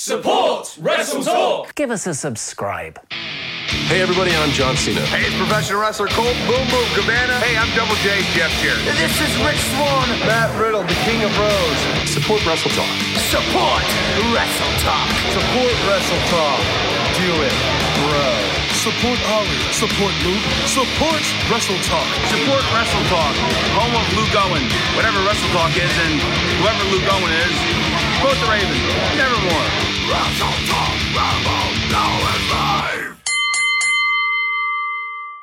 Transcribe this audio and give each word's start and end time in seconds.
Support 0.00 0.80
Wrestle 0.80 1.20
Talk. 1.20 1.74
Give 1.76 1.92
us 1.92 2.08
a 2.08 2.16
subscribe. 2.16 2.96
Hey 3.84 4.00
everybody, 4.00 4.32
I'm 4.32 4.48
John 4.56 4.72
Cena. 4.72 5.04
Hey, 5.12 5.28
it's 5.28 5.36
professional 5.36 5.84
wrestler 5.84 6.08
Colt 6.08 6.32
Boom 6.48 6.64
Boom 6.72 6.88
Cabana. 6.96 7.36
Hey, 7.44 7.52
I'm 7.52 7.68
Double 7.76 7.92
J 8.00 8.24
Jeff 8.32 8.48
Jarrett. 8.64 8.80
This 8.96 9.12
is 9.20 9.28
Rich 9.44 9.60
Swann. 9.76 10.08
Matt 10.24 10.48
Riddle, 10.56 10.88
the 10.88 10.96
King 11.04 11.20
of 11.20 11.28
Bros. 11.36 11.76
Support 12.08 12.40
Wrestle 12.48 12.72
Talk. 12.72 12.88
Support 13.28 13.84
Wrestle 14.32 14.72
Talk. 14.80 15.08
Support 15.36 15.76
Wrestle 15.84 16.22
Talk. 16.32 16.60
Do 17.20 17.30
it, 17.44 17.56
bro. 18.00 18.24
Support 18.80 19.20
Ollie. 19.36 19.60
Support 19.76 20.16
Luke. 20.24 20.46
Support 20.64 21.20
Wrestle 21.52 21.76
Talk. 21.84 22.08
Support 22.32 22.64
Wrestle 22.72 23.04
Talk. 23.12 23.36
Home 23.76 23.92
of 23.92 24.06
Luke 24.16 24.32
Owen. 24.32 24.64
Whatever 24.96 25.20
Wrestle 25.28 25.52
Talk 25.52 25.76
is, 25.76 25.92
and 26.08 26.16
whoever 26.56 26.88
Luke 26.88 27.04
Owen 27.04 27.36
is, 27.44 27.52
quote 28.20 28.36
the 28.36 28.46
Raven. 28.46 28.76
Nevermore. 29.16 29.90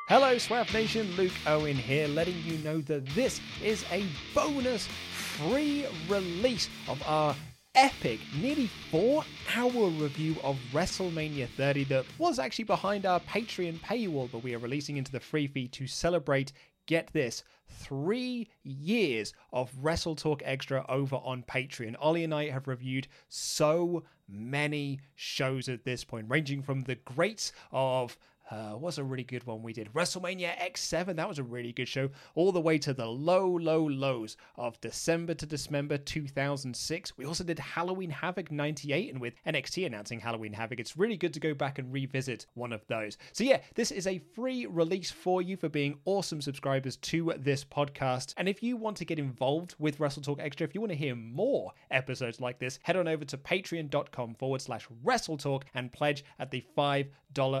Hello, 0.06 0.38
Swerve 0.38 0.72
Nation. 0.72 1.10
Luke 1.16 1.32
Owen 1.46 1.76
here, 1.76 2.08
letting 2.08 2.40
you 2.44 2.56
know 2.58 2.80
that 2.82 3.04
this 3.08 3.40
is 3.62 3.84
a 3.90 4.06
bonus 4.34 4.86
free 4.86 5.86
release 6.08 6.68
of 6.88 7.02
our 7.06 7.34
epic, 7.74 8.20
nearly 8.40 8.68
four 8.90 9.24
hour 9.56 9.88
review 9.88 10.36
of 10.42 10.56
WrestleMania 10.72 11.48
30 11.48 11.84
that 11.84 12.04
was 12.16 12.38
actually 12.38 12.64
behind 12.64 13.04
our 13.04 13.20
Patreon 13.20 13.80
paywall, 13.80 14.30
but 14.30 14.42
we 14.42 14.54
are 14.54 14.58
releasing 14.58 14.96
into 14.96 15.12
the 15.12 15.20
free 15.20 15.46
feed 15.46 15.72
to 15.72 15.86
celebrate. 15.86 16.52
Get 16.86 17.12
this, 17.12 17.42
three 17.68 18.48
years 18.62 19.32
of 19.52 19.72
Wrestle 19.80 20.16
Talk 20.16 20.42
Extra 20.44 20.84
over 20.88 21.16
on 21.16 21.42
Patreon. 21.42 21.96
Ollie 21.98 22.24
and 22.24 22.34
I 22.34 22.50
have 22.50 22.68
reviewed 22.68 23.08
so 23.28 24.04
many 24.28 25.00
shows 25.14 25.68
at 25.68 25.84
this 25.84 26.04
point, 26.04 26.26
ranging 26.28 26.62
from 26.62 26.82
the 26.82 26.96
greats 26.96 27.52
of 27.72 28.18
uh, 28.50 28.72
what's 28.72 28.98
a 28.98 29.04
really 29.04 29.24
good 29.24 29.44
one 29.44 29.62
we 29.62 29.72
did? 29.72 29.92
WrestleMania 29.92 30.56
X7. 30.58 31.16
That 31.16 31.28
was 31.28 31.38
a 31.38 31.42
really 31.42 31.72
good 31.72 31.88
show. 31.88 32.08
All 32.34 32.52
the 32.52 32.60
way 32.60 32.78
to 32.78 32.94
the 32.94 33.06
low, 33.06 33.46
low 33.46 33.86
lows 33.86 34.36
of 34.56 34.80
December 34.80 35.34
to 35.34 35.46
Dismember 35.46 35.98
2006. 35.98 37.18
We 37.18 37.26
also 37.26 37.44
did 37.44 37.58
Halloween 37.58 38.10
Havoc 38.10 38.50
98, 38.50 39.12
and 39.12 39.20
with 39.20 39.34
NXT 39.46 39.86
announcing 39.86 40.20
Halloween 40.20 40.52
Havoc, 40.52 40.80
it's 40.80 40.96
really 40.96 41.16
good 41.16 41.34
to 41.34 41.40
go 41.40 41.52
back 41.52 41.78
and 41.78 41.92
revisit 41.92 42.46
one 42.54 42.72
of 42.72 42.86
those. 42.86 43.18
So, 43.32 43.44
yeah, 43.44 43.60
this 43.74 43.90
is 43.90 44.06
a 44.06 44.18
free 44.34 44.66
release 44.66 45.10
for 45.10 45.42
you 45.42 45.56
for 45.56 45.68
being 45.68 45.98
awesome 46.06 46.40
subscribers 46.40 46.96
to 46.96 47.34
this 47.38 47.64
podcast. 47.64 48.34
And 48.38 48.48
if 48.48 48.62
you 48.62 48.76
want 48.76 48.96
to 48.98 49.04
get 49.04 49.18
involved 49.18 49.74
with 49.78 50.00
Wrestle 50.00 50.22
Talk 50.22 50.40
Extra, 50.40 50.66
if 50.66 50.74
you 50.74 50.80
want 50.80 50.92
to 50.92 50.98
hear 50.98 51.14
more 51.14 51.72
episodes 51.90 52.40
like 52.40 52.58
this, 52.58 52.78
head 52.82 52.96
on 52.96 53.08
over 53.08 53.24
to 53.26 53.36
patreon.com 53.36 54.34
forward 54.36 54.62
slash 54.62 54.86
Wrestle 55.04 55.36
Talk 55.36 55.66
and 55.74 55.92
pledge 55.92 56.24
at 56.38 56.50
the 56.50 56.64
$5 56.76 57.06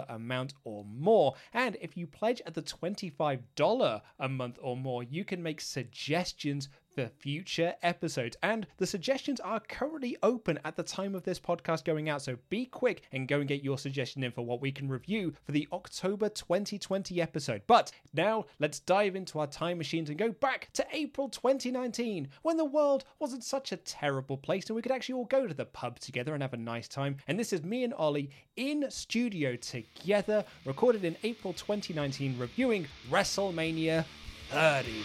amount 0.08 0.54
or 0.64 0.77
more. 0.84 1.34
And 1.52 1.76
if 1.80 1.96
you 1.96 2.06
pledge 2.06 2.42
at 2.46 2.54
the 2.54 2.62
$25 2.62 4.00
a 4.18 4.28
month 4.28 4.58
or 4.62 4.76
more, 4.76 5.02
you 5.02 5.24
can 5.24 5.42
make 5.42 5.60
suggestions 5.60 6.68
for 6.98 7.08
future 7.20 7.74
episodes. 7.84 8.36
And 8.42 8.66
the 8.78 8.86
suggestions 8.86 9.38
are 9.38 9.60
currently 9.60 10.16
open 10.24 10.58
at 10.64 10.74
the 10.74 10.82
time 10.82 11.14
of 11.14 11.22
this 11.22 11.38
podcast 11.38 11.84
going 11.84 12.08
out. 12.08 12.22
So 12.22 12.36
be 12.48 12.66
quick 12.66 13.02
and 13.12 13.28
go 13.28 13.38
and 13.38 13.48
get 13.48 13.62
your 13.62 13.78
suggestion 13.78 14.24
in 14.24 14.32
for 14.32 14.44
what 14.44 14.60
we 14.60 14.72
can 14.72 14.88
review 14.88 15.32
for 15.44 15.52
the 15.52 15.68
October 15.72 16.28
2020 16.28 17.22
episode. 17.22 17.62
But 17.68 17.92
now 18.12 18.46
let's 18.58 18.80
dive 18.80 19.14
into 19.14 19.38
our 19.38 19.46
time 19.46 19.78
machines 19.78 20.08
and 20.08 20.18
go 20.18 20.32
back 20.32 20.70
to 20.72 20.84
April 20.92 21.28
2019 21.28 22.28
when 22.42 22.56
the 22.56 22.64
world 22.64 23.04
wasn't 23.20 23.44
such 23.44 23.70
a 23.70 23.76
terrible 23.76 24.36
place 24.36 24.66
and 24.66 24.74
we 24.74 24.82
could 24.82 24.90
actually 24.90 25.14
all 25.14 25.26
go 25.26 25.46
to 25.46 25.54
the 25.54 25.66
pub 25.66 26.00
together 26.00 26.34
and 26.34 26.42
have 26.42 26.54
a 26.54 26.56
nice 26.56 26.88
time. 26.88 27.16
And 27.28 27.38
this 27.38 27.52
is 27.52 27.62
me 27.62 27.84
and 27.84 27.94
Ollie 27.94 28.30
in 28.56 28.90
studio 28.90 29.54
together, 29.54 30.44
recorded 30.64 31.04
in 31.04 31.14
April 31.22 31.52
2019, 31.52 32.36
reviewing 32.36 32.88
WrestleMania 33.08 34.04
30. 34.50 35.04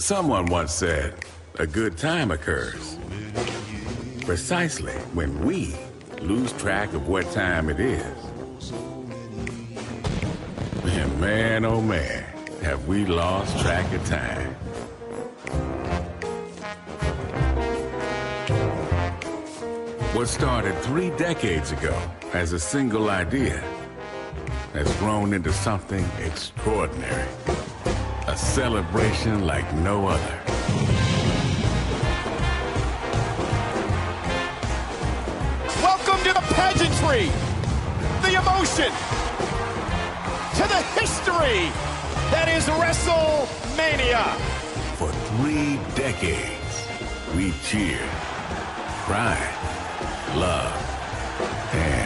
Someone 0.00 0.46
once 0.46 0.72
said, 0.72 1.14
a 1.58 1.66
good 1.66 1.98
time 1.98 2.30
occurs 2.30 2.98
precisely 4.22 4.94
when 5.12 5.44
we 5.44 5.76
lose 6.22 6.52
track 6.54 6.94
of 6.94 7.06
what 7.06 7.30
time 7.32 7.68
it 7.68 7.78
is. 7.78 8.72
And 10.84 11.20
man, 11.20 11.66
oh 11.66 11.82
man, 11.82 12.24
have 12.62 12.88
we 12.88 13.04
lost 13.04 13.58
track 13.60 13.92
of 13.92 14.02
time. 14.06 14.54
What 20.14 20.28
started 20.28 20.74
three 20.78 21.10
decades 21.10 21.72
ago 21.72 21.96
as 22.32 22.54
a 22.54 22.58
single 22.58 23.10
idea 23.10 23.62
has 24.72 24.90
grown 24.96 25.34
into 25.34 25.52
something 25.52 26.06
extraordinary. 26.24 27.28
A 28.26 28.36
celebration 28.36 29.46
like 29.46 29.72
no 29.76 30.06
other. 30.06 30.40
Welcome 35.82 36.22
to 36.24 36.32
the 36.32 36.44
pageantry, 36.54 37.30
the 38.22 38.34
emotion, 38.40 38.92
to 40.54 40.64
the 40.68 40.82
history 41.00 41.72
that 42.30 42.48
is 42.48 42.66
WrestleMania. 42.66 44.24
For 44.96 45.10
three 45.10 45.80
decades, 45.96 46.86
we 47.34 47.52
cheered, 47.64 48.10
cried, 49.06 49.54
loved, 50.36 50.76
and 51.74 51.99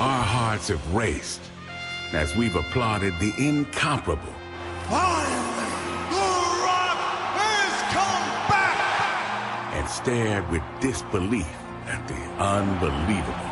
Our 0.00 0.24
hearts 0.24 0.68
have 0.68 0.94
raced 0.94 1.42
as 2.14 2.34
we've 2.34 2.56
applauded 2.56 3.12
the 3.18 3.34
incomparable. 3.36 4.32
Finally, 4.88 5.68
The 6.08 6.30
Rock 6.64 6.96
has 7.36 7.72
come 7.92 8.48
back! 8.48 9.74
and 9.74 9.86
stared 9.86 10.48
with 10.50 10.62
disbelief 10.80 11.54
at 11.84 12.08
the 12.08 12.14
unbelievable. 12.42 13.50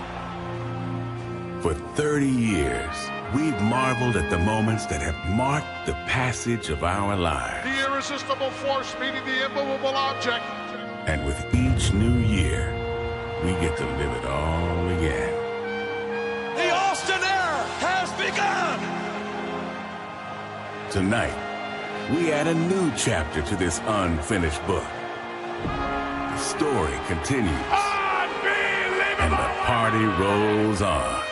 For 1.61 1.75
30 1.97 2.27
years, 2.27 2.97
we've 3.35 3.61
marveled 3.61 4.17
at 4.17 4.31
the 4.31 4.39
moments 4.39 4.87
that 4.87 5.03
have 5.03 5.37
marked 5.37 5.85
the 5.85 5.93
passage 6.07 6.71
of 6.71 6.83
our 6.83 7.15
lives. 7.15 7.69
The 7.69 7.93
irresistible 7.93 8.51
force 8.53 8.95
meeting 8.99 9.23
the 9.27 9.45
immovable 9.45 9.95
object. 9.95 10.47
And 11.07 11.27
with 11.27 11.45
each 11.55 11.93
new 11.93 12.21
year, 12.27 12.73
we 13.45 13.51
get 13.61 13.77
to 13.77 13.85
live 13.85 14.17
it 14.17 14.25
all 14.25 14.88
has 18.39 18.81
begun! 18.81 19.09
Tonight, 20.91 21.37
we 22.11 22.33
add 22.33 22.47
a 22.47 22.55
new 22.55 22.91
chapter 22.97 23.43
to 23.43 23.57
this 23.57 23.81
unfinished 23.87 24.65
book. 24.67 24.87
The 25.65 26.39
story 26.39 26.99
continues. 27.07 27.53
And 29.21 29.33
the 29.33 29.51
party 29.65 30.05
rolls 30.05 30.81
on. 30.81 31.25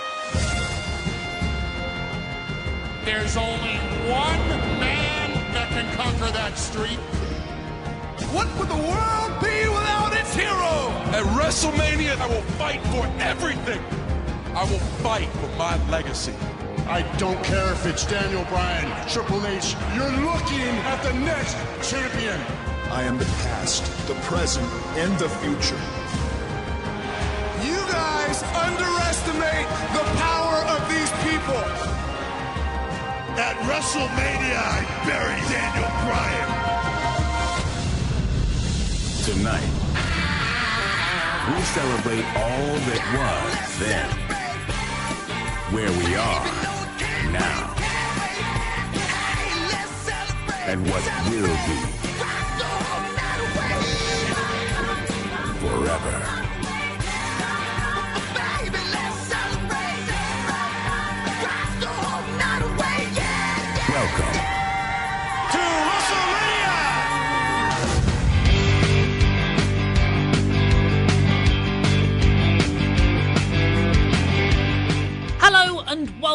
There's 3.04 3.36
only 3.36 3.76
one 4.10 4.48
man 4.80 5.30
that 5.54 5.70
can 5.70 5.94
conquer 5.94 6.30
that 6.32 6.58
street. 6.58 6.98
What 8.34 8.48
would 8.58 8.68
the 8.68 8.74
world 8.74 9.40
be 9.40 9.68
without 9.68 10.12
its 10.12 10.34
hero? 10.34 10.90
At 11.14 11.24
WrestleMania, 11.38 12.18
I 12.18 12.26
will 12.26 12.42
fight 12.58 12.82
for 12.88 13.06
everything. 13.22 13.80
I 14.54 14.64
will 14.64 14.80
fight 15.00 15.28
for 15.28 15.48
my 15.56 15.76
legacy. 15.88 16.34
I 16.88 17.02
don't 17.18 17.42
care 17.42 17.72
if 17.72 17.84
it's 17.84 18.06
Daniel 18.06 18.44
Bryan, 18.44 18.86
Triple 19.08 19.44
H. 19.44 19.74
You're 19.96 20.08
looking 20.22 20.70
at 20.86 21.02
the 21.02 21.12
next 21.14 21.56
champion. 21.82 22.40
I 22.92 23.02
am 23.02 23.18
the 23.18 23.24
past, 23.42 23.82
the 24.06 24.14
present, 24.30 24.64
and 24.94 25.12
the 25.18 25.28
future. 25.28 25.82
You 27.66 27.74
guys 27.90 28.40
underestimate 28.54 29.66
the 29.98 30.06
power 30.22 30.62
of 30.70 30.86
these 30.86 31.10
people. 31.26 31.58
At 33.34 33.58
WrestleMania, 33.66 34.54
I 34.54 34.86
bury 35.02 35.42
Daniel 35.50 35.90
Bryan. 36.06 36.50
Tonight, 39.26 39.74
we 41.50 41.58
celebrate 41.74 42.26
all 42.38 42.78
that 42.86 43.02
was 43.18 43.78
then, 43.82 44.08
where 45.74 45.90
we 45.90 46.14
are 46.14 46.65
now, 47.38 47.74
and 50.66 50.80
what 50.88 51.04
will 51.30 51.56
be 51.66 51.78
forever. 55.60 56.45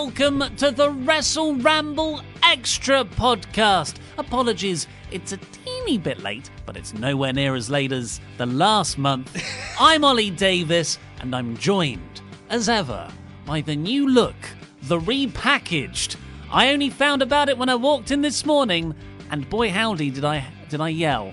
Welcome 0.02 0.44
to 0.56 0.72
the 0.72 0.90
Wrestle 0.90 1.54
Ramble 1.58 2.22
Extra 2.42 3.06
podcast. 3.06 3.98
Apologies, 4.18 4.88
it's 5.12 5.32
a 5.32 5.38
teeny 5.38 6.00
bit 6.00 6.18
late, 6.24 6.50
but 6.66 6.76
it's 6.76 6.96
nowhere 6.96 7.32
near 7.32 7.54
as 7.54 7.70
late 7.70 7.92
as 7.92 8.20
the 8.40 8.48
last 8.48 8.98
month. 8.98 9.40
I'm 9.80 10.04
Ollie 10.04 10.32
Davis, 10.32 10.98
and 11.20 11.36
I'm 11.36 11.56
joined, 11.56 12.22
as 12.50 12.68
ever, 12.68 13.12
by 13.46 13.62
the 13.62 13.76
new 13.76 14.10
look, 14.10 14.36
the 14.82 14.98
repackaged. 14.98 16.16
I 16.52 16.74
only 16.74 16.90
found 16.90 17.22
about 17.22 17.48
it 17.48 17.60
when 17.60 17.70
I 17.70 17.76
walked 17.76 18.10
in 18.10 18.24
this 18.24 18.44
morning, 18.44 18.96
and 19.30 19.48
boy 19.52 19.70
howdy 19.70 20.10
did 20.10 20.26
I 20.26 20.44
did 20.68 20.82
I 20.82 20.90
yell. 20.90 21.32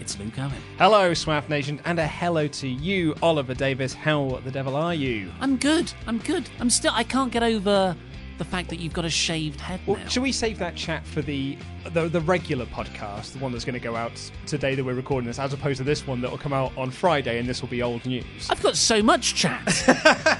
It's 0.00 0.18
Luke 0.18 0.38
Owen. 0.38 0.52
Hello, 0.78 1.12
Swaff 1.12 1.48
Nation, 1.48 1.80
and 1.84 1.98
a 1.98 2.06
hello 2.06 2.46
to 2.48 2.68
you, 2.68 3.14
Oliver 3.22 3.54
Davis. 3.54 3.94
How 3.94 4.40
the 4.44 4.50
devil 4.50 4.76
are 4.76 4.94
you? 4.94 5.30
I'm 5.40 5.56
good. 5.56 5.92
I'm 6.06 6.18
good. 6.18 6.48
I'm 6.60 6.68
still. 6.70 6.92
I 6.94 7.04
can't 7.04 7.32
get 7.32 7.42
over 7.42 7.96
the 8.36 8.44
fact 8.44 8.68
that 8.68 8.80
you've 8.80 8.92
got 8.92 9.04
a 9.04 9.10
shaved 9.10 9.60
head 9.60 9.78
Well, 9.86 9.96
now. 9.96 10.08
shall 10.08 10.24
we 10.24 10.32
save 10.32 10.58
that 10.58 10.74
chat 10.74 11.06
for 11.06 11.22
the, 11.22 11.56
the 11.92 12.08
the 12.08 12.20
regular 12.20 12.66
podcast, 12.66 13.32
the 13.32 13.38
one 13.38 13.52
that's 13.52 13.64
going 13.64 13.74
to 13.74 13.80
go 13.80 13.94
out 13.94 14.10
today 14.44 14.74
that 14.74 14.82
we're 14.84 14.94
recording 14.94 15.28
this, 15.28 15.38
as 15.38 15.52
opposed 15.52 15.78
to 15.78 15.84
this 15.84 16.04
one 16.06 16.20
that 16.20 16.30
will 16.30 16.38
come 16.38 16.52
out 16.52 16.72
on 16.76 16.90
Friday, 16.90 17.38
and 17.38 17.48
this 17.48 17.62
will 17.62 17.68
be 17.68 17.80
old 17.82 18.04
news. 18.04 18.50
I've 18.50 18.62
got 18.62 18.76
so 18.76 19.00
much 19.02 19.36
chat, 19.36 19.64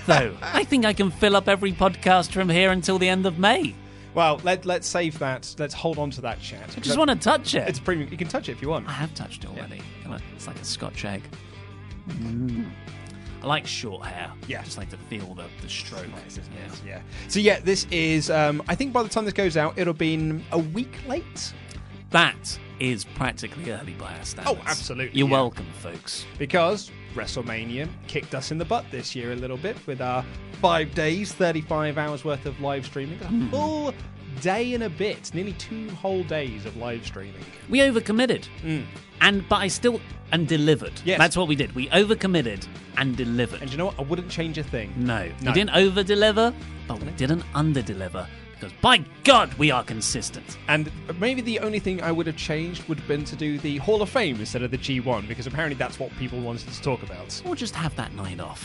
though. 0.07 0.37
I 0.43 0.65
think 0.65 0.85
I 0.85 0.93
can 0.93 1.11
fill 1.13 1.37
up 1.37 1.49
every 1.49 1.73
podcast 1.73 2.33
from 2.33 2.49
here 2.49 2.73
until 2.73 2.99
the 2.99 3.09
end 3.09 3.25
of 3.27 3.39
May. 3.39 3.75
Well, 4.15 4.41
let 4.45 4.65
let's 4.65 4.87
save 4.87 5.19
that. 5.19 5.55
Let's 5.59 5.75
hold 5.75 5.99
on 5.99 6.11
to 6.13 6.21
that 6.23 6.41
chat. 6.41 6.75
I 6.77 6.81
just 6.81 6.97
want 6.99 7.11
to 7.11 7.17
touch 7.17 7.55
it. 7.55 7.69
It's 7.69 7.81
premium. 7.81 8.09
You 8.11 8.17
can 8.17 8.29
touch 8.29 8.49
it 8.49 8.53
if 8.53 8.63
you 8.63 8.69
want. 8.69 8.89
I 8.89 8.93
have 8.93 9.15
touched 9.15 9.45
it 9.45 9.51
already. 9.51 9.81
Come 10.03 10.13
on, 10.13 10.23
It's 10.35 10.47
like 10.47 10.61
a 10.61 10.65
Scotch 10.65 11.05
egg. 11.05 11.23
Mm. 12.09 12.71
I 13.43 13.47
like 13.47 13.67
short 13.67 14.07
hair. 14.07 14.33
Yeah. 14.49 14.61
I 14.61 14.65
just 14.65 14.79
like 14.79 14.89
to 14.91 14.97
feel 14.97 15.35
the, 15.35 15.45
the 15.61 15.69
stroke. 15.69 16.07
yeah. 16.57 16.71
yeah. 16.87 17.01
So 17.29 17.41
yeah, 17.41 17.61
this 17.61 17.87
is. 17.91 18.31
Um, 18.31 18.63
I 18.69 18.75
think 18.75 18.93
by 18.93 19.03
the 19.03 19.09
time 19.09 19.25
this 19.25 19.35
goes 19.35 19.57
out, 19.57 19.79
it'll 19.79 19.93
been 19.95 20.45
a 20.53 20.59
week 20.59 20.97
late. 21.09 21.53
That 22.11 22.59
is 22.81 23.05
practically 23.05 23.71
early 23.71 23.93
by 23.95 24.17
our 24.17 24.25
standards. 24.25 24.59
Oh, 24.61 24.63
absolutely, 24.67 25.19
You're 25.19 25.29
yeah. 25.29 25.33
welcome, 25.35 25.67
folks. 25.81 26.25
because 26.39 26.91
WrestleMania 27.15 27.89
kicked 28.07 28.35
us 28.35 28.51
in 28.51 28.59
the 28.59 28.65
butt 28.65 28.85
this 28.91 29.15
year 29.15 29.33
a 29.33 29.37
little 29.37 29.57
bit 29.57 29.77
with 29.87 30.01
our 30.01 30.25
five 30.61 30.95
days, 30.95 31.33
35 31.33 31.99
hours 31.99 32.25
worth 32.25 32.47
of 32.47 32.61
live 32.61 32.85
streaming. 32.87 33.21
A 33.23 33.27
Hmm. 33.27 33.49
full 33.51 33.95
day 34.41 34.75
and 34.75 34.83
a 34.85 34.91
bit, 34.91 35.33
nearly 35.35 35.53
two 35.55 35.89
whole 35.91 36.25
days 36.25 36.67
of 36.67 36.77
live 36.77 37.07
streaming. 37.07 37.35
We 37.69 37.79
overcommitted. 37.81 38.47
And 39.21 39.49
but 39.49 39.57
I 39.57 39.69
still 39.69 40.01
and 40.33 40.49
delivered. 40.49 40.93
Mm. 40.97 41.03
Yes. 41.07 41.19
That's 41.19 41.37
what 41.37 41.47
we 41.49 41.55
did. 41.55 41.75
We 41.75 41.89
overcommitted 41.89 42.67
and 42.99 43.17
delivered. 43.17 43.63
And 43.63 43.71
you 43.71 43.79
know 43.79 43.87
what? 43.87 43.99
I 43.99 44.03
wouldn't 44.03 44.29
change 44.29 44.59
a 44.59 44.65
thing. 44.65 44.93
no, 44.97 45.29
No. 45.41 45.51
we 45.51 45.53
didn't 45.53 45.71
over 45.77 46.03
deliver, 46.03 46.53
but 46.89 47.01
we 47.01 47.11
didn't 47.13 47.45
under 47.55 47.81
deliver 47.83 48.27
because 48.65 48.81
by 48.81 49.05
God 49.25 49.53
we 49.55 49.71
are 49.71 49.85
consistent. 49.85 50.59
And 50.69 50.91
maybe 51.19 51.41
the 51.41 51.59
only 51.61 51.79
thing 51.79 52.03
I 52.03 52.11
would 52.13 52.27
have 52.27 52.37
changed 52.37 52.89
would 52.89 52.99
have 52.99 53.09
been 53.09 53.25
to 53.25 53.37
do 53.37 53.59
the 53.59 53.79
Hall 53.79 54.01
of 54.03 54.09
Fame 54.09 54.41
instead 54.41 54.63
of 54.63 54.71
the 54.71 54.79
G1, 54.79 55.29
because 55.29 55.47
apparently 55.47 55.77
that's 55.77 55.99
what 55.99 56.11
people 56.17 56.41
wanted 56.41 56.73
to 56.73 56.83
talk 56.83 57.03
about. 57.03 57.43
Or 57.45 57.55
just 57.55 57.75
have 57.75 57.95
that 57.97 58.15
night 58.15 58.41
off. 58.41 58.65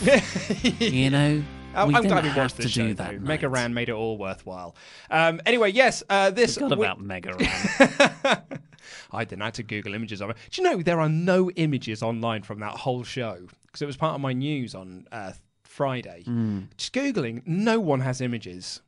you 0.80 1.10
know, 1.10 1.42
I'm, 1.74 1.88
we 1.88 1.94
I'm 1.94 2.04
glad 2.04 2.24
we 2.24 2.32
watched 2.34 2.56
to 2.56 2.62
this 2.62 2.72
do 2.72 2.94
that. 2.94 3.20
Mega 3.20 3.48
Ran 3.48 3.74
made 3.74 3.88
it 3.88 3.92
all 3.92 4.16
worthwhile. 4.16 4.74
Um, 5.10 5.40
anyway, 5.46 5.70
yes, 5.70 6.02
uh, 6.08 6.30
this 6.30 6.54
Forgot 6.54 6.70
week- 6.70 6.78
about 6.78 7.00
Mega 7.00 7.34
Ran. 7.34 8.42
I 9.12 9.24
didn't 9.24 9.42
have 9.42 9.52
to 9.54 9.62
Google 9.62 9.94
images 9.94 10.22
of 10.22 10.30
it. 10.30 10.36
Do 10.50 10.62
you 10.62 10.68
know 10.68 10.82
there 10.82 11.00
are 11.00 11.08
no 11.08 11.50
images 11.50 12.02
online 12.02 12.42
from 12.42 12.60
that 12.60 12.72
whole 12.72 13.04
show? 13.04 13.46
Because 13.66 13.82
it 13.82 13.86
was 13.86 13.96
part 13.96 14.14
of 14.14 14.20
my 14.20 14.32
news 14.32 14.74
on 14.74 15.06
uh, 15.12 15.32
Friday. 15.62 16.22
Hmm. 16.24 16.62
Just 16.76 16.92
Googling, 16.92 17.42
no 17.46 17.78
one 17.78 18.00
has 18.00 18.20
images. 18.20 18.80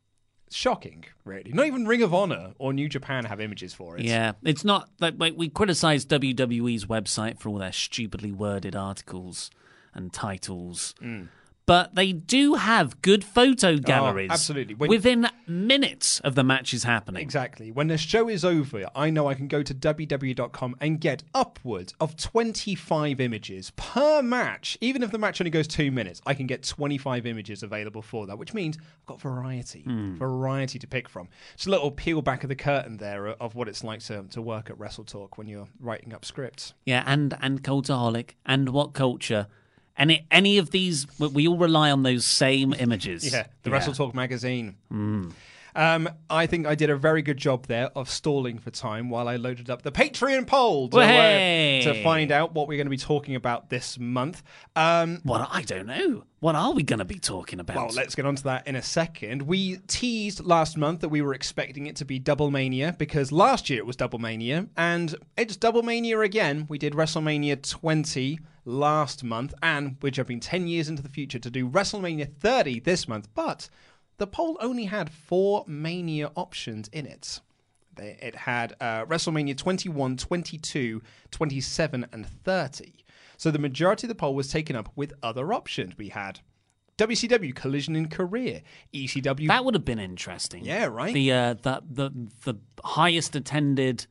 Shocking, 0.54 1.04
really. 1.25 1.52
Not 1.52 1.66
even 1.66 1.87
Ring 1.87 2.02
of 2.02 2.12
Honor 2.14 2.52
or 2.59 2.73
New 2.73 2.88
Japan 2.88 3.25
have 3.25 3.40
images 3.40 3.73
for 3.75 3.97
it. 3.97 4.04
Yeah, 4.04 4.32
it's 4.42 4.64
not 4.64 4.88
like, 5.00 5.14
like 5.18 5.35
we 5.37 5.49
criticise 5.49 6.04
WWE's 6.04 6.87
website 6.87 7.38
for 7.38 7.49
all 7.49 7.59
their 7.59 7.73
stupidly 7.73 8.32
worded 8.32 8.76
articles 8.76 9.50
and 9.94 10.12
titles, 10.12 10.94
Mm. 11.02 11.28
But 11.64 11.95
they 11.95 12.12
do 12.12 12.54
have 12.54 13.00
good 13.02 13.25
photo 13.25 13.75
ah, 13.75 13.78
galleries. 13.78 14.31
Oh, 14.31 14.35
absolutely. 14.35 14.75
When- 14.75 14.90
within 14.90 15.28
minutes 15.47 16.21
of 16.21 16.35
the 16.35 16.42
matches 16.42 16.85
happening. 16.85 17.23
Exactly. 17.23 17.71
When 17.71 17.88
the 17.88 17.99
show 17.99 18.28
is 18.28 18.45
over, 18.45 18.88
I 18.95 19.11
know 19.11 19.28
I 19.28 19.35
can 19.35 19.49
go 19.49 19.62
to 19.62 19.75
WWE.com 19.75 20.76
and 20.81 21.00
get 21.00 21.23
upwards 21.35 21.95
of 22.00 22.16
25 22.16 23.21
images 23.21 23.73
per 23.76 24.23
match. 24.23 24.76
Even 24.81 25.02
if 25.02 25.11
the 25.11 25.19
match 25.19 25.40
only 25.40 25.50
goes 25.50 25.69
two 25.69 25.90
minutes, 25.90 26.21
I 26.26 26.35
can 26.35 26.47
get 26.47 26.64
25 26.64 27.26
images 27.26 27.62
available 27.62 28.02
for 28.02 28.26
that, 28.26 28.38
which 28.38 28.54
means 28.54 28.76
I've 28.78 29.07
got 29.07 29.21
variety, 29.21 29.83
hmm. 29.83 30.16
variety 30.16 30.78
to 30.78 30.87
pick 30.87 31.09
from. 31.09 31.28
It's 31.54 31.66
a 31.66 31.71
little 31.71 31.90
peel 31.90 32.23
back 32.23 32.42
of 32.42 32.49
the 32.49 32.57
curtain 32.57 32.97
there 32.97 33.28
of 33.28 33.54
what 33.54 33.69
it's 33.69 33.85
like 33.85 34.00
to, 34.00 34.25
to 34.25 34.42
work 34.42 34.71
at 34.71 34.78
Wrestle 34.78 35.04
Talk 35.04 35.38
when 35.38 35.47
you're 35.47 35.69
writing 35.81 36.12
up 36.12 36.25
scripts. 36.25 36.75
Yeah, 36.85 37.04
and 37.07 37.37
and 37.40 37.62
Cultaholic 37.62 38.31
and 38.45 38.71
What 38.71 38.92
Culture. 38.92 39.47
Any 39.96 40.26
any 40.30 40.58
of 40.58 40.70
these, 40.70 41.06
we- 41.18 41.46
all 41.49 41.58
rely 41.58 41.90
on 41.90 42.02
those 42.02 42.25
same 42.25 42.72
images. 42.78 43.30
Yeah, 43.32 43.46
the 43.62 43.70
Wrestle 43.70 43.92
Talk 43.94 44.14
magazine. 44.14 44.76
Um, 45.75 46.11
I 46.28 46.46
think 46.46 46.66
I 46.66 46.75
did 46.75 46.90
a 46.90 46.96
very 46.96 47.22
good 47.22 47.38
job 47.38 47.66
there 47.66 47.90
of 47.96 48.11
stalling 48.11 48.58
for 48.58 48.70
time 48.70 49.08
while 49.08 49.26
I 49.26 49.37
loaded 49.37 49.70
up 49.70 49.80
the 49.80 49.90
Patreon 49.90 50.46
poll 50.46 50.90
to, 50.90 50.99
uh, 50.99 51.06
Hey! 51.06 51.80
to 51.84 52.02
find 52.02 52.30
out 52.30 52.52
what 52.54 52.68
we're 52.68 52.76
going 52.76 52.87
to 52.88 52.90
be 52.90 52.99
talking 52.99 53.37
about 53.37 53.70
this 53.70 53.99
month. 53.99 54.42
Um, 54.76 55.20
What 55.22 55.49
I 55.50 55.62
don't 55.62 55.87
know. 55.87 56.25
What 56.40 56.56
are 56.56 56.72
we 56.72 56.82
going 56.82 56.99
to 56.99 57.06
be 57.06 57.18
talking 57.18 57.58
about? 57.58 57.76
well, 57.76 57.88
let's 57.94 58.14
get 58.14 58.26
on 58.26 58.34
to 58.37 58.42
that 58.44 58.66
in 58.66 58.76
a 58.76 58.82
second. 58.82 59.42
We 59.42 59.78
teased 59.87 60.44
last 60.44 60.76
month 60.76 61.00
that 61.00 61.08
we 61.08 61.22
were 61.22 61.32
expecting 61.32 61.87
it 61.87 61.96
to 61.96 62.04
be 62.04 62.18
Double 62.18 62.50
Mania 62.50 62.94
because 62.99 63.32
last 63.32 63.70
year 63.70 63.78
it 63.78 63.87
was 63.87 63.96
Double 63.96 64.18
Mania, 64.18 64.66
and 64.76 65.14
it's 65.38 65.56
Double 65.56 65.82
Mania 65.82 66.20
again. 66.20 66.66
We 66.68 66.76
did 66.76 66.92
WrestleMania 66.92 67.66
20 67.66 68.40
last 68.64 69.25
month, 69.25 69.54
and 69.62 69.97
we're 70.02 70.11
jumping 70.11 70.40
10 70.40 70.66
years 70.69 70.88
into 70.88 71.02
the 71.02 71.09
future 71.09 71.38
to 71.38 71.50
do 71.50 71.69
WrestleMania 71.69 72.33
30 72.33 72.81
this 72.81 73.09
month, 73.09 73.28
but 73.35 73.69
the 74.19 74.26
poll 74.26 74.57
only 74.61 74.85
had 74.85 75.11
four 75.11 75.64
Mania 75.66 76.31
options 76.37 76.88
in 76.88 77.07
it. 77.07 77.40
It 77.99 78.35
had 78.35 78.75
uh, 78.81 79.04
WrestleMania 79.04 79.57
21, 79.57 80.16
22, 80.16 81.02
27, 81.31 82.07
and 82.12 82.26
30. 82.26 82.95
So 83.37 83.50
the 83.50 83.59
majority 83.59 84.07
of 84.07 84.09
the 84.09 84.14
poll 84.14 84.35
was 84.35 84.49
taken 84.49 84.76
up 84.76 84.90
with 84.95 85.12
other 85.23 85.52
options. 85.52 85.99
We 85.99 86.11
had 86.11 86.40
WCW 86.99 87.54
Collision 87.54 87.97
in 87.97 88.09
Korea, 88.09 88.62
ECW. 88.95 89.49
that 89.49 89.64
would 89.64 89.75
have 89.75 89.85
been 89.85 89.99
interesting. 89.99 90.64
Yeah, 90.64 90.87
right? 90.87 91.12
The 91.12 91.33
uh, 91.33 91.54
the 91.54 91.83
the 91.90 92.11
the 92.45 92.54
highest 92.85 93.35
attended 93.35 94.07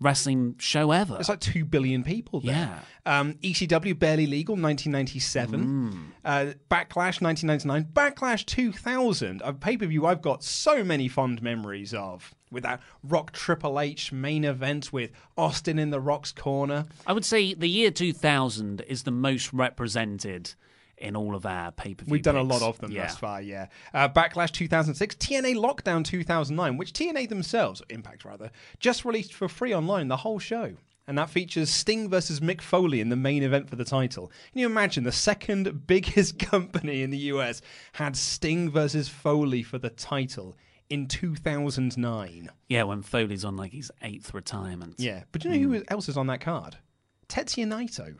wrestling 0.00 0.56
show 0.58 0.90
ever. 0.92 1.16
It's 1.18 1.28
like 1.28 1.40
2 1.40 1.64
billion 1.64 2.02
people 2.04 2.40
there. 2.40 2.82
Um, 3.04 3.34
ECW 3.34 3.98
Barely 3.98 4.26
Legal 4.26 4.54
1997. 4.54 6.12
Uh, 6.24 6.52
Backlash 6.70 7.20
1999. 7.22 7.84
Backlash 7.92 8.44
2000. 8.46 9.42
A 9.44 9.52
pay 9.52 9.76
per 9.76 9.86
view 9.86 10.06
I've 10.06 10.22
got 10.22 10.42
so 10.42 10.84
many 10.84 11.08
fond 11.08 11.42
memories 11.42 11.94
of. 11.94 12.34
With 12.50 12.62
that 12.62 12.80
Rock 13.02 13.32
Triple 13.32 13.80
H 13.80 14.12
main 14.12 14.44
event 14.44 14.92
with 14.92 15.10
Austin 15.36 15.78
in 15.78 15.90
the 15.90 16.00
Rock's 16.00 16.30
corner. 16.32 16.86
I 17.06 17.12
would 17.12 17.24
say 17.24 17.54
the 17.54 17.68
year 17.68 17.90
2000 17.90 18.82
is 18.82 19.02
the 19.02 19.10
most 19.10 19.52
represented 19.52 20.54
in 20.98 21.16
all 21.16 21.34
of 21.34 21.44
our 21.44 21.72
pay 21.72 21.94
per 21.94 22.04
view. 22.04 22.12
We've 22.12 22.22
done 22.22 22.36
a 22.36 22.42
lot 22.42 22.62
of 22.62 22.78
them 22.78 22.90
yeah. 22.90 23.06
thus 23.06 23.18
far, 23.18 23.42
yeah. 23.42 23.66
Uh, 23.92 24.08
Backlash 24.08 24.52
2006, 24.52 25.14
TNA 25.16 25.56
Lockdown 25.56 26.04
2009, 26.04 26.76
which 26.76 26.92
TNA 26.92 27.28
themselves, 27.28 27.82
Impact 27.90 28.24
rather, 28.24 28.50
just 28.80 29.04
released 29.04 29.34
for 29.34 29.48
free 29.48 29.74
online 29.74 30.08
the 30.08 30.18
whole 30.18 30.38
show. 30.38 30.74
And 31.08 31.16
that 31.18 31.30
features 31.30 31.70
Sting 31.70 32.10
versus 32.10 32.40
Mick 32.40 32.60
Foley 32.60 33.00
in 33.00 33.10
the 33.10 33.16
main 33.16 33.44
event 33.44 33.70
for 33.70 33.76
the 33.76 33.84
title. 33.84 34.32
Can 34.50 34.60
you 34.60 34.66
imagine 34.66 35.04
the 35.04 35.12
second 35.12 35.82
biggest 35.86 36.38
company 36.40 37.02
in 37.02 37.10
the 37.10 37.18
US 37.18 37.62
had 37.92 38.16
Sting 38.16 38.70
versus 38.70 39.08
Foley 39.08 39.62
for 39.62 39.78
the 39.78 39.90
title 39.90 40.56
in 40.90 41.06
2009? 41.06 42.50
Yeah, 42.68 42.82
when 42.84 43.02
Foley's 43.02 43.44
on 43.44 43.56
like 43.56 43.72
his 43.72 43.92
eighth 44.02 44.34
retirement. 44.34 44.96
Yeah, 44.98 45.22
but 45.30 45.42
do 45.42 45.48
you 45.48 45.68
know 45.68 45.78
who 45.78 45.84
else 45.88 46.08
is 46.08 46.16
on 46.16 46.26
that 46.26 46.40
card? 46.40 46.76
Tetsuya 47.28 47.66
Naito. 47.66 48.16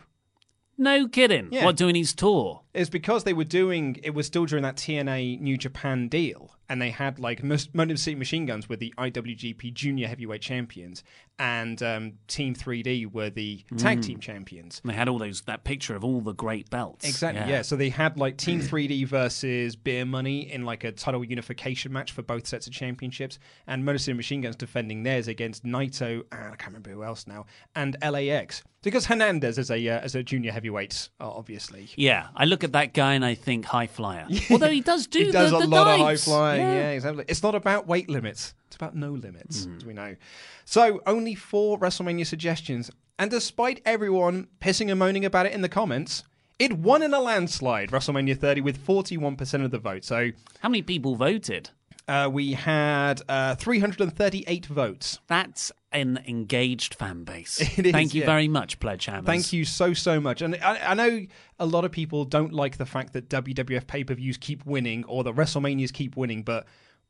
No 0.79 1.09
kidding. 1.09 1.49
Yeah. 1.51 1.65
What 1.65 1.77
doing 1.77 1.95
his 1.95 2.15
tour? 2.15 2.63
It's 2.75 2.91
because 2.91 3.25
they 3.25 3.33
were 3.33 3.45
doing 3.45 3.99
it 4.03 4.11
was 4.11 4.27
still 4.27 4.45
during 4.45 4.63
that 4.65 4.77
TNA 4.77 5.41
New 5.41 5.57
Japan 5.57 6.09
deal, 6.09 6.55
and 6.69 6.81
they 6.83 6.91
had 6.91 7.19
like 7.19 7.43
Motor 7.43 7.97
City 7.97 8.15
Machine 8.15 8.45
Guns 8.45 8.69
were 8.69 8.77
the 8.77 8.93
IWGP 8.99 9.73
Junior 9.73 10.09
Heavyweight 10.09 10.43
Champions, 10.43 11.03
and 11.39 11.83
um, 11.83 12.13
Team 12.29 12.55
3D 12.55 13.13
were 13.13 13.31
the 13.31 13.65
Tag 13.77 13.99
Mm. 13.99 14.03
Team 14.07 14.21
Champions. 14.21 14.81
And 14.83 14.91
they 14.91 14.97
had 14.97 15.09
all 15.09 15.19
those 15.19 15.43
that 15.43 15.65
picture 15.65 15.95
of 15.95 16.05
all 16.05 16.21
the 16.21 16.33
great 16.33 16.71
belts. 16.71 17.07
Exactly, 17.07 17.51
yeah. 17.51 17.63
So 17.63 17.77
they 17.77 17.91
had 17.91 18.17
like 18.19 18.37
Team 18.37 18.61
3D 18.61 19.07
versus 19.07 19.77
Beer 19.77 20.05
Money 20.05 20.51
in 20.51 20.65
like 20.65 20.85
a 20.85 20.93
title 20.93 21.25
unification 21.25 21.93
match 21.93 22.13
for 22.13 22.23
both 22.23 22.47
sets 22.47 22.67
of 22.67 22.73
championships, 22.73 23.39
and 23.67 23.85
Motor 23.85 23.99
City 23.99 24.17
Machine 24.17 24.41
Guns 24.41 24.57
defending 24.57 25.03
theirs 25.03 25.29
against 25.29 25.65
Naito 25.65 26.23
and 26.33 26.45
I 26.45 26.57
can't 26.57 26.67
remember 26.69 26.91
who 26.91 27.03
else 27.05 27.27
now, 27.27 27.47
and 27.75 27.97
LAX 28.03 28.63
because 28.83 29.07
Hernandez 29.07 29.59
is 29.59 29.71
a 29.71 29.89
uh, 29.89 29.99
as 29.99 30.15
a 30.15 30.23
junior 30.23 30.53
heavyweight, 30.53 31.09
uh, 31.21 31.29
obviously. 31.29 31.89
Yeah, 31.97 32.29
I 32.37 32.45
look 32.45 32.63
at 32.65 32.73
that 32.73 32.95
guy 32.95 33.15
and 33.15 33.25
I 33.25 33.35
think 33.35 33.65
high 33.65 33.89
flyer. 33.89 34.27
Although 34.51 34.71
he 34.71 34.81
does 34.81 35.07
do 35.07 35.25
he 35.25 35.33
does 35.33 35.51
the, 35.51 35.59
a 35.59 35.67
lot 35.67 35.89
of 35.89 36.01
high 36.01 36.17
flying. 36.17 36.61
Yeah. 36.61 36.75
Yeah. 36.75 36.91
exactly. 36.91 37.25
It's 37.29 37.43
not 37.43 37.55
about 37.55 37.87
weight 37.87 38.09
limits. 38.09 38.55
About 38.77 38.95
no 38.95 39.11
limits, 39.13 39.65
Hmm. 39.65 39.77
as 39.77 39.85
we 39.85 39.93
know. 39.95 40.17
So 40.65 41.01
only 41.07 41.35
four 41.35 41.79
WrestleMania 41.79 42.27
suggestions, 42.27 42.91
and 43.19 43.31
despite 43.31 43.81
everyone 43.85 44.49
pissing 44.61 44.91
and 44.91 44.99
moaning 44.99 45.25
about 45.25 45.47
it 45.47 45.53
in 45.53 45.63
the 45.63 45.69
comments, 45.69 46.23
it 46.59 46.73
won 46.79 47.03
in 47.03 47.13
a 47.13 47.21
landslide. 47.21 47.91
WrestleMania 47.91 48.39
30 48.39 48.61
with 48.63 48.79
41% 48.79 49.65
of 49.65 49.71
the 49.71 49.79
vote. 49.79 50.05
So 50.05 50.31
How 50.61 50.69
many 50.69 50.83
people 50.83 51.17
voted? 51.17 51.71
uh, 52.09 52.29
we 52.33 52.53
had 52.53 53.21
uh, 53.29 53.55
338 53.57 54.67
votes. 54.67 55.19
That's 55.27 55.73
an 55.93 56.21
engaged 56.29 56.95
fan 56.95 57.25
base. 57.25 57.61
It 57.79 57.87
is, 57.87 57.93
Thank 57.93 58.15
you 58.15 58.21
yeah. 58.21 58.27
very 58.27 58.49
much, 58.49 58.79
Pledge 58.81 59.07
Hammers. 59.07 59.27
Thank 59.27 59.53
you 59.53 59.65
so 59.65 59.93
so 59.95 60.21
much. 60.21 60.41
And 60.43 60.57
I, 60.63 60.91
I 60.93 60.95
know 60.95 61.27
a 61.59 61.67
lot 61.67 61.85
of 61.85 61.93
people 61.93 62.25
don't 62.25 62.53
like 62.53 62.77
the 62.77 62.87
fact 62.87 63.13
that 63.15 63.29
WWF 63.29 63.87
pay 63.87 64.05
per 64.05 64.15
views 64.15 64.37
keep 64.37 64.65
winning 64.67 65.05
or 65.07 65.25
the 65.25 65.33
WrestleManias 65.33 65.93
keep 65.93 66.17
winning, 66.17 66.43
but 66.43 66.67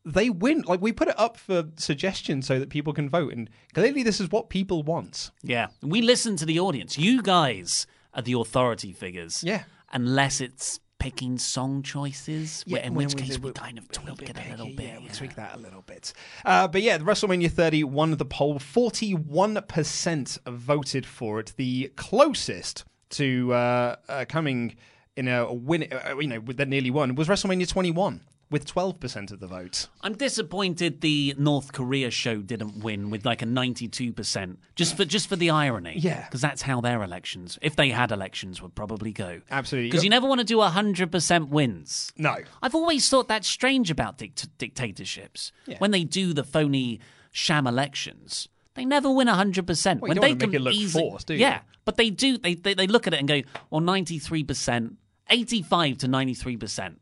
they 0.07 0.31
win. 0.31 0.63
Like 0.63 0.81
we 0.81 0.93
put 0.93 1.09
it 1.09 1.19
up 1.19 1.37
for 1.37 1.65
suggestions 1.77 2.47
so 2.47 2.59
that 2.59 2.71
people 2.71 2.93
can 2.95 3.11
vote, 3.11 3.33
and 3.35 3.51
clearly 3.75 4.03
this 4.03 4.21
is 4.21 4.31
what 4.31 4.49
people 4.49 4.83
want. 4.83 5.31
Yeah, 5.43 5.67
we 5.83 6.01
listen 6.01 6.37
to 6.37 6.47
the 6.47 6.59
audience. 6.61 6.97
You 6.97 7.21
guys 7.23 7.87
are 8.15 8.23
the 8.23 8.33
authority 8.35 8.93
figures. 8.93 9.43
Yeah. 9.45 9.65
Unless 9.93 10.41
it's 10.41 10.81
picking 10.99 11.37
song 11.39 11.83
choices, 11.83 12.65
wh- 12.69 12.75
in 12.85 12.95
which 12.95 13.15
when 13.15 13.25
case 13.27 13.39
we- 13.39 13.51
we 13.51 13.53
kind 13.53 13.77
of 13.79 13.87
tweak 13.93 14.23
it 14.31 14.37
a 14.39 14.51
little 14.51 14.67
bit. 14.75 14.87
Yeah, 14.87 14.99
we 15.01 15.09
tweak 15.09 15.35
that 15.37 15.55
a 15.55 15.59
little 15.59 15.83
bit. 15.83 16.13
Uh, 16.45 16.67
but 16.69 16.81
yeah, 16.83 16.97
the 16.99 17.05
WrestleMania 17.05 17.51
30 17.51 17.85
won 17.85 18.17
the 18.17 18.25
poll. 18.25 18.59
41% 18.59 20.39
voted 20.47 21.07
for 21.07 21.41
it. 21.41 21.53
The 21.57 21.93
closest 21.97 22.85
to 23.11 23.53
uh, 23.53 23.97
uh, 24.09 24.25
coming 24.29 24.77
in 25.17 25.29
a 25.29 25.53
win, 25.53 25.87
uh, 25.93 26.17
you 26.19 26.27
know, 26.29 26.41
that 26.41 26.69
nearly 26.69 26.91
won 26.91 27.15
was 27.15 27.29
WrestleMania 27.29 27.69
21. 27.69 28.21
With 28.49 28.65
12% 28.73 29.33
of 29.33 29.41
the 29.41 29.47
vote. 29.49 29.89
I'm 30.03 30.15
disappointed 30.15 31.01
the 31.01 31.35
North 31.37 31.73
Korea 31.73 32.11
show 32.11 32.37
didn't 32.37 32.83
win 32.85 33.11
with 33.11 33.25
like 33.25 33.43
a 33.43 33.45
92%. 33.45 34.57
Just 34.77 34.97
for 34.97 35.05
just 35.05 35.29
for 35.29 35.35
the 35.37 35.51
irony. 35.51 35.95
Yeah. 35.99 36.25
Because 36.25 36.41
that's 36.41 36.63
how 36.63 36.81
their 36.81 37.03
elections, 37.03 37.59
if 37.61 37.75
they 37.75 37.89
had 37.91 38.13
elections, 38.13 38.63
would 38.63 38.75
probably 38.75 39.13
go. 39.13 39.41
Absolutely. 39.51 39.91
Because 39.91 40.05
you 40.05 40.11
never 40.11 40.29
want 40.29 40.41
to 40.41 40.45
do 40.45 40.59
100% 40.59 41.49
wins. 41.49 42.13
No. 42.17 42.37
I've 42.63 42.75
always 42.75 43.09
thought 43.09 43.27
that's 43.29 43.49
strange 43.49 43.91
about 43.91 44.19
dict- 44.19 44.57
dictatorships. 44.59 45.51
Yeah. 45.67 45.79
When 45.79 45.91
they 45.91 46.05
do 46.05 46.33
the 46.33 46.45
phony 46.45 47.01
sham 47.33 47.67
elections, 47.67 48.49
they 48.75 48.85
never 48.85 49.11
win 49.11 49.27
100%. 49.27 50.01
Well, 50.01 50.09
you 50.15 50.21
when 50.21 50.31
don't 50.31 50.39
they 50.39 50.47
can 50.47 50.55
it 50.55 50.61
look 50.61 50.75
easily- 50.75 51.09
forced, 51.11 51.27
do 51.27 51.35
you? 51.35 51.41
Yeah, 51.41 51.61
but 51.85 51.97
they 51.97 52.11
do. 52.11 52.39
They, 52.39 52.55
they, 52.55 52.75
they 52.75 52.87
look 52.87 53.07
at 53.09 53.15
it 53.15 53.19
and 53.19 53.27
go, 53.29 53.43
well, 53.71 53.81
93%, 53.81 54.95
85 55.31 55.99
to 55.99 56.07
93%. 56.09 56.97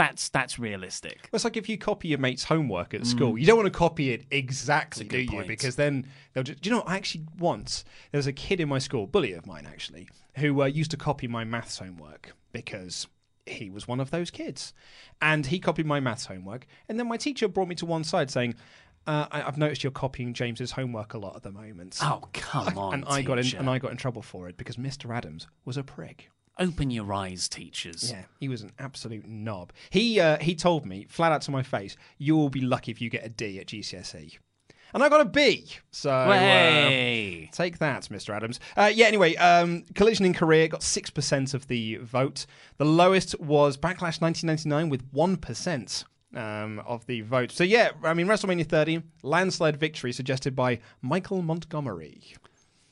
That's 0.00 0.30
that's 0.30 0.58
realistic. 0.58 1.18
Well, 1.30 1.36
It's 1.36 1.44
like 1.44 1.58
if 1.58 1.68
you 1.68 1.76
copy 1.76 2.08
your 2.08 2.18
mate's 2.18 2.44
homework 2.44 2.94
at 2.94 3.06
school, 3.06 3.36
you 3.38 3.44
don't 3.46 3.58
want 3.58 3.66
to 3.70 3.78
copy 3.78 4.12
it 4.12 4.24
exactly, 4.30 5.04
do 5.06 5.18
Mm. 5.18 5.22
you? 5.24 5.30
point. 5.30 5.46
Because 5.48 5.76
then 5.76 6.06
they'll 6.32 6.42
just. 6.42 6.62
Do 6.62 6.70
you 6.70 6.76
know? 6.76 6.82
I 6.86 6.96
actually 6.96 7.24
once 7.38 7.84
there 8.10 8.18
was 8.18 8.26
a 8.26 8.32
kid 8.32 8.60
in 8.60 8.68
my 8.68 8.78
school, 8.78 9.06
bully 9.06 9.34
of 9.34 9.46
mine 9.46 9.66
actually, 9.66 10.08
who 10.36 10.62
uh, 10.62 10.66
used 10.66 10.90
to 10.92 10.96
copy 10.96 11.28
my 11.28 11.44
maths 11.44 11.78
homework 11.78 12.34
because 12.52 13.08
he 13.46 13.68
was 13.68 13.86
one 13.86 14.00
of 14.00 14.10
those 14.10 14.30
kids, 14.30 14.72
and 15.20 15.46
he 15.46 15.58
copied 15.58 15.84
my 15.86 16.00
maths 16.00 16.24
homework, 16.26 16.66
and 16.88 16.98
then 16.98 17.06
my 17.06 17.16
teacher 17.18 17.46
brought 17.48 17.68
me 17.68 17.74
to 17.76 17.86
one 17.86 18.02
side 18.04 18.30
saying. 18.30 18.54
Uh, 19.06 19.26
I, 19.32 19.42
I've 19.42 19.56
noticed 19.56 19.82
you're 19.82 19.90
copying 19.92 20.34
James's 20.34 20.72
homework 20.72 21.14
a 21.14 21.18
lot 21.18 21.34
at 21.34 21.42
the 21.42 21.50
moment. 21.50 21.96
Oh, 22.02 22.20
come 22.34 22.76
on, 22.76 22.92
and 22.94 23.04
I 23.06 23.22
got 23.22 23.38
in, 23.38 23.56
and 23.56 23.68
I 23.68 23.78
got 23.78 23.90
in 23.92 23.96
trouble 23.96 24.20
for 24.20 24.46
it 24.50 24.58
because 24.58 24.76
Mr. 24.76 25.12
Adams 25.16 25.46
was 25.64 25.78
a 25.78 25.82
prick. 25.82 26.28
Open 26.60 26.90
your 26.90 27.10
eyes, 27.12 27.48
teachers. 27.48 28.10
Yeah, 28.10 28.24
he 28.38 28.48
was 28.48 28.60
an 28.60 28.72
absolute 28.78 29.26
knob. 29.26 29.72
He 29.88 30.20
uh, 30.20 30.36
he 30.38 30.54
told 30.54 30.84
me 30.84 31.06
flat 31.08 31.32
out 31.32 31.40
to 31.42 31.50
my 31.50 31.62
face, 31.62 31.96
"You 32.18 32.36
will 32.36 32.50
be 32.50 32.60
lucky 32.60 32.92
if 32.92 33.00
you 33.00 33.08
get 33.08 33.24
a 33.24 33.30
D 33.30 33.58
at 33.58 33.66
GCSE." 33.66 34.20
E." 34.20 34.38
And 34.92 35.02
I 35.02 35.08
got 35.08 35.20
a 35.20 35.24
B. 35.24 35.66
So 35.90 36.10
uh, 36.10 37.50
take 37.52 37.78
that, 37.78 38.02
Mr. 38.10 38.34
Adams. 38.34 38.60
Uh, 38.76 38.90
yeah. 38.92 39.06
Anyway, 39.06 39.36
um, 39.36 39.84
Collision 39.94 40.26
in 40.26 40.34
Korea 40.34 40.68
got 40.68 40.82
six 40.82 41.08
percent 41.08 41.54
of 41.54 41.66
the 41.68 41.96
vote. 41.96 42.44
The 42.76 42.84
lowest 42.84 43.38
was 43.40 43.76
Backlash 43.76 44.20
1999 44.20 44.88
with 44.90 45.02
one 45.12 45.36
percent. 45.36 46.04
Um, 46.32 46.80
of 46.86 47.04
the 47.06 47.22
vote. 47.22 47.50
So, 47.50 47.64
yeah, 47.64 47.90
I 48.04 48.14
mean, 48.14 48.28
WrestleMania 48.28 48.64
30, 48.64 49.02
landslide 49.24 49.76
victory 49.76 50.12
suggested 50.12 50.54
by 50.54 50.78
Michael 51.02 51.42
Montgomery. 51.42 52.36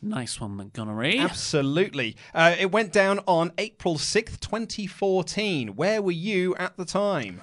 Nice 0.00 0.40
one, 0.40 0.52
Montgomery. 0.56 1.18
Absolutely. 1.18 2.16
Uh, 2.32 2.54
it 2.58 2.70
went 2.70 2.92
down 2.92 3.20
on 3.26 3.52
April 3.58 3.96
6th, 3.96 4.38
2014. 4.38 5.74
Where 5.74 6.00
were 6.00 6.12
you 6.12 6.54
at 6.56 6.76
the 6.76 6.84
time? 6.84 7.42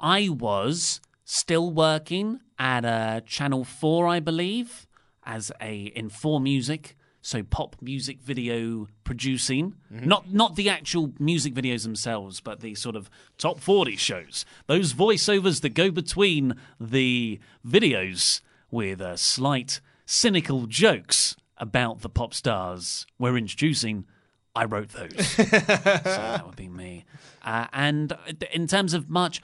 I 0.00 0.28
was 0.28 1.00
still 1.24 1.70
working 1.70 2.40
at 2.58 2.84
uh, 2.84 3.20
Channel 3.22 3.64
4, 3.64 4.06
I 4.06 4.20
believe, 4.20 4.86
as 5.24 5.50
a 5.60 5.84
in 5.96 6.10
4 6.10 6.40
music, 6.40 6.96
so 7.22 7.42
pop 7.42 7.76
music 7.80 8.20
video 8.20 8.88
producing. 9.04 9.76
Not 9.88 10.32
not 10.32 10.56
the 10.56 10.68
actual 10.68 11.12
music 11.18 11.54
videos 11.54 11.84
themselves, 11.84 12.40
but 12.40 12.60
the 12.60 12.74
sort 12.74 12.96
of 12.96 13.08
top 13.38 13.60
40 13.60 13.96
shows. 13.96 14.44
Those 14.66 14.92
voiceovers 14.92 15.60
that 15.62 15.70
go 15.70 15.90
between 15.90 16.56
the 16.80 17.38
videos 17.66 18.40
with 18.70 19.00
uh, 19.00 19.16
slight 19.16 19.80
cynical 20.04 20.66
jokes 20.66 21.36
about 21.62 22.00
the 22.00 22.08
pop 22.10 22.34
stars 22.34 23.06
we're 23.18 23.36
introducing. 23.38 24.04
I 24.54 24.64
wrote 24.66 24.90
those. 24.90 25.26
so 25.28 25.42
that 25.44 26.42
would 26.44 26.56
be 26.56 26.68
me. 26.68 27.04
Uh, 27.42 27.68
and 27.72 28.12
in 28.52 28.66
terms 28.66 28.92
of 28.92 29.08
much, 29.08 29.40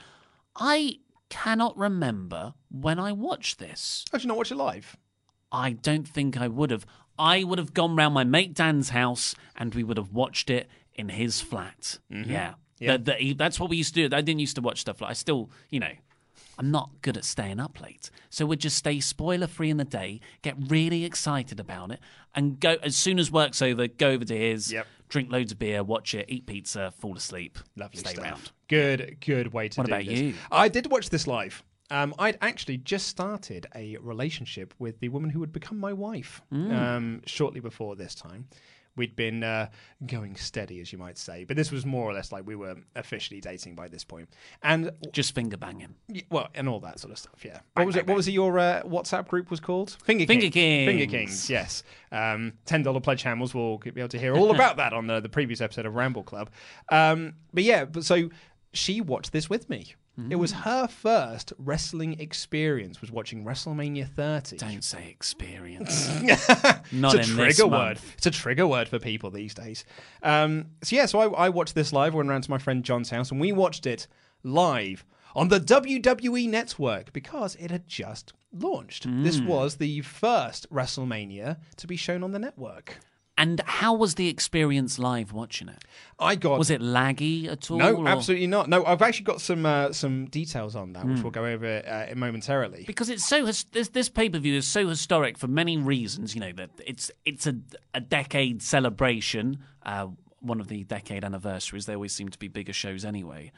I 0.55 0.99
cannot 1.29 1.75
remember 1.77 2.53
when 2.69 2.99
I 2.99 3.11
watched 3.13 3.57
this. 3.57 4.05
How 4.11 4.17
did 4.19 4.25
you 4.25 4.27
not 4.27 4.37
watch 4.37 4.51
it 4.51 4.55
live? 4.55 4.97
I 5.51 5.71
don't 5.71 6.07
think 6.07 6.37
I 6.39 6.47
would 6.47 6.69
have. 6.69 6.85
I 7.17 7.43
would 7.43 7.57
have 7.57 7.73
gone 7.73 7.95
round 7.95 8.13
my 8.13 8.23
mate 8.23 8.53
Dan's 8.53 8.89
house 8.89 9.33
and 9.55 9.73
we 9.73 9.83
would 9.83 9.97
have 9.97 10.11
watched 10.13 10.49
it 10.49 10.69
in 10.93 11.09
his 11.09 11.41
flat. 11.41 11.97
Yeah. 12.09 12.53
Yeah. 12.79 12.97
The- 12.97 13.13
the- 13.17 13.33
that's 13.33 13.59
what 13.59 13.69
we 13.69 13.77
used 13.77 13.93
to 13.95 14.07
do. 14.09 14.15
I 14.15 14.21
didn't 14.21 14.39
used 14.39 14.55
to 14.57 14.61
watch 14.61 14.81
stuff 14.81 15.01
like 15.01 15.09
I 15.09 15.13
still, 15.13 15.49
you 15.69 15.79
know, 15.79 15.91
I'm 16.59 16.71
not 16.71 16.89
good 17.01 17.15
at 17.17 17.23
staying 17.23 17.59
up 17.59 17.81
late. 17.81 18.11
So 18.29 18.45
we'd 18.45 18.59
just 18.59 18.75
stay 18.77 18.99
spoiler 18.99 19.47
free 19.47 19.69
in 19.69 19.77
the 19.77 19.85
day, 19.85 20.19
get 20.41 20.55
really 20.67 21.05
excited 21.05 21.59
about 21.59 21.91
it, 21.91 21.99
and 22.35 22.59
go 22.59 22.75
as 22.83 22.95
soon 22.97 23.17
as 23.17 23.31
work's 23.31 23.61
over, 23.61 23.87
go 23.87 24.09
over 24.09 24.25
to 24.25 24.37
his, 24.37 24.71
Yep. 24.73 24.85
drink 25.07 25.31
loads 25.31 25.53
of 25.53 25.59
beer, 25.59 25.83
watch 25.83 26.13
it, 26.13 26.25
eat 26.29 26.45
pizza, 26.45 26.91
fall 26.99 27.15
asleep. 27.15 27.57
Lovely 27.77 27.99
stay 28.01 28.11
stuff. 28.11 28.23
round. 28.25 28.51
Good, 28.67 29.17
good 29.25 29.53
way 29.53 29.69
to 29.69 29.79
What 29.79 29.87
do 29.87 29.93
about 29.93 30.05
this. 30.05 30.19
you? 30.19 30.33
I 30.51 30.67
did 30.67 30.91
watch 30.91 31.09
this 31.09 31.25
live. 31.27 31.63
Um, 31.91 32.13
I'd 32.19 32.37
actually 32.41 32.77
just 32.77 33.07
started 33.07 33.65
a 33.73 33.97
relationship 33.97 34.75
with 34.77 34.99
the 34.99 35.09
woman 35.09 35.31
who 35.31 35.39
would 35.39 35.51
become 35.53 35.79
my 35.79 35.93
wife 35.93 36.41
Mm. 36.53 36.71
um, 36.77 37.21
shortly 37.25 37.61
before 37.61 37.95
this 37.95 38.13
time. 38.13 38.47
We'd 38.99 39.15
been 39.15 39.43
uh, 39.43 39.69
going 40.05 40.35
steady, 40.35 40.81
as 40.81 40.91
you 40.91 40.99
might 40.99 41.17
say, 41.17 41.45
but 41.45 41.55
this 41.57 41.71
was 41.71 41.85
more 41.85 42.03
or 42.03 42.13
less 42.13 42.31
like 42.31 42.45
we 42.45 42.55
were 42.55 42.75
officially 42.95 43.39
dating 43.41 43.75
by 43.75 43.87
this 43.87 44.03
point. 44.03 44.29
And 44.61 44.91
Just 45.13 45.33
finger 45.33 45.55
banging. 45.57 45.95
y- 46.09 46.23
well, 46.29 46.49
and 46.53 46.67
all 46.67 46.81
that 46.81 46.99
sort 46.99 47.11
of 47.13 47.17
stuff. 47.17 47.43
Yeah. 47.45 47.59
What 47.75 47.85
was 47.87 47.95
it? 47.95 48.05
What 48.07 48.17
was 48.17 48.27
it? 48.27 48.31
Your 48.33 48.59
uh, 48.59 48.83
WhatsApp 48.83 49.27
group 49.27 49.49
was 49.49 49.59
called 49.59 49.97
Finger 50.03 50.25
Finger 50.25 50.49
Kings. 50.49 50.87
Finger 50.89 51.05
Kings. 51.05 51.29
Kings. 51.31 51.49
Yes. 51.49 51.83
Um, 52.11 52.53
Ten 52.65 52.83
dollar 52.83 52.99
pledge 52.99 53.23
hammers 53.23 53.53
will 53.53 53.77
be 53.77 53.91
able 53.95 54.09
to 54.09 54.19
hear 54.19 54.35
all 54.35 54.51
about 54.51 54.77
that 54.77 54.91
on 54.93 55.07
the, 55.07 55.19
the 55.21 55.29
previous 55.29 55.61
episode 55.61 55.85
of 55.85 55.95
Ramble 55.95 56.23
Club. 56.23 56.49
Um, 56.89 57.35
but 57.53 57.63
yeah, 57.63 57.85
but 57.85 58.03
so 58.03 58.29
she 58.73 59.01
watched 59.01 59.31
this 59.31 59.49
with 59.49 59.69
me. 59.69 59.95
It 60.29 60.35
was 60.35 60.51
Mm. 60.53 60.61
her 60.61 60.87
first 60.87 61.53
wrestling 61.57 62.19
experience. 62.19 63.01
Was 63.01 63.11
watching 63.11 63.43
WrestleMania 63.45 64.07
30. 64.09 64.57
Don't 64.57 64.83
say 64.83 65.07
experience. 65.09 66.09
it's 66.21 66.91
Not 66.91 67.15
a 67.15 67.19
in 67.19 67.25
trigger 67.25 67.45
this 67.45 67.61
word. 67.61 67.69
month. 67.69 68.13
It's 68.17 68.25
a 68.25 68.31
trigger 68.31 68.67
word 68.67 68.87
for 68.89 68.99
people 68.99 69.31
these 69.31 69.53
days. 69.53 69.85
Um, 70.23 70.67
so 70.83 70.95
yeah, 70.95 71.05
so 71.05 71.19
I, 71.19 71.45
I 71.45 71.49
watched 71.49 71.75
this 71.75 71.93
live. 71.93 72.13
I 72.13 72.17
went 72.17 72.29
around 72.29 72.43
to 72.43 72.51
my 72.51 72.57
friend 72.57 72.83
John's 72.83 73.09
house, 73.09 73.31
and 73.31 73.39
we 73.39 73.51
watched 73.51 73.85
it 73.85 74.07
live 74.43 75.05
on 75.35 75.47
the 75.49 75.59
WWE 75.59 76.47
Network 76.49 77.13
because 77.13 77.55
it 77.55 77.69
had 77.71 77.87
just 77.87 78.33
launched. 78.51 79.05
This 79.23 79.39
Mm. 79.39 79.45
was 79.45 79.75
the 79.75 80.01
first 80.01 80.69
WrestleMania 80.71 81.57
to 81.77 81.87
be 81.87 81.95
shown 81.95 82.23
on 82.23 82.31
the 82.31 82.39
network. 82.39 82.97
And 83.39 83.61
how 83.65 83.93
was 83.93 84.15
the 84.15 84.27
experience 84.27 84.99
live 84.99 85.31
watching 85.31 85.69
it? 85.69 85.83
I 86.19 86.35
got 86.35 86.59
Was 86.59 86.69
it 86.69 86.81
laggy 86.81 87.47
at 87.47 87.71
all? 87.71 87.77
no, 87.77 87.95
or- 87.95 88.07
absolutely 88.07 88.47
not. 88.47 88.67
No, 88.67 88.83
I've 88.85 89.01
actually 89.01 89.23
got 89.23 89.39
some 89.39 89.65
uh, 89.65 89.93
some 89.93 90.25
details 90.25 90.75
on 90.75 90.91
that, 90.93 91.05
which 91.05 91.17
Mm. 91.19 91.23
we'll 91.23 91.31
go 91.31 91.45
over 91.45 91.81
uh, 92.11 92.13
momentarily. 92.15 92.83
because 92.85 93.09
it's 93.09 93.25
so 93.27 93.45
his- 93.45 93.63
this 93.71 93.87
this 93.89 94.09
pay 94.09 94.29
per 94.29 94.39
view 94.39 94.55
is 94.55 94.67
so 94.67 94.87
historic 94.89 95.37
for 95.37 95.47
many 95.47 95.77
reasons. 95.77 96.35
You 96.35 96.41
know 96.41 96.51
that 96.51 96.69
it's 96.85 97.09
it's 97.25 97.47
a 97.47 97.55
a 97.95 98.01
decade 98.01 98.61
celebration, 98.61 99.59
uh, 99.83 100.07
one 100.41 100.59
of 100.59 100.67
the 100.67 100.83
decade 100.83 101.23
anniversaries. 101.23 101.85
They 101.85 101.93
always 101.95 102.13
seem 102.13 102.29
to 102.29 102.37
be 102.37 102.49
bigger 102.49 102.73
shows 102.73 103.05
anyway. 103.05 103.51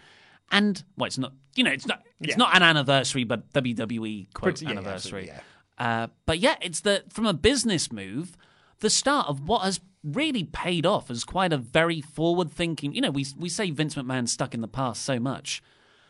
And 0.51 0.83
well, 0.97 1.07
it's 1.07 1.17
not. 1.17 1.33
You 1.55 1.63
know, 1.63 1.71
it's 1.71 1.87
not. 1.87 2.03
It's 2.19 2.31
Yeah. 2.33 2.37
not 2.37 2.55
an 2.55 2.61
anniversary, 2.61 3.23
but 3.23 3.51
WWE 3.53 4.27
quote 4.33 4.43
Pretty- 4.43 4.65
yeah, 4.65 4.71
anniversary. 4.71 5.31
absolutely, 5.31 5.43
Uh, 5.79 6.07
but 6.27 6.37
yeah, 6.39 6.55
it's 6.61 6.81
the 6.81 7.03
from 7.09 7.25
a 7.25 7.33
business 7.33 7.91
move, 7.91 8.37
the 8.81 8.89
start 8.89 9.27
of 9.27 9.47
what 9.47 9.61
has 9.63 9.79
really 10.03 10.43
paid 10.43 10.85
off 10.85 11.09
as 11.09 11.23
quite 11.23 11.53
a 11.53 11.57
very 11.57 12.01
forward 12.01 12.51
thinking. 12.51 12.93
You 12.93 13.01
know, 13.01 13.11
we 13.11 13.25
we 13.37 13.49
say 13.49 13.71
Vince 13.71 13.95
McMahon 13.95 14.27
stuck 14.27 14.53
in 14.53 14.61
the 14.61 14.67
past 14.67 15.03
so 15.03 15.19
much. 15.19 15.63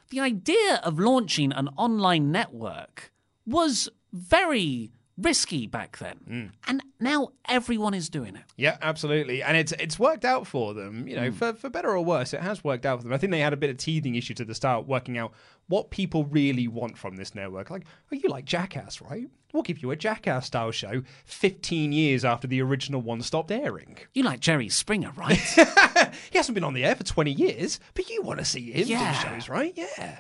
The 0.09 0.19
idea 0.19 0.75
of 0.83 0.99
launching 0.99 1.51
an 1.53 1.69
online 1.77 2.31
network 2.31 3.11
was 3.45 3.87
very 4.11 4.91
risky 5.17 5.67
back 5.67 5.97
then, 5.99 6.17
Mm. 6.27 6.51
and 6.67 6.81
now 6.99 7.29
everyone 7.47 7.93
is 7.93 8.09
doing 8.09 8.35
it. 8.35 8.43
Yeah, 8.57 8.77
absolutely, 8.81 9.43
and 9.43 9.55
it's 9.55 9.71
it's 9.73 9.99
worked 9.99 10.25
out 10.25 10.47
for 10.47 10.73
them. 10.73 11.07
You 11.07 11.15
know, 11.17 11.29
Hmm. 11.29 11.35
for 11.37 11.53
for 11.53 11.69
better 11.69 11.89
or 11.91 12.03
worse, 12.03 12.33
it 12.33 12.41
has 12.41 12.63
worked 12.63 12.85
out 12.85 12.99
for 12.99 13.03
them. 13.03 13.13
I 13.13 13.17
think 13.17 13.31
they 13.31 13.39
had 13.41 13.53
a 13.53 13.57
bit 13.57 13.69
of 13.69 13.77
teething 13.77 14.15
issue 14.15 14.33
to 14.35 14.45
the 14.45 14.55
start, 14.55 14.87
working 14.87 15.17
out 15.17 15.33
what 15.67 15.91
people 15.91 16.25
really 16.25 16.67
want 16.67 16.97
from 16.97 17.15
this 17.17 17.35
network. 17.35 17.69
Like, 17.69 17.85
oh, 18.11 18.15
you 18.15 18.29
like 18.29 18.45
Jackass, 18.45 19.01
right? 19.01 19.29
We'll 19.53 19.63
give 19.63 19.81
you 19.81 19.91
a 19.91 19.95
Jackass 19.95 20.47
style 20.47 20.71
show 20.71 21.03
15 21.25 21.91
years 21.91 22.23
after 22.25 22.47
the 22.47 22.61
original 22.61 23.01
one 23.01 23.21
stopped 23.21 23.51
airing. 23.51 23.97
You 24.13 24.23
like 24.23 24.39
Jerry 24.39 24.69
Springer, 24.69 25.11
right? 25.15 25.39
He 26.31 26.37
hasn't 26.37 26.55
been 26.55 26.63
on 26.65 26.73
the 26.73 26.83
air 26.83 26.95
for 26.95 27.03
20 27.05 27.31
years, 27.31 27.79
but 27.93 28.09
you 28.09 28.21
want 28.21 28.39
to 28.39 28.45
see 28.45 28.71
him 28.71 28.87
Yeah. 28.87 29.13
do 29.23 29.29
shows, 29.29 29.49
right? 29.49 29.73
Yeah. 29.75 30.19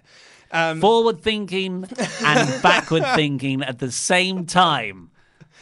Um, 0.51 0.79
Forward 0.81 1.21
thinking 1.21 1.85
and 2.23 2.61
backward 2.63 3.03
thinking 3.15 3.61
at 3.61 3.79
the 3.79 3.91
same 3.91 4.45
time. 4.45 5.10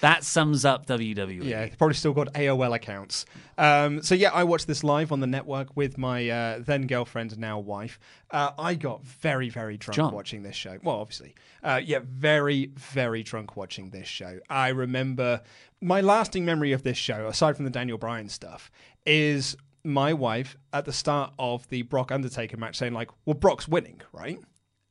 That 0.01 0.23
sums 0.23 0.65
up. 0.65 0.85
WWE. 0.85 1.43
Yeah, 1.43 1.67
probably 1.77 1.95
still 1.95 2.13
got 2.13 2.33
AOL 2.33 2.75
accounts. 2.75 3.25
Um, 3.57 4.01
so 4.01 4.15
yeah, 4.15 4.31
I 4.31 4.43
watched 4.43 4.67
this 4.67 4.83
live 4.83 5.12
on 5.12 5.19
the 5.19 5.27
network 5.27 5.75
with 5.75 5.97
my 5.97 6.29
uh, 6.29 6.59
then 6.59 6.88
girlfriend, 6.88 7.38
now 7.38 7.59
wife. 7.59 7.99
Uh, 8.31 8.51
I 8.57 8.75
got 8.75 9.03
very, 9.03 9.49
very 9.49 9.77
drunk 9.77 9.95
John. 9.95 10.13
watching 10.13 10.43
this 10.43 10.55
show. 10.55 10.77
Well, 10.81 10.95
obviously, 10.95 11.35
uh, 11.63 11.81
yeah, 11.83 11.99
very, 12.03 12.71
very 12.77 13.23
drunk 13.23 13.57
watching 13.57 13.89
this 13.89 14.07
show. 14.07 14.39
I 14.49 14.69
remember 14.69 15.41
my 15.81 16.01
lasting 16.01 16.45
memory 16.45 16.71
of 16.71 16.83
this 16.83 16.97
show, 16.97 17.27
aside 17.27 17.55
from 17.55 17.65
the 17.65 17.71
Daniel 17.71 17.97
Bryan 17.97 18.29
stuff, 18.29 18.71
is 19.05 19.55
my 19.83 20.13
wife 20.13 20.57
at 20.73 20.85
the 20.85 20.93
start 20.93 21.33
of 21.39 21.67
the 21.69 21.81
Brock 21.83 22.12
Undertaker 22.12 22.57
match 22.57 22.77
saying 22.77 22.93
like, 22.93 23.09
"Well, 23.25 23.33
Brock's 23.33 23.67
winning, 23.67 24.01
right?" 24.13 24.39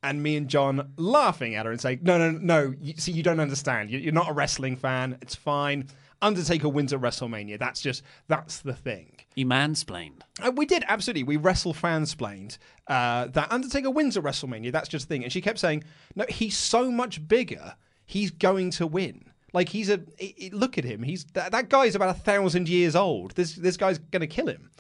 And 0.03 0.23
me 0.23 0.37
and 0.37 0.49
John 0.49 0.93
laughing 0.97 1.55
at 1.55 1.67
her 1.67 1.73
and 1.73 1.81
saying, 1.81 2.01
"No, 2.03 2.19
no, 2.19 2.31
no. 2.31 2.75
You, 2.81 2.95
see, 2.97 3.13
you 3.13 3.23
don't 3.23 3.41
understand. 3.41 3.91
You- 3.91 3.99
You're 3.99 4.13
not 4.13 4.29
a 4.31 4.33
wrestling 4.33 4.77
fan. 4.77 5.19
It's 5.23 5.35
fine. 5.35 5.89
Undertaker 6.21 6.69
wins 6.69 6.93
at 6.93 7.01
WrestleMania. 7.01 7.59
That's 7.59 7.81
just 7.81 8.03
that's 8.29 8.61
the 8.61 8.75
thing." 8.75 9.13
You 9.35 9.47
mansplained. 9.47 10.23
Uh, 10.43 10.51
we 10.55 10.67
did 10.67 10.85
absolutely. 10.89 11.23
We 11.23 11.37
wrestle 11.37 11.73
fansplained 11.75 12.59
uh, 12.89 13.27
that 13.29 13.53
Undertaker 13.53 13.91
wins 13.91 14.17
at 14.17 14.25
WrestleMania. 14.25 14.73
That's 14.73 14.89
just 14.89 15.05
a 15.05 15.09
thing. 15.09 15.23
And 15.25 15.33
she 15.33 15.41
kept 15.41 15.59
saying, 15.59 15.85
"No, 16.17 16.25
he's 16.29 16.57
so 16.57 16.91
much 16.91 17.27
bigger. 17.29 17.75
He's 18.07 18.31
going 18.31 18.71
to 18.73 18.87
win. 18.87 19.25
Like 19.53 19.69
he's 19.71 19.91
a 19.91 20.01
i- 20.21 20.35
i- 20.43 20.51
look 20.53 20.77
at 20.79 20.85
him. 20.85 21.03
He's 21.03 21.25
that, 21.35 21.53
that 21.53 21.69
guy's 21.71 21.95
about 21.95 22.11
a 22.11 22.19
thousand 22.19 22.69
years 22.69 22.95
old. 22.97 23.33
This 23.33 23.55
this 23.55 23.77
guy's 23.77 23.99
going 23.99 24.21
to 24.21 24.27
kill 24.27 24.47
him." 24.49 24.71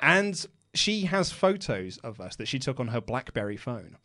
And 0.00 0.44
she 0.74 1.02
has 1.02 1.32
photos 1.32 1.98
of 1.98 2.20
us 2.20 2.36
that 2.36 2.46
she 2.48 2.58
took 2.58 2.78
on 2.80 2.88
her 2.88 3.00
BlackBerry 3.00 3.56
phone 3.56 3.96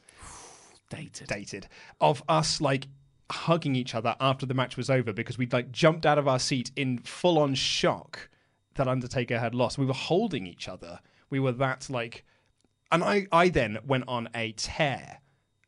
Dated. 0.96 1.28
dated 1.28 1.68
of 2.00 2.24
us 2.28 2.62
like 2.62 2.88
hugging 3.32 3.76
each 3.76 3.96
other 3.96 4.16
after 4.20 4.46
the 4.46 4.54
match 4.54 4.78
was 4.78 4.90
over 4.90 5.12
because 5.12 5.38
we'd 5.38 5.54
like 5.54 5.72
jumped 5.72 6.06
out 6.06 6.18
of 6.18 6.28
our 6.28 6.40
seat 6.40 6.72
in 6.76 7.00
full 7.00 7.40
on 7.40 7.56
shock 7.56 8.30
that 8.76 8.88
Undertaker 8.88 9.40
had 9.40 9.56
lost. 9.56 9.78
We 9.78 9.86
were 9.86 9.94
holding 9.94 10.46
each 10.46 10.68
other. 10.68 11.00
We 11.30 11.40
were 11.40 11.54
that 11.54 11.90
like 11.90 12.26
and 12.92 13.04
I 13.04 13.28
I 13.32 13.50
then 13.50 13.80
went 13.86 14.06
on 14.08 14.30
a 14.36 14.52
tear 14.54 15.20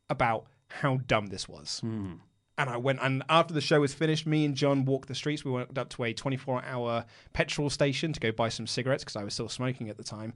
about 0.08 0.46
how 0.68 0.98
dumb 1.06 1.26
this 1.26 1.48
was. 1.48 1.80
Hmm. 1.80 2.14
And 2.56 2.68
I 2.68 2.76
went, 2.76 2.98
and 3.00 3.22
after 3.28 3.54
the 3.54 3.60
show 3.60 3.80
was 3.80 3.94
finished, 3.94 4.26
me 4.26 4.44
and 4.44 4.56
John 4.56 4.84
walked 4.84 5.06
the 5.06 5.14
streets. 5.14 5.44
We 5.44 5.52
went 5.52 5.78
up 5.78 5.90
to 5.90 6.04
a 6.04 6.12
24 6.12 6.64
hour 6.64 7.04
petrol 7.32 7.70
station 7.70 8.12
to 8.12 8.18
go 8.18 8.32
buy 8.32 8.48
some 8.48 8.66
cigarettes 8.66 9.04
because 9.04 9.14
I 9.14 9.22
was 9.22 9.34
still 9.34 9.48
smoking 9.48 9.88
at 9.88 9.96
the 9.96 10.02
time. 10.02 10.34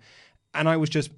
And 0.54 0.68
I 0.68 0.76
was 0.76 0.88
just 0.88 1.10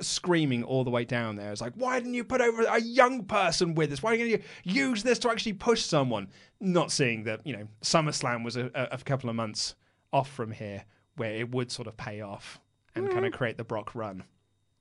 screaming 0.00 0.62
all 0.64 0.84
the 0.84 0.90
way 0.90 1.04
down 1.04 1.36
there. 1.36 1.52
It's 1.52 1.60
like, 1.60 1.72
why 1.74 1.98
didn't 1.98 2.14
you 2.14 2.24
put 2.24 2.40
over 2.40 2.62
a 2.62 2.80
young 2.80 3.24
person 3.24 3.74
with 3.74 3.90
this? 3.90 4.02
Why 4.02 4.16
didn't 4.16 4.30
you 4.30 4.42
use 4.64 5.02
this 5.02 5.18
to 5.20 5.30
actually 5.30 5.54
push 5.54 5.82
someone? 5.82 6.28
Not 6.60 6.90
seeing 6.90 7.24
that, 7.24 7.46
you 7.46 7.56
know, 7.56 7.68
SummerSlam 7.82 8.44
was 8.44 8.56
a, 8.56 8.70
a, 8.74 8.98
couple 8.98 9.30
of 9.30 9.36
months 9.36 9.74
off 10.12 10.30
from 10.30 10.52
here 10.52 10.84
where 11.16 11.32
it 11.32 11.50
would 11.50 11.70
sort 11.70 11.88
of 11.88 11.96
pay 11.96 12.20
off 12.20 12.60
and 12.94 13.10
kind 13.10 13.26
of 13.26 13.32
mm. 13.32 13.36
create 13.36 13.56
the 13.56 13.64
Brock 13.64 13.94
run. 13.94 14.24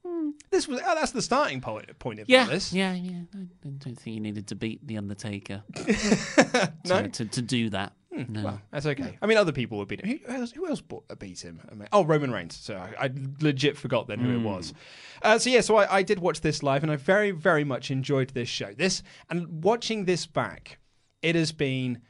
Mm. 0.05 0.33
This 0.51 0.67
was 0.67 0.79
oh, 0.85 0.95
that's 0.95 1.11
the 1.11 1.21
starting 1.21 1.61
point 1.61 1.97
point 1.99 2.19
of 2.19 2.29
Yeah, 2.29 2.45
this. 2.45 2.71
yeah, 2.71 2.93
yeah. 2.93 3.21
I 3.33 3.39
I 3.39 3.69
don't 3.79 3.95
think 3.95 4.15
you 4.15 4.19
needed 4.19 4.47
to 4.47 4.55
beat 4.55 4.85
the 4.85 4.97
Undertaker 4.97 5.63
to, 5.75 6.73
No? 6.85 7.07
to, 7.07 7.25
to 7.25 7.41
do 7.41 7.69
that. 7.71 7.93
No. 8.29 8.43
Well, 8.43 8.61
that's 8.71 8.85
okay. 8.85 9.17
I 9.21 9.25
mean, 9.25 9.37
other 9.37 9.51
people 9.51 9.77
would 9.77 9.87
beat 9.87 10.01
him. 10.01 10.19
Who 10.25 10.33
else, 10.33 10.51
who 10.51 10.67
else 10.67 10.81
bo- 10.81 11.03
beat 11.19 11.41
him? 11.41 11.61
I 11.71 11.75
mean, 11.75 11.87
oh, 11.91 12.03
Roman 12.03 12.31
Reigns. 12.31 12.55
So 12.55 12.75
I, 12.75 13.05
I 13.05 13.11
legit 13.41 13.77
forgot 13.77 14.07
then 14.07 14.19
who 14.19 14.31
it 14.35 14.41
was. 14.41 14.73
Uh, 15.21 15.37
so 15.39 15.49
yeah, 15.49 15.61
so 15.61 15.75
I, 15.77 15.97
I 15.97 16.03
did 16.03 16.19
watch 16.19 16.41
this 16.41 16.63
live, 16.63 16.83
and 16.83 16.91
I 16.91 16.95
very, 16.95 17.31
very 17.31 17.63
much 17.63 17.91
enjoyed 17.91 18.29
this 18.29 18.49
show. 18.49 18.73
This 18.73 19.03
and 19.29 19.63
watching 19.63 20.05
this 20.05 20.25
back, 20.25 20.79
it 21.21 21.35
has 21.35 21.51
been 21.51 22.01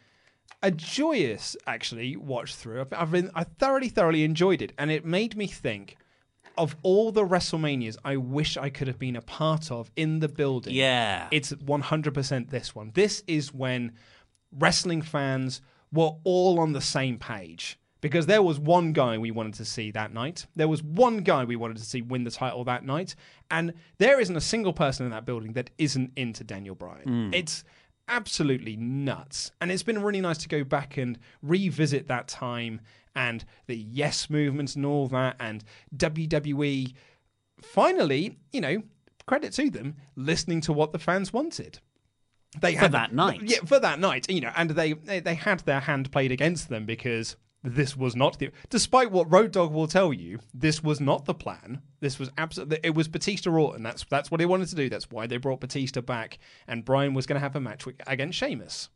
a 0.61 0.71
joyous 0.71 1.55
actually 1.67 2.15
watch 2.15 2.55
through. 2.55 2.81
I've, 2.81 2.93
I've 2.93 3.11
been, 3.11 3.31
I 3.35 3.43
thoroughly, 3.43 3.89
thoroughly 3.89 4.23
enjoyed 4.23 4.61
it, 4.61 4.73
and 4.77 4.91
it 4.91 5.05
made 5.05 5.35
me 5.35 5.47
think 5.47 5.97
of 6.57 6.75
all 6.83 7.11
the 7.11 7.25
WrestleManias 7.25 7.97
I 8.03 8.17
wish 8.17 8.57
I 8.57 8.69
could 8.69 8.87
have 8.87 8.99
been 8.99 9.15
a 9.15 9.21
part 9.21 9.71
of 9.71 9.91
in 9.95 10.19
the 10.19 10.29
building. 10.29 10.73
Yeah. 10.73 11.27
It's 11.31 11.51
100% 11.51 12.49
this 12.49 12.73
one. 12.73 12.91
This 12.93 13.23
is 13.27 13.53
when 13.53 13.93
wrestling 14.51 15.01
fans 15.01 15.61
were 15.95 16.11
all 16.23 16.59
on 16.59 16.73
the 16.73 16.81
same 16.81 17.17
page. 17.17 17.79
Because 18.01 18.27
there 18.27 18.43
was 18.43 18.59
one 18.59 18.93
guy 18.93 19.17
we 19.17 19.31
wanted 19.31 19.55
to 19.55 19.65
see 19.65 19.89
that 19.91 20.13
night. 20.13 20.45
There 20.55 20.67
was 20.67 20.83
one 20.83 21.19
guy 21.19 21.43
we 21.43 21.55
wanted 21.55 21.77
to 21.77 21.83
see 21.83 22.03
win 22.03 22.23
the 22.23 22.29
title 22.29 22.63
that 22.65 22.85
night. 22.85 23.15
And 23.49 23.73
there 23.97 24.19
isn't 24.19 24.35
a 24.35 24.41
single 24.41 24.73
person 24.73 25.07
in 25.07 25.11
that 25.11 25.25
building 25.25 25.53
that 25.53 25.71
isn't 25.79 26.11
into 26.15 26.43
Daniel 26.43 26.75
Bryan. 26.75 27.05
Mm. 27.07 27.33
It's 27.33 27.63
absolutely 28.07 28.75
nuts. 28.75 29.51
And 29.59 29.71
it's 29.71 29.81
been 29.81 30.03
really 30.03 30.21
nice 30.21 30.37
to 30.39 30.47
go 30.47 30.63
back 30.63 30.97
and 30.97 31.17
revisit 31.41 32.07
that 32.07 32.27
time 32.27 32.81
and 33.15 33.43
the 33.65 33.75
yes 33.75 34.29
movements 34.29 34.75
and 34.75 34.85
all 34.85 35.07
that. 35.07 35.37
And 35.39 35.63
WWE 35.97 36.93
finally, 37.61 38.37
you 38.51 38.61
know, 38.61 38.83
credit 39.25 39.53
to 39.53 39.69
them, 39.69 39.95
listening 40.15 40.61
to 40.61 40.73
what 40.73 40.91
the 40.91 40.99
fans 40.99 41.33
wanted. 41.33 41.79
They 42.61 42.75
For 42.75 42.87
that 42.87 43.13
night. 43.13 43.41
yeah, 43.43 43.59
for 43.65 43.79
that 43.79 43.99
night, 43.99 44.29
you 44.29 44.41
know, 44.41 44.51
and 44.55 44.71
they, 44.71 44.93
they 44.93 45.19
they 45.19 45.35
had 45.35 45.59
their 45.61 45.81
hand 45.81 46.11
played 46.11 46.31
against 46.31 46.69
them 46.69 46.85
because 46.85 47.35
this 47.63 47.97
was 47.97 48.15
not 48.15 48.37
the. 48.39 48.51
Despite 48.69 49.11
what 49.11 49.31
Road 49.31 49.51
Dogg 49.51 49.73
will 49.73 49.87
tell 49.87 50.13
you, 50.13 50.39
this 50.53 50.83
was 50.83 51.01
not 51.01 51.25
the 51.25 51.33
plan. 51.33 51.81
This 51.99 52.19
was 52.19 52.29
absolutely. 52.37 52.79
It 52.83 52.93
was 52.95 53.07
Batista 53.07 53.49
Orton. 53.49 53.83
That's 53.83 54.05
that's 54.09 54.29
what 54.29 54.39
he 54.39 54.45
wanted 54.45 54.67
to 54.69 54.75
do. 54.75 54.89
That's 54.89 55.09
why 55.09 55.27
they 55.27 55.37
brought 55.37 55.61
Batista 55.61 56.01
back, 56.01 56.37
and 56.67 56.85
Bryan 56.85 57.13
was 57.13 57.25
going 57.25 57.37
to 57.37 57.43
have 57.43 57.55
a 57.55 57.61
match 57.61 57.85
against 58.05 58.37
Sheamus, 58.37 58.89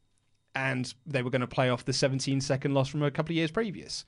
and 0.55 0.93
they 1.05 1.23
were 1.23 1.31
going 1.31 1.41
to 1.41 1.47
play 1.47 1.69
off 1.69 1.85
the 1.85 1.93
17 1.93 2.41
second 2.41 2.73
loss 2.73 2.89
from 2.89 3.01
a 3.03 3.11
couple 3.11 3.33
of 3.33 3.37
years 3.37 3.51
previous. 3.51 4.05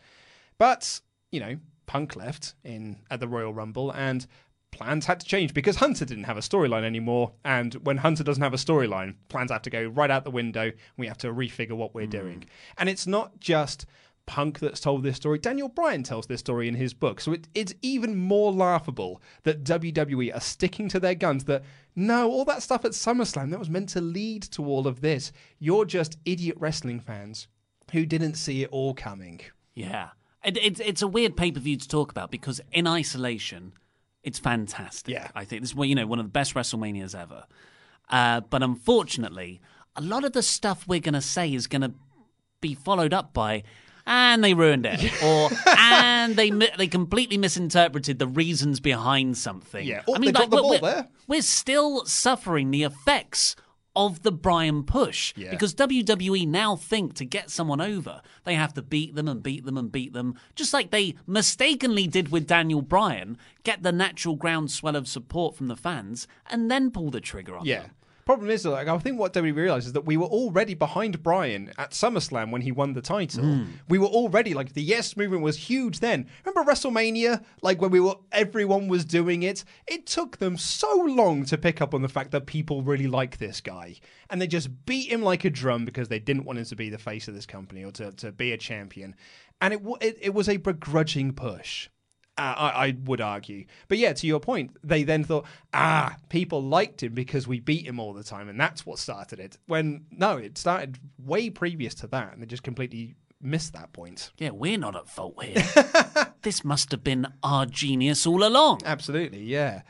But 0.58 1.02
you 1.32 1.40
know, 1.40 1.58
Punk 1.88 2.16
left 2.16 2.54
in 2.64 3.00
at 3.10 3.20
the 3.20 3.28
Royal 3.28 3.54
Rumble, 3.54 3.92
and 3.92 4.28
plans 4.72 5.06
had 5.06 5.20
to 5.20 5.26
change 5.26 5.54
because 5.54 5.78
Hunter 5.78 6.06
didn't 6.06 6.24
have 6.24 6.38
a 6.38 6.42
storyline 6.42 6.84
anymore. 6.84 7.34
And 7.46 7.74
when 7.76 7.98
Hunter 7.98 8.24
doesn't 8.24 8.44
have 8.44 8.54
a 8.54 8.58
storyline, 8.58 9.16
plans 9.30 9.52
have 9.52 9.62
to 9.64 9.70
go 9.70 9.86
right 9.86 10.10
out 10.10 10.24
the 10.24 10.32
window. 10.32 10.72
We 10.98 11.08
have 11.08 11.18
to 11.20 11.28
refigure 11.28 11.74
what 11.74 11.94
we're 11.94 12.06
hmm. 12.06 12.12
doing. 12.12 12.46
And 12.78 12.90
it's 12.90 13.08
not 13.08 13.40
just 13.40 13.86
Punk 14.26 14.60
that's 14.60 14.80
told 14.80 15.04
this 15.04 15.18
story. 15.18 15.40
Daniel 15.40 15.68
Bryan 15.68 16.04
tells 16.04 16.28
this 16.28 16.40
story 16.40 16.68
in 16.68 16.76
his 16.76 16.94
book. 16.94 17.20
So 17.20 17.34
it, 17.34 17.48
it's 17.54 17.74
even 17.82 18.16
more 18.16 18.52
laughable 18.52 19.22
that 19.44 19.64
WWE 19.64 20.34
are 20.36 20.40
sticking 20.40 20.88
to 20.90 21.00
their 21.00 21.16
guns 21.16 21.46
that 21.46 21.64
no, 21.96 22.32
all 22.32 22.46
that 22.46 22.64
stuff 22.64 22.86
at 22.86 22.92
SummerSlam 22.92 23.50
that 23.52 23.60
was 23.60 23.70
meant 23.70 23.90
to 23.90 24.02
lead 24.02 24.44
to 24.44 24.66
all 24.66 24.88
of 24.88 25.02
this. 25.02 25.32
You're 25.60 25.86
just 25.86 26.18
idiot 26.24 26.56
wrestling 26.60 27.00
fans 27.00 27.48
who 27.92 28.06
didn't 28.06 28.36
see 28.36 28.64
it 28.64 28.70
all 28.72 28.94
coming. 28.94 29.42
Yeah. 29.74 30.10
It, 30.44 30.58
it's 30.58 30.80
it's 30.80 31.02
a 31.02 31.08
weird 31.08 31.36
pay 31.36 31.52
per 31.52 31.60
view 31.60 31.78
to 31.78 31.88
talk 31.88 32.10
about 32.10 32.32
because 32.32 32.62
in 32.72 32.88
isolation, 32.88 33.74
it's 34.24 34.40
fantastic. 34.40 35.14
Yeah. 35.14 35.30
I 35.36 35.46
think 35.46 35.62
this 35.62 35.72
is 35.74 35.78
you 35.78 35.96
know 35.96 36.08
one 36.08 36.20
of 36.20 36.26
the 36.26 36.32
best 36.32 36.54
WrestleManias 36.54 37.20
ever. 37.20 37.46
Uh, 38.10 38.42
but 38.42 38.62
unfortunately, 38.62 39.62
a 39.96 40.02
lot 40.02 40.24
of 40.24 40.34
the 40.34 40.44
stuff 40.44 40.88
we're 40.88 41.00
going 41.00 41.14
to 41.14 41.22
say 41.22 41.54
is 41.54 41.68
going 41.68 41.82
to 41.82 41.94
be 42.60 42.76
followed 42.76 43.14
up 43.14 43.34
by. 43.34 43.64
And 44.06 44.44
they 44.44 44.56
ruined 44.56 44.88
it, 44.88 45.24
or 45.24 45.50
and 45.68 46.36
they 46.36 46.50
they 46.50 46.88
completely 46.88 47.38
misinterpreted 47.38 48.18
the 48.18 48.26
reasons 48.28 48.80
behind 48.80 49.38
something. 49.38 49.86
Yeah. 49.86 50.02
Oh, 50.08 50.18
they 50.18 50.32
dropped 50.32 50.50
the 50.50 50.56
we're- 50.58 50.62
ball 50.64 50.72
we're, 50.72 50.80
there. 50.80 51.08
we're 51.28 51.42
still 51.44 52.04
suffering 52.06 52.72
the 52.72 52.82
effects 52.82 53.56
of 53.96 54.24
the 54.24 54.32
Bryan 54.32 54.84
push 54.84 55.34
Yeah. 55.36 55.50
because 55.52 55.74
WWE 55.76 56.48
now 56.48 56.76
think 56.76 57.14
to 57.16 57.26
get 57.26 57.50
someone 57.50 57.82
over, 57.82 58.22
they 58.46 58.56
have 58.56 58.74
to 58.76 58.82
beat 58.82 59.16
them 59.16 59.28
and 59.28 59.44
beat 59.44 59.66
them 59.66 59.78
and 59.78 59.92
beat 59.92 60.14
them, 60.14 60.36
just 60.56 60.74
like 60.74 60.92
they 60.92 61.16
mistakenly 61.28 62.08
did 62.08 62.32
with 62.32 62.48
Daniel 62.48 62.82
Bryan, 62.82 63.38
get 63.64 63.84
the 63.84 63.92
natural 63.92 64.36
groundswell 64.36 64.96
of 64.96 65.08
support 65.08 65.56
from 65.56 65.68
the 65.68 65.76
fans, 65.76 66.28
and 66.50 66.72
then 66.72 66.90
pull 66.92 67.12
the 67.12 67.20
trigger 67.22 67.58
on 67.58 67.66
Yeah. 67.66 67.82
them. 67.82 67.92
Problem 68.32 68.50
is, 68.50 68.66
like, 68.66 68.88
I 68.88 68.98
think 68.98 69.20
what 69.20 69.34
WWE 69.34 69.54
realized 69.54 69.88
is 69.88 69.94
that 69.94 70.06
we 70.06 70.16
were 70.16 70.26
already 70.26 70.74
behind 70.74 71.22
Bryan 71.22 71.74
at 71.78 71.92
SummerSlam 71.92 72.50
when 72.50 72.62
he 72.62 72.72
won 72.72 72.94
the 72.94 73.02
title. 73.02 73.44
Hmm. 73.44 73.64
We 73.90 73.98
were 73.98 74.08
already 74.08 74.54
like 74.54 74.72
the 74.72 74.82
yes 74.82 75.18
movement 75.18 75.44
was 75.44 75.58
huge 75.58 76.00
then. 76.00 76.28
Remember 76.46 76.72
WrestleMania, 76.72 77.44
like 77.62 77.82
when 77.82 77.92
we 77.92 78.00
were 78.00 78.16
everyone 78.32 78.88
was 78.88 79.04
doing 79.04 79.44
it. 79.44 79.66
It 79.86 80.06
took 80.06 80.38
them 80.38 80.56
so 80.56 80.96
long 80.96 81.44
to 81.44 81.58
pick 81.58 81.82
up 81.82 81.94
on 81.94 82.04
the 82.04 82.08
fact 82.08 82.32
that 82.32 82.46
people 82.46 82.84
really 82.84 83.08
like 83.08 83.38
this 83.38 83.60
guy, 83.60 83.98
and 84.30 84.42
they 84.42 84.48
just 84.48 84.86
beat 84.86 85.12
him 85.12 85.24
like 85.24 85.44
a 85.44 85.50
drum 85.50 85.84
because 85.84 86.08
they 86.08 86.20
didn't 86.20 86.46
want 86.46 86.58
him 86.58 86.64
to 86.64 86.76
be 86.78 86.90
the 86.90 86.98
face 86.98 87.28
of 87.28 87.36
this 87.36 87.46
company 87.46 87.84
or 87.84 87.92
to, 87.92 88.14
to 88.14 88.32
be 88.32 88.54
a 88.54 88.58
champion. 88.58 89.14
And 89.60 89.74
it, 89.74 89.82
it 90.00 90.18
it 90.22 90.34
was 90.34 90.48
a 90.48 90.56
begrudging 90.56 91.34
push. 91.34 91.90
Uh, 92.42 92.56
I, 92.58 92.88
I 92.88 92.98
would 93.06 93.22
argue. 93.22 93.66
But 93.88 94.00
yeah, 94.00 94.14
to 94.14 94.26
your 94.26 94.40
point, 94.40 94.76
they 94.84 95.04
then 95.04 95.24
thought, 95.24 95.46
ah, 95.74 96.16
people 96.30 96.64
liked 96.64 97.04
him 97.04 97.14
because 97.14 97.48
we 97.48 97.60
beat 97.60 97.86
him 97.86 98.00
all 98.00 98.14
the 98.14 98.24
time, 98.24 98.50
and 98.50 98.60
that's 98.60 98.84
what 98.86 98.98
started 98.98 99.40
it. 99.40 99.58
When 99.68 100.06
no, 100.10 100.38
it 100.38 100.58
started 100.58 100.98
way 101.20 101.50
previous 101.52 101.94
to 101.96 102.08
that, 102.08 102.34
and 102.34 102.42
they 102.42 102.48
just 102.48 102.64
completely 102.64 103.16
missed 103.40 103.74
that 103.74 103.94
point. 103.94 104.32
Yeah, 104.40 104.50
we're 104.52 104.78
not 104.80 104.96
at 104.96 105.08
fault 105.08 105.44
here. 105.44 105.64
this 106.42 106.64
must 106.64 106.90
have 106.92 107.04
been 107.04 107.28
our 107.44 107.66
genius 107.68 108.26
all 108.26 108.44
along. 108.44 108.82
Absolutely, 108.86 109.44
yeah. 109.44 109.82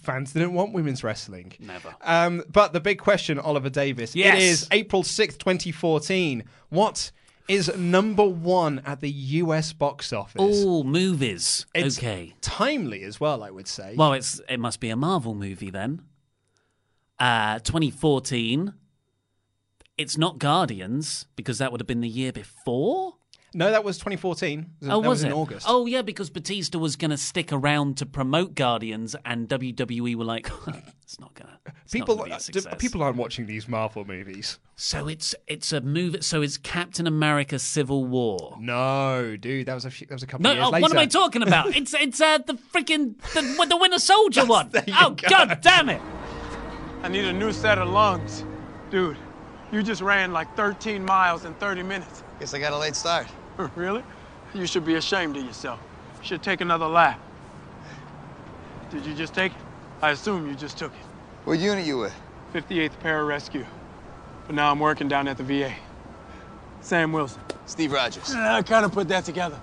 Fans 0.00 0.32
didn't 0.32 0.54
want 0.54 0.72
women's 0.72 1.04
wrestling. 1.04 1.52
Never. 1.58 1.94
Um, 2.02 2.42
but 2.50 2.72
the 2.72 2.80
big 2.80 2.98
question, 2.98 3.38
Oliver 3.38 3.70
Davis, 3.70 4.14
Yes. 4.16 4.36
it 4.36 4.42
is 4.42 4.68
April 4.72 5.02
6th, 5.02 5.38
2014. 5.38 6.44
What 6.70 7.12
is 7.48 7.74
number 7.76 8.24
one 8.24 8.80
at 8.84 9.00
the 9.00 9.10
US 9.10 9.72
box 9.72 10.12
office? 10.12 10.40
All 10.40 10.84
movies. 10.84 11.66
It's 11.74 11.98
okay. 11.98 12.34
timely 12.40 13.02
as 13.02 13.20
well, 13.20 13.42
I 13.42 13.50
would 13.50 13.68
say. 13.68 13.94
Well, 13.96 14.12
it's 14.12 14.40
it 14.48 14.58
must 14.58 14.80
be 14.80 14.90
a 14.90 14.96
Marvel 14.96 15.34
movie 15.34 15.70
then. 15.70 16.02
Uh, 17.18 17.58
2014. 17.60 18.74
It's 19.96 20.18
not 20.18 20.38
Guardians 20.38 21.26
because 21.36 21.58
that 21.58 21.70
would 21.70 21.80
have 21.80 21.86
been 21.86 22.00
the 22.00 22.08
year 22.08 22.32
before. 22.32 23.14
No, 23.54 23.70
that 23.70 23.84
was 23.84 23.98
2014. 23.98 24.66
Oh, 24.82 24.86
that 24.86 24.98
was, 24.98 25.06
was 25.06 25.24
it? 25.24 25.26
in 25.28 25.32
August. 25.32 25.66
Oh, 25.68 25.86
yeah, 25.86 26.02
because 26.02 26.30
Batista 26.30 26.78
was 26.78 26.96
going 26.96 27.10
to 27.12 27.16
stick 27.16 27.52
around 27.52 27.96
to 27.98 28.06
promote 28.06 28.54
Guardians, 28.54 29.14
and 29.24 29.48
WWE 29.48 30.16
were 30.16 30.24
like, 30.24 30.50
"It's 31.02 31.20
not 31.20 31.34
going 31.34 31.48
to." 31.48 31.54
people, 31.90 32.24
be 32.24 32.32
a 32.32 32.76
people 32.76 33.02
aren't 33.02 33.16
watching 33.16 33.46
these 33.46 33.68
Marvel 33.68 34.04
movies. 34.04 34.58
So 34.76 35.06
it's 35.08 35.34
it's 35.46 35.72
a 35.72 35.80
movie. 35.80 36.20
So 36.22 36.42
it's 36.42 36.56
Captain 36.56 37.06
America: 37.06 37.58
Civil 37.58 38.04
War. 38.04 38.56
No, 38.60 39.36
dude, 39.36 39.66
that 39.66 39.74
was 39.74 39.84
a 39.84 39.90
few, 39.90 40.06
that 40.06 40.14
was 40.14 40.22
a 40.22 40.26
couple 40.26 40.42
No, 40.44 40.50
of 40.50 40.56
years 40.56 40.66
oh, 40.66 40.70
later. 40.70 40.82
what 40.82 40.90
am 40.92 40.98
I 40.98 41.06
talking 41.06 41.42
about? 41.42 41.66
it's 41.76 41.94
it's 41.94 42.20
uh, 42.20 42.38
the 42.38 42.54
freaking 42.54 43.16
the, 43.34 43.66
the 43.66 43.76
Winter 43.76 43.98
Soldier 43.98 44.44
one. 44.44 44.70
Oh 44.98 45.10
go. 45.10 45.28
God 45.28 45.58
damn 45.60 45.88
it! 45.88 46.02
I 47.02 47.08
need 47.08 47.24
a 47.24 47.32
new 47.32 47.52
set 47.52 47.78
of 47.78 47.88
lungs. 47.88 48.44
Dude, 48.90 49.16
you 49.72 49.82
just 49.82 50.02
ran 50.02 50.32
like 50.32 50.54
13 50.56 51.04
miles 51.04 51.44
in 51.44 51.54
30 51.54 51.82
minutes. 51.82 52.22
Guess 52.40 52.54
I 52.54 52.58
got 52.58 52.72
a 52.72 52.78
late 52.78 52.96
start. 52.96 53.26
really? 53.76 54.02
You 54.54 54.66
should 54.66 54.84
be 54.84 54.94
ashamed 54.94 55.36
of 55.36 55.44
yourself. 55.44 55.80
You 56.20 56.26
should 56.26 56.42
take 56.42 56.60
another 56.60 56.86
lap. 56.86 57.20
Did 58.90 59.04
you 59.04 59.14
just 59.14 59.34
take 59.34 59.52
it? 59.52 59.58
I 60.02 60.10
assume 60.10 60.46
you 60.46 60.54
just 60.54 60.78
took 60.78 60.92
it. 60.92 61.06
What 61.44 61.58
unit 61.58 61.84
you 61.84 61.98
with? 61.98 62.14
58th 62.52 62.92
Pararescue. 63.02 63.66
But 64.46 64.54
now 64.54 64.70
I'm 64.70 64.78
working 64.78 65.08
down 65.08 65.26
at 65.28 65.36
the 65.36 65.42
VA. 65.42 65.74
Sam 66.80 67.12
Wilson. 67.12 67.40
Steve 67.66 67.92
Rogers. 67.92 68.32
I 68.34 68.62
kind 68.62 68.84
of 68.84 68.92
put 68.92 69.08
that 69.08 69.24
together. 69.24 69.58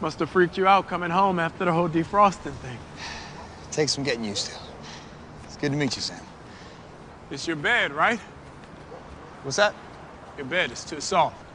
Must 0.00 0.18
have 0.20 0.30
freaked 0.30 0.56
you 0.56 0.66
out 0.66 0.86
coming 0.86 1.10
home 1.10 1.40
after 1.40 1.64
the 1.64 1.72
whole 1.72 1.88
defrosting 1.88 2.54
thing. 2.54 2.78
Takes 3.72 3.92
some 3.92 4.04
getting 4.04 4.24
used 4.24 4.46
to. 4.46 4.52
It's 5.44 5.56
good 5.56 5.72
to 5.72 5.76
meet 5.76 5.96
you, 5.96 6.02
Sam. 6.02 6.20
It's 7.30 7.46
your 7.46 7.56
bed, 7.56 7.92
right? 7.92 8.20
What's 9.42 9.56
that? 9.56 9.74
Your 10.36 10.46
bed 10.46 10.70
is 10.70 10.84
too 10.84 11.00
soft. 11.00 11.47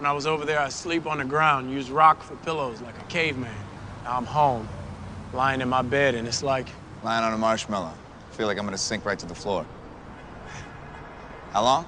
When 0.00 0.06
I 0.06 0.12
was 0.12 0.26
over 0.26 0.46
there, 0.46 0.58
I 0.58 0.70
sleep 0.70 1.04
on 1.04 1.18
the 1.18 1.26
ground, 1.26 1.70
use 1.70 1.90
rock 1.90 2.22
for 2.22 2.34
pillows 2.36 2.80
like 2.80 2.98
a 2.98 3.04
caveman. 3.10 3.54
Now 4.02 4.16
I'm 4.16 4.24
home, 4.24 4.66
lying 5.34 5.60
in 5.60 5.68
my 5.68 5.82
bed, 5.82 6.14
and 6.14 6.26
it's 6.26 6.42
like 6.42 6.68
Lying 7.02 7.22
on 7.22 7.34
a 7.34 7.36
marshmallow. 7.36 7.92
I 7.92 8.34
Feel 8.34 8.46
like 8.46 8.56
I'm 8.56 8.64
gonna 8.64 8.78
sink 8.78 9.04
right 9.04 9.18
to 9.18 9.26
the 9.26 9.34
floor. 9.34 9.66
How 11.52 11.62
long? 11.62 11.86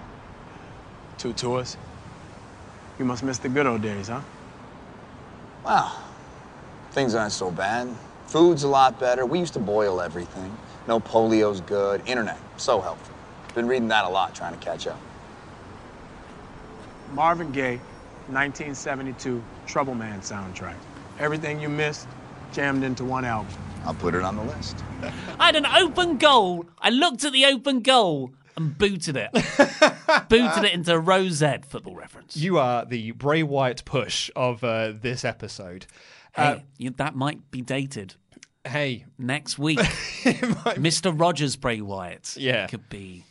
two 1.17 1.33
tours. 1.33 1.79
You 2.99 3.07
must 3.07 3.23
miss 3.23 3.39
the 3.39 3.49
good 3.49 3.67
old 3.67 3.81
days, 3.81 4.09
huh? 4.09 4.21
Wow. 5.65 5.97
Things 6.91 7.15
aren't 7.15 7.33
so 7.33 7.51
bad. 7.51 7.89
Food's 8.27 8.63
a 8.63 8.69
lot 8.69 9.01
better. 9.01 9.25
We 9.25 9.39
used 9.39 9.55
to 9.55 9.59
boil 9.59 10.03
everything. 10.03 10.55
No 10.87 11.01
polio's 11.01 11.63
good. 11.63 12.03
Internet, 12.07 12.39
so 12.59 12.83
helpful. 12.83 13.15
Been 13.55 13.67
reading 13.69 13.89
that 13.89 14.05
a 14.05 14.09
lot, 14.11 14.35
trying 14.35 14.53
to 14.53 14.63
catch 14.63 14.87
up. 14.87 15.01
Marvin 17.15 17.53
Gaye, 17.53 17.81
1972 18.33 19.43
Trouble 19.67 19.95
Man 19.95 20.21
soundtrack. 20.21 20.75
Everything 21.19 21.61
you 21.61 21.69
missed, 21.69 22.09
jammed 22.53 22.85
into 22.85 23.05
one 23.05 23.25
album. 23.25 23.53
I'll 23.85 23.95
put 23.95 24.15
it 24.15 24.23
on 24.23 24.37
the 24.37 24.45
list. 24.45 24.77
I 25.39 25.47
had 25.47 25.57
an 25.57 25.67
open 25.67 26.19
goal. 26.19 26.67
I 26.79 26.91
looked 26.91 27.25
at 27.25 27.33
the 27.33 27.47
open 27.47 27.81
goal 27.81 28.33
and 28.57 28.77
booted 28.77 29.17
it. 29.17 29.31
booted 30.29 30.65
it 30.65 30.73
into 30.73 30.99
Rosette 30.99 31.65
football 31.65 31.95
reference. 31.95 32.37
You 32.37 32.59
are 32.59 32.85
the 32.85 33.11
Bray 33.13 33.43
Wyatt 33.43 33.85
push 33.85 34.31
of 34.37 34.63
uh, 34.63 34.93
this 35.01 35.25
episode. 35.25 35.87
Hey, 36.35 36.43
Uh, 36.45 36.59
you, 36.79 36.91
that 36.91 37.15
might 37.15 37.51
be 37.51 37.61
dated. 37.61 38.15
Hey, 38.65 39.07
Next 39.19 39.59
week, 39.59 39.79
Mr. 39.81 41.19
Rogers 41.19 41.57
Bray 41.57 41.81
Wyatt 41.81 42.37
Yeah. 42.39 42.67
could 42.69 42.89
be 42.89 43.25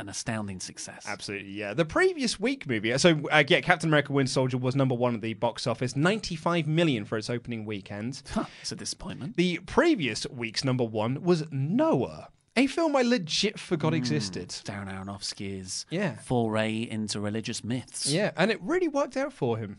an 0.00 0.08
astounding 0.08 0.60
success. 0.60 1.04
Absolutely, 1.06 1.50
yeah. 1.52 1.74
The 1.74 1.84
previous 1.84 2.40
week 2.40 2.66
movie, 2.68 2.96
so 2.98 3.20
uh, 3.30 3.44
yeah, 3.46 3.60
Captain 3.60 3.88
America: 3.88 4.12
Winter 4.12 4.32
Soldier 4.32 4.58
was 4.58 4.74
number 4.74 4.94
one 4.94 5.14
at 5.14 5.20
the 5.20 5.34
box 5.34 5.66
office, 5.66 5.94
ninety-five 5.96 6.66
million 6.66 7.04
for 7.04 7.16
its 7.18 7.30
opening 7.30 7.64
weekend. 7.64 8.22
it's 8.60 8.72
a 8.72 8.76
disappointment. 8.76 9.36
The 9.36 9.58
previous 9.66 10.26
week's 10.28 10.64
number 10.64 10.84
one 10.84 11.22
was 11.22 11.44
Noah, 11.50 12.28
a 12.56 12.66
film 12.66 12.96
I 12.96 13.02
legit 13.02 13.58
forgot 13.58 13.94
existed. 13.94 14.48
Darren 14.48 14.92
Aronofsky's 14.92 15.86
Yeah. 15.90 16.16
foray 16.16 16.80
into 16.82 17.20
religious 17.20 17.62
myths. 17.62 18.06
Yeah, 18.10 18.32
and 18.36 18.50
it 18.50 18.60
really 18.62 18.88
worked 18.88 19.16
out 19.16 19.32
for 19.32 19.58
him. 19.58 19.78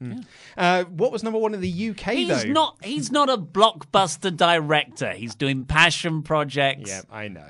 Hmm. 0.00 0.18
Uh, 0.56 0.82
what 0.84 1.12
was 1.12 1.22
number 1.22 1.38
one 1.38 1.54
in 1.54 1.60
the 1.60 1.90
UK 1.90 2.14
He's 2.14 2.28
though? 2.28 2.50
not. 2.50 2.76
He's 2.84 3.12
not 3.12 3.30
a 3.30 3.36
blockbuster 3.38 4.36
director. 4.36 5.12
He's 5.12 5.36
doing 5.36 5.64
passion 5.64 6.22
projects. 6.22 6.90
Yeah, 6.90 7.02
I 7.10 7.28
know. 7.28 7.48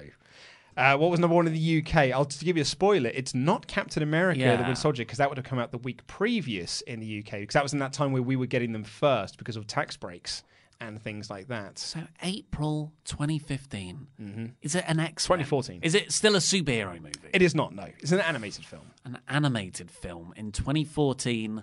Uh, 0.77 0.97
what 0.97 1.11
was 1.11 1.21
number 1.21 1.37
one 1.37 1.47
in 1.47 1.53
the 1.53 1.83
UK? 1.85 1.97
I'll 2.13 2.25
just 2.25 2.43
give 2.45 2.57
you 2.57 2.63
a 2.63 2.67
spoiler. 2.67 3.11
It's 3.13 3.35
not 3.35 3.67
Captain 3.67 4.03
America: 4.03 4.39
The 4.41 4.45
Yeah. 4.47 4.57
Winter 4.61 4.75
Soldier 4.75 5.03
because 5.05 5.19
that 5.19 5.29
would 5.29 5.39
have 5.39 5.45
come 5.47 5.59
out 5.59 5.71
the 5.71 5.79
week 5.79 6.07
previous 6.07 6.81
in 6.83 7.01
the 7.01 7.19
UK 7.21 7.41
because 7.41 7.55
that 7.55 7.63
was 7.63 7.73
in 7.73 7.79
that 7.81 7.93
time 7.93 8.13
where 8.13 8.23
we 8.23 8.37
were 8.37 8.47
getting 8.47 8.73
them 8.73 8.85
first 8.85 9.39
because 9.39 9.57
of 9.57 9.67
tax 9.67 9.97
breaks 9.97 10.45
and 10.81 11.01
things 11.01 11.31
like 11.31 11.47
that. 11.49 11.79
So 11.79 12.01
April 12.23 12.93
2015. 13.05 14.07
Mm-hmm. 14.21 14.47
Is 14.63 14.75
it 14.75 14.85
an 14.89 14.99
X? 14.99 15.25
2014. 15.25 15.81
Is 15.83 15.95
it 15.95 16.11
still 16.11 16.35
a 16.35 16.39
superhero 16.41 16.95
movie? 17.01 17.13
It 17.33 17.43
is 17.43 17.55
not. 17.55 17.75
No, 17.75 17.87
it's 18.01 18.11
an 18.13 18.21
animated 18.21 18.65
film. 18.65 18.91
An 19.05 19.19
animated 19.29 19.91
film 19.91 20.33
in 20.37 20.53
2014. 20.53 21.63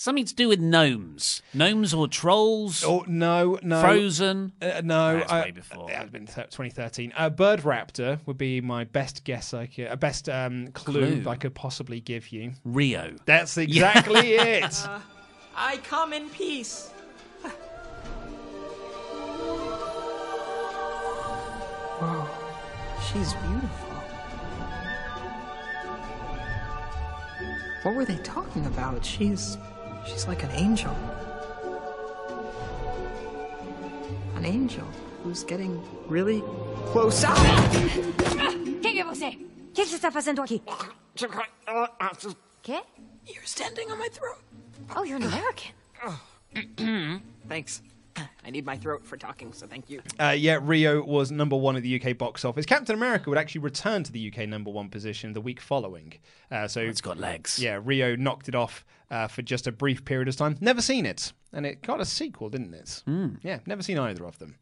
Something 0.00 0.24
to 0.24 0.34
do 0.34 0.48
with 0.48 0.60
gnomes, 0.60 1.42
gnomes 1.52 1.92
or 1.92 2.08
trolls. 2.08 2.82
Oh 2.82 3.04
no, 3.06 3.58
no, 3.62 3.82
Frozen. 3.82 4.52
Uh, 4.62 4.80
no, 4.82 5.18
That's 5.18 5.30
I- 5.30 5.42
way 5.42 5.50
before. 5.50 5.90
It 5.90 5.94
has 5.94 6.08
been 6.08 6.24
th- 6.24 6.46
2013. 6.48 7.12
Uh, 7.14 7.28
Bird 7.28 7.60
Raptor 7.60 8.18
would 8.24 8.38
be 8.38 8.62
my 8.62 8.84
best 8.84 9.24
guess. 9.24 9.52
I 9.52 9.66
could, 9.66 9.88
uh, 9.88 9.96
best 9.96 10.30
um, 10.30 10.68
clue, 10.68 11.20
Clue. 11.20 11.30
I 11.30 11.36
could 11.36 11.54
possibly 11.54 12.00
give 12.00 12.28
you. 12.32 12.52
Rio. 12.64 13.14
That's 13.26 13.58
exactly 13.58 14.20
it. 14.36 14.74
I 15.54 15.76
come 15.84 16.14
in 16.14 16.30
peace. 16.30 16.88
Whoa, 22.00 22.26
she's 23.12 23.34
beautiful. 23.34 23.88
What 27.82 27.94
were 27.94 28.04
they 28.04 28.16
talking 28.18 28.66
about? 28.66 29.04
She's 29.04 29.56
she's 30.06 30.26
like 30.26 30.42
an 30.42 30.50
angel. 30.52 30.94
An 34.36 34.44
angel 34.44 34.86
who's 35.22 35.44
getting 35.44 35.80
really 36.08 36.42
close 36.92 37.24
up. 37.24 37.36
¿Qué 38.82 38.92
que 38.92 39.04
você? 39.04 39.28
O 39.28 39.72
que, 39.72 39.82
que 39.84 39.86
você 39.86 39.96
está 39.96 40.10
fazendo 40.10 40.42
aqui? 40.42 40.62
¿Quê? 42.62 42.82
You're 43.26 43.46
standing 43.46 43.90
on 43.90 43.98
my 43.98 44.08
throat. 44.08 44.38
Oh, 44.96 45.04
you're 45.04 45.18
an 45.18 45.24
American. 45.24 45.72
Thanks. 47.48 47.82
I 48.44 48.50
need 48.50 48.64
my 48.64 48.76
throat 48.76 49.04
for 49.04 49.16
talking, 49.16 49.52
so 49.52 49.66
thank 49.66 49.90
you. 49.90 50.02
Uh, 50.18 50.34
yeah, 50.36 50.58
Rio 50.60 51.02
was 51.02 51.30
number 51.30 51.56
one 51.56 51.76
at 51.76 51.82
the 51.82 52.00
UK 52.02 52.16
box 52.16 52.44
office. 52.44 52.66
Captain 52.66 52.94
America 52.94 53.30
would 53.30 53.38
actually 53.38 53.60
return 53.62 54.02
to 54.04 54.12
the 54.12 54.32
UK 54.32 54.48
number 54.48 54.70
one 54.70 54.88
position 54.88 55.32
the 55.32 55.40
week 55.40 55.60
following. 55.60 56.14
Uh, 56.50 56.68
so 56.68 56.80
It's 56.80 57.00
got 57.00 57.18
legs. 57.18 57.58
Yeah, 57.58 57.80
Rio 57.82 58.16
knocked 58.16 58.48
it 58.48 58.54
off 58.54 58.84
uh, 59.10 59.28
for 59.28 59.42
just 59.42 59.66
a 59.66 59.72
brief 59.72 60.04
period 60.04 60.28
of 60.28 60.36
time. 60.36 60.56
Never 60.60 60.82
seen 60.82 61.06
it, 61.06 61.32
and 61.52 61.66
it 61.66 61.82
got 61.82 62.00
a 62.00 62.04
sequel, 62.04 62.48
didn't 62.48 62.74
it? 62.74 63.02
Mm. 63.06 63.38
Yeah, 63.42 63.58
never 63.66 63.82
seen 63.82 63.98
either 63.98 64.24
of 64.24 64.38
them. 64.38 64.56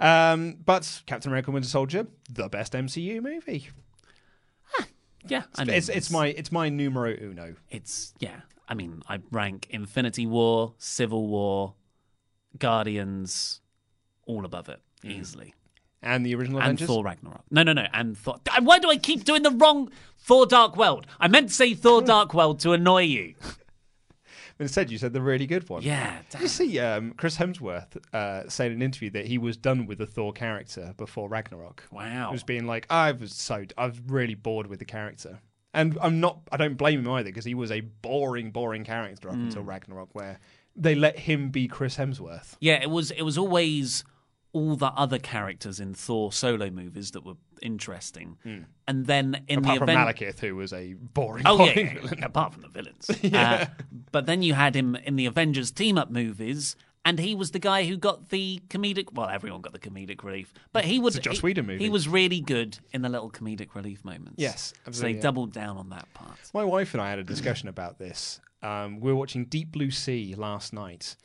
Um, 0.00 0.56
but 0.64 1.02
Captain 1.06 1.30
America: 1.30 1.50
Winter 1.50 1.68
Soldier, 1.68 2.06
the 2.30 2.48
best 2.48 2.72
MCU 2.72 3.22
movie. 3.22 3.68
Yeah, 5.26 5.42
I 5.56 5.64
mean, 5.64 5.74
it's, 5.76 5.88
it's 5.88 6.10
my 6.10 6.28
it's 6.28 6.52
my 6.52 6.68
numero 6.68 7.14
uno. 7.20 7.54
It's 7.70 8.14
yeah. 8.18 8.40
I 8.68 8.74
mean, 8.74 9.02
I 9.08 9.18
rank 9.30 9.66
Infinity 9.70 10.26
War, 10.26 10.74
Civil 10.78 11.26
War, 11.26 11.74
Guardians, 12.58 13.60
all 14.26 14.44
above 14.44 14.68
it 14.68 14.80
easily. 15.04 15.54
And 16.02 16.24
the 16.24 16.34
original 16.36 16.58
and 16.60 16.66
Avengers. 16.66 16.86
Thor 16.86 17.02
Ragnarok. 17.04 17.42
No, 17.50 17.62
no, 17.64 17.72
no. 17.72 17.86
And 17.92 18.16
Thor. 18.16 18.38
Why 18.60 18.78
do 18.78 18.88
I 18.88 18.96
keep 18.96 19.24
doing 19.24 19.42
the 19.42 19.50
wrong 19.50 19.90
Thor 20.18 20.46
Dark 20.46 20.76
World? 20.76 21.06
I 21.18 21.26
meant 21.28 21.48
to 21.48 21.54
say 21.54 21.74
Thor 21.74 22.02
Dark 22.14 22.34
World 22.34 22.60
to 22.60 22.72
annoy 22.72 23.02
you. 23.02 23.34
Instead, 24.60 24.90
you 24.90 24.98
said 24.98 25.12
the 25.12 25.22
really 25.22 25.46
good 25.46 25.68
one. 25.68 25.82
Yeah, 25.82 26.18
Did 26.30 26.40
you 26.40 26.48
see 26.48 26.80
um, 26.80 27.12
Chris 27.16 27.36
Hemsworth 27.36 27.96
uh, 28.12 28.48
say 28.48 28.66
in 28.66 28.72
an 28.72 28.82
interview 28.82 29.08
that 29.10 29.26
he 29.26 29.38
was 29.38 29.56
done 29.56 29.86
with 29.86 29.98
the 29.98 30.06
Thor 30.06 30.32
character 30.32 30.94
before 30.96 31.28
Ragnarok? 31.28 31.84
Wow. 31.92 32.28
He 32.30 32.32
was 32.32 32.42
being 32.42 32.66
like, 32.66 32.84
I 32.90 33.12
was 33.12 33.32
so, 33.34 33.64
I 33.76 33.86
was 33.86 34.00
really 34.08 34.34
bored 34.34 34.66
with 34.66 34.80
the 34.80 34.84
character. 34.84 35.38
And 35.74 35.96
I'm 36.00 36.18
not, 36.18 36.40
I 36.50 36.56
don't 36.56 36.76
blame 36.76 37.00
him 37.00 37.08
either 37.08 37.28
because 37.28 37.44
he 37.44 37.54
was 37.54 37.70
a 37.70 37.80
boring, 37.82 38.50
boring 38.50 38.82
character 38.84 39.28
up 39.28 39.36
Mm. 39.36 39.44
until 39.44 39.62
Ragnarok 39.62 40.08
where 40.12 40.40
they 40.78 40.94
let 40.94 41.18
him 41.20 41.50
be 41.50 41.68
Chris 41.68 41.96
Hemsworth. 41.96 42.56
Yeah, 42.60 42.80
it 42.80 42.90
was. 42.90 43.10
It 43.10 43.22
was 43.22 43.36
always 43.36 44.04
all 44.52 44.76
the 44.76 44.86
other 44.86 45.18
characters 45.18 45.78
in 45.80 45.92
Thor 45.94 46.32
solo 46.32 46.70
movies 46.70 47.10
that 47.12 47.24
were 47.24 47.34
interesting, 47.62 48.38
and 48.86 49.06
then 49.06 49.44
in. 49.48 49.58
Apart 49.60 49.74
the 49.74 49.78
from 49.80 49.90
event, 49.90 50.08
Malekith, 50.18 50.38
who 50.40 50.56
was 50.56 50.72
a 50.72 50.94
boring, 50.94 51.44
Oh 51.46 51.64
yeah, 51.64 51.78
yeah, 51.80 52.14
apart 52.24 52.52
from 52.52 52.62
the 52.62 52.68
villains. 52.68 53.10
Yeah. 53.22 53.66
Uh, 53.68 53.82
but 54.10 54.24
then 54.26 54.42
you 54.42 54.54
had 54.54 54.74
him 54.74 54.96
in 54.96 55.16
the 55.16 55.26
Avengers 55.26 55.70
team 55.70 55.98
up 55.98 56.10
movies, 56.10 56.76
and 57.04 57.18
he 57.18 57.34
was 57.34 57.50
the 57.50 57.58
guy 57.58 57.84
who 57.84 57.96
got 57.96 58.30
the 58.30 58.60
comedic. 58.68 59.12
Well, 59.12 59.28
everyone 59.28 59.60
got 59.60 59.72
the 59.72 59.78
comedic 59.78 60.22
relief, 60.24 60.52
but 60.72 60.84
he 60.84 60.98
was 60.98 61.16
It's 61.16 61.24
Joss 61.24 61.36
he- 61.36 61.40
Whedon 61.42 61.66
movie. 61.66 61.84
He 61.84 61.90
was 61.90 62.08
really 62.08 62.40
good 62.40 62.78
in 62.92 63.02
the 63.02 63.08
little 63.08 63.30
comedic 63.30 63.74
relief 63.74 64.04
moments. 64.04 64.34
Yes, 64.38 64.72
so 64.76 64.80
absolutely, 64.88 65.12
they 65.12 65.16
yeah. 65.18 65.22
doubled 65.22 65.52
down 65.52 65.76
on 65.76 65.90
that 65.90 66.12
part. 66.14 66.38
My 66.54 66.64
wife 66.64 66.94
and 66.94 67.00
I 67.02 67.10
had 67.10 67.18
a 67.18 67.24
discussion 67.24 67.68
about 67.68 67.98
this 67.98 68.40
Um, 68.62 69.00
we 69.00 69.12
were 69.12 69.16
watching 69.16 69.44
Deep 69.44 69.72
Blue 69.72 69.90
Sea 69.90 70.34
last 70.36 70.72
night, 70.72 71.16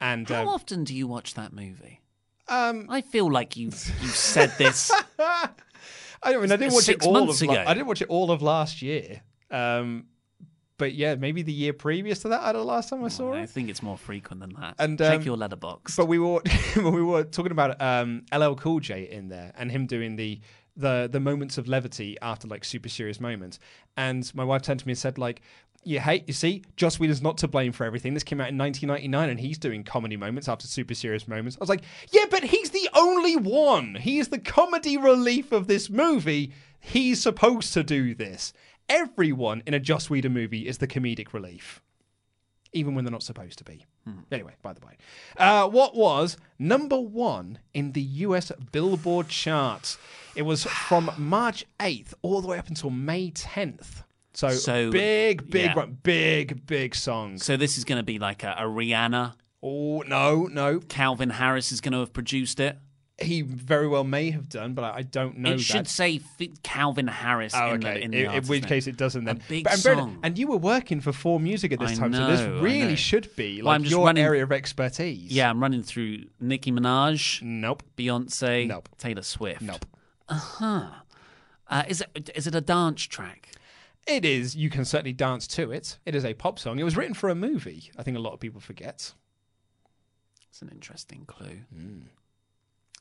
and 0.00 0.28
How 0.28 0.42
um, 0.42 0.48
often 0.48 0.84
do 0.84 0.94
you 0.94 1.06
watch 1.06 1.34
that 1.34 1.52
movie? 1.52 2.00
Um, 2.48 2.86
I 2.90 3.00
feel 3.02 3.30
like 3.30 3.56
you 3.56 3.66
you 3.66 4.08
said 4.08 4.52
this. 4.58 4.90
I 5.18 6.36
mean, 6.36 6.52
I 6.52 6.56
didn't 6.56 6.74
watch 6.74 6.88
it 6.88 7.04
all 7.04 7.30
of 7.30 7.42
la- 7.42 7.54
I 7.54 7.74
didn't 7.74 7.86
watch 7.86 8.02
it 8.02 8.08
all 8.08 8.30
of 8.30 8.42
last 8.42 8.82
year. 8.82 9.22
Um, 9.50 10.06
but 10.78 10.94
yeah, 10.94 11.14
maybe 11.14 11.42
the 11.42 11.52
year 11.52 11.72
previous 11.72 12.20
to 12.22 12.28
that. 12.28 12.42
I 12.42 12.52
don't 12.52 12.62
know. 12.62 12.72
Last 12.72 12.88
time 12.88 13.04
I 13.04 13.08
saw 13.08 13.34
I 13.34 13.38
it. 13.38 13.42
I 13.42 13.46
think 13.46 13.70
it's 13.70 13.82
more 13.82 13.96
frequent 13.96 14.40
than 14.40 14.52
that. 14.60 14.74
And 14.78 14.98
check 14.98 15.20
um, 15.20 15.22
your 15.22 15.36
letterbox. 15.36 15.96
But 15.96 16.06
we 16.06 16.18
were 16.18 16.40
we 16.76 17.02
were 17.02 17.24
talking 17.24 17.52
about 17.52 17.80
um, 17.80 18.24
LL 18.34 18.54
Cool 18.54 18.80
J 18.80 19.08
in 19.08 19.28
there 19.28 19.52
and 19.56 19.70
him 19.70 19.86
doing 19.86 20.16
the 20.16 20.40
the 20.76 21.08
the 21.10 21.20
moments 21.20 21.58
of 21.58 21.68
levity 21.68 22.16
after 22.20 22.48
like 22.48 22.64
super 22.64 22.88
serious 22.88 23.20
moments. 23.20 23.58
And 23.96 24.28
my 24.34 24.44
wife 24.44 24.62
turned 24.62 24.80
to 24.80 24.86
me 24.86 24.92
and 24.92 24.98
said 24.98 25.18
like. 25.18 25.42
You 25.84 25.98
hate, 25.98 26.24
you 26.28 26.32
see, 26.32 26.62
Joss 26.76 27.00
Whedon's 27.00 27.22
not 27.22 27.38
to 27.38 27.48
blame 27.48 27.72
for 27.72 27.84
everything. 27.84 28.14
This 28.14 28.22
came 28.22 28.40
out 28.40 28.48
in 28.48 28.58
1999, 28.58 29.30
and 29.30 29.40
he's 29.40 29.58
doing 29.58 29.82
comedy 29.82 30.16
moments 30.16 30.48
after 30.48 30.66
super 30.66 30.94
serious 30.94 31.26
moments. 31.26 31.56
I 31.56 31.60
was 31.60 31.68
like, 31.68 31.82
yeah, 32.10 32.26
but 32.30 32.44
he's 32.44 32.70
the 32.70 32.88
only 32.94 33.36
one. 33.36 33.96
He 33.96 34.18
is 34.18 34.28
the 34.28 34.38
comedy 34.38 34.96
relief 34.96 35.50
of 35.50 35.66
this 35.66 35.90
movie. 35.90 36.52
He's 36.78 37.20
supposed 37.20 37.72
to 37.74 37.82
do 37.82 38.14
this. 38.14 38.52
Everyone 38.88 39.62
in 39.66 39.74
a 39.74 39.80
Joss 39.80 40.08
Whedon 40.08 40.32
movie 40.32 40.68
is 40.68 40.78
the 40.78 40.86
comedic 40.88 41.32
relief 41.32 41.82
even 42.72 42.94
when 42.94 43.04
they're 43.04 43.12
not 43.12 43.22
supposed 43.22 43.58
to 43.58 43.64
be. 43.64 43.84
Anyway, 44.32 44.54
by 44.62 44.72
the 44.72 44.84
way, 44.84 44.96
uh, 45.36 45.68
what 45.68 45.94
was 45.94 46.36
number 46.58 46.98
one 46.98 47.58
in 47.72 47.92
the 47.92 48.00
US 48.00 48.50
Billboard 48.72 49.28
charts? 49.28 49.96
It 50.34 50.42
was 50.42 50.64
from 50.64 51.10
March 51.16 51.64
8th 51.78 52.14
all 52.22 52.40
the 52.40 52.48
way 52.48 52.58
up 52.58 52.68
until 52.68 52.90
May 52.90 53.30
10th. 53.30 54.02
So, 54.34 54.48
So, 54.50 54.90
big, 54.90 55.50
big, 55.50 55.64
yeah. 55.66 55.74
run- 55.74 55.98
big, 56.02 56.66
big 56.66 56.94
song. 56.94 57.38
so 57.38 57.56
this 57.56 57.76
is 57.76 57.84
going 57.84 57.98
to 57.98 58.02
be 58.04 58.18
like 58.18 58.42
a, 58.44 58.54
a 58.58 58.62
Rihanna. 58.62 59.34
Oh 59.62 60.02
no, 60.06 60.46
no, 60.46 60.80
Calvin 60.80 61.30
Harris 61.30 61.70
is 61.70 61.80
going 61.80 61.92
to 61.92 62.00
have 62.00 62.12
produced 62.12 62.58
it. 62.58 62.78
he 63.20 63.42
very 63.42 63.86
well 63.86 64.02
may 64.02 64.30
have 64.32 64.48
done, 64.48 64.72
but 64.74 64.82
I, 64.84 64.96
I 64.96 65.02
don't 65.02 65.38
know. 65.38 65.52
it 65.52 65.60
should 65.60 65.86
say 65.86 66.20
Calvin 66.64 67.06
Harris. 67.06 67.52
Oh, 67.54 67.74
in 67.74 67.84
okay. 67.86 67.94
The, 67.94 68.00
in 68.04 68.10
the 68.10 68.24
in 68.36 68.44
which 68.46 68.62
name. 68.62 68.68
case 68.68 68.86
it 68.88 68.96
doesn't 68.96 69.24
then. 69.24 69.36
A 69.36 69.40
big 69.48 69.64
But- 69.64 69.74
and, 69.74 69.80
song. 69.82 70.18
and 70.24 70.36
you 70.38 70.48
were 70.48 70.56
working 70.56 71.00
for 71.00 71.12
Four 71.12 71.38
Music 71.38 71.70
at 71.72 71.78
this 71.78 71.92
I 71.92 71.94
time, 71.94 72.12
so 72.14 72.26
this 72.26 72.40
really 72.62 72.96
should 72.96 73.28
be 73.36 73.58
Well, 73.62 73.66
like 73.66 73.74
I'm 73.76 73.82
just 73.84 73.92
your 73.92 74.06
running- 74.06 74.24
area 74.24 74.42
of 74.42 74.50
expertise. 74.50 75.30
Yeah, 75.30 75.48
I'm 75.50 75.60
running 75.62 75.82
through 75.84 76.24
Nicki 76.40 76.72
Minaj. 76.72 77.42
Nope. 77.42 77.82
Beyonce. 77.96 78.66
Nope. 78.66 78.88
Taylor 78.98 79.22
Swift. 79.22 79.60
Nope. 79.62 79.84
Uh-huh. 80.28 80.88
Uh, 81.68 81.82
is 81.88 82.02
it 82.16 82.30
is 82.34 82.46
it 82.48 82.54
a 82.54 82.60
dance 82.60 83.02
track? 83.02 83.50
It 84.06 84.24
is. 84.24 84.56
You 84.56 84.68
can 84.70 84.84
certainly 84.84 85.12
dance 85.12 85.46
to 85.48 85.70
it. 85.70 85.98
It 86.04 86.14
is 86.14 86.24
a 86.24 86.34
pop 86.34 86.58
song. 86.58 86.78
It 86.78 86.84
was 86.84 86.96
written 86.96 87.14
for 87.14 87.28
a 87.30 87.34
movie. 87.34 87.90
I 87.96 88.02
think 88.02 88.16
a 88.16 88.20
lot 88.20 88.32
of 88.32 88.40
people 88.40 88.60
forget. 88.60 89.12
It's 90.50 90.60
an 90.62 90.68
interesting 90.70 91.24
clue. 91.26 91.60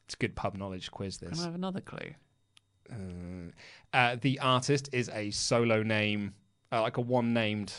It's 0.06 0.14
a 0.14 0.18
good 0.18 0.36
pub 0.36 0.56
knowledge 0.56 0.92
quiz. 0.92 1.18
Can 1.18 1.30
This. 1.30 1.42
I 1.42 1.46
have 1.46 1.56
another 1.56 1.82
clue? 1.82 2.14
Uh, 2.92 3.52
uh, 3.94 4.16
the 4.22 4.40
artist 4.40 4.90
is 4.92 5.10
a 5.14 5.32
solo 5.32 5.82
name, 5.84 6.34
uh, 6.72 6.82
like 6.82 6.98
a 6.98 7.02
one-named 7.02 7.74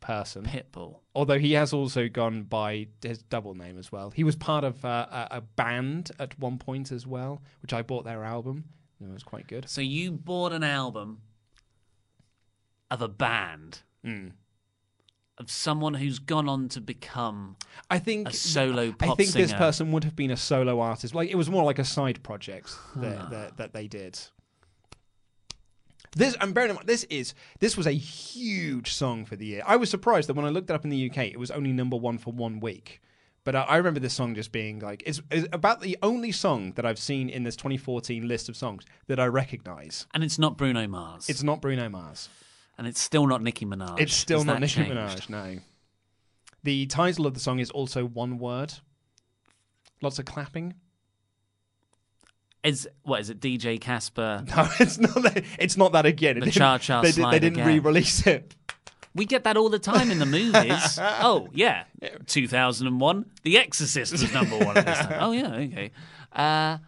person. 0.00 0.44
Pitbull. 0.44 0.96
Although 1.14 1.38
he 1.38 1.52
has 1.52 1.72
also 1.72 2.08
gone 2.08 2.42
by 2.44 2.88
his 3.02 3.22
double 3.22 3.54
name 3.54 3.78
as 3.78 3.92
well. 3.92 4.10
He 4.10 4.24
was 4.24 4.34
part 4.34 4.64
of 4.64 4.84
uh, 4.84 5.06
a, 5.10 5.36
a 5.36 5.40
band 5.40 6.10
at 6.18 6.38
one 6.38 6.58
point 6.58 6.90
as 6.90 7.06
well, 7.06 7.42
which 7.60 7.72
I 7.72 7.82
bought 7.82 8.04
their 8.04 8.24
album. 8.24 8.64
It 9.00 9.12
was 9.12 9.22
quite 9.22 9.46
good. 9.46 9.68
So 9.68 9.80
you 9.80 10.12
bought 10.12 10.52
an 10.52 10.62
album 10.64 11.20
of 12.92 13.02
a 13.02 13.08
band 13.08 13.80
Mm. 14.04 14.32
of 15.38 15.50
someone 15.50 15.94
who's 15.94 16.18
gone 16.18 16.48
on 16.48 16.68
to 16.68 16.80
become 16.80 17.56
I 17.90 17.98
think 17.98 18.28
a 18.28 18.32
solo 18.32 18.94
I 19.00 19.14
think 19.14 19.30
this 19.30 19.52
person 19.52 19.92
would 19.92 20.04
have 20.04 20.14
been 20.16 20.30
a 20.30 20.36
solo 20.36 20.80
artist. 20.80 21.14
Like 21.14 21.30
it 21.30 21.36
was 21.36 21.48
more 21.48 21.64
like 21.64 21.78
a 21.78 21.84
side 21.84 22.22
project 22.22 22.68
that, 22.96 23.30
that, 23.30 23.56
that 23.58 23.72
they 23.72 23.86
did. 23.88 24.18
This 26.14 26.36
and 26.40 26.52
bearing 26.52 26.70
in 26.70 26.76
mind, 26.76 26.86
this 26.88 27.04
is 27.04 27.32
this 27.60 27.76
was 27.76 27.86
a 27.86 27.92
huge 27.92 28.92
song 28.92 29.24
for 29.24 29.34
the 29.36 29.46
year. 29.46 29.62
I 29.66 29.76
was 29.76 29.88
surprised 29.88 30.28
that 30.28 30.34
when 30.34 30.44
I 30.44 30.50
looked 30.50 30.68
it 30.68 30.74
up 30.74 30.84
in 30.84 30.90
the 30.90 31.08
UK, 31.10 31.18
it 31.28 31.38
was 31.38 31.50
only 31.50 31.72
number 31.72 31.96
one 31.96 32.18
for 32.18 32.32
one 32.32 32.60
week. 32.60 33.00
But 33.44 33.56
I 33.56 33.62
I 33.62 33.76
remember 33.78 33.98
this 34.00 34.12
song 34.12 34.34
just 34.34 34.52
being 34.52 34.80
like 34.80 35.02
it's, 35.06 35.22
it's 35.30 35.48
about 35.52 35.80
the 35.80 35.96
only 36.02 36.30
song 36.30 36.72
that 36.72 36.84
I've 36.84 36.98
seen 36.98 37.30
in 37.30 37.44
this 37.44 37.56
2014 37.56 38.28
list 38.28 38.48
of 38.50 38.56
songs 38.56 38.84
that 39.06 39.18
I 39.18 39.26
recognise. 39.26 40.06
and 40.12 40.22
it's 40.22 40.38
not 40.38 40.58
Bruno 40.58 40.86
Mars. 40.86 41.28
It's 41.30 41.42
not 41.42 41.62
Bruno 41.62 41.88
Mars. 41.88 42.28
And 42.82 42.88
it's 42.88 43.00
still 43.00 43.28
not 43.28 43.40
Nicki 43.42 43.64
Minaj. 43.64 44.00
It's 44.00 44.12
still 44.12 44.42
not 44.42 44.54
that 44.54 44.60
Nicki 44.62 44.74
changed? 44.74 44.92
Minaj. 44.92 45.28
No. 45.30 45.58
The 46.64 46.86
title 46.86 47.28
of 47.28 47.34
the 47.34 47.38
song 47.40 47.60
is 47.60 47.70
also 47.70 48.04
one 48.04 48.38
word. 48.38 48.72
Lots 50.00 50.18
of 50.18 50.24
clapping. 50.24 50.74
Is 52.64 52.88
what 53.04 53.20
is 53.20 53.30
it? 53.30 53.38
DJ 53.40 53.80
Casper. 53.80 54.44
No, 54.56 54.68
it's 54.80 54.98
not. 54.98 55.14
That, 55.22 55.44
it's 55.60 55.76
not 55.76 55.92
that 55.92 56.06
again. 56.06 56.36
It 56.36 56.40
The 56.40 56.46
didn't- 56.46 56.54
Cha-Cha 56.58 57.02
They, 57.02 57.08
did, 57.08 57.14
Slide 57.14 57.32
they 57.32 57.38
didn't 57.38 57.58
again. 57.60 57.68
re-release 57.68 58.26
it. 58.26 58.54
We 59.14 59.26
get 59.26 59.44
that 59.44 59.56
all 59.56 59.68
the 59.68 59.78
time 59.78 60.10
in 60.10 60.18
the 60.18 60.26
movies. 60.26 60.98
oh 61.00 61.48
yeah, 61.52 61.84
2001, 62.26 63.26
The 63.42 63.58
Exorcist 63.58 64.10
was 64.12 64.32
number 64.32 64.58
one 64.58 64.76
at 64.76 64.86
this 64.86 64.98
time. 64.98 65.18
Oh 65.20 65.32
yeah, 65.32 65.54
okay, 65.54 65.90
uh, 66.34 66.78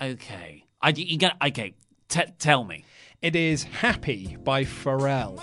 okay. 0.00 0.64
I 0.80 0.88
you 0.90 1.18
got 1.18 1.36
okay. 1.48 1.74
T- 2.08 2.22
tell 2.38 2.64
me. 2.64 2.84
It 3.22 3.36
is 3.36 3.62
"Happy" 3.62 4.36
by 4.42 4.64
Pharrell. 4.64 5.40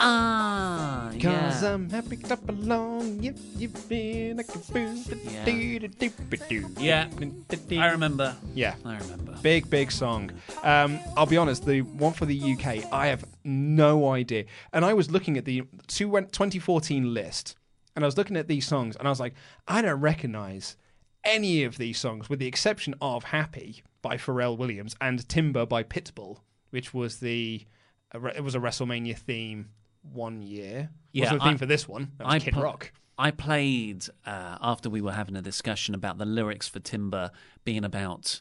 Ah, 0.00 1.10
Cause 1.20 1.62
yeah. 1.62 1.74
I'm 1.74 1.90
happy 1.90 2.16
to 2.16 2.22
clap 2.22 2.48
along. 2.48 3.22
If 3.22 3.38
you've 3.58 3.88
been 3.90 4.40
a 4.40 4.72
boom, 4.72 5.04
Yeah, 6.78 7.08
I 7.78 7.90
remember. 7.90 8.34
Yeah, 8.54 8.74
I 8.86 8.96
remember. 8.96 9.36
Big, 9.42 9.68
big 9.68 9.92
song. 9.92 10.30
Um, 10.62 10.98
I'll 11.14 11.26
be 11.26 11.36
honest, 11.36 11.66
the 11.66 11.82
one 11.82 12.14
for 12.14 12.24
the 12.24 12.54
UK, 12.54 12.90
I 12.90 13.08
have 13.08 13.26
no 13.44 14.08
idea. 14.10 14.46
And 14.72 14.82
I 14.82 14.94
was 14.94 15.10
looking 15.10 15.36
at 15.36 15.44
the 15.44 15.64
2014 15.88 17.12
list, 17.12 17.54
and 17.94 18.02
I 18.02 18.06
was 18.06 18.16
looking 18.16 18.38
at 18.38 18.48
these 18.48 18.66
songs, 18.66 18.96
and 18.96 19.06
I 19.06 19.10
was 19.10 19.20
like, 19.20 19.34
I 19.68 19.82
don't 19.82 20.00
recognize 20.00 20.78
any 21.22 21.64
of 21.64 21.76
these 21.76 21.98
songs, 21.98 22.30
with 22.30 22.38
the 22.38 22.46
exception 22.46 22.94
of 23.02 23.24
Happy 23.24 23.82
by 24.00 24.16
Pharrell 24.16 24.56
Williams 24.56 24.96
and 25.02 25.28
Timber 25.28 25.66
by 25.66 25.82
Pitbull, 25.82 26.38
which 26.72 26.92
was 26.92 27.18
the 27.20 27.64
it 28.14 28.42
was 28.44 28.54
a 28.54 28.58
WrestleMania 28.58 29.16
theme 29.16 29.70
one 30.02 30.42
year. 30.42 30.90
Yeah, 31.12 31.26
a 31.34 31.38
theme 31.38 31.40
I- 31.42 31.56
for 31.56 31.66
this 31.66 31.86
one. 31.88 32.10
I 32.20 32.38
Kid 32.38 32.54
pl- 32.54 32.62
Rock. 32.62 32.92
I 33.18 33.30
played 33.30 34.06
uh, 34.26 34.56
after 34.60 34.90
we 34.90 35.00
were 35.00 35.12
having 35.12 35.36
a 35.36 35.42
discussion 35.42 35.94
about 35.94 36.18
the 36.18 36.24
lyrics 36.24 36.66
for 36.68 36.80
Timber 36.80 37.30
being 37.64 37.84
about 37.84 38.40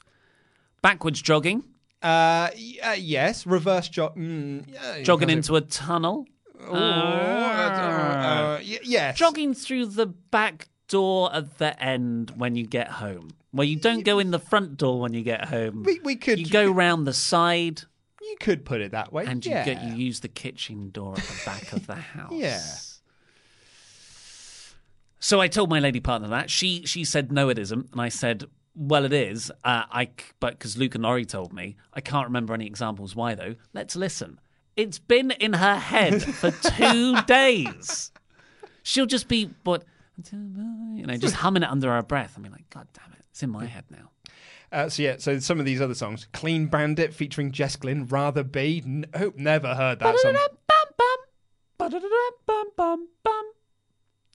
backwards 0.81 1.21
jogging, 1.21 1.63
Uh, 2.01 2.49
uh, 2.83 2.95
yes, 2.97 3.45
reverse 3.45 3.87
jog. 3.89 4.15
Mm, 4.17 4.65
yeah, 4.73 5.03
jogging 5.03 5.29
into 5.29 5.55
a 5.55 5.61
tunnel, 5.61 6.25
Oh, 6.67 6.73
uh, 6.73 6.77
uh, 6.77 8.59
y- 8.63 8.79
yes. 8.83 9.17
jogging 9.17 9.53
through 9.53 9.87
the 9.87 10.07
back 10.07 10.69
door 10.87 11.33
at 11.33 11.57
the 11.59 11.81
end 11.83 12.31
when 12.37 12.55
you 12.55 12.65
get 12.65 12.87
home. 12.87 13.31
Well, 13.53 13.65
you 13.65 13.75
don't 13.75 14.03
go 14.05 14.19
in 14.19 14.31
the 14.31 14.39
front 14.39 14.77
door 14.77 14.99
when 15.01 15.13
you 15.13 15.21
get 15.23 15.45
home. 15.45 15.83
We, 15.83 15.99
we 16.03 16.15
could. 16.15 16.39
You 16.39 16.47
go 16.47 16.71
round 16.71 17.05
the 17.05 17.13
side, 17.13 17.83
You 18.21 18.35
could 18.39 18.63
put 18.65 18.81
it 18.81 18.91
that 18.91 19.11
way. 19.11 19.25
and 19.25 19.43
you 19.45 19.51
get 19.51 19.83
you 19.83 19.93
use 19.95 20.19
the 20.19 20.27
kitchen 20.27 20.89
door 20.91 21.13
at 21.17 21.23
the 21.23 21.41
back 21.45 21.73
of 21.73 21.87
the 21.87 21.95
house. 22.15 22.31
Yeah. 22.31 22.61
So 25.19 25.39
I 25.39 25.47
told 25.47 25.69
my 25.69 25.79
lady 25.79 25.99
partner 25.99 26.27
that 26.29 26.49
she 26.49 26.85
she 26.85 27.03
said 27.03 27.31
no, 27.31 27.49
it 27.49 27.59
isn't, 27.59 27.89
and 27.91 28.01
I 28.01 28.09
said, 28.09 28.45
well, 28.75 29.05
it 29.05 29.13
is. 29.13 29.51
Uh, 29.63 29.83
I 29.91 30.09
but 30.39 30.53
because 30.57 30.77
Luke 30.77 30.95
and 30.95 31.03
Laurie 31.03 31.25
told 31.25 31.53
me, 31.53 31.75
I 31.93 32.01
can't 32.01 32.25
remember 32.27 32.53
any 32.53 32.65
examples 32.65 33.15
why 33.15 33.35
though. 33.35 33.55
Let's 33.73 33.95
listen. 33.95 34.39
It's 34.77 34.99
been 34.99 35.31
in 35.31 35.53
her 35.53 35.75
head 35.75 36.23
for 36.23 36.49
two 36.51 37.21
days. 37.27 38.11
She'll 38.83 39.05
just 39.05 39.27
be 39.27 39.49
but 39.63 39.83
you 40.31 41.05
know 41.05 41.17
just 41.17 41.35
humming 41.35 41.63
it 41.63 41.69
under 41.69 41.91
her 41.91 42.01
breath. 42.03 42.35
I 42.37 42.41
mean, 42.41 42.51
like, 42.51 42.69
God 42.69 42.87
damn 42.93 43.11
it, 43.13 43.19
it's 43.29 43.43
in 43.43 43.49
my 43.49 43.65
head 43.65 43.85
now. 43.89 44.09
Uh, 44.71 44.87
so 44.87 45.03
yeah, 45.03 45.15
so 45.19 45.37
some 45.39 45.59
of 45.59 45.65
these 45.65 45.81
other 45.81 45.93
songs, 45.95 46.27
"Clean 46.33 46.65
Bandit" 46.67 47.13
featuring 47.13 47.51
Jess 47.51 47.75
Glynne, 47.75 48.05
"Rather 48.07 48.43
Be," 48.43 48.81
n- 48.85 49.05
oh, 49.13 49.33
never 49.35 49.75
heard 49.75 49.99
that 49.99 50.17
song. 50.19 50.35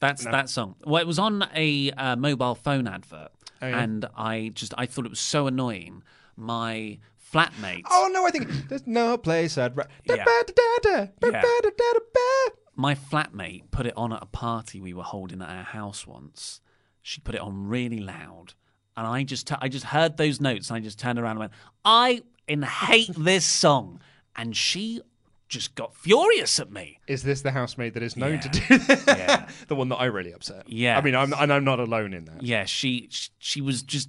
That's 0.00 0.24
No. 0.24 0.30
that 0.32 0.50
song. 0.50 0.76
Well, 0.84 1.00
it 1.00 1.06
was 1.06 1.18
on 1.18 1.48
a 1.54 1.90
uh, 1.92 2.16
mobile 2.16 2.54
phone 2.54 2.86
advert, 2.86 3.30
Oh, 3.62 3.66
yeah? 3.66 3.80
and 3.82 4.04
I 4.16 4.50
just 4.54 4.74
I 4.76 4.84
thought 4.86 5.06
it 5.06 5.10
was 5.10 5.20
so 5.20 5.46
annoying. 5.46 6.02
My 6.36 6.98
flatmate, 7.32 7.84
Oh 7.90 8.10
no, 8.12 8.26
I 8.26 8.30
think 8.30 8.68
there's 8.68 8.86
no 8.86 9.16
place 9.16 9.56
I'd. 9.56 9.74
Ra- 9.76 9.84
Yeah. 10.04 10.24
My 12.78 12.94
flatmate 12.94 13.70
put 13.70 13.86
it 13.86 13.94
on 13.96 14.12
at 14.12 14.22
a 14.22 14.26
party 14.26 14.80
we 14.82 14.92
were 14.92 15.02
holding 15.02 15.40
at 15.40 15.48
our 15.48 15.62
house 15.64 16.06
once. 16.06 16.60
She 17.00 17.20
put 17.22 17.34
it 17.34 17.40
on 17.40 17.66
really 17.66 18.00
loud, 18.00 18.52
and 18.96 19.06
I 19.06 19.22
just 19.24 19.50
I 19.62 19.68
just 19.68 19.84
heard 19.86 20.16
those 20.16 20.40
notes, 20.40 20.70
and 20.70 20.76
I 20.76 20.80
just 20.80 20.98
turned 20.98 21.18
around 21.18 21.32
and 21.32 21.40
went, 21.40 21.52
"I 21.84 22.22
in 22.48 22.62
hate 22.62 23.10
this 23.16 23.44
song," 23.44 24.00
and 24.36 24.56
she 24.56 25.00
just 25.48 25.74
got 25.76 25.94
furious 25.94 26.58
at 26.58 26.72
me. 26.72 26.98
Is 27.06 27.22
this 27.22 27.42
the 27.42 27.52
housemaid 27.52 27.94
that 27.94 28.02
is 28.02 28.16
known 28.16 28.34
Yeah. 28.34 28.40
to 28.40 28.48
do 28.48 28.78
that? 28.78 29.50
the 29.68 29.76
one 29.76 29.88
that 29.90 29.96
I 29.96 30.06
really 30.06 30.32
upset. 30.32 30.68
Yeah. 30.68 30.98
I 30.98 31.02
mean, 31.02 31.14
I'm 31.14 31.32
and 31.34 31.52
I'm 31.52 31.64
not 31.64 31.78
alone 31.80 32.12
in 32.14 32.24
that. 32.24 32.42
Yeah, 32.42 32.64
she 32.64 33.08
she 33.38 33.60
was 33.60 33.82
just. 33.82 34.08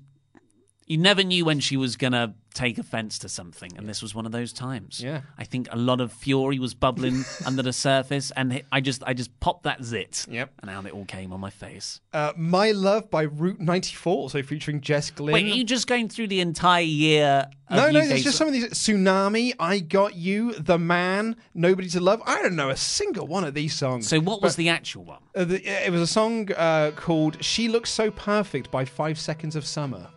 You 0.87 0.97
never 0.97 1.21
knew 1.23 1.43
when 1.45 1.59
she 1.59 1.75
was 1.77 1.97
gonna 1.97 2.33
take 2.53 2.77
offence 2.79 3.19
to 3.19 3.29
something, 3.29 3.71
and 3.77 3.87
this 3.87 4.01
was 4.01 4.15
one 4.15 4.25
of 4.25 4.31
those 4.31 4.51
times. 4.51 4.99
Yeah. 5.03 5.21
I 5.37 5.43
think 5.43 5.67
a 5.71 5.75
lot 5.75 6.01
of 6.01 6.11
fury 6.11 6.57
was 6.59 6.73
bubbling 6.73 7.23
under 7.45 7.61
the 7.61 7.73
surface, 7.73 8.31
and 8.37 8.63
I 8.71 8.79
just 8.81 9.03
I 9.05 9.13
just 9.13 9.37
popped 9.41 9.63
that 9.63 9.83
zit. 9.83 10.25
Yep. 10.29 10.53
And 10.61 10.69
out 10.71 10.85
it 10.85 10.93
all 10.93 11.05
came 11.05 11.33
on 11.33 11.39
my 11.41 11.49
face. 11.49 11.99
Uh, 12.13 12.31
My 12.37 12.71
Love 12.71 13.11
by 13.11 13.23
Route 13.23 13.59
94, 13.59 14.29
so 14.31 14.41
featuring 14.43 14.79
Jess 14.81 15.11
Glynne. 15.11 15.33
Wait, 15.33 15.45
are 15.45 15.55
you 15.55 15.65
just 15.65 15.87
going 15.87 16.07
through 16.09 16.27
the 16.27 16.39
entire 16.39 16.81
year? 16.81 17.47
No, 17.69 17.91
no, 17.91 18.07
there's 18.07 18.23
just 18.23 18.37
some 18.37 18.47
of 18.47 18.53
these. 18.53 18.69
Tsunami, 18.69 19.53
I 19.59 19.79
Got 19.79 20.15
You, 20.15 20.53
The 20.53 20.79
Man, 20.79 21.35
Nobody 21.53 21.89
to 21.89 21.99
Love. 21.99 22.21
I 22.25 22.41
don't 22.41 22.55
know 22.55 22.69
a 22.69 22.77
single 22.77 23.27
one 23.27 23.43
of 23.43 23.53
these 23.53 23.73
songs. 23.75 24.07
So 24.07 24.21
what 24.21 24.41
was 24.41 24.53
But, 24.53 24.57
the 24.57 24.69
actual 24.69 25.03
one? 25.03 25.19
uh, 25.35 25.43
the, 25.43 25.85
it 25.85 25.91
was 25.91 25.99
a 26.01 26.07
song 26.07 26.49
uh, 26.55 26.91
called 26.95 27.43
She 27.43 27.67
Looks 27.67 27.89
So 27.89 28.09
Perfect 28.09 28.71
by 28.71 28.85
Five 28.85 29.19
Seconds 29.19 29.57
of 29.57 29.65
Summer. 29.65 30.07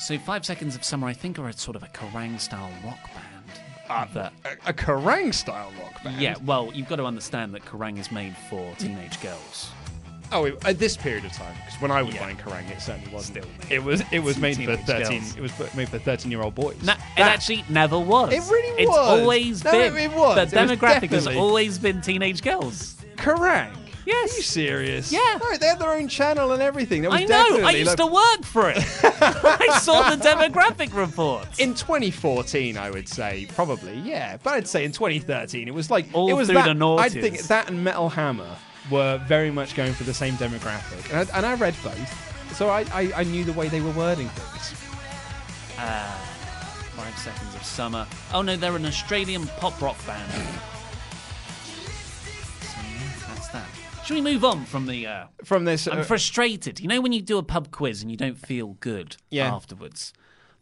So 0.00 0.18
Five 0.18 0.44
Seconds 0.46 0.74
of 0.74 0.82
Summer, 0.82 1.06
I 1.08 1.12
think, 1.12 1.38
are 1.38 1.48
a 1.48 1.52
sort 1.52 1.76
of 1.76 1.82
a 1.82 1.86
Kerrang 1.88 2.40
style 2.40 2.70
rock 2.84 2.98
band. 3.14 3.60
Uh, 3.88 4.06
that, 4.14 4.32
A, 4.44 4.70
a 4.70 4.72
Kerrang 4.72 5.34
style 5.34 5.70
rock 5.82 6.02
band? 6.02 6.20
yeah, 6.20 6.36
well, 6.44 6.70
you've 6.74 6.88
got 6.88 6.96
to 6.96 7.04
understand 7.04 7.52
that 7.54 7.64
Kerrang 7.64 7.98
is 7.98 8.10
made 8.10 8.34
for 8.48 8.72
teenage 8.78 9.20
girls. 9.20 9.70
Oh, 10.32 10.44
it- 10.44 10.64
at 10.64 10.78
this 10.78 10.96
period 10.96 11.24
of 11.24 11.32
time, 11.32 11.54
because 11.66 11.80
when 11.82 11.90
I 11.90 12.02
was 12.02 12.14
Yeah. 12.14 12.22
buying 12.22 12.36
Kerrang, 12.36 12.70
it 12.70 12.80
certainly 12.80 13.12
wasn't. 13.12 13.44
Still 13.44 13.50
it 13.68 13.82
was 13.82 14.02
it 14.12 14.20
was 14.20 14.38
made 14.38 14.56
for 14.56 14.76
thirteen. 14.76 15.20
girls. 15.20 15.36
It 15.36 15.42
was 15.42 15.74
made 15.74 15.88
for 15.88 15.98
thirteen 15.98 16.30
year 16.30 16.40
old 16.42 16.54
boys. 16.54 16.80
No, 16.84 16.92
it 16.92 17.20
actually 17.20 17.64
never 17.68 17.98
was. 17.98 18.32
It 18.32 18.40
really 18.50 18.82
It's 18.82 18.88
was. 18.88 19.20
always 19.20 19.64
No, 19.64 19.72
been. 19.72 19.96
it 19.96 20.12
was. 20.12 20.36
The 20.36 20.42
It 20.42 20.68
was 20.68 20.78
demographic 20.78 21.10
has 21.10 21.26
always 21.26 21.78
been 21.78 22.00
teenage 22.00 22.42
girls. 22.42 22.94
Kerrang. 23.16 23.72
Yes. 24.10 24.32
Are 24.32 24.36
you 24.36 24.42
serious? 24.42 25.12
Yeah. 25.12 25.38
No, 25.40 25.56
they 25.56 25.66
had 25.66 25.78
their 25.78 25.90
own 25.92 26.08
channel 26.08 26.52
and 26.52 26.62
everything. 26.62 27.02
That 27.02 27.12
was 27.12 27.20
I 27.20 27.24
know. 27.24 27.36
I 27.36 27.48
definitely, 27.48 27.78
used 27.78 27.88
like- 27.88 27.96
to 27.98 28.06
work 28.06 28.44
for 28.44 28.70
it. 28.70 28.76
I 29.22 29.78
saw 29.80 30.10
the 30.10 30.16
demographic 30.22 30.94
reports. 30.94 31.58
In 31.58 31.74
2014, 31.74 32.76
I 32.76 32.90
would 32.90 33.08
say 33.08 33.46
probably, 33.54 33.98
yeah. 33.98 34.36
But 34.42 34.54
I'd 34.54 34.68
say 34.68 34.84
in 34.84 34.92
2013, 34.92 35.68
it 35.68 35.74
was 35.74 35.90
like 35.90 36.06
All 36.12 36.28
it 36.28 36.34
was 36.34 36.48
through 36.48 36.56
that, 36.56 36.66
the 36.66 36.74
noughties. 36.74 36.98
I 36.98 37.08
think 37.08 37.38
that 37.42 37.68
and 37.68 37.84
Metal 37.84 38.08
Hammer 38.08 38.56
were 38.90 39.18
very 39.26 39.50
much 39.50 39.76
going 39.76 39.92
for 39.92 40.04
the 40.04 40.14
same 40.14 40.34
demographic, 40.34 41.10
and 41.10 41.30
I, 41.30 41.36
and 41.36 41.46
I 41.46 41.54
read 41.54 41.74
both, 41.82 42.56
so 42.56 42.68
I, 42.68 42.80
I, 42.92 43.12
I 43.16 43.24
knew 43.24 43.44
the 43.44 43.52
way 43.52 43.68
they 43.68 43.80
were 43.80 43.92
wording 43.92 44.28
things. 44.28 44.74
Uh, 45.78 46.10
five 46.96 47.16
seconds 47.18 47.54
of 47.54 47.62
summer. 47.62 48.06
Oh 48.34 48.42
no, 48.42 48.56
they're 48.56 48.74
an 48.74 48.86
Australian 48.86 49.46
pop 49.58 49.80
rock 49.80 49.96
band. 50.06 50.32
Should 54.10 54.24
we 54.24 54.32
move 54.32 54.44
on 54.44 54.64
from 54.64 54.86
the? 54.86 55.06
Uh, 55.06 55.26
From 55.44 55.64
this, 55.64 55.86
I'm 55.86 56.00
uh, 56.00 56.02
frustrated. 56.02 56.80
You 56.80 56.88
know 56.88 57.00
when 57.00 57.12
you 57.12 57.22
do 57.22 57.38
a 57.38 57.44
pub 57.44 57.70
quiz 57.70 58.02
and 58.02 58.10
you 58.10 58.16
don't 58.16 58.36
feel 58.36 58.76
good 58.80 59.16
Yeah. 59.30 59.54
afterwards. 59.54 60.12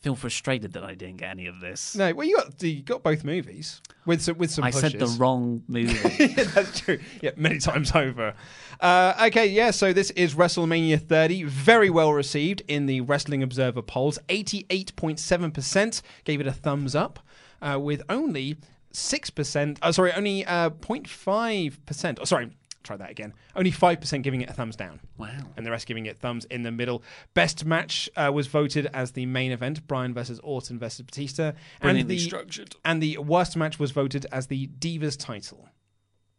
Feel 0.00 0.16
frustrated 0.16 0.74
that 0.74 0.84
I 0.84 0.94
didn't 0.94 1.16
get 1.16 1.30
any 1.30 1.46
of 1.46 1.58
this. 1.58 1.94
no, 1.96 2.12
well, 2.12 2.26
you 2.26 2.36
got 2.36 2.62
you 2.62 2.82
got 2.82 3.02
both 3.02 3.24
movies 3.24 3.80
with 4.04 4.20
some 4.20 4.36
with 4.36 4.50
some. 4.50 4.64
I 4.64 4.70
said 4.70 4.98
the 4.98 5.06
wrong 5.18 5.62
movie. 5.66 6.26
That's 6.34 6.80
true. 6.80 6.98
Yeah, 7.22 7.30
many 7.38 7.58
times 7.58 7.92
over. 7.94 8.34
Uh, 8.80 9.14
okay, 9.28 9.46
yeah, 9.46 9.70
so 9.70 9.94
this 9.94 10.10
is 10.10 10.34
WrestleMania 10.34 11.00
30. 11.00 11.44
Very 11.44 11.88
well 11.88 12.12
received 12.12 12.60
in 12.68 12.84
the 12.84 13.00
Wrestling 13.00 13.42
Observer 13.42 13.80
polls. 13.80 14.18
88.7% 14.28 16.02
gave 16.24 16.42
it 16.42 16.46
a 16.46 16.52
thumbs 16.52 16.94
up, 16.94 17.18
uh, 17.62 17.78
with 17.80 18.02
only 18.10 18.58
6%, 18.92 19.78
uh, 19.80 19.90
sorry, 19.90 20.12
only 20.12 20.44
uh, 20.44 20.68
0.5%, 20.68 22.18
oh, 22.20 22.24
sorry, 22.24 22.50
try 22.88 22.96
that 22.96 23.10
again. 23.10 23.32
Only 23.54 23.70
5% 23.70 24.22
giving 24.22 24.40
it 24.40 24.50
a 24.50 24.52
thumbs 24.52 24.74
down. 24.76 25.00
Wow. 25.16 25.28
And 25.56 25.64
the 25.64 25.70
rest 25.70 25.86
giving 25.86 26.06
it 26.06 26.18
thumbs 26.18 26.44
in 26.46 26.62
the 26.62 26.72
middle. 26.72 27.02
Best 27.34 27.64
match 27.64 28.08
uh, 28.16 28.30
was 28.32 28.46
voted 28.46 28.86
as 28.92 29.12
the 29.12 29.26
main 29.26 29.52
event, 29.52 29.86
Bryan 29.86 30.14
versus 30.14 30.40
Orton 30.42 30.78
versus 30.78 31.02
Batista. 31.02 31.48
And 31.48 31.56
Brilliantly 31.82 32.16
the, 32.16 32.22
structured. 32.22 32.76
And 32.84 33.02
the 33.02 33.18
worst 33.18 33.56
match 33.56 33.78
was 33.78 33.92
voted 33.92 34.26
as 34.32 34.48
the 34.48 34.68
Divas 34.78 35.16
title. 35.18 35.68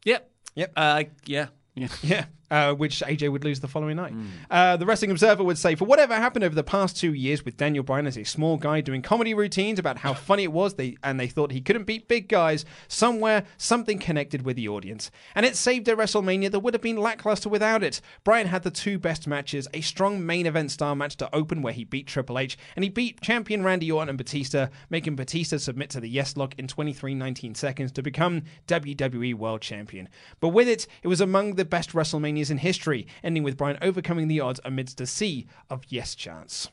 Yep. 0.06 0.30
Yep. 0.56 0.74
Uh, 0.76 1.04
yeah. 1.26 1.47
Yeah. 1.76 1.88
Yeah, 2.04 2.26
uh, 2.52 2.74
which 2.74 3.02
AJ 3.02 3.32
would 3.32 3.43
lose 3.43 3.60
the 3.60 3.68
following 3.68 3.97
night. 3.97 4.14
Uh, 4.50 4.78
the 4.78 4.86
Wrestling 4.86 5.12
Observer 5.12 5.43
would 5.43 5.58
say, 5.58 5.76
for 5.76 5.86
whatever 5.86 6.16
happened 6.16 6.43
over 6.43 6.56
the 6.56 6.64
past 6.64 6.97
two 6.97 7.14
years 7.14 7.45
with 7.45 7.58
Daniel 7.58 7.84
Bryan 7.84 8.08
as 8.08 8.18
a 8.18 8.24
small 8.24 8.58
guy 8.58 8.82
doing 8.82 9.02
comedy 9.02 9.34
routines 9.34 9.80
about 9.80 9.97
how 9.97 10.14
funny 10.14 10.43
it 10.43 10.52
was, 10.52 10.76
they 10.76 10.97
and 11.04 11.20
they 11.20 11.28
thought 11.28 11.52
he 11.52 11.62
couldn't 11.62 11.86
beat 11.86 12.08
big 12.08 12.28
guys, 12.28 12.66
somewhere 12.88 13.43
something 13.58 14.00
connected 14.00 14.43
with 14.43 14.56
the 14.56 14.68
audience. 14.68 15.12
And 15.36 15.45
it 15.45 15.56
saved 15.56 15.88
a 15.88 15.95
WrestleMania 15.95 16.52
that 16.52 16.60
would 16.60 16.74
have 16.74 16.82
been 16.82 16.97
lackluster 16.97 17.50
without 17.50 17.84
it. 17.84 18.02
Bryan 18.24 18.47
had 18.47 18.64
the 18.64 18.72
two 18.72 19.00
best 19.00 19.28
matches, 19.28 19.68
a 19.74 19.82
strong 19.82 20.26
main 20.26 20.45
event 20.45 20.72
style 20.72 20.95
match 20.95 21.18
to 21.18 21.34
open 21.36 21.62
where 21.62 21.74
he 21.74 21.84
beat 21.84 22.08
Triple 22.08 22.39
H, 22.39 22.58
and 22.76 22.84
he 22.84 22.89
beat 22.89 23.22
champion 23.22 23.64
Randy 23.64 23.91
Orton 23.91 24.10
and 24.10 24.18
Batista, 24.18 24.68
making 24.89 25.16
Batista 25.16 25.58
submit 25.58 25.89
to 25.91 26.00
the 26.00 26.10
Yes 26.10 26.36
Lock 26.38 26.56
in 26.58 26.68
23.19 26.68 27.56
seconds 27.56 27.91
to 27.93 28.02
become 28.02 28.43
WWE 28.68 29.34
World 29.36 29.62
Champion. 29.62 30.10
But 30.39 30.50
with 30.50 30.68
it, 30.68 30.88
it 31.04 31.08
was 31.08 31.22
among 31.22 31.56
the 31.56 31.66
best 31.66 31.93
WrestleManias 32.40 32.52
in 32.52 32.58
history, 32.58 33.08
ending 33.24 33.44
with 33.44 33.58
Bryan 33.58 33.78
overcoming 33.82 34.28
the 34.28 34.40
odds 34.40 34.60
amidst 34.66 35.02
a 35.02 35.06
sea 35.06 35.48
of 35.70 35.84
yes 35.90 36.16
chants. 36.16 36.70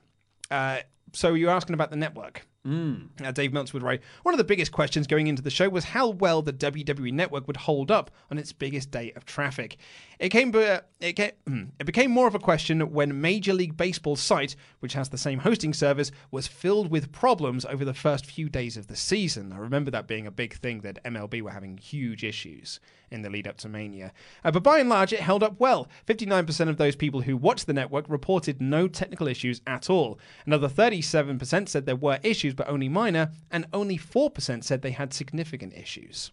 Uh, 0.51 0.79
so 1.13 1.35
you're 1.35 1.51
asking 1.51 1.75
about 1.75 1.91
the 1.91 1.97
network. 1.97 2.47
Mm. 2.67 3.09
Uh, 3.25 3.31
Dave 3.31 3.53
Meltz 3.53 3.73
would 3.73 3.83
write, 3.83 4.03
one 4.25 4.35
of 4.35 4.39
the 4.39 4.45
biggest 4.45 4.73
questions 4.73 5.07
going 5.07 5.29
into 5.29 5.43
the 5.43 5.51
show 5.51 5.69
was 5.69 5.85
how 5.85 6.09
well 6.09 6.43
the 6.43 6.53
WWE 6.53 7.13
Network 7.13 7.47
would 7.47 7.57
hold 7.57 7.93
up 7.93 8.11
on 8.29 8.39
its 8.39 8.53
biggest 8.53 8.91
day 8.91 9.13
of 9.15 9.25
traffic. 9.25 9.77
It 10.19 10.31
came, 10.31 10.55
it, 10.55 11.13
came, 11.13 11.73
it 11.79 11.85
became 11.85 12.11
more 12.11 12.27
of 12.27 12.35
a 12.35 12.39
question 12.39 12.81
when 12.93 13.21
Major 13.21 13.53
League 13.53 13.77
Baseball's 13.77 14.21
site, 14.21 14.57
which 14.81 14.95
has 14.95 15.11
the 15.11 15.19
same 15.19 15.41
hosting 15.41 15.75
service, 15.75 16.11
was 16.31 16.47
filled 16.47 16.91
with 16.91 17.13
problems 17.13 17.65
over 17.67 17.85
the 17.85 17.93
first 17.93 18.25
few 18.25 18.49
days 18.49 18.77
of 18.77 18.87
the 18.87 18.97
season. 18.97 19.53
I 19.53 19.59
remember 19.59 19.91
that 19.91 20.07
being 20.07 20.27
a 20.27 20.31
big 20.31 20.55
thing 20.55 20.81
that 20.81 21.03
MLB 21.05 21.43
were 21.43 21.51
having 21.51 21.77
huge 21.77 22.25
issues 22.25 22.81
in 23.11 23.23
the 23.23 23.31
lead 23.31 23.47
up 23.47 23.59
to 23.59 23.69
Mania. 23.69 24.13
Uh, 24.43 24.51
but 24.51 24.63
by 24.63 24.79
and 24.79 24.89
large, 24.89 25.13
it 25.13 25.21
held 25.21 25.43
up 25.43 25.61
well. 25.61 25.89
59% 26.07 26.69
of 26.69 26.77
those 26.77 26.97
people 26.97 27.21
who 27.21 27.37
watched 27.37 27.67
the 27.67 27.73
network 27.73 28.07
reported 28.09 28.61
no 28.61 28.89
technical 28.89 29.29
issues 29.29 29.61
at 29.67 29.91
all. 29.91 30.19
Another 30.47 30.69
37% 30.69 31.69
said 31.69 31.87
there 31.87 31.95
were 31.95 32.19
issues, 32.23 32.55
but 32.55 32.69
only 32.69 32.89
minor, 32.89 33.31
and 33.51 33.67
only 33.73 33.99
4% 33.99 34.65
said 34.65 34.83
they 34.83 34.91
had 34.93 35.13
significant 35.13 35.75
issues. 35.75 36.33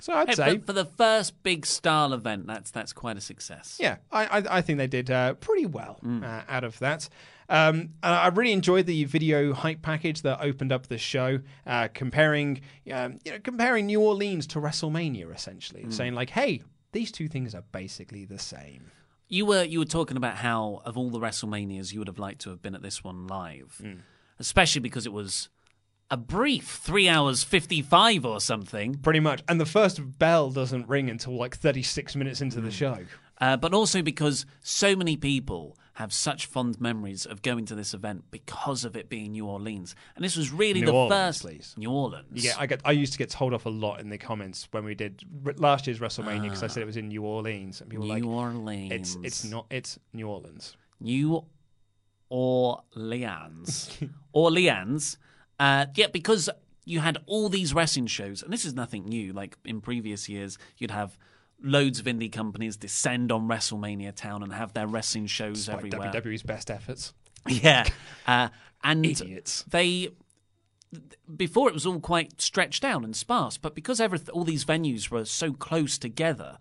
So 0.00 0.12
I'd 0.14 0.28
Hey, 0.28 0.34
say, 0.34 0.58
for, 0.58 0.72
the 0.72 0.84
first 0.86 1.42
big 1.42 1.66
style 1.66 2.12
event, 2.12 2.46
that's 2.46 2.70
that's 2.70 2.92
quite 2.92 3.16
a 3.16 3.20
success. 3.20 3.76
yeah, 3.80 3.96
I, 4.10 4.38
I, 4.38 4.58
I 4.58 4.60
think 4.62 4.78
they 4.78 4.86
did 4.86 5.10
uh, 5.10 5.34
pretty 5.34 5.66
well 5.66 5.98
Mm. 6.04 6.24
uh, 6.24 6.42
out 6.48 6.64
of 6.64 6.78
that. 6.80 7.08
Um, 7.48 7.90
and 8.02 8.14
I 8.14 8.28
really 8.28 8.52
enjoyed 8.52 8.86
the 8.86 9.04
video 9.04 9.52
hype 9.52 9.82
package 9.82 10.22
that 10.22 10.40
opened 10.40 10.70
up 10.72 10.86
the 10.86 10.98
show, 10.98 11.40
uh, 11.66 11.88
comparing, 11.92 12.60
um, 12.92 13.18
you 13.24 13.32
know, 13.32 13.38
comparing 13.42 13.86
New 13.86 14.00
Orleans 14.00 14.46
to 14.48 14.60
WrestleMania, 14.60 15.34
essentially, 15.34 15.84
Mm. 15.84 15.92
saying 15.92 16.14
like, 16.14 16.30
"Hey, 16.30 16.62
these 16.92 17.10
two 17.10 17.26
things 17.28 17.54
are 17.54 17.64
basically 17.72 18.24
the 18.24 18.38
same." 18.38 18.90
You 19.28 19.46
were 19.46 19.64
you 19.64 19.78
were 19.80 19.84
talking 19.84 20.16
about 20.16 20.36
how 20.36 20.80
of 20.84 20.96
all 20.96 21.10
the 21.10 21.20
WrestleManias 21.20 21.92
you 21.92 21.98
would 22.00 22.08
have 22.08 22.18
liked 22.18 22.40
to 22.42 22.50
have 22.50 22.62
been 22.62 22.74
at 22.74 22.82
this 22.82 23.02
one 23.04 23.26
live, 23.26 23.80
Mm. 23.82 24.00
especially 24.38 24.80
because 24.80 25.04
it 25.06 25.12
was 25.12 25.48
a 26.10 26.16
brief 26.16 26.66
three 26.68 27.08
hours 27.08 27.42
fifty 27.44 27.82
five 27.82 28.24
or 28.26 28.40
something. 28.40 28.94
Pretty 28.96 29.20
much, 29.20 29.42
and 29.48 29.60
the 29.60 29.66
first 29.66 30.18
bell 30.18 30.50
doesn't 30.50 30.88
ring 30.88 31.08
until 31.10 31.36
like 31.36 31.56
thirty-six 31.56 32.16
minutes 32.16 32.40
into 32.40 32.60
the 32.60 32.70
show. 32.70 32.98
Uh, 33.40 33.56
but 33.56 33.72
also 33.72 34.02
because 34.02 34.44
so 34.60 34.94
many 34.94 35.16
people 35.16 35.76
have 35.94 36.12
such 36.12 36.44
fond 36.46 36.78
memories 36.80 37.24
of 37.26 37.40
going 37.42 37.64
to 37.66 37.74
this 37.74 37.94
event 37.94 38.24
because 38.30 38.84
of 38.84 38.96
it 38.96 39.08
being 39.08 39.32
New 39.32 39.46
Orleans, 39.46 39.94
and 40.14 40.22
this 40.24 40.36
was 40.36 40.50
really 40.52 40.80
New 40.80 40.86
the 40.86 40.92
Orleans, 40.92 41.12
first 41.12 41.42
please. 41.42 41.74
New 41.78 41.90
Orleans. 41.90 42.44
Yeah, 42.44 42.52
I 42.58 42.66
get. 42.66 42.80
I 42.84 42.92
used 42.92 43.12
to 43.12 43.18
get 43.18 43.30
told 43.30 43.54
off 43.54 43.64
a 43.66 43.70
lot 43.70 44.00
in 44.00 44.08
the 44.10 44.18
comments 44.18 44.68
when 44.72 44.84
we 44.84 44.94
did 44.94 45.22
r- 45.46 45.54
last 45.56 45.86
year's 45.86 46.00
WrestleMania 46.00 46.42
because 46.42 46.62
I 46.62 46.66
said 46.66 46.82
it 46.82 46.86
was 46.86 46.96
in 46.98 47.08
New 47.08 47.22
Orleans, 47.22 47.80
and 47.80 47.88
people 47.88 48.06
were 48.08 48.14
Ah. 48.14 48.18
New 48.18 48.24
like, 48.30 48.34
Orleans. 48.54 48.92
"It's 48.92 49.16
it's 49.22 49.44
not. 49.44 49.66
It's 49.70 49.98
New 50.12 50.26
Orleans." 50.28 50.76
New 51.00 51.44
Orleans. 52.28 53.98
Orleans. 54.32 55.18
Uh, 55.60 55.86
yeah, 55.94 56.06
because 56.10 56.48
you 56.86 56.98
had 57.00 57.18
all 57.26 57.48
these 57.50 57.72
wrestling 57.74 58.06
shows, 58.08 58.42
and 58.42 58.52
this 58.52 58.64
is 58.64 58.74
nothing 58.74 59.04
new. 59.04 59.32
Like 59.32 59.56
in 59.64 59.80
previous 59.80 60.28
years, 60.28 60.58
you'd 60.78 60.90
have 60.90 61.16
loads 61.62 62.00
of 62.00 62.06
indie 62.06 62.32
companies 62.32 62.76
descend 62.78 63.30
on 63.30 63.46
WrestleMania 63.46 64.14
Town 64.16 64.42
and 64.42 64.52
have 64.54 64.72
their 64.72 64.86
wrestling 64.86 65.26
shows 65.26 65.66
Despite 65.66 65.76
everywhere. 65.94 66.10
WWE's 66.12 66.42
best 66.42 66.70
efforts. 66.70 67.12
Yeah, 67.48 67.86
uh, 68.26 68.48
and 68.82 69.04
Idiots. 69.06 69.64
they 69.68 70.10
before 71.36 71.68
it 71.68 71.74
was 71.74 71.86
all 71.86 72.00
quite 72.00 72.40
stretched 72.40 72.84
out 72.84 73.04
and 73.04 73.14
sparse, 73.14 73.56
but 73.56 73.74
because 73.74 74.00
every, 74.00 74.18
all 74.32 74.44
these 74.44 74.64
venues 74.64 75.10
were 75.10 75.24
so 75.24 75.52
close 75.52 75.98
together, 75.98 76.58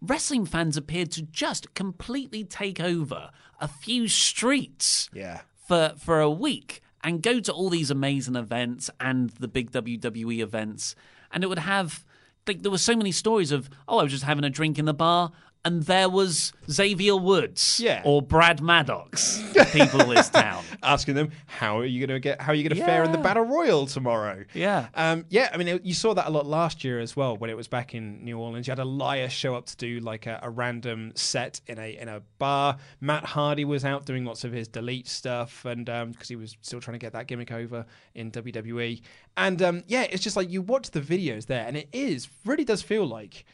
wrestling 0.00 0.44
fans 0.44 0.76
appeared 0.76 1.10
to 1.12 1.22
just 1.22 1.74
completely 1.74 2.44
take 2.44 2.80
over 2.80 3.30
a 3.60 3.66
few 3.68 4.08
streets 4.08 5.08
Yeah. 5.14 5.40
for 5.66 5.94
for 5.98 6.20
a 6.20 6.30
week 6.30 6.81
and 7.02 7.22
go 7.22 7.40
to 7.40 7.52
all 7.52 7.68
these 7.68 7.90
amazing 7.90 8.36
events 8.36 8.90
and 9.00 9.30
the 9.30 9.48
big 9.48 9.70
WWE 9.70 10.40
events. 10.40 10.94
and 11.32 11.42
it 11.42 11.46
would 11.48 11.58
have 11.58 12.04
like 12.46 12.62
there 12.62 12.70
were 12.70 12.78
so 12.78 12.96
many 12.96 13.12
stories 13.12 13.52
of 13.52 13.70
oh 13.88 13.98
I 13.98 14.02
was 14.02 14.12
just 14.12 14.24
having 14.24 14.44
a 14.44 14.50
drink 14.50 14.78
in 14.78 14.84
the 14.84 14.94
bar 14.94 15.32
and 15.64 15.84
there 15.84 16.08
was 16.08 16.52
Xavier 16.70 17.16
Woods 17.16 17.78
Yeah. 17.80 18.02
or 18.04 18.20
Brad 18.20 18.60
Maddox, 18.60 19.40
people 19.72 20.06
this 20.06 20.28
town. 20.42 20.64
asking 20.82 21.14
them 21.14 21.30
how 21.46 21.78
are 21.78 21.84
you 21.84 22.04
going 22.04 22.14
to 22.16 22.20
get 22.20 22.40
how 22.40 22.50
are 22.52 22.54
you 22.54 22.68
going 22.68 22.76
to 22.78 22.84
fare 22.84 23.04
in 23.04 23.12
the 23.12 23.18
battle 23.18 23.44
royal 23.44 23.86
tomorrow 23.86 24.44
Yeah. 24.54 24.88
um 24.94 25.24
yeah 25.28 25.48
i 25.52 25.56
mean 25.56 25.68
it, 25.68 25.84
you 25.84 25.94
saw 25.94 26.12
that 26.14 26.26
a 26.26 26.30
lot 26.30 26.46
last 26.46 26.82
year 26.82 26.98
as 26.98 27.14
well 27.16 27.36
when 27.36 27.50
it 27.50 27.56
was 27.56 27.68
back 27.68 27.94
in 27.94 28.24
new 28.24 28.38
orleans 28.38 28.66
you 28.66 28.72
had 28.72 28.80
elias 28.80 29.32
show 29.32 29.54
up 29.54 29.66
to 29.66 29.76
do 29.76 30.00
like 30.00 30.26
a, 30.26 30.40
a 30.42 30.50
random 30.50 31.12
set 31.14 31.60
in 31.68 31.78
a 31.78 31.96
in 31.96 32.08
a 32.08 32.20
bar 32.38 32.76
matt 33.00 33.24
hardy 33.24 33.64
was 33.64 33.84
out 33.84 34.04
doing 34.04 34.24
lots 34.24 34.42
of 34.42 34.52
his 34.52 34.66
delete 34.66 35.06
stuff 35.06 35.64
and 35.64 35.88
um 35.88 36.10
because 36.10 36.28
he 36.28 36.36
was 36.36 36.56
still 36.62 36.80
trying 36.80 36.94
to 36.94 36.98
get 37.04 37.12
that 37.12 37.28
gimmick 37.28 37.52
over 37.52 37.86
in 38.16 38.30
wwe 38.32 39.00
and 39.36 39.62
um 39.62 39.84
yeah 39.86 40.02
it's 40.10 40.22
just 40.24 40.36
like 40.36 40.50
you 40.50 40.60
watch 40.62 40.90
the 40.90 41.00
videos 41.00 41.46
there 41.46 41.64
and 41.66 41.76
it 41.76 41.88
is 41.92 42.28
really 42.44 42.64
does 42.64 42.82
feel 42.82 43.06
like 43.06 43.44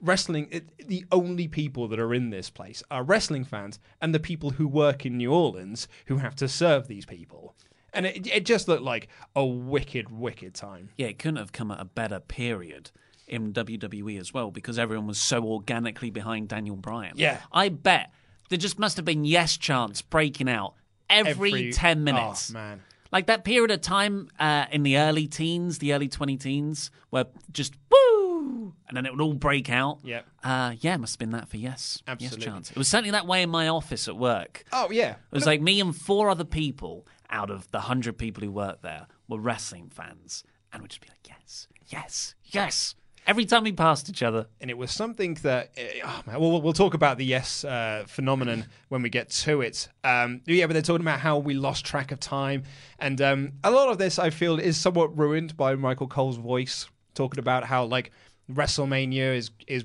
wrestling 0.00 0.48
it, 0.50 0.86
the 0.88 1.04
only 1.12 1.48
people 1.48 1.88
that 1.88 1.98
are 1.98 2.12
in 2.14 2.30
this 2.30 2.50
place 2.50 2.82
are 2.90 3.02
wrestling 3.02 3.44
fans 3.44 3.78
and 4.00 4.14
the 4.14 4.20
people 4.20 4.50
who 4.50 4.66
work 4.66 5.06
in 5.06 5.16
New 5.16 5.32
Orleans 5.32 5.88
who 6.06 6.18
have 6.18 6.34
to 6.36 6.48
serve 6.48 6.88
these 6.88 7.06
people. 7.06 7.54
And 7.92 8.06
it, 8.06 8.26
it 8.26 8.44
just 8.44 8.66
looked 8.66 8.82
like 8.82 9.08
a 9.36 9.44
wicked, 9.44 10.10
wicked 10.10 10.54
time. 10.54 10.90
Yeah, 10.96 11.06
it 11.06 11.18
couldn't 11.18 11.36
have 11.36 11.52
come 11.52 11.70
at 11.70 11.80
a 11.80 11.84
better 11.84 12.18
period 12.20 12.90
in 13.28 13.52
WWE 13.52 14.18
as 14.20 14.34
well 14.34 14.50
because 14.50 14.78
everyone 14.78 15.06
was 15.06 15.20
so 15.20 15.44
organically 15.44 16.10
behind 16.10 16.48
Daniel 16.48 16.76
Bryan. 16.76 17.14
Yeah. 17.16 17.40
I 17.52 17.68
bet 17.68 18.12
there 18.48 18.58
just 18.58 18.78
must 18.78 18.96
have 18.96 19.06
been 19.06 19.24
yes 19.24 19.56
chants 19.56 20.02
breaking 20.02 20.48
out 20.48 20.74
every, 21.08 21.50
Every- 21.50 21.72
10 21.72 22.04
minutes. 22.04 22.50
Oh, 22.50 22.54
man. 22.54 22.82
Like 23.12 23.26
that 23.26 23.44
period 23.44 23.70
of 23.70 23.80
time 23.80 24.28
uh, 24.40 24.66
in 24.72 24.82
the 24.82 24.98
early 24.98 25.28
teens, 25.28 25.78
the 25.78 25.94
early 25.94 26.08
20 26.08 26.36
teens, 26.36 26.90
where 27.10 27.26
just 27.52 27.74
woo, 27.88 28.33
and 28.88 28.96
then 28.96 29.06
it 29.06 29.12
would 29.12 29.20
all 29.20 29.34
break 29.34 29.70
out. 29.70 29.98
Yep. 30.04 30.26
Uh, 30.42 30.74
yeah, 30.80 30.96
must 30.96 31.14
have 31.14 31.18
been 31.18 31.30
that 31.30 31.48
for 31.48 31.56
yes. 31.56 32.02
Absolutely. 32.06 32.38
Yes 32.38 32.44
chance. 32.44 32.70
It 32.70 32.76
was 32.76 32.88
certainly 32.88 33.10
that 33.12 33.26
way 33.26 33.42
in 33.42 33.50
my 33.50 33.68
office 33.68 34.08
at 34.08 34.16
work. 34.16 34.64
Oh, 34.72 34.90
yeah. 34.90 35.12
It 35.12 35.16
was 35.32 35.46
like 35.46 35.60
me 35.60 35.80
and 35.80 35.94
four 35.96 36.30
other 36.30 36.44
people 36.44 37.06
out 37.30 37.50
of 37.50 37.70
the 37.70 37.80
hundred 37.80 38.18
people 38.18 38.42
who 38.44 38.50
worked 38.50 38.82
there 38.82 39.06
were 39.28 39.38
wrestling 39.38 39.90
fans, 39.90 40.44
and 40.72 40.82
we'd 40.82 40.90
just 40.90 41.00
be 41.00 41.08
like, 41.08 41.26
yes, 41.28 41.66
yes, 41.88 42.34
yes. 42.44 42.94
Every 43.26 43.46
time 43.46 43.64
we 43.64 43.72
passed 43.72 44.10
each 44.10 44.22
other. 44.22 44.48
And 44.60 44.70
it 44.70 44.76
was 44.76 44.90
something 44.90 45.34
that, 45.42 45.70
eh, 45.78 46.00
oh 46.04 46.20
man, 46.26 46.38
we'll, 46.38 46.60
we'll 46.60 46.74
talk 46.74 46.92
about 46.92 47.16
the 47.16 47.24
yes 47.24 47.64
uh, 47.64 48.04
phenomenon 48.06 48.66
when 48.90 49.00
we 49.00 49.08
get 49.08 49.30
to 49.30 49.62
it. 49.62 49.88
Um, 50.04 50.42
yeah, 50.44 50.66
but 50.66 50.74
they're 50.74 50.82
talking 50.82 51.00
about 51.00 51.20
how 51.20 51.38
we 51.38 51.54
lost 51.54 51.86
track 51.86 52.12
of 52.12 52.20
time. 52.20 52.64
And 52.98 53.20
um, 53.22 53.52
a 53.64 53.70
lot 53.70 53.88
of 53.88 53.96
this, 53.96 54.18
I 54.18 54.28
feel, 54.28 54.58
is 54.58 54.76
somewhat 54.76 55.16
ruined 55.16 55.56
by 55.56 55.74
Michael 55.74 56.06
Cole's 56.06 56.36
voice, 56.36 56.86
talking 57.14 57.38
about 57.38 57.64
how, 57.64 57.84
like, 57.84 58.10
WrestleMania 58.50 59.36
is 59.36 59.50
is 59.66 59.84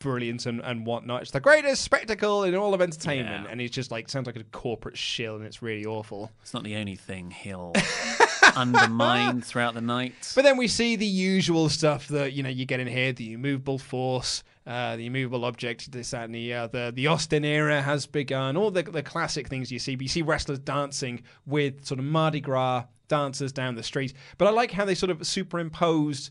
brilliant 0.00 0.46
and, 0.46 0.60
and 0.62 0.84
whatnot. 0.84 1.22
It's 1.22 1.30
the 1.30 1.40
greatest 1.40 1.82
spectacle 1.82 2.42
in 2.42 2.56
all 2.56 2.74
of 2.74 2.80
entertainment. 2.82 3.44
Yeah. 3.44 3.50
And 3.50 3.60
he's 3.60 3.70
just 3.70 3.90
like, 3.90 4.08
sounds 4.08 4.26
like 4.26 4.36
a 4.36 4.44
corporate 4.44 4.98
shill, 4.98 5.36
and 5.36 5.44
it's 5.44 5.62
really 5.62 5.84
awful. 5.84 6.32
It's 6.42 6.52
not 6.52 6.64
the 6.64 6.74
only 6.76 6.96
thing 6.96 7.30
he'll 7.30 7.74
undermine 8.56 9.42
throughout 9.42 9.74
the 9.74 9.80
night. 9.80 10.14
But 10.34 10.42
then 10.42 10.56
we 10.56 10.66
see 10.66 10.96
the 10.96 11.06
usual 11.06 11.68
stuff 11.68 12.08
that 12.08 12.32
you 12.32 12.42
know 12.42 12.48
you 12.48 12.66
get 12.66 12.80
in 12.80 12.88
here: 12.88 13.12
the 13.12 13.34
immovable 13.34 13.78
force, 13.78 14.42
uh, 14.66 14.96
the 14.96 15.06
immovable 15.06 15.44
object, 15.44 15.92
this, 15.92 16.10
that, 16.10 16.24
and 16.24 16.34
the 16.34 16.54
other. 16.54 16.90
The 16.90 17.06
Austin 17.06 17.44
era 17.44 17.80
has 17.82 18.06
begun. 18.06 18.56
All 18.56 18.70
the 18.70 18.82
the 18.82 19.02
classic 19.02 19.48
things 19.48 19.70
you 19.70 19.78
see. 19.78 19.94
But 19.94 20.02
you 20.02 20.08
see 20.08 20.22
wrestlers 20.22 20.58
dancing 20.58 21.22
with 21.46 21.86
sort 21.86 22.00
of 22.00 22.06
Mardi 22.06 22.40
Gras 22.40 22.84
dancers 23.08 23.52
down 23.52 23.74
the 23.74 23.82
street. 23.82 24.14
But 24.38 24.48
I 24.48 24.52
like 24.52 24.70
how 24.70 24.84
they 24.84 24.94
sort 24.94 25.10
of 25.10 25.26
superimposed 25.26 26.30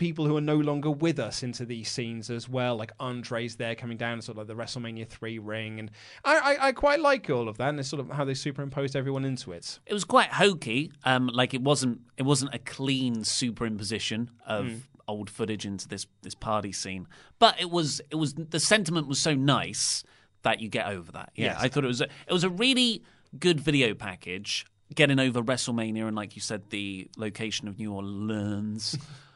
people 0.00 0.26
who 0.26 0.36
are 0.36 0.40
no 0.40 0.56
longer 0.56 0.90
with 0.90 1.20
us 1.20 1.44
into 1.44 1.64
these 1.64 1.88
scenes 1.88 2.28
as 2.30 2.48
well. 2.48 2.74
Like 2.74 2.90
Andre's 2.98 3.54
there 3.54 3.76
coming 3.76 3.96
down, 3.96 4.20
sort 4.22 4.36
of 4.36 4.38
like 4.38 4.56
the 4.56 4.60
WrestleMania 4.60 5.06
three 5.06 5.38
ring, 5.38 5.78
and 5.78 5.90
I, 6.24 6.38
I, 6.38 6.66
I 6.68 6.72
quite 6.72 6.98
like 6.98 7.30
all 7.30 7.48
of 7.48 7.58
that. 7.58 7.68
And 7.68 7.78
it's 7.78 7.88
sort 7.88 8.00
of 8.00 8.10
how 8.10 8.24
they 8.24 8.34
superimposed 8.34 8.96
everyone 8.96 9.24
into 9.24 9.52
it. 9.52 9.78
It 9.86 9.94
was 9.94 10.04
quite 10.04 10.30
hokey. 10.30 10.90
Um, 11.04 11.28
like 11.28 11.54
it 11.54 11.62
wasn't 11.62 12.00
it 12.16 12.24
wasn't 12.24 12.52
a 12.54 12.58
clean 12.58 13.18
superimposition 13.18 14.28
of 14.46 14.66
Mm. 14.66 14.80
old 15.06 15.30
footage 15.30 15.64
into 15.66 15.86
this 15.86 16.06
this 16.22 16.34
party 16.34 16.72
scene, 16.72 17.06
but 17.38 17.60
it 17.60 17.70
was 17.70 18.00
it 18.10 18.16
was 18.16 18.34
the 18.34 18.58
sentiment 18.60 19.06
was 19.06 19.18
so 19.20 19.34
nice 19.34 20.02
that 20.42 20.60
you 20.60 20.68
get 20.68 20.86
over 20.86 21.12
that. 21.12 21.30
Yeah, 21.36 21.52
Yes. 21.52 21.56
I 21.60 21.68
thought 21.68 21.84
it 21.84 21.88
was 21.88 22.00
a, 22.00 22.08
it 22.26 22.32
was 22.32 22.44
a 22.44 22.48
really 22.50 23.02
good 23.38 23.60
video 23.60 23.94
package. 23.94 24.64
Getting 24.94 25.20
over 25.20 25.40
WrestleMania 25.40 26.06
and, 26.08 26.16
like 26.16 26.34
you 26.34 26.42
said, 26.42 26.70
the 26.70 27.08
location 27.16 27.68
of 27.68 27.78
New 27.78 27.92
Orleans, 27.92 28.98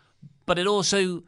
but 0.46 0.58
it 0.58 0.66
also 0.66 1.24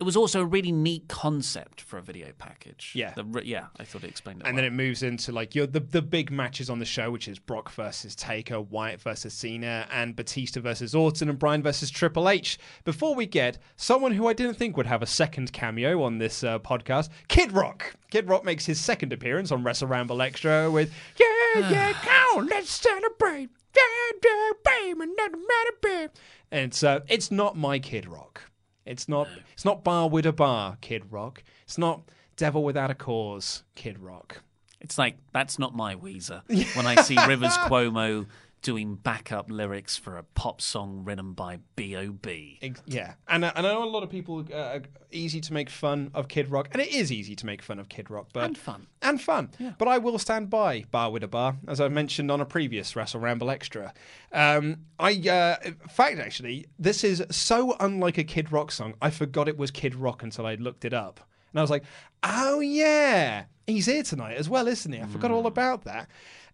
it 0.00 0.04
was 0.04 0.16
also 0.16 0.42
a 0.42 0.44
really 0.44 0.70
neat 0.70 1.08
concept 1.08 1.80
for 1.80 1.98
a 1.98 2.02
video 2.02 2.28
package. 2.38 2.92
Yeah. 2.94 3.14
The 3.14 3.42
yeah, 3.44 3.66
I 3.80 3.84
thought 3.84 4.04
it 4.04 4.10
explained 4.10 4.42
it. 4.42 4.46
and 4.46 4.56
then 4.56 4.64
it 4.64 4.72
moves 4.72 5.02
into 5.02 5.32
like 5.32 5.56
your 5.56 5.66
the 5.66 5.80
the 5.80 6.02
big 6.02 6.30
matches 6.30 6.70
on 6.70 6.78
the 6.78 6.84
show, 6.84 7.10
which 7.10 7.26
is 7.26 7.40
Brock 7.40 7.72
versus 7.72 8.14
Taker, 8.14 8.60
Wyatt 8.60 9.00
versus 9.00 9.34
Cena, 9.34 9.88
and 9.90 10.14
Batista 10.14 10.60
versus 10.60 10.94
Orton, 10.94 11.28
and 11.28 11.38
Bryan 11.38 11.64
versus 11.64 11.90
Triple 11.90 12.28
H. 12.28 12.58
Before 12.84 13.16
we 13.16 13.26
get 13.26 13.58
someone 13.76 14.12
who 14.12 14.28
I 14.28 14.34
didn't 14.34 14.54
think 14.54 14.76
would 14.76 14.86
have 14.86 15.02
a 15.02 15.06
second 15.06 15.52
cameo 15.52 16.02
on 16.02 16.18
this 16.18 16.44
uh, 16.44 16.60
podcast, 16.60 17.08
Kid 17.26 17.50
Rock. 17.50 17.94
Kid 18.10 18.28
Rock 18.28 18.44
makes 18.44 18.66
his 18.66 18.80
second 18.80 19.12
appearance 19.12 19.50
on 19.50 19.64
Wrestle 19.64 19.88
Ramble 19.88 20.22
Extra 20.22 20.70
with 20.70 20.92
Yeah, 21.18 21.70
yeah, 21.70 21.92
come 22.04 22.38
on, 22.38 22.46
let's 22.46 22.70
celebrate. 22.70 23.50
Yeah, 23.76 23.82
yeah, 24.24 24.50
baby, 24.64 25.12
nothing 25.16 25.44
matter, 25.46 25.76
babe. 25.82 26.10
And 26.50 26.78
uh, 26.84 27.00
it's 27.08 27.30
not 27.30 27.56
my 27.56 27.78
Kid 27.78 28.06
Rock. 28.06 28.42
It's 28.86 29.08
not. 29.08 29.28
It's 29.52 29.64
not 29.64 29.84
Bawitdaba, 29.84 30.80
Kid 30.80 31.12
Rock. 31.12 31.42
It's 31.64 31.78
not 31.78 32.02
devil 32.36 32.64
without 32.64 32.90
a 32.90 32.94
cause, 32.94 33.64
Kid 33.74 33.98
Rock. 33.98 34.42
It's 34.80 34.96
like 34.96 35.16
that's 35.32 35.58
not 35.58 35.74
my 35.74 35.94
Weezer. 35.94 36.42
when 36.76 36.86
I 36.86 37.02
see 37.02 37.16
Rivers 37.26 37.56
Cuomo 37.58 38.26
doing 38.60 38.96
backup 38.96 39.50
lyrics 39.50 39.96
for 39.96 40.16
a 40.16 40.22
pop 40.22 40.60
song 40.60 41.02
written 41.04 41.32
by 41.32 41.58
B.O.B. 41.76 42.58
Yeah, 42.86 43.14
and 43.28 43.44
I 43.44 43.60
know 43.60 43.84
a 43.84 43.86
lot 43.88 44.02
of 44.02 44.10
people 44.10 44.44
uh, 44.52 44.56
are 44.56 44.82
easy 45.12 45.40
to 45.42 45.52
make 45.52 45.70
fun 45.70 46.10
of 46.14 46.28
Kid 46.28 46.50
Rock, 46.50 46.68
and 46.72 46.82
it 46.82 46.88
is 46.92 47.12
easy 47.12 47.34
to 47.36 47.46
make 47.46 47.62
fun 47.62 47.78
of 47.78 47.88
Kid 47.88 48.10
Rock, 48.10 48.28
but 48.32 48.44
And 48.44 48.58
fun. 48.58 48.86
and 49.00 49.20
fun. 49.20 49.50
But 49.78 49.88
I 49.88 49.98
will 49.98 50.18
stand 50.18 50.50
by 50.50 50.82
Bawitdaba, 50.92 51.56
as 51.68 51.80
I 51.80 51.88
mentioned 51.88 52.30
on 52.30 52.40
a 52.40 52.44
previous 52.44 52.94
Wrestle 52.96 53.20
Ramble 53.20 53.50
Extra. 53.50 53.94
Um, 54.32 54.78
I, 54.98 55.12
uh, 55.28 55.56
in 55.64 55.74
fact, 55.88 56.18
actually, 56.18 56.66
this 56.78 57.04
is 57.04 57.22
so 57.30 57.76
unlike 57.80 58.18
a 58.18 58.24
Kid 58.24 58.50
Rock 58.52 58.72
song. 58.72 58.94
I 59.00 59.10
forgot 59.10 59.48
it 59.48 59.56
was 59.56 59.70
Kid 59.70 59.94
Rock 59.94 60.22
until 60.22 60.46
I 60.46 60.56
looked 60.56 60.84
it 60.84 60.92
up, 60.92 61.20
and 61.52 61.60
I 61.60 61.62
was 61.62 61.70
like, 61.70 61.84
oh 62.24 62.58
yeah, 62.60 63.44
he's 63.66 63.86
here 63.86 64.02
tonight 64.02 64.36
as 64.36 64.48
well, 64.48 64.66
isn't 64.66 64.92
he? 64.92 65.00
I 65.00 65.06
forgot 65.06 65.30
all 65.30 65.46
about 65.46 65.84
that. 65.84 66.08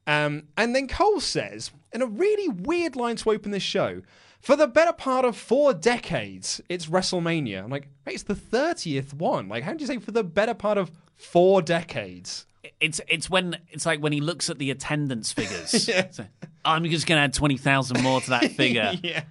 Um, 0.07 0.45
and 0.57 0.75
then 0.75 0.89
Cole 0.89 1.21
says, 1.21 1.71
in 1.93 2.03
a 2.03 2.07
really 2.07 2.49
weird 2.49 2.97
line 2.97 3.17
to 3.17 3.31
open 3.31 3.51
this 3.53 3.63
show, 3.63 4.03
for 4.41 4.57
the 4.57 4.67
better 4.67 4.93
part 4.93 5.25
of 5.25 5.37
four 5.37 5.73
decades, 5.73 6.61
it's 6.69 6.87
WrestleMania. 6.87 7.65
I'm 7.65 7.71
like, 7.71 7.89
wait, 8.07 8.15
it's 8.15 8.25
the 8.25 8.35
30th 8.35 9.15
one. 9.15 9.49
Like, 9.49 9.63
how 9.65 9.73
do 9.73 9.81
you 9.81 9.87
say 9.87 9.99
for 9.99 10.11
the 10.11 10.23
better 10.25 10.53
part 10.53 10.77
of 10.77 10.91
four 11.17 11.63
decades? 11.63 12.47
It's 12.81 13.01
it's 13.09 13.31
when 13.31 13.57
it's 13.71 13.87
like 13.87 14.01
when 14.01 14.13
he 14.13 14.21
looks 14.21 14.51
at 14.51 14.59
the 14.59 14.71
attendance 14.71 15.33
figures. 15.33 15.89
It's 15.89 16.19
like, 16.19 16.29
I'm 16.65 16.85
just 16.85 17.07
going 17.07 17.19
to 17.19 17.23
add 17.23 17.33
twenty 17.35 17.57
thousand 17.57 18.03
more 18.03 18.21
to 18.23 18.31
that 18.31 18.53
figure. 18.57 18.93
yeah. 19.03 19.25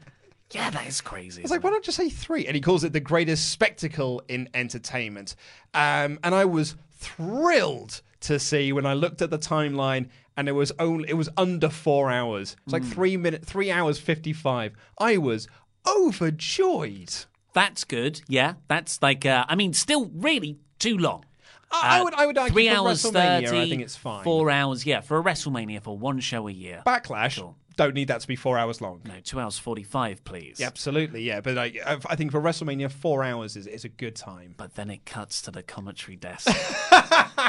Yeah, 0.51 0.69
that 0.69 0.87
is 0.87 1.01
crazy. 1.01 1.41
I 1.41 1.43
was 1.43 1.51
like, 1.51 1.63
why 1.63 1.71
not 1.71 1.81
just 1.81 1.97
say 1.97 2.09
three? 2.09 2.45
And 2.45 2.53
he 2.53 2.61
calls 2.61 2.83
it 2.83 2.93
the 2.93 2.99
greatest 2.99 3.49
spectacle 3.51 4.21
in 4.27 4.49
entertainment. 4.53 5.35
Um, 5.73 6.19
and 6.23 6.35
I 6.35 6.45
was 6.45 6.75
thrilled 6.91 8.01
to 8.21 8.37
see 8.39 8.71
when 8.71 8.85
I 8.85 8.93
looked 8.93 9.21
at 9.23 9.31
the 9.31 9.39
timeline 9.39 10.09
and 10.37 10.47
it 10.49 10.53
was 10.53 10.71
only 10.79 11.09
it 11.09 11.13
was 11.13 11.29
under 11.37 11.69
four 11.69 12.11
hours. 12.11 12.55
It's 12.65 12.73
like 12.73 12.83
Mm. 12.83 12.93
three 12.93 13.17
minute 13.17 13.45
three 13.45 13.71
hours 13.71 13.99
fifty 13.99 14.33
five. 14.33 14.73
I 14.97 15.17
was 15.17 15.47
overjoyed. 15.87 17.13
That's 17.53 17.83
good. 17.83 18.21
Yeah, 18.27 18.53
that's 18.67 19.01
like 19.01 19.25
uh, 19.25 19.45
I 19.47 19.55
mean, 19.55 19.73
still 19.73 20.09
really 20.13 20.57
too 20.79 20.97
long. 20.97 21.25
I- 21.71 21.97
I 21.97 21.99
Uh, 21.99 22.03
would- 22.03 22.13
I 22.13 22.25
would 22.27 22.37
argue 22.37 22.53
three 22.53 22.69
for 22.69 22.75
hours 22.75 23.03
WrestleMania, 23.03 23.47
I 23.47 23.69
think 23.69 23.81
it's 23.81 23.95
fine. 23.95 24.23
Four 24.23 24.51
hours, 24.51 24.85
yeah, 24.85 25.01
for 25.01 25.17
a 25.19 25.23
WrestleMania 25.23 25.81
for 25.81 25.97
one 25.97 26.19
show 26.19 26.47
a 26.47 26.51
year. 26.51 26.83
Backlash 26.85 27.37
don't 27.75 27.93
need 27.93 28.07
that 28.09 28.21
to 28.21 28.27
be 28.27 28.35
four 28.35 28.57
hours 28.57 28.81
long. 28.81 29.01
No, 29.05 29.15
two 29.23 29.39
hours 29.39 29.57
forty-five, 29.57 30.23
please. 30.23 30.59
Yeah, 30.59 30.67
absolutely, 30.67 31.23
yeah. 31.23 31.41
But 31.41 31.57
I, 31.57 31.73
I 31.85 32.15
think 32.15 32.31
for 32.31 32.41
WrestleMania, 32.41 32.91
four 32.91 33.23
hours 33.23 33.55
is, 33.55 33.67
is 33.67 33.85
a 33.85 33.89
good 33.89 34.15
time. 34.15 34.53
But 34.57 34.75
then 34.75 34.89
it 34.89 35.05
cuts 35.05 35.41
to 35.43 35.51
the 35.51 35.63
commentary 35.63 36.15
desk, 36.15 36.47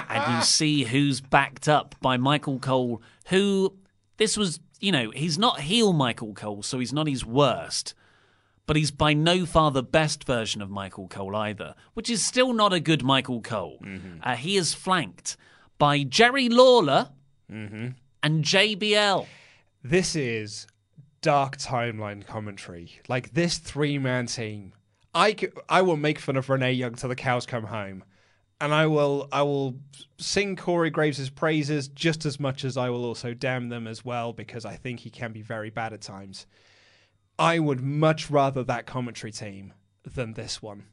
and 0.09 0.37
you 0.37 0.43
see 0.43 0.85
who's 0.85 1.21
backed 1.21 1.69
up 1.69 1.95
by 2.01 2.17
Michael 2.17 2.59
Cole. 2.59 3.03
Who 3.27 3.75
this 4.17 4.37
was, 4.37 4.61
you 4.81 4.93
know, 4.93 5.11
he's 5.11 5.39
not 5.39 5.61
heel 5.61 5.93
Michael 5.93 6.35
Cole, 6.35 6.63
so 6.63 6.79
he's 6.79 6.93
not 6.93 7.07
his 7.09 7.25
worst. 7.25 7.95
But 8.67 8.77
he's 8.77 8.91
by 8.91 9.13
no 9.13 9.45
far 9.45 9.71
the 9.71 9.83
best 9.83 10.25
version 10.25 10.63
of 10.63 10.71
Michael 10.71 11.07
Cole 11.07 11.37
either, 11.37 11.75
which 11.93 12.09
is 12.09 12.25
still 12.25 12.55
not 12.55 12.73
a 12.73 12.81
good 12.81 13.03
Michael 13.05 13.43
Cole. 13.43 13.79
Uh, 14.23 14.37
he 14.37 14.57
is 14.57 14.73
flanked 14.73 15.37
by 15.77 16.03
Jerry 16.03 16.49
Lawler 16.49 17.11
and 18.23 18.43
JBL. 18.43 19.27
This 19.87 20.17
is 20.17 20.67
dark 21.21 21.59
timeline 21.59 22.27
commentary. 22.27 23.01
Like 23.07 23.35
this 23.35 23.59
three 23.59 23.99
man 23.99 24.27
team, 24.27 24.73
I, 25.15 25.37
c- 25.39 25.49
I 25.69 25.83
will 25.83 25.99
make 25.99 26.19
fun 26.19 26.37
of 26.37 26.49
Renee 26.49 26.73
Young 26.73 26.95
till 26.95 27.11
the 27.11 27.15
cows 27.15 27.45
come 27.45 27.65
home. 27.65 28.03
And 28.63 28.73
I 28.73 28.87
will 28.87 29.29
I 29.31 29.43
will 29.43 29.77
sing 30.17 30.57
Corey 30.57 30.89
Graves' 30.89 31.29
praises 31.29 31.89
just 31.89 32.25
as 32.25 32.41
much 32.41 32.65
as 32.65 32.79
I 32.79 32.89
will 32.89 33.05
also 33.05 33.35
damn 33.35 33.69
them 33.69 33.87
as 33.87 34.05
well 34.05 34.33
because 34.33 34.65
I 34.65 34.77
think 34.77 35.01
he 35.01 35.11
can 35.11 35.33
be 35.33 35.43
very 35.43 35.69
bad 35.69 35.93
at 35.93 36.01
times. 36.01 36.47
I 37.39 37.59
would 37.59 37.83
much 37.83 38.31
rather 38.31 38.65
that 38.65 38.87
commentary 38.87 39.33
team 39.33 39.75
than 40.05 40.33
this 40.33 40.63
one. 40.63 40.85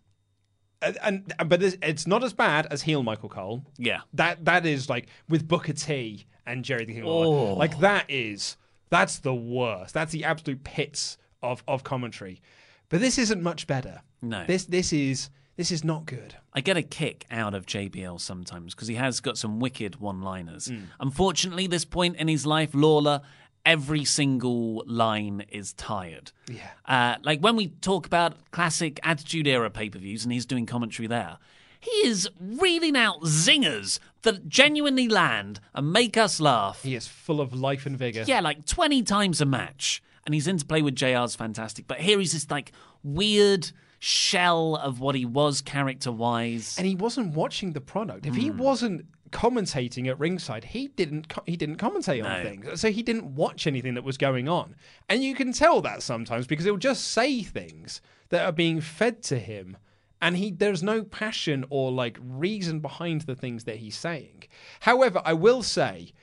And, 0.82 0.98
and 1.04 1.34
but 1.48 1.60
this, 1.60 1.78
it's 1.82 2.08
not 2.08 2.24
as 2.24 2.34
bad 2.34 2.68
as 2.72 2.82
heel 2.82 3.04
Michael 3.04 3.30
Cole. 3.30 3.64
Yeah. 3.78 4.02
That 4.16 4.44
that 4.46 4.66
is 4.66 4.90
like 4.90 5.08
with 5.30 5.48
Booker 5.48 5.74
T 5.74 6.26
and 6.46 6.66
Jerry 6.66 6.84
the 6.84 6.94
King. 6.94 7.04
Lawler. 7.04 7.52
Oh. 7.52 7.54
Like 7.54 7.80
that 7.80 8.06
is 8.10 8.58
that's 8.92 9.18
the 9.20 9.34
worst. 9.34 9.96
That's 9.96 10.12
the 10.12 10.24
absolute 10.24 10.64
pits 10.64 11.18
of 11.42 11.64
of 11.68 11.84
commentary. 11.84 12.42
But 12.90 13.00
this 13.00 13.18
isn't 13.18 13.42
much 13.42 13.66
better. 13.66 14.02
No. 14.22 14.46
This 14.46 14.66
this 14.66 14.94
is 14.94 15.32
this 15.58 15.72
is 15.72 15.84
not 15.84 16.06
good. 16.06 16.36
I 16.54 16.62
get 16.62 16.78
a 16.78 16.84
kick 16.84 17.26
out 17.32 17.54
of 17.54 17.66
JBL 17.66 18.20
sometimes 18.20 18.76
because 18.76 18.88
he 18.88 18.96
has 18.96 19.20
got 19.20 19.38
some 19.38 19.60
wicked 19.60 19.96
one 20.00 20.22
liners. 20.22 20.68
Mm. 20.68 20.84
Unfortunately, 21.00 21.68
this 21.68 21.86
point 21.86 22.18
in 22.18 22.28
his 22.28 22.46
life, 22.46 22.72
Lawler, 22.74 23.22
every 23.66 24.06
single 24.06 24.84
line 24.86 25.46
is 25.50 25.74
tired. 25.74 26.32
Yeah. 26.48 26.70
Uh, 26.86 27.16
like 27.24 27.40
when 27.40 27.56
we 27.56 27.68
talk 27.68 28.06
about 28.06 28.52
classic 28.52 29.00
Attitude 29.04 29.48
Era 29.48 29.70
pay 29.70 29.90
per 29.90 30.00
views 30.00 30.24
and 30.24 30.34
he's 30.34 30.46
doing 30.46 30.66
commentary 30.66 31.08
there, 31.08 31.38
he 31.80 31.92
is 32.08 32.30
reeling 32.40 32.96
out 32.96 33.22
zingers 33.24 34.00
that 34.24 34.48
genuinely 34.48 35.08
land 35.08 35.60
and 35.74 35.92
make 35.92 36.16
us 36.18 36.40
laugh. 36.40 36.84
He 36.84 36.96
is 36.96 37.08
full 37.08 37.42
of 37.42 37.54
life 37.54 37.86
and 37.86 37.98
vigor. 37.98 38.24
Yeah, 38.28 38.40
like 38.42 38.66
20 38.66 39.04
times 39.04 39.42
a 39.42 39.46
match. 39.46 40.02
And 40.26 40.36
he's 40.36 40.44
his 40.46 40.50
interplay 40.50 40.82
with 40.84 40.96
JR's 40.96 41.36
fantastic. 41.36 41.88
But 41.88 42.00
here 42.02 42.20
he's 42.20 42.34
this 42.34 42.50
like 42.52 42.72
weird 43.04 43.72
shell 43.98 44.76
of 44.76 45.00
what 45.00 45.16
he 45.16 45.26
was 45.26 45.62
character 45.62 46.12
wise. 46.12 46.76
And 46.78 46.86
he 46.86 46.96
wasn't 46.96 47.34
watching 47.34 47.74
the 47.74 47.82
product. 47.82 48.26
If 48.26 48.36
he 48.36 48.48
Hmm. 48.50 48.58
wasn't 48.58 49.06
commentating 49.32 50.08
at 50.08 50.20
ringside, 50.20 50.66
he 50.66 50.90
didn't 50.90 51.30
co- 51.30 51.44
he 51.48 51.56
didn't 51.56 51.78
commentate 51.78 52.24
on 52.24 52.44
No. 52.44 52.50
things. 52.50 52.82
So 52.82 52.92
he 52.92 53.02
didn't 53.02 53.34
watch 53.36 53.66
anything 53.66 53.94
that 53.96 54.04
was 54.04 54.18
going 54.18 54.48
on. 54.50 54.76
And 55.10 55.24
you 55.24 55.34
can 55.36 55.54
tell 55.54 55.82
that 55.82 56.04
sometimes 56.04 56.46
because 56.48 56.66
he'll 56.66 56.78
just 56.78 57.06
say 57.08 57.42
things 57.42 58.02
that 58.30 58.46
are 58.46 58.52
being 58.52 58.82
fed 58.82 59.24
to 59.24 59.40
him 59.40 59.78
and 60.22 60.38
he 60.38 60.52
there's 60.52 60.84
no 60.84 61.04
passion 61.04 61.66
or 61.70 61.92
like 61.92 62.18
reason 62.22 62.80
behind 62.80 63.22
the 63.22 63.36
things 63.36 63.64
that 63.66 63.78
he's 63.78 63.98
saying. 63.98 64.44
However, 64.82 65.22
I 65.26 65.34
will 65.34 65.64
say 65.64 66.14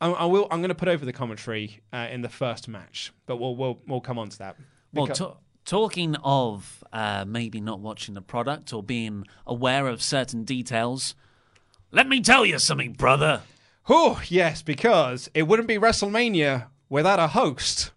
I, 0.00 0.10
I 0.10 0.24
will 0.24 0.48
I'm 0.50 0.60
going 0.60 0.70
to 0.70 0.74
put 0.74 0.88
over 0.88 1.04
the 1.04 1.12
commentary 1.12 1.80
uh, 1.92 2.08
in 2.10 2.22
the 2.22 2.28
first 2.28 2.68
match, 2.68 3.12
but 3.26 3.36
we'll 3.36 3.54
we'll 3.54 3.80
we'll 3.86 4.00
come 4.00 4.18
on 4.18 4.28
to 4.30 4.38
that. 4.38 4.56
Well, 4.92 5.06
ta- 5.08 5.36
talking 5.64 6.16
of 6.24 6.82
uh, 6.92 7.24
maybe 7.26 7.60
not 7.60 7.80
watching 7.80 8.14
the 8.14 8.22
product 8.22 8.72
or 8.72 8.82
being 8.82 9.26
aware 9.46 9.86
of 9.86 10.02
certain 10.02 10.44
details, 10.44 11.14
let 11.92 12.08
me 12.08 12.20
tell 12.20 12.44
you 12.44 12.58
something, 12.58 12.94
brother. 12.94 13.42
Oh, 13.88 14.20
yes, 14.28 14.62
because 14.62 15.30
it 15.34 15.44
wouldn't 15.44 15.68
be 15.68 15.76
WrestleMania 15.76 16.66
without 16.88 17.18
a 17.18 17.28
host. 17.28 17.92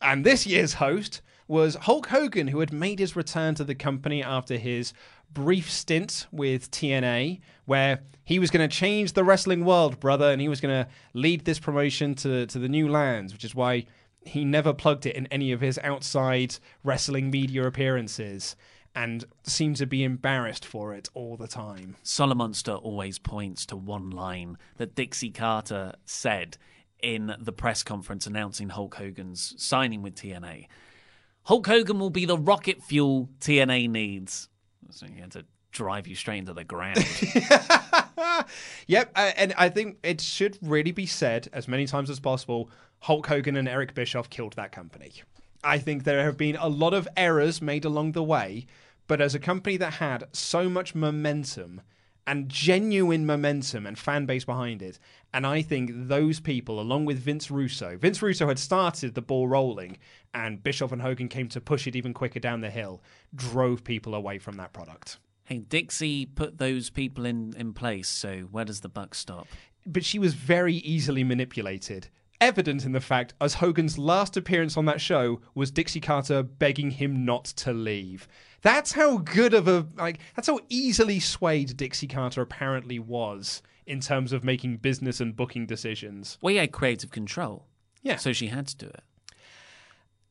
And 0.00 0.24
this 0.24 0.46
year's 0.46 0.74
host 0.74 1.22
was 1.48 1.74
Hulk 1.74 2.08
Hogan, 2.08 2.48
who 2.48 2.60
had 2.60 2.72
made 2.72 2.98
his 2.98 3.16
return 3.16 3.54
to 3.56 3.64
the 3.64 3.74
company 3.74 4.22
after 4.22 4.56
his 4.56 4.92
brief 5.32 5.70
stint 5.70 6.26
with 6.30 6.70
TNA, 6.70 7.40
where 7.64 8.00
he 8.24 8.38
was 8.38 8.50
going 8.50 8.68
to 8.68 8.74
change 8.74 9.14
the 9.14 9.24
wrestling 9.24 9.64
world, 9.64 9.98
brother, 9.98 10.30
and 10.30 10.40
he 10.40 10.48
was 10.48 10.60
going 10.60 10.84
to 10.84 10.90
lead 11.14 11.44
this 11.44 11.58
promotion 11.58 12.14
to, 12.16 12.46
to 12.46 12.58
the 12.58 12.68
new 12.68 12.88
lands, 12.88 13.32
which 13.32 13.44
is 13.44 13.54
why 13.54 13.86
he 14.20 14.44
never 14.44 14.72
plugged 14.72 15.06
it 15.06 15.16
in 15.16 15.26
any 15.28 15.52
of 15.52 15.60
his 15.60 15.78
outside 15.82 16.56
wrestling 16.84 17.30
media 17.30 17.66
appearances 17.66 18.54
and 18.94 19.24
seemed 19.42 19.76
to 19.76 19.86
be 19.86 20.02
embarrassed 20.02 20.64
for 20.64 20.92
it 20.92 21.08
all 21.14 21.36
the 21.36 21.46
time. 21.46 21.96
Solomonster 22.04 22.80
always 22.82 23.18
points 23.18 23.64
to 23.66 23.76
one 23.76 24.10
line 24.10 24.58
that 24.76 24.94
Dixie 24.94 25.30
Carter 25.30 25.94
said 26.04 26.56
in 27.00 27.34
the 27.38 27.52
press 27.52 27.82
conference 27.82 28.26
announcing 28.26 28.70
Hulk 28.70 28.96
Hogan's 28.96 29.54
signing 29.56 30.02
with 30.02 30.16
TNA. 30.16 30.66
Hulk 31.48 31.66
Hogan 31.66 31.98
will 31.98 32.10
be 32.10 32.26
the 32.26 32.36
rocket 32.36 32.82
fuel 32.82 33.30
TNA 33.40 33.88
needs. 33.88 34.50
So 34.90 35.06
he 35.06 35.18
had 35.18 35.30
to 35.30 35.46
drive 35.72 36.06
you 36.06 36.14
straight 36.14 36.40
into 36.40 36.52
the 36.52 36.62
ground. 36.62 36.98
Yep, 38.86 39.12
uh, 39.16 39.32
and 39.36 39.54
I 39.58 39.68
think 39.68 39.98
it 40.02 40.20
should 40.20 40.58
really 40.62 40.92
be 40.92 41.06
said 41.06 41.48
as 41.52 41.68
many 41.68 41.86
times 41.86 42.08
as 42.08 42.20
possible 42.20 42.70
Hulk 43.00 43.26
Hogan 43.26 43.56
and 43.56 43.68
Eric 43.68 43.94
Bischoff 43.94 44.30
killed 44.30 44.54
that 44.54 44.72
company. 44.72 45.12
I 45.64 45.78
think 45.78 46.04
there 46.04 46.24
have 46.24 46.36
been 46.36 46.56
a 46.56 46.68
lot 46.68 46.94
of 46.94 47.08
errors 47.16 47.60
made 47.60 47.84
along 47.84 48.12
the 48.12 48.22
way, 48.22 48.66
but 49.06 49.20
as 49.20 49.34
a 49.34 49.38
company 49.38 49.76
that 49.78 49.94
had 49.94 50.24
so 50.32 50.68
much 50.68 50.94
momentum 50.94 51.80
and 52.28 52.48
genuine 52.48 53.26
momentum 53.26 53.86
and 53.86 53.98
fan 53.98 54.26
base 54.26 54.44
behind 54.44 54.82
it, 54.82 55.00
and 55.34 55.46
I 55.46 55.62
think 55.62 55.90
those 55.94 56.38
people, 56.38 56.78
along 56.78 57.06
with 57.06 57.18
Vince 57.18 57.50
Russo, 57.50 57.96
Vince 57.96 58.22
Russo 58.22 58.46
had 58.46 58.58
started 58.58 59.14
the 59.14 59.22
ball 59.22 59.48
rolling, 59.48 59.98
and 60.34 60.62
Bischoff 60.62 60.92
and 60.92 61.02
Hogan 61.02 61.28
came 61.28 61.48
to 61.48 61.60
push 61.60 61.86
it 61.86 61.96
even 61.96 62.14
quicker 62.14 62.38
down 62.38 62.60
the 62.60 62.70
hill, 62.70 63.02
drove 63.34 63.82
people 63.82 64.14
away 64.14 64.38
from 64.38 64.56
that 64.58 64.72
product. 64.72 65.18
hey, 65.44 65.58
Dixie 65.58 66.26
put 66.26 66.58
those 66.58 66.90
people 66.90 67.24
in, 67.24 67.54
in 67.56 67.72
place, 67.72 68.08
so 68.08 68.40
where 68.50 68.66
does 68.66 68.80
the 68.80 68.88
buck 68.88 69.14
stop? 69.14 69.48
but 69.88 70.04
she 70.04 70.18
was 70.18 70.34
very 70.34 70.74
easily 70.74 71.24
manipulated. 71.24 72.08
Evident 72.40 72.84
in 72.84 72.92
the 72.92 73.00
fact 73.00 73.34
as 73.40 73.54
Hogan's 73.54 73.98
last 73.98 74.36
appearance 74.36 74.76
on 74.76 74.84
that 74.84 75.00
show 75.00 75.40
was 75.54 75.70
Dixie 75.70 76.00
Carter 76.00 76.42
begging 76.42 76.92
him 76.92 77.24
not 77.24 77.46
to 77.46 77.72
leave. 77.72 78.28
That's 78.62 78.92
how 78.92 79.18
good 79.18 79.54
of 79.54 79.68
a 79.68 79.86
like 79.96 80.18
that's 80.34 80.48
how 80.48 80.58
easily 80.68 81.20
swayed 81.20 81.76
Dixie 81.76 82.08
Carter 82.08 82.42
apparently 82.42 82.98
was 82.98 83.62
in 83.86 84.00
terms 84.00 84.32
of 84.32 84.44
making 84.44 84.76
business 84.78 85.20
and 85.20 85.34
booking 85.36 85.66
decisions. 85.66 86.38
Well, 86.42 86.52
he 86.52 86.58
had 86.58 86.72
creative 86.72 87.10
control. 87.10 87.66
Yeah. 88.02 88.16
So 88.16 88.32
she 88.32 88.48
had 88.48 88.66
to 88.68 88.76
do 88.76 88.86
it. 88.86 89.02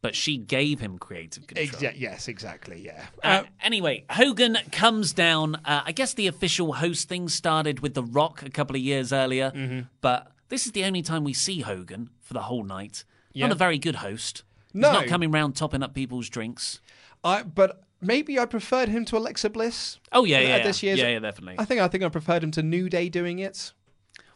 But 0.01 0.13
she 0.15 0.37
gave 0.37 0.79
him 0.79 0.99
creative 0.99 1.47
control. 1.47 1.67
Exa- 1.67 1.99
yes, 1.99 2.27
exactly. 2.27 2.81
Yeah. 2.85 3.05
Uh, 3.23 3.43
anyway, 3.61 4.05
Hogan 4.11 4.57
comes 4.71 5.11
down. 5.11 5.55
Uh, 5.65 5.81
I 5.85 5.91
guess 5.91 6.13
the 6.13 6.27
official 6.27 6.73
host 6.73 7.09
thing 7.09 7.27
started 7.29 7.79
with 7.79 7.95
The 7.95 8.03
Rock 8.03 8.43
a 8.43 8.49
couple 8.51 8.75
of 8.75 8.81
years 8.81 9.11
earlier, 9.11 9.51
Mm-hmm. 9.51 9.81
but 10.01 10.31
this 10.49 10.65
is 10.67 10.73
the 10.73 10.83
only 10.85 11.01
time 11.01 11.23
we 11.23 11.33
see 11.33 11.61
Hogan 11.61 12.09
for 12.21 12.33
the 12.35 12.43
whole 12.43 12.63
night. 12.63 13.05
Yeah. 13.33 13.47
Not 13.47 13.53
a 13.53 13.57
very 13.57 13.79
good 13.79 13.95
host. 13.95 14.43
No. 14.71 14.91
He's 14.91 14.99
not 14.99 15.07
coming 15.07 15.31
round 15.31 15.55
topping 15.55 15.81
up 15.81 15.95
people's 15.95 16.29
drinks. 16.29 16.79
I 17.23 17.41
but 17.41 17.81
maybe 18.01 18.39
I 18.39 18.45
preferred 18.45 18.89
him 18.89 19.05
to 19.05 19.17
Alexa 19.17 19.49
Bliss. 19.49 19.99
Oh, 20.11 20.23
yeah, 20.23 20.39
yeah, 20.39 20.63
This 20.63 20.83
year's, 20.83 20.99
yeah, 20.99 21.09
yeah, 21.09 21.19
definitely. 21.19 21.55
I 21.59 21.65
think 21.65 21.81
I 21.81 21.87
think 21.87 22.03
I 22.03 22.09
preferred 22.09 22.43
him 22.43 22.51
to 22.51 22.63
New 22.63 22.89
Day 22.89 23.09
doing 23.09 23.39
it. 23.39 23.73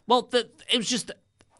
Well, 0.06 0.22
the, 0.22 0.50
it 0.72 0.76
was 0.76 0.88
just 0.88 1.10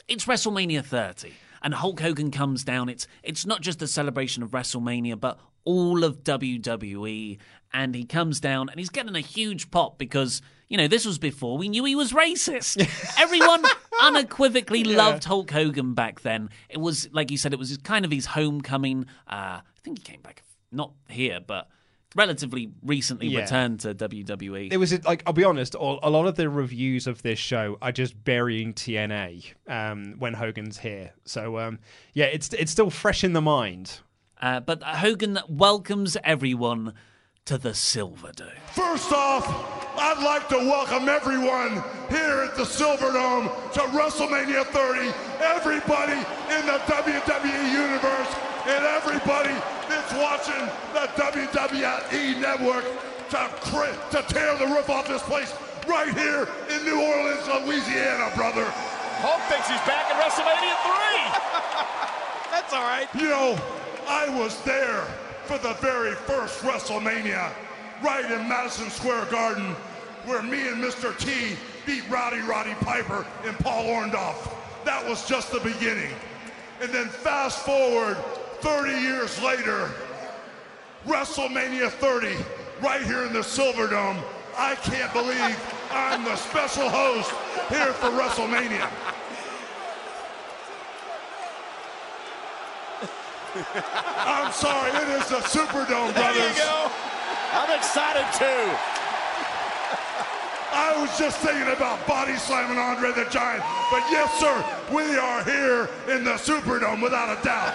it's 0.09 0.25
WrestleMania 0.27 0.85
30, 0.85 1.33
and 1.63 1.75
Hulk 1.75 2.01
Hogan 2.01 2.31
comes 2.31 2.65
down. 2.65 2.89
It's 2.89 3.07
it's 3.23 3.47
not 3.47 3.61
just 3.61 3.81
a 3.83 3.87
celebration 3.87 4.43
of 4.43 4.51
WrestleMania, 4.51 5.19
but 5.19 5.39
all 5.65 6.05
of 6.05 6.25
WWE, 6.25 7.39
and 7.73 7.95
he 7.95 8.05
comes 8.05 8.41
down 8.41 8.69
and 8.69 8.79
he's 8.79 8.91
getting 8.91 9.15
a 9.15 9.21
huge 9.21 9.71
pop 9.71 9.97
because 9.97 10.43
you 10.69 10.77
know 10.77 10.89
this 10.89 11.07
was 11.07 11.19
before 11.19 11.57
we 11.57 11.69
knew 11.69 11.85
he 11.85 11.95
was 11.95 12.13
racist. 12.13 12.87
Everyone 13.21 13.65
unequivocally 14.03 14.85
loved 14.85 15.25
Hulk 15.25 15.51
Hogan 15.51 15.95
back 15.95 16.21
then. 16.23 16.51
It 16.69 16.79
was 16.79 17.09
like 17.13 17.31
you 17.31 17.39
said, 17.39 17.53
it 17.53 17.59
was 17.59 17.77
kind 17.79 18.05
of 18.05 18.11
his 18.11 18.27
homecoming. 18.27 19.07
Uh, 19.29 19.61
I 19.63 19.81
think 19.83 19.99
he 19.99 20.05
came 20.05 20.21
back 20.21 20.43
not 20.71 20.93
here, 21.09 21.41
but. 21.41 21.69
Relatively 22.15 22.71
recently 22.83 23.29
Yeah. 23.29 23.41
returned 23.41 23.81
to. 23.81 23.95
WWE. 23.95 24.73
It 24.73 24.77
was 24.77 25.05
like 25.05 25.23
I'll 25.27 25.33
be 25.33 25.45
honest, 25.45 25.75
all, 25.75 25.99
a 26.03 26.11
lot 26.11 26.27
of 26.27 26.37
the 26.37 26.49
reviews 26.49 27.07
of 27.07 27.23
this 27.23 27.39
show 27.39 27.79
are 27.81 27.93
just 27.93 28.23
burying 28.25 28.75
TNA 28.75 29.53
um, 29.69 30.15
when 30.19 30.35
Hogan's 30.35 30.79
here. 30.79 31.13
So 31.25 31.59
um, 31.59 31.79
yeah, 32.13 32.27
it's 32.27 32.53
it's 32.55 32.73
still 32.73 32.91
fresh 32.91 33.25
in 33.25 33.33
the 33.33 33.41
mind. 33.43 34.01
Uh, 34.41 34.61
but 34.61 34.83
Hogan 34.83 35.39
welcomes 35.49 36.17
everyone 36.25 36.95
to 37.45 37.59
the 37.59 37.71
Silverdome. 37.71 38.59
First 38.73 39.13
off, 39.13 39.47
I'd 39.97 40.23
like 40.23 40.49
to 40.49 40.57
welcome 40.59 41.09
everyone 41.09 41.83
here 42.09 42.47
at 42.49 42.57
the 42.57 42.65
Silverdome 42.65 43.47
to 43.73 43.81
WrestleMania 43.95 44.65
30. 44.67 45.11
Everybody 45.43 46.19
in 46.55 46.67
the 46.67 46.79
WWE 46.87 47.73
universe 47.73 48.35
and 48.67 48.85
everybody 48.85 49.55
that's 50.13 50.49
watching 50.49 50.69
the 50.93 51.07
WWE 51.21 52.41
network 52.41 52.85
to, 53.31 53.49
cri- 53.61 53.99
to 54.11 54.23
tear 54.29 54.57
the 54.59 54.67
roof 54.67 54.91
off 54.91 55.09
this 55.09 55.23
place 55.23 55.55
right 55.87 56.13
here 56.15 56.49
in 56.71 56.85
New 56.85 57.01
Orleans, 57.01 57.47
Louisiana, 57.65 58.31
brother. 58.35 58.65
Hulk 59.21 59.41
thinks 59.49 59.69
he's 59.69 59.81
back 59.87 60.11
in 60.11 60.17
WrestleMania 60.19 60.77
3. 62.43 62.51
That's 62.51 62.73
all 62.73 62.83
right. 62.83 63.09
You 63.15 63.29
know, 63.29 63.59
I 64.09 64.29
was 64.39 64.61
there 64.65 65.03
for 65.45 65.59
the 65.59 65.75
very 65.75 66.15
first 66.15 66.61
WrestleMania, 66.63 67.53
right 68.03 68.25
in 68.25 68.49
Madison 68.49 68.91
Square 68.91 69.27
Garden, 69.27 69.75
where 70.27 70.43
me 70.43 70.69
and 70.69 70.83
Mr. 70.83 71.17
T 71.19 71.57
beat 71.87 72.09
Rowdy 72.09 72.41
Roddy 72.41 72.75
Piper 72.75 73.27
and 73.45 73.57
Paul 73.59 73.85
Orndorff. 73.85 74.53
That 74.85 75.07
was 75.09 75.27
just 75.27 75.53
the 75.53 75.61
beginning. 75.61 76.13
And 76.81 76.91
then 76.91 77.07
fast 77.07 77.61
forward 77.61 78.17
30 78.63 78.93
years 78.93 79.43
later, 79.43 79.91
WrestleMania 81.05 81.91
30 81.91 82.37
right 82.81 83.03
here 83.03 83.27
in 83.27 83.33
the 83.33 83.41
Silverdome. 83.41 84.23
I 84.57 84.77
can't 84.77 85.13
believe 85.13 85.59
I'm 85.91 86.23
the 86.23 86.37
special 86.37 86.89
host 86.89 87.31
here 87.69 87.93
for 87.95 88.11
WrestleMania. 88.11 88.89
I'm 94.25 94.53
sorry, 94.53 94.91
it 94.91 95.09
is 95.21 95.29
the 95.29 95.43
Superdome, 95.43 96.15
brothers. 96.15 96.37
There 96.37 96.49
you 96.49 96.55
go. 96.55 96.91
I'm 97.53 97.77
excited 97.77 98.27
too. 98.39 98.79
I 100.75 100.97
was 100.99 101.19
just 101.19 101.39
thinking 101.39 101.71
about 101.75 102.07
body 102.07 102.37
slamming 102.37 102.79
Andre 102.79 103.13
the 103.13 103.29
Giant, 103.29 103.63
but 103.91 104.03
yes, 104.09 104.33
sir, 104.41 104.65
we 104.95 105.19
are 105.19 105.45
here 105.45 105.91
in 106.15 106.25
the 106.25 106.35
Superdome 106.35 107.03
without 107.03 107.37
a 107.37 107.43
doubt. 107.45 107.75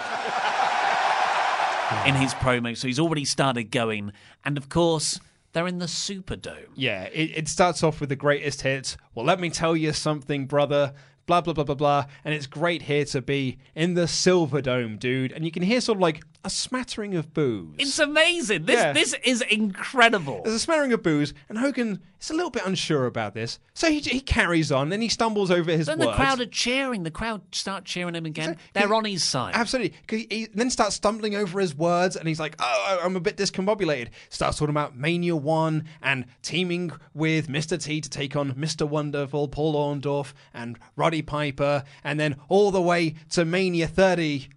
In 2.06 2.16
his 2.16 2.34
promo, 2.36 2.76
so 2.76 2.88
he's 2.88 3.00
already 3.00 3.26
started 3.26 3.66
going. 3.66 4.12
And 4.44 4.58
of 4.58 4.70
course, 4.70 5.20
they're 5.54 5.68
in 5.68 5.80
the 5.80 5.86
Superdome. 5.86 6.70
Yeah, 6.76 7.06
it, 7.06 7.32
it 7.36 7.48
starts 7.48 7.84
off 7.84 8.00
with 8.00 8.10
the 8.10 8.16
greatest 8.16 8.62
hits. 8.62 8.98
Well, 9.16 9.26
let 9.26 9.40
me 9.40 9.50
tell 9.50 9.76
you 9.76 9.94
something, 9.94 10.46
brother. 10.46 10.94
Blah, 11.26 11.42
blah, 11.42 11.54
blah, 11.54 11.66
blah, 11.66 11.76
blah. 11.76 12.06
And 12.24 12.34
it's 12.34 12.48
great 12.48 12.84
here 12.84 13.04
to 13.06 13.22
be 13.22 13.58
in 13.76 13.96
the 13.96 14.04
Silverdome, 14.04 14.98
dude. 14.98 15.34
And 15.34 15.44
you 15.44 15.52
can 15.52 15.64
hear 15.64 15.82
sort 15.82 15.98
of 15.98 16.02
like 16.02 16.24
a 16.48 16.50
smattering 16.50 17.14
of 17.16 17.34
boos. 17.34 17.76
It's 17.78 18.00
amazing. 18.00 18.66
This 18.66 18.78
Yeah. 18.80 18.94
this 18.94 19.14
is 19.26 19.42
incredible. 19.42 20.42
There's 20.44 20.56
a 20.56 20.60
smattering 20.60 20.94
of 20.94 21.04
boos, 21.04 21.34
and 21.50 21.58
Hogan 21.58 22.00
is 22.22 22.30
a 22.32 22.34
little 22.34 22.50
bit 22.50 22.66
unsure 22.66 23.06
about 23.06 23.34
this. 23.34 23.60
So 23.74 23.92
he, 23.92 24.00
he 24.00 24.22
carries 24.22 24.72
on, 24.72 24.90
Then 24.90 25.02
he 25.02 25.10
stumbles 25.10 25.52
over 25.52 25.70
his 25.70 25.80
words. 25.80 25.88
Then 25.88 26.00
words. 26.00 26.12
the 26.12 26.16
crowd 26.16 26.40
are 26.40 26.46
cheering. 26.46 27.04
The 27.04 27.12
crowd 27.12 27.42
start 27.52 27.84
cheering 27.86 28.16
him 28.16 28.26
again. 28.26 28.58
They're 28.74 28.94
on 28.94 29.06
his 29.06 29.24
side. 29.24 29.54
Absolutely. 29.56 29.98
He, 30.10 30.28
he 30.30 30.48
then 30.54 30.70
starts 30.70 30.96
stumbling 30.96 31.36
over 31.36 31.60
his 31.60 31.76
words 31.76 32.16
and 32.16 32.28
he's 32.28 32.40
like, 32.40 32.56
oh, 32.60 32.86
oh, 32.90 33.06
I'm 33.06 33.16
a 33.16 33.20
bit 33.20 33.38
discombobulated. 33.38 34.08
Starts 34.30 34.58
talking 34.58 34.72
about 34.72 34.98
Mania 34.98 35.36
1 35.36 35.84
and 36.02 36.26
teaming 36.42 36.92
with 37.14 37.50
Mr. 37.50 37.82
T 37.82 38.02
to 38.02 38.10
take 38.10 38.36
on 38.36 38.54
Mr. 38.54 38.88
Wonderful, 38.88 39.48
Paul 39.50 39.76
Orndorff, 39.76 40.34
and 40.54 40.80
Roddy 40.96 41.22
Piper, 41.22 41.84
and 42.04 42.20
then 42.20 42.38
all 42.50 42.72
the 42.72 42.82
way 42.82 43.16
to 43.32 43.46
Mania 43.46 43.88
30 43.88 44.48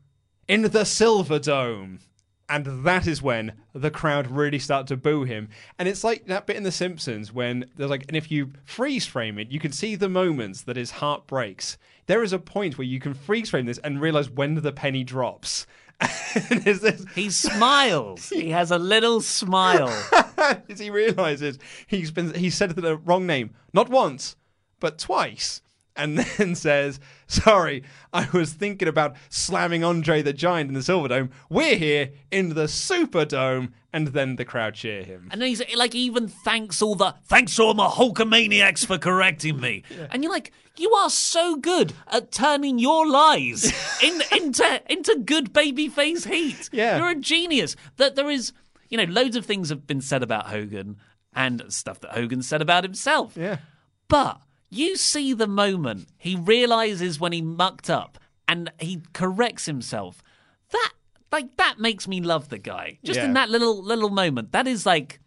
in 0.51 0.62
the 0.62 0.84
Silver 0.84 1.38
Dome. 1.38 2.01
And 2.48 2.84
that 2.84 3.07
is 3.07 3.22
when 3.22 3.53
the 3.72 3.92
crowd 3.92 4.26
really 4.26 4.59
start 4.59 4.88
to 4.88 4.96
boo 4.96 5.22
him. 5.22 5.48
And 5.78 5.86
it's 5.86 6.03
like 6.03 6.26
that 6.26 6.44
bit 6.46 6.57
in 6.57 6.64
The 6.64 6.72
Simpsons 6.72 7.32
when 7.32 7.66
there's 7.76 7.88
like, 7.88 8.05
and 8.09 8.16
if 8.16 8.32
you 8.32 8.55
freeze 8.64 9.07
frame 9.07 9.38
it, 9.38 9.53
you 9.53 9.61
can 9.61 9.70
see 9.70 9.94
the 9.94 10.09
moments 10.09 10.62
that 10.62 10.74
his 10.74 10.90
heart 10.90 11.28
breaks. 11.28 11.78
There 12.07 12.24
is 12.24 12.32
a 12.32 12.40
point 12.40 12.76
where 12.76 12.84
you 12.84 12.98
can 12.98 13.14
freeze 13.14 13.51
frame 13.51 13.66
this 13.66 13.78
and 13.78 14.01
realize 14.01 14.28
when 14.28 14.57
the 14.57 14.72
penny 14.72 15.05
drops. 15.05 15.68
this, 16.51 17.05
He 17.14 17.30
smiles. 17.30 18.28
he 18.28 18.51
has 18.51 18.72
a 18.72 18.78
little 18.78 19.20
smile. 19.20 19.86
as 20.68 20.80
he 20.80 20.90
realizes 20.90 21.61
he's 21.86 22.11
been 22.11 22.34
he 22.34 22.51
said 22.51 22.70
the 22.70 22.96
wrong 22.96 23.26
name 23.26 23.51
not 23.74 23.90
once 23.90 24.34
but 24.80 24.98
twice 24.98 25.61
and 25.94 26.18
then 26.38 26.55
says 26.55 26.98
sorry 27.44 27.82
i 28.12 28.28
was 28.32 28.52
thinking 28.52 28.88
about 28.88 29.14
slamming 29.28 29.84
andre 29.84 30.20
the 30.22 30.32
giant 30.32 30.68
in 30.68 30.74
the 30.74 30.80
silverdome 30.80 31.30
we're 31.48 31.76
here 31.76 32.10
in 32.30 32.50
the 32.54 32.64
superdome 32.64 33.72
and 33.92 34.08
then 34.08 34.36
the 34.36 34.44
crowd 34.44 34.74
cheer 34.74 35.02
him 35.02 35.28
And 35.32 35.42
he's 35.42 35.62
like, 35.74 35.94
even 35.94 36.28
thanks 36.28 36.80
all 36.80 36.94
the 36.94 37.14
thanks 37.24 37.56
to 37.56 37.62
all 37.62 37.74
my 37.74 37.88
Hulkamaniacs 37.88 38.86
for 38.86 38.98
correcting 38.98 39.60
me. 39.60 39.82
And 40.12 40.22
you're 40.22 40.32
like, 40.32 40.52
you 40.76 40.92
are 40.92 41.10
so 41.10 41.56
good 41.56 41.92
at 42.06 42.30
turning 42.30 42.78
your 42.78 43.08
lies 43.08 43.72
in, 44.02 44.22
into 44.32 44.82
into 44.88 45.16
good 45.24 45.52
babyface 45.52 46.28
heat. 46.32 46.70
Yeah. 46.72 46.98
you're 46.98 47.10
a 47.10 47.14
genius. 47.16 47.74
That 47.96 48.14
there 48.14 48.30
is, 48.30 48.52
you 48.90 48.96
know, 48.96 49.04
loads 49.12 49.34
of 49.34 49.44
things 49.44 49.70
have 49.70 49.86
been 49.88 50.00
said 50.00 50.22
about 50.22 50.46
Hogan 50.46 50.96
and 51.34 51.64
stuff 51.68 51.98
that 52.00 52.12
Hogan 52.12 52.42
said 52.42 52.62
about 52.62 52.84
himself. 52.84 53.36
Yeah. 53.36 53.58
But 54.06 54.40
you 54.70 54.96
see 54.96 55.32
the 55.34 55.46
moment 55.46 56.08
he 56.16 56.36
realizes 56.36 57.18
when 57.20 57.32
he 57.32 57.42
mucked 57.42 57.90
up 57.90 58.18
and 58.48 58.70
he 58.78 59.02
corrects 59.12 59.66
himself. 59.66 60.22
That 60.70 60.92
like 61.32 61.56
that 61.56 61.78
makes 61.78 62.06
me 62.08 62.20
love 62.20 62.48
the 62.48 62.58
guy. 62.58 62.98
Just 63.04 63.20
in 63.20 63.34
that 63.34 63.50
little 63.50 63.82
little 63.82 64.10
moment. 64.10 64.52
That 64.52 64.66
is 64.66 64.86
like 64.86 65.20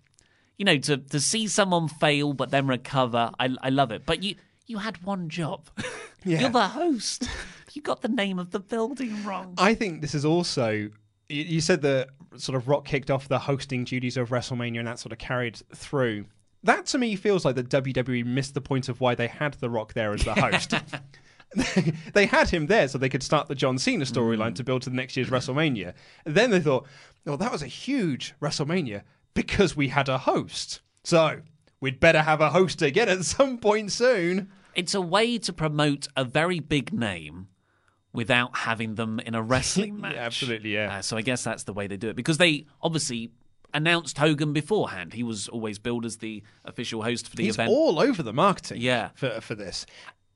you 0.57 0.65
know, 0.65 0.77
to 0.77 0.97
to 0.97 1.19
see 1.19 1.47
someone 1.47 1.87
fail 1.87 2.33
but 2.33 2.51
then 2.51 2.67
recover. 2.67 3.31
I 3.39 3.55
I 3.61 3.69
love 3.69 3.91
it. 3.91 4.05
But 4.05 4.23
you 4.23 4.35
you 4.65 4.77
had 4.79 5.03
one 5.03 5.29
job. 5.29 5.69
Yeah. 6.25 6.39
You're 6.39 6.51
the 6.51 6.69
host. 6.69 7.27
You 7.73 7.81
got 7.81 8.01
the 8.01 8.07
name 8.07 8.39
of 8.39 8.51
the 8.51 8.61
building 8.61 9.25
wrong. 9.25 9.55
i 9.57 9.73
think 9.73 9.99
this 9.99 10.15
is 10.15 10.23
also 10.23 10.69
you, 10.71 10.89
you 11.27 11.59
said 11.59 11.81
that 11.81 12.07
sort 12.37 12.55
of 12.55 12.69
rock 12.69 12.85
kicked 12.85 13.11
off 13.11 13.27
the 13.27 13.39
hosting 13.39 13.83
duties 13.83 14.15
of 14.15 14.29
wrestlemania 14.29 14.79
and 14.79 14.87
that 14.87 14.99
sort 14.99 15.11
of 15.11 15.17
carried 15.17 15.57
through 15.75 16.23
that 16.63 16.85
to 16.87 16.97
me 16.97 17.15
feels 17.15 17.45
like 17.45 17.55
the 17.55 17.63
wwe 17.63 18.25
missed 18.25 18.53
the 18.53 18.61
point 18.61 18.89
of 18.89 19.01
why 19.01 19.15
they 19.15 19.27
had 19.27 19.53
the 19.55 19.69
rock 19.69 19.93
there 19.93 20.13
as 20.13 20.23
the 20.23 20.33
host 20.33 20.73
they 22.13 22.25
had 22.25 22.49
him 22.49 22.67
there 22.67 22.87
so 22.87 22.97
they 22.97 23.09
could 23.09 23.23
start 23.23 23.47
the 23.47 23.55
John 23.55 23.77
Cena 23.77 24.05
storyline 24.05 24.55
to 24.55 24.63
build 24.63 24.81
to 24.83 24.89
the 24.89 24.95
next 24.95 25.15
year's 25.15 25.29
WrestleMania. 25.29 25.93
Then 26.25 26.49
they 26.49 26.59
thought, 26.59 26.87
well, 27.25 27.37
that 27.37 27.51
was 27.51 27.61
a 27.61 27.67
huge 27.67 28.33
WrestleMania 28.41 29.03
because 29.33 29.75
we 29.75 29.89
had 29.89 30.09
a 30.09 30.17
host. 30.17 30.81
So 31.03 31.41
we'd 31.79 31.99
better 31.99 32.21
have 32.21 32.41
a 32.41 32.49
host 32.49 32.81
again 32.81 33.09
at 33.09 33.23
some 33.25 33.57
point 33.57 33.91
soon. 33.91 34.49
It's 34.75 34.95
a 34.95 35.01
way 35.01 35.37
to 35.39 35.53
promote 35.53 36.07
a 36.15 36.23
very 36.23 36.59
big 36.59 36.91
name 36.91 37.47
without 38.13 38.57
having 38.57 38.95
them 38.95 39.19
in 39.19 39.35
a 39.35 39.41
wrestling 39.41 39.99
match. 40.01 40.15
absolutely, 40.15 40.73
yeah. 40.73 40.97
Uh, 40.97 41.01
so 41.01 41.17
I 41.17 41.21
guess 41.21 41.43
that's 41.43 41.63
the 41.63 41.73
way 41.73 41.87
they 41.87 41.97
do 41.97 42.09
it 42.09 42.15
because 42.15 42.37
they 42.37 42.65
obviously 42.81 43.31
announced 43.73 44.17
Hogan 44.17 44.53
beforehand. 44.53 45.13
He 45.13 45.23
was 45.23 45.47
always 45.47 45.79
billed 45.79 46.05
as 46.05 46.17
the 46.17 46.43
official 46.65 47.03
host 47.03 47.27
for 47.29 47.35
the 47.35 47.43
He's 47.45 47.55
event. 47.55 47.69
all 47.69 47.99
over 47.99 48.21
the 48.23 48.33
marketing 48.33 48.81
Yeah. 48.81 49.09
for, 49.15 49.41
for 49.41 49.55
this. 49.55 49.85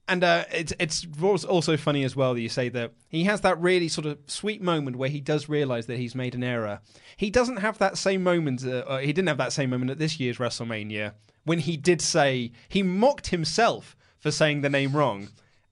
And 0.09 0.23
uh, 0.23 0.45
it's 0.53 0.71
it's 0.79 1.05
also 1.21 1.75
funny 1.75 2.05
as 2.05 2.15
well 2.15 2.33
that 2.33 2.39
you 2.39 2.47
say 2.47 2.69
that 2.69 2.93
he 3.09 3.25
has 3.25 3.41
that 3.41 3.59
really 3.59 3.89
sort 3.89 4.05
of 4.07 4.17
sweet 4.27 4.61
moment 4.61 4.95
where 4.95 5.09
he 5.09 5.19
does 5.19 5.49
realize 5.49 5.85
that 5.87 5.97
he's 5.97 6.15
made 6.15 6.33
an 6.33 6.45
error. 6.45 6.79
He 7.17 7.29
doesn't 7.29 7.57
have 7.57 7.77
that 7.79 7.97
same 7.97 8.23
moment. 8.23 8.65
Uh, 8.65 8.85
uh, 8.87 8.97
he 8.99 9.07
didn't 9.11 9.27
have 9.27 9.37
that 9.39 9.51
same 9.51 9.69
moment 9.69 9.91
at 9.91 9.99
this 9.99 10.17
year's 10.17 10.37
WrestleMania 10.37 11.11
when 11.43 11.59
he 11.59 11.75
did 11.75 12.01
say 12.01 12.53
he 12.69 12.83
mocked 12.83 13.27
himself 13.27 13.97
for 14.17 14.31
saying 14.31 14.61
the 14.61 14.69
name 14.69 14.95
wrong, 14.95 15.27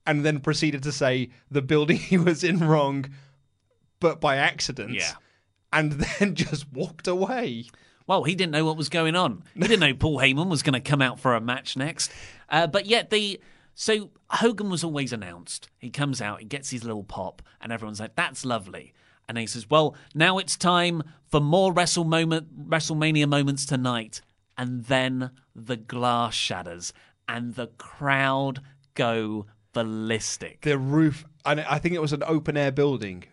and 0.06 0.26
then 0.26 0.40
proceeded 0.42 0.84
to 0.84 0.92
say 0.92 1.30
the 1.50 1.62
building 1.62 1.98
he 2.12 2.18
was 2.18 2.44
in 2.44 2.60
wrong, 2.60 3.06
but 4.02 4.20
by 4.20 4.36
accident. 4.36 4.92
Yeah. 4.96 5.14
And 5.72 5.92
then 6.20 6.36
just 6.36 6.72
walked 6.72 7.08
away. 7.08 7.66
Well, 8.08 8.24
he 8.24 8.36
didn't 8.36 8.52
know 8.52 8.66
what 8.66 8.78
was 8.78 8.90
going 8.90 9.16
on. 9.16 9.44
He 9.56 9.62
didn't 9.62 9.80
know 9.80 9.94
Paul 9.96 10.20
Heyman 10.20 10.48
was 10.50 10.62
going 10.64 10.74
to 10.74 10.80
come 10.80 11.02
out 11.02 11.20
for 11.20 11.34
a 11.34 11.42
match 11.42 11.76
next. 11.76 12.12
Uh, 12.50 12.68
but 12.68 12.86
yet 12.86 13.10
the 13.10 13.40
so 13.74 14.12
Hogan 14.30 14.70
was 14.70 14.84
always 14.84 15.12
announced. 15.12 15.70
He 15.80 15.90
comes 15.90 16.22
out, 16.22 16.40
he 16.40 16.46
gets 16.46 16.70
his 16.70 16.84
little 16.84 17.04
pop, 17.04 17.42
and 17.60 17.72
everyone's 17.74 18.00
like, 18.00 18.16
"That's 18.16 18.46
lovely." 18.46 18.94
And 19.28 19.38
he 19.40 19.48
says, 19.48 19.70
"Well, 19.70 19.96
now 20.14 20.38
it's 20.38 20.56
time 20.56 21.02
for 21.28 21.42
more 21.42 21.74
Wrestle 21.74 22.06
moment, 22.06 22.70
WrestleMania 22.70 23.28
moments 23.28 23.66
tonight." 23.66 24.22
And 24.58 24.86
then 24.86 25.32
the 25.56 25.76
glass 25.76 26.36
shatters, 26.36 26.94
and 27.28 27.56
the 27.56 27.68
crowd 27.78 28.62
go 28.94 29.48
ballistic. 29.74 30.62
the 30.62 30.78
roof 30.78 31.26
and 31.44 31.60
i 31.60 31.78
think 31.78 31.94
it 31.94 32.02
was 32.02 32.14
an 32.14 32.24
open 32.26 32.56
air 32.56 32.72
building 32.72 33.26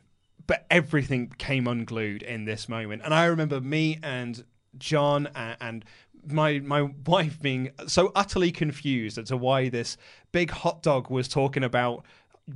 but 0.47 0.67
everything 0.71 1.33
came 1.39 1.67
unglued 1.67 2.23
in 2.23 2.45
this 2.45 2.69
moment. 2.69 3.03
And 3.05 3.15
i 3.15 3.27
remember 3.27 3.61
me 3.61 3.99
and 4.03 4.45
john 4.79 5.29
and, 5.35 5.57
and 5.61 5.85
my 6.27 6.61
my 6.61 6.83
wife 7.07 7.41
being 7.41 7.71
so 7.87 8.13
utterly 8.15 8.53
confused 8.53 9.19
as 9.19 9.29
to 9.29 9.37
why 9.37 9.69
this 9.69 9.97
big 10.31 10.51
hot 10.51 10.83
dog 10.83 11.11
was 11.11 11.29
talking 11.29 11.65
about 11.65 12.05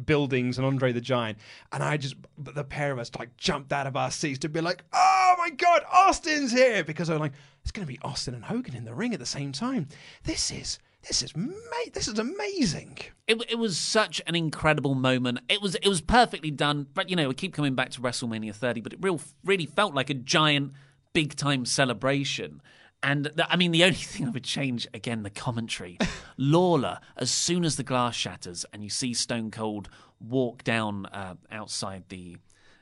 buildings 0.04 0.58
and 0.58 0.66
Andre 0.66 0.92
the 0.92 1.00
Giant. 1.00 1.38
And 1.72 1.82
I 1.82 1.96
just 1.96 2.16
the 2.38 2.64
pair 2.64 2.92
of 2.92 2.98
us 2.98 3.10
like 3.18 3.36
jumped 3.36 3.72
out 3.72 3.86
of 3.86 3.96
our 3.96 4.10
seats 4.10 4.40
to 4.40 4.48
be 4.48 4.60
like 4.60 4.84
oh 4.92 5.34
my 5.38 5.50
god 5.50 5.82
Austin's 5.92 6.52
here! 6.52 6.84
Because 6.84 7.08
I'm 7.08 7.18
like 7.18 7.32
it's 7.62 7.72
going 7.72 7.86
to 7.86 7.92
be 7.92 7.98
Austin 8.02 8.34
and 8.34 8.44
Hogan 8.44 8.76
in 8.76 8.84
the 8.84 8.94
ring 8.94 9.12
at 9.12 9.20
the 9.20 9.26
same 9.26 9.52
time. 9.52 9.88
This 10.24 10.50
is 10.50 10.78
this 11.08 11.22
is 11.22 11.36
ma- 11.36 11.52
this 11.92 12.08
is 12.08 12.18
amazing 12.18 12.98
It, 13.26 13.42
it 13.48 13.58
was 13.58 13.78
such 13.78 14.20
an 14.26 14.34
incredible 14.34 14.94
moment. 14.94 15.40
It 15.48 15.60
was 15.62 15.74
it 15.76 15.88
was 15.88 16.00
perfectly 16.00 16.50
done. 16.50 16.86
But 16.94 17.10
you 17.10 17.16
know, 17.16 17.28
we 17.28 17.34
keep 17.34 17.54
coming 17.54 17.74
back 17.74 17.90
to 17.90 18.00
WrestleMania 18.00 18.54
30, 18.54 18.80
but 18.80 18.92
it 18.92 18.98
real 19.02 19.20
really 19.44 19.66
felt 19.66 19.94
like 19.94 20.10
a 20.10 20.14
giant, 20.14 20.72
big 21.12 21.36
time 21.36 21.64
celebration. 21.64 22.60
And 23.02 23.26
the, 23.26 23.50
I 23.50 23.56
mean, 23.56 23.72
the 23.72 23.84
only 23.84 23.96
thing 24.12 24.26
I 24.26 24.30
would 24.30 24.44
change 24.44 24.86
again 24.94 25.22
the 25.22 25.30
commentary. 25.30 25.98
Lawler, 26.36 27.00
as 27.16 27.30
soon 27.30 27.64
as 27.64 27.76
the 27.76 27.82
glass 27.82 28.14
shatters 28.14 28.64
and 28.72 28.82
you 28.82 28.90
see 28.90 29.14
Stone 29.14 29.50
Cold 29.50 29.88
walk 30.20 30.64
down 30.64 31.06
uh, 31.06 31.34
outside 31.50 32.04
the 32.08 32.36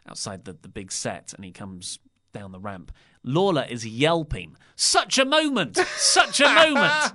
outside 0.09 0.45
the, 0.45 0.53
the 0.61 0.69
big 0.69 0.93
set, 0.93 1.33
and 1.33 1.45
he 1.45 1.53
comes 1.53 1.99
down 2.33 2.53
the 2.53 2.61
ramp. 2.61 2.93
Lawler 3.23 3.67
is 3.69 3.87
yelping. 3.87 4.57
Such 4.77 5.19
a 5.19 5.25
moment! 5.25 5.79
Such 5.97 6.41
a 6.41 6.45
moment! 6.55 7.15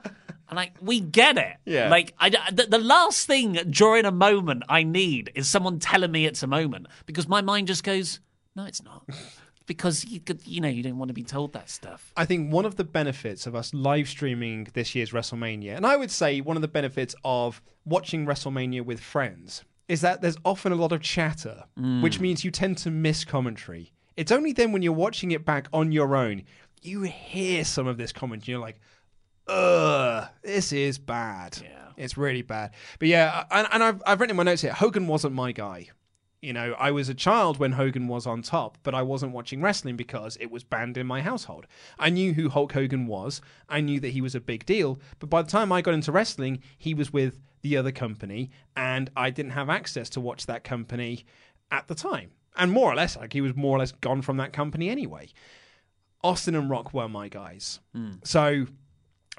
And 0.49 0.55
like, 0.57 0.73
we 0.81 0.99
get 0.99 1.37
it. 1.37 1.55
Yeah. 1.65 1.89
Like, 1.89 2.13
I, 2.19 2.29
the, 2.51 2.65
the 2.67 2.79
last 2.79 3.27
thing 3.27 3.53
during 3.69 4.05
a 4.05 4.11
moment 4.11 4.63
I 4.67 4.83
need 4.83 5.31
is 5.35 5.47
someone 5.47 5.79
telling 5.79 6.11
me 6.11 6.25
it's 6.25 6.43
a 6.43 6.47
moment 6.47 6.87
because 7.05 7.27
my 7.27 7.41
mind 7.41 7.67
just 7.67 7.83
goes, 7.83 8.19
no, 8.55 8.65
it's 8.65 8.83
not. 8.83 9.07
because 9.67 10.03
you 10.05 10.19
could, 10.19 10.41
you 10.47 10.59
know, 10.59 10.67
you 10.67 10.81
don't 10.81 10.97
want 10.97 11.09
to 11.09 11.13
be 11.13 11.23
told 11.23 11.53
that 11.53 11.69
stuff. 11.69 12.11
I 12.17 12.25
think 12.25 12.51
one 12.51 12.65
of 12.65 12.75
the 12.77 12.83
benefits 12.83 13.45
of 13.45 13.53
us 13.53 13.71
live 13.75 14.09
streaming 14.09 14.67
this 14.73 14.95
year's 14.95 15.11
WrestleMania, 15.11 15.77
and 15.77 15.85
I 15.85 15.95
would 15.95 16.09
say 16.09 16.41
one 16.41 16.55
of 16.57 16.61
the 16.63 16.67
benefits 16.67 17.13
of 17.23 17.61
watching 17.85 18.25
WrestleMania 18.25 18.83
with 18.83 18.99
friends, 18.99 19.63
is 19.87 20.01
that 20.01 20.21
there's 20.21 20.37
often 20.43 20.71
a 20.71 20.75
lot 20.75 20.91
of 20.91 21.01
chatter, 21.01 21.65
Mm. 21.77 22.01
which 22.01 22.19
means 22.19 22.43
you 22.43 22.49
tend 22.49 22.79
to 22.79 22.89
miss 22.91 23.23
commentary. 23.23 23.91
It's 24.17 24.31
only 24.31 24.51
then 24.53 24.71
when 24.71 24.81
you're 24.81 24.91
watching 24.93 25.29
it 25.31 25.45
back 25.45 25.67
on 25.71 25.91
your 25.91 26.15
own, 26.15 26.43
you 26.81 27.03
hear 27.03 27.63
some 27.63 27.85
of 27.87 27.97
this 27.97 28.11
comment, 28.11 28.41
and 28.41 28.47
you're 28.47 28.59
like, 28.59 28.79
ugh, 29.49 30.27
this 30.43 30.71
is 30.71 30.97
bad. 30.97 31.57
Yeah. 31.61 31.69
It's 31.97 32.17
really 32.17 32.41
bad. 32.41 32.71
But 32.97 33.09
yeah, 33.09 33.43
and, 33.51 33.67
and 33.71 33.83
I've, 33.83 34.01
I've 34.05 34.19
written 34.21 34.31
in 34.31 34.37
my 34.37 34.43
notes 34.43 34.61
here 34.61 34.73
Hogan 34.73 35.07
wasn't 35.07 35.35
my 35.35 35.51
guy. 35.51 35.89
You 36.41 36.53
know, 36.53 36.73
I 36.79 36.91
was 36.91 37.09
a 37.09 37.13
child 37.13 37.59
when 37.59 37.73
Hogan 37.73 38.07
was 38.07 38.25
on 38.25 38.41
top, 38.41 38.77
but 38.83 38.95
I 38.95 39.01
wasn't 39.01 39.33
watching 39.33 39.61
wrestling 39.61 39.97
because 39.97 40.37
it 40.39 40.49
was 40.49 40.63
banned 40.63 40.95
in 40.95 41.05
my 41.05 41.21
household. 41.21 41.67
I 41.97 42.09
knew 42.09 42.33
who 42.33 42.47
Hulk 42.47 42.71
Hogan 42.71 43.07
was. 43.07 43.41
I 43.67 43.81
knew 43.81 43.99
that 43.99 44.11
he 44.11 44.21
was 44.21 44.35
a 44.35 44.39
big 44.39 44.65
deal. 44.65 45.01
But 45.19 45.29
by 45.29 45.41
the 45.41 45.51
time 45.51 45.73
I 45.73 45.81
got 45.81 45.93
into 45.93 46.13
wrestling, 46.13 46.59
he 46.77 46.93
was 46.93 47.11
with 47.11 47.41
the 47.61 47.75
other 47.75 47.91
company, 47.91 48.51
and 48.77 49.09
I 49.17 49.31
didn't 49.31 49.51
have 49.51 49.69
access 49.69 50.09
to 50.11 50.21
watch 50.21 50.45
that 50.45 50.63
company 50.63 51.25
at 51.71 51.89
the 51.89 51.95
time. 51.95 52.31
And 52.55 52.71
more 52.71 52.89
or 52.89 52.95
less, 52.95 53.17
like 53.17 53.33
he 53.33 53.41
was 53.41 53.55
more 53.55 53.75
or 53.75 53.79
less 53.79 53.91
gone 53.91 54.21
from 54.21 54.37
that 54.37 54.53
company 54.53 54.89
anyway. 54.89 55.27
Austin 56.23 56.55
and 56.55 56.69
Rock 56.69 56.93
were 56.93 57.09
my 57.09 57.27
guys. 57.27 57.81
Hmm. 57.93 58.13
So 58.23 58.65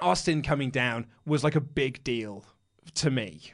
Austin 0.03 0.43
coming 0.43 0.71
down 0.71 1.07
was 1.27 1.45
like 1.45 1.57
a 1.57 1.61
big 1.61 2.03
deal 2.05 2.45
to 2.95 3.11
me. 3.11 3.53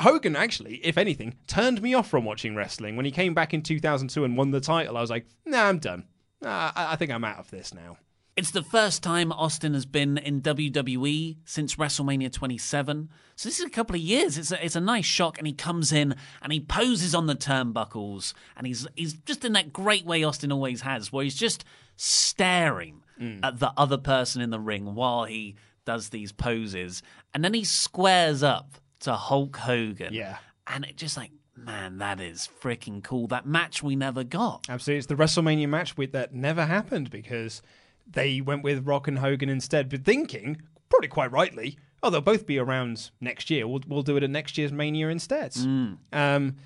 Hogan 0.00 0.36
actually, 0.36 0.76
if 0.76 0.98
anything, 0.98 1.36
turned 1.46 1.80
me 1.80 1.94
off 1.94 2.08
from 2.08 2.24
watching 2.24 2.54
wrestling. 2.54 2.96
When 2.96 3.06
he 3.06 3.10
came 3.10 3.34
back 3.34 3.54
in 3.54 3.62
2002 3.62 4.24
and 4.24 4.36
won 4.36 4.50
the 4.50 4.60
title, 4.60 4.96
I 4.96 5.00
was 5.00 5.10
like, 5.10 5.26
nah, 5.44 5.64
I'm 5.64 5.78
done. 5.78 6.04
Nah, 6.42 6.72
I, 6.74 6.92
I 6.92 6.96
think 6.96 7.10
I'm 7.10 7.24
out 7.24 7.38
of 7.38 7.50
this 7.50 7.72
now. 7.72 7.96
It's 8.36 8.50
the 8.50 8.62
first 8.62 9.02
time 9.02 9.32
Austin 9.32 9.72
has 9.72 9.86
been 9.86 10.18
in 10.18 10.42
WWE 10.42 11.38
since 11.46 11.76
WrestleMania 11.76 12.30
27. 12.30 13.08
So 13.34 13.48
this 13.48 13.58
is 13.58 13.64
a 13.64 13.70
couple 13.70 13.96
of 13.96 14.02
years. 14.02 14.36
It's 14.36 14.52
a, 14.52 14.62
it's 14.62 14.76
a 14.76 14.80
nice 14.80 15.06
shock, 15.06 15.38
and 15.38 15.46
he 15.46 15.54
comes 15.54 15.90
in 15.90 16.14
and 16.42 16.52
he 16.52 16.60
poses 16.60 17.14
on 17.14 17.26
the 17.26 17.34
turnbuckles, 17.34 18.34
and 18.54 18.66
he's 18.66 18.86
he's 18.94 19.14
just 19.14 19.46
in 19.46 19.54
that 19.54 19.72
great 19.72 20.04
way 20.04 20.22
Austin 20.22 20.52
always 20.52 20.82
has, 20.82 21.10
where 21.10 21.24
he's 21.24 21.34
just 21.34 21.64
staring 21.96 23.02
mm. 23.18 23.40
at 23.42 23.58
the 23.58 23.72
other 23.74 23.96
person 23.96 24.42
in 24.42 24.50
the 24.50 24.60
ring 24.60 24.94
while 24.94 25.24
he 25.24 25.56
does 25.86 26.10
these 26.10 26.30
poses, 26.32 27.02
and 27.32 27.42
then 27.42 27.54
he 27.54 27.64
squares 27.64 28.42
up 28.42 28.72
to 29.00 29.14
Hulk 29.14 29.56
Hogan. 29.56 30.12
Yeah. 30.12 30.36
and 30.66 30.84
it 30.84 30.96
just 30.96 31.16
like. 31.16 31.30
Man, 31.58 31.96
that 31.98 32.20
is 32.20 32.50
freaking 32.60 33.02
cool. 33.02 33.28
That 33.28 33.46
match 33.46 33.82
we 33.82 33.96
never 33.96 34.24
got. 34.24 34.66
Absolutely. 34.68 34.98
It's 34.98 35.06
the 35.06 35.14
WrestleMania 35.14 35.66
match 35.66 35.96
with, 35.96 36.12
that 36.12 36.34
never 36.34 36.66
happened 36.66 37.08
because 37.08 37.62
they 38.06 38.42
went 38.42 38.62
with 38.62 38.86
Rock 38.86 39.08
and 39.08 39.18
Hogan 39.20 39.48
instead, 39.48 39.88
but 39.88 40.04
thinking, 40.04 40.60
probably 40.90 41.08
quite 41.08 41.32
rightly, 41.32 41.78
oh, 42.02 42.10
they'll 42.10 42.20
both 42.20 42.46
be 42.46 42.58
around 42.58 43.10
next 43.22 43.48
year. 43.48 43.66
We'll, 43.66 43.80
we'll 43.88 44.02
do 44.02 44.18
it 44.18 44.22
at 44.22 44.28
next 44.28 44.58
year's 44.58 44.70
Mania 44.70 45.08
instead. 45.08 45.52
Mm. 45.52 45.96
Um, 46.12 46.56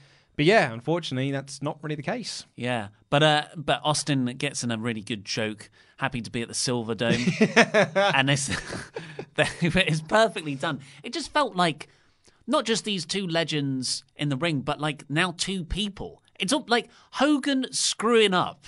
but 0.41 0.47
yeah, 0.47 0.73
unfortunately, 0.73 1.33
that's 1.33 1.61
not 1.61 1.77
really 1.83 1.97
the 1.97 2.03
case. 2.03 2.47
Yeah, 2.57 2.89
but 3.11 3.23
uh, 3.23 3.45
but 3.57 3.83
Austin 3.85 4.25
gets 4.39 4.65
in 4.65 4.71
a 4.71 4.79
really 4.79 5.03
good 5.03 5.23
joke. 5.23 5.69
Happy 5.99 6.23
to 6.23 6.31
be 6.31 6.41
at 6.41 6.49
the 6.49 6.55
Silver 6.55 6.95
Dome, 6.95 7.13
and 7.95 8.31
it's 8.31 8.51
it's 9.37 10.01
perfectly 10.01 10.55
done. 10.55 10.81
It 11.03 11.13
just 11.13 11.31
felt 11.31 11.57
like 11.57 11.89
not 12.47 12.65
just 12.65 12.87
these 12.87 13.05
two 13.05 13.27
legends 13.27 14.03
in 14.17 14.31
the 14.31 14.37
ring, 14.39 14.63
but 14.63 14.81
like 14.81 15.05
now 15.11 15.35
two 15.37 15.63
people. 15.63 16.23
It's 16.39 16.55
all 16.55 16.65
like 16.69 16.89
Hogan 17.11 17.71
screwing 17.71 18.33
up 18.33 18.65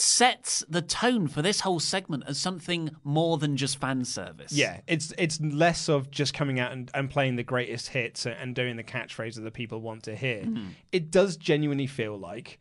sets 0.00 0.64
the 0.68 0.82
tone 0.82 1.28
for 1.28 1.42
this 1.42 1.60
whole 1.60 1.78
segment 1.80 2.24
as 2.26 2.38
something 2.38 2.90
more 3.04 3.36
than 3.38 3.56
just 3.56 3.78
fan 3.78 4.04
service. 4.04 4.52
Yeah, 4.52 4.80
it's 4.86 5.12
it's 5.18 5.40
less 5.40 5.88
of 5.88 6.10
just 6.10 6.32
coming 6.34 6.58
out 6.58 6.72
and, 6.72 6.90
and 6.94 7.10
playing 7.10 7.36
the 7.36 7.42
greatest 7.42 7.88
hits 7.88 8.26
and 8.26 8.54
doing 8.54 8.76
the 8.76 8.84
catchphrase 8.84 9.42
that 9.42 9.52
people 9.52 9.80
want 9.80 10.02
to 10.04 10.16
hear. 10.16 10.42
Mhm. 10.42 10.70
It 10.92 11.10
does 11.10 11.36
genuinely 11.36 11.86
feel 11.86 12.18
like 12.18 12.58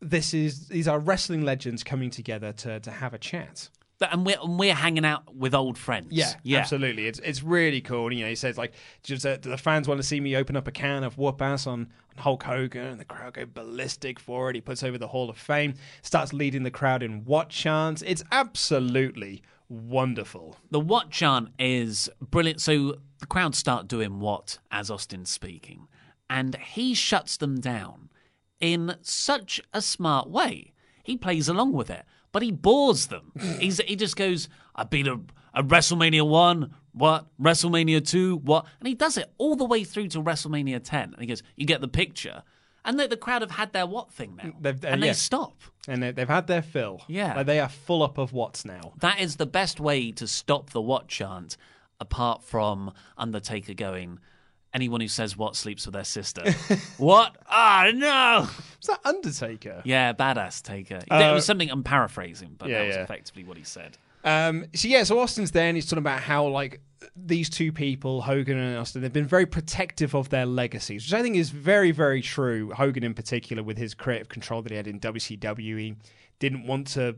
this 0.00 0.34
is 0.34 0.68
these 0.68 0.88
are 0.88 0.98
wrestling 0.98 1.42
legends 1.42 1.84
coming 1.84 2.10
together 2.10 2.52
to 2.52 2.80
to 2.80 2.90
have 2.90 3.14
a 3.14 3.18
chat. 3.18 3.68
But- 4.02 4.12
and 4.12 4.26
we're 4.26 4.36
and 4.42 4.58
we're 4.58 4.74
hanging 4.74 5.04
out 5.04 5.32
with 5.32 5.54
old 5.54 5.78
friends. 5.78 6.08
Yeah, 6.10 6.34
yeah. 6.42 6.58
absolutely. 6.58 7.06
It's 7.06 7.20
it's 7.20 7.40
really 7.44 7.80
cool. 7.80 8.12
You 8.12 8.24
know, 8.24 8.28
he 8.28 8.34
says 8.34 8.58
like, 8.58 8.72
just 9.04 9.24
uh, 9.24 9.36
the 9.40 9.56
fans 9.56 9.86
want 9.86 10.00
to 10.00 10.02
see 10.02 10.18
me 10.18 10.34
open 10.34 10.56
up 10.56 10.66
a 10.66 10.72
can 10.72 11.04
of 11.04 11.16
whoop 11.18 11.40
ass 11.40 11.68
on, 11.68 11.82
on 12.16 12.16
Hulk 12.16 12.42
Hogan, 12.42 12.86
and 12.86 12.98
the 12.98 13.04
crowd 13.04 13.34
go 13.34 13.46
ballistic 13.46 14.18
for 14.18 14.50
it. 14.50 14.56
He 14.56 14.60
puts 14.60 14.82
over 14.82 14.98
the 14.98 15.06
Hall 15.06 15.30
of 15.30 15.38
Fame, 15.38 15.74
starts 16.02 16.32
leading 16.32 16.64
the 16.64 16.70
crowd 16.72 17.04
in 17.04 17.24
what 17.24 17.50
chants. 17.50 18.02
It's 18.02 18.24
absolutely 18.32 19.40
wonderful. 19.68 20.56
The 20.72 20.80
what 20.80 21.10
chant 21.10 21.50
is 21.60 22.10
brilliant. 22.20 22.60
So 22.60 22.96
the 23.20 23.26
crowd 23.26 23.54
start 23.54 23.86
doing 23.86 24.18
what 24.18 24.58
as 24.72 24.90
Austin's 24.90 25.30
speaking, 25.30 25.86
and 26.28 26.56
he 26.56 26.94
shuts 26.94 27.36
them 27.36 27.60
down 27.60 28.08
in 28.58 28.96
such 29.00 29.60
a 29.72 29.80
smart 29.80 30.28
way. 30.28 30.72
He 31.04 31.16
plays 31.16 31.48
along 31.48 31.72
with 31.72 31.88
it, 31.88 32.04
but 32.32 32.42
he 32.42 32.50
bores 32.50 33.06
them. 33.06 33.32
He's 33.58 33.78
he 33.78 33.96
just 33.96 34.16
goes, 34.16 34.48
"I 34.74 34.84
beat 34.84 35.06
a, 35.06 35.20
a 35.54 35.62
WrestleMania 35.62 36.26
one, 36.28 36.74
what 36.92 37.26
WrestleMania 37.40 38.06
two, 38.06 38.36
what," 38.38 38.66
and 38.80 38.88
he 38.88 38.94
does 38.94 39.16
it 39.16 39.30
all 39.38 39.56
the 39.56 39.64
way 39.64 39.84
through 39.84 40.08
to 40.08 40.22
WrestleMania 40.22 40.80
ten. 40.82 41.12
And 41.12 41.20
he 41.20 41.26
goes, 41.26 41.42
"You 41.56 41.66
get 41.66 41.80
the 41.80 41.88
picture." 41.88 42.42
And 42.84 42.98
the, 42.98 43.06
the 43.06 43.16
crowd 43.16 43.42
have 43.42 43.52
had 43.52 43.72
their 43.72 43.86
what 43.86 44.10
thing 44.12 44.34
now, 44.42 44.54
They've, 44.60 44.84
uh, 44.84 44.88
and 44.88 45.00
yeah. 45.00 45.06
they 45.08 45.12
stop. 45.12 45.54
and 45.86 46.02
they, 46.02 46.10
they've 46.10 46.28
had 46.28 46.48
their 46.48 46.62
fill. 46.62 47.00
Yeah. 47.06 47.32
like 47.36 47.46
they 47.46 47.60
are 47.60 47.68
full 47.68 48.02
up 48.02 48.18
of 48.18 48.32
what's 48.32 48.64
now. 48.64 48.94
That 48.98 49.20
is 49.20 49.36
the 49.36 49.46
best 49.46 49.78
way 49.78 50.10
to 50.10 50.26
stop 50.26 50.70
the 50.70 50.80
what 50.80 51.06
chant, 51.06 51.56
apart 52.00 52.42
from 52.42 52.92
Undertaker 53.16 53.74
going, 53.74 54.18
anyone 54.74 55.00
who 55.00 55.08
says 55.08 55.36
what 55.36 55.56
sleeps 55.56 55.86
with 55.86 55.94
their 55.94 56.04
sister. 56.04 56.42
what? 56.98 57.36
Ah, 57.48 57.90
no! 57.94 58.48
Was 58.78 58.86
that 58.88 59.00
Undertaker? 59.04 59.82
Yeah, 59.84 60.12
badass 60.12 60.62
taker. 60.62 61.00
Uh, 61.10 61.16
it 61.30 61.34
was 61.34 61.44
something 61.44 61.70
I'm 61.70 61.82
paraphrasing, 61.84 62.56
but 62.58 62.68
Yeah, 62.68 62.78
that 62.78 62.86
was 62.86 62.96
yeah. 62.96 63.02
effectively 63.02 63.44
what 63.44 63.56
he 63.56 63.64
said. 63.64 63.98
Um, 64.24 64.66
so 64.74 64.88
yeah, 64.88 65.02
so 65.02 65.18
Austin's 65.18 65.50
there 65.50 65.66
and 65.66 65.76
he's 65.76 65.86
talking 65.86 65.98
about 65.98 66.20
how 66.20 66.46
like 66.46 66.80
these 67.16 67.50
two 67.50 67.72
people, 67.72 68.22
Hogan 68.22 68.56
and 68.56 68.78
Austin, 68.78 69.02
they've 69.02 69.12
been 69.12 69.26
very 69.26 69.46
protective 69.46 70.14
of 70.14 70.28
their 70.28 70.46
legacies, 70.46 71.04
which 71.04 71.12
I 71.12 71.22
think 71.22 71.36
is 71.36 71.50
very, 71.50 71.90
very 71.90 72.22
true. 72.22 72.70
Hogan 72.72 73.02
in 73.02 73.14
particular, 73.14 73.62
with 73.62 73.76
his 73.78 73.94
creative 73.94 74.28
control 74.28 74.62
that 74.62 74.70
he 74.70 74.76
had 74.76 74.86
in 74.86 75.00
WCW, 75.00 75.78
he 75.78 75.96
didn't 76.38 76.66
want 76.66 76.86
to 76.88 77.16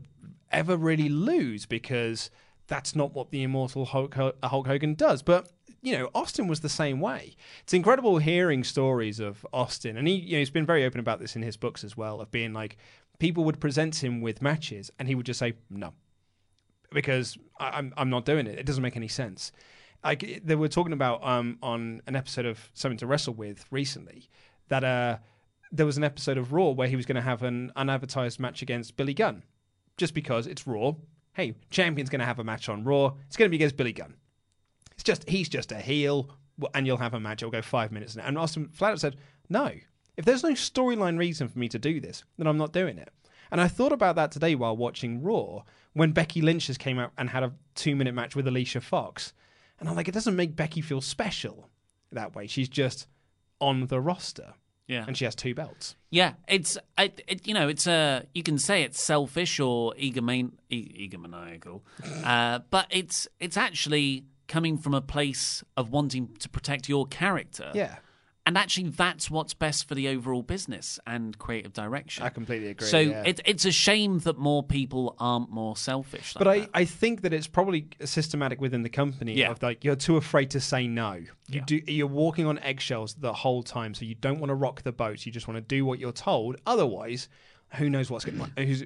ever 0.51 0.75
really 0.75 1.09
lose 1.09 1.65
because 1.67 2.31
that's 2.67 2.95
not 2.95 3.13
what 3.13 3.29
the 3.29 3.43
immortal 3.43 3.85
Hulk, 3.85 4.15
Hulk 4.43 4.67
Hogan 4.67 4.95
does. 4.95 5.21
But 5.21 5.51
you 5.85 5.95
know, 5.95 6.09
Austin 6.15 6.47
was 6.47 6.61
the 6.61 6.69
same 6.69 6.99
way. 6.99 7.35
It's 7.61 7.73
incredible 7.73 8.17
hearing 8.17 8.63
stories 8.63 9.19
of 9.19 9.45
Austin, 9.53 9.97
and 9.97 10.07
he, 10.07 10.15
you 10.15 10.33
know, 10.33 10.39
he's 10.39 10.49
been 10.49 10.65
very 10.65 10.83
open 10.83 10.99
about 10.99 11.19
this 11.19 11.35
in 11.35 11.43
his 11.43 11.57
books 11.57 11.83
as 11.83 11.95
well, 11.95 12.19
of 12.19 12.31
being 12.31 12.53
like 12.53 12.77
people 13.19 13.43
would 13.43 13.59
present 13.59 14.03
him 14.03 14.19
with 14.19 14.41
matches, 14.41 14.89
and 14.97 15.07
he 15.07 15.13
would 15.13 15.27
just 15.27 15.39
say 15.39 15.53
no 15.69 15.93
because 16.91 17.37
I, 17.59 17.69
I'm 17.69 17.93
I'm 17.95 18.09
not 18.09 18.25
doing 18.25 18.47
it. 18.47 18.57
It 18.57 18.65
doesn't 18.65 18.81
make 18.81 18.97
any 18.97 19.07
sense. 19.07 19.51
Like 20.03 20.41
they 20.43 20.55
were 20.55 20.67
talking 20.67 20.93
about 20.93 21.23
um 21.23 21.59
on 21.61 22.01
an 22.07 22.15
episode 22.15 22.47
of 22.47 22.71
Something 22.73 22.97
to 22.97 23.07
Wrestle 23.07 23.35
with 23.35 23.65
recently 23.69 24.29
that 24.69 24.83
uh 24.83 25.17
there 25.71 25.85
was 25.85 25.97
an 25.97 26.03
episode 26.03 26.37
of 26.37 26.51
Raw 26.51 26.69
where 26.69 26.87
he 26.87 26.95
was 26.95 27.05
going 27.05 27.15
to 27.15 27.21
have 27.21 27.43
an 27.43 27.71
unadvertised 27.75 28.39
match 28.39 28.61
against 28.61 28.95
Billy 28.97 29.13
Gunn, 29.13 29.43
just 29.97 30.13
because 30.13 30.47
it's 30.47 30.65
Raw. 30.65 30.93
Hey, 31.33 31.55
champion's 31.69 32.09
going 32.09 32.21
to 32.21 32.25
have 32.25 32.39
a 32.39 32.43
match 32.43 32.69
on 32.69 32.83
Raw. 32.83 33.13
It's 33.27 33.35
going 33.35 33.47
to 33.47 33.49
be 33.49 33.57
against 33.57 33.75
Billy 33.75 33.91
Gunn. 33.91 34.15
It's 34.95 35.03
just 35.03 35.27
he's 35.29 35.49
just 35.49 35.71
a 35.71 35.77
heel, 35.79 36.29
and 36.73 36.87
you'll 36.87 36.97
have 36.97 37.13
a 37.13 37.19
match. 37.19 37.41
It'll 37.43 37.51
go 37.51 37.61
five 37.61 37.91
minutes, 37.91 38.15
and 38.17 38.37
Austin 38.37 38.69
flat 38.73 38.91
out 38.93 38.99
said, 38.99 39.15
"No, 39.49 39.71
if 40.17 40.25
there's 40.25 40.43
no 40.43 40.51
storyline 40.51 41.17
reason 41.19 41.47
for 41.47 41.59
me 41.59 41.67
to 41.69 41.79
do 41.79 41.99
this, 41.99 42.23
then 42.37 42.47
I'm 42.47 42.57
not 42.57 42.71
doing 42.73 42.97
it." 42.97 43.09
And 43.51 43.61
I 43.61 43.67
thought 43.67 43.91
about 43.91 44.15
that 44.15 44.31
today 44.31 44.55
while 44.55 44.75
watching 44.75 45.21
Raw 45.21 45.63
when 45.93 46.11
Becky 46.11 46.41
Lynch 46.41 46.67
just 46.67 46.79
came 46.79 46.97
out 46.99 47.11
and 47.17 47.29
had 47.29 47.43
a 47.43 47.53
two 47.75 47.95
minute 47.95 48.13
match 48.13 48.35
with 48.35 48.47
Alicia 48.47 48.81
Fox, 48.81 49.33
and 49.79 49.87
I'm 49.89 49.95
like, 49.95 50.07
it 50.07 50.13
doesn't 50.13 50.35
make 50.35 50.55
Becky 50.55 50.81
feel 50.81 51.01
special 51.01 51.69
that 52.11 52.35
way. 52.35 52.47
She's 52.47 52.69
just 52.69 53.07
on 53.61 53.87
the 53.87 53.99
roster, 54.01 54.53
Yeah. 54.87 55.03
and 55.07 55.15
she 55.17 55.25
has 55.25 55.35
two 55.35 55.53
belts. 55.53 55.95
Yeah, 56.09 56.33
it's 56.47 56.77
I, 56.97 57.11
it, 57.27 57.45
you 57.47 57.53
know 57.53 57.67
it's 57.67 57.85
uh, 57.85 58.23
you 58.33 58.43
can 58.43 58.57
say 58.57 58.83
it's 58.83 59.01
selfish 59.03 59.59
or 59.59 59.93
egomaniacal, 59.99 61.81
uh, 62.23 62.59
but 62.69 62.87
it's 62.89 63.27
it's 63.39 63.57
actually 63.57 64.25
coming 64.47 64.77
from 64.77 64.93
a 64.93 65.01
place 65.01 65.63
of 65.77 65.89
wanting 65.89 66.35
to 66.39 66.49
protect 66.49 66.87
your 66.89 67.05
character. 67.07 67.71
Yeah. 67.73 67.95
And 68.47 68.59
actually, 68.59 68.89
that's 68.89 69.31
what's 69.31 69.55
best 69.55 69.87
for 69.87 69.95
the 69.95 70.07
overall 70.07 70.43
business 70.43 70.99
and 71.07 71.35
creative 71.39 71.73
direction. 71.73 72.23
I 72.23 72.29
completely 72.29 72.67
agree, 72.69 72.85
So 72.87 72.99
yeah. 72.99 73.23
it, 73.25 73.39
it's 73.43 73.65
a 73.65 73.71
shame 73.71 74.19
that 74.19 74.37
more 74.37 74.61
people 74.61 75.15
aren't 75.19 75.49
more 75.49 75.75
selfish. 75.75 76.35
Like 76.35 76.39
But 76.43 76.47
I, 76.47 76.59
that. 76.59 76.69
I 76.75 76.85
think 76.85 77.21
that 77.23 77.33
it's 77.33 77.47
probably 77.47 77.87
systematic 78.03 78.61
within 78.61 78.83
the 78.83 78.89
company 78.89 79.33
Yeah. 79.33 79.49
of 79.49 79.63
like 79.63 79.83
you're 79.83 79.95
too 79.95 80.17
afraid 80.17 80.51
to 80.51 80.59
say 80.59 80.85
no. 80.85 81.13
You 81.13 81.27
Yeah. 81.49 81.63
do 81.65 81.81
you're 81.87 82.05
walking 82.05 82.45
on 82.45 82.59
eggshells 82.59 83.15
the 83.15 83.33
whole 83.33 83.63
time, 83.63 83.95
so 83.95 84.05
you 84.05 84.13
don't 84.13 84.39
want 84.39 84.51
to 84.51 84.55
rock 84.55 84.83
the 84.83 84.91
boat. 84.91 85.25
You 85.25 85.31
just 85.31 85.47
want 85.47 85.57
to 85.57 85.61
do 85.61 85.83
what 85.83 85.97
you're 85.97 86.11
told. 86.11 86.57
Otherwise, 86.67 87.29
who 87.77 87.89
knows 87.89 88.11
what's 88.11 88.25
going 88.25 88.37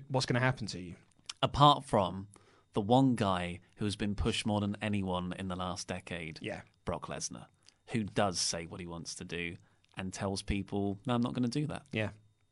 what's 0.08 0.26
going 0.26 0.40
to 0.40 0.46
happen 0.46 0.68
to 0.68 0.80
you. 0.80 0.96
Apart 1.44 1.84
from 1.84 2.28
the 2.74 2.82
one 2.82 3.16
guy 3.16 3.60
who 3.78 3.86
has 3.86 3.96
been 3.96 4.16
pushed 4.16 4.46
more 4.46 4.60
than 4.62 4.78
anyone 4.82 5.34
in 5.40 5.48
the 5.48 5.56
last 5.56 5.88
decade, 5.88 6.40
Yeah. 6.42 6.62
Brock 6.86 7.08
Lesnar, 7.08 7.48
who 7.90 8.04
does 8.04 8.40
say 8.40 8.66
what 8.66 8.80
he 8.80 8.86
wants 8.86 9.16
to 9.16 9.24
do 9.26 9.58
and 9.98 10.14
tells 10.14 10.42
people, 10.42 11.00
"No, 11.06 11.14
I'm 11.16 11.22
not 11.22 11.34
going 11.34 11.50
to 11.50 11.60
do 11.60 11.68
that." 11.68 11.86
Yeah. 11.92 12.10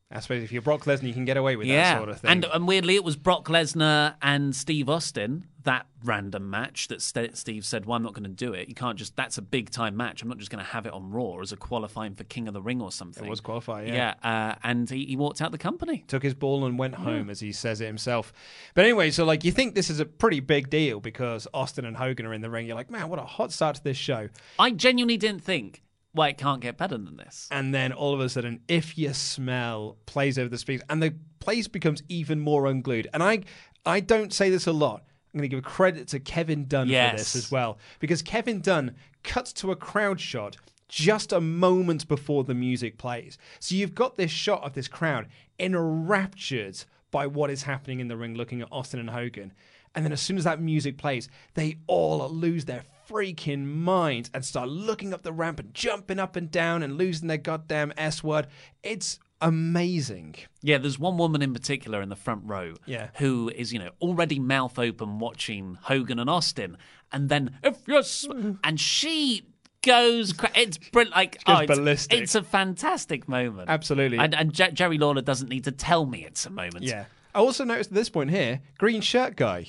I 0.09 0.21
suppose 0.21 0.41
if 0.41 0.53
you're 0.53 0.61
Brock 0.61 0.85
Lesnar, 0.85 1.07
you 1.07 1.13
can 1.13 1.25
get 1.25 1.35
away 1.35 1.57
with 1.57 1.67
yeah, 1.67 1.93
that 1.93 1.97
sort 1.97 2.09
of 2.09 2.21
thing. 2.21 2.31
and 2.31 2.45
and 2.45 2.67
weirdly, 2.67 2.95
it 2.95 3.03
was 3.03 3.17
Brock 3.17 3.45
Lesnar 3.49 4.15
and 4.21 4.55
Steve 4.55 4.89
Austin 4.89 5.47
that 5.63 5.85
random 6.05 6.49
match 6.49 6.87
that 6.87 7.01
St- 7.01 7.35
Steve 7.35 7.65
said, 7.65 7.85
"Well, 7.85 7.97
I'm 7.97 8.03
not 8.03 8.13
going 8.13 8.23
to 8.23 8.29
do 8.29 8.53
it. 8.53 8.69
You 8.69 8.73
can't 8.73 8.97
just. 8.97 9.17
That's 9.17 9.37
a 9.37 9.41
big 9.41 9.69
time 9.69 9.97
match. 9.97 10.21
I'm 10.21 10.29
not 10.29 10.37
just 10.37 10.49
going 10.49 10.63
to 10.63 10.71
have 10.71 10.85
it 10.85 10.93
on 10.93 11.11
Raw 11.11 11.39
as 11.41 11.51
a 11.51 11.57
qualifying 11.57 12.15
for 12.15 12.23
King 12.23 12.47
of 12.47 12.53
the 12.53 12.61
Ring 12.61 12.81
or 12.81 12.89
something." 12.89 13.25
it 13.25 13.29
was 13.29 13.41
qualifying, 13.41 13.93
Yeah, 13.93 14.13
uh, 14.23 14.55
and 14.63 14.89
he, 14.89 15.05
he 15.05 15.17
walked 15.17 15.41
out 15.41 15.51
the 15.51 15.57
company. 15.57 16.05
took 16.07 16.23
his 16.23 16.33
ball 16.33 16.65
and 16.65 16.79
went 16.79 16.95
home, 16.95 17.29
as 17.29 17.41
he 17.41 17.51
says 17.51 17.81
it 17.81 17.85
himself. 17.87 18.31
But 18.75 18.85
anyway, 18.85 19.11
so 19.11 19.25
like 19.25 19.43
you 19.43 19.51
think 19.51 19.75
this 19.75 19.89
is 19.89 19.99
a 19.99 20.05
pretty 20.05 20.39
big 20.39 20.69
deal 20.69 21.01
because 21.01 21.49
Austin 21.53 21.83
and 21.83 21.97
Hogan 21.97 22.25
are 22.25 22.33
in 22.33 22.39
the 22.39 22.49
ring. 22.49 22.65
You're 22.65 22.77
like, 22.77 22.89
man, 22.89 23.09
what 23.09 23.19
a 23.19 23.23
hot 23.23 23.51
start 23.51 23.75
to 23.75 23.83
this 23.83 23.97
show. 23.97 24.29
I 24.57 24.71
genuinely 24.71 25.17
didn't 25.17 25.43
think, 25.43 25.83
well, 26.17 26.27
it 26.27 26.37
can't 26.37 26.59
get 26.59 26.77
better 26.77 26.97
than 26.97 27.15
this. 27.15 27.47
And 27.51 27.73
then 27.73 27.93
all 27.93 28.13
of 28.13 28.19
a 28.19 28.27
sudden, 28.27 28.59
if 28.67 28.97
you 28.97 29.13
smell 29.13 29.97
plays 30.05 30.37
over 30.37 30.49
the 30.49 30.57
speakers, 30.57 30.85
and 30.89 31.01
the 31.01 31.13
place 31.39 31.67
becomes 31.67 32.03
even 32.09 32.39
more 32.39 32.65
unglued. 32.65 33.07
And 33.13 33.23
I, 33.23 33.43
I 33.85 33.99
don't 33.99 34.33
say 34.33 34.49
this 34.49 34.67
a 34.67 34.73
lot. 34.73 35.03
I'm 35.33 35.39
going 35.39 35.49
to 35.49 35.55
give 35.55 35.63
credit 35.63 36.07
to 36.09 36.19
Kevin 36.19 36.67
Dunn 36.67 36.87
for 36.87 37.17
this 37.17 37.35
as 37.35 37.51
well, 37.51 37.77
because 37.99 38.21
Kevin 38.21 38.59
Dunn 38.59 38.95
cuts 39.23 39.53
to 39.53 39.71
a 39.71 39.75
crowd 39.75 40.19
shot 40.19 40.57
just 40.89 41.31
a 41.33 41.41
moment 41.41 42.07
before 42.07 42.43
the 42.43 42.53
music 42.53 42.97
plays. 42.97 43.37
So 43.59 43.75
you've 43.75 43.93
got 43.93 44.15
this 44.15 44.31
shot 44.31 44.63
of 44.63 44.73
this 44.73 44.87
crowd 44.87 45.27
enraptured 45.59 46.83
by 47.11 47.27
what 47.27 47.49
is 47.49 47.63
happening 47.63 47.99
in 47.99 48.07
the 48.07 48.17
ring, 48.17 48.35
looking 48.35 48.61
at 48.61 48.69
Austin 48.71 48.99
and 48.99 49.09
Hogan. 49.09 49.53
And 49.95 50.05
then 50.05 50.13
as 50.13 50.21
soon 50.21 50.37
as 50.37 50.43
that 50.45 50.61
music 50.61 50.97
plays, 50.97 51.29
they 51.53 51.77
all 51.87 52.27
lose 52.29 52.65
their 52.65 52.83
freaking 53.09 53.65
minds 53.65 54.29
and 54.33 54.43
start 54.43 54.69
looking 54.69 55.13
up 55.13 55.23
the 55.23 55.31
ramp 55.33 55.59
and 55.59 55.73
jumping 55.73 56.19
up 56.19 56.35
and 56.35 56.49
down 56.51 56.83
and 56.83 56.97
losing 56.97 57.27
their 57.27 57.37
goddamn 57.37 57.93
S 57.97 58.23
word. 58.23 58.47
It's 58.83 59.19
amazing. 59.41 60.35
Yeah, 60.61 60.77
there's 60.77 60.99
one 60.99 61.17
woman 61.17 61.41
in 61.41 61.53
particular 61.53 62.01
in 62.01 62.09
the 62.09 62.15
front 62.15 62.41
row 62.45 62.75
Yeah. 62.85 63.09
who 63.15 63.49
is, 63.55 63.71
you 63.73 63.79
know, 63.79 63.91
already 64.01 64.39
mouth 64.39 64.77
open 64.79 65.19
watching 65.19 65.77
Hogan 65.81 66.19
and 66.19 66.29
Austin. 66.29 66.77
And 67.11 67.29
then, 67.29 67.57
if 67.63 67.77
yes, 67.87 68.27
and 68.63 68.79
she 68.79 69.43
goes, 69.81 70.33
cra- 70.33 70.51
it's 70.55 70.77
brilliant. 70.77 71.15
Like, 71.15 71.37
oh, 71.47 71.59
it's, 71.59 71.67
ballistic. 71.75 72.19
it's 72.19 72.35
a 72.35 72.43
fantastic 72.43 73.27
moment. 73.29 73.69
Absolutely. 73.69 74.17
And, 74.17 74.33
and 74.35 74.53
Jer- 74.53 74.71
Jerry 74.71 74.97
Lawler 74.97 75.21
doesn't 75.21 75.49
need 75.49 75.63
to 75.65 75.71
tell 75.71 76.05
me 76.05 76.25
it's 76.25 76.45
a 76.45 76.49
moment. 76.49 76.83
Yeah. 76.83 77.05
I 77.33 77.39
also 77.39 77.63
noticed 77.63 77.91
at 77.91 77.95
this 77.95 78.09
point 78.09 78.31
here, 78.31 78.61
green 78.77 79.01
shirt 79.01 79.35
guy. 79.35 79.67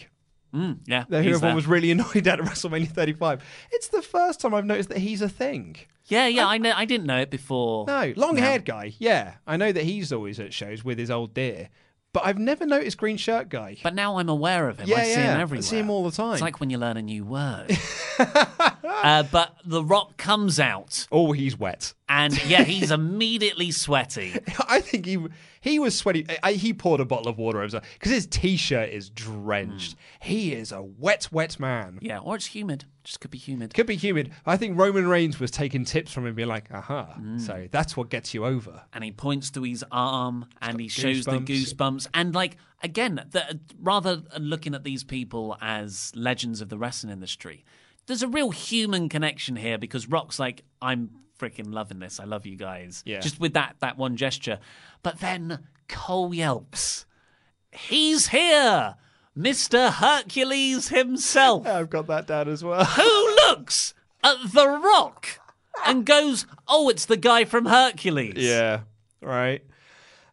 Mm, 0.54 0.78
yeah. 0.86 1.04
He's 1.08 1.36
everyone 1.36 1.54
was 1.54 1.66
really 1.66 1.90
annoyed 1.92 2.26
at 2.26 2.38
WrestleMania 2.38 2.88
35. 2.88 3.42
It's 3.70 3.88
the 3.88 4.02
first 4.02 4.40
time 4.40 4.54
I've 4.54 4.64
noticed 4.64 4.88
that 4.88 4.98
he's 4.98 5.22
a 5.22 5.28
thing. 5.28 5.76
Yeah, 6.06 6.26
yeah. 6.26 6.46
I, 6.46 6.58
know. 6.58 6.72
I 6.74 6.84
didn't 6.84 7.06
know 7.06 7.18
it 7.18 7.30
before. 7.30 7.84
No, 7.86 8.12
long 8.16 8.36
haired 8.36 8.64
guy. 8.64 8.94
Yeah, 8.98 9.34
I 9.46 9.56
know 9.56 9.72
that 9.72 9.84
he's 9.84 10.12
always 10.12 10.40
at 10.40 10.54
shows 10.54 10.82
with 10.84 10.98
his 10.98 11.10
old 11.10 11.34
dear, 11.34 11.68
but 12.14 12.24
I've 12.24 12.38
never 12.38 12.64
noticed 12.64 12.96
green 12.96 13.18
shirt 13.18 13.50
guy. 13.50 13.76
But 13.82 13.94
now 13.94 14.18
I'm 14.18 14.28
aware 14.28 14.68
of 14.68 14.80
him. 14.80 14.88
Yeah, 14.88 14.96
I 14.96 15.04
see 15.04 15.20
yeah. 15.20 15.38
him 15.38 15.52
I 15.52 15.60
see 15.60 15.78
him 15.78 15.90
all 15.90 16.04
the 16.04 16.16
time. 16.16 16.32
It's 16.32 16.42
like 16.42 16.60
when 16.60 16.70
you 16.70 16.78
learn 16.78 16.96
a 16.96 17.02
new 17.02 17.24
word. 17.24 17.76
uh, 18.88 19.22
but 19.24 19.54
The 19.64 19.82
Rock 19.84 20.16
comes 20.16 20.58
out. 20.58 21.06
Oh, 21.12 21.32
he's 21.32 21.58
wet. 21.58 21.94
And 22.08 22.32
yeah, 22.48 22.64
he's 22.64 22.90
immediately 22.90 23.70
sweaty. 23.70 24.34
I 24.68 24.80
think 24.80 25.04
he 25.06 25.18
he 25.60 25.78
was 25.78 25.94
sweaty. 25.98 26.26
I, 26.42 26.52
he 26.52 26.72
poured 26.72 27.00
a 27.00 27.04
bottle 27.04 27.28
of 27.28 27.36
water 27.36 27.60
over 27.60 27.82
because 27.94 28.12
his 28.12 28.26
t-shirt 28.26 28.88
is 28.88 29.10
drenched. 29.10 29.96
He 30.20 30.54
is 30.54 30.72
a 30.72 30.80
wet, 30.82 31.28
wet 31.30 31.60
man. 31.60 31.98
Yeah, 32.00 32.20
or 32.20 32.36
it's 32.36 32.46
humid. 32.46 32.86
Just 33.04 33.20
could 33.20 33.30
be 33.30 33.36
humid. 33.38 33.74
Could 33.74 33.86
be 33.86 33.96
humid. 33.96 34.30
I 34.46 34.56
think 34.56 34.78
Roman 34.78 35.06
Reigns 35.06 35.38
was 35.38 35.50
taking 35.50 35.84
tips 35.84 36.12
from 36.12 36.26
him, 36.26 36.34
being 36.34 36.48
like, 36.48 36.70
"Aha!" 36.72 37.18
So 37.38 37.68
that's 37.70 37.96
what 37.96 38.08
gets 38.08 38.32
you 38.32 38.46
over. 38.46 38.82
and 38.94 39.04
he 39.04 39.12
points 39.12 39.50
to 39.50 39.62
his 39.64 39.84
arm 39.92 40.46
and 40.62 40.80
he 40.80 40.88
shows 40.88 41.24
the 41.26 41.32
goosebumps. 41.32 41.74
goosebumps 41.74 42.06
and 42.14 42.34
like 42.34 42.56
again 42.82 43.16
the, 43.30 43.60
rather 43.80 44.16
than 44.16 44.44
looking 44.44 44.74
at 44.74 44.84
these 44.84 45.04
people 45.04 45.56
as 45.60 46.12
legends 46.14 46.60
of 46.62 46.68
the 46.70 46.78
wrestling 46.78 47.12
industry 47.12 47.64
there's 48.08 48.22
a 48.24 48.28
real 48.28 48.50
human 48.50 49.08
connection 49.08 49.54
here 49.54 49.78
because 49.78 50.08
rock's 50.08 50.38
like 50.40 50.64
i'm 50.82 51.10
freaking 51.38 51.72
loving 51.72 52.00
this 52.00 52.18
i 52.18 52.24
love 52.24 52.44
you 52.46 52.56
guys 52.56 53.02
Yeah. 53.06 53.20
just 53.20 53.38
with 53.38 53.54
that 53.54 53.76
that 53.78 53.96
one 53.96 54.16
gesture 54.16 54.58
but 55.04 55.20
then 55.20 55.60
cole 55.88 56.34
yelps 56.34 57.06
he's 57.70 58.28
here 58.28 58.96
mr 59.36 59.92
hercules 59.92 60.88
himself 60.88 61.66
I've 61.68 61.90
got 61.90 62.06
that 62.08 62.26
down 62.26 62.48
as 62.48 62.64
well. 62.64 62.84
who 62.96 63.34
looks 63.48 63.94
at 64.24 64.36
the 64.52 64.66
rock 64.66 65.28
and 65.86 66.04
goes 66.04 66.44
oh 66.66 66.88
it's 66.88 67.06
the 67.06 67.16
guy 67.16 67.44
from 67.44 67.66
hercules 67.66 68.34
Yeah, 68.36 68.80
right. 69.22 69.62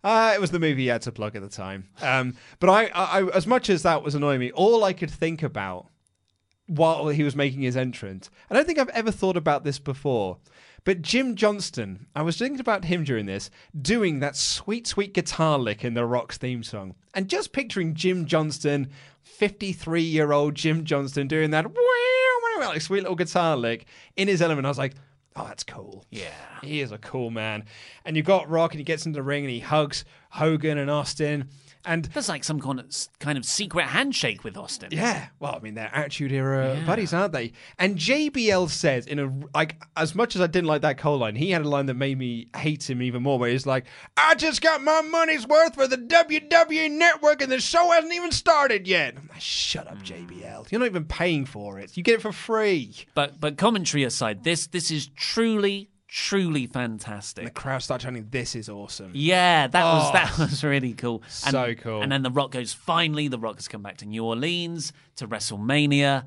Uh, 0.04 0.34
it 0.36 0.40
was 0.42 0.52
the 0.52 0.60
movie 0.60 0.84
he 0.84 0.88
had 0.88 1.02
to 1.02 1.12
plug 1.12 1.36
at 1.36 1.42
the 1.42 1.50
time. 1.50 1.88
Um, 2.00 2.36
but 2.60 2.70
I, 2.70 2.86
I, 2.94 3.24
as 3.32 3.48
much 3.48 3.72
as 3.72 3.82
that 3.82 4.04
was 4.04 4.14
annoying 4.14 4.40
me, 4.40 4.52
all 4.52 4.84
I 4.84 4.94
could 4.94 5.10
think 5.10 5.42
about 5.42 5.88
while 6.68 7.10
he 7.10 7.24
was 7.24 7.36
making 7.36 7.62
his 7.62 7.78
entrance, 7.78 8.30
I 8.50 8.56
don't 8.56 8.66
think 8.66 8.80
I've 8.80 8.90
ever 8.90 9.12
thought 9.12 9.38
about 9.38 9.64
this 9.64 9.80
before, 9.80 10.38
but 10.84 11.02
Jim 11.02 11.36
Johnston, 11.36 12.08
I 12.16 12.22
was 12.22 12.38
thinking 12.38 12.60
about 12.60 12.86
him 12.86 13.04
during 13.04 13.26
this, 13.26 13.50
doing 13.80 14.20
that 14.20 14.36
sweet, 14.36 14.88
sweet 14.88 15.14
guitar 15.14 15.58
lick 15.58 15.84
in 15.84 15.96
the 15.96 16.06
Rock's 16.06 16.38
theme 16.38 16.64
song. 16.64 16.96
And 17.14 17.28
just 17.28 17.54
picturing 17.54 17.96
Jim 17.96 18.26
Johnston, 18.26 18.90
53 19.24 20.02
year 20.02 20.32
old 20.32 20.56
Jim 20.56 20.86
Johnston, 20.86 21.28
doing 21.28 21.52
that 21.52 21.66
like 22.60 22.82
sweet 22.82 23.02
little 23.02 23.16
guitar 23.16 23.58
lick 23.58 23.86
in 24.16 24.28
his 24.28 24.42
element. 24.42 24.66
I 24.66 24.70
was 24.70 24.78
like, 24.78 24.94
oh, 25.36 25.46
that's 25.46 25.64
cool. 25.64 26.06
Yeah. 26.10 26.30
He 26.62 26.82
is 26.82 26.92
a 26.92 26.98
cool 26.98 27.32
man. 27.32 27.66
And 28.06 28.16
you've 28.16 28.26
got 28.26 28.50
Rock, 28.50 28.74
and 28.74 28.80
he 28.80 28.84
gets 28.84 29.06
into 29.06 29.18
the 29.18 29.24
ring 29.24 29.44
and 29.44 29.52
he 29.52 29.60
hugs 29.60 30.06
Hogan 30.32 30.78
and 30.78 30.90
Austin. 30.90 31.50
And 31.86 32.06
There's 32.06 32.30
like 32.30 32.44
some 32.44 32.60
kind 32.60 32.80
of 32.80 32.88
kind 33.20 33.38
of 33.38 33.46
secret 33.46 33.86
handshake 33.88 34.44
with 34.44 34.58
Austin. 34.58 34.90
yeah, 34.92 35.28
well, 35.40 35.56
I 35.56 35.60
mean, 35.60 35.76
they're 35.76 35.90
Attitude 35.94 36.32
Era 36.32 36.76
Yeah. 36.76 36.86
buddies, 36.86 37.14
aren't 37.14 37.34
they? 37.34 37.54
And 37.78 37.98
JBL 37.98 38.70
says 38.70 39.06
in 39.08 39.20
a 39.20 39.32
like, 39.54 39.82
as 39.96 40.16
much 40.16 40.36
as 40.36 40.42
I 40.42 40.48
didn't 40.48 40.68
like 40.68 40.82
that 40.82 40.98
Cole 40.98 41.18
line, 41.20 41.36
he 41.36 41.52
had 41.52 41.62
a 41.62 41.70
line 41.70 41.86
that 41.88 41.94
made 41.96 42.18
me 42.18 42.48
hate 42.56 42.90
him 42.90 43.02
even 43.02 43.24
more. 43.24 43.38
Where 43.40 43.50
he's 43.50 43.66
like, 43.66 43.86
"I 44.18 44.36
just 44.36 44.62
got 44.62 44.82
my 44.82 45.02
money's 45.02 45.48
worth 45.48 45.76
for 45.76 45.88
the 45.88 45.98
WWE 45.98 46.90
Network, 46.92 47.42
and 47.42 47.52
the 47.52 47.60
show 47.60 47.92
hasn't 47.92 48.14
even 48.14 48.32
started 48.32 48.88
yet." 48.88 49.16
Like, 49.16 49.40
Shut 49.42 49.88
up, 49.88 50.02
JBL. 50.04 50.66
Mm. 50.66 50.72
You're 50.72 50.80
not 50.80 50.86
even 50.88 51.06
paying 51.06 51.46
for 51.46 51.80
it. 51.80 51.96
You 51.96 52.04
get 52.04 52.16
it 52.16 52.22
for 52.22 52.32
free. 52.32 52.96
But 53.14 53.40
but 53.40 53.58
commentary 53.58 54.04
aside, 54.04 54.44
this 54.44 54.68
this 54.68 54.90
is 54.92 55.08
truly 55.16 55.90
truly 56.18 56.66
fantastic. 56.66 57.44
The 57.44 57.52
crowd 57.52 57.80
start 57.80 58.00
chanting, 58.02 58.28
"This 58.32 58.56
is 58.56 58.70
awesome." 58.70 59.12
Yeah, 59.14 59.68
that 59.68 59.84
was 59.84 60.10
Oh. 60.10 60.14
that 60.14 60.38
was 60.38 60.64
really 60.64 60.94
cool. 60.94 61.22
And, 61.46 61.52
So 61.52 61.74
cool. 61.76 62.02
And 62.02 62.10
then 62.12 62.24
the 62.24 62.32
Rock 62.32 62.52
goes. 62.52 62.72
Finally, 62.74 63.28
the 63.28 63.38
Rock 63.38 63.56
has 63.58 63.68
come 63.68 63.82
back 63.82 63.98
to 63.98 64.06
New 64.06 64.24
Orleans 64.24 64.94
to 65.18 65.28
WrestleMania, 65.28 66.24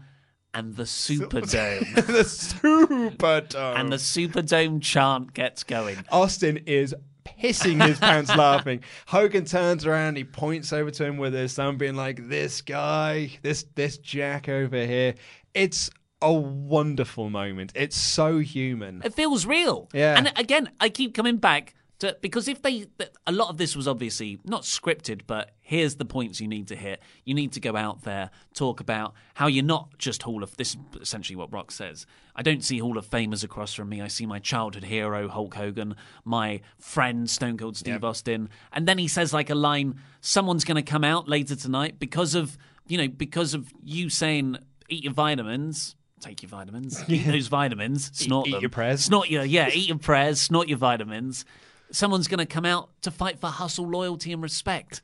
and 0.53 0.77
the 0.77 0.83
Superdome. 0.83 1.95
the 2.07 2.25
Superdome. 2.25 3.81
and 3.81 3.91
the 3.93 3.97
Superdome 3.97 4.83
chant 4.83 5.33
gets 5.33 5.65
going. 5.65 5.97
Austin 6.11 6.59
is 6.67 6.95
pissing 7.25 7.87
his 7.87 7.99
pants 7.99 8.35
laughing. 8.37 8.83
Hogan 9.07 9.45
turns 9.45 9.87
around, 9.87 10.17
he 10.17 10.25
points 10.25 10.73
over 10.73 10.91
to 10.91 11.05
him 11.05 11.17
with 11.17 11.33
his 11.35 11.55
thumb, 11.55 11.77
being 11.79 11.95
like, 11.97 12.29
"This 12.29 12.61
guy, 12.61 13.31
this 13.43 13.65
this 13.75 13.97
Jack 13.99 14.49
over 14.49 14.85
here." 14.85 15.15
It's 15.55 15.91
a 16.21 16.33
wonderful 16.33 17.31
moment. 17.31 17.73
It's 17.75 17.97
so 17.97 18.39
human. 18.39 19.03
It 19.05 19.15
feels 19.15 19.47
real. 19.47 19.89
Yeah. 19.93 20.17
And 20.17 20.33
again, 20.37 20.71
I 20.81 20.89
keep 20.89 21.15
coming 21.15 21.37
back 21.37 21.75
to 22.01 22.17
because 22.21 22.47
if 22.47 22.63
they 22.63 22.87
a 23.27 23.33
lot 23.33 23.49
of 23.51 23.57
this 23.57 23.75
was 23.75 23.89
obviously 23.89 24.39
not 24.45 24.63
scripted, 24.63 25.23
but 25.27 25.51
here's 25.61 25.97
the 25.97 26.05
points 26.05 26.41
you 26.41 26.47
need 26.49 26.69
to 26.69 26.77
hit. 26.77 27.01
You 27.25 27.35
need 27.35 27.53
to 27.53 27.61
go 27.61 27.77
out 27.77 28.03
there, 28.03 28.31
talk 28.55 28.81
about 28.81 29.15
how 29.35 29.49
you're 29.49 29.65
not 29.65 29.99
just 29.99 30.23
Hall 30.23 30.43
of 30.43 30.57
this 30.57 30.71
is 30.75 30.77
essentially 31.01 31.37
what 31.37 31.53
Rock 31.53 31.71
says. 31.73 32.07
I 32.37 32.43
don't 32.43 32.63
see 32.63 32.79
Hall 32.79 32.99
of 32.99 33.09
Famers 33.09 33.43
across 33.43 33.75
from 33.75 33.89
me. 33.89 34.01
I 34.01 34.07
see 34.09 34.27
my 34.27 34.39
childhood 34.39 34.85
hero 34.85 35.29
Hulk 35.29 35.55
Hogan, 35.55 35.97
my 36.25 36.61
friend 36.79 37.29
Stone 37.29 37.59
Cold 37.59 37.77
Steve 37.77 37.95
Yep. 37.95 38.05
Austin, 38.05 38.49
and 38.73 38.87
then 38.87 38.99
he 38.99 39.09
says 39.09 39.33
like 39.33 39.51
a 39.51 39.57
line. 39.57 40.01
Someone's 40.21 40.65
going 40.65 40.77
to 40.77 40.89
come 40.89 41.05
out 41.05 41.29
later 41.29 41.57
tonight 41.57 41.99
because 41.99 42.35
of 42.37 42.57
you 42.87 42.97
know 42.99 43.09
because 43.09 43.55
of 43.55 43.73
you 43.83 44.09
saying 44.09 44.57
eat 44.89 45.03
your 45.05 45.13
vitamins. 45.13 45.97
Take 46.21 46.43
your 46.43 46.49
vitamins. 46.51 47.03
Eat 47.09 47.27
those 47.27 47.47
vitamins. 47.49 48.11
Snort 48.13 48.49
eat 48.49 48.53
them. 48.53 48.61
your 48.61 48.71
prayers. 48.71 49.05
Snort 49.05 49.31
your 49.31 49.45
yeah. 49.45 49.69
Eat 49.73 49.89
your 49.89 49.99
prayers. 49.99 50.41
Snort 50.41 50.69
your 50.69 50.79
vitamins. 50.79 51.45
Someone's 51.91 52.29
going 52.29 52.39
to 52.39 52.47
come 52.47 52.67
out 52.67 52.91
to 53.03 53.11
fight 53.11 53.39
for 53.39 53.47
hustle, 53.49 53.89
loyalty, 53.89 54.33
and 54.33 54.43
respect. 54.43 55.01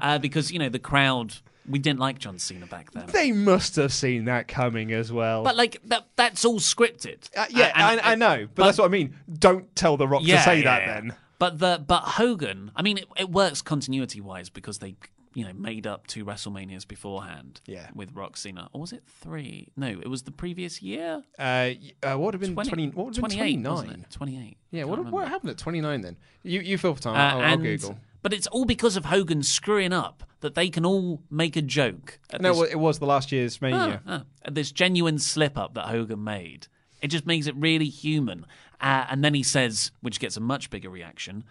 Uh, 0.00 0.18
because 0.18 0.52
you 0.52 0.58
know 0.58 0.68
the 0.68 0.78
crowd. 0.78 1.34
We 1.66 1.78
didn't 1.78 1.98
like 1.98 2.18
John 2.18 2.38
Cena 2.38 2.66
back 2.66 2.90
then. 2.92 3.06
They 3.06 3.32
must 3.32 3.76
have 3.76 3.90
seen 3.90 4.26
that 4.26 4.48
coming 4.48 4.92
as 4.92 5.10
well. 5.10 5.42
But 5.42 5.56
like 5.56 5.80
that, 5.86 6.06
that's 6.14 6.44
all 6.44 6.60
scripted. 6.60 7.30
Uh, 7.34 7.46
yeah, 7.48 7.72
And- 7.74 8.00
I, 8.02 8.12
I 8.12 8.14
know, 8.16 8.46
but, 8.54 8.66
that's 8.66 8.76
what 8.76 8.84
I 8.84 8.88
mean. 8.88 9.16
Don't 9.38 9.74
tell 9.74 9.96
The 9.96 10.06
Rock 10.06 10.20
Yeah, 10.24 10.36
to 10.36 10.42
say 10.42 10.58
yeah, 10.58 10.64
that 10.64 10.82
yeah. 10.86 10.94
then. 11.00 11.14
But 11.38 11.58
the 11.60 11.82
but 11.86 12.00
Hogan, 12.02 12.70
I 12.76 12.82
mean, 12.82 12.98
it, 12.98 13.06
it 13.18 13.30
works 13.30 13.62
continuity 13.62 14.20
wise 14.20 14.50
because 14.50 14.78
they 14.80 14.96
you 15.34 15.44
know 15.44 15.52
made 15.52 15.86
up 15.86 16.06
two 16.06 16.24
WrestleManias 16.24 16.86
beforehand. 16.86 17.60
Yeah. 17.66 17.88
with 17.94 18.12
Rock 18.14 18.36
Cena, 18.36 18.68
or 18.72 18.80
was 18.80 18.92
it 18.92 19.02
three? 19.06 19.68
No, 19.76 19.88
it 19.88 20.08
was 20.08 20.22
the 20.22 20.30
previous 20.30 20.80
year. 20.82 21.22
Uh, 21.38 21.70
uh, 22.02 22.14
what 22.16 22.20
would 22.20 22.34
have 22.34 22.40
been 22.40 22.54
20, 22.54 22.88
what 22.90 23.06
would 23.06 23.16
have 23.16 23.22
been 23.28 23.36
twenty 23.36 23.56
nine? 23.56 24.06
Twenty 24.10 24.38
eight. 24.38 24.56
Yeah, 24.70 24.84
what, 24.84 25.04
what 25.06 25.28
happened 25.28 25.50
at 25.50 25.58
29 25.58 26.00
then? 26.00 26.16
You 26.42 26.60
you 26.60 26.78
feel 26.78 26.94
for 26.94 27.02
time. 27.02 27.14
Uh, 27.14 27.38
I'll, 27.40 27.50
I'll 27.52 27.56
Google. 27.58 27.98
But 28.22 28.32
it's 28.32 28.46
all 28.46 28.64
because 28.64 28.96
of 28.96 29.04
Hogan 29.04 29.42
screwing 29.42 29.92
up 29.92 30.24
that 30.40 30.54
they 30.54 30.70
can 30.70 30.84
all 30.86 31.20
make 31.30 31.56
a 31.56 31.62
joke. 31.62 32.18
at 32.30 32.40
No, 32.40 32.48
this- 32.50 32.58
well, 32.58 32.68
it 32.70 32.78
was 32.78 32.98
the 32.98 33.06
last 33.06 33.30
year's 33.32 33.60
Mania. 33.60 34.00
Ah, 34.06 34.24
ah. 34.44 34.50
This 34.50 34.72
genuine 34.72 35.18
slip 35.18 35.58
up 35.58 35.74
that 35.74 35.86
Hogan 35.88 36.24
made. 36.24 36.66
It 37.02 37.08
just 37.08 37.26
makes 37.26 37.46
it 37.46 37.54
really 37.56 37.88
human. 37.88 38.46
Uh, 38.80 39.04
and 39.10 39.22
then 39.22 39.34
he 39.34 39.42
says, 39.42 39.90
which 40.00 40.20
gets 40.20 40.36
a 40.38 40.40
much 40.40 40.70
bigger 40.70 40.88
reaction, 40.88 41.44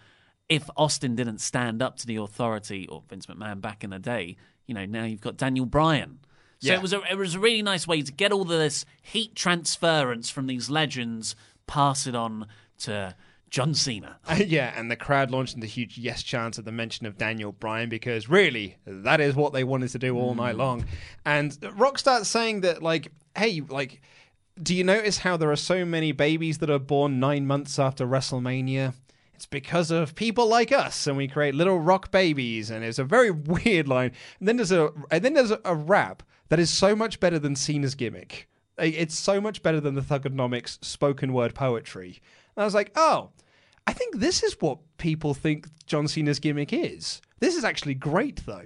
if 0.49 0.69
Austin 0.75 1.15
didn't 1.15 1.39
stand 1.39 1.81
up 1.81 1.97
to 1.97 2.07
the 2.07 2.17
authority 2.17 2.87
or 2.87 3.03
Vince 3.09 3.25
McMahon 3.25 3.61
back 3.61 3.83
in 3.83 3.89
the 3.89 3.99
day, 3.99 4.35
you 4.65 4.73
know, 4.73 4.85
now 4.85 5.03
you've 5.03 5.21
got 5.21 5.37
Daniel 5.37 5.65
Bryan. 5.65 6.19
So 6.59 6.69
Yeah. 6.69 6.75
it 6.75 6.81
was 6.81 6.93
a 6.93 7.01
it 7.11 7.17
was 7.17 7.35
a 7.35 7.39
really 7.39 7.61
nice 7.61 7.87
way 7.87 8.01
to 8.01 8.11
get 8.11 8.31
all 8.31 8.45
this 8.45 8.85
heat 9.01 9.35
transference 9.35 10.29
from 10.29 10.47
these 10.47 10.69
legends, 10.69 11.35
pass 11.67 12.07
it 12.07 12.15
on 12.15 12.47
to 12.79 13.15
John 13.49 13.73
Cena. 13.75 14.17
yeah, 14.37 14.73
and 14.75 14.89
the 14.89 14.95
crowd 14.95 15.29
launched 15.29 15.55
into 15.55 15.67
huge 15.67 15.97
yes 15.97 16.23
chants 16.23 16.57
at 16.57 16.65
the 16.65 16.71
mention 16.71 17.05
of 17.05 17.17
Daniel 17.17 17.51
Bryan 17.51 17.87
because 17.87 18.27
really, 18.27 18.77
that 18.85 19.21
is 19.21 19.35
what 19.35 19.53
they 19.53 19.63
wanted 19.63 19.89
to 19.89 19.99
do 19.99 20.17
all 20.17 20.33
night 20.33 20.55
mm. 20.55 20.59
long. 20.59 20.85
And 21.23 21.55
Rock 21.75 21.99
starts 21.99 22.27
saying 22.27 22.61
that, 22.61 22.81
like, 22.81 23.11
hey, 23.37 23.61
like, 23.61 24.01
do 24.61 24.73
you 24.73 24.83
notice 24.83 25.19
how 25.19 25.37
there 25.37 25.51
are 25.51 25.55
so 25.55 25.85
many 25.85 26.11
babies 26.11 26.57
that 26.59 26.69
are 26.69 26.79
born 26.79 27.19
nine 27.19 27.45
months 27.45 27.77
after 27.77 28.07
WrestleMania? 28.07 28.93
It's 29.43 29.49
because 29.49 29.91
of 29.91 30.15
people 30.15 30.47
like 30.47 30.71
us, 30.71 31.05
and 31.05 31.17
we 31.17 31.27
create 31.27 31.53
little 31.53 31.77
rock 31.77 32.11
babies, 32.11 32.69
and 32.69 32.81
it's 32.81 32.97
a 32.97 33.03
very 33.03 33.29
weird 33.31 33.89
line. 33.89 34.13
And 34.39 34.47
then 34.47 34.55
there's 34.55 34.71
a 34.71 34.89
and 35.11 35.21
then 35.21 35.33
there's 35.33 35.51
a, 35.51 35.75
rap 35.75 36.23
that 36.47 36.59
is 36.59 36.69
so 36.69 36.95
much 36.95 37.19
better 37.19 37.37
than 37.39 37.57
Cena's 37.57 37.93
gimmick. 37.93 38.47
It's 38.77 39.15
so 39.15 39.41
much 39.41 39.61
better 39.61 39.81
than 39.81 39.95
the 39.95 40.01
Thuganomics 40.01 40.81
spoken 40.81 41.33
word 41.33 41.55
poetry. 41.55 42.21
And 42.55 42.61
I 42.61 42.65
was 42.65 42.73
like, 42.73 42.93
oh, 42.95 43.31
I 43.85 43.91
think 43.91 44.19
this 44.19 44.43
is 44.43 44.55
what 44.61 44.77
people 44.97 45.33
think 45.33 45.67
John 45.87 46.07
Cena's 46.07 46.39
gimmick 46.39 46.71
is. 46.71 47.21
This 47.39 47.57
is 47.57 47.65
actually 47.65 47.95
great, 47.95 48.45
though. 48.45 48.63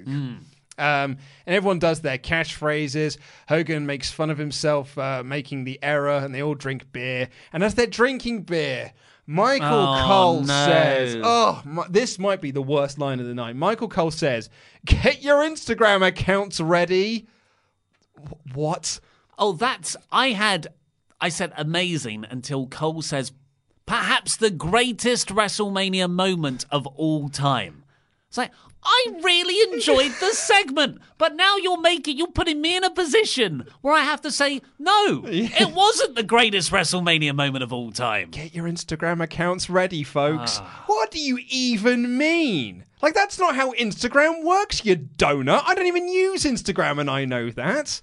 Um, 0.78 1.18
and 1.48 1.56
everyone 1.56 1.80
does 1.80 2.02
their 2.02 2.20
catchphrases. 2.20 3.18
Hogan 3.50 3.88
makes 3.88 4.12
fun 4.12 4.30
of 4.30 4.38
himself 4.38 4.96
uh, 4.96 5.24
making 5.26 5.64
the 5.64 5.80
error, 5.82 6.18
and 6.18 6.36
they 6.36 6.44
all 6.44 6.54
drink 6.54 6.92
beer. 6.92 7.30
And 7.52 7.64
as 7.64 7.74
they're 7.74 7.88
drinking 7.88 8.44
beer, 8.44 8.94
Michael 9.30 9.68
Oh, 9.68 10.04
Cole 10.08 10.40
no. 10.42 10.46
says, 10.48 11.18
"Oh, 11.22 11.62
my, 11.66 11.86
this 11.90 12.18
might 12.18 12.40
be 12.40 12.52
the 12.52 12.62
worst 12.62 12.98
line 12.98 13.20
of 13.20 13.26
the 13.26 13.34
night." 13.36 13.56
Michael 13.58 13.90
Cole 13.90 14.10
says, 14.12 14.50
"Get 14.86 15.22
your 15.22 15.40
Instagram 15.44 16.06
accounts 16.06 16.62
ready." 16.62 17.28
Wh- 18.16 18.56
What? 18.56 19.00
Oh, 19.38 19.52
that's 19.52 19.98
I 20.12 20.30
had 20.30 20.68
I 21.20 21.30
said 21.30 21.52
amazing 21.58 22.26
until 22.30 22.68
Cole 22.68 23.02
says 23.02 23.32
perhaps 23.86 24.38
the 24.38 24.50
greatest 24.52 25.28
WrestleMania 25.30 26.10
moment 26.10 26.66
of 26.72 26.88
all 26.88 27.28
time. 27.30 27.84
It's 28.30 28.38
like 28.38 28.52
I 28.90 29.06
really 29.22 29.74
enjoyed 29.74 30.14
the 30.22 30.32
segment, 30.32 31.00
but 31.18 31.36
now 31.36 31.58
you're 31.58 31.82
making 31.82 32.18
you're 32.18 32.28
putting 32.32 32.62
me 32.62 32.78
in 32.78 32.86
a 32.86 32.90
position 32.90 33.66
where 33.82 33.94
I 33.94 34.00
have 34.02 34.22
to 34.22 34.32
say 34.32 34.62
no. 34.80 35.24
It 35.26 35.74
wasn't 35.74 36.16
the 36.16 36.24
greatest 36.24 36.72
WrestleMania 36.72 37.36
moment 37.36 37.64
of 37.64 37.74
all 37.74 37.92
time. 37.92 38.30
Get 38.32 38.56
your 38.56 38.66
Instagram 38.66 39.22
accounts 39.22 39.70
ready, 39.70 40.04
folks. 40.04 40.60
What 40.86 41.12
do 41.12 41.20
you 41.20 41.38
even 41.50 42.18
mean? 42.18 42.86
Like, 43.02 43.14
that's 43.14 43.38
not 43.38 43.56
how 43.56 43.74
Instagram 43.74 44.44
works, 44.44 44.86
you 44.86 44.96
donut. 44.96 45.64
I 45.66 45.76
don't 45.76 45.86
even 45.86 46.08
use 46.08 46.46
Instagram, 46.46 47.00
and 47.00 47.10
I 47.10 47.26
know 47.26 47.50
that. 47.52 48.00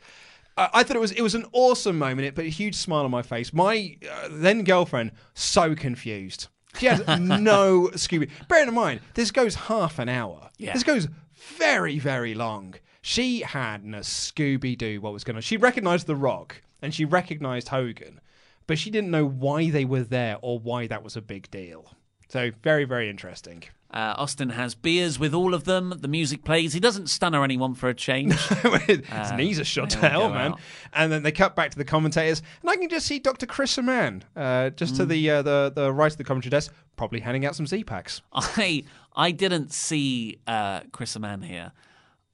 Uh, 0.57 0.69
I 0.73 0.83
thought 0.85 0.97
it 0.97 1.01
was 1.01 1.13
it 1.13 1.23
was 1.23 1.35
an 1.35 1.47
awesome 1.53 1.99
moment. 1.99 2.29
It 2.29 2.35
put 2.35 2.45
a 2.45 2.49
huge 2.49 2.77
smile 2.77 3.05
on 3.05 3.11
my 3.11 3.23
face. 3.23 3.53
My 3.53 3.97
uh, 4.09 4.29
then 4.31 4.65
girlfriend 4.65 5.13
so 5.35 5.75
confused. 5.75 6.49
She 6.79 6.87
had 6.87 7.07
no 7.21 7.91
Scooby. 7.95 8.31
Bearing 8.49 8.69
in 8.69 8.75
mind, 8.75 9.01
this 9.15 9.31
goes 9.31 9.55
half 9.55 9.99
an 9.99 10.09
hour. 10.09 10.51
Yeah. 10.59 10.73
This 10.73 10.83
goes 10.83 11.09
very 11.35 11.99
very 11.99 12.35
long. 12.35 12.75
She 13.03 13.41
had 13.41 13.85
no 13.85 13.99
Scooby 13.99 14.77
Doo 14.77 15.01
what 15.01 15.13
was 15.13 15.25
going 15.25 15.37
on. 15.37 15.43
She 15.43 15.57
recognised 15.57 16.07
The 16.07 16.17
Rock 16.17 16.63
and 16.81 16.95
she 16.95 17.05
recognised 17.05 17.69
Hogan, 17.69 18.21
but 18.67 18.79
she 18.79 18.91
didn't 18.91 19.11
know 19.11 19.27
why 19.27 19.71
they 19.71 19.85
were 19.85 20.05
there 20.05 20.39
or 20.41 20.59
why 20.59 20.87
that 20.87 21.03
was 21.03 21.17
a 21.17 21.23
big 21.23 21.51
deal. 21.51 21.95
So 22.29 22.51
very 22.63 22.85
very 22.85 23.09
interesting. 23.11 23.65
Uh, 23.95 24.13
Austin 24.19 24.49
has 24.51 24.75
beers 24.75 25.21
with 25.21 25.33
all 25.33 25.55
of 25.55 25.65
them. 25.65 25.95
The 26.01 26.09
music 26.09 26.43
plays. 26.45 26.73
He 26.73 26.81
doesn't 26.81 27.09
stun 27.09 27.33
anyone 27.33 27.75
for 27.75 27.89
a 27.89 27.95
change. 27.95 28.35
His 28.89 29.01
Uh, 29.11 29.37
knees 29.37 29.61
are 29.61 29.65
shot 29.65 29.91
to 29.91 29.99
hell, 30.09 30.29
man. 30.31 30.53
out. 30.53 30.61
And 30.93 31.13
then 31.13 31.23
they 31.23 31.31
cut 31.31 31.55
back 31.55 31.71
to 31.71 31.79
the 31.79 31.85
commentators, 31.85 32.43
and 32.61 32.69
I 32.71 32.77
can 32.77 32.89
just 32.89 33.07
see 33.07 33.21
Dr. 33.21 33.47
Chris 33.47 33.79
Amann, 33.79 34.25
uh, 34.37 34.71
just 34.71 34.95
Mm. 34.95 34.97
to 34.97 35.07
the 35.07 35.31
uh, 35.31 35.43
the 35.43 35.73
the 35.75 35.93
right 35.93 36.11
of 36.11 36.19
the 36.19 36.25
commentary 36.25 36.51
desk, 36.51 36.73
probably 36.97 37.21
handing 37.21 37.47
out 37.47 37.55
some 37.55 37.67
Z 37.69 37.85
packs. 37.85 38.21
I 38.33 38.83
I 39.15 39.31
didn't 39.31 39.73
see 39.73 40.39
uh, 40.49 40.81
Chris 40.91 41.15
Amann 41.15 41.43
here. 41.43 41.71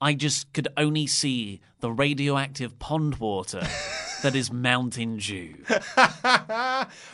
I 0.00 0.14
just 0.14 0.50
could 0.54 0.68
only 0.78 1.06
see 1.06 1.60
the 1.80 1.92
radioactive 1.92 2.78
pond 2.78 3.16
water 3.16 3.60
that 4.22 4.34
is 4.34 4.52
Mountain 4.52 5.16
Dew. 5.18 5.54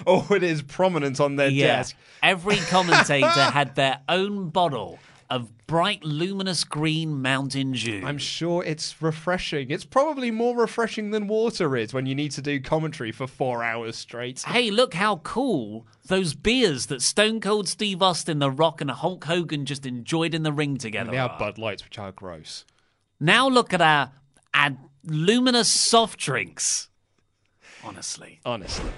oh, 0.07 0.27
it 0.31 0.43
is 0.43 0.63
prominent 0.63 1.21
on 1.21 1.37
their 1.37 1.49
Yeah. 1.49 1.67
desk. 1.79 1.97
Every 2.23 2.57
commentator 2.57 3.27
had 3.29 3.75
their 3.75 4.01
own 4.09 4.51
bottle 4.51 4.99
of 5.29 5.67
bright, 5.67 6.05
luminous 6.05 6.63
green 6.63 7.21
Mountain 7.21 7.73
Dew. 7.73 8.03
I'm 8.05 8.19
sure 8.19 8.63
it's 8.63 9.03
refreshing. 9.03 9.71
It's 9.71 9.85
probably 9.85 10.31
more 10.31 10.57
refreshing 10.57 11.11
than 11.11 11.27
water 11.27 11.77
is 11.77 11.93
when 11.93 12.07
you 12.07 12.15
need 12.15 12.31
to 12.33 12.43
do 12.43 12.61
commentary 12.61 13.11
for 13.11 13.27
four 13.27 13.65
hours 13.65 13.97
straight. 13.97 14.43
Hey, 14.43 14.71
look 14.71 14.95
how 14.95 15.17
cool 15.19 15.85
those 16.07 16.35
beers 16.35 16.87
that 16.87 17.03
Stone 17.03 17.41
Cold 17.41 17.67
Steve 17.69 18.03
Austin, 18.03 18.39
The 18.39 18.53
Rock, 18.53 18.81
and 18.81 18.91
Hulk 18.91 19.25
Hogan 19.25 19.67
just 19.67 19.85
enjoyed 19.85 20.33
in 20.33 20.45
the 20.45 20.53
ring 20.53 20.77
together. 20.77 21.11
They 21.11 21.19
are 21.19 21.31
are. 21.31 21.39
Bud 21.39 21.59
Lights, 21.59 21.83
which 21.85 21.99
are 21.99 22.13
gross. 22.13 22.65
Now 23.19 23.49
look 23.49 23.75
at 23.75 23.81
our, 23.81 24.13
our 24.55 24.77
luminous 25.05 25.69
soft 25.69 26.21
drinks. 26.21 26.89
Honestly. 27.87 28.41
Honestly. 28.45 28.91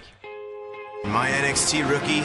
My 1.04 1.28
NXT 1.28 1.88
rookie 1.90 2.24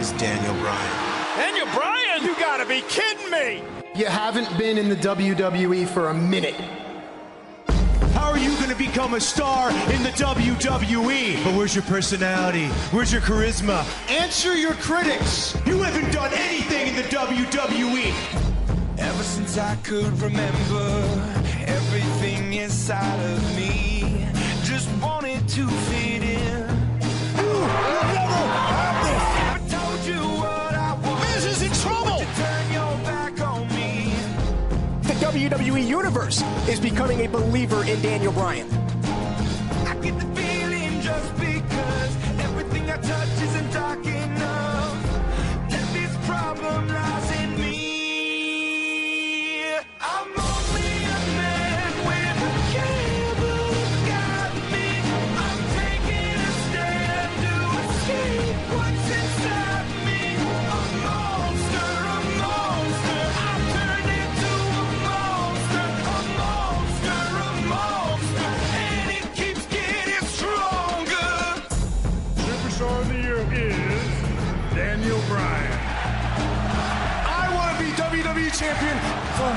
is 0.00 0.12
Daniel 0.12 0.54
Bryan. 0.62 1.36
Daniel 1.36 1.66
Bryan! 1.74 2.24
You 2.24 2.34
gotta 2.36 2.64
be 2.64 2.80
kidding 2.88 3.30
me! 3.30 3.62
You 3.94 4.06
haven't 4.06 4.48
been 4.56 4.78
in 4.78 4.88
the 4.88 4.96
WWE 4.96 5.86
for 5.86 6.08
a 6.08 6.14
minute. 6.14 6.54
How 8.14 8.30
are 8.30 8.38
you 8.38 8.56
going 8.56 8.70
to 8.70 8.76
become 8.76 9.12
a 9.12 9.20
star 9.20 9.70
in 9.70 10.02
the 10.02 10.10
WWE? 10.10 11.44
But 11.44 11.54
where's 11.54 11.74
your 11.74 11.84
personality? 11.84 12.68
Where's 12.90 13.12
your 13.12 13.20
charisma? 13.20 13.84
Answer 14.10 14.56
your 14.56 14.72
critics. 14.74 15.54
You 15.66 15.82
haven't 15.82 16.10
done 16.12 16.32
anything 16.32 16.88
in 16.88 16.96
the 16.96 17.02
WWE. 17.02 18.14
Ever 18.98 19.22
since 19.22 19.58
I 19.58 19.76
could 19.82 20.18
remember, 20.20 20.88
everything 21.66 22.54
inside 22.54 23.20
of 23.20 23.56
me 23.56 23.67
just 23.67 23.67
to 25.48 25.66
fit 25.66 26.22
in. 26.22 26.68
I 28.60 29.58
told 29.66 30.00
you 30.04 30.20
what 30.36 30.74
I 30.74 30.92
want. 31.02 31.20
Miz 31.22 31.44
is 31.46 31.62
in 31.62 31.72
trouble! 31.72 32.18
You 32.18 32.26
turn 32.36 32.72
your 32.72 32.94
back 33.04 33.40
on 33.40 33.66
me. 33.68 34.12
The 35.02 35.14
WWE 35.24 35.86
Universe 35.86 36.42
is 36.68 36.78
becoming 36.78 37.24
a 37.24 37.28
believer 37.28 37.82
in 37.84 38.00
Daniel 38.02 38.32
Bryan. 38.32 38.68
I 39.86 39.94
get 40.02 40.18
the 40.18 40.26
feeling 40.38 41.00
just 41.00 41.34
because 41.36 42.16
everything 42.40 42.90
I 42.90 42.98
touch 42.98 43.40
isn't 43.40 43.72
dark 43.72 44.04
enough. 44.04 45.02
That 45.70 45.88
this 45.94 46.14
problem 46.26 46.88
lies 46.88 47.27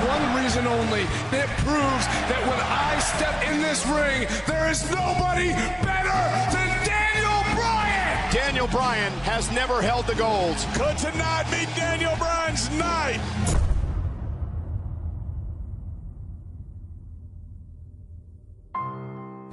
one 0.08 0.44
reason 0.44 0.68
only. 0.68 1.02
It 1.36 1.50
proves 1.64 2.06
that 2.30 2.42
when 2.48 2.60
I 2.60 3.00
step 3.00 3.36
in 3.50 3.62
this 3.62 3.86
ring, 3.88 4.28
there 4.48 4.70
is 4.70 4.84
nobody 4.92 5.50
better 5.84 6.22
than 6.54 6.70
Daniel 6.86 7.42
Bryan. 7.56 8.34
Daniel 8.34 8.68
Bryan 8.68 9.14
has 9.22 9.52
never 9.52 9.82
held 9.82 10.08
the 10.08 10.16
gold. 10.16 10.58
Could 10.74 10.98
tonight 10.98 11.46
be 11.52 11.66
Daniel 11.76 12.16
Bryan's 12.18 12.70
night? 12.72 13.22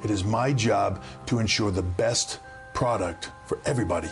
It 0.04 0.10
is 0.10 0.24
my 0.24 0.52
job 0.52 1.02
to 1.26 1.38
ensure 1.38 1.70
the 1.70 1.82
best 1.82 2.38
product 2.72 3.30
for 3.46 3.58
everybody. 3.66 4.08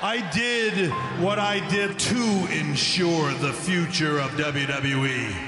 I 0.00 0.28
did 0.30 0.90
what 1.20 1.38
I 1.38 1.66
did 1.68 1.98
to 1.98 2.48
ensure 2.52 3.32
the 3.34 3.52
future 3.52 4.18
of 4.20 4.30
WWE. 4.32 5.47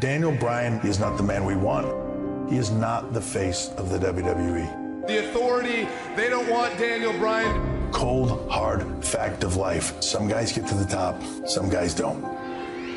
Daniel 0.00 0.32
Bryan 0.32 0.80
is 0.80 0.98
not 0.98 1.18
the 1.18 1.22
man 1.22 1.44
we 1.44 1.54
want. 1.54 2.50
He 2.50 2.56
is 2.56 2.70
not 2.70 3.12
the 3.12 3.20
face 3.20 3.68
of 3.76 3.90
the 3.90 3.98
WWE. 3.98 5.06
The 5.06 5.28
authority, 5.28 5.86
they 6.16 6.30
don't 6.30 6.48
want 6.48 6.78
Daniel 6.78 7.12
Bryan. 7.12 7.92
Cold, 7.92 8.50
hard 8.50 9.04
fact 9.04 9.44
of 9.44 9.56
life. 9.56 10.00
Some 10.02 10.26
guys 10.26 10.52
get 10.52 10.66
to 10.68 10.74
the 10.74 10.86
top, 10.86 11.20
some 11.46 11.68
guys 11.68 11.92
don't. 11.92 12.22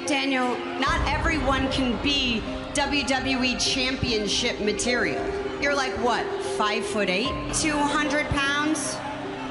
Daniel, 0.08 0.58
not 0.80 1.06
everyone 1.06 1.70
can 1.74 2.02
be 2.02 2.42
WWE 2.74 3.60
Championship 3.60 4.62
material. 4.62 5.22
You're 5.62 5.76
like 5.76 5.92
what, 6.06 6.26
five 6.58 6.86
foot 6.86 7.10
eight, 7.10 7.34
200 7.54 8.28
pounds? 8.28 8.96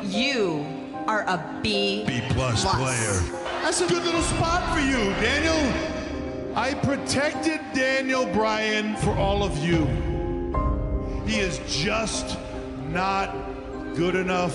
You 0.05 0.67
are 1.07 1.21
a 1.29 1.61
B. 1.63 2.05
B 2.07 2.23
plus 2.31 2.65
player. 2.65 3.43
That's 3.61 3.83
a 3.83 3.87
good 3.87 4.05
little 4.05 4.23
spot 4.23 4.75
for 4.75 4.81
you, 4.81 5.13
Daniel. 5.21 6.02
I 6.55 6.75
protected 6.75 7.61
Daniel 7.73 8.27
Bryan 8.27 8.95
for 8.97 9.13
all 9.13 9.43
of 9.43 9.57
you. 9.65 9.87
He 11.27 11.41
is 11.41 11.59
just 11.67 12.39
not 12.91 13.35
good 13.95 14.15
enough 14.15 14.53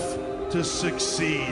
to 0.50 0.62
succeed. 0.62 1.48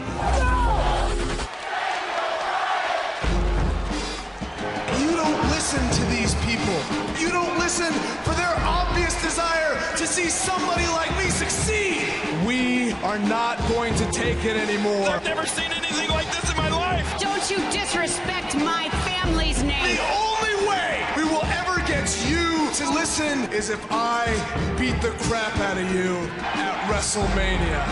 You 5.01 5.17
don't 5.17 5.43
listen 5.51 5.83
to 5.91 6.05
these 6.15 6.37
people. 6.47 6.79
You 7.19 7.31
don't 7.31 7.59
listen 7.59 7.93
for 8.23 8.35
their 8.35 8.55
obvious 8.61 9.21
desire 9.21 9.75
to 9.97 10.07
see 10.07 10.29
somebody 10.29 10.87
like 10.87 11.11
me 11.19 11.29
succeed. 11.29 12.07
We 12.47 12.93
are 13.03 13.19
not 13.19 13.59
going 13.69 13.97
to 13.97 14.09
take 14.13 14.45
it 14.45 14.57
anymore. 14.57 15.09
I've 15.09 15.25
never 15.25 15.45
seen 15.45 15.73
anything 15.73 16.09
like 16.11 16.27
this 16.27 16.49
in 16.49 16.57
my 16.57 16.63
life. 16.63 16.66
Don't 17.49 17.63
you 17.63 17.81
disrespect 17.81 18.57
my 18.57 18.89
family's 19.05 19.63
name. 19.63 19.97
The 19.97 20.03
only 20.03 20.69
way 20.69 21.07
we 21.17 21.23
will 21.23 21.45
ever 21.45 21.79
get 21.87 22.11
you 22.29 22.69
to 22.73 22.91
listen 22.91 23.45
is 23.53 23.71
if 23.71 23.81
I 23.89 24.27
beat 24.77 25.01
the 25.01 25.11
crap 25.27 25.57
out 25.59 25.79
of 25.79 25.95
you 25.95 26.17
at 26.43 26.91
WrestleMania. 26.91 27.87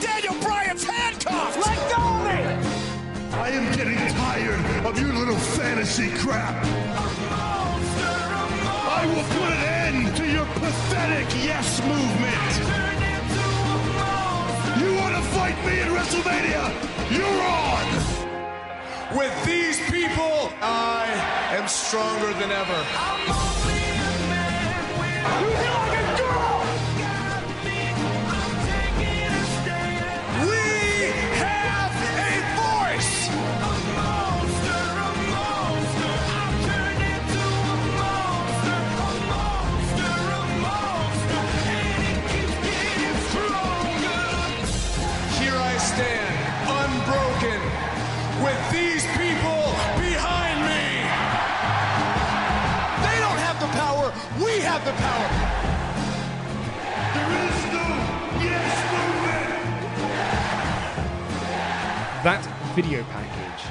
Daniel 0.00 0.34
Bryan's 0.40 0.84
handcuffed! 0.84 1.58
Let 1.66 1.76
go 1.94 2.02
of 2.02 2.24
me! 2.24 3.36
I 3.36 3.50
am 3.50 3.70
getting 3.76 3.98
tired 4.16 4.86
of 4.86 4.98
your 4.98 5.12
little 5.12 5.36
fantasy 5.36 6.08
crap. 6.16 6.64
I 8.90 9.04
will 9.08 9.24
put 9.36 9.52
an 9.52 9.94
end 9.94 10.16
to 10.16 10.26
your 10.26 10.46
pathetic 10.46 11.28
yes 11.44 11.82
movement. 11.82 12.57
You 15.38 15.44
want 15.44 15.54
to 15.54 15.62
fight 15.62 15.70
me 15.70 15.80
at 15.80 15.90
WrestleMania? 15.94 16.64
You're 17.16 17.42
on. 17.46 17.86
With 19.16 19.44
these 19.46 19.78
people, 19.88 20.50
I 20.60 21.06
am 21.56 21.68
stronger 21.68 22.32
than 22.40 22.50
ever. 22.50 22.78
You 25.40 25.50
feel 25.62 25.74
like 25.78 25.98
a 25.98 26.18
girl! 26.18 26.57
Have 54.78 54.84
the 54.84 54.92
power. 55.02 55.28
There 57.14 57.30
is 57.48 57.58
no 57.72 57.86
yes 58.44 58.74
movement. 58.92 59.44
That 62.24 62.42
video 62.74 63.02
package 63.04 63.64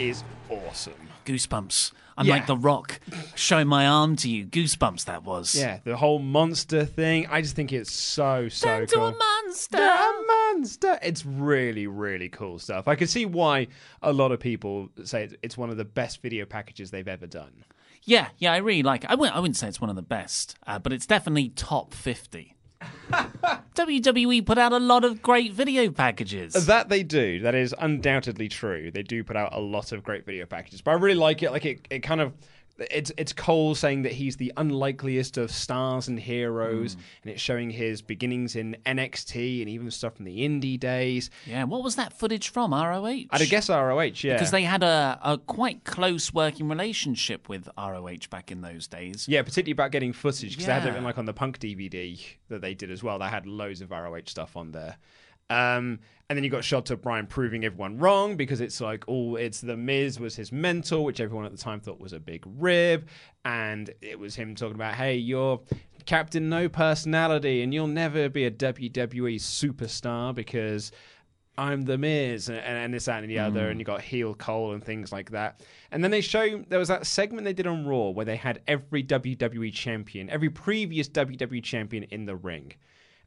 is 0.00 0.24
awesome. 0.50 0.94
Goosebumps. 1.26 1.92
I'm 2.16 2.26
Yeah. 2.26 2.34
like 2.34 2.46
The 2.46 2.56
Rock 2.56 2.98
showing 3.36 3.68
my 3.68 3.86
arm 3.86 4.16
to 4.16 4.28
you. 4.28 4.44
Goosebumps, 4.46 5.04
that 5.04 5.22
was. 5.22 5.54
Yeah, 5.54 5.78
the 5.84 5.96
whole 5.96 6.18
monster 6.18 6.84
thing. 6.84 7.26
I 7.30 7.42
just 7.42 7.54
think 7.54 7.72
it's 7.72 7.92
so 7.92 8.48
so 8.48 8.66
Turn 8.66 8.86
to 8.88 9.04
a 9.04 9.14
monster. 9.16 9.78
a 9.78 10.12
monster. 10.26 10.98
It's 11.02 11.24
really 11.24 11.86
really 11.86 12.28
cool 12.28 12.58
stuff. 12.58 12.88
I 12.88 12.96
can 12.96 13.06
see 13.06 13.24
why 13.26 13.68
a 14.02 14.12
lot 14.12 14.32
of 14.32 14.40
people 14.40 14.88
say 15.04 15.24
it's- 15.24 15.38
it's 15.42 15.56
one 15.56 15.70
of 15.70 15.76
the 15.76 15.84
best 15.84 16.20
video 16.20 16.44
packages 16.44 16.90
they've 16.90 17.06
ever 17.06 17.26
done. 17.28 17.64
Yeah, 18.08 18.28
yeah, 18.38 18.54
I 18.54 18.56
really 18.56 18.82
like 18.82 19.04
it. 19.04 19.10
I 19.10 19.16
wouldn't, 19.16 19.36
I 19.36 19.40
wouldn't 19.40 19.56
say 19.56 19.68
it's 19.68 19.82
one 19.82 19.90
of 19.90 19.96
the 19.96 20.00
best, 20.00 20.56
uh, 20.66 20.78
but 20.78 20.94
it's 20.94 21.04
definitely 21.04 21.50
top 21.50 21.92
50. 21.92 22.56
WWE 23.10 24.46
put 24.46 24.56
out 24.56 24.72
a 24.72 24.78
lot 24.78 25.04
of 25.04 25.20
great 25.20 25.52
video 25.52 25.90
packages. 25.90 26.54
That 26.66 26.88
they 26.88 27.02
do. 27.02 27.40
That 27.40 27.54
is 27.54 27.74
undoubtedly 27.78 28.48
true. 28.48 28.90
They 28.90 29.02
do 29.02 29.22
put 29.22 29.36
out 29.36 29.50
a 29.52 29.60
lot 29.60 29.92
of 29.92 30.02
great 30.02 30.24
video 30.24 30.46
packages. 30.46 30.80
But 30.80 30.92
I 30.92 30.94
really 30.94 31.16
like 31.16 31.42
it. 31.42 31.50
Like 31.50 31.66
it, 31.66 31.86
it 31.90 31.98
kind 31.98 32.22
of 32.22 32.32
it's 32.78 33.10
it's 33.16 33.32
Cole 33.32 33.74
saying 33.74 34.02
that 34.02 34.12
he's 34.12 34.36
the 34.36 34.52
unlikeliest 34.56 35.36
of 35.36 35.50
stars 35.50 36.06
and 36.08 36.18
heroes, 36.18 36.94
Mm. 36.94 36.98
and 37.22 37.32
it's 37.32 37.42
showing 37.42 37.70
his 37.70 38.02
beginnings 38.02 38.54
in 38.56 38.76
NXT 38.86 39.60
and 39.60 39.68
even 39.68 39.90
stuff 39.90 40.14
from 40.16 40.24
the 40.24 40.38
indie 40.48 40.78
days. 40.78 41.30
Yeah, 41.46 41.64
what 41.64 41.82
was 41.82 41.96
that 41.96 42.12
footage 42.12 42.50
from 42.50 42.72
ROH? 42.72 43.24
I'd 43.30 43.48
guess 43.50 43.68
ROH, 43.68 44.22
yeah. 44.24 44.34
Because 44.34 44.50
they 44.52 44.62
had 44.62 44.82
a, 44.82 45.18
a 45.22 45.38
quite 45.38 45.84
close 45.84 46.32
working 46.32 46.68
relationship 46.68 47.48
with 47.48 47.68
ROH 47.76 48.28
back 48.30 48.52
in 48.52 48.60
those 48.60 48.86
days. 48.86 49.26
Yeah, 49.28 49.42
particularly 49.42 49.72
about 49.72 49.90
getting 49.92 50.12
footage 50.12 50.50
because 50.50 50.66
they 50.66 50.72
had 50.72 50.84
Yeah. 50.84 50.94
it 50.96 51.02
like 51.02 51.18
on 51.18 51.26
the 51.26 51.34
Punk 51.34 51.58
DVD 51.58 52.18
that 52.48 52.60
they 52.60 52.74
did 52.74 52.90
as 52.90 53.02
well. 53.02 53.18
They 53.18 53.26
had 53.26 53.46
loads 53.46 53.80
of 53.80 53.90
ROH 53.90 54.22
stuff 54.26 54.56
on 54.56 54.72
there. 54.72 54.96
Um, 55.50 56.00
and 56.28 56.36
then 56.36 56.44
you 56.44 56.50
got 56.50 56.62
shots 56.64 56.90
of 56.90 57.00
Bryan 57.00 57.26
proving 57.26 57.64
everyone 57.64 57.98
wrong 57.98 58.36
because 58.36 58.60
it's 58.60 58.80
like, 58.80 59.04
oh, 59.08 59.36
it's 59.36 59.60
the 59.60 59.76
Miz 59.76 60.20
was 60.20 60.36
his 60.36 60.52
mentor, 60.52 61.02
which 61.04 61.20
everyone 61.20 61.46
at 61.46 61.52
the 61.52 61.58
time 61.58 61.80
thought 61.80 61.98
was 62.00 62.12
a 62.12 62.20
big 62.20 62.44
rib, 62.58 63.08
and 63.44 63.90
it 64.02 64.18
was 64.18 64.34
him 64.34 64.54
talking 64.54 64.74
about, 64.74 64.94
hey, 64.94 65.16
you're 65.16 65.60
Captain 66.06 66.48
No 66.48 66.68
Personality, 66.68 67.62
and 67.62 67.72
you'll 67.72 67.86
never 67.86 68.28
be 68.28 68.44
a 68.44 68.50
WWE 68.50 69.36
superstar 69.36 70.34
because 70.34 70.92
I'm 71.56 71.82
the 71.86 71.98
Miz, 71.98 72.48
and, 72.48 72.58
and 72.58 72.94
this, 72.94 73.06
that, 73.06 73.22
and 73.22 73.30
the 73.30 73.38
other, 73.40 73.62
Mm. 73.66 73.70
and 73.72 73.80
you 73.80 73.84
got 73.84 74.00
heel 74.00 74.32
Cole 74.34 74.74
and 74.74 74.84
things 74.84 75.10
like 75.10 75.30
that. 75.32 75.60
And 75.90 76.04
then 76.04 76.10
they 76.12 76.20
show 76.20 76.58
there 76.68 76.78
was 76.78 76.86
that 76.88 77.04
segment 77.06 77.44
they 77.46 77.52
did 77.52 77.66
on 77.66 77.84
Raw 77.86 78.10
where 78.10 78.24
they 78.24 78.36
had 78.36 78.60
every 78.68 79.02
WWE 79.02 79.72
champion, 79.72 80.30
every 80.30 80.50
previous 80.50 81.08
WWE 81.08 81.62
champion 81.64 82.04
in 82.04 82.26
the 82.26 82.36
ring, 82.36 82.74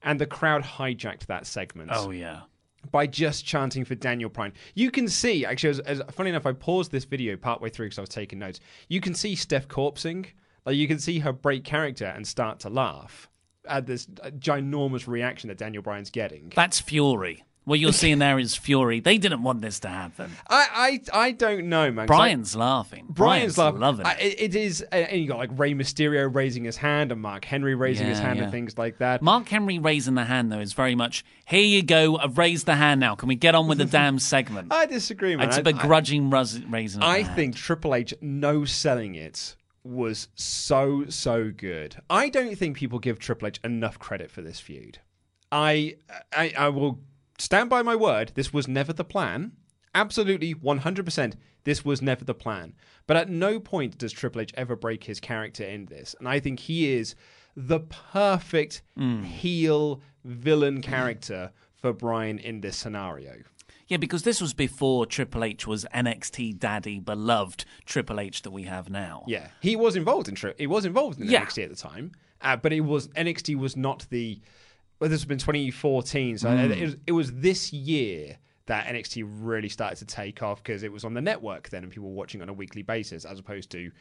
and 0.01 0.19
the 0.19 0.25
crowd 0.25 0.63
hijacked 0.63 1.25
that 1.25 1.45
segment. 1.45 1.89
Oh, 1.93 2.11
yeah. 2.11 2.41
By 2.89 3.05
just 3.05 3.45
chanting 3.45 3.85
for 3.85 3.95
Daniel 3.95 4.29
Bryan, 4.29 4.53
you 4.73 4.89
can 4.89 5.07
see 5.07 5.45
actually. 5.45 5.69
As, 5.69 5.79
as 5.81 6.01
funny 6.11 6.31
enough, 6.31 6.45
I 6.45 6.53
paused 6.53 6.91
this 6.91 7.05
video 7.05 7.37
partway 7.37 7.69
through 7.69 7.87
because 7.87 7.99
I 7.99 8.01
was 8.01 8.09
taking 8.09 8.39
notes. 8.39 8.59
You 8.89 8.99
can 8.99 9.13
see 9.13 9.35
Steph 9.35 9.67
corpsing, 9.67 10.25
like 10.65 10.75
you 10.75 10.87
can 10.87 10.99
see 10.99 11.19
her 11.19 11.31
break 11.31 11.63
character 11.63 12.05
and 12.05 12.27
start 12.27 12.59
to 12.61 12.69
laugh 12.69 13.29
at 13.67 13.85
this 13.85 14.07
uh, 14.23 14.29
ginormous 14.31 15.07
reaction 15.07 15.47
that 15.49 15.57
Daniel 15.57 15.83
Bryan's 15.83 16.09
getting. 16.09 16.51
That's 16.55 16.79
Fury. 16.79 17.43
What 17.63 17.79
you're 17.79 17.93
seeing 17.93 18.17
there 18.17 18.39
is 18.39 18.55
Fury. 18.55 18.99
They 19.01 19.19
didn't 19.19 19.43
want 19.43 19.61
this 19.61 19.79
to 19.81 19.87
happen. 19.87 20.31
I, 20.49 20.99
I, 21.13 21.25
I 21.27 21.31
don't 21.31 21.69
know, 21.69 21.91
man. 21.91 22.07
'cause 22.07 22.15
I- 22.15 22.17
Bryan's 22.17 22.55
laughing. 22.55 23.05
Bryan's, 23.07 23.55
laughing. 23.55 23.79
loving 23.79 24.05
it. 24.07 24.17
it- 24.19 24.41
it 24.41 24.55
is, 24.55 24.83
uh, 24.91 24.95
and 24.95 25.21
you 25.21 25.27
got 25.27 25.37
like 25.37 25.51
Rey 25.53 25.75
Mysterio 25.75 26.33
raising 26.33 26.63
his 26.63 26.77
hand 26.77 27.11
and 27.11 27.21
Mark 27.21 27.45
Henry 27.45 27.75
raising 27.75 28.07
his 28.07 28.17
hand 28.17 28.37
yeah. 28.37 28.43
and 28.45 28.51
things 28.51 28.79
like 28.79 28.97
that. 28.97 29.21
Mark 29.21 29.47
Henry 29.47 29.77
raising 29.77 30.15
the 30.15 30.25
hand, 30.25 30.51
though, 30.51 30.59
is 30.59 30.73
very 30.73 30.95
much, 30.95 31.23
here 31.45 31.61
you 31.61 31.83
go, 31.83 32.17
I've 32.17 32.39
raised 32.39 32.65
the 32.65 32.75
hand 32.75 32.99
now. 32.99 33.13
Can 33.13 33.29
we 33.29 33.35
get 33.35 33.53
on 33.53 33.67
with 33.67 33.77
the 33.77 33.85
damn 33.99 34.17
segment? 34.17 34.73
I 34.73 34.87
disagree, 34.87 35.35
man. 35.35 35.47
It's 35.49 35.57
a 35.57 35.63
begrudging 35.63 36.31
raising 36.31 37.03
of 37.03 37.07
I 37.07 37.19
the 37.19 37.23
hand. 37.25 37.35
think 37.35 37.55
Triple 37.55 37.93
H 37.93 38.13
no 38.21 38.65
selling 38.65 39.13
it 39.13 39.55
was 39.83 40.29
so 40.35 41.05
so 41.09 41.51
good. 41.55 41.95
I 42.09 42.29
don't 42.29 42.55
think 42.57 42.75
people 42.77 42.97
give 42.97 43.19
Triple 43.19 43.49
H 43.49 43.59
enough 43.63 43.99
credit 43.99 44.31
for 44.31 44.41
this 44.41 44.59
feud. 44.59 44.97
I 45.51 45.95
I, 46.35 46.53
I 46.57 46.69
will 46.69 46.99
stand 47.41 47.69
by 47.69 47.81
my 47.81 47.95
word. 47.95 48.31
This 48.35 48.53
was 48.53 48.67
never 48.67 48.93
the 48.93 49.03
plan. 49.03 49.53
Absolutely, 49.93 50.51
one 50.51 50.79
hundred 50.79 51.05
percent. 51.05 51.35
This 51.63 51.83
was 51.85 52.01
never 52.01 52.23
the 52.25 52.33
plan. 52.33 52.73
But 53.07 53.17
at 53.17 53.29
no 53.29 53.59
point 53.59 53.97
does 53.97 54.11
Triple 54.13 54.41
H 54.41 54.51
ever 54.55 54.75
break 54.75 55.03
his 55.03 55.19
character 55.19 55.63
in 55.63 55.85
this. 55.85 56.15
And 56.19 56.27
I 56.27 56.39
think 56.39 56.59
he 56.59 56.93
is 56.93 57.13
the 57.55 57.81
perfect 57.81 58.81
heel 59.23 60.01
villain 60.23 60.81
character 60.81 61.51
for 61.75 61.93
Bryan 61.93 62.39
in 62.39 62.61
this 62.61 62.77
scenario. 62.77 63.33
Yeah, 63.87 63.97
because 63.97 64.23
this 64.23 64.39
was 64.39 64.53
before 64.53 65.05
Triple 65.05 65.43
H 65.43 65.67
was 65.67 65.85
NXT 65.93 66.57
daddy, 66.59 66.99
beloved 66.99 67.65
Triple 67.85 68.19
H 68.21 68.41
that 68.43 68.51
we 68.51 68.63
have 68.63 68.89
now. 68.89 69.23
Yeah, 69.27 69.47
he 69.59 69.75
was 69.75 69.95
involved 69.97 70.29
in 70.29 70.35
tri- 70.35 70.53
he 70.57 70.67
was 70.67 70.85
involved 70.85 71.19
in 71.19 71.29
Yeah. 71.29 71.41
NXT 71.45 71.63
at 71.65 71.69
the 71.69 71.75
time, 71.75 72.13
uh, 72.41 72.55
but 72.55 72.71
it 72.71 72.81
was 72.81 73.09
NXT 73.09 73.55
was 73.57 73.75
not 73.75 74.07
the. 74.09 74.39
Well, 75.01 75.09
this 75.09 75.19
has 75.21 75.25
been 75.25 75.39
2014, 75.39 76.37
so 76.37 76.47
Mm. 76.49 76.69
it, 76.77 76.81
was, 76.85 76.95
it 77.07 77.11
was 77.11 77.33
this 77.33 77.73
year 77.73 78.37
that 78.67 78.85
NXT 78.85 79.25
really 79.27 79.67
started 79.67 79.97
to 79.97 80.05
take 80.05 80.43
off 80.43 80.61
because 80.63 80.83
it 80.83 80.91
was 80.91 81.03
on 81.03 81.15
the 81.15 81.21
network 81.21 81.69
then, 81.69 81.81
and 81.83 81.91
people 81.91 82.07
were 82.09 82.15
watching 82.15 82.41
on 82.43 82.49
a 82.49 82.53
weekly 82.53 82.83
basis, 82.83 83.25
as 83.25 83.39
opposed 83.39 83.71
to 83.71 83.91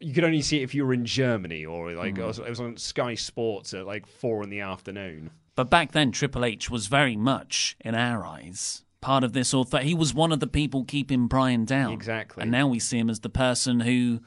you 0.00 0.12
could 0.12 0.24
only 0.24 0.42
see 0.42 0.58
it 0.60 0.64
if 0.64 0.74
you 0.74 0.84
were 0.84 0.92
in 0.92 1.06
Germany 1.06 1.64
or 1.64 1.92
like 1.92 2.16
Mm. 2.16 2.18
it, 2.18 2.26
was, 2.26 2.38
it 2.40 2.48
was 2.48 2.60
on 2.60 2.76
Sky 2.76 3.14
Sports 3.14 3.72
at 3.72 3.86
like 3.86 4.06
four 4.06 4.42
in 4.42 4.50
the 4.50 4.60
afternoon. 4.60 5.30
But 5.54 5.70
back 5.70 5.92
then, 5.92 6.10
Triple 6.10 6.44
H 6.44 6.68
was 6.68 6.88
very 6.88 7.16
much, 7.16 7.76
in 7.80 7.94
our 7.94 8.26
eyes, 8.26 8.82
part 9.00 9.22
of 9.22 9.34
this 9.34 9.54
author. 9.54 9.78
He 9.78 9.94
was 9.94 10.12
one 10.12 10.32
of 10.32 10.40
the 10.40 10.46
people 10.48 10.84
keeping 10.84 11.28
Bryan 11.28 11.64
down. 11.64 11.92
Exactly. 11.92 12.42
And 12.42 12.50
now 12.50 12.66
we 12.66 12.80
see 12.80 12.98
him 12.98 13.08
as 13.08 13.20
the 13.20 13.28
person 13.30 13.78
who, 13.80 14.20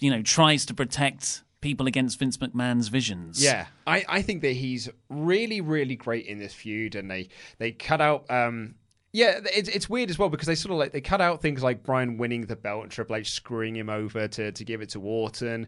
you 0.00 0.10
know, 0.10 0.22
tries 0.22 0.64
to 0.66 0.74
protect 0.74 1.42
people 1.66 1.88
against 1.88 2.16
Vince 2.20 2.36
McMahon's 2.36 2.86
visions. 2.86 3.42
Yeah, 3.42 3.66
I, 3.88 4.04
I 4.08 4.22
think 4.22 4.42
that 4.42 4.52
he's 4.52 4.88
really, 5.08 5.60
really 5.60 5.96
great 5.96 6.26
in 6.26 6.38
this 6.38 6.54
feud, 6.54 6.94
and 6.94 7.10
they 7.10 7.28
they 7.58 7.72
cut 7.72 8.00
out. 8.00 8.30
Um, 8.30 8.76
yeah, 9.12 9.40
it's 9.52 9.68
it's 9.68 9.90
weird 9.90 10.08
as 10.08 10.16
well 10.16 10.28
because 10.28 10.46
they 10.46 10.54
sort 10.54 10.70
of 10.70 10.78
like 10.78 10.92
they 10.92 11.00
cut 11.00 11.20
out 11.20 11.42
things 11.42 11.64
like 11.64 11.82
Bryan 11.82 12.18
winning 12.18 12.46
the 12.46 12.54
belt 12.54 12.84
and 12.84 12.92
Triple 12.92 13.16
H 13.16 13.32
screwing 13.32 13.74
him 13.74 13.90
over 13.90 14.28
to 14.28 14.52
to 14.52 14.64
give 14.64 14.80
it 14.80 14.90
to 14.90 15.00
Orton, 15.00 15.66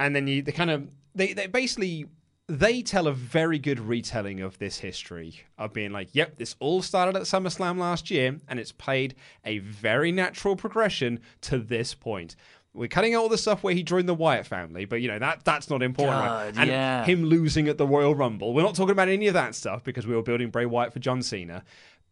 and 0.00 0.16
then 0.16 0.26
you 0.26 0.42
they 0.42 0.50
kind 0.50 0.70
of 0.70 0.88
they 1.14 1.32
they 1.32 1.46
basically 1.46 2.08
they 2.48 2.80
tell 2.82 3.08
a 3.08 3.12
very 3.12 3.58
good 3.58 3.80
retelling 3.80 4.40
of 4.40 4.58
this 4.58 4.78
history 4.78 5.42
of 5.58 5.72
being 5.72 5.90
like, 5.90 6.08
yep, 6.12 6.38
this 6.38 6.54
all 6.60 6.80
started 6.80 7.16
at 7.16 7.22
SummerSlam 7.22 7.78
last 7.78 8.08
year, 8.10 8.38
and 8.48 8.60
it's 8.60 8.70
played 8.70 9.14
a 9.44 9.58
very 9.58 10.12
natural 10.12 10.54
progression 10.54 11.18
to 11.40 11.58
this 11.58 11.92
point. 11.94 12.36
We're 12.76 12.88
cutting 12.88 13.14
out 13.14 13.22
all 13.22 13.28
the 13.28 13.38
stuff 13.38 13.62
where 13.62 13.74
he 13.74 13.82
joined 13.82 14.08
the 14.08 14.14
Wyatt 14.14 14.46
family, 14.46 14.84
but 14.84 15.00
you 15.00 15.08
know 15.08 15.18
that 15.18 15.44
that's 15.44 15.70
not 15.70 15.82
important. 15.82 16.18
right? 16.18 16.52
And 16.56 16.70
yeah. 16.70 17.04
him 17.04 17.24
losing 17.24 17.68
at 17.68 17.78
the 17.78 17.86
Royal 17.86 18.14
Rumble. 18.14 18.52
We're 18.54 18.62
not 18.62 18.74
talking 18.74 18.92
about 18.92 19.08
any 19.08 19.26
of 19.28 19.34
that 19.34 19.54
stuff 19.54 19.82
because 19.82 20.06
we 20.06 20.14
were 20.14 20.22
building 20.22 20.50
Bray 20.50 20.66
Wyatt 20.66 20.92
for 20.92 20.98
John 20.98 21.22
Cena. 21.22 21.64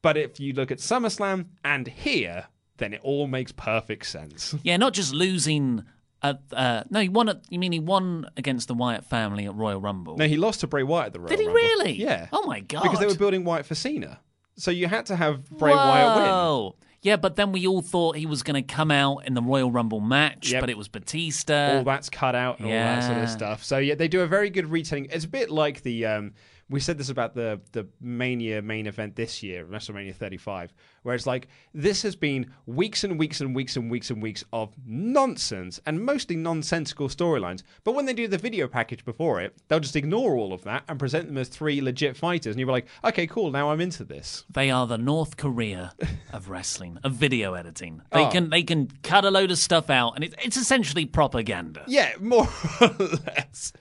But 0.03 0.17
if 0.17 0.41
you 0.41 0.53
look 0.53 0.71
at 0.71 0.79
SummerSlam 0.79 1.47
and 1.65 1.87
here, 1.87 2.47
then 2.79 2.93
it 2.93 3.01
all 3.03 3.27
makes 3.27 3.53
perfect 3.53 4.07
sense. 4.07 4.55
Yeah, 4.63 4.77
not 4.77 4.95
just 4.95 5.13
losing. 5.15 5.85
At, 6.23 6.41
uh, 6.53 6.85
no, 6.89 7.01
he 7.01 7.11
won. 7.11 7.29
At, 7.29 7.43
you 7.51 7.59
mean 7.59 7.73
he 7.73 7.81
won 7.81 8.31
against 8.37 8.69
the 8.69 8.75
Wyatt 8.75 9.05
family 9.05 9.45
at 9.45 9.55
Royal 9.55 9.81
Rumble? 9.81 10.17
No, 10.17 10.27
he 10.27 10.37
lost 10.39 10.61
to 10.61 10.67
Bray 10.67 10.83
Wyatt 10.83 11.09
at 11.09 11.13
the 11.13 11.21
Royal 11.21 11.29
Rumble. 11.29 11.37
Did 11.37 11.43
he 11.43 11.47
Rumble. 11.47 11.61
really? 11.61 11.93
Yeah. 11.93 12.29
Oh 12.33 12.47
my 12.47 12.61
god! 12.61 12.83
Because 12.83 12.99
they 12.99 13.07
were 13.07 13.15
building 13.15 13.45
Wyatt 13.45 13.67
for 13.67 13.75
Cena. 13.75 14.21
So 14.57 14.71
you 14.71 14.87
had 14.87 15.07
to 15.07 15.17
have 15.17 15.49
Bray 15.51 15.73
Wyatt 15.73 16.17
win. 16.17 16.73
Yeah, 17.05 17.17
but 17.17 17.37
then 17.37 17.53
we 17.53 17.67
all 17.67 17.83
thought 17.83 18.17
he 18.17 18.25
was 18.25 18.43
going 18.43 18.55
to 18.55 18.63
come 18.75 18.91
out 18.91 19.27
in 19.27 19.35
the 19.35 19.43
Royal 19.43 19.71
Rumble 19.71 20.01
match, 20.01 20.51
Yep. 20.51 20.61
but 20.63 20.71
it 20.71 20.79
was 20.79 20.89
Batista. 20.89 21.77
all 21.77 21.85
that's 21.85 22.09
cut 22.09 22.35
out 22.35 22.59
and 22.59 22.67
all 22.67 22.73
that 22.73 23.05
sort 23.05 23.19
of 23.19 23.29
stuff. 23.29 23.63
So 23.63 23.77
yeah, 23.77 23.95
they 23.95 24.09
do 24.09 24.23
a 24.23 24.27
very 24.27 24.49
good 24.49 24.71
retelling. 24.71 25.09
It's 25.13 25.27
a 25.27 25.29
bit 25.29 25.51
like 25.51 25.83
the 25.83 26.07
um, 26.07 26.33
we 26.75 26.81
said 26.81 26.99
this 26.99 27.09
about 27.09 27.35
the 27.35 27.61
the 27.73 27.87
Mania 28.01 28.61
main 28.61 28.87
event 28.89 29.15
this 29.15 29.43
year, 29.45 29.65
WrestleMania 29.65 30.15
35, 30.15 30.75
where 31.05 31.15
it's 31.15 31.27
like 31.27 31.47
this 31.73 32.03
has 32.03 32.17
been 32.17 32.51
weeks 32.67 33.05
and 33.05 33.17
weeks 33.19 33.41
and 33.41 33.55
weeks 33.55 33.77
and 33.77 33.89
weeks 33.91 34.11
and 34.11 34.21
weeks 34.21 34.45
of 34.53 34.75
nonsense 34.85 35.81
and 35.87 36.05
mostly 36.05 36.35
nonsensical 36.35 37.09
storylines. 37.09 37.63
But 37.85 37.95
when 37.95 38.07
they 38.07 38.13
do 38.13 38.27
the 38.27 38.39
video 38.39 38.67
package 38.67 39.05
before 39.05 39.41
it, 39.41 39.55
they'll 39.69 39.79
just 39.79 39.95
ignore 39.95 40.35
all 40.37 40.53
of 40.53 40.65
that 40.65 40.83
and 40.89 40.99
present 40.99 41.29
them 41.29 41.39
as 41.39 41.49
three 41.49 41.81
legit 41.81 42.17
fighters, 42.17 42.51
and 42.55 42.59
you're 42.61 42.69
like, 42.71 42.87
okay, 43.05 43.27
cool, 43.29 43.51
now 43.53 43.71
I'm 43.71 43.81
into 43.81 44.03
this. 44.05 44.45
They 44.51 44.71
are 44.71 44.87
the 44.89 44.99
North 44.99 45.37
Korea 45.37 45.93
of 46.33 46.49
wrestling, 46.55 46.99
of 47.05 47.13
video 47.13 47.55
editing. 47.55 48.03
They 48.11 48.25
Oh. 48.27 48.31
can 48.31 48.51
they 48.51 48.65
can 48.65 48.91
cut 49.05 49.25
a 49.25 49.31
load 49.31 49.51
of 49.53 49.59
stuff 49.59 49.91
out, 49.91 50.15
and 50.17 50.25
it, 50.25 50.35
it's 50.45 50.57
essentially 50.57 51.07
propaganda. 51.07 51.85
Yeah, 51.87 52.13
more 52.21 52.49
or 52.81 52.89
less. 52.99 53.73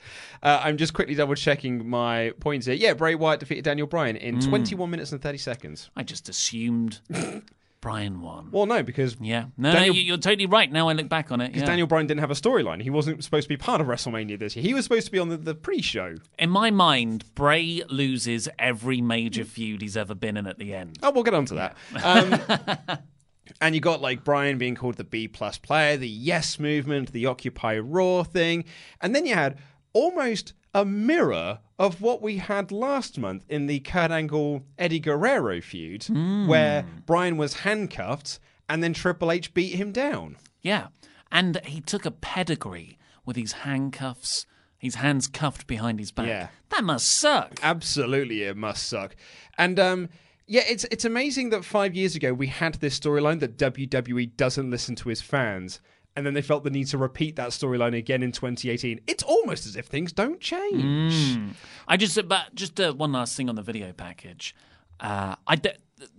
Uh, 0.44 0.62
I'm 0.64 0.78
just 0.78 0.94
quickly 0.94 1.16
double 1.16 1.36
checking 1.36 1.88
my 1.90 2.34
points 2.42 2.66
here. 2.68 2.76
Yeah, 2.76 2.94
Bray 2.94 3.16
Wyatt 3.16 3.40
defeated 3.40 3.64
Daniel 3.64 3.88
Bryan 3.88 4.18
in 4.18 4.38
Mm. 4.40 4.50
21 4.50 4.90
minutes 4.92 5.12
and 5.14 5.22
30 5.22 5.38
seconds. 5.38 5.90
I 5.96 6.04
just 6.04 6.28
assumed 6.28 7.00
Bryan 7.82 8.22
won. 8.22 8.50
Well, 8.52 8.66
no, 8.66 8.84
because 8.84 9.18
Yeah, 9.22 9.46
no, 9.58 9.72
Daniel- 9.72 9.94
no, 9.94 10.00
you- 10.00 10.06
you're 10.06 10.18
totally 10.18 10.46
right. 10.46 10.72
Now 10.72 10.90
I 10.90 10.94
look 10.94 11.08
back 11.10 11.32
on 11.32 11.42
it. 11.42 11.48
because 11.48 11.62
yeah. 11.62 11.68
Daniel 11.68 11.88
Bryan 11.88 12.08
didn't 12.08 12.20
have 12.22 12.32
a 12.32 12.34
storyline. 12.36 12.82
He 12.82 12.90
wasn't 12.90 13.24
supposed 13.24 13.44
to 13.46 13.50
be 13.50 13.58
part 13.58 13.80
of 13.82 13.88
WrestleMania 13.88 14.38
this 14.38 14.56
year. 14.56 14.64
He 14.64 14.74
was 14.74 14.84
supposed 14.86 15.06
to 15.06 15.12
be 15.12 15.20
on 15.20 15.30
the, 15.30 15.38
the 15.38 15.56
pre-show. 15.56 16.16
In 16.40 16.50
my 16.50 16.72
mind, 16.72 17.24
Bray 17.36 17.82
loses 17.90 18.48
every 18.60 19.02
major 19.02 19.46
feud 19.46 19.82
he's 19.82 19.96
ever 19.98 20.14
been 20.16 20.36
in 20.38 20.46
at 20.48 20.60
the 20.60 20.74
end. 20.74 20.98
Oh, 21.04 21.12
we'll 21.12 21.24
get 21.24 21.34
on 21.34 21.46
to 21.46 21.54
that. 21.56 21.78
Um, 22.04 22.98
and 23.62 23.76
you 23.76 23.82
got 23.82 24.02
like 24.02 24.24
Bryan 24.24 24.58
being 24.58 24.76
called 24.76 24.96
the 24.96 25.04
B 25.04 25.28
plus 25.28 25.58
player, 25.58 25.98
the 25.98 26.08
Yes 26.08 26.60
movement, 26.60 27.12
the 27.12 27.26
Occupy 27.26 27.80
Raw 27.80 28.24
thing, 28.24 28.64
and 29.02 29.14
then 29.16 29.26
you 29.26 29.34
had 29.36 29.58
almost 29.94 30.54
a 30.74 30.84
mirror 30.86 31.60
of 31.78 32.02
what 32.02 32.22
we 32.22 32.38
had 32.38 32.72
last 32.72 33.18
month 33.18 33.46
in 33.48 33.68
the 33.68 33.80
Kurt 33.80 34.12
Angle 34.12 34.64
Eddie 34.78 35.00
Guerrero 35.00 35.62
feud, 35.62 36.06
where 36.48 36.86
Bryan 37.06 37.38
was 37.38 37.54
handcuffed 37.62 38.40
and 38.68 38.82
then 38.84 38.94
Triple 38.94 39.32
H 39.32 39.54
beat 39.54 39.76
him 39.76 39.92
down. 39.92 40.38
Yeah, 40.62 40.88
and 41.32 41.60
he 41.66 41.82
took 41.82 42.06
a 42.06 42.12
pedigree 42.12 42.98
with 43.26 43.36
his 43.36 43.52
handcuffs, 43.52 44.46
his 44.78 44.96
hands 44.96 45.28
cuffed 45.28 45.68
behind 45.68 46.00
his 46.00 46.12
back. 46.12 46.28
Yeah. 46.28 46.48
That 46.70 46.84
must 46.84 47.08
suck. 47.08 47.60
Absolutely, 47.62 48.44
it 48.44 48.58
must 48.58 48.88
suck. 48.88 49.16
And 49.58 49.80
um, 49.80 50.10
yeah, 50.48 50.64
it's 50.68 50.86
it's 50.86 51.06
amazing 51.06 51.50
that 51.52 51.64
five 51.66 51.96
years 51.96 52.16
ago 52.16 52.34
we 52.34 52.48
had 52.48 52.76
this 52.76 53.00
storyline 53.00 53.40
that 53.42 53.58
WWE 53.58 54.36
doesn't 54.38 54.70
listen 54.72 54.96
to 54.96 55.10
his 55.10 55.22
fans, 55.22 55.80
and 56.16 56.26
then 56.26 56.34
they 56.34 56.42
felt 56.42 56.64
the 56.64 56.70
need 56.70 56.88
to 56.88 56.98
repeat 56.98 57.36
that 57.38 57.50
storyline 57.50 57.98
again 57.98 58.22
in 58.22 58.32
2018. 58.32 59.02
It's 59.08 59.24
almost 59.24 59.66
as 59.66 59.76
if 59.76 59.88
things 59.88 60.12
don't 60.12 60.40
change. 60.40 61.38
Mm. 61.38 61.54
I 61.88 61.98
just 61.98 62.28
but 62.28 62.54
just 62.54 62.80
uh, 62.80 62.94
one 62.94 63.12
last 63.12 63.36
thing 63.36 63.50
on 63.50 63.56
the 63.56 63.62
video 63.62 63.92
package. 63.94 64.56
Uh, 65.00 65.36
I 65.48 65.60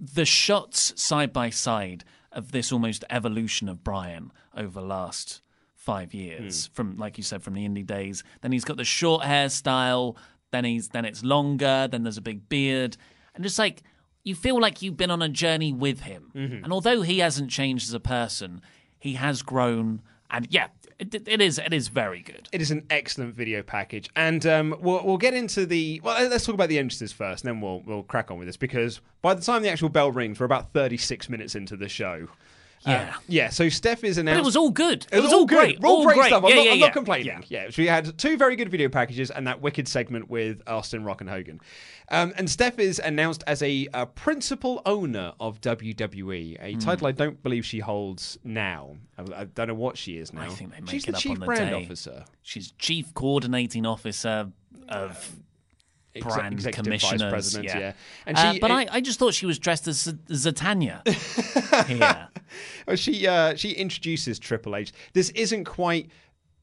the 0.00 0.24
shots 0.24 1.00
side 1.00 1.32
by 1.32 1.50
side 1.50 2.04
of 2.32 2.52
this 2.52 2.72
almost 2.72 3.04
evolution 3.10 3.68
of 3.68 3.84
Bryan 3.84 4.32
over 4.56 4.80
the 4.80 4.86
last 4.86 5.42
five 5.76 6.14
years, 6.14 6.68
from 6.72 6.96
like 6.96 7.18
you 7.18 7.24
said, 7.24 7.42
from 7.42 7.54
the 7.54 7.68
indie 7.68 7.86
days. 7.86 8.24
Then 8.40 8.52
he's 8.52 8.64
got 8.64 8.76
the 8.76 8.84
short 8.84 9.22
hairstyle. 9.22 10.16
Then 10.50 10.64
he's 10.64 10.88
then 10.88 11.04
it's 11.04 11.22
longer. 11.22 11.88
Then 11.90 12.02
there's 12.02 12.16
a 12.16 12.22
big 12.22 12.48
beard, 12.48 12.96
and 13.34 13.44
just 13.44 13.58
like 13.58 13.82
you 14.24 14.34
feel 14.34 14.58
like 14.58 14.82
you've 14.82 14.96
been 14.96 15.10
on 15.10 15.22
a 15.22 15.28
journey 15.28 15.72
with 15.72 16.00
him. 16.00 16.30
And 16.64 16.72
although 16.72 17.02
he 17.02 17.18
hasn't 17.18 17.50
changed 17.50 17.88
as 17.88 17.94
a 17.94 18.00
person, 18.00 18.62
he 19.04 19.12
has 19.14 19.42
grown. 19.42 20.00
And 20.30 20.48
yeah, 20.50 20.68
it, 20.98 21.28
it 21.28 21.40
is 21.42 21.58
it 21.58 21.74
is 21.74 21.88
very 21.88 22.22
good. 22.22 22.48
It 22.52 22.62
is 22.62 22.70
an 22.70 22.86
excellent 22.88 23.34
video 23.34 23.62
package, 23.62 24.08
and 24.16 24.44
um, 24.46 24.74
we'll 24.80 25.04
we'll 25.04 25.18
get 25.18 25.34
into 25.34 25.66
the 25.66 26.00
well. 26.02 26.26
Let's 26.26 26.46
talk 26.46 26.54
about 26.54 26.70
the 26.70 26.78
entrances 26.78 27.12
first, 27.12 27.44
and 27.44 27.54
then 27.54 27.60
we'll 27.60 27.82
we'll 27.82 28.02
crack 28.02 28.30
on 28.30 28.38
with 28.38 28.48
this 28.48 28.56
because 28.56 29.02
by 29.20 29.34
the 29.34 29.42
time 29.42 29.62
the 29.62 29.68
actual 29.68 29.90
bell 29.90 30.10
rings, 30.10 30.40
we're 30.40 30.46
about 30.46 30.72
36 30.72 31.28
minutes 31.28 31.54
into 31.54 31.76
the 31.76 31.88
show. 31.88 32.28
Yeah. 32.86 33.12
Uh, 33.14 33.20
yeah. 33.28 33.48
So 33.50 33.68
Steph 33.68 34.04
is 34.04 34.18
announced. 34.18 34.38
But 34.38 34.42
it 34.42 34.44
was 34.46 34.56
all 34.56 34.70
good. 34.70 35.06
It 35.12 35.20
was, 35.20 35.32
all 35.32 35.46
great. 35.46 35.82
All, 35.82 35.98
All 35.98 36.04
great, 36.04 36.16
great. 36.16 36.26
stuff. 36.28 36.44
I'm, 36.44 36.50
Yeah, 36.50 36.56
not, 36.56 36.64
yeah, 36.64 36.72
I'm 36.72 36.78
yeah. 36.78 36.84
not 36.86 36.92
complaining. 36.92 37.44
Yeah. 37.48 37.70
So 37.70 37.82
we 37.82 37.86
had 37.86 38.18
two 38.18 38.36
very 38.36 38.56
good 38.56 38.70
video 38.70 38.88
packages 38.90 39.30
and 39.30 39.46
that 39.46 39.62
wicked 39.62 39.88
segment 39.88 40.28
with 40.28 40.60
Austin 40.66 41.02
Rock 41.04 41.20
and 41.22 41.30
Hogan. 41.30 41.60
Um, 42.10 42.32
and 42.36 42.50
Steph 42.50 42.78
is 42.78 42.98
announced 42.98 43.42
as 43.46 43.62
a, 43.62 43.88
uh 43.94 44.04
principal 44.06 44.82
owner 44.84 45.32
of 45.40 45.60
WWE, 45.62 46.58
a 46.60 46.72
Hmm. 46.74 46.78
title 46.78 47.06
I 47.06 47.12
don't 47.12 47.42
believe 47.42 47.64
she 47.64 47.78
holds 47.78 48.38
now. 48.44 48.96
I, 49.16 49.22
I 49.42 49.44
don't 49.44 49.68
know 49.68 49.74
what 49.74 49.96
she 49.96 50.18
is 50.18 50.32
now. 50.32 50.42
I 50.42 50.48
think 50.48 50.74
they 50.74 50.80
make 50.80 50.90
She's 50.90 51.04
it 51.04 51.12
the 51.12 51.16
up 51.16 51.22
chief 51.22 51.32
on 51.32 51.40
the 51.40 51.46
brand 51.46 51.70
day. 51.70 51.82
officer. 51.84 52.24
She's 52.42 52.72
chief 52.72 53.14
coordinating 53.14 53.86
officer 53.86 54.50
of 54.88 55.36
brand 56.20 56.52
executive 56.52 56.92
vice 56.92 57.10
commissioners. 57.10 57.56
yeah. 57.56 57.78
yeah. 57.78 57.92
And 58.26 58.36
Uh, 58.36 58.52
she- 58.52 58.58
but 58.60 58.70
it- 58.70 58.74
I, 58.74 58.86
I 58.96 59.00
just 59.00 59.18
thought 59.18 59.34
she 59.34 59.46
was 59.46 59.58
dressed 59.58 59.88
as 59.88 60.02
Z- 60.02 60.12
Zatanna. 60.28 61.02
here. 61.88 62.28
Well, 62.86 62.96
she 62.96 63.26
uh, 63.26 63.56
she 63.56 63.72
introduces 63.72 64.38
Triple 64.38 64.76
H. 64.76 64.92
This 65.12 65.30
isn't 65.30 65.64
quite 65.64 66.08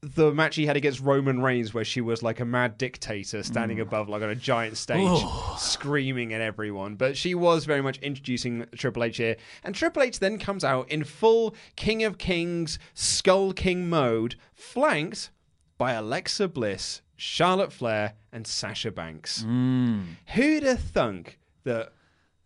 the 0.02 0.32
match 0.34 0.56
he 0.56 0.66
had 0.66 0.76
against 0.76 1.00
Roman 1.00 1.40
Reigns, 1.40 1.72
where 1.72 1.84
she 1.84 2.00
was 2.00 2.22
like 2.24 2.40
a 2.40 2.44
mad 2.44 2.76
dictator 2.76 3.42
standing 3.44 3.78
above, 3.78 4.08
like 4.08 4.20
on 4.22 4.30
a 4.30 4.34
giant 4.34 4.76
stage, 4.76 4.98
Oh. 5.00 5.56
screaming 5.60 6.32
at 6.32 6.40
everyone. 6.40 6.96
But 6.96 7.16
she 7.16 7.36
was 7.36 7.64
very 7.66 7.82
much 7.82 7.98
introducing 7.98 8.66
Triple 8.76 9.04
H 9.04 9.18
here, 9.18 9.36
and 9.62 9.74
Triple 9.76 10.02
H 10.02 10.18
then 10.18 10.38
comes 10.38 10.64
out 10.64 10.90
in 10.90 11.04
full 11.04 11.54
King 11.76 12.02
of 12.02 12.18
Kings, 12.18 12.80
Skull 12.94 13.52
King 13.52 13.88
mode, 13.88 14.34
flanked 14.52 15.30
by 15.78 15.92
Alexa 15.92 16.48
Bliss, 16.48 17.00
Charlotte 17.16 17.72
Flair, 17.72 18.14
and 18.32 18.44
Sasha 18.44 18.90
Banks. 18.90 19.44
Mm. 19.46 20.02
Who'd 20.34 20.64
have 20.64 20.80
thunk 20.80 21.38
that 21.62 21.92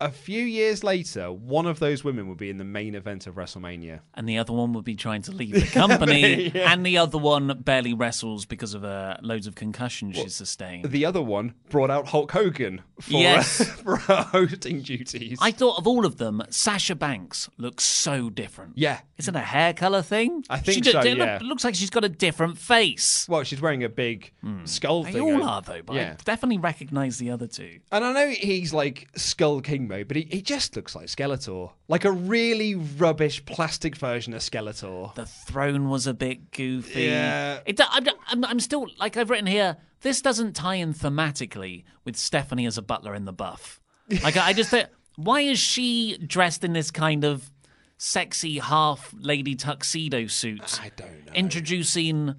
a 0.00 0.10
few 0.10 0.42
years 0.42 0.84
later, 0.84 1.32
one 1.32 1.64
of 1.66 1.78
those 1.78 2.04
women 2.04 2.28
would 2.28 2.36
be 2.36 2.50
in 2.50 2.58
the 2.58 2.64
main 2.64 2.94
event 2.94 3.26
of 3.26 3.34
WrestleMania. 3.34 4.00
and 4.14 4.28
the 4.28 4.38
other 4.38 4.52
one 4.52 4.72
would 4.74 4.84
be 4.84 4.94
trying 4.94 5.22
to 5.22 5.32
leave 5.32 5.54
the 5.54 5.62
company, 5.66 6.50
Yeah. 6.54 6.72
and 6.72 6.84
the 6.84 6.98
other 6.98 7.16
one 7.18 7.60
barely 7.64 7.94
wrestles 7.94 8.44
because 8.44 8.74
of 8.74 8.84
uh, 8.84 9.16
loads 9.22 9.46
of 9.46 9.54
concussions 9.54 10.16
she's 10.16 10.34
sustained. 10.34 10.84
The 10.90 11.04
other 11.06 11.22
one 11.22 11.54
brought 11.70 11.90
out 11.90 12.08
Hulk 12.08 12.32
Hogan 12.32 12.82
for, 13.00 13.12
Yes. 13.12 13.64
for 13.82 13.96
her 13.96 14.22
hosting 14.22 14.82
duties. 14.82 15.38
I 15.40 15.50
thought 15.50 15.78
of 15.78 15.86
all 15.86 16.04
of 16.04 16.18
them, 16.18 16.42
Sasha 16.50 16.94
Banks 16.94 17.48
looks 17.56 17.84
so 17.84 18.28
different. 18.28 18.72
Yeah. 18.76 19.00
Is 19.16 19.28
it 19.28 19.36
a 19.36 19.40
hair 19.40 19.72
color 19.72 20.02
thing? 20.02 20.44
I 20.50 20.58
think 20.58 20.84
She 20.84 20.90
so, 20.92 21.02
yeah. 21.02 21.38
look- 21.40 21.48
looks 21.48 21.64
like 21.64 21.74
she's 21.74 21.90
got 21.90 22.04
a 22.04 22.08
different 22.10 22.58
face. 22.58 23.26
well, 23.28 23.42
she's 23.44 23.60
wearing 23.62 23.82
a 23.82 23.88
big 23.88 24.32
skull 24.64 25.04
They 25.04 25.12
thing. 25.12 25.22
all 25.22 25.42
are 25.42 25.62
though, 25.62 25.80
but 25.84 25.96
yeah. 25.96 26.16
I 26.18 26.22
definitely 26.24 26.58
recognise 26.58 27.16
the 27.18 27.30
other 27.30 27.46
two. 27.46 27.78
And 27.90 28.04
I 28.04 28.12
know 28.12 28.28
he's 28.28 28.74
like 28.74 29.08
Skull 29.16 29.60
King 29.62 29.85
but 29.88 30.16
he, 30.16 30.28
he 30.30 30.42
just 30.42 30.76
looks 30.76 30.94
like 30.94 31.06
Skeletor. 31.06 31.72
Like 31.88 32.04
a 32.04 32.12
really 32.12 32.74
rubbish 32.74 33.44
plastic 33.44 33.96
version 33.96 34.34
of 34.34 34.40
Skeletor. 34.40 35.14
The 35.14 35.26
throne 35.26 35.88
was 35.88 36.06
a 36.06 36.14
bit 36.14 36.50
goofy. 36.50 37.02
Yeah. 37.04 37.60
It, 37.66 37.80
I'm, 37.82 38.06
I'm, 38.28 38.44
I'm 38.44 38.60
still 38.60 38.86
like 38.98 39.16
I've 39.16 39.30
written 39.30 39.46
here. 39.46 39.76
This 40.02 40.20
doesn't 40.20 40.54
tie 40.54 40.76
in 40.76 40.94
thematically 40.94 41.84
with 42.04 42.16
Stephanie 42.16 42.66
as 42.66 42.78
a 42.78 42.82
butler 42.82 43.14
in 43.14 43.24
the 43.24 43.32
buff. 43.32 43.80
Like 44.22 44.36
I 44.36 44.52
just 44.52 44.70
think, 44.70 44.88
why 45.16 45.40
is 45.40 45.58
she 45.58 46.16
dressed 46.18 46.62
in 46.62 46.72
this 46.72 46.92
kind 46.92 47.24
of 47.24 47.50
sexy 47.98 48.60
half 48.60 49.12
lady 49.18 49.56
tuxedo 49.56 50.28
suit? 50.28 50.80
I 50.80 50.90
don't 50.94 51.26
know. 51.26 51.32
Introducing 51.34 52.36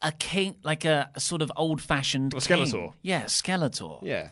a 0.00 0.12
king, 0.12 0.56
like 0.62 0.84
a, 0.84 1.10
a 1.14 1.20
sort 1.20 1.42
of 1.42 1.50
old 1.56 1.82
fashioned 1.82 2.34
Skeletor. 2.34 2.92
Yeah, 3.02 3.24
Skeletor. 3.24 4.00
Yeah. 4.02 4.28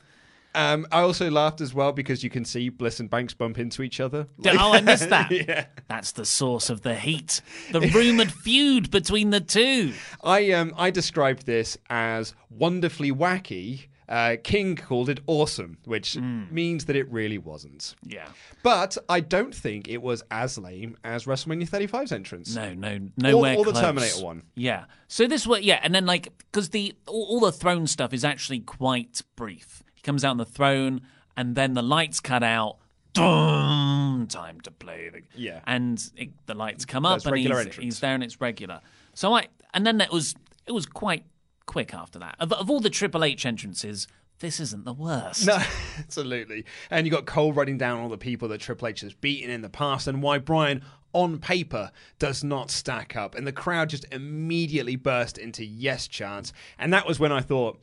Um, 0.56 0.86
I 0.90 1.00
also 1.02 1.30
laughed 1.30 1.60
as 1.60 1.72
well 1.74 1.92
because 1.92 2.24
you 2.24 2.30
can 2.30 2.44
see 2.44 2.68
Bliss 2.70 2.98
and 2.98 3.08
Banks 3.10 3.34
bump 3.34 3.58
into 3.58 3.82
each 3.82 4.00
other. 4.00 4.26
oh, 4.46 4.72
I 4.72 4.80
missed 4.80 5.10
that. 5.10 5.30
yeah. 5.48 5.66
That's 5.86 6.12
the 6.12 6.24
source 6.24 6.70
of 6.70 6.80
the 6.82 6.94
heat. 6.96 7.42
The 7.72 7.80
rumored 7.80 8.32
feud 8.44 8.90
between 8.90 9.30
the 9.30 9.40
two. 9.40 9.92
I 10.24 10.52
um 10.52 10.72
I 10.76 10.90
described 10.90 11.46
this 11.46 11.76
as 11.90 12.34
wonderfully 12.50 13.12
wacky. 13.12 13.86
Uh, 14.08 14.36
King 14.44 14.76
called 14.76 15.08
it 15.08 15.18
awesome, 15.26 15.78
which 15.84 16.14
Hmm. 16.14 16.44
means 16.48 16.84
that 16.84 16.94
it 16.94 17.10
really 17.10 17.38
wasn't. 17.38 17.96
Yeah. 18.04 18.28
But 18.62 18.96
I 19.08 19.18
don't 19.18 19.52
think 19.52 19.88
it 19.88 20.00
was 20.00 20.22
as 20.30 20.56
lame 20.58 20.96
as 21.02 21.24
WrestleMania 21.24 21.68
35's 21.68 22.12
entrance. 22.12 22.54
No, 22.54 22.72
no, 22.72 23.00
nowhere 23.16 23.54
or, 23.56 23.58
or 23.58 23.64
the 23.64 23.72
close. 23.72 23.82
Terminator 23.82 24.24
one. 24.24 24.42
Yeah. 24.54 24.84
So 25.08 25.26
this 25.26 25.44
was 25.44 25.62
yeah, 25.62 25.80
and 25.82 25.92
then 25.92 26.06
like 26.06 26.32
because 26.52 26.68
the 26.70 26.94
all, 27.06 27.26
all 27.30 27.40
the 27.40 27.50
throne 27.50 27.88
stuff 27.88 28.12
is 28.14 28.24
actually 28.24 28.60
quite 28.60 29.22
brief. 29.34 29.82
Comes 30.06 30.24
out 30.24 30.30
on 30.30 30.36
the 30.36 30.44
throne, 30.44 31.00
and 31.36 31.56
then 31.56 31.74
the 31.74 31.82
lights 31.82 32.20
cut 32.20 32.44
out. 32.44 32.78
Dum, 33.12 34.26
time 34.30 34.60
to 34.60 34.70
play. 34.70 35.08
The, 35.08 35.22
Yeah. 35.34 35.60
And 35.66 36.00
it, 36.16 36.30
the 36.46 36.54
lights 36.54 36.84
come 36.84 37.04
up, 37.04 37.22
There's 37.22 37.26
and 37.26 37.36
he's, 37.38 37.50
entrance. 37.50 37.76
he's 37.76 38.00
there, 38.00 38.14
and 38.14 38.22
it's 38.22 38.40
regular. 38.40 38.80
So 39.14 39.34
I 39.34 39.48
and 39.74 39.84
then 39.84 40.00
it 40.00 40.12
was 40.12 40.36
it 40.64 40.70
was 40.70 40.86
quite 40.86 41.24
quick 41.66 41.92
after 41.92 42.20
that. 42.20 42.36
Of, 42.38 42.52
of 42.52 42.70
all 42.70 42.78
the 42.78 42.88
Triple 42.88 43.24
H 43.24 43.44
entrances, 43.44 44.06
this 44.38 44.60
isn't 44.60 44.84
the 44.84 44.92
worst. 44.92 45.44
No, 45.44 45.58
absolutely. 45.98 46.66
And 46.88 47.04
you 47.04 47.10
got 47.10 47.26
Cole 47.26 47.52
writing 47.52 47.76
down 47.76 48.00
all 48.00 48.08
the 48.08 48.16
people 48.16 48.46
that 48.48 48.60
Triple 48.60 48.86
H 48.86 49.00
has 49.00 49.12
beaten 49.12 49.50
in 49.50 49.62
the 49.62 49.68
past 49.68 50.06
and 50.06 50.22
why 50.22 50.38
Bryan, 50.38 50.82
on 51.12 51.38
paper, 51.40 51.90
does 52.20 52.44
not 52.44 52.70
stack 52.70 53.16
up. 53.16 53.34
And 53.34 53.44
the 53.44 53.52
crowd 53.52 53.88
just 53.88 54.06
immediately 54.12 54.94
burst 54.94 55.36
into 55.36 55.64
yes 55.64 56.06
chants. 56.06 56.52
And 56.78 56.92
that 56.92 57.06
was 57.08 57.18
when 57.18 57.32
I 57.32 57.40
thought, 57.40 57.80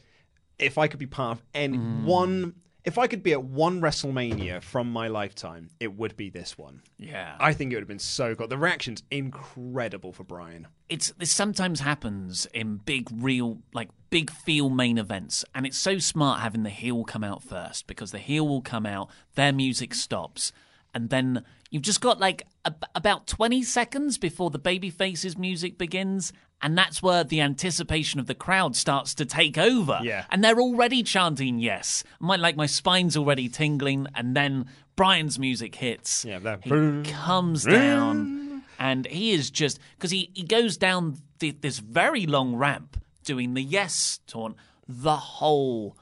if 0.59 0.77
I 0.77 0.87
could 0.87 0.99
be 0.99 1.07
part 1.07 1.37
of 1.37 1.43
any 1.53 1.77
hmm. 1.77 2.05
one, 2.05 2.55
if 2.83 2.97
I 2.97 3.07
could 3.07 3.23
be 3.23 3.31
at 3.31 3.43
one 3.43 3.79
WrestleMania 3.81 4.61
from 4.61 4.91
my 4.91 5.07
lifetime, 5.07 5.69
it 5.79 5.95
would 5.95 6.17
be 6.17 6.29
this 6.29 6.57
one. 6.57 6.81
Yeah. 6.97 7.35
I 7.39 7.53
think 7.53 7.71
it 7.71 7.75
would 7.75 7.83
have 7.83 7.87
been 7.87 7.99
so 7.99 8.35
good. 8.35 8.49
The 8.49 8.57
reaction's 8.57 9.03
incredible 9.09 10.11
for 10.11 10.23
Bryan. 10.23 10.67
it's 10.89 11.11
this 11.11 11.31
sometimes 11.31 11.79
happens 11.79 12.45
in 12.53 12.77
big 12.77 13.07
real 13.11 13.59
like 13.73 13.89
big 14.09 14.29
feel 14.29 14.69
main 14.69 14.97
events 14.97 15.43
and 15.55 15.65
it's 15.65 15.77
so 15.77 15.97
smart 15.97 16.41
having 16.41 16.63
the 16.63 16.69
heel 16.69 17.03
come 17.03 17.23
out 17.23 17.41
first 17.41 17.87
because 17.87 18.11
the 18.11 18.19
heel 18.19 18.47
will 18.47 18.61
come 18.61 18.85
out 18.85 19.09
their 19.35 19.51
music 19.51 19.93
stops 19.95 20.51
and 20.93 21.09
then 21.09 21.43
you've 21.69 21.81
just 21.83 22.01
got 22.01 22.19
like 22.19 22.43
a, 22.65 22.73
about 22.95 23.27
20 23.27 23.63
seconds 23.63 24.17
before 24.17 24.49
the 24.49 24.59
baby 24.59 24.89
faces 24.89 25.37
music 25.37 25.77
begins 25.77 26.31
and 26.61 26.77
that's 26.77 27.01
where 27.03 27.23
the 27.23 27.41
anticipation 27.41 28.19
of 28.19 28.27
the 28.27 28.35
crowd 28.35 28.75
starts 28.75 29.13
to 29.15 29.25
take 29.25 29.57
over. 29.57 29.99
Yeah. 30.01 30.25
and 30.31 30.43
they're 30.43 30.59
already 30.61 31.03
chanting 31.03 31.59
yes. 31.59 32.03
My 32.19 32.35
like 32.37 32.55
my 32.55 32.67
spine's 32.67 33.17
already 33.17 33.49
tingling 33.49 34.07
and 34.15 34.35
then 34.35 34.67
Bryan's 34.95 35.37
music 35.39 35.75
hits. 35.75 36.23
Yeah, 36.23 36.39
that- 36.39 36.63
he 36.63 37.11
comes 37.11 37.65
down 37.65 38.63
and 38.79 39.05
he 39.07 39.31
is 39.31 39.49
just 39.51 39.79
because 39.97 40.11
he, 40.11 40.29
he 40.33 40.43
goes 40.43 40.77
down 40.77 41.17
the, 41.39 41.51
this 41.51 41.79
very 41.79 42.25
long 42.25 42.55
ramp 42.55 42.97
doing 43.25 43.53
the 43.55 43.63
yes 43.63 44.19
taunt 44.27 44.55
the 44.87 45.15
whole 45.15 45.97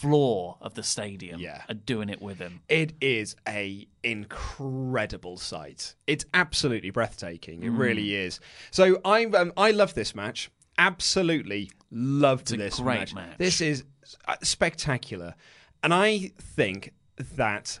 floor 0.00 0.58
of 0.60 0.74
the 0.74 0.82
stadium 0.82 1.40
Yeah. 1.40 1.62
are 1.68 1.74
doing 1.74 2.08
it 2.10 2.20
with 2.20 2.38
him 2.38 2.60
It 2.68 2.92
is 3.00 3.34
a 3.48 3.86
incredible 4.02 5.36
sight. 5.38 5.94
It's 6.06 6.24
absolutely 6.34 6.90
breathtaking. 6.90 7.62
It 7.62 7.70
really 7.70 8.14
is. 8.14 8.40
So 8.70 9.00
I 9.04 9.24
um, 9.26 9.52
I 9.56 9.70
love 9.70 9.94
this 9.94 10.14
match. 10.14 10.50
Absolutely 10.78 11.70
loved 11.90 12.48
this 12.48 12.78
great 12.78 12.98
match. 12.98 13.14
match. 13.14 13.38
This 13.38 13.60
is 13.60 13.84
uh, 14.28 14.36
spectacular, 14.42 15.34
and 15.82 15.94
I 15.94 16.32
think 16.38 16.92
that 17.36 17.80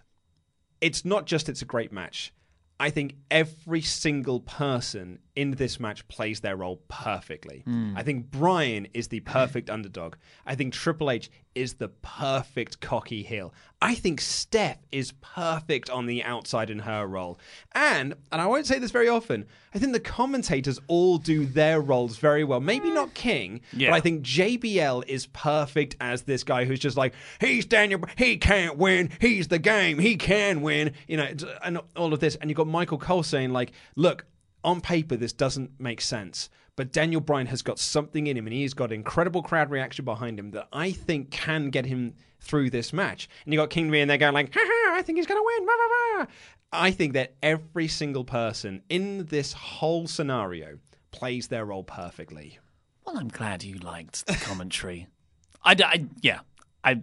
it's 0.80 1.04
not 1.04 1.26
just 1.26 1.48
it's 1.48 1.62
a 1.62 1.66
great 1.66 1.92
match. 1.92 2.32
I 2.80 2.90
think 2.90 3.16
every 3.30 3.82
single 3.82 4.40
person 4.40 5.18
in 5.36 5.52
this 5.52 5.78
match 5.78 6.06
plays 6.08 6.40
their 6.40 6.56
role 6.56 6.80
perfectly. 6.88 7.60
Hmm. 7.66 7.94
I 7.96 8.02
think 8.02 8.30
Bryan 8.30 8.88
is 8.94 9.08
the 9.08 9.20
perfect 9.20 9.68
underdog. 9.70 10.16
I 10.46 10.54
think 10.54 10.72
Triple 10.72 11.10
H 11.10 11.30
is 11.54 11.74
the 11.74 11.88
perfect 11.88 12.80
cocky 12.80 13.22
heel. 13.22 13.52
I 13.80 13.94
think 13.94 14.20
Steph 14.20 14.78
is 14.92 15.12
perfect 15.20 15.88
on 15.90 16.06
the 16.06 16.22
outside 16.24 16.68
in 16.70 16.80
her 16.80 17.06
role. 17.06 17.38
And, 17.74 18.14
and 18.32 18.40
I 18.42 18.46
won't 18.46 18.66
say 18.66 18.78
this 18.78 18.90
very 18.90 19.08
often, 19.08 19.46
I 19.74 19.78
think 19.78 19.92
the 19.92 20.00
commentators 20.00 20.78
all 20.86 21.18
do 21.18 21.46
their 21.46 21.80
roles 21.80 22.16
very 22.18 22.44
well. 22.44 22.60
Maybe 22.60 22.90
not 22.90 23.14
King, 23.14 23.60
Yeah. 23.72 23.90
but 23.90 23.96
I 23.96 24.00
think 24.00 24.22
JBL 24.22 25.04
is 25.06 25.26
perfect 25.26 25.96
as 26.00 26.22
this 26.22 26.44
guy 26.44 26.64
who's 26.64 26.80
just 26.80 26.96
like, 26.96 27.14
he's 27.40 27.64
Daniel, 27.66 28.00
he 28.16 28.36
can't 28.38 28.76
win, 28.78 29.10
he's 29.20 29.48
the 29.48 29.58
game, 29.58 29.98
he 29.98 30.16
can 30.16 30.60
win, 30.62 30.92
you 31.06 31.16
know, 31.18 31.28
and 31.62 31.78
all 31.94 32.12
of 32.12 32.20
this. 32.20 32.36
And 32.36 32.50
you've 32.50 32.56
got 32.56 32.66
Michael 32.66 32.98
Cole 32.98 33.22
saying, 33.22 33.52
like, 33.52 33.72
look, 33.96 34.24
on 34.66 34.82
paper, 34.82 35.16
this 35.16 35.32
doesn't 35.32 35.70
make 35.80 36.02
sense. 36.02 36.50
But 36.76 36.92
Daniel 36.92 37.22
Bryan 37.22 37.46
has 37.46 37.62
got 37.62 37.78
something 37.78 38.26
in 38.26 38.36
him, 38.36 38.46
and 38.46 38.52
he's 38.52 38.74
got 38.74 38.92
incredible 38.92 39.42
crowd 39.42 39.70
reaction 39.70 40.04
behind 40.04 40.38
him 40.38 40.50
that 40.50 40.68
I 40.74 40.92
think 40.92 41.30
can 41.30 41.70
get 41.70 41.86
him 41.86 42.12
through 42.40 42.68
this 42.68 42.92
match. 42.92 43.30
And 43.46 43.54
you 43.54 43.58
got 43.58 43.70
King 43.70 43.90
V, 43.90 44.00
and 44.00 44.10
they're 44.10 44.18
going 44.18 44.34
like, 44.34 44.52
ha 44.52 44.60
ha, 44.62 44.94
I 44.94 45.00
think 45.00 45.16
he's 45.16 45.26
going 45.26 45.40
to 45.40 45.44
win. 45.58 45.66
Rah, 45.66 45.72
rah, 45.74 46.18
rah. 46.20 46.26
I 46.72 46.90
think 46.90 47.14
that 47.14 47.34
every 47.42 47.88
single 47.88 48.24
person 48.24 48.82
in 48.90 49.24
this 49.26 49.54
whole 49.54 50.06
scenario 50.06 50.78
plays 51.12 51.48
their 51.48 51.64
role 51.64 51.84
perfectly. 51.84 52.58
well 53.06 53.16
i'm 53.16 53.28
glad 53.28 53.62
you 53.62 53.76
liked 53.78 54.26
the 54.26 54.34
commentary 54.34 55.06
I, 55.64 55.74
I- 55.82 56.04
yeah 56.20 56.40
i 56.84 57.00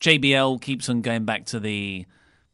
jbl 0.00 0.60
keeps 0.60 0.88
on 0.88 1.00
going 1.00 1.24
back 1.24 1.46
to 1.46 1.58
the 1.58 2.06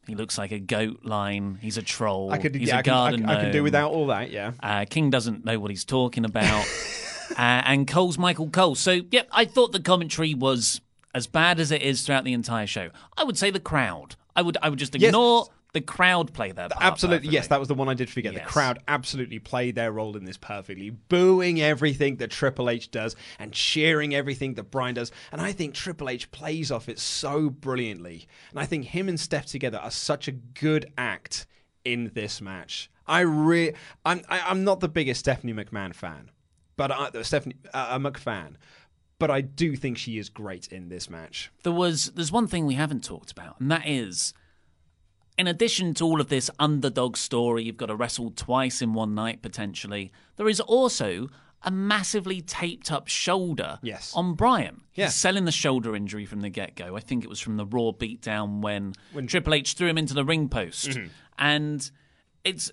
he 0.07 0.15
looks 0.15 0.37
like 0.37 0.51
a 0.51 0.59
goat 0.59 0.99
line 1.03 1.57
he's 1.61 1.77
a 1.77 1.81
troll 1.81 2.31
I 2.31 2.37
could, 2.37 2.55
he's 2.55 2.69
yeah, 2.69 2.75
a 2.75 2.79
I, 2.79 2.81
can, 2.81 2.93
I, 2.93 2.95
garden 2.95 3.25
I 3.25 3.41
can 3.41 3.51
do 3.51 3.63
without 3.63 3.91
all 3.91 4.07
that. 4.07 4.31
Yeah. 4.31 4.51
Uh, 4.61 4.85
King 4.89 5.09
doesn't 5.09 5.45
know 5.45 5.59
what 5.59 5.71
he's 5.71 5.85
talking 5.85 6.25
about. 6.25 6.65
uh, 7.31 7.35
and 7.37 7.87
Cole's 7.87 8.17
Michael 8.17 8.49
Cole. 8.49 8.75
So, 8.75 9.01
yep, 9.11 9.27
I 9.31 9.45
thought 9.45 9.71
the 9.71 9.79
commentary 9.79 10.33
was 10.33 10.81
as 11.15 11.27
bad 11.27 11.59
as 11.59 11.71
it 11.71 11.81
is 11.81 12.01
throughout 12.01 12.23
the 12.23 12.33
entire 12.33 12.67
show. 12.67 12.89
I 13.17 13.23
would 13.23 13.37
say 13.37 13.51
the 13.51 13.59
crowd. 13.59 14.15
I 14.35 14.41
would 14.41 14.57
I 14.61 14.69
would 14.69 14.79
just 14.79 14.95
Yes. 14.97 15.11
The 15.73 15.81
crowd 15.81 16.33
play 16.33 16.51
their 16.51 16.69
part. 16.69 16.83
Absolutely, 16.83 17.29
yes, 17.29 17.47
that 17.47 17.59
was 17.59 17.67
the 17.67 17.73
one 17.73 17.89
I 17.89 17.95
did 17.95 18.09
forget. 18.09 18.33
Yes. 18.33 18.43
The 18.43 18.49
crowd 18.49 18.79
absolutely 18.87 19.39
played 19.39 19.73
their 19.73 19.91
role 19.91 20.15
in 20.15 20.23
this 20.23 20.37
perfectly, 20.37 20.91
booing 20.91 21.61
everything 21.61 22.17
that 22.17 22.29
Triple 22.29 22.69
H 22.69 22.91
does 22.91 23.15
and 23.39 23.51
cheering 23.51 24.13
everything 24.13 24.53
that 24.53 24.69
Bryan 24.69 24.93
does. 24.93 25.11
And 25.31 25.41
I 25.41 25.51
think 25.51 25.73
Triple 25.73 26.09
H 26.09 26.29
plays 26.31 26.71
off 26.71 26.87
it 26.89 26.99
so 26.99 27.49
brilliantly. 27.49 28.27
And 28.51 28.59
I 28.59 28.67
think 28.67 28.85
him 28.85 29.09
and 29.09 29.19
Steph 29.19 29.47
together 29.47 29.79
are 29.79 29.91
such 29.91 30.27
a 30.27 30.31
good 30.31 30.93
act 30.95 31.47
in 31.83 32.11
this 32.13 32.39
match. 32.39 32.91
I 33.07 33.21
re- 33.21 33.73
I'm 34.05 34.21
I, 34.29 34.41
I'm 34.41 34.63
not 34.63 34.79
the 34.79 34.87
biggest 34.87 35.21
Stephanie 35.21 35.53
McMahon 35.53 35.93
fan, 35.93 36.29
but 36.77 36.91
I, 36.91 37.05
uh, 37.07 37.23
Stephanie 37.23 37.55
uh, 37.73 37.89
a 37.91 37.99
McFan, 37.99 38.55
but 39.19 39.29
I 39.29 39.41
do 39.41 39.75
think 39.75 39.97
she 39.97 40.17
is 40.17 40.29
great 40.29 40.67
in 40.67 40.89
this 40.89 41.09
match. 41.09 41.51
There 41.63 41.73
was 41.73 42.11
there's 42.15 42.31
one 42.31 42.47
thing 42.47 42.65
we 42.65 42.75
haven't 42.75 43.03
talked 43.03 43.31
about, 43.31 43.59
and 43.59 43.69
that 43.71 43.83
is 43.85 44.33
in 45.37 45.47
addition 45.47 45.93
to 45.95 46.05
all 46.05 46.21
of 46.21 46.29
this 46.29 46.49
underdog 46.59 47.17
story, 47.17 47.63
you've 47.63 47.77
got 47.77 47.87
to 47.87 47.95
wrestle 47.95 48.31
twice 48.35 48.81
in 48.81 48.93
one 48.93 49.15
night 49.15 49.41
potentially. 49.41 50.11
There 50.35 50.47
is 50.47 50.59
also 50.59 51.29
a 51.65 51.71
massively 51.71 52.41
taped 52.41 52.91
up 52.91 53.07
shoulder 53.07 53.79
Yes. 53.81 54.11
on 54.15 54.33
Bryan. 54.35 54.81
Yeah. 54.95 55.05
He's 55.05 55.15
selling 55.15 55.45
the 55.45 55.51
shoulder 55.51 55.95
injury 55.95 56.25
from 56.25 56.41
the 56.41 56.49
get 56.49 56.75
go. 56.75 56.95
I 56.95 56.99
think 56.99 57.23
it 57.23 57.29
was 57.29 57.39
from 57.39 57.55
the 57.57 57.65
Raw 57.65 57.91
beatdown 57.91 58.59
when, 58.61 58.93
When- 59.13 59.27
Triple 59.27 59.53
H 59.53 59.73
threw 59.73 59.87
him 59.87 59.97
into 59.97 60.13
the 60.13 60.25
ring 60.25 60.49
post. 60.49 60.89
Mhm. 60.89 61.09
And 61.39 61.89
it's, 62.43 62.69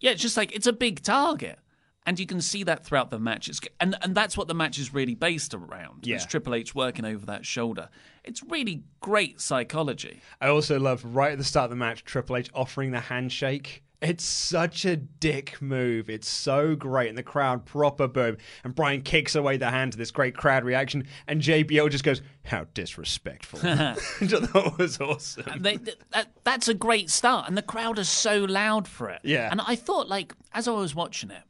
yeah, 0.00 0.12
it's 0.12 0.22
just 0.22 0.36
like, 0.38 0.52
it's 0.52 0.66
a 0.66 0.72
big 0.72 1.02
target. 1.02 1.58
And 2.06 2.18
you 2.18 2.26
can 2.26 2.40
see 2.40 2.62
that 2.64 2.84
throughout 2.84 3.10
the 3.10 3.18
match. 3.18 3.48
It's, 3.48 3.60
and, 3.78 3.94
and 4.02 4.14
that's 4.14 4.36
what 4.36 4.48
the 4.48 4.54
match 4.54 4.78
is 4.78 4.92
really 4.94 5.14
based 5.14 5.52
around. 5.54 6.06
Yeah. 6.06 6.16
Is 6.16 6.26
Triple 6.26 6.54
H 6.54 6.74
working 6.74 7.04
over 7.04 7.26
that 7.26 7.44
shoulder. 7.44 7.90
It's 8.24 8.42
really 8.42 8.84
great 9.00 9.40
psychology. 9.40 10.20
I 10.40 10.48
also 10.48 10.80
love 10.80 11.04
right 11.04 11.32
at 11.32 11.38
the 11.38 11.44
start 11.44 11.64
of 11.64 11.70
the 11.70 11.76
match 11.76 12.04
Triple 12.04 12.36
H 12.36 12.50
offering 12.54 12.90
the 12.90 13.00
handshake. 13.00 13.82
It's 14.02 14.24
such 14.24 14.86
a 14.86 14.96
dick 14.96 15.60
move. 15.60 16.08
It's 16.08 16.28
so 16.28 16.74
great. 16.74 17.10
And 17.10 17.18
the 17.18 17.22
crowd 17.22 17.66
proper 17.66 18.08
boom. 18.08 18.38
And 18.64 18.74
Bryan 18.74 19.02
kicks 19.02 19.34
away 19.34 19.58
the 19.58 19.70
hand 19.70 19.92
to 19.92 19.98
this 19.98 20.10
great 20.10 20.34
crowd 20.34 20.64
reaction. 20.64 21.06
And 21.26 21.42
JBL 21.42 21.90
just 21.90 22.04
goes, 22.04 22.22
How 22.44 22.64
disrespectful. 22.72 23.58
that 23.62 24.74
was 24.78 24.98
awesome. 25.00 25.44
And 25.48 25.64
they, 25.64 25.76
that, 25.76 26.28
that's 26.44 26.68
a 26.68 26.74
great 26.74 27.10
start, 27.10 27.46
and 27.46 27.58
the 27.58 27.62
crowd 27.62 27.98
is 27.98 28.08
so 28.08 28.44
loud 28.44 28.88
for 28.88 29.10
it. 29.10 29.20
Yeah. 29.22 29.48
And 29.50 29.60
I 29.60 29.76
thought, 29.76 30.08
like, 30.08 30.34
as 30.54 30.66
I 30.66 30.72
was 30.72 30.94
watching 30.94 31.30
it, 31.30 31.42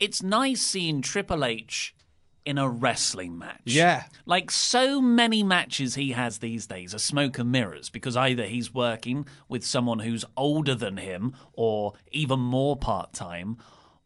it's 0.00 0.22
nice 0.22 0.62
seeing 0.62 1.02
Triple 1.02 1.44
H 1.44 1.94
in 2.44 2.56
a 2.56 2.68
wrestling 2.68 3.36
match. 3.36 3.60
Yeah. 3.64 4.04
Like 4.24 4.50
so 4.50 5.02
many 5.02 5.42
matches 5.42 5.96
he 5.96 6.12
has 6.12 6.38
these 6.38 6.66
days 6.66 6.94
are 6.94 6.98
smoke 6.98 7.38
and 7.38 7.52
mirrors 7.52 7.90
because 7.90 8.16
either 8.16 8.44
he's 8.46 8.72
working 8.72 9.26
with 9.48 9.64
someone 9.64 9.98
who's 9.98 10.24
older 10.34 10.74
than 10.74 10.96
him 10.96 11.34
or 11.52 11.92
even 12.10 12.40
more 12.40 12.74
part 12.74 13.12
time, 13.12 13.58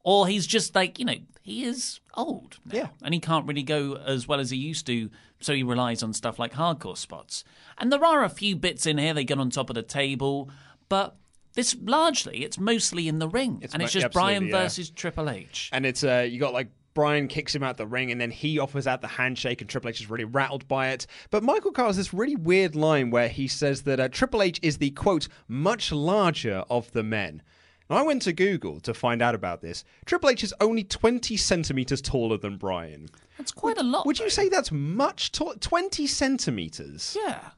or 0.03 0.27
he's 0.27 0.47
just 0.47 0.75
like, 0.75 0.99
you 0.99 1.05
know, 1.05 1.15
he 1.43 1.65
is 1.65 2.01
old. 2.15 2.59
Now, 2.65 2.77
Yeah. 2.77 2.89
And 3.03 3.15
he 3.15 3.21
can't 3.21 3.47
really 3.47 3.63
go 3.63 3.95
as 3.95 4.27
well 4.27 4.41
as 4.41 4.51
he 4.51 4.57
used 4.57 4.87
to, 4.87 5.09
so 5.41 5.55
he 5.55 5.63
relies 5.63 6.03
on 6.03 6.13
stuff 6.13 6.39
like 6.41 6.55
hardcore 6.55 6.99
spots. 6.99 7.45
And 7.79 7.93
there 7.93 8.05
are 8.05 8.25
a 8.25 8.29
few 8.29 8.57
bits 8.57 8.87
in 8.87 8.99
here, 8.99 9.15
they 9.15 9.25
get 9.25 9.39
on 9.39 9.51
top 9.51 9.71
of 9.71 9.75
the 9.75 9.83
table, 9.83 10.51
but 10.89 11.17
this 11.55 11.77
largely, 11.83 12.45
it's 12.45 12.59
mostly 12.59 13.09
in 13.09 13.19
the 13.19 13.29
ring. 13.29 13.61
It's 13.63 13.75
and 13.75 13.83
it's 13.83 13.93
just 13.93 14.13
Bryan 14.13 14.47
yeah. 14.47 14.63
versus 14.63 14.91
Triple 14.91 15.29
H. 15.29 15.71
And 15.73 15.85
it's 15.85 16.03
uh, 16.03 16.27
you 16.29 16.39
got 16.39 16.53
like 16.53 16.69
Bryan 16.95 17.29
kicks 17.29 17.55
him 17.55 17.63
out 17.63 17.77
the 17.77 17.87
ring, 17.87 18.11
and 18.11 18.21
then 18.21 18.31
he 18.31 18.59
offers 18.59 18.87
out 18.87 19.01
the 19.01 19.09
handshake, 19.09 19.61
and 19.61 19.69
Triple 19.69 19.91
H 19.91 20.01
is 20.01 20.11
really 20.11 20.25
rattled 20.25 20.67
by 20.69 20.89
it. 20.89 21.07
But 21.31 21.43
Michael 21.43 21.73
Carr 21.73 21.87
has 21.87 21.97
this 21.97 22.13
really 22.13 22.37
weird 22.37 22.75
line 22.75 23.11
where 23.11 23.29
he 23.29 23.49
says 23.49 23.83
that 23.83 24.01
uh, 24.01 24.09
Triple 24.09 24.43
H 24.43 24.59
is 24.63 24.79
the 24.79 24.91
quote 24.91 25.29
much 25.49 25.93
larger 25.93 26.65
of 26.71 26.91
the 26.93 27.03
men. 27.03 27.43
And 27.89 27.99
I 27.99 28.03
went 28.03 28.23
to 28.23 28.33
Google 28.33 28.81
to 28.81 28.95
find 28.95 29.21
out 29.21 29.35
about 29.35 29.61
this. 29.61 29.85
Triple 30.07 30.31
H 30.31 30.45
is 30.45 30.55
only 30.61 30.85
20 30.85 31.37
centimeters 31.37 32.01
taller 32.01 32.39
than 32.39 32.57
Bryan. 32.57 33.09
That's 33.37 33.53
quite 33.53 33.77
a 33.77 33.83
lot. 33.83 34.07
Would 34.07 34.19
you 34.19 34.31
say 34.31 34.49
that's 34.49 34.73
much 34.73 35.33
tall? 35.33 35.55
20 35.61 36.07
centimeters? 36.07 37.17
Yeah. 37.21 37.51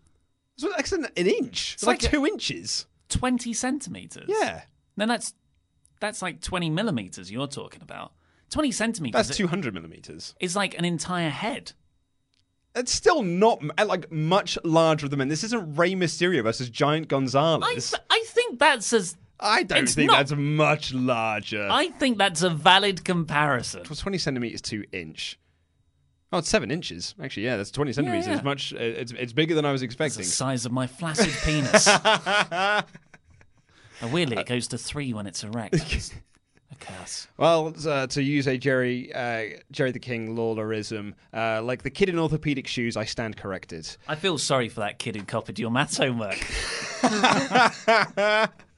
So 0.56 0.70
that's 0.76 0.92
an, 0.92 1.06
an 1.16 1.26
inch. 1.26 1.74
It's, 1.74 1.82
It's 1.82 1.82
like, 1.84 2.02
like 2.02 2.12
a- 2.12 2.16
two 2.16 2.26
inches. 2.26 2.86
20 3.18 3.52
centimeters. 3.52 4.24
Yeah. 4.28 4.62
Then 4.96 5.08
that's 5.08 5.34
that's 6.00 6.20
like 6.22 6.40
20 6.40 6.70
millimeters 6.70 7.30
you're 7.30 7.46
talking 7.46 7.82
about. 7.82 8.12
20 8.50 8.72
centimeters. 8.72 9.26
That's 9.28 9.36
200 9.38 9.72
millimeters. 9.74 10.34
It's 10.40 10.54
like 10.54 10.76
an 10.78 10.84
entire 10.84 11.30
head. 11.30 11.72
It's 12.76 12.92
still 12.92 13.22
not 13.22 13.62
uh, 13.78 13.86
like 13.86 14.10
much 14.10 14.58
larger 14.64 15.08
than 15.08 15.18
men. 15.20 15.28
This 15.28 15.44
isn't 15.44 15.76
Rey 15.76 15.92
Mysterio 15.94 16.42
versus 16.42 16.68
Giant 16.68 17.08
Gonzalez. 17.08 17.94
I, 17.94 17.98
I 18.10 18.24
think 18.26 18.58
that's 18.58 18.92
as. 18.92 19.16
I 19.40 19.62
don't 19.64 19.88
think 19.88 20.10
not- 20.10 20.16
that's 20.18 20.32
much 20.32 20.92
larger. 20.94 21.68
I 21.70 21.88
think 21.90 22.18
that's 22.18 22.42
a 22.42 22.50
valid 22.50 23.04
comparison. 23.04 23.80
It 23.82 23.90
was 23.90 23.98
20 24.00 24.18
centimeters 24.18 24.60
to 24.62 24.84
inch. 24.92 25.38
Oh, 26.32 26.38
it's 26.38 26.48
seven 26.48 26.70
inches. 26.72 27.14
Actually, 27.22 27.44
yeah, 27.44 27.56
that's 27.56 27.70
20 27.70 27.92
centimeters. 27.92 28.26
yeah. 28.26 28.34
It's 28.34 28.42
much. 28.44 28.72
uh, 28.72 28.78
It's 28.78 29.12
it's 29.12 29.32
bigger 29.32 29.54
than 29.54 29.64
I 29.64 29.70
was 29.72 29.82
It's 29.82 29.86
expecting. 29.92 30.22
the 30.22 30.28
size 30.28 30.66
of 30.66 30.72
my 30.72 30.86
flaccid 30.88 31.32
penis. 31.44 31.88
and 34.00 34.12
weirdly, 34.12 34.36
it 34.36 34.46
goes 34.46 34.68
to 34.68 34.78
three 34.78 35.12
when 35.12 35.26
it's 35.26 35.44
erect. 35.44 35.74
A 36.72 36.74
curse. 36.76 37.28
Well, 37.36 37.74
uh, 37.86 38.06
to 38.08 38.22
use 38.22 38.48
a 38.48 38.56
Jerry 38.56 39.12
uh, 39.12 39.60
Jerry 39.70 39.92
the 39.92 39.98
King 39.98 40.34
Lawlerism, 40.34 41.14
uh, 41.32 41.62
like 41.62 41.82
the 41.82 41.90
kid 41.90 42.08
in 42.08 42.18
orthopedic 42.18 42.66
shoes, 42.66 42.96
I 42.96 43.04
stand 43.04 43.36
corrected. 43.36 43.96
I 44.08 44.14
feel 44.16 44.38
sorry 44.38 44.68
for 44.68 44.80
that 44.80 44.98
kid 44.98 45.14
who 45.14 45.22
copied 45.22 45.58
your 45.58 45.70
maths 45.70 45.98
homework. 45.98 46.38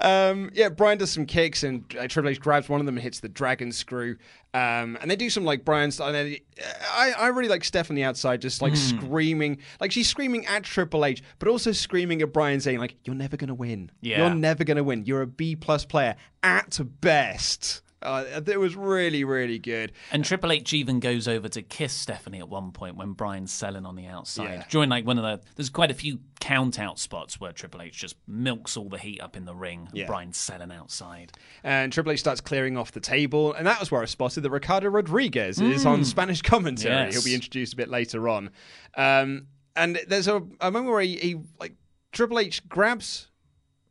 Um, 0.00 0.50
yeah, 0.54 0.68
Bryan 0.68 0.98
does 0.98 1.10
some 1.10 1.26
kicks, 1.26 1.62
and 1.62 1.84
uh, 1.98 2.08
Triple 2.08 2.30
H 2.30 2.40
grabs 2.40 2.68
one 2.68 2.80
of 2.80 2.86
them 2.86 2.96
and 2.96 3.02
hits 3.02 3.20
the 3.20 3.28
dragon 3.28 3.72
screw. 3.72 4.16
Um, 4.54 4.98
and 5.00 5.10
they 5.10 5.16
do 5.16 5.30
some 5.30 5.44
like 5.44 5.64
Bryan 5.64 5.90
style. 5.90 6.08
And 6.08 6.16
then, 6.16 6.36
uh, 6.60 6.68
I, 6.92 7.12
I 7.12 7.26
really 7.28 7.48
like 7.48 7.64
Steph 7.64 7.90
on 7.90 7.96
the 7.96 8.04
outside, 8.04 8.40
just 8.42 8.60
like 8.62 8.72
Hmm. 8.72 8.78
screaming, 8.98 9.58
like 9.80 9.92
she's 9.92 10.08
screaming 10.08 10.46
at 10.46 10.62
Triple 10.64 11.04
H, 11.04 11.22
but 11.38 11.48
also 11.48 11.72
screaming 11.72 12.20
at 12.22 12.32
Bryan, 12.32 12.60
saying 12.60 12.78
like, 12.78 12.96
"You're 13.04 13.16
never 13.16 13.36
gonna 13.36 13.54
win. 13.54 13.90
Yeah. 14.00 14.18
You're 14.26 14.34
never 14.34 14.64
gonna 14.64 14.84
win. 14.84 15.04
You're 15.04 15.22
a 15.22 15.26
B 15.26 15.56
plus 15.56 15.84
player 15.84 16.16
at 16.42 16.78
best." 17.00 17.81
Uh, 18.02 18.40
it 18.46 18.58
was 18.60 18.74
really, 18.76 19.24
really 19.24 19.58
good. 19.58 19.92
And 20.10 20.24
Triple 20.24 20.52
H 20.52 20.72
even 20.72 21.00
goes 21.00 21.28
over 21.28 21.48
to 21.48 21.62
kiss 21.62 21.92
Stephanie 21.92 22.38
at 22.38 22.48
one 22.48 22.72
point 22.72 22.96
when 22.96 23.12
Bryan's 23.12 23.52
selling 23.52 23.86
on 23.86 23.94
the 23.96 24.06
outside. 24.06 24.44
Yeah. 24.54 24.64
During 24.68 24.90
like 24.90 25.06
one 25.06 25.18
of 25.18 25.24
the, 25.24 25.46
there's 25.56 25.70
quite 25.70 25.90
a 25.90 25.94
few 25.94 26.18
count 26.40 26.78
out 26.80 26.98
spots 26.98 27.38
where 27.40 27.52
Triple 27.52 27.82
H 27.82 27.96
just 27.96 28.16
milks 28.26 28.76
all 28.76 28.88
the 28.88 28.98
heat 28.98 29.20
up 29.20 29.36
in 29.36 29.44
the 29.44 29.54
ring. 29.54 29.86
and 29.88 29.96
Yeah. 29.96 30.06
Bryan's 30.06 30.36
selling 30.36 30.72
outside. 30.72 31.32
And 31.62 31.92
Triple 31.92 32.12
H 32.12 32.20
starts 32.20 32.40
clearing 32.40 32.76
off 32.76 32.92
the 32.92 33.00
table, 33.00 33.52
and 33.54 33.66
that 33.66 33.78
was 33.80 33.90
where 33.90 34.02
I 34.02 34.06
spotted 34.06 34.40
that 34.42 34.50
Ricardo 34.50 34.88
Rodriguez 34.88 35.60
is 35.60 35.86
on 35.86 36.00
Mm. 36.00 36.04
Spanish 36.04 36.42
commentary. 36.42 36.94
Yes. 36.94 37.14
He'll 37.14 37.24
be 37.24 37.34
introduced 37.34 37.72
a 37.74 37.76
bit 37.76 37.88
later 37.88 38.28
on. 38.28 38.50
Um, 38.96 39.46
and 39.76 39.98
there's 40.08 40.28
a, 40.28 40.42
a 40.60 40.70
moment 40.70 40.86
where 40.92 41.00
he, 41.00 41.16
he 41.16 41.36
like 41.60 41.74
Triple 42.12 42.38
H 42.38 42.68
grabs 42.68 43.28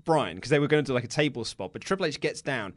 Bryan 0.04 0.36
because 0.36 0.50
they 0.50 0.60
were 0.60 0.68
going 0.68 0.84
to 0.84 0.90
do 0.90 0.94
like 0.94 1.04
a 1.04 1.08
table 1.08 1.44
spot, 1.46 1.74
but 1.74 1.82
Triple 1.82 2.06
H 2.06 2.20
gets 2.20 2.42
down 2.42 2.74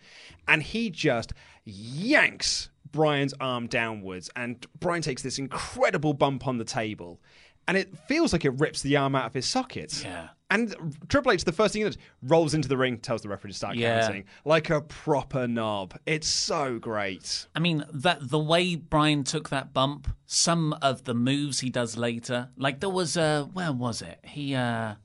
and 0.48 0.62
he 0.62 0.90
just 0.90 1.32
yanks 1.64 2.70
Bryan's 2.90 3.34
arm 3.40 3.66
downwards, 3.66 4.30
and 4.36 4.64
Bryan 4.78 5.02
takes 5.02 5.22
this 5.22 5.38
incredible 5.38 6.14
bump 6.14 6.46
on 6.46 6.58
the 6.58 6.64
table. 6.64 7.20
And 7.66 7.76
it 7.78 7.96
feels 8.06 8.32
like 8.34 8.44
it 8.44 8.50
rips 8.60 8.82
the 8.82 8.96
arm 8.98 9.14
out 9.16 9.24
of 9.24 9.32
his 9.34 9.46
socket. 9.46 10.04
Yeah. 10.04 10.28
And 10.50 10.76
Triple 11.08 11.32
H, 11.32 11.44
the 11.44 11.50
first 11.52 11.72
thing 11.72 11.80
he 11.80 11.88
does, 11.88 11.96
rolls 12.22 12.52
into 12.52 12.68
the 12.68 12.76
ring, 12.76 12.98
tells 12.98 13.22
the 13.22 13.28
referee 13.30 13.52
to 13.52 13.56
start 13.56 13.76
Yeah. 13.76 14.02
counting, 14.02 14.24
like 14.44 14.68
a 14.70 14.82
proper 14.82 15.48
knob. 15.48 15.98
It's 16.04 16.28
so 16.28 16.78
great. 16.78 17.48
I 17.54 17.60
mean, 17.60 17.84
that 17.90 18.28
the 18.28 18.38
way 18.38 18.76
Bryan 18.76 19.24
took 19.24 19.48
that 19.48 19.72
bump, 19.72 20.14
some 20.26 20.74
of 20.74 21.04
the 21.04 21.14
moves 21.14 21.60
he 21.60 21.70
does 21.70 21.96
later, 21.96 22.50
like 22.56 22.80
there 22.80 22.90
was 22.90 23.16
a 23.16 23.48
where 23.54 23.72
was 23.72 24.02
it? 24.02 24.20
He 24.24 24.54
uh 24.54 24.96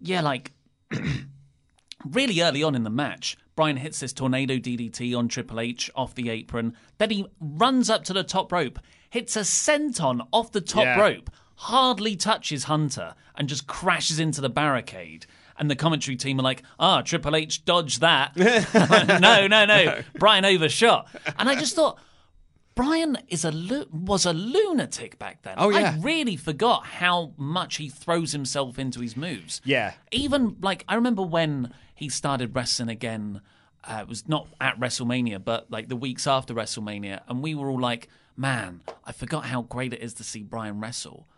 yeah, 0.00 0.20
like 0.20 0.52
really 2.04 2.40
early 2.40 2.62
on 2.62 2.74
in 2.74 2.84
the 2.84 2.90
match, 2.90 3.36
Bryan 3.54 3.76
hits 3.78 4.00
this 4.00 4.12
tornado 4.12 4.54
DDT 4.56 5.16
on 5.16 5.28
Triple 5.28 5.60
H 5.60 5.90
off 5.94 6.14
the 6.14 6.28
apron. 6.30 6.74
Then 6.98 7.10
he 7.10 7.26
runs 7.40 7.88
up 7.90 8.04
to 8.04 8.12
the 8.12 8.22
top 8.24 8.52
rope, 8.52 8.78
hits 9.10 9.36
a 9.36 9.40
senton 9.40 10.26
off 10.32 10.52
the 10.52 10.60
top 10.60 10.84
Yeah. 10.84 11.00
rope, 11.00 11.30
hardly 11.56 12.16
touches 12.16 12.64
Hunter, 12.64 13.14
and 13.34 13.48
just 13.48 13.66
crashes 13.66 14.18
into 14.18 14.40
the 14.40 14.50
barricade. 14.50 15.26
And 15.58 15.70
the 15.70 15.76
commentary 15.76 16.16
team 16.16 16.38
are 16.38 16.42
like, 16.42 16.62
ah, 16.78 17.00
Triple 17.00 17.34
H 17.34 17.64
dodged 17.64 18.02
that. 18.02 18.36
no, 19.20 19.46
no, 19.46 19.64
no. 19.64 20.02
Bryan 20.18 20.44
overshot. 20.44 21.08
And 21.38 21.48
I 21.48 21.54
just 21.54 21.74
thought, 21.74 21.98
Bryan 22.76 23.18
is 23.28 23.44
a 23.44 23.50
lu- 23.50 23.88
was 23.90 24.26
a 24.26 24.32
lunatic 24.32 25.18
back 25.18 25.42
then. 25.42 25.54
Oh, 25.56 25.70
yeah. 25.70 25.96
I 25.96 26.00
really 26.02 26.36
forgot 26.36 26.84
how 26.86 27.32
much 27.36 27.76
he 27.76 27.88
throws 27.88 28.32
himself 28.32 28.78
into 28.78 29.00
his 29.00 29.16
moves. 29.16 29.60
Yeah. 29.64 29.94
Even 30.12 30.56
like 30.60 30.84
I 30.86 30.94
remember 30.94 31.22
when 31.22 31.72
he 31.96 32.08
started 32.08 32.54
wrestling 32.54 32.88
again. 32.90 33.40
Uh, 33.82 34.00
it 34.02 34.08
was 34.08 34.28
not 34.28 34.48
at 34.60 34.78
WrestleMania, 34.80 35.42
but 35.44 35.70
like 35.70 35.88
the 35.88 35.94
weeks 35.96 36.26
after 36.26 36.52
WrestleMania, 36.52 37.20
and 37.28 37.40
we 37.40 37.54
were 37.54 37.70
all 37.70 37.80
like, 37.80 38.08
"Man, 38.36 38.80
I 39.04 39.12
forgot 39.12 39.46
how 39.46 39.62
great 39.62 39.92
it 39.92 40.00
is 40.00 40.12
to 40.14 40.24
see 40.24 40.42
Bryan 40.42 40.80
wrestle." 40.80 41.28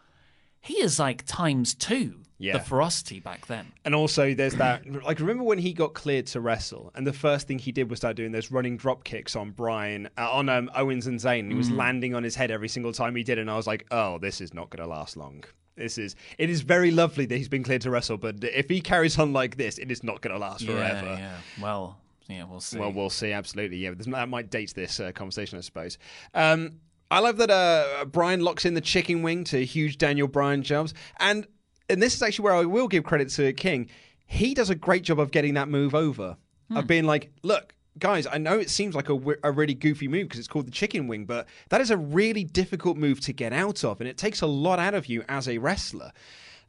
He 0.61 0.75
is 0.83 0.99
like 0.99 1.25
times 1.27 1.75
two 1.75 2.21
Yeah. 2.39 2.55
the 2.55 2.61
ferocity 2.61 3.21
back 3.21 3.47
then. 3.47 3.73
And 3.85 3.95
also, 3.95 4.35
there's 4.35 4.55
that. 4.57 4.85
Like, 5.05 5.19
remember 5.21 5.45
when 5.45 5.59
he 5.59 5.73
got 5.73 5.95
cleared 5.95 6.27
to 6.29 6.41
wrestle, 6.41 6.93
and 6.95 7.07
the 7.07 7.13
first 7.13 7.47
thing 7.49 7.59
he 7.59 7.73
did 7.73 7.89
was 7.91 7.99
start 8.01 8.17
doing 8.17 8.33
those 8.33 8.51
running 8.51 8.77
drop 8.77 9.05
kicks 9.05 9.35
on 9.37 9.51
Bryan, 9.53 10.09
uh, 10.19 10.31
on 10.31 10.49
um, 10.49 10.71
Owens 10.75 11.07
and 11.07 11.19
Zayn. 11.19 11.49
He 11.49 11.55
was 11.55 11.71
Mm. 11.71 11.77
landing 11.77 12.15
on 12.15 12.23
his 12.23 12.35
head 12.37 12.51
every 12.51 12.69
single 12.69 12.93
time 12.93 13.17
he 13.17 13.23
did, 13.23 13.39
and 13.39 13.51
I 13.51 13.57
was 13.57 13.67
like, 13.67 13.87
oh, 13.91 14.19
this 14.19 14.41
is 14.41 14.53
not 14.55 14.71
going 14.71 14.83
to 14.83 14.89
last 14.89 15.17
long. 15.17 15.45
This 15.77 15.97
is. 15.97 16.17
It 16.39 16.51
is 16.51 16.61
very 16.63 16.91
lovely 16.91 17.25
that 17.27 17.37
he's 17.37 17.49
been 17.49 17.63
cleared 17.63 17.83
to 17.83 17.91
wrestle, 17.91 18.19
but 18.19 18.43
if 18.43 18.69
he 18.69 18.81
carries 18.81 19.19
on 19.19 19.33
like 19.33 19.57
this, 19.57 19.79
it 19.79 19.91
is 19.93 20.03
not 20.03 20.21
going 20.21 20.33
to 20.35 20.39
last 20.41 20.63
Yeah, 20.63 20.75
forever. 20.75 21.07
yeah. 21.19 21.37
Well, 21.61 21.99
yeah, 22.29 22.45
we'll 22.45 22.61
see. 22.61 22.79
Well, 22.79 22.93
we'll 22.93 23.11
see. 23.11 23.33
Absolutely, 23.33 23.79
yeah. 23.79 23.93
That 23.97 24.29
might 24.29 24.51
date 24.51 24.75
this 24.75 24.99
uh, 25.01 25.13
conversation, 25.13 25.57
I 25.57 25.61
suppose. 25.63 25.97
Um, 26.35 26.81
I 27.11 27.21
love 27.21 27.37
that 27.39 27.51
uh, 27.51 28.05
Bryan 28.07 28.41
locks 28.41 28.65
in 28.65 28.75
the 28.75 28.81
chicken 28.81 29.23
wing 29.23 29.45
to 29.45 29.65
huge 29.65 29.99
Daniel 29.99 30.29
Bryan 30.29 30.63
jumps, 30.63 30.93
and 31.19 31.47
and 31.89 32.03
this 32.03 32.15
is 32.15 32.23
actually 32.23 32.45
where 32.45 32.55
I 32.55 32.65
will 32.67 32.89
give 32.89 33.05
credit 33.05 33.31
to 33.31 33.53
King. 33.55 33.89
He 34.27 34.53
does 34.53 34.69
a 34.71 34.75
great 34.75 35.05
job 35.05 35.19
of 35.19 35.31
getting 35.31 35.55
that 35.55 35.69
move 35.69 35.95
over, 35.95 36.37
Hmm. 36.69 36.77
of 36.77 36.87
being 36.87 37.05
like, 37.05 37.31
look. 37.43 37.75
guys, 37.99 38.27
I 38.31 38.39
know 38.39 38.59
it 38.61 38.71
seems 38.71 38.95
like 38.95 39.09
a, 39.09 39.19
a 39.43 39.51
really 39.51 39.75
goofy 39.75 40.07
move 40.07 40.29
because 40.29 40.39
it's 40.39 40.47
called 40.47 40.69
the 40.69 40.71
chicken 40.71 41.09
wing, 41.09 41.25
but 41.25 41.49
that 41.71 41.81
is 41.81 41.91
a 41.91 41.97
really 41.97 42.45
difficult 42.45 42.97
move 42.97 43.19
to 43.23 43.33
get 43.33 43.53
out 43.53 43.83
of, 43.83 44.01
and 44.01 44.09
it 44.09 44.17
takes 44.17 44.41
a 44.41 44.47
lot 44.47 44.79
out 44.79 44.95
of 44.95 45.07
you 45.07 45.25
as 45.29 45.49
a 45.49 45.59
wrestler. 45.59 46.13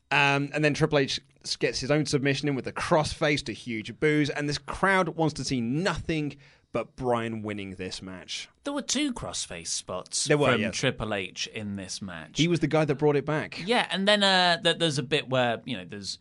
Um, 0.10 0.50
and 0.54 0.66
then 0.66 0.74
Triple 0.74 0.98
H 0.98 1.20
gets 1.60 1.80
his 1.80 1.92
own 1.92 2.08
submission 2.08 2.48
in 2.50 2.56
with 2.56 2.66
a 2.66 2.72
crossface 2.72 3.46
to 3.46 3.54
huge 3.54 4.00
boos, 4.00 4.32
and 4.32 4.50
this 4.50 4.58
crowd 4.58 5.10
wants 5.10 5.36
to 5.36 5.44
see 5.44 5.62
nothing 5.62 6.36
but 6.72 6.96
Bryan 6.96 7.42
winning 7.42 7.76
this 7.76 8.02
match. 8.02 8.50
There 8.64 8.74
were 8.74 8.82
two 8.82 9.14
crossface 9.14 9.68
spots 9.68 10.26
There 10.26 10.38
were, 10.38 10.52
from 10.52 10.62
yes. 10.62 10.76
Triple 10.76 11.14
H 11.14 11.48
in 11.48 11.76
this 11.76 12.02
match. 12.02 12.38
He 12.38 12.48
was 12.48 12.60
the 12.60 12.68
guy 12.68 12.86
that 12.86 12.96
brought 12.96 13.16
it 13.16 13.26
back. 13.26 13.62
Yeah, 13.66 13.88
and 13.90 14.08
then 14.08 14.24
uh, 14.24 14.62
th- 14.62 14.78
there's 14.78 14.98
a 14.98 15.04
bit 15.04 15.30
where 15.30 15.62
you 15.66 15.78
know 15.78 15.86
there's 15.88 16.20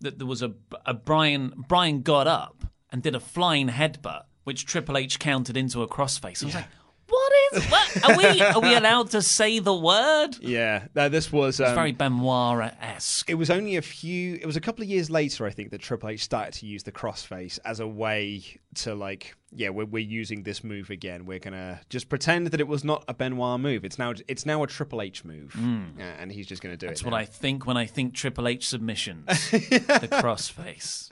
that 0.00 0.18
there 0.18 0.26
was 0.26 0.42
a, 0.42 0.52
a 0.86 0.94
Bryan 0.94 1.52
Bryan 1.68 2.02
got 2.02 2.26
up 2.26 2.64
and 2.90 3.02
did 3.02 3.14
a 3.14 3.20
flying 3.20 3.68
headbutt, 3.68 4.22
which 4.44 4.64
Triple 4.64 4.96
H 4.96 5.18
countered 5.18 5.56
into 5.56 5.82
a 5.82 5.88
crossface. 5.88 6.42
I 6.42 6.46
was 6.46 6.54
like, 6.54 6.64
what 7.10 7.32
is 7.52 7.64
what 7.66 8.04
are 8.10 8.16
we 8.16 8.40
are 8.40 8.60
we 8.60 8.74
allowed 8.74 9.10
to 9.10 9.20
say 9.22 9.58
the 9.58 9.74
word? 9.74 10.36
Yeah, 10.40 10.86
no, 10.94 11.08
this 11.08 11.30
was 11.32 11.60
It's 11.60 11.68
um, 11.68 11.74
very 11.74 11.92
Benoit 11.92 12.74
esque. 12.80 13.28
It 13.28 13.34
was 13.34 13.50
only 13.50 13.76
a 13.76 13.82
few. 13.82 14.34
It 14.40 14.46
was 14.46 14.56
a 14.56 14.60
couple 14.60 14.82
of 14.82 14.88
years 14.88 15.10
later, 15.10 15.46
I 15.46 15.50
think, 15.50 15.70
that 15.70 15.80
Triple 15.80 16.08
H 16.08 16.22
started 16.24 16.54
to 16.54 16.66
use 16.66 16.82
the 16.84 16.92
crossface 16.92 17.58
as 17.64 17.80
a 17.80 17.86
way 17.86 18.42
to 18.76 18.94
like, 18.94 19.34
yeah, 19.50 19.68
we're, 19.70 19.84
we're 19.86 19.98
using 19.98 20.44
this 20.44 20.62
move 20.62 20.90
again. 20.90 21.26
We're 21.26 21.40
gonna 21.40 21.80
just 21.88 22.08
pretend 22.08 22.48
that 22.48 22.60
it 22.60 22.68
was 22.68 22.84
not 22.84 23.04
a 23.08 23.14
Benoit 23.14 23.58
move. 23.60 23.84
It's 23.84 23.98
now 23.98 24.14
it's 24.28 24.46
now 24.46 24.62
a 24.62 24.66
Triple 24.66 25.02
H 25.02 25.24
move, 25.24 25.52
Mm. 25.58 25.98
And 26.18 26.30
he's 26.32 26.46
just 26.46 26.62
gonna 26.62 26.76
do 26.76 26.86
That's 26.86 27.00
it. 27.00 27.04
what 27.04 27.10
now. 27.12 27.16
I 27.18 27.24
think 27.24 27.66
when 27.66 27.76
I 27.76 27.86
think 27.86 28.14
Triple 28.14 28.46
H 28.48 28.68
submissions. 28.68 29.26
the 29.50 30.08
crossface. 30.22 31.10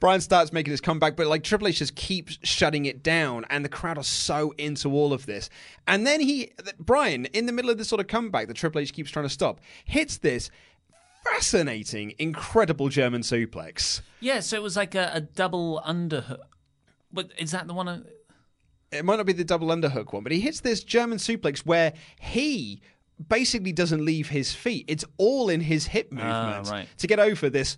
Bryan 0.00 0.20
starts 0.20 0.52
making 0.52 0.70
his 0.70 0.80
comeback, 0.80 1.16
but 1.16 1.26
like 1.26 1.42
Triple 1.42 1.68
H 1.68 1.78
just 1.78 1.94
keeps 1.94 2.38
shutting 2.42 2.86
it 2.86 3.02
down, 3.02 3.44
and 3.50 3.64
the 3.64 3.68
crowd 3.68 3.98
are 3.98 4.04
so 4.04 4.52
into 4.58 4.92
all 4.92 5.12
of 5.12 5.26
this. 5.26 5.48
And 5.86 6.06
then 6.06 6.20
he, 6.20 6.52
Bryan, 6.78 7.26
in 7.26 7.46
the 7.46 7.52
middle 7.52 7.70
of 7.70 7.78
this 7.78 7.88
sort 7.88 8.00
of 8.00 8.06
comeback 8.06 8.48
that 8.48 8.54
Triple 8.54 8.80
H 8.80 8.92
keeps 8.92 9.10
trying 9.10 9.24
to 9.26 9.30
stop, 9.30 9.60
hits 9.84 10.18
this 10.18 10.50
fascinating, 11.24 12.14
incredible 12.18 12.88
German 12.88 13.22
suplex. 13.22 14.00
Yeah, 14.20 14.40
so 14.40 14.56
it 14.56 14.62
was 14.62 14.76
like 14.76 14.94
a, 14.94 15.10
a 15.14 15.20
double 15.20 15.82
underhook. 15.86 16.38
But 17.12 17.30
is 17.38 17.50
that 17.52 17.66
the 17.66 17.74
one? 17.74 17.88
I- 17.88 18.00
it 18.92 19.04
might 19.04 19.16
not 19.16 19.26
be 19.26 19.32
the 19.32 19.44
double 19.44 19.68
underhook 19.68 20.12
one, 20.12 20.22
but 20.22 20.30
he 20.30 20.40
hits 20.40 20.60
this 20.60 20.84
German 20.84 21.18
suplex 21.18 21.58
where 21.66 21.92
he 22.20 22.80
basically 23.28 23.72
doesn't 23.72 24.04
leave 24.04 24.28
his 24.28 24.52
feet. 24.54 24.84
It's 24.88 25.04
all 25.16 25.48
in 25.48 25.60
his 25.60 25.86
hip 25.86 26.08
Ah, 26.12 26.14
movement 26.56 26.68
right. 26.68 26.88
to 26.98 27.06
get 27.08 27.18
over 27.18 27.50
this 27.50 27.76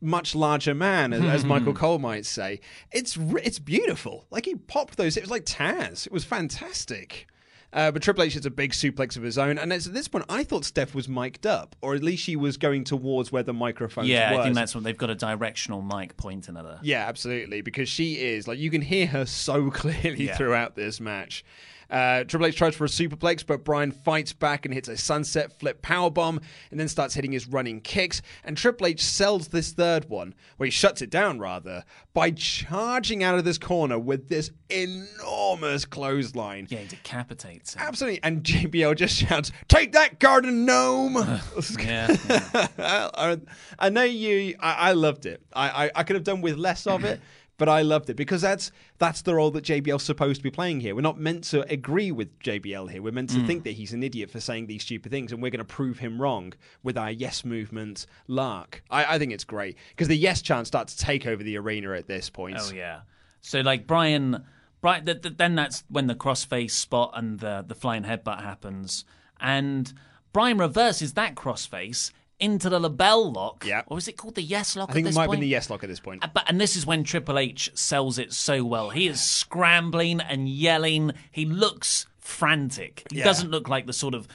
much 0.00 0.34
larger 0.34 0.74
man, 0.74 1.12
as, 1.12 1.24
as 1.24 1.44
Michael 1.44 1.72
Cole 1.74 1.98
might 1.98 2.26
say. 2.26 2.60
It's 2.92 3.16
it's 3.42 3.58
beautiful. 3.58 4.26
Like 4.30 4.44
he 4.44 4.54
popped 4.54 4.96
those. 4.96 5.16
It 5.16 5.22
was 5.22 5.30
like 5.30 5.44
Taz. 5.44 6.06
It 6.06 6.12
was 6.12 6.24
fantastic. 6.24 7.26
Uh, 7.72 7.90
but 7.90 8.00
Triple 8.00 8.22
H 8.22 8.34
hits 8.34 8.46
a 8.46 8.50
big 8.50 8.72
suplex 8.72 9.16
of 9.16 9.22
his 9.22 9.36
own, 9.36 9.58
and 9.58 9.72
it's 9.72 9.86
at 9.86 9.92
this 9.92 10.08
point 10.08 10.24
I 10.28 10.44
thought 10.44 10.64
Steph 10.64 10.94
was 10.94 11.08
mic'd 11.08 11.46
up, 11.46 11.76
or 11.82 11.94
at 11.94 12.02
least 12.02 12.22
she 12.22 12.34
was 12.36 12.56
going 12.56 12.84
towards 12.84 13.30
where 13.30 13.42
the 13.42 13.52
microphone 13.52 14.06
yeah, 14.06 14.30
was. 14.30 14.40
I 14.40 14.42
think 14.44 14.54
that's 14.54 14.74
what 14.74 14.84
they've 14.84 14.96
got 14.96 15.10
a 15.10 15.14
directional 15.14 15.82
mic 15.82 16.16
pointing 16.16 16.56
at 16.56 16.64
her. 16.64 16.78
Yeah, 16.82 17.06
absolutely. 17.06 17.60
Because 17.60 17.88
she 17.88 18.14
is 18.14 18.48
like 18.48 18.58
you 18.58 18.70
can 18.70 18.82
hear 18.82 19.06
her 19.08 19.26
so 19.26 19.70
clearly 19.72 20.26
Yeah. 20.26 20.36
throughout 20.36 20.74
this 20.76 21.00
match. 21.00 21.44
Uh, 21.90 22.24
Triple 22.24 22.46
H 22.46 22.56
tries 22.56 22.74
for 22.74 22.84
a 22.84 22.88
superplex, 22.88 23.46
but 23.46 23.64
Bryan 23.64 23.92
fights 23.92 24.32
back 24.32 24.64
and 24.64 24.74
hits 24.74 24.88
a 24.88 24.96
sunset 24.96 25.58
flip 25.58 25.82
powerbomb, 25.82 26.42
and 26.70 26.80
then 26.80 26.88
starts 26.88 27.14
hitting 27.14 27.32
his 27.32 27.46
running 27.46 27.80
kicks. 27.80 28.22
And 28.44 28.56
Triple 28.56 28.86
H 28.88 29.02
sells 29.02 29.48
this 29.48 29.72
third 29.72 30.08
one, 30.08 30.34
where 30.56 30.66
he 30.66 30.70
shuts 30.70 31.02
it 31.02 31.10
down 31.10 31.38
rather, 31.38 31.84
by 32.14 32.30
charging 32.30 33.22
out 33.22 33.38
of 33.38 33.44
this 33.44 33.58
corner 33.58 33.98
with 33.98 34.28
this 34.28 34.50
enormous 34.68 35.84
clothesline. 35.84 36.66
Yeah, 36.70 36.78
he 36.80 36.88
decapitates 36.88 37.74
him. 37.74 37.82
Absolutely. 37.82 38.22
And 38.22 38.42
JBL 38.42 38.96
just 38.96 39.16
shouts, 39.16 39.52
"Take 39.68 39.92
that, 39.92 40.18
garden 40.18 40.64
gnome!" 40.64 41.14
yeah, 41.78 42.16
I, 42.78 43.38
I 43.78 43.88
know 43.90 44.02
you. 44.02 44.56
I, 44.60 44.72
I 44.72 44.92
loved 44.92 45.26
it. 45.26 45.42
I, 45.52 45.86
I, 45.86 45.90
I 45.96 46.02
could 46.02 46.16
have 46.16 46.24
done 46.24 46.40
with 46.40 46.56
less 46.56 46.86
of 46.86 47.04
it, 47.04 47.20
but 47.58 47.68
I 47.68 47.82
loved 47.82 48.10
it 48.10 48.14
because 48.16 48.42
that's 48.42 48.70
that's 48.98 49.22
the 49.22 49.34
role 49.34 49.50
that 49.52 49.64
JBL's 49.64 50.02
supposed 50.02 50.40
to 50.40 50.42
be 50.42 50.50
playing 50.50 50.80
here. 50.80 50.94
We're 50.94 51.00
not 51.00 51.18
meant 51.18 51.44
to 51.44 51.62
agree 51.72 52.12
with 52.12 52.38
JBL 52.40 52.90
here. 52.90 53.02
We're 53.02 53.12
meant 53.12 53.30
to 53.30 53.38
Mm. 53.38 53.46
think 53.46 53.64
that 53.64 53.72
he's 53.72 53.92
an 53.92 54.02
idiot 54.02 54.30
for 54.30 54.40
saying 54.40 54.66
these 54.66 54.82
stupid 54.82 55.10
things, 55.10 55.32
and 55.32 55.42
we're 55.42 55.50
going 55.50 55.58
to 55.58 55.64
prove 55.64 55.98
him 55.98 56.20
wrong 56.20 56.52
with 56.82 56.98
our 56.98 57.10
yes 57.10 57.44
movement 57.44 58.06
lark. 58.26 58.82
I, 58.90 59.14
I 59.14 59.18
think 59.18 59.32
it's 59.32 59.44
great 59.44 59.76
because 59.90 60.08
the 60.08 60.16
yes 60.16 60.42
chant 60.42 60.66
starts 60.66 60.94
to 60.94 61.04
take 61.04 61.26
over 61.26 61.42
the 61.42 61.56
arena 61.56 61.92
at 61.92 62.06
this 62.06 62.28
point. 62.30 62.58
Oh 62.60 62.70
yeah. 62.74 63.00
So 63.40 63.60
like 63.60 63.86
Bryan, 63.86 64.44
Bryan. 64.80 65.06
Th- 65.06 65.22
th- 65.22 65.36
then 65.36 65.54
that's 65.54 65.84
when 65.88 66.06
the 66.08 66.14
crossface 66.14 66.72
spot 66.72 67.12
and 67.14 67.40
the 67.40 67.64
the 67.66 67.74
flying 67.74 68.04
headbutt 68.04 68.42
happens, 68.42 69.04
and 69.40 69.92
Bryan 70.32 70.58
reverses 70.58 71.14
that 71.14 71.34
crossface 71.34 72.10
into 72.38 72.68
the 72.68 72.78
LeBell 72.78 73.34
Lock. 73.34 73.64
Yeah. 73.66 73.82
Or 73.86 73.98
is 73.98 74.08
it 74.08 74.16
called 74.16 74.34
the 74.34 74.42
yes 74.42 74.76
lock? 74.76 74.90
I 74.90 74.92
think 74.92 75.06
it 75.08 75.14
might 75.14 75.22
have 75.22 75.30
been 75.30 75.40
the 75.40 75.46
yes 75.46 75.70
lock 75.70 75.82
at 75.82 75.88
this 75.88 76.00
point. 76.00 76.22
Uh, 76.24 76.28
But 76.32 76.44
and 76.48 76.60
this 76.60 76.76
is 76.76 76.84
when 76.86 77.02
Triple 77.04 77.38
H 77.38 77.70
sells 77.74 78.18
it 78.18 78.32
so 78.32 78.64
well. 78.64 78.90
He 78.90 79.06
is 79.06 79.20
scrambling 79.20 80.20
and 80.20 80.48
yelling. 80.48 81.12
He 81.32 81.44
looks 81.46 82.06
frantic. 82.18 83.06
He 83.10 83.18
Yeah. 83.18 83.24
doesn't 83.24 83.50
look 83.50 83.68
like 83.68 83.86
the 83.86 83.92
sort 83.92 84.14
of 84.14 84.28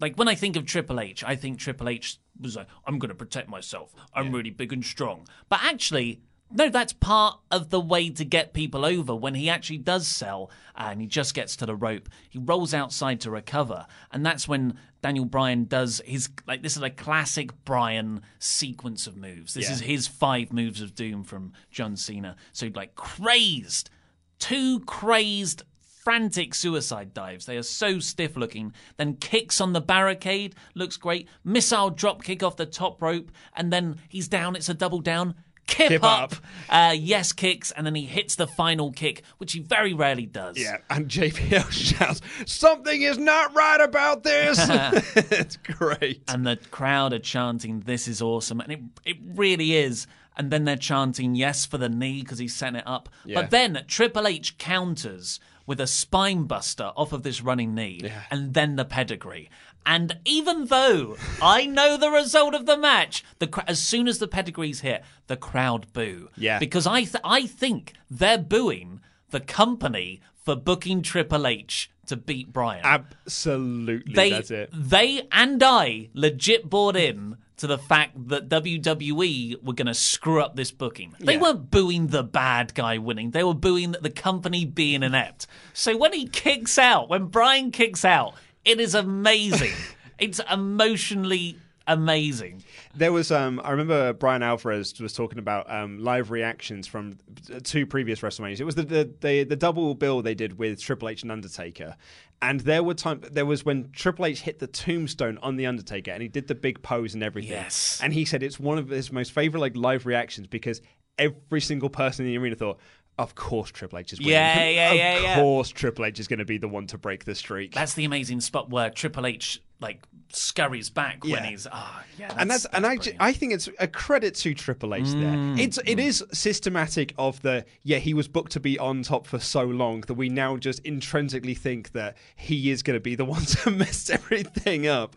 like 0.00 0.14
when 0.16 0.28
I 0.28 0.34
think 0.36 0.54
of 0.56 0.64
Triple 0.64 1.00
H, 1.00 1.24
I 1.24 1.34
think 1.34 1.58
Triple 1.58 1.88
H 1.88 2.18
was 2.40 2.54
like, 2.54 2.68
"I'm 2.86 2.98
going 3.00 3.08
to 3.08 3.14
protect 3.16 3.48
myself. 3.48 3.92
I'm 4.14 4.30
really 4.32 4.50
big 4.50 4.72
and 4.72 4.84
strong." 4.84 5.26
But 5.48 5.60
actually, 5.64 6.20
no, 6.50 6.68
that's 6.68 6.92
part 6.92 7.38
of 7.50 7.70
the 7.70 7.80
way 7.80 8.10
to 8.10 8.24
get 8.24 8.52
people 8.52 8.84
over. 8.84 9.14
When 9.14 9.34
he 9.34 9.48
actually 9.50 9.78
does 9.78 10.06
sell 10.06 10.50
and 10.74 11.00
he 11.00 11.06
just 11.06 11.34
gets 11.34 11.56
to 11.56 11.66
the 11.66 11.76
rope, 11.76 12.08
he 12.28 12.38
rolls 12.38 12.72
outside 12.72 13.20
to 13.22 13.30
recover, 13.30 13.86
and 14.12 14.24
that's 14.24 14.48
when 14.48 14.78
Daniel 15.02 15.24
Bryan 15.26 15.64
does 15.64 16.00
his 16.04 16.28
like 16.46 16.62
this 16.62 16.76
is 16.76 16.82
a 16.82 16.90
classic 16.90 17.64
Bryan 17.64 18.22
sequence 18.38 19.06
of 19.06 19.16
moves. 19.16 19.54
This 19.54 19.66
Yeah. 19.66 19.72
is 19.74 19.80
his 19.80 20.06
five 20.08 20.52
moves 20.52 20.80
of 20.80 20.94
doom 20.94 21.22
from 21.24 21.52
John 21.70 21.96
Cena. 21.96 22.36
So 22.52 22.70
like 22.74 22.94
crazed, 22.94 23.90
two 24.38 24.80
crazed 24.80 25.62
frantic 26.02 26.54
suicide 26.54 27.12
dives. 27.12 27.44
They 27.44 27.58
are 27.58 27.62
so 27.62 27.98
stiff 27.98 28.34
looking. 28.34 28.72
Then 28.96 29.16
kicks 29.16 29.60
on 29.60 29.74
the 29.74 29.80
barricade, 29.80 30.54
looks 30.74 30.96
great. 30.96 31.28
Missile 31.44 31.90
drop 31.90 32.22
kick 32.24 32.42
off 32.42 32.56
the 32.56 32.64
top 32.64 33.02
rope, 33.02 33.30
and 33.54 33.70
then 33.72 33.98
he's 34.08 34.26
down. 34.26 34.56
It's 34.56 34.70
a 34.70 34.74
double 34.74 35.00
down. 35.00 35.34
Kip, 35.68 35.88
Kip 35.88 36.02
up, 36.02 36.32
up. 36.32 36.34
Uh, 36.68 36.92
yes 36.92 37.32
kicks, 37.32 37.70
and 37.70 37.86
then 37.86 37.94
he 37.94 38.04
hits 38.06 38.34
the 38.34 38.46
final 38.46 38.90
kick, 38.90 39.22
which 39.36 39.52
he 39.52 39.60
very 39.60 39.92
rarely 39.94 40.26
does. 40.26 40.58
Yeah, 40.58 40.78
and 40.90 41.08
JBL 41.08 41.70
shouts, 41.98 42.20
"Something 42.46 43.02
is 43.02 43.18
not 43.18 43.54
right 43.54 43.80
about 43.80 44.24
this." 44.24 44.58
it's 45.30 45.56
great. 45.58 46.22
and 46.26 46.46
the 46.46 46.56
crowd 46.70 47.12
are 47.12 47.18
chanting, 47.20 47.80
"This 47.80 48.08
is 48.08 48.20
awesome," 48.20 48.60
and 48.60 48.72
it 48.72 48.80
it 49.04 49.16
really 49.22 49.76
is. 49.76 50.06
And 50.36 50.50
then 50.52 50.64
they're 50.64 50.76
chanting 50.76 51.34
"Yes" 51.34 51.66
for 51.66 51.78
the 51.78 51.88
knee 51.88 52.22
because 52.22 52.38
he's 52.38 52.54
setting 52.54 52.76
it 52.76 52.86
up. 52.86 53.08
Yeah. 53.24 53.40
But 53.40 53.50
then 53.50 53.84
Triple 53.88 54.26
H 54.26 54.56
counters 54.56 55.38
with 55.66 55.80
a 55.80 55.86
spine 55.86 56.44
buster 56.44 56.92
off 56.96 57.12
of 57.12 57.22
this 57.24 57.42
running 57.42 57.74
knee, 57.74 58.10
and 58.30 58.54
then 58.54 58.76
the 58.76 58.84
pedigree. 58.86 59.50
And 59.90 60.18
even 60.26 60.66
though 60.66 61.16
I 61.40 61.64
know 61.64 61.96
the 61.96 62.10
result 62.10 62.54
of 62.54 62.66
the 62.66 62.76
match, 62.76 63.24
the 63.38 63.64
as 63.66 63.82
soon 63.82 64.06
as 64.06 64.18
the 64.18 64.28
pedigree's 64.28 64.80
hit, 64.80 65.02
the 65.28 65.36
crowd 65.36 65.90
boo. 65.94 66.28
Yeah. 66.36 66.58
because 66.58 66.86
I 66.86 67.00
th- 67.04 67.16
I 67.24 67.46
think 67.46 67.94
they're 68.10 68.36
booing 68.38 69.00
the 69.30 69.40
company 69.40 70.20
for 70.44 70.54
booking 70.56 71.00
Triple 71.02 71.46
H 71.46 71.90
to 72.06 72.16
beat 72.16 72.52
Bryan. 72.52 72.82
Absolutely, 72.84 74.12
They, 74.14 74.30
that's 74.30 74.50
it. 74.50 74.70
They 74.72 75.26
and 75.32 75.62
I 75.62 76.08
legit 76.14 76.68
bought 76.68 76.96
in 76.96 77.36
to 77.58 77.66
the 77.66 77.78
fact 77.78 78.28
that 78.28 78.48
WWE 78.48 79.62
were 79.62 79.72
going 79.72 79.86
to 79.86 79.94
screw 79.94 80.40
up 80.40 80.54
this 80.56 80.70
booking. 80.70 81.14
They 81.18 81.34
Yeah. 81.34 81.40
weren't 81.40 81.70
booing 81.70 82.06
the 82.08 82.22
bad 82.22 82.72
guy 82.74 82.98
winning. 82.98 83.32
They 83.32 83.42
were 83.42 83.54
booing 83.54 83.92
the 84.00 84.10
company 84.10 84.64
being 84.64 85.02
inept. 85.02 85.46
So 85.72 85.96
when 85.96 86.12
he 86.12 86.28
kicks 86.28 86.78
out, 86.78 87.08
when 87.08 87.26
Bryan 87.26 87.70
kicks 87.72 88.04
out, 88.04 88.34
it 88.68 88.80
is 88.80 88.94
amazing. 88.94 89.72
it's 90.18 90.40
emotionally 90.50 91.58
amazing. 91.86 92.62
There 92.94 93.12
was, 93.12 93.32
um, 93.32 93.60
I 93.64 93.70
remember 93.70 94.12
Bryan 94.12 94.42
Alvarez 94.42 95.00
was 95.00 95.14
talking 95.14 95.38
about 95.38 95.70
um, 95.72 95.98
live 95.98 96.30
reactions 96.30 96.86
from 96.86 97.16
two 97.64 97.86
previous 97.86 98.20
WrestleManias. 98.20 98.60
It 98.60 98.64
was 98.64 98.74
the, 98.74 98.82
the 98.82 99.10
the 99.20 99.44
the 99.44 99.56
double 99.56 99.94
bill 99.94 100.20
they 100.20 100.34
did 100.34 100.58
with 100.58 100.80
Triple 100.80 101.08
H 101.08 101.22
and 101.22 101.32
Undertaker, 101.32 101.96
and 102.42 102.60
there 102.60 102.82
were 102.82 102.94
time 102.94 103.22
there 103.32 103.46
was 103.46 103.64
when 103.64 103.90
Triple 103.92 104.26
H 104.26 104.42
hit 104.42 104.58
the 104.58 104.66
tombstone 104.66 105.38
on 105.38 105.56
the 105.56 105.66
Undertaker, 105.66 106.10
and 106.10 106.20
he 106.22 106.28
did 106.28 106.46
the 106.46 106.54
big 106.54 106.82
pose 106.82 107.14
and 107.14 107.22
everything. 107.22 107.52
Yes. 107.52 107.98
and 108.02 108.12
he 108.12 108.24
said 108.24 108.42
it's 108.42 108.60
one 108.60 108.76
of 108.78 108.88
his 108.88 109.10
most 109.10 109.32
favorite 109.32 109.60
like 109.60 109.76
live 109.76 110.04
reactions 110.04 110.46
because 110.46 110.82
every 111.18 111.60
single 111.60 111.88
person 111.88 112.26
in 112.26 112.32
the 112.32 112.38
arena 112.38 112.54
thought. 112.54 112.78
Of 113.18 113.34
course, 113.34 113.70
Triple 113.70 113.98
H 113.98 114.12
is 114.12 114.20
winning. 114.20 114.32
Yeah, 114.34 114.68
yeah, 114.68 114.90
of 114.92 114.96
yeah, 114.96 115.18
yeah. 115.20 115.34
course, 115.40 115.70
Triple 115.70 116.04
H 116.04 116.20
is 116.20 116.28
going 116.28 116.38
to 116.38 116.44
be 116.44 116.58
the 116.58 116.68
one 116.68 116.86
to 116.88 116.98
break 116.98 117.24
the 117.24 117.34
streak. 117.34 117.74
That's 117.74 117.94
the 117.94 118.04
amazing 118.04 118.40
spot 118.40 118.70
where 118.70 118.90
Triple 118.90 119.26
H 119.26 119.60
like 119.80 120.02
scurries 120.32 120.90
back 120.90 121.22
when 121.24 121.44
he's 121.44 121.66
ah 121.70 122.02
yeah. 122.18 122.34
and 122.36 122.50
that's, 122.50 122.64
and 122.72 122.84
I, 122.84 122.96
ju- 122.96 123.12
I 123.20 123.32
think 123.32 123.52
it's 123.52 123.68
a 123.78 123.86
credit 123.86 124.34
to 124.36 124.52
Triple 124.52 124.92
H 124.94 125.04
Mm. 125.04 125.20
there. 125.56 125.64
It's 125.64 125.78
it 125.86 125.98
is 126.00 126.24
systematic 126.32 127.14
of 127.16 127.40
the 127.42 127.64
yeah 127.84 127.98
he 127.98 128.12
was 128.12 128.26
booked 128.28 128.52
to 128.52 128.60
be 128.60 128.78
on 128.78 129.02
top 129.02 129.26
for 129.26 129.38
so 129.38 129.62
long 129.64 130.00
that 130.02 130.14
we 130.14 130.28
now 130.28 130.56
just 130.56 130.80
intrinsically 130.80 131.54
think 131.54 131.92
that 131.92 132.16
he 132.36 132.70
is 132.70 132.82
going 132.82 132.96
to 132.96 133.00
be 133.00 133.14
the 133.14 133.24
one 133.36 133.44
to 133.44 133.70
mess 133.70 134.10
everything 134.10 134.86
up. 134.88 135.14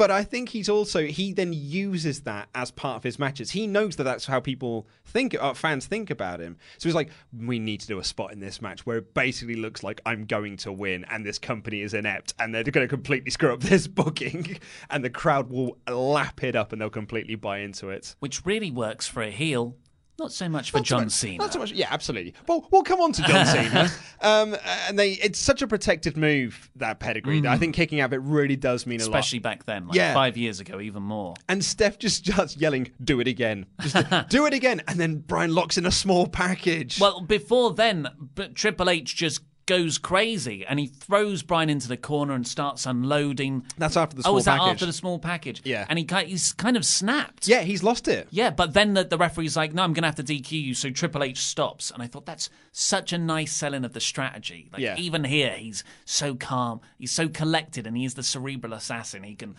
But 0.00 0.10
I 0.10 0.24
think 0.24 0.48
he's 0.48 0.70
also 0.70 1.02
he 1.02 1.34
then 1.34 1.52
uses 1.52 2.22
that 2.22 2.48
as 2.54 2.70
part 2.70 2.96
of 2.96 3.02
his 3.02 3.18
matches. 3.18 3.50
He 3.50 3.66
knows 3.66 3.96
that 3.96 4.04
that's 4.04 4.24
how 4.24 4.40
people 4.40 4.88
think, 5.04 5.36
uh, 5.38 5.52
fans 5.52 5.84
think 5.84 6.08
about 6.08 6.40
him. 6.40 6.56
So 6.78 6.88
he's 6.88 6.94
like, 6.94 7.10
we 7.38 7.58
need 7.58 7.80
to 7.80 7.86
do 7.86 7.98
a 7.98 8.04
spot 8.04 8.32
in 8.32 8.40
this 8.40 8.62
match 8.62 8.86
where 8.86 8.96
it 8.96 9.12
basically 9.12 9.56
looks 9.56 9.82
like 9.82 10.00
I'm 10.06 10.24
going 10.24 10.56
to 10.56 10.72
win, 10.72 11.04
and 11.10 11.26
this 11.26 11.38
company 11.38 11.82
is 11.82 11.92
inept, 11.92 12.32
and 12.38 12.54
they're 12.54 12.64
going 12.64 12.88
to 12.88 12.88
completely 12.88 13.30
screw 13.30 13.52
up 13.52 13.60
this 13.60 13.86
booking, 13.86 14.56
and 14.88 15.04
the 15.04 15.10
crowd 15.10 15.50
will 15.50 15.76
lap 15.86 16.42
it 16.44 16.56
up, 16.56 16.72
and 16.72 16.80
they'll 16.80 16.88
completely 16.88 17.34
buy 17.34 17.58
into 17.58 17.90
it. 17.90 18.16
which 18.20 18.46
really 18.46 18.70
works 18.70 19.06
for 19.06 19.22
a 19.22 19.30
heel, 19.30 19.76
not 20.20 20.30
so 20.32 20.48
much 20.48 20.70
for 20.70 20.78
John 20.80 21.10
Cena. 21.10 21.38
Not 21.38 21.52
so 21.52 21.58
much, 21.58 21.72
yeah, 21.72 21.88
absolutely. 21.90 22.34
Well, 22.46 22.68
we'll 22.70 22.84
come 22.84 23.00
on 23.00 23.10
to 23.12 23.22
John 23.22 23.44
Cena. 23.46 23.90
Um, 24.20 24.56
and 24.88 24.96
they, 24.98 25.12
it's 25.14 25.38
such 25.38 25.62
a 25.62 25.66
protected 25.66 26.16
move 26.16 26.70
that 26.76 27.00
pedigree. 27.00 27.40
That 27.40 27.50
I 27.50 27.56
think 27.58 27.74
kicking 27.74 28.00
out 28.00 28.06
of 28.06 28.12
it 28.12 28.20
really 28.22 28.54
does 28.56 28.86
mean 28.86 29.00
a 29.00 29.04
lot. 29.04 29.06
Mm. 29.10 29.18
Especially 29.18 29.38
back 29.40 29.64
then, 29.64 29.88
like 29.88 29.96
Yeah. 29.96 30.14
five 30.14 30.36
years 30.36 30.60
ago, 30.60 30.80
even 30.80 31.02
more. 31.02 31.34
And 31.48 31.64
Steph 31.64 31.98
just 31.98 32.24
starts 32.26 32.56
yelling, 32.56 32.90
"Do 33.02 33.18
it 33.20 33.26
again! 33.26 33.66
Just 33.80 33.96
do 34.28 34.46
it 34.46 34.54
again!" 34.54 34.82
And 34.86 35.00
then 35.00 35.16
Bryan 35.16 35.54
locks 35.54 35.76
in 35.78 35.86
a 35.86 35.90
small 35.90 36.26
package. 36.28 37.00
Well, 37.00 37.20
before 37.22 37.72
then, 37.72 38.06
but 38.34 38.54
Triple 38.54 38.90
H 38.90 39.16
just 39.16 39.40
goes 39.70 39.98
crazy 39.98 40.66
and 40.66 40.80
he 40.80 40.88
throws 40.88 41.44
Bryan 41.44 41.70
into 41.70 41.86
the 41.86 41.96
corner 41.96 42.34
and 42.34 42.44
starts 42.44 42.86
unloading. 42.86 43.64
That's 43.78 43.96
after 43.96 44.16
the 44.16 44.22
oh, 44.22 44.24
small 44.24 44.38
is 44.38 44.44
that 44.46 44.58
package. 44.58 44.72
after 44.72 44.86
the 44.86 44.92
small 44.92 45.18
package? 45.20 45.62
Yeah. 45.64 45.86
and 45.88 45.96
he 45.96 46.06
he's 46.26 46.52
kind 46.52 46.76
of 46.76 46.84
snapped. 46.84 47.46
Yeah, 47.46 47.60
he's 47.60 47.84
lost 47.84 48.08
it. 48.08 48.26
Yeah, 48.32 48.50
but 48.50 48.74
then 48.74 48.94
the, 48.94 49.04
the 49.04 49.16
referee's 49.16 49.56
like, 49.56 49.72
"No, 49.72 49.84
I'm 49.84 49.92
going 49.92 50.02
to 50.02 50.08
have 50.08 50.16
to 50.16 50.24
DQ 50.24 50.50
you." 50.50 50.74
So 50.74 50.90
Triple 50.90 51.22
H 51.22 51.38
stops, 51.38 51.92
and 51.92 52.02
I 52.02 52.08
thought 52.08 52.26
that's 52.26 52.50
such 52.72 53.12
a 53.12 53.18
nice 53.18 53.52
selling 53.52 53.84
of 53.84 53.92
the 53.92 54.00
strategy. 54.00 54.68
Like 54.72 54.82
Yeah. 54.82 54.96
even 54.98 55.22
here, 55.22 55.52
he's 55.52 55.84
so 56.04 56.34
calm, 56.34 56.80
he's 56.98 57.12
so 57.12 57.28
collected, 57.28 57.86
and 57.86 57.96
he 57.96 58.04
is 58.04 58.14
the 58.14 58.24
cerebral 58.24 58.72
assassin. 58.72 59.22
He 59.22 59.36
can. 59.36 59.54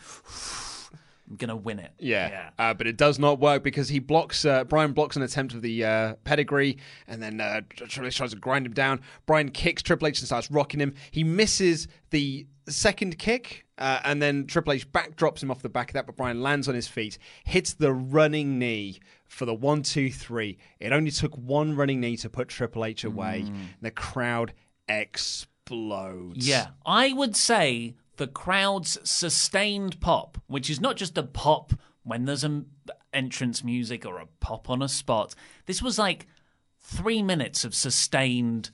I'm 1.30 1.36
gonna 1.38 1.56
win 1.56 1.80
it. 1.80 1.92
Yeah, 1.98 2.50
Uh, 2.60 2.74
but 2.74 2.88
it 2.88 2.98
does 2.98 3.18
not 3.20 3.40
work 3.40 3.64
because 3.64 3.88
he 3.90 4.00
blocks. 4.00 4.44
Uh, 4.44 4.64
Bryan 4.66 4.92
blocks 4.94 5.16
an 5.16 5.22
attempt 5.22 5.54
of 5.54 5.62
the 5.62 5.86
uh, 5.86 6.14
pedigree, 6.26 6.78
and 7.08 7.22
then 7.24 7.40
uh, 7.40 7.62
Triple 7.70 8.08
H 8.08 8.18
tries 8.18 8.32
to 8.32 8.38
grind 8.38 8.66
him 8.66 8.74
down. 8.74 9.02
Bryan 9.26 9.50
kicks 9.50 9.82
Triple 9.82 10.08
H 10.08 10.20
and 10.20 10.28
starts 10.28 10.52
rocking 10.52 10.80
him. 10.82 10.94
He 11.12 11.24
misses 11.24 11.88
the 12.10 12.48
second 12.68 13.18
kick, 13.18 13.66
uh, 13.78 14.00
and 14.04 14.22
then 14.22 14.46
Triple 14.46 14.74
H 14.74 14.92
backdrops 14.92 15.42
him 15.42 15.52
off 15.52 15.62
the 15.62 15.70
back 15.70 15.90
of 15.92 15.94
that. 15.94 16.06
But 16.06 16.18
Bryan 16.18 16.42
lands 16.42 16.68
on 16.68 16.76
his 16.76 16.88
feet, 16.90 17.18
hits 17.46 17.74
the 17.74 17.94
running 17.94 18.60
knee 18.60 19.00
for 19.28 19.46
the 19.46 19.54
one, 19.54 19.84
two, 19.84 20.12
three. 20.12 20.58
It 20.82 20.92
only 20.92 21.12
took 21.12 21.34
one 21.38 21.76
running 21.78 22.02
knee 22.02 22.18
to 22.18 22.30
put 22.30 22.50
Triple 22.50 22.84
H 22.84 23.06
away. 23.06 23.42
And 23.48 23.70
the 23.82 23.92
crowd 23.92 24.54
explodes. 24.90 26.48
Yeah, 26.48 26.68
I 26.86 27.14
would 27.14 27.36
say 27.36 27.96
the 28.22 28.28
crowd's 28.28 29.00
sustained 29.04 30.00
pop, 30.00 30.38
which 30.46 30.70
is 30.70 30.80
not 30.80 30.96
just 30.96 31.18
a 31.18 31.24
pop 31.24 31.74
when 32.04 32.26
there's 32.26 32.44
an 32.44 32.68
entrance 33.12 33.64
music 33.64 34.06
or 34.06 34.20
a 34.20 34.28
pop 34.40 34.70
on 34.70 34.84
a 34.84 34.88
spot. 34.88 35.34
This 35.66 35.82
was 35.82 35.98
like 35.98 36.28
three 36.80 37.24
minutes 37.24 37.66
of 37.66 37.74
sustained 37.74 38.70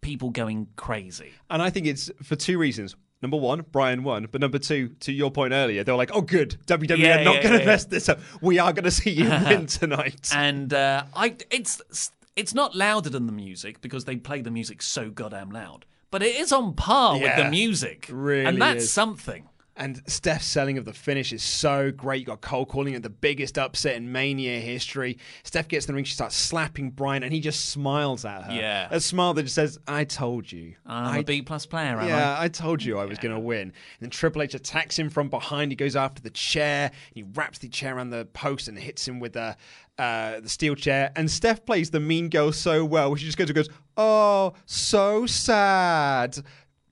people 0.00 0.30
going 0.30 0.68
crazy. 0.76 1.32
And 1.50 1.60
I 1.60 1.70
think 1.70 1.88
it's 1.88 2.08
for 2.22 2.36
two 2.36 2.56
reasons. 2.56 2.94
Number 3.20 3.36
one, 3.36 3.62
Bryan 3.72 4.04
won. 4.04 4.28
But 4.30 4.40
number 4.42 4.60
two, 4.60 4.90
to 5.00 5.10
your 5.10 5.32
point 5.32 5.52
earlier, 5.52 5.82
they 5.82 5.90
were 5.90 5.98
like, 5.98 6.14
oh, 6.14 6.20
good. 6.20 6.56
WWE 6.66 6.98
Yeah, 6.98 7.20
are 7.20 7.24
not 7.24 7.34
yeah, 7.34 7.42
going 7.42 7.54
to 7.54 7.60
yeah. 7.62 7.66
mess 7.66 7.84
this 7.86 8.08
up. 8.08 8.20
We 8.40 8.60
are 8.60 8.72
going 8.72 8.84
to 8.84 8.92
see 8.92 9.10
you 9.10 9.28
win 9.48 9.66
tonight. 9.66 10.30
And 10.32 10.72
uh, 10.72 11.02
I, 11.16 11.34
it's 11.50 12.12
it's 12.36 12.54
not 12.54 12.76
louder 12.76 13.10
than 13.10 13.26
the 13.26 13.32
music 13.32 13.80
because 13.80 14.04
they 14.04 14.14
play 14.14 14.40
the 14.40 14.52
music 14.52 14.82
so 14.82 15.10
goddamn 15.10 15.50
loud, 15.50 15.84
but 16.10 16.22
it 16.22 16.36
is 16.36 16.52
on 16.52 16.74
par 16.74 17.18
with 17.18 17.36
the 17.36 17.50
music, 17.50 18.08
really 18.10 18.44
and 18.46 18.60
that's 18.60 18.84
is. 18.84 18.92
something. 18.92 19.48
And 19.78 20.02
Steph's 20.08 20.44
selling 20.44 20.76
of 20.76 20.84
the 20.84 20.92
finish 20.92 21.32
is 21.32 21.42
so 21.42 21.92
great. 21.92 22.20
You 22.20 22.26
got 22.26 22.40
Cole 22.40 22.66
calling 22.66 22.94
it 22.94 23.02
the 23.04 23.08
biggest 23.08 23.56
upset 23.56 23.94
in 23.94 24.10
Mania 24.10 24.58
history. 24.58 25.18
Steph 25.44 25.68
gets 25.68 25.86
in 25.86 25.92
the 25.92 25.94
ring, 25.94 26.04
she 26.04 26.14
starts 26.14 26.34
slapping 26.34 26.90
Bryan, 26.90 27.22
and 27.22 27.32
he 27.32 27.38
just 27.38 27.66
smiles 27.66 28.24
at 28.24 28.42
her. 28.42 28.52
Yeah. 28.52 28.88
A 28.90 28.98
smile 29.00 29.34
that 29.34 29.44
just 29.44 29.54
says, 29.54 29.78
I 29.86 30.02
told 30.02 30.50
you. 30.50 30.74
I'm 30.84 31.14
I 31.14 31.18
a 31.18 31.22
B 31.22 31.42
plus 31.42 31.64
player, 31.64 32.00
am 32.00 32.08
yeah, 32.08 32.36
I? 32.36 32.44
I 32.44 32.48
told 32.48 32.82
you 32.82 32.98
I 32.98 33.04
was 33.04 33.18
going 33.18 33.34
to 33.34 33.40
win. 33.40 33.60
And 33.60 33.72
then 34.00 34.10
Triple 34.10 34.42
H 34.42 34.54
attacks 34.54 34.98
him 34.98 35.10
from 35.10 35.28
behind. 35.28 35.70
He 35.70 35.76
goes 35.76 35.94
after 35.94 36.20
the 36.20 36.30
chair. 36.30 36.86
And 36.86 37.14
he 37.14 37.22
wraps 37.22 37.58
the 37.58 37.68
chair 37.68 37.96
around 37.96 38.10
the 38.10 38.24
post 38.24 38.66
and 38.66 38.76
hits 38.76 39.06
him 39.06 39.20
with 39.20 39.34
the, 39.34 39.56
uh, 39.96 40.40
the 40.40 40.48
steel 40.48 40.74
chair. 40.74 41.12
And 41.14 41.30
Steph 41.30 41.64
plays 41.64 41.90
the 41.90 42.00
mean 42.00 42.30
girl 42.30 42.50
so 42.50 42.84
well. 42.84 43.12
Which 43.12 43.20
she 43.20 43.26
just 43.26 43.38
goes 43.38 43.48
and 43.48 43.54
goes, 43.54 43.68
Oh, 43.96 44.54
so 44.66 45.26
sad. 45.26 46.38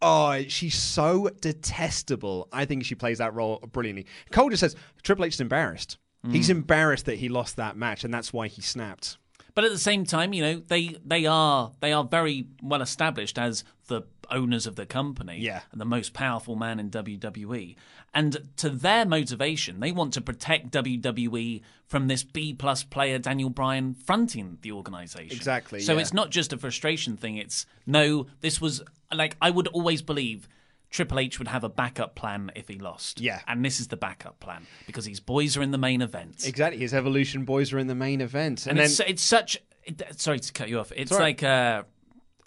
Oh, 0.02 0.42
she's 0.48 0.74
so 0.74 1.30
detestable. 1.40 2.48
I 2.52 2.64
think 2.64 2.84
she 2.84 2.94
plays 2.94 3.18
that 3.18 3.34
role 3.34 3.58
brilliantly. 3.72 4.06
Cole 4.30 4.50
just 4.50 4.60
says 4.60 4.76
Triple 5.02 5.24
H 5.24 5.34
is 5.34 5.40
embarrassed. 5.40 5.98
He's 6.30 6.48
mm. 6.48 6.52
embarrassed 6.52 7.06
that 7.06 7.16
he 7.16 7.28
lost 7.28 7.56
that 7.56 7.76
match, 7.76 8.04
and 8.04 8.12
that's 8.12 8.32
why 8.32 8.48
he 8.48 8.60
snapped. 8.60 9.16
But 9.54 9.64
at 9.64 9.70
the 9.70 9.78
same 9.78 10.04
time, 10.04 10.32
you 10.32 10.42
know, 10.42 10.62
they 10.66 10.96
they 11.04 11.24
are 11.24 11.72
they 11.80 11.92
are 11.92 12.04
very 12.04 12.46
well 12.62 12.82
established 12.82 13.38
as 13.38 13.64
the 13.86 14.02
owners 14.30 14.66
of 14.66 14.76
the 14.76 14.86
company 14.86 15.38
Yeah. 15.40 15.60
and 15.72 15.80
the 15.80 15.84
most 15.84 16.12
powerful 16.14 16.56
man 16.56 16.78
in 16.80 16.90
WWE. 16.90 17.76
And 18.14 18.48
to 18.56 18.70
their 18.70 19.04
motivation, 19.04 19.80
they 19.80 19.92
want 19.92 20.12
to 20.14 20.20
protect 20.20 20.70
WWE 20.72 21.62
from 21.86 22.08
this 22.08 22.22
B 22.22 22.54
plus 22.54 22.82
player 22.82 23.18
Daniel 23.18 23.50
Bryan 23.50 23.94
fronting 23.94 24.58
the 24.62 24.72
organization. 24.72 25.36
Exactly, 25.36 25.80
So 25.80 25.94
yeah. 25.94 26.00
it's 26.00 26.12
not 26.14 26.30
just 26.30 26.52
a 26.52 26.58
frustration 26.58 27.16
thing. 27.16 27.36
It's 27.36 27.66
no, 27.86 28.26
this 28.40 28.60
was 28.60 28.82
like 29.14 29.36
I 29.40 29.50
would 29.50 29.68
always 29.68 30.02
believe 30.02 30.48
Triple 30.88 31.18
H 31.18 31.38
would 31.38 31.48
have 31.48 31.64
a 31.64 31.68
backup 31.68 32.14
plan 32.14 32.50
if 32.54 32.68
he 32.68 32.78
lost. 32.78 33.20
Yeah. 33.20 33.40
And 33.46 33.64
this 33.64 33.80
is 33.80 33.88
the 33.88 33.96
backup 33.96 34.40
plan 34.40 34.66
because 34.86 35.04
his 35.04 35.20
boys 35.20 35.56
are 35.56 35.62
in 35.62 35.70
the 35.72 35.78
main 35.78 36.00
event. 36.00 36.46
Exactly. 36.46 36.80
His 36.80 36.94
Evolution 36.94 37.44
boys 37.44 37.72
are 37.72 37.78
in 37.78 37.86
the 37.88 37.94
main 37.94 38.20
event. 38.20 38.66
And, 38.66 38.78
And, 38.78 38.86
it's, 38.86 38.96
then. 38.98 39.08
it's 39.08 39.22
such. 39.22 39.58
It, 39.84 40.02
sorry 40.16 40.40
to 40.40 40.52
cut 40.52 40.68
you 40.68 40.78
off. 40.80 40.92
It's 40.96 41.12
like 41.12 41.42
uh, 41.42 41.82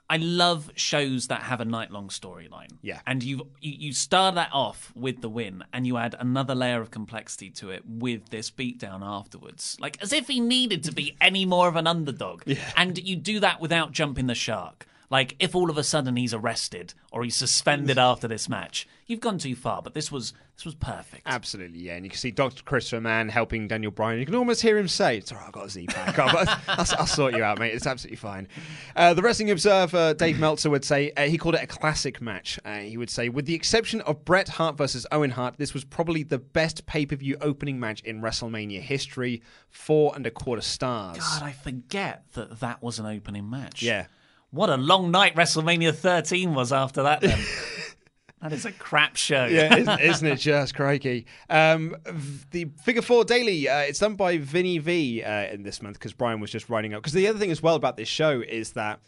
I 0.10 0.18
love 0.18 0.72
shows 0.76 1.28
that 1.28 1.44
have 1.44 1.62
a 1.62 1.66
night 1.66 1.92
long 1.92 2.10
storyline. 2.10 2.72
Yeah. 2.82 3.00
and 3.06 3.24
you 3.24 3.48
you 3.62 3.94
start 3.94 4.36
that 4.36 4.50
off 4.52 4.92
with 4.96 5.22
the 5.22 5.30
win, 5.30 5.64
and 5.72 5.86
you 5.86 5.98
add 5.98 6.16
another 6.20 6.56
layer 6.56 6.82
of 6.82 6.90
complexity 6.92 7.50
to 7.52 7.70
it 7.70 7.84
with 7.88 8.30
this 8.30 8.50
beatdown 8.50 9.02
afterwards, 9.04 9.78
like 9.80 10.02
as 10.02 10.12
if 10.12 10.28
he 10.28 10.40
needed 10.40 10.84
to 10.86 10.92
be 10.92 11.16
any 11.22 11.46
more 11.46 11.68
of 11.68 11.76
an 11.76 11.88
underdog. 11.88 12.44
Yeah. 12.46 12.72
and 12.76 12.98
you 12.98 13.16
do 13.16 13.40
that 13.40 13.62
without 13.62 13.92
jumping 13.92 14.28
the 14.28 14.36
shark. 14.36 14.88
Like 15.10 15.36
if 15.40 15.56
all 15.56 15.70
of 15.70 15.78
a 15.78 15.84
sudden 15.84 16.16
he's 16.16 16.34
arrested 16.34 16.94
or 17.12 17.24
he's 17.24 17.36
suspended 17.36 17.98
after 17.98 18.28
this 18.28 18.48
match, 18.48 18.88
you've 19.08 19.20
gone 19.20 19.40
too 19.40 19.56
far. 19.56 19.82
But 19.82 19.96
this 19.96 20.12
was 20.12 20.34
this 20.56 20.66
was 20.66 20.76
perfect. 20.76 21.24
Absolutely, 21.26 21.80
yeah. 21.80 21.96
And 21.96 22.06
you 22.06 22.12
can 22.12 22.20
see 22.20 22.32
Dr. 22.32 22.64
Christopher 22.64 22.98
Amann 22.98 23.30
helping 23.30 23.68
Daniel 23.68 23.92
Bryan. 23.92 24.20
You 24.20 24.26
can 24.26 24.36
almost 24.36 24.62
hear 24.62 24.78
him 24.78 24.88
say, 24.88 25.18
It's 25.18 25.32
all 25.32 25.38
right, 25.38 25.48
I've 25.48 25.54
got 25.54 25.66
a 25.66 25.70
Z 25.70 25.88
pack. 25.88 26.20
I'll, 26.20 26.38
I'll, 26.68 26.86
I'll 27.00 27.06
sort 27.08 27.34
you 27.34 27.44
out, 27.44 27.60
mate. 27.60 27.74
It's 27.74 27.88
absolutely 27.88 28.18
fine. 28.18 28.48
Uh, 28.96 29.14
the 29.14 29.22
Wrestling 29.22 29.50
Observer, 29.52 30.14
Dave 30.16 30.38
Meltzer, 30.38 30.70
would 30.70 30.84
say 30.84 31.12
uh, 31.18 31.24
he 31.24 31.38
called 31.38 31.56
it 31.56 31.64
a 31.64 31.68
classic 31.68 32.22
match. 32.22 32.60
Uh, 32.66 32.80
he 32.80 32.98
would 32.98 33.10
say, 33.10 33.30
with 33.30 33.46
the 33.46 33.56
exception 33.56 34.02
of 34.02 34.26
Bret 34.26 34.50
Hart 34.50 34.78
versus 34.78 35.08
Owen 35.12 35.32
Hart, 35.32 35.56
this 35.58 35.74
was 35.74 35.86
probably 35.86 36.24
the 36.24 36.40
best 36.40 36.86
pay 36.86 37.06
per 37.06 37.16
view 37.16 37.38
opening 37.42 37.80
match 37.80 38.02
in 38.02 38.22
WrestleMania 38.22 38.82
history. 38.82 39.42
Four 39.70 40.14
and 40.14 40.28
a 40.28 40.32
quarter 40.32 40.62
stars. 40.62 41.18
God, 41.20 41.42
I 41.42 41.54
forget 41.54 42.26
that 42.34 42.60
that 42.60 42.84
was 42.84 43.00
an 43.00 43.06
opening 43.06 43.50
match. 43.50 43.82
Yeah. 43.82 44.08
What 44.52 44.70
a 44.70 44.78
long 44.78 45.12
night 45.12 45.36
WrestleMania 45.36 45.94
13 45.94 46.54
was 46.54 46.72
after 46.74 47.04
that, 47.04 47.22
then. 47.22 47.40
that 48.42 48.52
is 48.54 48.66
a 48.66 48.72
crap 48.72 49.16
show. 49.16 49.46
yeah, 49.46 49.76
isn't, 49.76 50.00
isn't 50.02 50.28
it 50.28 50.38
just 50.38 50.74
crikey? 50.76 51.26
Um, 51.50 51.96
the 52.52 52.66
Figure 52.84 53.02
Four 53.02 53.24
Daily, 53.26 53.70
uh, 53.70 53.80
it's 53.80 54.00
done 54.00 54.16
by 54.16 54.38
Vinny 54.38 54.78
V 54.80 55.24
uh, 55.24 55.46
in 55.54 55.64
this 55.64 55.82
month 55.82 56.00
because 56.00 56.14
Bryan 56.14 56.40
was 56.40 56.52
just 56.52 56.70
writing 56.70 56.94
up. 56.94 57.02
Because 57.04 57.14
the 57.14 57.28
other 57.28 57.38
thing 57.40 57.52
as 57.52 57.62
well 57.62 57.76
about 57.76 57.96
this 57.98 58.08
show 58.08 58.42
is 58.42 58.72
that 58.74 59.00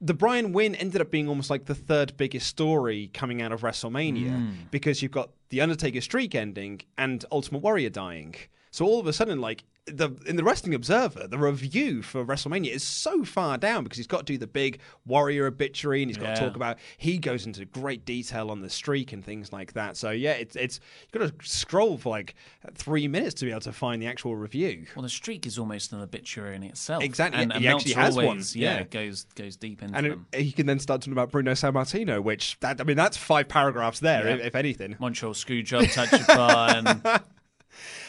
the 0.00 0.12
Bryan 0.14 0.52
win 0.52 0.74
ended 0.74 1.00
up 1.00 1.10
being 1.10 1.28
almost 1.28 1.48
like 1.48 1.64
the 1.64 1.74
third 1.74 2.14
biggest 2.18 2.46
story 2.48 3.10
coming 3.14 3.40
out 3.40 3.52
of 3.52 3.62
WrestleMania 3.62 4.28
Mm. 4.30 4.52
because 4.70 5.00
you've 5.00 5.12
got 5.12 5.30
the 5.48 5.60
Undertaker 5.62 6.00
streak 6.02 6.34
ending 6.34 6.82
and 6.98 7.24
Ultimate 7.32 7.62
Warrior 7.62 7.88
dying. 7.90 8.34
So 8.70 8.84
all 8.84 9.00
of 9.00 9.06
a 9.06 9.12
sudden, 9.14 9.40
like 9.40 9.64
the 9.86 10.10
in 10.26 10.36
the 10.36 10.44
Wrestling 10.44 10.74
Observer, 10.74 11.26
the 11.28 11.36
review 11.36 12.00
for 12.02 12.24
WrestleMania 12.24 12.70
is 12.70 12.82
so 12.82 13.22
far 13.22 13.58
down 13.58 13.84
because 13.84 13.98
he's 13.98 14.06
got 14.06 14.20
to 14.20 14.24
do 14.32 14.38
the 14.38 14.46
big 14.46 14.78
Warrior 15.04 15.46
obituary 15.46 16.00
and 16.02 16.08
he's 16.10 16.16
got 16.16 16.34
to 16.36 16.40
talk 16.40 16.56
about. 16.56 16.78
He 16.96 17.18
goes 17.18 17.44
into 17.44 17.66
great 17.66 18.06
detail 18.06 18.50
on 18.50 18.62
the 18.62 18.70
streak 18.70 19.12
and 19.12 19.22
things 19.22 19.52
like 19.52 19.74
that. 19.74 19.98
So 19.98 20.10
yeah, 20.10 20.32
it's 20.32 20.56
it's 20.56 20.80
you've 21.12 21.20
got 21.20 21.38
to 21.38 21.46
scroll 21.46 21.98
for 21.98 22.08
like 22.08 22.34
three 22.72 23.08
minutes 23.08 23.34
to 23.34 23.44
be 23.44 23.50
able 23.50 23.60
to 23.60 23.72
find 23.72 24.00
the 24.00 24.06
actual 24.06 24.36
review. 24.36 24.86
Well, 24.96 25.02
the 25.02 25.08
streak 25.10 25.46
is 25.46 25.58
almost 25.58 25.92
an 25.92 26.00
obituary 26.00 26.56
in 26.56 26.62
itself. 26.62 27.02
Exactly, 27.04 27.42
And, 27.42 27.52
he 27.52 27.66
and 27.66 27.76
actually 27.76 27.94
Meltzer 27.94 28.00
has 28.00 28.16
one, 28.16 28.40
Yeah, 28.54 28.78
yeah. 28.78 28.82
goes 28.84 29.24
goes 29.34 29.56
deep 29.56 29.82
into 29.82 29.96
And 29.98 30.06
them. 30.12 30.26
it, 30.32 30.44
you 30.46 30.52
can 30.54 30.64
then 30.64 30.78
start 30.78 31.02
talking 31.02 31.12
about 31.12 31.30
Bruno 31.30 31.52
Sammartino, 31.52 32.22
which 32.22 32.58
that 32.60 32.80
I 32.80 32.84
mean 32.84 32.96
that's 32.96 33.18
five 33.18 33.48
paragraphs 33.48 34.00
there, 34.00 34.26
Yeah. 34.28 34.34
if, 34.36 34.46
if 34.46 34.54
anything. 34.54 34.96
Montreal 34.98 35.34
Screwjob, 35.34 35.92
Tachifan, 35.92 37.22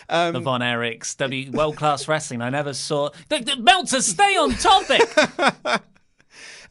Um, 0.09 0.33
the 0.33 0.39
Von 0.39 0.61
Erichs, 0.61 1.15
W 1.17 1.51
World 1.51 1.77
Class 1.77 2.07
Wrestling. 2.07 2.41
I 2.41 2.49
never 2.49 2.73
saw. 2.73 3.09
The, 3.29 3.39
the, 3.39 3.55
Meltzer, 3.57 4.01
stay 4.01 4.37
on 4.37 4.51
topic. 4.51 5.81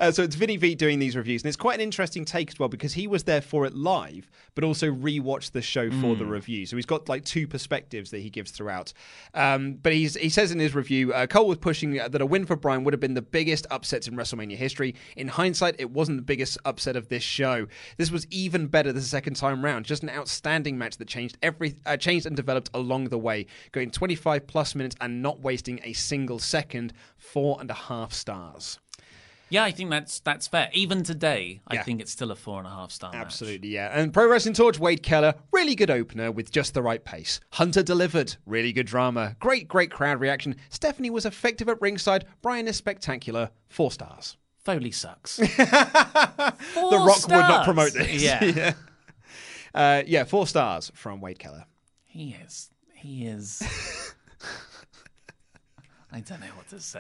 Uh, 0.01 0.11
so 0.11 0.23
it's 0.23 0.37
Vinny 0.37 0.57
V 0.57 0.75
doing 0.75 0.99
these 0.99 1.17
reviews, 1.17 1.43
and 1.43 1.49
it's 1.49 1.57
quite 1.57 1.75
an 1.75 1.81
interesting 1.81 2.25
take 2.25 2.51
as 2.51 2.59
well 2.59 2.69
because 2.69 2.95
he 2.95 3.07
was 3.07 3.25
there 3.25 3.41
for 3.41 3.67
it 3.67 3.75
live, 3.75 4.31
but 4.55 4.65
also 4.65 4.91
rewatched 4.91 5.53
the 5.53 5.63
show 5.63 5.91
for 5.91 6.15
the 6.17 6.27
review. 6.27 6.67
So 6.67 6.77
he's 6.77 6.87
got 6.87 7.09
like 7.09 7.25
two 7.25 7.47
perspectives 7.47 8.11
that 8.11 8.21
he 8.21 8.31
gives 8.31 8.51
throughout. 8.51 8.93
Um, 9.35 9.75
but 9.75 9.93
he's 9.93 10.15
he 10.15 10.29
says 10.29 10.53
in 10.53 10.59
his 10.59 10.75
review, 10.75 11.13
uh, 11.13 11.27
Cole 11.27 11.49
was 11.49 11.59
pushing 11.59 11.95
that 11.95 12.21
a 12.21 12.27
win 12.27 12.47
for 12.47 12.57
Bryan 12.57 12.85
would 12.85 12.93
have 12.95 13.01
been 13.01 13.15
the 13.15 13.23
biggest 13.23 13.67
upset 13.71 14.07
in 14.09 14.15
WrestleMania 14.15 14.57
history. 14.57 14.95
In 15.17 15.29
hindsight, 15.29 15.77
it 15.79 15.91
wasn't 15.91 16.19
the 16.19 16.23
biggest 16.23 16.59
upset 16.65 16.97
of 16.97 17.09
this 17.09 17.23
show. 17.23 17.67
This 17.97 18.11
was 18.11 18.27
even 18.31 18.67
better 18.67 18.93
the 18.93 19.01
second 19.01 19.35
time 19.35 19.65
round. 19.65 19.87
Just 19.87 20.03
an 20.03 20.11
outstanding 20.11 20.79
match 20.79 20.97
that 20.99 21.09
changed 21.09 21.39
every 21.43 21.77
uh, 21.87 21.97
changed 21.97 22.27
and 22.27 22.37
developed 22.37 22.71
along 22.75 23.09
the 23.09 23.19
way, 23.19 23.47
going 23.73 23.91
25 23.91 24.47
plus 24.47 24.75
minutes 24.75 24.97
and 25.01 25.23
not 25.23 25.41
wasting 25.41 25.81
a 25.83 25.93
single 25.93 26.39
second. 26.39 26.93
Four 27.17 27.59
and 27.61 27.71
a 27.71 27.75
half 27.75 28.13
stars. 28.13 28.79
Yeah, 29.55 29.63
I 29.63 29.71
think 29.71 29.89
that's 29.89 30.19
that's 30.19 30.49
fair. 30.49 30.69
Even 30.73 31.05
today, 31.05 31.61
I 31.69 31.77
think 31.77 32.01
it's 32.01 32.11
still 32.11 32.33
a 32.33 32.35
four 32.35 32.59
and 32.59 32.67
a 32.67 32.71
half 32.71 32.91
star. 32.91 33.13
match. 33.13 33.27
Absolutely, 33.27 33.69
yeah. 33.69 33.89
And 33.97 34.13
Pro 34.13 34.29
Wrestling 34.29 34.55
Torch, 34.55 34.81
Wade 34.81 35.05
Keller, 35.05 35.33
really 35.53 35.77
good 35.77 35.93
opener 35.93 36.33
with 36.33 36.51
just 36.51 36.75
the 36.75 36.83
right 36.83 37.05
pace. 37.05 37.39
Hunter 37.51 37.85
delivered, 37.85 38.35
really 38.47 38.73
good 38.73 38.89
drama. 38.89 39.37
Great, 39.39 39.69
great 39.69 39.93
crowd 39.93 40.19
reaction. 40.19 40.57
Stephanie 40.71 41.11
was 41.11 41.25
effective 41.25 41.69
at 41.69 41.81
ringside. 41.81 42.25
Bryan 42.43 42.67
is 42.67 42.75
spectacular. 42.75 43.49
Four 43.69 43.93
stars. 43.93 44.37
Foley 44.65 44.91
sucks. 44.91 45.37
the 45.37 45.47
Rock 46.75 47.23
would 47.29 47.37
not 47.37 47.65
promote 47.65 47.93
this. 47.93 48.21
Yeah. 48.21 48.43
yeah. 48.57 48.73
Uh, 49.73 50.03
yeah, 50.05 50.25
four 50.25 50.49
stars 50.49 50.91
from 50.97 51.21
Wade 51.21 51.39
Keller. 51.39 51.65
He 52.03 52.37
is. 52.45 52.71
He 52.93 53.27
is. 53.27 53.63
I 56.11 56.19
don't 56.19 56.41
know 56.41 56.47
what 56.57 56.69
to 56.71 56.81
say. 56.81 56.99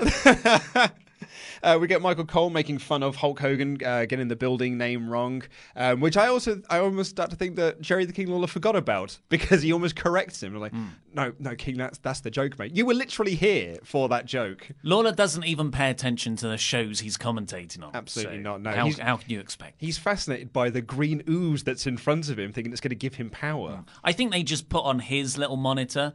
Uh, 1.62 1.78
we 1.80 1.86
get 1.86 2.02
Michael 2.02 2.26
Cole 2.26 2.51
making 2.51 2.76
fun 2.78 3.02
of 3.02 3.16
Hulk 3.16 3.40
Hogan 3.40 3.78
uh, 3.84 4.05
getting 4.05 4.28
the 4.28 4.36
building 4.36 4.76
name 4.76 5.09
wrong, 5.09 5.42
um, 5.76 6.01
which 6.01 6.16
I 6.16 6.26
also 6.28 6.60
I 6.68 6.78
almost 6.78 7.09
start 7.10 7.30
to 7.30 7.36
think 7.36 7.56
that 7.56 7.80
Jerry 7.80 8.05
the 8.05 8.12
King 8.12 8.26
Lawler 8.28 8.46
forgot 8.46 8.76
about 8.76 9.18
because 9.30 9.62
he 9.62 9.72
almost 9.72 9.96
corrects 9.96 10.42
him. 10.42 10.55
Like, 10.56 10.72
Hmm. 10.72 10.88
no, 11.14 11.32
no, 11.38 11.55
King, 11.56 11.78
that's 11.78 11.96
that's 11.98 12.20
the 12.20 12.30
joke, 12.30 12.59
mate. 12.59 12.76
You 12.76 12.84
were 12.84 12.92
literally 12.94 13.34
here 13.34 13.76
for 13.82 14.09
that 14.10 14.26
joke. 14.26 14.68
Lawler 14.82 15.12
doesn't 15.12 15.44
even 15.44 15.70
pay 15.70 15.88
attention 15.90 16.36
to 16.36 16.48
the 16.48 16.59
shows 16.59 17.01
he's 17.01 17.16
commentating 17.16 17.82
on. 17.82 17.94
Absolutely 17.94 18.38
so 18.38 18.42
not. 18.42 18.60
No, 18.60 18.70
how, 18.72 18.90
how 19.02 19.16
can 19.16 19.30
you 19.30 19.40
expect? 19.40 19.76
He's 19.78 19.96
fascinated 19.96 20.52
by 20.52 20.68
the 20.68 20.82
green 20.82 21.22
ooze 21.28 21.62
that's 21.64 21.86
in 21.86 21.96
front 21.96 22.28
of 22.28 22.38
him, 22.38 22.52
thinking 22.52 22.72
it's 22.72 22.80
going 22.82 22.90
to 22.90 22.94
give 22.96 23.14
him 23.14 23.30
power. 23.30 23.84
I 24.02 24.12
think 24.12 24.32
they 24.32 24.42
just 24.42 24.68
put 24.68 24.84
on 24.84 24.98
his 24.98 25.38
little 25.38 25.56
monitor 25.56 26.12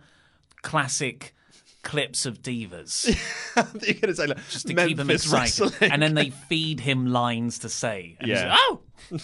classic 0.61 1.33
clips 1.81 2.25
of 2.25 2.41
divas 2.41 3.05
You're 3.55 3.63
going 3.93 4.01
to 4.01 4.15
say 4.15 4.27
like, 4.27 4.37
just 4.49 4.67
to 4.67 4.73
Memphis 4.73 4.89
keep 4.89 4.99
him 4.99 5.09
excited, 5.09 5.61
wrestling. 5.61 5.91
and 5.91 6.01
then 6.01 6.13
they 6.13 6.29
feed 6.29 6.79
him 6.81 7.07
lines 7.07 7.59
to 7.59 7.69
say. 7.69 8.17
And 8.19 8.27
Yeah. 8.29 8.49
like, 8.49 8.59
oh, 8.61 8.81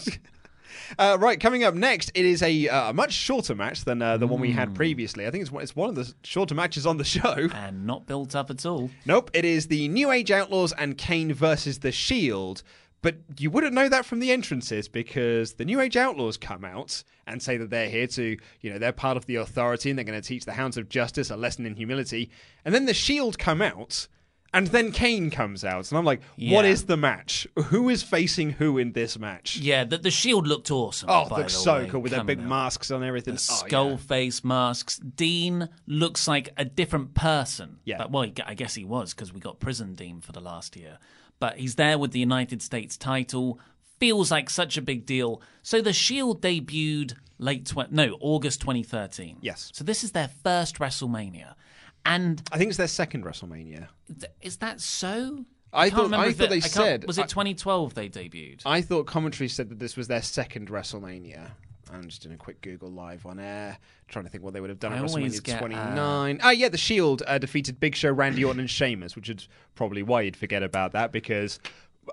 Uh, 0.99 1.17
right, 1.19 1.39
coming 1.39 1.63
up 1.63 1.73
next, 1.73 2.11
it 2.13 2.25
is 2.25 2.43
a, 2.43 2.67
uh, 2.69 2.93
much 2.93 3.11
shorter 3.11 3.55
match 3.55 3.85
than 3.85 4.01
uh, 4.03 4.17
the 4.17 4.27
one 4.27 4.39
we 4.39 4.51
Hmm. 4.51 4.57
had 4.59 4.75
previously. 4.75 5.25
I 5.25 5.31
think 5.31 5.41
it's 5.41 5.51
it's 5.59 5.75
one 5.75 5.89
of 5.89 5.95
the 5.95 6.13
shorter 6.23 6.53
matches 6.53 6.85
on 6.85 6.97
the 6.97 7.03
show. 7.15 7.49
and 7.53 7.87
not 7.87 8.05
built 8.05 8.35
up 8.35 8.51
at 8.51 8.65
all. 8.67 8.91
Nope, 9.05 9.31
it 9.33 9.45
is 9.45 9.65
the 9.67 9.87
New 9.87 10.11
Age 10.11 10.29
Outlaws 10.31 10.73
and 10.73 10.95
Kane 10.97 11.33
versus 11.33 11.79
the 11.79 11.91
Shield. 11.91 12.61
But 13.05 13.17
you 13.37 13.51
wouldn't 13.51 13.73
know 13.75 13.87
that 13.87 14.03
from 14.03 14.17
the 14.19 14.31
entrances 14.31 14.87
because 14.87 15.53
the 15.53 15.63
New 15.65 15.79
Age 15.79 15.95
Outlaws 15.95 16.37
come 16.37 16.65
out 16.65 17.03
and 17.27 17.39
say 17.39 17.55
that 17.57 17.69
they're 17.69 17.87
here 17.89 18.07
to, 18.07 18.35
you 18.61 18.73
know, 18.73 18.79
they're 18.79 18.91
part 18.91 19.15
of 19.15 19.27
the 19.27 19.35
authority 19.35 19.91
and 19.91 19.99
they're 19.99 20.03
going 20.05 20.19
to 20.19 20.27
teach 20.27 20.45
the 20.45 20.53
Hounds 20.53 20.75
of 20.75 20.89
Justice 20.89 21.29
a 21.29 21.37
lesson 21.37 21.67
in 21.67 21.75
humility. 21.75 22.31
And 22.65 22.73
then 22.73 22.85
the 22.87 22.95
Shield 22.95 23.37
come 23.37 23.61
out 23.61 24.07
and 24.55 24.67
then 24.67 24.91
Kane 24.91 25.29
comes 25.29 25.63
out. 25.63 25.91
And 25.91 25.97
I'm 25.99 26.05
like, 26.05 26.21
what 26.37 26.65
Yeah. 26.65 26.71
is 26.71 26.85
the 26.85 26.97
match? 26.97 27.45
Who 27.65 27.89
is 27.89 28.01
facing 28.01 28.51
who 28.51 28.77
in 28.79 28.93
this 28.93 29.19
match? 29.19 29.57
Yeah, 29.57 29.83
the, 29.83 29.97
the 29.99 30.09
shield 30.09 30.47
looked 30.47 30.71
awesome. 30.71 31.09
Oh, 31.11 31.27
by 31.27 31.39
looks 31.39 31.53
so 31.53 31.79
way, 31.83 31.89
cool 31.89 31.99
with 32.01 32.11
their 32.13 32.23
big 32.23 32.39
out. 32.39 32.45
masks 32.45 32.89
on 32.89 33.03
everything. 33.03 33.35
The 33.35 33.47
Oh, 33.51 33.53
yeah. 33.61 33.67
skull 33.67 33.97
face 33.97 34.43
masks. 34.45 34.97
Dean 34.97 35.67
looks 35.87 36.27
like 36.27 36.49
a 36.57 36.63
different 36.65 37.13
person. 37.15 37.79
Yeah. 37.83 37.97
But, 37.97 38.11
well, 38.11 38.25
I 38.47 38.53
guess 38.53 38.73
he 38.75 38.85
was 38.85 39.13
because 39.13 39.31
we 39.33 39.41
got 39.41 39.59
Prison 39.59 39.93
Dean 39.93 40.21
for 40.21 40.31
the 40.31 40.39
last 40.41 40.75
year. 40.77 40.97
But 41.39 41.57
he's 41.57 41.75
there 41.75 41.97
with 41.97 42.11
the 42.11 42.19
United 42.19 42.61
States 42.61 42.97
title. 42.97 43.59
Feels 43.99 44.31
like 44.31 44.49
such 44.49 44.77
a 44.77 44.81
big 44.81 45.05
deal. 45.05 45.41
So 45.63 45.81
the 45.81 45.93
Shield 45.93 46.41
debuted 46.41 47.13
late 47.37 47.65
tw- 47.65 47.91
no 47.91 48.17
August 48.19 48.61
2013. 48.61 49.37
Yes. 49.41 49.69
So 49.73 49.83
this 49.83 50.03
is 50.03 50.11
their 50.11 50.29
first 50.43 50.79
WrestleMania, 50.79 51.53
and 52.05 52.41
I 52.51 52.57
think 52.57 52.69
it's 52.69 52.77
their 52.77 52.87
second 52.87 53.23
WrestleMania. 53.25 53.87
th- 54.19 54.31
is 54.41 54.57
that 54.57 54.79
so? 54.81 55.45
I 55.73 55.89
can't 55.89 55.95
thought- 55.97 56.03
remember 56.05 56.27
I 56.27 56.33
thought 56.33 56.43
it- 56.45 56.49
they 56.49 56.59
can't- 56.61 56.73
said- 56.73 57.07
was 57.07 57.17
it 57.17 57.27
2012 57.27 57.93
they 57.95 58.07
debuted? 58.09 58.61
I 58.65 58.81
thought 58.81 59.07
commentary 59.07 59.49
said 59.49 59.69
that 59.69 59.79
this 59.79 59.97
was 59.97 60.07
their 60.07 60.21
second 60.21 60.69
WrestleMania. 60.69 61.51
I'm 61.95 62.09
just 62.09 62.21
doing 62.23 62.35
a 62.35 62.37
quick 62.37 62.61
Google 62.61 62.91
live 62.91 63.25
on 63.25 63.39
air, 63.39 63.77
trying 64.07 64.25
to 64.25 64.31
think 64.31 64.43
what 64.43 64.53
they 64.53 64.61
would 64.61 64.69
have 64.69 64.79
done 64.79 64.93
I 64.93 64.97
at 64.97 65.03
WrestleMania 65.03 65.43
get, 65.43 65.55
uh, 65.55 65.59
29. 65.59 66.39
Ah, 66.43 66.51
yeah, 66.51 66.69
the 66.69 66.77
Shield 66.77 67.23
uh, 67.27 67.37
defeated 67.37 67.79
Big 67.79 67.95
Show, 67.95 68.11
Randy 68.11 68.43
Orton, 68.43 68.59
and 68.59 68.69
Sheamus, 68.69 69.15
which 69.15 69.29
is 69.29 69.47
probably 69.75 70.03
why 70.03 70.21
you'd 70.21 70.37
forget 70.37 70.63
about 70.63 70.91
that 70.93 71.11
because 71.11 71.59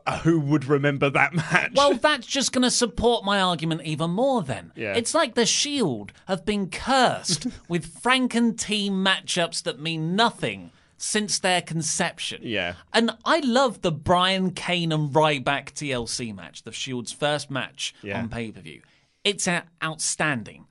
uh, 0.07 0.19
who 0.21 0.41
would 0.41 0.65
remember 0.65 1.11
that 1.11 1.35
match? 1.35 1.73
Well, 1.75 1.95
that's 1.95 2.27
just 2.27 2.53
going 2.53 2.63
to 2.63 2.71
support 2.71 3.25
my 3.25 3.41
argument 3.41 3.83
even 3.85 4.11
more 4.11 4.43
then. 4.43 4.73
Yeah. 4.75 4.95
It's 4.95 5.15
like 5.15 5.35
the 5.35 5.47
Shield 5.47 6.13
have 6.27 6.45
been 6.45 6.71
cursed 6.71 7.47
with 7.69 8.03
Franken 8.03 8.59
team 8.59 9.05
matchups 9.05 9.63
that 9.65 9.81
mean 9.81 10.17
nothing 10.17 10.71
since 10.97 11.41
their 11.41 11.61
conception. 11.61 12.41
Yeah. 12.45 12.75
And 12.93 13.11
I 13.25 13.41
love 13.41 13.83
the 13.83 13.91
Bryan 13.91 14.53
Kane 14.53 14.93
and 14.93 15.11
Ryback 15.13 15.73
TLC 15.73 16.33
match, 16.35 16.63
the 16.63 16.71
Shield's 16.71 17.11
first 17.13 17.51
match 17.51 17.93
Yeah. 18.03 18.21
on 18.21 18.29
pay 18.29 18.53
per 18.53 18.61
view. 18.61 18.83
It's 19.24 19.49
outstanding. 19.82 20.66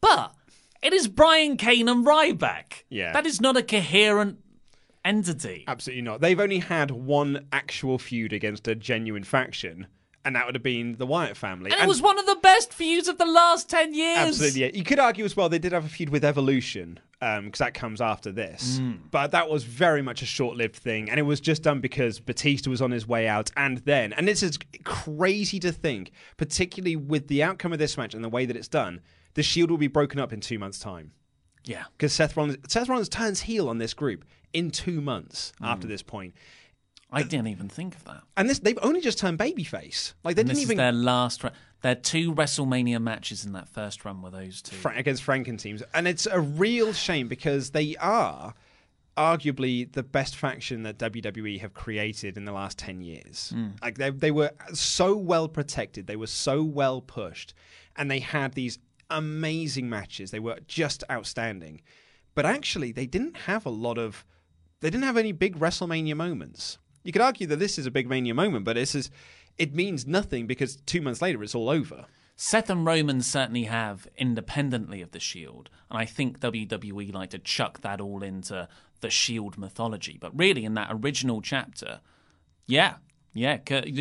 But 0.00 0.34
it 0.82 0.92
is 0.92 1.08
Bryan 1.08 1.56
Kane 1.56 1.88
and 1.88 2.06
Ryback. 2.06 2.84
Yeah. 2.88 3.12
That 3.12 3.26
is 3.26 3.40
not 3.40 3.56
a 3.56 3.62
coherent 3.62 4.38
entity. 5.04 5.64
Absolutely 5.66 6.02
not. 6.02 6.20
They've 6.20 6.38
only 6.38 6.58
had 6.58 6.90
one 6.90 7.46
actual 7.52 7.98
feud 7.98 8.32
against 8.32 8.68
a 8.68 8.74
genuine 8.74 9.24
faction, 9.24 9.86
and 10.24 10.36
that 10.36 10.46
would 10.46 10.54
have 10.54 10.62
been 10.62 10.96
the 10.96 11.06
Wyatt 11.06 11.36
family. 11.36 11.70
And 11.70 11.80
it 11.80 11.88
was 11.88 12.02
one 12.02 12.18
of 12.18 12.26
the 12.26 12.36
best 12.42 12.72
feuds 12.72 13.08
of 13.08 13.18
the 13.18 13.24
last 13.26 13.68
10 13.70 13.94
years. 13.94 14.18
Absolutely, 14.18 14.60
yeah. 14.62 14.70
You 14.74 14.84
could 14.84 14.98
argue 14.98 15.24
as 15.24 15.36
well 15.36 15.48
they 15.48 15.58
did 15.58 15.72
have 15.72 15.84
a 15.84 15.88
feud 15.88 16.10
with 16.10 16.24
Evolution 16.24 17.00
because 17.20 17.58
that 17.58 17.74
comes 17.74 18.00
after 18.00 18.30
this, 18.30 18.78
Mm. 18.78 18.98
but 19.10 19.32
that 19.32 19.48
was 19.50 19.64
very 19.64 20.02
much 20.02 20.22
a 20.22 20.26
short-lived 20.26 20.76
thing, 20.76 21.10
and 21.10 21.18
it 21.18 21.24
was 21.24 21.40
just 21.40 21.64
done 21.64 21.80
because 21.80 22.20
Batista 22.20 22.70
was 22.70 22.80
on 22.80 22.92
his 22.92 23.08
way 23.08 23.26
out, 23.26 23.50
and 23.56 23.78
then, 23.78 24.12
and 24.12 24.28
this 24.28 24.40
is 24.40 24.56
crazy 24.84 25.58
to 25.60 25.72
think, 25.72 26.10
particularly 26.36 26.94
with 26.96 27.26
the 27.28 27.42
outcome 27.42 27.72
of 27.72 27.78
this 27.80 27.96
match 27.96 28.14
and 28.14 28.22
the 28.22 28.28
way 28.28 28.46
that 28.46 28.56
it's 28.56 28.68
done, 28.68 29.00
the 29.34 29.42
Shield 29.42 29.70
will 29.70 29.78
be 29.78 29.88
broken 29.88 30.20
up 30.20 30.32
in 30.32 30.40
two 30.40 30.58
months' 30.60 30.78
time 30.78 31.10
Yeah. 31.64 31.84
because 31.96 32.12
Seth 32.12 32.36
Rollins, 32.36 32.56
Seth 32.68 32.88
Rollins 32.88 33.08
turns 33.08 33.42
heel 33.42 33.68
on 33.68 33.78
this 33.78 33.94
group 33.94 34.24
in 34.52 34.70
two 34.70 35.00
months 35.00 35.52
after 35.60 35.86
Mm. 35.86 35.90
this 35.90 36.02
point. 36.02 36.34
I 37.10 37.22
didn't 37.22 37.46
even 37.48 37.68
think 37.68 37.94
of 37.96 38.04
that. 38.04 38.22
And 38.36 38.50
this, 38.50 38.58
they've 38.58 38.78
only 38.82 39.00
just 39.00 39.18
turned 39.18 39.38
babyface. 39.38 40.12
Like 40.24 40.36
they 40.36 40.42
And 40.42 40.48
didn't 40.48 40.56
this 40.56 40.62
even 40.62 40.74
is 40.74 40.78
their 40.78 40.92
last. 40.92 41.42
Ra- 41.42 41.50
their 41.80 41.94
two 41.94 42.34
WrestleMania 42.34 43.00
matches 43.00 43.44
in 43.44 43.52
that 43.52 43.68
first 43.68 44.04
run 44.04 44.20
were 44.20 44.30
those 44.30 44.60
two. 44.62 44.76
Fra- 44.76 44.96
against 44.96 45.24
Franken 45.24 45.58
teams, 45.58 45.82
and 45.94 46.06
it's 46.08 46.26
a 46.26 46.40
real 46.40 46.92
shame 46.92 47.28
because 47.28 47.70
they 47.70 47.96
are 47.96 48.54
arguably 49.16 49.90
the 49.92 50.02
best 50.02 50.36
faction 50.36 50.82
that 50.84 50.98
WWE 50.98 51.60
have 51.60 51.74
created 51.74 52.36
in 52.36 52.44
the 52.44 52.52
last 52.52 52.78
ten 52.78 53.00
years. 53.00 53.52
Mm. 53.56 53.80
Like 53.82 53.98
they 53.98 54.10
they 54.10 54.30
were 54.30 54.52
so 54.74 55.16
well 55.16 55.48
protected, 55.48 56.06
they 56.06 56.16
were 56.16 56.26
so 56.26 56.62
well 56.62 57.00
pushed, 57.00 57.54
and 57.96 58.10
they 58.10 58.20
had 58.20 58.52
these 58.54 58.78
amazing 59.10 59.88
matches. 59.88 60.30
They 60.30 60.40
were 60.40 60.58
just 60.66 61.04
outstanding, 61.10 61.80
but 62.34 62.44
actually 62.44 62.92
they 62.92 63.06
didn't 63.06 63.36
have 63.38 63.64
a 63.66 63.70
lot 63.70 63.98
of. 63.98 64.24
They 64.80 64.90
didn't 64.90 65.04
have 65.04 65.16
any 65.16 65.32
big 65.32 65.58
WrestleMania 65.58 66.16
moments. 66.16 66.78
You 67.08 67.12
could 67.12 67.22
argue 67.22 67.46
that 67.46 67.58
this 67.58 67.78
is 67.78 67.86
a 67.86 67.90
big 67.90 68.06
Mania 68.06 68.34
moment, 68.34 68.66
but 68.66 68.74
this 68.74 68.94
is. 68.94 69.10
It 69.56 69.74
means 69.74 70.06
nothing 70.06 70.46
because 70.46 70.76
two 70.76 71.00
months 71.00 71.22
later 71.22 71.42
it's 71.42 71.54
all 71.54 71.70
over. 71.70 72.04
Seth 72.36 72.68
and 72.68 72.84
Roman 72.84 73.22
certainly 73.22 73.64
have 73.64 74.06
independently 74.18 75.00
of 75.00 75.12
the 75.12 75.18
Shield, 75.18 75.70
and 75.88 75.98
I 75.98 76.04
think 76.04 76.38
WWE 76.40 77.14
like 77.14 77.30
to 77.30 77.38
chuck 77.38 77.80
that 77.80 78.02
all 78.02 78.22
into 78.22 78.68
the 79.00 79.08
Shield 79.08 79.56
mythology. 79.56 80.18
But 80.20 80.38
really, 80.38 80.66
in 80.66 80.74
that 80.74 80.90
original 80.90 81.40
chapter, 81.40 82.00
yeah, 82.66 82.96
yeah, 83.32 83.56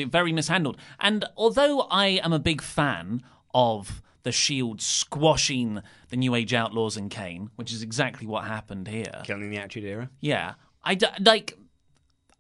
very 0.09 0.33
mishandled. 0.33 0.75
And 0.99 1.23
although 1.37 1.83
I 1.89 2.07
am 2.07 2.33
a 2.33 2.39
big 2.39 2.61
fan 2.61 3.23
of 3.53 4.01
the 4.23 4.33
Shield 4.33 4.81
squashing 4.81 5.81
the 6.09 6.17
New 6.17 6.35
Age 6.35 6.53
Outlaws 6.53 6.97
and 6.97 7.09
Kane, 7.09 7.51
which 7.55 7.71
is 7.71 7.81
exactly 7.83 8.27
what 8.27 8.43
happened 8.43 8.89
here. 8.89 9.21
Killing 9.23 9.49
the 9.49 9.59
Attitude 9.59 9.85
Era. 9.85 10.09
Yeah, 10.19 10.55
I 10.83 10.95
d- 10.95 11.07
like 11.21 11.57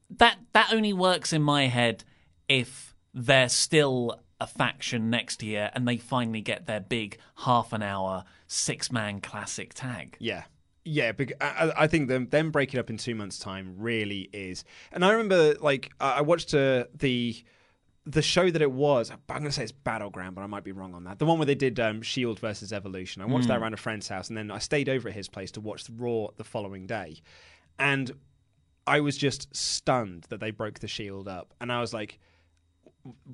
that. 0.09 0.37
That 0.53 0.73
only 0.73 0.93
works 0.93 1.33
in 1.33 1.41
my 1.41 1.67
head 1.67 2.03
if 2.47 2.95
they're 3.13 3.49
still 3.49 4.19
a 4.39 4.47
faction 4.47 5.09
next 5.09 5.41
year 5.41 5.71
and 5.73 5.87
they 5.87 5.97
finally 5.97 6.41
get 6.41 6.67
their 6.67 6.79
big 6.79 7.17
half 7.37 7.73
an 7.73 7.81
hour 7.81 8.23
six 8.45 8.91
man 8.91 9.19
classic 9.19 9.73
tag. 9.73 10.15
Yeah. 10.19 10.43
Yeah, 10.89 11.11
I, 11.41 11.87
think 11.87 12.07
them 12.07 12.29
them 12.29 12.49
breaking 12.51 12.79
up 12.79 12.89
in 12.89 12.95
two 12.95 13.13
months' 13.13 13.39
time 13.39 13.75
really 13.77 14.29
is. 14.31 14.63
And 14.93 15.03
I 15.03 15.11
remember, 15.11 15.55
like, 15.59 15.91
I 15.99 16.21
watched 16.21 16.53
uh, 16.53 16.85
the 16.95 17.35
the 18.05 18.21
show 18.21 18.49
that 18.49 18.61
it 18.61 18.71
was. 18.71 19.11
I'm 19.11 19.19
going 19.27 19.43
to 19.43 19.51
say 19.51 19.63
it's 19.63 19.73
Battleground, 19.73 20.35
but 20.35 20.43
I 20.43 20.47
might 20.47 20.63
be 20.63 20.71
wrong 20.71 20.93
on 20.95 21.03
that. 21.03 21.19
The 21.19 21.25
one 21.25 21.39
where 21.39 21.45
they 21.45 21.55
did 21.55 21.77
um, 21.77 22.01
Shield 22.01 22.39
versus 22.39 22.71
Evolution. 22.71 23.21
I 23.21 23.25
watched 23.25 23.49
that 23.49 23.57
Mm. 23.57 23.63
around 23.63 23.73
a 23.73 23.77
friend's 23.77 24.07
house, 24.07 24.29
and 24.29 24.37
then 24.37 24.49
I 24.49 24.59
stayed 24.59 24.87
over 24.87 25.09
at 25.09 25.13
his 25.13 25.27
place 25.27 25.51
to 25.51 25.59
watch 25.59 25.83
the 25.83 25.91
Raw 25.91 26.27
the 26.37 26.45
following 26.45 26.87
day, 26.87 27.17
and 27.77 28.09
I 28.87 29.01
was 29.01 29.17
just 29.17 29.55
stunned 29.55 30.25
that 30.29 30.39
they 30.39 30.51
broke 30.51 30.79
the 30.79 30.87
Shield 30.87 31.27
up, 31.27 31.53
and 31.61 31.71
I 31.71 31.81
was 31.81 31.93
like, 31.93 32.19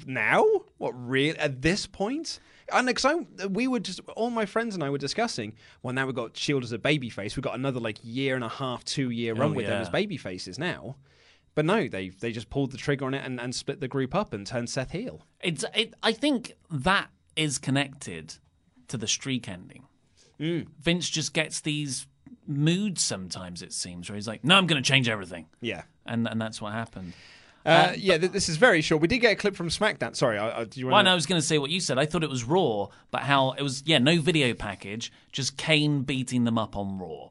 now 0.06 0.46
what 0.78 0.92
really 0.92 1.38
at 1.40 1.62
this 1.62 1.88
point? 1.88 2.40
and 2.72 2.88
because 2.88 3.06
I 3.06 3.48
we 3.48 3.68
were 3.68 3.80
just 3.80 4.00
all 4.16 4.30
my 4.30 4.46
friends 4.46 4.74
and 4.76 4.84
I 4.84 4.90
were 4.90 4.98
discussing 4.98 5.54
well 5.82 5.94
now 5.94 6.06
we've 6.06 6.16
got 6.16 6.38
Shield 6.38 6.64
as 6.64 6.72
a 6.72 6.78
baby 6.78 7.10
face 7.10 7.36
we've 7.36 7.44
got 7.44 7.56
another 7.56 7.80
like 7.80 7.98
year 8.04 8.36
and 8.36 8.44
a 8.44 8.50
half 8.50 8.86
two 8.86 9.10
year 9.10 9.34
run 9.34 9.52
Oh, 9.52 9.54
with 9.54 9.68
them 9.68 9.82
as 9.82 9.90
baby 9.90 10.16
faces 10.16 10.58
now 10.58 10.96
but 11.56 11.66
no 11.66 11.88
they 11.88 12.10
they 12.10 12.32
just 12.32 12.50
pulled 12.50 12.72
the 12.72 12.78
trigger 12.78 13.06
on 13.06 13.14
it 13.14 13.26
and, 13.26 13.40
and 13.40 13.54
split 13.54 13.80
the 13.82 13.88
group 13.88 14.16
up 14.16 14.32
and 14.32 14.48
turned 14.48 14.70
Seth 14.70 14.92
heel 14.92 15.26
It's. 15.42 15.66
It, 15.76 15.94
I 16.02 16.14
think 16.14 16.54
that 16.72 17.10
is 17.36 17.58
connected 17.58 18.36
to 18.88 18.98
the 18.98 19.08
streak 19.08 19.50
ending. 19.50 19.88
Mm. 20.40 20.68
Vince 20.80 21.10
just 21.10 21.34
gets 21.34 21.62
these 21.62 22.08
moods 22.48 23.04
sometimes. 23.04 23.62
It 23.62 23.74
seems 23.74 24.10
where 24.10 24.16
he's 24.16 24.28
like, 24.28 24.44
"No, 24.44 24.56
I'm 24.56 24.68
going 24.68 24.82
to 24.82 24.88
change 24.88 25.08
everything." 25.10 25.48
Yeah. 25.62 25.84
and 26.06 26.28
and 26.28 26.42
that's 26.42 26.62
what 26.62 26.74
happened. 26.74 27.14
uh, 27.66 27.94
yeah 27.96 28.18
th- 28.18 28.32
this 28.34 28.50
is 28.50 28.58
very 28.58 28.82
short 28.82 29.02
we 29.02 29.08
did 29.08 29.20
get 29.20 29.32
a 29.32 29.36
clip 29.38 29.56
from 29.56 29.70
SmackDown 29.70 30.14
sorry 30.18 30.38
I, 30.38 30.60
I, 30.60 30.64
do 30.66 30.82
you 30.82 30.88
Well, 30.88 30.94
want 30.96 31.06
no, 31.06 31.12
I 31.14 31.16
was 31.16 31.26
going 31.26 31.40
to 31.40 31.48
say 31.48 31.58
what 31.58 31.70
you 31.70 31.80
said. 31.80 31.98
I 31.98 32.06
thought 32.06 32.22
it 32.22 32.30
was 32.30 32.44
Raw, 32.44 32.88
but 33.10 33.22
how 33.22 33.52
it 33.52 33.62
was, 33.64 33.84
yeah, 33.86 34.00
no 34.00 34.20
video 34.20 34.54
package, 34.54 35.14
just 35.32 35.56
Kane 35.56 36.02
beating 36.02 36.44
them 36.44 36.58
up 36.58 36.76
on 36.76 37.00
Raw. 37.00 37.30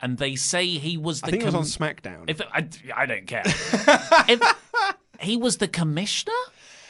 And 0.00 0.18
they 0.18 0.36
say 0.36 0.66
he 0.66 0.96
was 0.96 1.20
the 1.20 1.26
I 1.28 1.30
think 1.30 1.42
it 1.42 1.46
was 1.46 1.54
on 1.56 1.62
SmackDown 1.64 2.24
If 2.30 2.40
I, 2.52 2.68
I 2.94 3.06
don't 3.06 3.26
care. 3.26 3.42
if 3.46 4.40
he 5.20 5.36
was 5.36 5.56
the 5.56 5.66
commissioner 5.68 6.32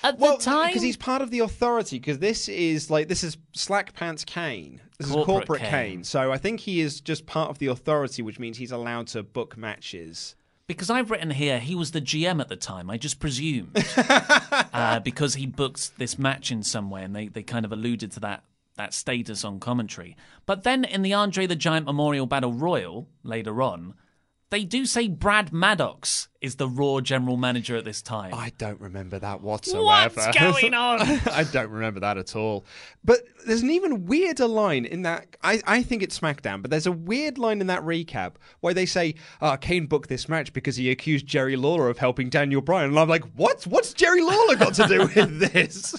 at 0.03 0.19
the 0.19 0.37
time? 0.37 0.67
because 0.69 0.83
he's 0.83 0.97
part 0.97 1.23
of 1.23 1.31
the 1.31 1.39
authority. 1.39 1.99
Because 1.99 2.19
this 2.19 2.49
is 2.49 2.91
like 2.91 3.09
this 3.09 3.23
is 3.25 3.37
Slack 3.55 3.95
Pants 3.95 4.25
Kane. 4.25 4.81
This 4.99 5.11
Corporate 5.11 5.21
is 5.21 5.27
corporate 5.27 5.61
Kane. 5.61 5.71
Kane. 5.71 6.05
So 6.05 6.33
I 6.33 6.39
think 6.39 6.61
he 6.61 6.81
is 6.81 7.01
just 7.01 7.27
part 7.27 7.51
of 7.51 7.59
the 7.59 7.67
authority, 7.67 8.23
which 8.23 8.39
means 8.39 8.57
he's 8.59 8.73
allowed 8.73 9.09
to 9.09 9.23
book 9.23 9.57
matches. 9.57 10.37
Because 10.67 10.91
I've 10.91 11.11
written 11.11 11.31
here 11.31 11.59
he 11.59 11.75
was 11.75 11.93
the 11.93 12.01
GM 12.01 12.41
at 12.41 12.49
the 12.49 12.57
time. 12.57 12.91
I 12.91 12.97
just 12.97 13.21
presumed 13.21 13.77
uh, 13.97 15.01
because 15.01 15.35
he 15.35 15.47
booked 15.47 15.97
this 15.99 16.19
match 16.19 16.51
in 16.51 16.63
some 16.63 16.91
way, 16.91 17.05
and 17.05 17.15
they, 17.15 17.29
they 17.29 17.43
kind 17.43 17.65
of 17.65 17.73
alluded 17.73 18.13
to 18.13 18.21
that 18.21 18.45
that 18.77 18.93
status 18.93 19.45
on 19.45 19.59
commentary. 19.59 20.17
But 20.45 20.63
then 20.63 20.85
in 20.85 21.03
the 21.03 21.15
Andre 21.15 21.47
the 21.47 21.57
Giant 21.57 21.87
Memorial 21.87 22.27
Battle 22.27 22.53
Royal 22.53 23.09
later 23.23 23.63
on, 23.63 23.95
they 24.51 24.65
do 24.65 24.87
say 24.87 25.09
Brad 25.09 25.53
Maddox 25.53 26.29
is 26.41 26.55
the 26.55 26.69
Raw 26.69 27.01
general 27.01 27.37
manager 27.37 27.77
at 27.77 27.85
this 27.85 28.01
time. 28.01 28.33
I 28.33 28.53
don't 28.59 28.81
remember 28.81 29.19
that 29.19 29.41
whatsoever. 29.41 30.15
What's 30.21 30.39
going 30.39 30.73
on? 30.75 31.01
I 31.03 31.45
don't 31.51 31.71
remember 31.71 31.99
that 32.01 32.17
at 32.17 32.37
all. 32.37 32.65
But 33.05 33.21
there's 33.45 33.63
an 33.63 33.71
even 33.71 34.07
weirder 34.07 34.47
line 34.47 34.85
in 34.85 35.03
that. 35.03 35.37
I, 35.43 35.61
I 35.67 35.83
think 35.83 36.03
it's 36.05 36.19
SmackDown, 36.19 36.63
but 36.63 36.71
there's 36.71 36.87
a 36.87 36.93
weird 36.93 37.39
line 37.39 37.61
in 37.61 37.67
that 37.67 37.83
recap 37.83 38.35
where 38.61 38.73
they 38.75 38.87
say, 38.87 39.17
uh, 39.41 39.57
Kane 39.57 39.87
booked 39.87 40.09
this 40.09 40.29
match 40.29 40.53
because 40.53 40.77
he 40.77 40.91
accused 40.91 41.27
Jerry 41.27 41.57
Lawler 41.57 41.89
of 41.89 41.99
helping 41.99 42.29
Daniel 42.29 42.61
Bryan. 42.61 42.91
And 42.91 42.99
I'm 43.01 43.09
like, 43.09 43.25
what? 43.35 43.65
What's 43.67 43.93
Jerry 43.95 44.23
Lawler 44.23 44.55
got 44.55 44.75
to 44.75 44.87
do 44.87 44.99
with 45.15 45.41
this? 45.53 45.95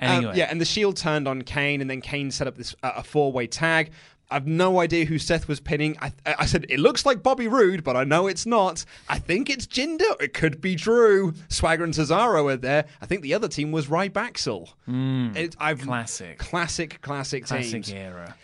Um, 0.00 0.16
Anyway. 0.16 0.32
yeah, 0.36 0.48
and 0.50 0.60
the 0.60 0.64
Shield 0.64 0.96
turned 0.96 1.28
on 1.28 1.42
Kane, 1.42 1.80
and 1.80 1.88
then 1.88 2.00
Kane 2.00 2.30
set 2.32 2.48
up 2.48 2.56
this 2.56 2.74
uh, 2.82 2.92
a 2.96 3.04
four 3.04 3.30
way 3.30 3.46
tag. 3.46 3.92
I've 4.32 4.46
no 4.46 4.80
idea 4.80 5.04
who 5.04 5.18
Seth 5.18 5.46
was 5.46 5.60
pinning. 5.60 5.96
I, 6.00 6.12
I 6.26 6.46
said 6.46 6.66
it 6.68 6.80
looks 6.80 7.04
like 7.06 7.22
Bobby 7.22 7.46
Roode, 7.48 7.84
but 7.84 7.96
I 7.96 8.04
know 8.04 8.26
it's 8.26 8.46
not. 8.46 8.84
I 9.08 9.18
think 9.18 9.48
it's 9.50 9.66
Jinder. 9.66 10.20
It 10.20 10.34
could 10.34 10.60
be 10.60 10.74
Drew. 10.74 11.34
Swagger 11.48 11.84
and 11.84 11.92
Cesaro 11.94 12.52
are 12.52 12.56
there. 12.56 12.86
I 13.00 13.06
think 13.06 13.22
the 13.22 13.34
other 13.34 13.48
team 13.48 13.72
was 13.72 13.86
Rybaxel. 13.86 14.70
Mm, 14.88 15.36
It, 15.36 15.56
I've, 15.60 15.80
classic, 15.82 16.38
classic, 16.38 17.00
classic, 17.02 17.44
classic 17.46 17.84
teams. 17.84 17.92
era. 17.92 18.34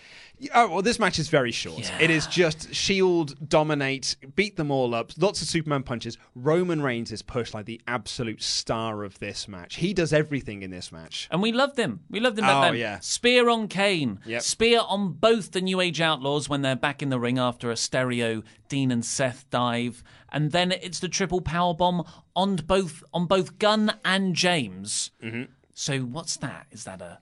Yeah, 0.40 0.51
Oh 0.55 0.69
well, 0.69 0.82
this 0.82 0.98
match 0.98 1.19
is 1.19 1.28
very 1.28 1.51
short. 1.52 1.90
It 2.01 2.10
is 2.10 2.27
just 2.27 2.73
Shield 2.74 3.48
dominate, 3.48 4.16
beat 4.36 4.56
them 4.56 4.70
all 4.70 4.94
up. 4.94 5.10
Lots 5.19 5.43
of 5.43 5.48
Superman 5.48 5.82
punches. 5.82 6.16
Roman 6.35 6.81
Reigns 6.81 7.10
is 7.12 7.23
pushed 7.23 7.55
like 7.55 7.66
the 7.66 7.81
absolute 7.89 8.43
star 8.43 9.02
of 9.05 9.19
this 9.19 9.48
match. 9.48 9.77
He 9.77 9.93
does 9.93 10.12
everything 10.12 10.62
in 10.62 10.70
this 10.70 10.93
match. 10.93 11.28
And 11.31 11.43
we 11.43 11.51
loved 11.52 11.78
him. 11.78 12.01
We 12.09 12.20
loved 12.20 12.39
him 12.39 12.44
back 12.44 12.56
Oh, 12.56 12.73
then. 12.73 12.81
yeah. 12.81 12.98
Spear 13.01 13.48
on 13.48 13.69
Kane. 13.69 14.20
Yep. 14.27 14.43
Spear 14.43 14.81
on 14.86 15.12
both 15.12 15.51
the 15.52 15.60
New 15.60 15.81
Age 15.81 16.01
Outlaws 16.01 16.48
when 16.48 16.62
they're 16.62 16.77
back 16.77 17.02
in 17.02 17.09
the 17.10 17.19
ring 17.19 17.39
after 17.39 17.70
a 17.70 17.77
stereo 17.77 18.43
Dean 18.69 18.90
and 18.93 19.05
Seth 19.05 19.44
dive. 19.51 20.02
And 20.31 20.52
then 20.52 20.73
it's 20.73 21.01
the 21.01 21.09
triple 21.09 21.40
power 21.40 21.74
bomb 21.74 22.05
on 22.36 22.56
both 22.56 23.02
on 23.12 23.27
both 23.27 23.59
Gunn 23.59 23.94
and 24.05 24.35
James. 24.36 25.10
Mm-hmm. 25.23 25.44
So 25.74 26.01
what's 26.01 26.36
that? 26.39 26.66
Is 26.70 26.85
that 26.85 27.01
a 27.01 27.19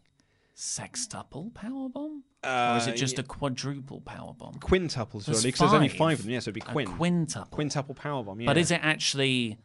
sextuple 0.57 1.53
power 1.55 1.89
bomb? 1.89 2.25
Uh, 2.43 2.73
or 2.75 2.77
is 2.79 2.87
it 2.87 2.97
just 2.97 3.15
yeah. 3.15 3.21
a 3.21 3.25
quadruple 3.25 4.01
power 4.01 4.33
bomb? 4.33 4.55
Quintuples, 4.55 5.27
There's 5.27 5.39
really, 5.39 5.49
because 5.49 5.61
there's 5.61 5.73
only 5.73 5.89
five. 5.89 6.19
of 6.19 6.25
them. 6.25 6.33
Yeah, 6.33 6.39
so 6.39 6.45
it'd 6.51 6.55
be 6.55 6.61
A 6.61 6.65
quin. 6.65 6.87
quintuple. 6.87 7.49
Quintuple 7.51 7.95
powerbomb, 7.95 8.41
yeah. 8.41 8.47
But 8.47 8.57
is 8.59 8.71
it 8.71 8.81
actually 8.83 9.59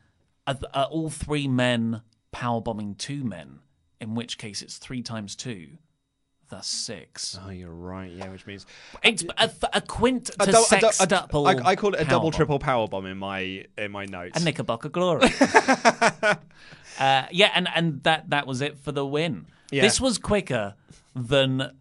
are, 0.47 0.57
are 0.73 0.85
all 0.85 1.09
three 1.09 1.47
men 1.47 2.01
power 2.31 2.61
bombing 2.61 2.95
two 2.95 3.23
men? 3.23 3.59
In 3.99 4.15
which 4.15 4.37
case, 4.39 4.63
it's 4.63 4.77
three 4.79 5.03
times 5.03 5.35
two, 5.35 5.77
thus 6.49 6.65
six. 6.65 7.37
Oh, 7.45 7.51
you're 7.51 7.69
right. 7.69 8.09
Yeah, 8.11 8.29
which 8.29 8.47
means 8.47 8.65
it's 9.03 9.23
a, 9.37 9.51
a 9.73 9.81
quint 9.81 10.25
to 10.25 10.43
A 10.43 10.45
dou- 10.47 10.51
a 10.53 10.55
sextuple. 10.55 11.63
I, 11.63 11.69
I 11.69 11.75
call 11.75 11.93
it 11.93 12.01
a 12.01 12.05
double 12.05 12.31
powerbomb. 12.31 12.35
triple 12.35 12.59
power 12.59 12.87
bomb 12.87 13.05
in 13.05 13.17
my 13.17 13.65
in 13.77 13.91
my 13.91 14.05
notes. 14.05 14.41
A 14.41 14.43
knickerbocker 14.43 14.89
glory. 14.89 15.29
uh, 16.99 17.23
yeah, 17.31 17.51
and 17.53 17.67
and 17.75 18.01
that 18.03 18.31
that 18.31 18.47
was 18.47 18.61
it 18.61 18.79
for 18.79 18.91
the 18.91 19.05
win. 19.05 19.45
Yeah. 19.71 19.81
This 19.81 19.99
was 19.99 20.17
quicker 20.17 20.75
than 21.15 21.71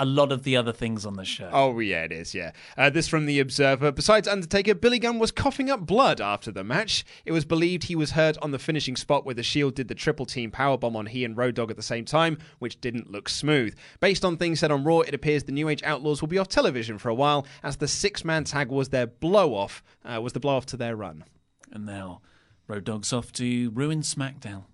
a 0.00 0.04
lot 0.04 0.30
of 0.30 0.44
the 0.44 0.56
other 0.56 0.72
things 0.72 1.04
on 1.04 1.14
the 1.14 1.24
show. 1.24 1.50
Oh 1.52 1.78
yeah, 1.80 2.04
it 2.04 2.12
is. 2.12 2.34
Yeah, 2.34 2.52
uh, 2.76 2.88
this 2.88 3.08
from 3.08 3.26
the 3.26 3.40
Observer. 3.40 3.90
Besides 3.90 4.28
Undertaker, 4.28 4.74
Billy 4.74 5.00
Gunn 5.00 5.18
was 5.18 5.32
coughing 5.32 5.70
up 5.70 5.80
blood 5.86 6.20
after 6.20 6.52
the 6.52 6.62
match. 6.62 7.04
It 7.24 7.32
was 7.32 7.44
believed 7.44 7.84
he 7.84 7.96
was 7.96 8.12
hurt 8.12 8.38
on 8.40 8.52
the 8.52 8.58
finishing 8.58 8.94
spot 8.94 9.26
where 9.26 9.34
the 9.34 9.42
Shield 9.42 9.74
did 9.74 9.88
the 9.88 9.94
triple 9.94 10.24
team 10.24 10.50
powerbomb 10.52 10.94
on 10.94 11.06
he 11.06 11.24
and 11.24 11.36
Road 11.36 11.56
Dogg 11.56 11.70
at 11.70 11.76
the 11.76 11.82
same 11.82 12.04
time, 12.04 12.38
which 12.60 12.80
didn't 12.80 13.10
look 13.10 13.28
smooth. 13.28 13.76
Based 14.00 14.24
on 14.24 14.36
things 14.36 14.60
said 14.60 14.70
on 14.70 14.84
Raw, 14.84 15.00
it 15.00 15.14
appears 15.14 15.44
the 15.44 15.52
New 15.52 15.68
Age 15.68 15.82
Outlaws 15.82 16.20
will 16.20 16.28
be 16.28 16.38
off 16.38 16.48
television 16.48 16.98
for 16.98 17.08
a 17.08 17.14
while, 17.14 17.44
as 17.62 17.76
the 17.76 17.88
six-man 17.88 18.44
tag 18.44 18.68
was 18.68 18.90
their 18.90 19.06
blow 19.06 19.54
off. 19.54 19.82
Uh, 20.04 20.20
was 20.20 20.32
the 20.32 20.40
blow 20.40 20.56
off 20.56 20.66
to 20.66 20.76
their 20.76 20.94
run. 20.94 21.24
And 21.72 21.84
now, 21.84 22.20
Road 22.68 22.84
Dogg's 22.84 23.12
off 23.12 23.32
to 23.32 23.70
ruin 23.70 24.02
SmackDown. 24.02 24.64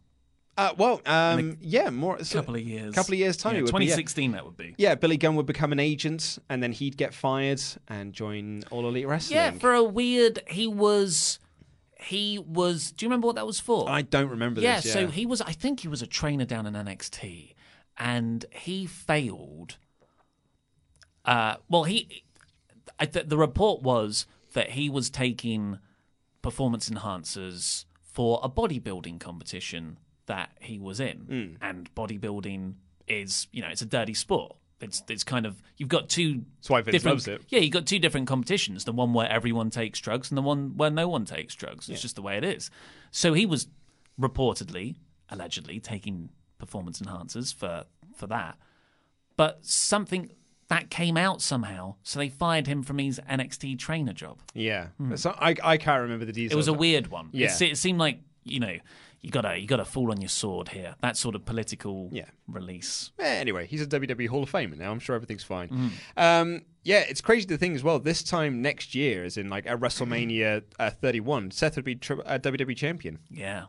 Uh, 0.56 0.72
well, 0.78 1.00
um, 1.04 1.56
yeah, 1.60 1.90
more 1.90 2.16
A 2.16 2.24
couple 2.24 2.54
of 2.54 2.60
years. 2.60 2.94
couple 2.94 3.14
of 3.14 3.18
years 3.18 3.36
time. 3.36 3.54
Yeah, 3.54 3.60
it 3.60 3.62
would 3.64 3.74
be, 3.74 3.86
yeah. 3.86 3.96
2016 3.96 4.32
that 4.32 4.44
would 4.44 4.56
be. 4.56 4.74
Yeah, 4.78 4.94
Billy 4.94 5.16
Gunn 5.16 5.34
would 5.34 5.46
become 5.46 5.72
an 5.72 5.80
agent, 5.80 6.38
and 6.48 6.62
then 6.62 6.70
he'd 6.70 6.96
get 6.96 7.12
fired 7.12 7.60
and 7.88 8.12
join 8.12 8.62
All 8.70 8.86
Elite 8.86 9.08
Wrestling. 9.08 9.36
Yeah, 9.36 9.50
for 9.52 9.74
a 9.74 9.82
weird. 9.82 10.42
He 10.46 10.66
was. 10.68 11.40
He 12.00 12.38
was. 12.38 12.92
Do 12.92 13.04
you 13.04 13.08
remember 13.08 13.26
what 13.26 13.36
that 13.36 13.46
was 13.46 13.58
for? 13.58 13.88
I 13.88 14.02
don't 14.02 14.28
remember 14.28 14.60
yeah, 14.60 14.76
this. 14.76 14.86
Yeah, 14.86 14.92
so 14.92 15.06
he 15.08 15.26
was. 15.26 15.40
I 15.40 15.52
think 15.52 15.80
he 15.80 15.88
was 15.88 16.02
a 16.02 16.06
trainer 16.06 16.44
down 16.44 16.66
in 16.66 16.74
NXT, 16.74 17.54
and 17.98 18.44
he 18.50 18.86
failed. 18.86 19.78
Uh, 21.24 21.56
well, 21.68 21.84
he. 21.84 22.24
I 23.00 23.06
th- 23.06 23.26
the 23.26 23.38
report 23.38 23.82
was 23.82 24.26
that 24.52 24.70
he 24.70 24.88
was 24.88 25.10
taking 25.10 25.78
performance 26.42 26.88
enhancers 26.88 27.86
for 28.00 28.38
a 28.42 28.48
bodybuilding 28.48 29.18
competition 29.18 29.98
that 30.26 30.50
he 30.60 30.78
was 30.78 31.00
in, 31.00 31.18
Hmm. 31.58 31.64
and 31.64 31.94
bodybuilding 31.94 32.74
is 33.06 33.46
you 33.52 33.60
know 33.62 33.68
it's 33.68 33.82
a 33.82 33.86
dirty 33.86 34.14
sport. 34.14 34.56
It's 34.80 35.02
it's 35.08 35.24
kind 35.24 35.46
of 35.46 35.62
you've 35.76 35.88
got 35.88 36.08
two 36.08 36.44
That's 36.58 36.70
why 36.70 36.80
Vince 36.82 36.94
different 36.94 37.14
loves 37.16 37.28
it. 37.28 37.42
yeah 37.48 37.60
you've 37.60 37.72
got 37.72 37.86
two 37.86 37.98
different 37.98 38.26
competitions. 38.26 38.84
The 38.84 38.92
one 38.92 39.12
where 39.14 39.30
everyone 39.30 39.70
takes 39.70 39.98
drugs 40.00 40.30
and 40.30 40.36
the 40.38 40.42
one 40.42 40.76
where 40.76 40.90
no 40.90 41.08
one 41.08 41.24
takes 41.24 41.54
drugs. 41.54 41.88
It's 41.88 42.00
Yeah. 42.00 42.02
just 42.02 42.16
the 42.16 42.22
way 42.22 42.36
it 42.36 42.44
is. 42.44 42.70
So 43.10 43.32
he 43.34 43.46
was 43.46 43.68
reportedly, 44.20 44.96
allegedly 45.28 45.80
taking 45.80 46.30
performance 46.58 47.00
enhancers 47.00 47.54
for 47.54 47.84
for 48.14 48.26
that, 48.28 48.56
but 49.36 49.64
something 49.64 50.30
that 50.68 50.88
came 50.90 51.16
out 51.16 51.42
somehow, 51.42 51.94
so 52.02 52.18
they 52.18 52.28
fired 52.28 52.66
him 52.66 52.82
from 52.82 52.98
his 52.98 53.20
NXT 53.28 53.78
trainer 53.78 54.12
job. 54.14 54.40
Yeah. 54.54 54.88
So 55.16 55.34
I, 55.38 55.54
I 55.62 55.76
can't 55.76 56.00
remember 56.02 56.24
the 56.24 56.32
details. 56.32 56.52
Hmm. 56.52 56.54
It 56.54 56.56
was 56.56 56.68
a 56.68 56.72
weird 56.72 57.08
one. 57.08 57.28
Yeah. 57.32 57.52
It, 57.54 57.62
it 57.62 57.76
seemed 57.78 57.98
like 57.98 58.20
you 58.44 58.60
know 58.60 58.76
you 59.24 59.30
gotta 59.30 59.58
you 59.58 59.66
gotta 59.66 59.84
fall 59.86 60.10
on 60.10 60.20
your 60.20 60.28
sword 60.28 60.68
here. 60.68 60.94
That 61.00 61.16
sort 61.16 61.34
of 61.34 61.44
political 61.46 62.10
Yeah. 62.12 62.26
release. 62.46 63.10
Anyway, 63.18 63.66
he's 63.66 63.80
a 63.80 63.86
WWE 63.86 64.26
Hall 64.28 64.42
of 64.42 64.52
Famer 64.52 64.76
now. 64.76 64.90
I'm 64.92 65.00
sure 65.00 65.16
everything's 65.16 65.42
fine. 65.44 65.68
Mm. 65.68 65.90
Um, 66.16 66.62
yeah, 66.82 67.00
it's 67.08 67.22
crazy 67.22 67.46
to 67.46 67.56
think 67.56 67.74
as 67.74 67.82
well. 67.82 67.98
This 67.98 68.22
time 68.22 68.60
next 68.60 68.94
year, 68.94 69.24
as 69.24 69.38
in 69.38 69.48
like 69.48 69.66
at 69.66 69.80
WrestleMania 69.80 70.62
uh, 70.78 70.90
31, 70.90 71.50
Seth 71.52 71.76
would 71.76 71.84
be 71.86 71.94
tri- 71.94 72.18
uh, 72.24 72.38
WWE 72.38 72.76
champion. 72.76 73.18
Yeah. 73.30 73.64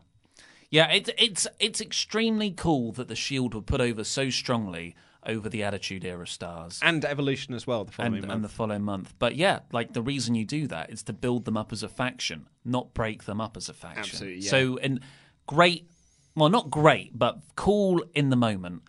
Yeah, 0.70 0.90
it's 0.92 1.10
it's 1.16 1.46
it's 1.58 1.80
extremely 1.80 2.50
cool 2.50 2.92
that 2.92 3.08
the 3.08 3.16
Shield 3.16 3.54
were 3.54 3.62
put 3.62 3.80
over 3.80 4.04
so 4.04 4.28
strongly 4.30 4.94
over 5.24 5.48
the 5.48 5.62
Attitude 5.62 6.04
Era 6.04 6.26
stars. 6.26 6.80
And 6.82 7.04
Evolution 7.04 7.54
as 7.54 7.66
well, 7.66 7.84
the 7.84 7.92
following 7.92 8.14
and, 8.18 8.26
month. 8.26 8.34
and 8.36 8.44
the 8.44 8.48
following 8.48 8.82
month. 8.82 9.14
But 9.18 9.36
yeah, 9.36 9.60
like 9.72 9.92
the 9.92 10.02
reason 10.02 10.34
you 10.34 10.44
do 10.44 10.66
that 10.68 10.90
is 10.90 11.02
to 11.04 11.12
build 11.12 11.44
them 11.46 11.56
up 11.56 11.72
as 11.72 11.82
a 11.82 11.88
faction, 11.88 12.48
not 12.64 12.94
break 12.94 13.24
them 13.24 13.40
up 13.40 13.56
as 13.56 13.68
a 13.68 13.72
faction. 13.72 14.00
Absolutely, 14.00 14.40
yeah. 14.42 14.50
So, 14.50 14.76
and 14.78 15.00
great, 15.46 15.88
well, 16.34 16.48
not 16.48 16.70
great, 16.70 17.16
but 17.18 17.38
cool 17.56 18.04
in 18.14 18.30
the 18.30 18.36
moment. 18.36 18.82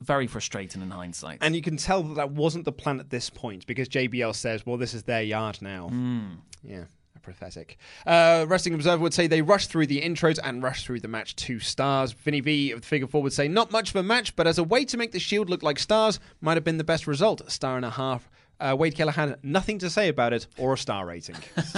Very 0.00 0.26
frustrating 0.26 0.82
in 0.82 0.90
hindsight. 0.90 1.38
And 1.40 1.54
you 1.56 1.62
can 1.62 1.76
tell 1.76 2.02
that 2.02 2.14
that 2.14 2.30
wasn't 2.32 2.64
the 2.64 2.72
plan 2.72 3.00
at 3.00 3.10
this 3.10 3.30
point 3.30 3.66
because 3.66 3.88
JBL 3.88 4.34
says, 4.34 4.66
well, 4.66 4.76
this 4.76 4.92
is 4.92 5.04
their 5.04 5.22
yard 5.22 5.58
now. 5.62 5.88
Mm. 5.90 6.36
Yeah, 6.62 6.84
pathetic. 7.22 7.78
Uh, 8.06 8.44
Wrestling 8.48 8.74
Observer 8.74 9.02
would 9.02 9.14
say 9.14 9.26
they 9.26 9.40
rushed 9.40 9.70
through 9.70 9.86
the 9.86 10.02
intros 10.02 10.38
and 10.42 10.62
rushed 10.62 10.84
through 10.86 11.00
the 11.00 11.08
match 11.08 11.36
two 11.36 11.58
stars. 11.58 12.12
Vinny 12.12 12.40
V 12.40 12.72
of 12.72 12.82
the 12.82 12.86
Figure 12.86 13.06
Four 13.06 13.22
would 13.22 13.32
say, 13.32 13.48
not 13.48 13.70
much 13.72 13.90
of 13.90 13.96
a 13.96 14.02
match, 14.02 14.36
but 14.36 14.46
as 14.46 14.58
a 14.58 14.64
way 14.64 14.84
to 14.84 14.96
make 14.96 15.12
the 15.12 15.18
Shield 15.18 15.48
look 15.48 15.62
like 15.62 15.78
stars, 15.78 16.20
might 16.40 16.56
have 16.56 16.64
been 16.64 16.78
the 16.78 16.84
best 16.84 17.06
result. 17.06 17.40
A 17.40 17.50
star 17.50 17.76
and 17.76 17.84
a 17.86 17.90
half. 17.90 18.28
Uh, 18.60 18.76
Wade 18.78 18.94
Keller 18.94 19.12
had 19.12 19.38
nothing 19.42 19.78
to 19.78 19.90
say 19.90 20.08
about 20.08 20.32
it 20.32 20.46
or 20.58 20.74
a 20.74 20.78
star 20.78 21.06
rating. 21.06 21.36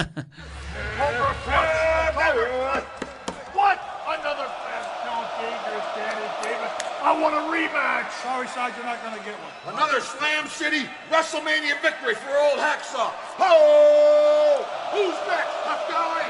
What? 3.54 3.80
Another 4.06 4.48
fast, 4.64 4.90
no 5.04 5.14
dangerous 5.40 5.86
Danny 5.96 6.28
Davis. 6.42 6.95
I 7.06 7.14
want 7.14 7.38
a 7.38 7.46
rematch. 7.46 8.10
Sorry, 8.18 8.50
Sarge, 8.50 8.74
you're 8.74 8.82
not 8.82 8.98
going 8.98 9.14
to 9.14 9.22
get 9.22 9.38
one. 9.38 9.78
Another 9.78 10.02
Slam 10.02 10.50
City 10.50 10.90
WrestleMania 11.06 11.78
victory 11.78 12.18
for 12.18 12.34
old 12.34 12.58
Hacksaw. 12.58 13.14
Ho! 13.38 14.66
Who's 14.90 15.14
next, 15.30 15.54
tough 15.62 15.86
guy? 15.86 16.26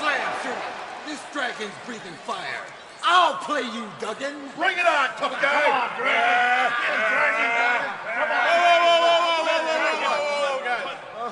Slam 0.00 0.24
City, 0.40 0.64
this 1.04 1.20
dragon's 1.36 1.76
breathing 1.84 2.16
fire. 2.24 2.64
I'll 3.04 3.36
play 3.44 3.60
you, 3.60 3.84
Duggan. 4.00 4.32
Bring 4.56 4.80
it 4.80 4.88
on, 4.88 5.12
tough 5.20 5.36
guy. 5.36 5.68
Come 5.68 5.84
on, 5.84 5.92
Dragon. 6.00 6.72
Get 6.80 6.96
Dragon 7.12 7.52
going. 7.60 7.92
Come 8.08 8.32
on. 8.32 8.72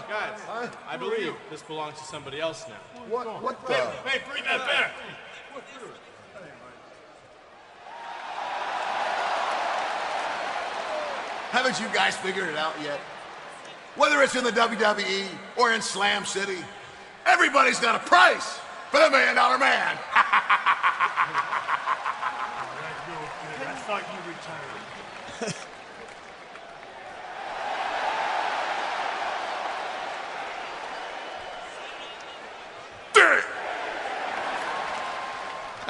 Guys, 0.09 0.43
I 0.89 0.97
believe 0.99 1.35
this 1.51 1.63
belongs 1.63 1.97
to 1.99 2.05
somebody 2.05 2.41
else 2.41 2.67
now. 2.69 3.03
What? 3.09 3.27
What 3.43 3.67
the? 3.67 3.75
Hey, 4.05 4.21
bring 4.29 4.43
that 4.45 4.67
back. 4.67 4.93
Haven't 11.51 11.81
you 11.81 11.89
guys 11.93 12.17
figured 12.17 12.49
it 12.49 12.57
out 12.57 12.75
yet? 12.81 13.01
Whether 13.97 14.23
it's 14.23 14.37
in 14.37 14.45
the 14.45 14.53
WWE 14.53 15.27
or 15.57 15.73
in 15.73 15.83
Slam 15.83 16.25
City, 16.25 16.59
everybody's 17.27 17.81
got 17.81 17.97
a 17.97 17.99
price 17.99 18.61
for 18.91 19.01
the 19.01 19.11
Million 19.11 19.35
Dollar 19.35 19.59
Man. 19.59 19.99
I 23.67 23.75
thought 23.87 24.03
you 24.13 24.21
retired. 24.31 25.67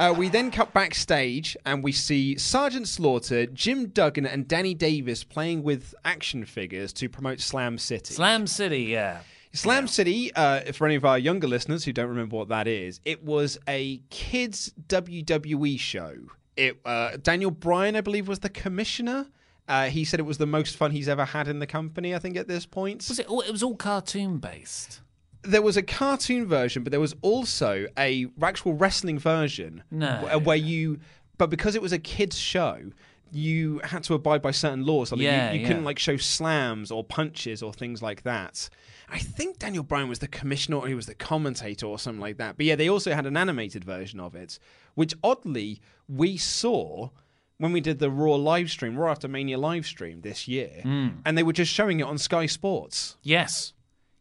Uh, 0.01 0.15
we 0.17 0.31
then 0.31 0.51
cut 0.51 0.73
backstage 0.73 1.59
and 1.67 1.85
we 1.85 1.93
see 1.93 2.35
Sergeant 2.39 2.89
Slaughter, 2.89 3.45
Jim 3.45 3.89
Duggan, 3.89 4.25
and 4.25 4.49
Danny 4.49 4.73
Davis 4.73 5.25
playing 5.25 5.63
with 5.63 5.95
action 6.07 6.47
figures 6.47 6.95
to 6.95 7.11
promote 7.11 7.39
Slam 7.39 7.77
City. 7.77 8.15
Slam 8.15 8.47
City, 8.47 8.85
yeah. 8.85 9.21
Slam 9.53 9.87
City, 9.87 10.33
uh, 10.35 10.73
for 10.73 10.87
any 10.87 10.95
of 10.95 11.05
our 11.05 11.19
younger 11.19 11.47
listeners 11.47 11.85
who 11.85 11.93
don't 11.93 12.09
remember 12.09 12.35
what 12.35 12.49
that 12.49 12.67
is, 12.67 13.03
it 13.05 13.23
was 13.23 13.59
a 13.69 13.99
kids 14.09 14.73
WWE 14.89 15.79
show. 15.79 16.17
It 16.57 16.81
uh, 16.87 17.19
Daniel 17.23 17.51
Bryan, 17.51 17.95
I 17.95 18.01
believe, 18.01 18.27
was 18.27 18.39
the 18.39 18.49
commissioner. 18.49 19.27
Uh, 19.69 19.91
he 19.91 20.07
said 20.07 20.19
it 20.19 20.23
was 20.23 20.39
the 20.39 20.47
most 20.47 20.79
fun 20.79 20.93
he's 20.93 21.11
ever 21.11 21.27
had 21.27 21.47
in 21.47 21.59
the 21.59 21.67
company. 21.67 22.15
I 22.15 22.19
think 22.19 22.39
at 22.39 22.49
this 22.49 22.65
point, 22.65 23.07
Was 23.07 23.19
it? 23.19 23.27
All, 23.27 23.43
it 23.43 23.53
was 23.53 23.63
all 23.63 23.77
cartoon 23.77 24.39
based. 24.39 25.03
There 25.43 25.63
was 25.63 25.77
a 25.77 25.83
cartoon 25.83 26.47
version, 26.47 26.83
but 26.85 26.91
there 26.91 27.01
was 27.01 27.15
also 27.23 27.87
a 27.99 28.27
actual 28.43 28.75
wrestling 28.75 29.19
version. 29.19 29.83
No. 29.91 30.17
wh- 30.17 30.47
where 30.47 30.57
you, 30.57 30.99
but 31.39 31.49
because 31.51 31.75
it 31.75 31.83
was 31.83 31.93
a 31.93 31.99
kids 31.99 32.39
show, 32.39 32.93
you 33.33 33.81
had 33.85 34.03
to 34.05 34.15
abide 34.15 34.43
by 34.43 34.51
certain 34.51 34.85
laws. 34.85 35.13
Like, 35.13 35.21
Yeah, 35.21 35.53
you, 35.53 35.57
you 35.57 35.63
yeah. 35.63 35.69
couldn't 35.69 35.85
like 35.85 35.99
show 35.99 36.17
slams 36.17 36.91
or 36.91 37.05
punches 37.05 37.63
or 37.63 37.73
things 37.73 38.03
like 38.03 38.23
that. 38.25 38.69
I 39.09 39.19
think 39.19 39.59
Daniel 39.59 39.83
Bryan 39.85 40.09
was 40.09 40.19
the 40.19 40.29
commissioner 40.29 40.79
or 40.79 40.89
he 40.89 40.95
was 40.95 41.07
the 41.07 41.15
commentator 41.15 41.87
or 41.87 41.99
something 41.99 42.21
like 42.21 42.37
that. 42.39 42.57
But 42.57 42.67
yeah, 42.67 42.77
they 42.77 42.89
also 42.89 43.13
had 43.15 43.27
an 43.27 43.37
animated 43.37 43.85
version 43.85 44.21
of 44.21 44.35
it, 44.35 44.59
which 44.95 45.15
oddly 45.23 45.81
we 46.09 46.37
saw 46.37 47.11
when 47.59 47.73
we 47.73 47.81
did 47.81 47.99
the 47.99 48.11
Raw 48.11 48.35
live 48.37 48.71
stream, 48.71 48.97
Raw 48.97 49.11
After 49.11 49.29
Mania 49.29 49.59
live 49.59 49.85
stream 49.87 50.23
this 50.23 50.49
year, 50.49 50.81
Mm. 50.85 51.19
and 51.25 51.37
they 51.39 51.43
were 51.43 51.53
just 51.53 51.73
showing 51.73 52.01
it 52.01 52.05
on 52.05 52.19
Sky 52.19 52.47
Sports. 52.47 53.17
Yes. 53.23 53.75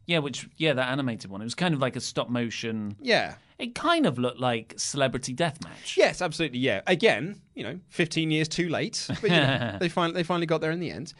Yeah, 0.06 0.18
which 0.18 0.48
yeah, 0.56 0.72
that 0.72 0.88
animated 0.88 1.30
one. 1.30 1.40
It 1.40 1.44
was 1.44 1.54
kind 1.54 1.74
of 1.74 1.80
like 1.80 1.96
a 1.96 2.00
stop 2.00 2.28
motion. 2.28 2.96
Yeah. 3.00 3.34
It 3.58 3.74
kind 3.74 4.06
of 4.06 4.18
looked 4.18 4.40
like 4.40 4.74
Celebrity 4.76 5.34
Deathmatch. 5.34 5.96
Yes, 5.96 6.22
absolutely. 6.22 6.60
Yeah. 6.60 6.80
Again, 6.86 7.40
you 7.54 7.62
know, 7.62 7.78
15 7.90 8.30
years 8.30 8.48
too 8.48 8.68
late, 8.68 9.06
but 9.08 9.22
you 9.22 9.28
know, 9.36 9.76
they 9.80 9.88
finally 9.88 10.14
they 10.14 10.22
finally 10.22 10.46
got 10.46 10.60
there 10.60 10.70
in 10.70 10.80
the 10.80 10.90
end. 10.90 11.12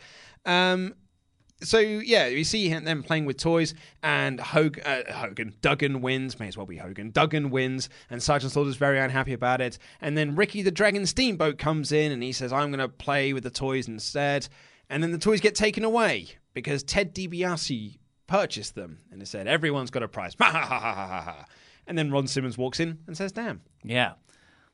Um, 0.46 0.94
so 1.62 1.78
yeah, 1.78 2.28
we 2.28 2.44
see 2.44 2.72
them 2.72 3.02
playing 3.02 3.26
with 3.26 3.36
toys, 3.36 3.74
and 4.02 4.40
Hogan, 4.40 4.82
uh, 4.84 5.12
Hogan 5.12 5.54
Duggan 5.60 6.00
wins. 6.00 6.38
May 6.38 6.48
as 6.48 6.56
well 6.56 6.66
be 6.66 6.76
Hogan. 6.76 7.10
Duggan 7.10 7.50
wins, 7.50 7.88
and 8.08 8.22
Sergeant 8.22 8.52
Slaughter's 8.52 8.76
very 8.76 8.98
unhappy 8.98 9.34
about 9.34 9.60
it. 9.60 9.78
And 10.00 10.16
then 10.16 10.34
Ricky 10.34 10.62
the 10.62 10.70
Dragon 10.70 11.06
Steamboat 11.06 11.58
comes 11.58 11.92
in, 11.92 12.12
and 12.12 12.22
he 12.22 12.32
says, 12.32 12.52
"I'm 12.52 12.70
going 12.70 12.80
to 12.80 12.88
play 12.88 13.32
with 13.32 13.42
the 13.42 13.50
toys 13.50 13.88
instead." 13.88 14.48
And 14.88 15.02
then 15.02 15.12
the 15.12 15.18
toys 15.18 15.40
get 15.40 15.54
taken 15.54 15.84
away 15.84 16.28
because 16.54 16.82
Ted 16.82 17.14
DiBiase 17.14 17.98
purchased 18.30 18.76
them, 18.76 19.00
and 19.10 19.20
it 19.20 19.26
said, 19.26 19.46
"Everyone's 19.46 19.90
got 19.90 20.02
a 20.02 20.08
prize." 20.08 20.34
Ha 20.40 20.50
ha 20.50 20.64
ha 20.64 20.78
ha 20.80 20.94
ha 20.94 21.20
ha. 21.22 21.44
And 21.86 21.98
then 21.98 22.10
Ron 22.10 22.28
Simmons 22.28 22.56
walks 22.56 22.80
in 22.80 22.98
and 23.06 23.16
says, 23.16 23.32
"Damn." 23.32 23.60
Yeah. 23.82 24.12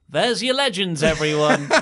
There's 0.09 0.43
your 0.43 0.55
legends, 0.55 1.03
everyone. 1.03 1.69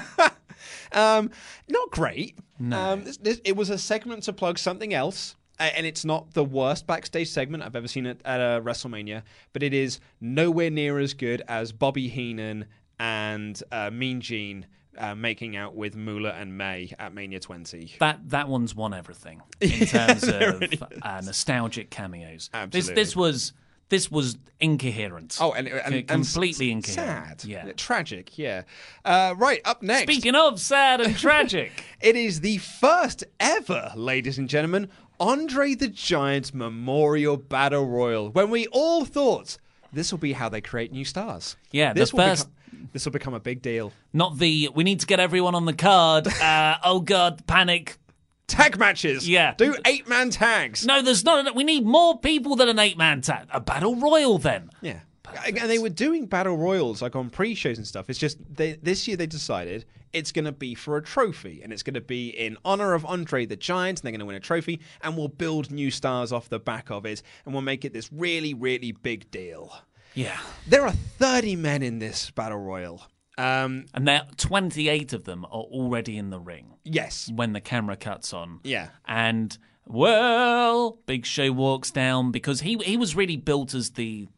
Um, 0.93 1.31
not 1.69 1.91
great. 1.91 2.39
No. 2.59 2.79
Um, 2.79 3.05
this, 3.05 3.17
this, 3.17 3.41
it 3.45 3.57
was 3.57 3.69
a 3.69 3.77
segment 3.77 4.23
to 4.23 4.33
plug 4.33 4.59
something 4.59 4.95
else, 4.95 5.35
uh, 5.59 5.65
and 5.77 5.85
it's 5.85 6.05
not 6.05 6.33
the 6.35 6.45
worst 6.45 6.87
backstage 6.87 7.29
segment 7.29 7.65
I've 7.65 7.75
ever 7.75 7.89
seen 7.89 8.07
at, 8.07 8.19
at 8.25 8.41
a 8.41 8.63
WrestleMania, 8.63 9.23
but 9.53 9.65
it 9.65 9.75
is 9.75 9.99
nowhere 10.21 10.71
near 10.71 11.01
as 11.01 11.13
good 11.13 11.43
as 11.49 11.73
Bobby 11.73 12.07
Heenan 12.09 12.67
and 13.01 13.61
uh, 13.73 13.91
Mean 13.91 14.21
Gene 14.21 14.67
uh, 14.99 15.15
making 15.15 15.57
out 15.57 15.75
with 15.75 15.97
Moolah 15.97 16.31
and 16.39 16.57
Mae 16.57 16.93
at 16.99 17.15
Mania 17.15 17.41
20. 17.41 17.97
that 18.01 18.21
that 18.31 18.49
one's 18.49 18.75
won 18.75 18.95
everything 18.95 19.43
in 19.61 19.87
terms 19.87 20.25
of 20.29 20.62
uh, 21.03 21.21
nostalgic 21.25 21.91
cameos. 21.91 22.51
Absolutely. 22.53 22.95
This 22.95 23.09
this 23.11 23.16
was 23.16 23.53
this 23.91 24.11
was 24.11 24.39
incoherent. 24.61 25.37
Oh, 25.41 25.53
and, 25.53 25.69
and, 25.69 25.95
and 25.95 26.09
completely 26.09 26.71
s- 26.71 26.73
incoherent. 26.73 27.41
Sad. 27.43 27.45
Yeah. 27.49 27.73
Tragic, 27.77 28.39
yeah. 28.39 28.62
Uh, 29.05 29.35
right, 29.37 29.61
up 29.65 29.83
next. 29.83 30.05
Speaking 30.11 30.35
of 30.35 30.59
sad 30.59 31.01
and 31.03 31.16
tragic, 31.16 31.71
It 32.01 32.16
is 32.16 32.41
the 32.41 32.59
first 32.59 33.25
ever, 33.39 33.93
ladies 33.95 34.39
and 34.39 34.49
gentlemen, 34.49 34.89
Andre 35.21 35.75
the 35.75 35.89
Giant's 35.89 36.53
Memorial 36.55 37.37
Battle 37.37 37.87
Royal, 37.87 38.31
when 38.31 38.49
we 38.51 38.66
all 38.69 39.05
thought 39.05 39.59
this 39.93 40.11
will 40.11 40.19
be 40.19 40.33
how 40.33 40.49
they 40.49 40.61
create 40.61 40.91
new 40.91 41.05
stars. 41.05 41.57
Yeah, 41.71 41.93
the 41.93 42.01
this 42.01 42.12
will 42.12 42.21
first- 42.25 42.49
become, 42.49 42.55
this 42.93 43.05
will 43.05 43.13
become 43.13 43.35
a 43.35 43.41
big 43.41 43.63
deal. 43.63 43.93
not 44.13 44.39
the 44.39 44.71
we 44.75 44.85
need 44.85 45.01
to 45.01 45.07
get 45.07 45.21
everyone 45.21 45.55
on 45.55 45.65
the 45.65 45.73
card. 45.75 46.27
Uh, 46.29 46.77
oh 46.85 47.01
god, 47.01 47.47
panic. 47.47 47.99
Tag 48.47 48.79
matches. 48.79 49.27
Yeah. 49.29 49.55
Do 49.57 49.75
eight 49.87 50.07
man 50.07 50.29
tags. 50.31 50.85
No, 50.85 51.01
there's 51.01 51.25
not. 51.25 51.41
enough- 51.41 51.55
We 51.55 51.65
need 51.65 51.87
more 51.87 52.19
people 52.19 52.57
than 52.57 52.69
an 52.69 52.79
eight 52.79 52.99
man 52.99 53.23
tag. 53.23 53.47
A 53.51 53.59
battle 53.61 53.97
royal 53.97 54.37
then. 54.39 54.69
Yeah. 54.83 55.01
And 55.47 55.57
they 55.71 55.79
were 55.79 55.89
doing 55.89 56.27
battle 56.27 56.57
royals 56.57 57.01
like 57.03 57.17
on 57.17 57.31
pre-shows 57.31 57.79
and 57.79 57.87
stuff. 57.87 58.09
It's 58.11 58.19
just 58.19 58.37
they, 58.55 58.75
this 58.75 59.09
year 59.09 59.17
they 59.17 59.27
decided 59.27 59.87
it's 60.13 60.31
going 60.31 60.45
to 60.45 60.53
be 60.53 60.75
for 60.77 60.97
a 60.97 61.03
trophy, 61.03 61.61
and 61.65 61.73
it's 61.73 61.83
going 61.83 61.95
to 61.95 62.01
be 62.01 62.29
in 62.29 62.57
honor 62.65 62.93
of 62.95 63.05
Andre 63.07 63.47
the 63.47 63.57
Giant, 63.57 63.99
and 63.99 64.05
they're 64.05 64.13
going 64.13 64.21
to 64.21 64.27
win 64.27 64.37
a 64.37 64.41
trophy, 64.41 64.81
and 65.03 65.17
we'll 65.17 65.27
build 65.29 65.73
new 65.73 65.91
stars 65.91 66.31
off 66.31 66.49
the 66.51 66.61
back 66.61 66.91
of 66.91 67.05
it, 67.07 67.21
and 67.45 67.53
we'll 67.55 67.63
make 67.63 67.85
it 67.85 67.93
this 67.93 68.13
really, 68.13 68.55
really 68.55 68.93
big 68.93 69.29
deal. 69.33 69.75
Yeah. 70.15 70.39
There 70.66 70.82
are 70.86 70.93
30 70.93 71.57
men 71.57 71.82
in 71.82 71.99
this 71.99 72.31
battle 72.31 72.59
royal. 72.59 73.03
Um, 73.36 73.86
And 73.95 74.05
now 74.05 74.23
28 74.36 75.12
of 75.12 75.24
them 75.24 75.45
are 75.47 75.51
already 75.51 76.16
in 76.16 76.31
the 76.31 76.39
ring. 76.39 76.74
Yes. 76.85 77.31
When 77.35 77.53
the 77.53 77.61
camera 77.61 77.97
cuts 77.97 78.32
on. 78.32 78.61
Yeah. 78.62 78.89
And 79.07 79.57
well, 79.86 80.99
Big 81.07 81.27
Show 81.27 81.51
walks 81.53 81.91
down 81.91 82.31
because 82.31 82.61
he 82.61 82.77
he 82.85 82.97
was 82.97 83.16
really 83.16 83.36
built 83.36 83.74
as 83.74 83.91
the 83.93 84.28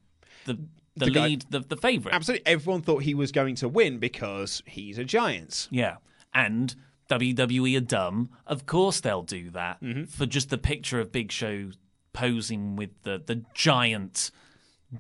the 0.47 0.55
the, 0.97 1.07
The 1.07 1.11
guy- 1.11 1.27
lead, 1.27 1.44
the, 1.51 1.61
the 1.61 1.77
favorite. 1.77 2.15
absolutely. 2.15 2.47
Everyone 2.47 2.81
thought 2.81 3.03
he 3.03 3.15
was 3.15 3.31
going 3.31 3.55
to 3.57 3.69
win 3.69 3.98
because 3.98 4.62
he's 4.66 4.97
a 4.97 5.05
giant. 5.05 5.69
Yeah. 5.70 5.97
And 6.32 6.74
WWE 7.11 7.77
are 7.77 7.81
dumb. 7.81 8.31
Of 8.47 8.65
course 8.65 9.01
they'll 9.01 9.23
do 9.23 9.51
that 9.51 9.82
Mm-hmm. 9.82 10.05
for 10.05 10.24
just 10.24 10.48
the 10.48 10.57
picture 10.59 10.98
of 10.98 11.12
Big 11.12 11.31
Show 11.31 11.70
posing 12.15 12.77
with 12.77 12.90
the, 13.03 13.23
the 13.24 13.43
giant, 13.53 14.31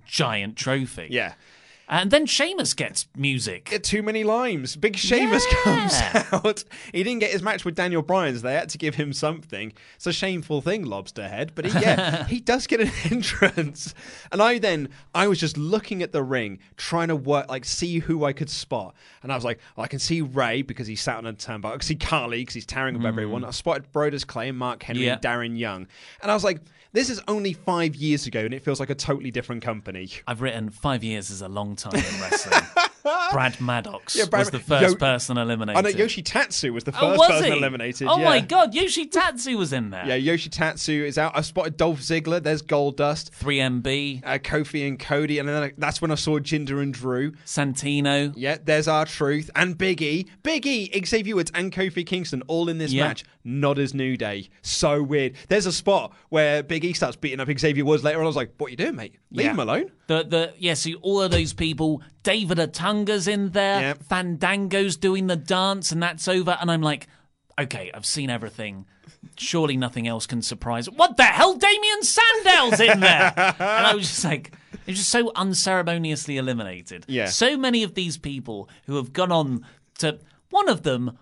giant 0.06 0.56
trophy. 0.56 1.08
Yeah. 1.10 1.34
And 1.88 2.10
then 2.10 2.26
Sheamus 2.26 2.74
gets 2.74 3.06
music. 3.16 3.66
Get 3.66 3.84
too 3.84 4.02
many 4.02 4.24
limes. 4.24 4.74
Big 4.74 4.96
Sheamus 4.96 5.46
comes 5.62 5.94
out. 6.32 6.64
He 6.92 7.04
didn't 7.04 7.20
get 7.20 7.30
his 7.30 7.42
match 7.42 7.64
with 7.64 7.76
Daniel 7.76 8.02
Bryan's. 8.02 8.40
so 8.40 8.48
they 8.48 8.54
had 8.54 8.68
to 8.70 8.78
give 8.78 8.96
him 8.96 9.12
something. 9.12 9.72
It's 9.94 10.06
a 10.06 10.12
shameful 10.12 10.60
thing, 10.60 10.84
Lobster 10.84 11.28
Head, 11.28 11.52
but 11.54 11.64
he, 11.64 11.78
yeah, 11.78 12.24
he 12.26 12.40
does 12.40 12.66
get 12.66 12.80
an 12.80 12.90
entrance. 13.10 13.94
And 14.32 14.42
I 14.42 14.58
then, 14.58 14.88
I 15.14 15.28
was 15.28 15.38
just 15.38 15.56
looking 15.56 16.02
at 16.02 16.10
the 16.10 16.24
ring, 16.24 16.58
trying 16.76 17.08
to 17.08 17.16
work, 17.16 17.48
like, 17.48 17.64
see 17.64 18.00
who 18.00 18.24
I 18.24 18.32
could 18.32 18.50
spot. 18.50 18.96
And 19.22 19.30
I 19.30 19.36
was 19.36 19.44
like, 19.44 19.60
well, 19.76 19.84
I 19.84 19.88
can 19.88 20.00
see 20.00 20.22
Rey 20.22 20.62
because 20.62 20.88
he's 20.88 21.00
sat 21.00 21.18
on 21.18 21.26
a 21.26 21.34
turnbuckle. 21.34 21.66
I 21.66 21.72
can 21.72 21.80
see 21.82 21.94
Khali 21.94 22.42
because 22.42 22.54
he's 22.54 22.66
towering 22.66 22.96
above 22.96 23.04
mm. 23.04 23.10
everyone. 23.10 23.44
I 23.44 23.50
spotted 23.50 23.92
Brodus 23.92 24.26
Clay 24.26 24.48
and 24.48 24.58
Mark 24.58 24.82
Henry 24.82 25.06
Yeah. 25.06 25.14
and 25.14 25.22
Darren 25.22 25.56
Young. 25.56 25.86
And 26.20 26.32
I 26.32 26.34
was 26.34 26.42
like, 26.42 26.60
this 26.92 27.10
is 27.10 27.20
only 27.28 27.52
five 27.52 27.94
years 27.96 28.26
ago, 28.26 28.40
and 28.40 28.54
it 28.54 28.62
feels 28.62 28.80
like 28.80 28.90
a 28.90 28.94
totally 28.94 29.30
different 29.30 29.62
company. 29.62 30.10
I've 30.26 30.40
written 30.40 30.70
five 30.70 31.04
years 31.04 31.30
is 31.30 31.42
a 31.42 31.48
long 31.48 31.76
time 31.76 31.96
in 31.96 32.20
wrestling. 32.20 32.62
Brad 33.32 33.60
Maddox 33.60 34.16
Yeah, 34.16 34.24
Brad- 34.26 34.40
was 34.40 34.50
the 34.50 34.58
first 34.58 34.82
Yo- 34.94 34.96
person 34.96 35.38
eliminated. 35.38 35.78
I 35.78 35.80
know 35.90 35.96
Yoshi 35.96 36.22
Tatsu 36.22 36.72
was 36.72 36.84
the 36.84 36.92
first 36.92 37.04
oh, 37.04 37.16
was 37.16 37.28
person 37.28 37.52
he? 37.52 37.58
eliminated. 37.58 38.08
Oh 38.08 38.18
yeah. 38.18 38.24
my 38.24 38.40
god, 38.40 38.74
Yoshi 38.74 39.06
Tatsu 39.06 39.56
was 39.56 39.72
in 39.72 39.90
there. 39.90 40.06
Yeah, 40.06 40.14
Yoshi 40.16 40.50
Tatsu 40.50 41.04
is 41.04 41.18
out. 41.18 41.32
I 41.36 41.40
spotted 41.42 41.76
Dolph 41.76 42.00
Ziggler. 42.00 42.42
There's 42.42 42.62
Goldust. 42.62 43.30
3MB. 43.30 44.22
Uh, 44.24 44.38
Kofi 44.38 44.86
and 44.86 44.98
Cody. 44.98 45.38
And 45.38 45.48
then 45.48 45.62
I- 45.62 45.72
that's 45.78 46.00
when 46.02 46.10
I 46.10 46.14
saw 46.16 46.38
Jinder 46.38 46.82
and 46.82 46.92
Drew. 46.92 47.32
Santino. 47.44 48.32
Yeah, 48.36 48.58
there's 48.62 48.88
R-Truth. 48.88 49.50
And 49.54 49.76
Big 49.76 50.02
E. 50.02 50.26
Big 50.42 50.66
E, 50.66 50.90
Xavier 51.04 51.34
Woods, 51.36 51.50
and 51.54 51.72
Kofi 51.72 52.04
Kingston 52.06 52.42
all 52.46 52.68
in 52.68 52.78
this 52.78 52.92
Yeah. 52.92 53.08
match. 53.08 53.24
Not 53.44 53.78
as 53.78 53.94
New 53.94 54.16
Day. 54.16 54.48
So 54.62 55.02
weird. 55.02 55.34
There's 55.48 55.66
a 55.66 55.72
spot 55.72 56.12
where 56.30 56.62
Big 56.64 56.84
E 56.84 56.92
starts 56.92 57.16
beating 57.16 57.38
up 57.40 57.48
Xavier 57.58 57.84
Woods 57.84 58.02
later 58.02 58.18
on. 58.18 58.24
I 58.24 58.26
was 58.26 58.34
like, 58.36 58.52
what 58.58 58.66
are 58.68 58.70
you 58.70 58.76
doing, 58.76 58.96
mate? 58.96 59.14
Leave 59.30 59.46
Yeah. 59.46 59.52
him 59.52 59.60
alone. 59.60 59.90
The 60.08 60.24
the 60.24 60.52
yeah, 60.58 60.74
see 60.74 60.94
all 60.96 61.22
of 61.22 61.30
those 61.30 61.52
people. 61.52 62.02
David 62.26 62.58
Otunga's 62.58 63.28
in 63.28 63.50
there. 63.50 63.94
Fandango's 63.94 64.96
doing 64.96 65.28
the 65.28 65.36
dance, 65.36 65.92
and 65.92 66.02
that's 66.02 66.26
over. 66.26 66.58
And 66.60 66.72
I'm 66.72 66.82
like, 66.82 67.06
okay, 67.56 67.92
I've 67.94 68.04
seen 68.04 68.30
everything. 68.30 68.84
Surely 69.38 69.76
nothing 69.76 70.08
else 70.08 70.26
can 70.26 70.42
surprise. 70.42 70.90
What 70.90 71.16
the 71.16 71.22
hell? 71.22 71.54
Damien 71.54 72.02
Sandow's 72.02 72.80
in 72.80 72.98
there, 72.98 73.32
and 73.36 73.86
I 73.86 73.94
was 73.94 74.08
just 74.08 74.24
like, 74.24 74.50
it 74.72 74.88
was 74.88 74.96
just 74.98 75.10
so 75.10 75.30
unceremoniously 75.36 76.36
eliminated. 76.36 77.04
Yeah. 77.06 77.26
So 77.26 77.56
many 77.56 77.84
of 77.84 77.94
these 77.94 78.18
people 78.18 78.68
who 78.86 78.96
have 78.96 79.12
gone 79.12 79.30
on 79.30 79.64
to 79.98 80.18
one 80.50 80.68
of 80.68 80.82
them 80.82 81.16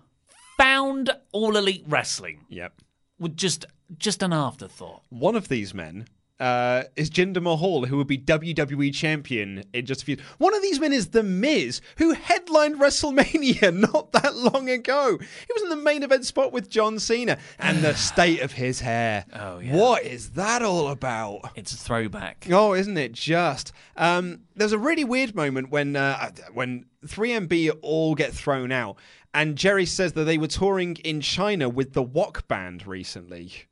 found 0.57 1.11
All 1.33 1.59
Elite 1.59 1.85
Wrestling. 1.87 2.47
Yep. 2.49 2.81
With 3.19 3.37
just 3.37 3.67
just 3.99 4.23
an 4.23 4.33
afterthought. 4.33 5.03
One 5.11 5.37
of 5.37 5.49
these 5.49 5.75
men 5.75 6.07
uh, 6.45 6.85
is 6.95 7.09
Jinder 7.09 7.41
Mahal, 7.41 7.87
who 7.87 7.97
will 7.97 8.05
be 8.05 8.19
WWE 8.19 8.93
champion 8.93 9.65
in 9.73 9.87
just 9.87 10.03
a 10.03 10.05
few. 10.05 10.19
One 10.37 10.55
of 10.55 10.61
these 10.61 10.79
men 10.79 10.93
is 10.93 11.09
The 11.09 11.23
Miz, 11.23 11.81
who 11.97 12.13
headlined 12.13 12.79
WrestleMania 12.79 13.75
not 13.93 14.13
that 14.13 14.37
long 14.37 14.69
ago. 14.69 15.17
He 15.19 15.53
was 15.55 15.63
in 15.63 15.71
the 15.71 15.77
main 15.77 16.03
event 16.03 16.27
spot 16.27 16.53
with 16.53 16.69
John 16.69 16.99
Cena, 16.99 17.39
and 17.59 17.79
the 17.79 17.95
state 17.95 18.43
of 18.43 18.53
his 18.53 18.81
hair. 18.81 19.25
Oh 19.33 19.59
yeah. 19.59 19.75
What 19.75 20.03
is 20.03 20.33
that 20.33 20.61
all 20.61 20.89
about? 20.89 21.51
It's 21.57 21.73
a 21.73 21.79
throwback. 21.79 22.47
Oh, 22.51 22.75
isn't 22.75 22.99
it 22.99 23.13
just? 23.13 23.73
Um, 23.97 24.41
there's 24.55 24.73
a 24.73 24.79
really 24.79 25.05
weird 25.05 25.35
moment 25.35 25.71
when 25.71 25.97
uh, 25.97 26.31
when 26.53 26.85
3MB 27.07 27.79
all 27.81 28.15
get 28.15 28.35
thrown 28.35 28.71
out, 28.71 28.97
and 29.33 29.57
Jerry 29.57 29.87
says 29.87 30.13
that 30.13 30.25
they 30.25 30.37
were 30.37 30.49
touring 30.49 30.97
in 30.97 31.23
China 31.23 31.71
with 31.71 31.95
the 31.95 32.03
Wok 32.03 32.47
band 32.49 32.87
recently. 32.87 33.65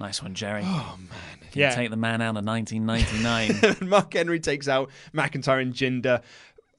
Nice 0.00 0.22
one, 0.22 0.34
Jerry. 0.34 0.62
Oh 0.64 0.96
man, 0.98 1.48
Can 1.50 1.60
yeah. 1.60 1.70
you 1.70 1.76
take 1.76 1.90
the 1.90 1.96
man 1.96 2.20
out 2.22 2.36
of 2.36 2.44
1999? 2.44 3.76
Mark 3.88 4.14
Henry 4.14 4.40
takes 4.40 4.68
out 4.68 4.90
McIntyre 5.12 5.60
and 5.60 5.74
Jinder. 5.74 6.22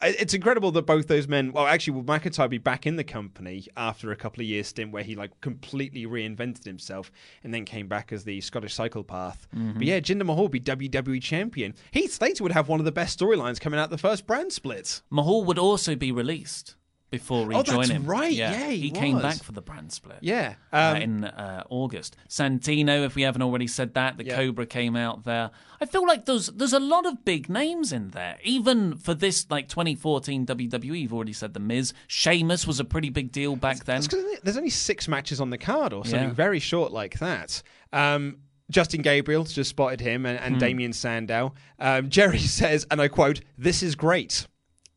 It's 0.01 0.33
incredible 0.33 0.71
that 0.71 0.83
both 0.85 1.07
those 1.07 1.27
men. 1.27 1.51
Well, 1.51 1.67
actually, 1.67 1.91
will 1.95 2.05
McIntyre 2.05 2.49
be 2.49 2.57
back 2.57 2.87
in 2.87 2.95
the 2.95 3.03
company 3.03 3.67
after 3.75 4.13
a 4.13 4.15
couple 4.15 4.39
of 4.41 4.47
years 4.47 4.67
stint 4.67 4.93
where 4.93 5.03
he 5.03 5.15
like 5.15 5.31
completely 5.41 6.05
reinvented 6.05 6.63
himself 6.63 7.11
and 7.43 7.53
then 7.53 7.65
came 7.65 7.89
back 7.89 8.13
as 8.13 8.23
the 8.23 8.39
Scottish 8.39 8.73
Psychopath. 8.73 9.49
Mhm. 9.53 9.73
But 9.73 9.83
yeah, 9.83 9.99
Jinder 9.99 10.25
Mahal 10.25 10.43
will 10.43 10.49
be 10.49 10.61
WWE 10.61 11.21
champion. 11.21 11.75
Heath 11.91 12.13
Slater 12.13 12.43
would 12.43 12.53
have 12.53 12.69
one 12.69 12.79
of 12.79 12.85
the 12.85 12.93
best 12.93 13.19
storylines 13.19 13.59
coming 13.59 13.77
out 13.77 13.89
the 13.89 13.97
first 13.97 14.25
brand 14.25 14.53
split. 14.53 15.01
Mahal 15.09 15.43
would 15.43 15.59
also 15.59 15.97
be 15.97 16.13
released 16.13 16.75
before 17.11 17.45
Oh, 17.53 17.63
that's 17.63 17.71
rejoining. 17.71 18.05
right. 18.05 18.31
Yeah, 18.31 18.69
he 18.69 18.91
came 18.91 19.15
was. 19.15 19.23
back 19.23 19.43
for 19.43 19.51
the 19.51 19.61
brand 19.61 19.91
split. 19.91 20.17
Yeah, 20.21 20.55
uh, 20.71 20.93
um, 20.95 21.01
in 21.01 21.23
uh, 21.25 21.63
August. 21.69 22.15
Santino, 22.29 23.05
if 23.05 23.15
we 23.15 23.23
haven't 23.23 23.41
already 23.41 23.67
said 23.67 23.93
that, 23.95 24.17
the 24.17 24.25
Yeah. 24.25 24.35
Cobra 24.35 24.65
came 24.65 24.95
out 24.95 25.23
there. 25.23 25.51
I 25.81 25.85
feel 25.85 26.05
like 26.05 26.25
there's 26.25 26.47
there's 26.47 26.73
a 26.73 26.79
lot 26.79 27.05
of 27.05 27.25
big 27.25 27.49
names 27.49 27.91
in 27.93 28.09
there. 28.09 28.37
Even 28.43 28.95
for 28.95 29.13
this 29.13 29.45
like 29.49 29.67
2014 29.69 30.45
WWE, 30.45 31.01
you've 31.01 31.13
already 31.13 31.33
said 31.33 31.53
the 31.53 31.59
Miz. 31.59 31.93
Sheamus 32.07 32.67
was 32.67 32.79
a 32.79 32.85
pretty 32.85 33.09
big 33.09 33.31
deal 33.31 33.55
back 33.55 33.85
then. 33.85 34.01
There's 34.43 34.57
only 34.57 34.69
six 34.69 35.07
matches 35.07 35.39
on 35.41 35.49
the 35.49 35.57
card 35.57 35.93
or 35.93 36.05
something 36.05 36.29
Yeah. 36.29 36.33
very 36.35 36.59
short 36.59 36.91
like 36.91 37.19
that. 37.19 37.61
Um, 37.93 38.37
Justin 38.69 39.01
Gabriel 39.01 39.45
just 39.45 39.71
spotted 39.71 39.99
him 39.99 40.27
and, 40.27 40.39
and 40.39 40.55
Hmm. 40.55 40.59
Damien 40.59 40.93
Sandow. 40.93 41.53
Um, 41.79 42.09
Jerry 42.09 42.37
says, 42.59 42.85
and 42.91 43.01
I 43.01 43.07
quote, 43.07 43.41
"This 43.57 43.81
is 43.81 43.95
great." 43.95 44.45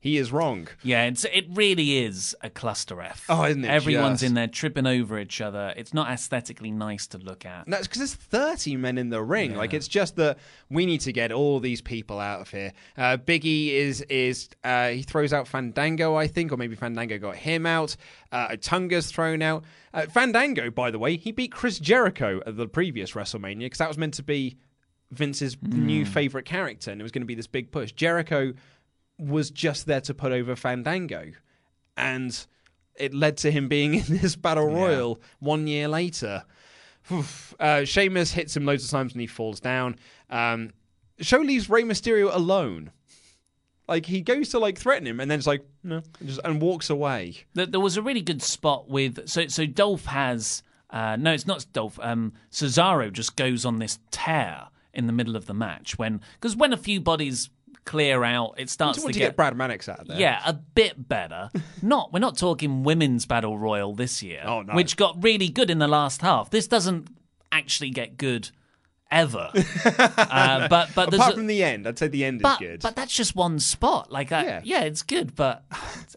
He 0.03 0.17
is 0.17 0.33
wrong. 0.33 0.67
Yeah, 0.83 1.05
it's 1.05 1.25
it 1.27 1.47
really 1.51 1.99
is 1.99 2.35
a 2.41 2.51
cluster 2.51 3.01
F. 3.01 3.25
Oh, 3.29 3.45
isn't 3.45 3.65
it 3.65 3.71
Everyone's 3.71 4.19
just? 4.19 4.31
in 4.31 4.35
there 4.35 4.49
tripping 4.49 4.85
over 4.85 5.17
each 5.17 5.41
other. 5.41 5.73
It's 5.77 5.95
not 5.95 6.11
aesthetically 6.11 6.73
nice 6.73 7.07
to 7.07 7.19
look 7.19 7.47
at. 7.47 7.67
And 7.67 7.73
that's 7.73 7.87
because 7.87 8.01
there's 8.01 8.15
30 8.15 8.79
men 8.79 8.99
in 8.99 9.11
the 9.11 9.23
ring. 9.23 9.55
Like 9.55 9.73
it's 9.73 9.87
just 9.87 10.17
that 10.17 10.39
we 10.69 10.87
need 10.87 11.03
to 11.03 11.13
get 11.13 11.31
all 11.31 11.61
these 11.61 11.81
people 11.81 12.19
out 12.19 12.41
of 12.41 12.51
here. 12.51 12.73
Uh, 12.99 13.17
Biggie 13.17 13.69
is 13.69 14.01
is 14.01 14.49
uh, 14.65 14.89
he 14.89 15.03
throws 15.03 15.33
out 15.33 15.47
Fandango, 15.47 16.17
I 16.17 16.27
think, 16.27 16.51
or 16.51 16.57
maybe 16.57 16.75
Fandango 16.75 17.17
got 17.19 17.37
him 17.37 17.65
out. 17.65 17.95
Uh, 18.33 18.57
Tunga's 18.57 19.09
thrown 19.09 19.41
out. 19.41 19.63
Uh, 19.95 20.07
Fandango, 20.07 20.69
by 20.73 20.91
the 20.91 20.99
way, 20.99 21.17
he 21.17 21.31
beat 21.31 21.53
Chris 21.53 21.79
Jericho 21.79 22.41
at 22.45 22.57
the 22.57 22.67
previous 22.67 23.13
WrestleMania 23.13 23.61
because 23.61 23.79
that 23.79 23.87
was 23.87 23.99
meant 23.99 24.15
to 24.15 24.25
be 24.25 24.57
Vince's 25.13 25.57
new 25.63 26.05
favorite 26.05 26.45
character, 26.47 26.91
and 26.91 27.01
it 27.01 27.05
was 27.05 27.13
going 27.13 27.23
to 27.23 27.27
be 27.27 27.37
this 27.37 27.47
big 27.47 27.71
push. 27.71 27.93
Jericho 27.93 28.53
was 29.23 29.51
just 29.51 29.87
there 29.87 30.01
to 30.03 30.15
put 30.15 30.33
over 30.33 30.57
Fandango, 30.57 31.33
and 31.97 32.47
it 32.97 33.15
led 33.15 33.37
to 33.39 33.51
him 33.51 33.69
being 33.69 33.95
in 33.95 34.05
this 34.09 34.37
battle 34.37 34.67
royal 34.67 35.21
one 35.39 35.67
year 35.67 35.89
later. 35.89 36.45
Oof. 37.11 37.55
Uh, 37.59 37.85
Sheamus 37.85 38.33
hits 38.33 38.57
him 38.57 38.65
loads 38.65 38.85
of 38.85 38.91
times 38.91 39.13
and 39.13 39.21
he 39.21 39.27
falls 39.27 39.61
down. 39.61 39.97
Um, 40.31 40.71
show 41.21 41.39
leaves 41.39 41.69
Rey 41.69 41.83
Mysterio 41.83 42.35
alone. 42.35 42.93
Like 43.89 44.07
he 44.07 44.21
goes 44.21 44.51
to 44.51 44.59
like 44.59 44.79
threaten 44.79 45.07
him 45.07 45.19
and 45.19 45.31
then 45.31 45.39
it's 45.39 45.47
like 45.47 45.67
no, 45.83 46.03
and 46.21 46.29
just 46.29 46.41
and 46.45 46.63
walks 46.63 46.89
away. 46.89 47.45
There, 47.55 47.67
there 47.67 47.81
was 47.81 47.97
a 47.97 48.03
really 48.03 48.23
good 48.23 48.41
spot 48.41 48.89
with 48.89 49.29
so 49.29 49.49
so 49.49 49.67
Dolph 49.67 50.07
has 50.07 50.63
uh, 50.91 51.17
no, 51.17 51.33
it's 51.33 51.47
not 51.47 51.67
Dolph. 51.73 51.99
Um, 52.01 52.33
Cesaro 52.51 53.13
just 53.13 53.35
goes 53.35 53.65
on 53.65 53.79
this 53.79 53.99
tear 54.11 54.69
in 54.95 55.07
the 55.07 55.13
middle 55.13 55.37
of 55.37 55.47
the 55.47 55.55
match 55.55 55.99
when 55.99 56.21
because 56.35 56.55
when 56.55 56.73
a 56.73 56.77
few 56.77 57.01
bodies 57.01 57.51
clear 57.85 58.23
out, 58.25 58.55
it 58.59 58.63
I 58.63 58.67
starts 58.67 59.01
to 59.03 59.07
to 59.09 59.13
get, 59.13 59.19
get 59.21 59.37
Brad 59.37 59.57
Maddox 59.57 59.89
out 59.89 60.01
of 60.01 60.07
there. 60.09 60.19
yeah 60.21 60.41
a 60.45 60.53
bit 60.53 61.09
better. 61.09 61.51
not 61.83 62.13
we're 62.13 62.21
not 62.21 62.37
talking 62.39 62.83
women's 62.85 63.27
battle 63.27 63.59
royal 63.59 63.95
this 63.95 64.23
year, 64.23 64.43
Oh, 64.47 64.63
no. 64.63 64.75
which 64.75 64.97
got 64.97 65.23
really 65.23 65.49
good 65.49 65.71
in 65.71 65.79
the 65.79 65.89
last 65.89 66.21
half. 66.23 66.51
This 66.51 66.67
doesn't 66.67 67.09
actually 67.51 67.91
get 67.91 68.17
good 68.17 68.51
ever. 69.11 69.51
uh, 69.85 70.69
but 70.69 70.89
but 70.95 71.13
apart 71.13 71.35
from 71.35 71.47
the 71.47 71.63
end, 71.63 71.87
I'd 71.87 71.99
say 71.99 72.09
the 72.09 72.25
end 72.25 72.41
but, 72.41 72.63
is 72.63 72.67
good. 72.69 72.81
But 72.81 72.97
that's 72.97 73.15
just 73.15 73.37
one 73.37 73.59
spot. 73.59 74.11
Like, 74.11 74.33
uh, 74.33 74.43
Yeah. 74.45 74.61
yeah. 74.65 74.81
it's 74.85 75.03
good, 75.03 75.35
but 75.35 75.65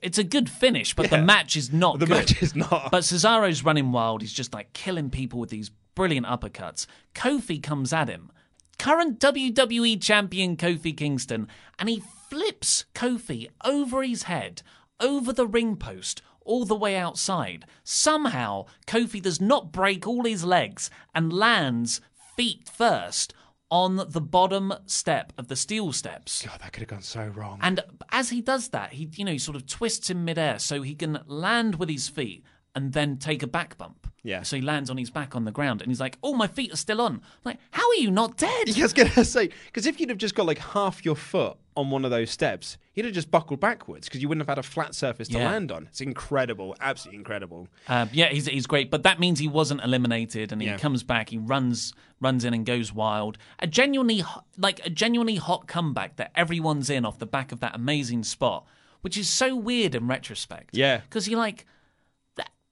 it's 0.01 0.17
a 0.17 0.23
good 0.23 0.49
finish. 0.49 0.95
But 0.95 1.09
the 1.09 1.17
match 1.17 1.57
is 1.57 1.73
not. 1.73 1.99
The 1.99 2.05
good. 2.05 2.15
match 2.17 2.41
is 2.41 2.55
not. 2.55 2.89
But 2.91 3.03
Cesaro's 3.03 3.63
running 3.65 3.91
wild. 3.91 4.21
He's 4.21 4.31
just 4.33 4.53
like 4.53 4.71
killing 4.73 5.09
people 5.09 5.39
with 5.39 5.49
these 5.49 5.71
brilliant 5.95 6.25
uppercuts. 6.25 6.85
Kofi 7.13 7.61
comes 7.61 7.91
at 7.91 8.07
him. 8.07 8.31
Current 8.77 9.19
WWE 9.19 10.01
champion 10.01 10.57
Kofi 10.57 10.95
Kingston, 10.95 11.47
and 11.79 11.89
he 11.89 12.03
flips 12.29 12.85
Kofi 12.93 13.49
over 13.63 14.03
his 14.03 14.23
head, 14.23 14.61
over 14.99 15.33
the 15.33 15.47
ring 15.47 15.75
post, 15.75 16.21
all 16.41 16.65
the 16.65 16.75
way 16.75 16.95
outside. 16.95 17.65
Somehow, 17.83 18.65
Kofi 18.87 19.21
does 19.21 19.41
not 19.41 19.71
break 19.71 20.07
all 20.07 20.23
his 20.23 20.45
legs 20.45 20.89
and 21.13 21.33
lands 21.33 22.01
feet 22.35 22.69
first 22.69 23.33
on 23.71 23.95
the 24.09 24.21
bottom 24.21 24.73
step 24.85 25.33
of 25.37 25.47
the 25.47 25.55
steel 25.55 25.91
steps. 25.91 26.43
God, 26.45 26.59
that 26.61 26.71
could 26.71 26.81
have 26.81 26.89
gone 26.89 27.01
so 27.01 27.27
wrong. 27.27 27.59
And 27.61 27.81
as 28.11 28.29
he 28.29 28.41
does 28.41 28.69
that, 28.69 28.93
he 28.93 29.09
you 29.15 29.25
know 29.25 29.31
he 29.31 29.39
sort 29.39 29.55
of 29.55 29.65
twists 29.65 30.09
in 30.09 30.23
midair 30.23 30.59
so 30.59 30.81
he 30.81 30.95
can 30.95 31.19
land 31.25 31.75
with 31.75 31.89
his 31.89 32.07
feet 32.07 32.43
and 32.75 32.93
then 32.93 33.17
take 33.17 33.41
a 33.43 33.47
back 33.47 33.77
bump. 33.77 34.07
Yeah. 34.23 34.41
So 34.41 34.55
he 34.55 34.61
lands 34.63 34.89
on 34.89 34.97
his 34.97 35.11
back 35.11 35.35
on 35.35 35.45
the 35.45 35.51
ground 35.51 35.81
and 35.83 35.91
he's 35.91 35.99
like, 35.99 36.17
"Oh, 36.23 36.33
my 36.33 36.47
feet 36.47 36.73
are 36.73 36.77
still 36.77 36.99
on." 36.99 37.13
I'm 37.13 37.21
like, 37.43 37.59
how 37.71 37.87
are 37.87 37.95
you 37.95 38.09
not 38.09 38.37
dead? 38.37 38.69
I 38.75 38.81
was 38.81 38.91
gonna 38.93 39.23
say 39.23 39.49
because 39.67 39.85
if 39.85 39.99
you'd 39.99 40.09
have 40.09 40.17
just 40.17 40.33
got 40.33 40.47
like 40.47 40.57
half 40.57 41.05
your 41.05 41.15
foot 41.15 41.57
on 41.77 41.91
one 41.91 42.03
of 42.05 42.09
those 42.11 42.31
steps, 42.31 42.77
you'd 42.95 43.05
have 43.05 43.13
just 43.13 43.29
buckled 43.29 43.59
backwards 43.59 44.07
because 44.07 44.21
you 44.23 44.27
wouldn't 44.27 44.41
have 44.41 44.49
had 44.57 44.57
a 44.57 44.67
flat 44.67 44.95
surface 44.95 45.27
to 45.27 45.37
Yeah. 45.37 45.45
land 45.51 45.71
on. 45.71 45.85
It's 45.85 46.01
incredible, 46.01 46.75
absolutely 46.81 47.19
incredible. 47.19 47.67
Uh, 47.87 48.07
yeah, 48.11 48.29
he's 48.29 48.47
he's 48.47 48.65
great, 48.65 48.89
but 48.89 49.03
that 49.03 49.19
means 49.19 49.37
he 49.37 49.47
wasn't 49.47 49.83
eliminated, 49.83 50.51
and 50.51 50.59
he 50.59 50.69
Yeah. 50.69 50.77
comes 50.79 51.03
back. 51.03 51.29
He 51.29 51.37
runs 51.37 51.93
runs 52.19 52.43
in 52.45 52.53
and 52.55 52.65
goes 52.65 52.91
wild. 52.91 53.37
A 53.59 53.67
genuinely 53.67 54.23
like 54.57 54.83
a 54.83 54.89
genuinely 54.89 55.35
hot 55.35 55.67
comeback 55.67 56.15
that 56.15 56.31
everyone's 56.33 56.89
in 56.89 57.05
off 57.05 57.19
the 57.19 57.27
back 57.27 57.51
of 57.51 57.59
that 57.59 57.75
amazing 57.75 58.23
spot, 58.23 58.65
which 59.01 59.17
is 59.17 59.29
so 59.29 59.55
weird 59.55 59.93
in 59.93 60.07
retrospect. 60.07 60.71
Yeah. 60.75 61.01
because 61.01 61.27
you're 61.27 61.37
like 61.39 61.67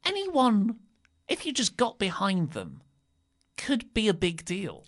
anyone, 0.06 0.78
if 1.28 1.46
you 1.46 1.54
just 1.54 1.78
got 1.78 2.00
behind 2.00 2.52
them, 2.52 2.82
could 3.58 3.94
be 3.94 4.08
a 4.08 4.14
big 4.14 4.46
deal. 4.46 4.84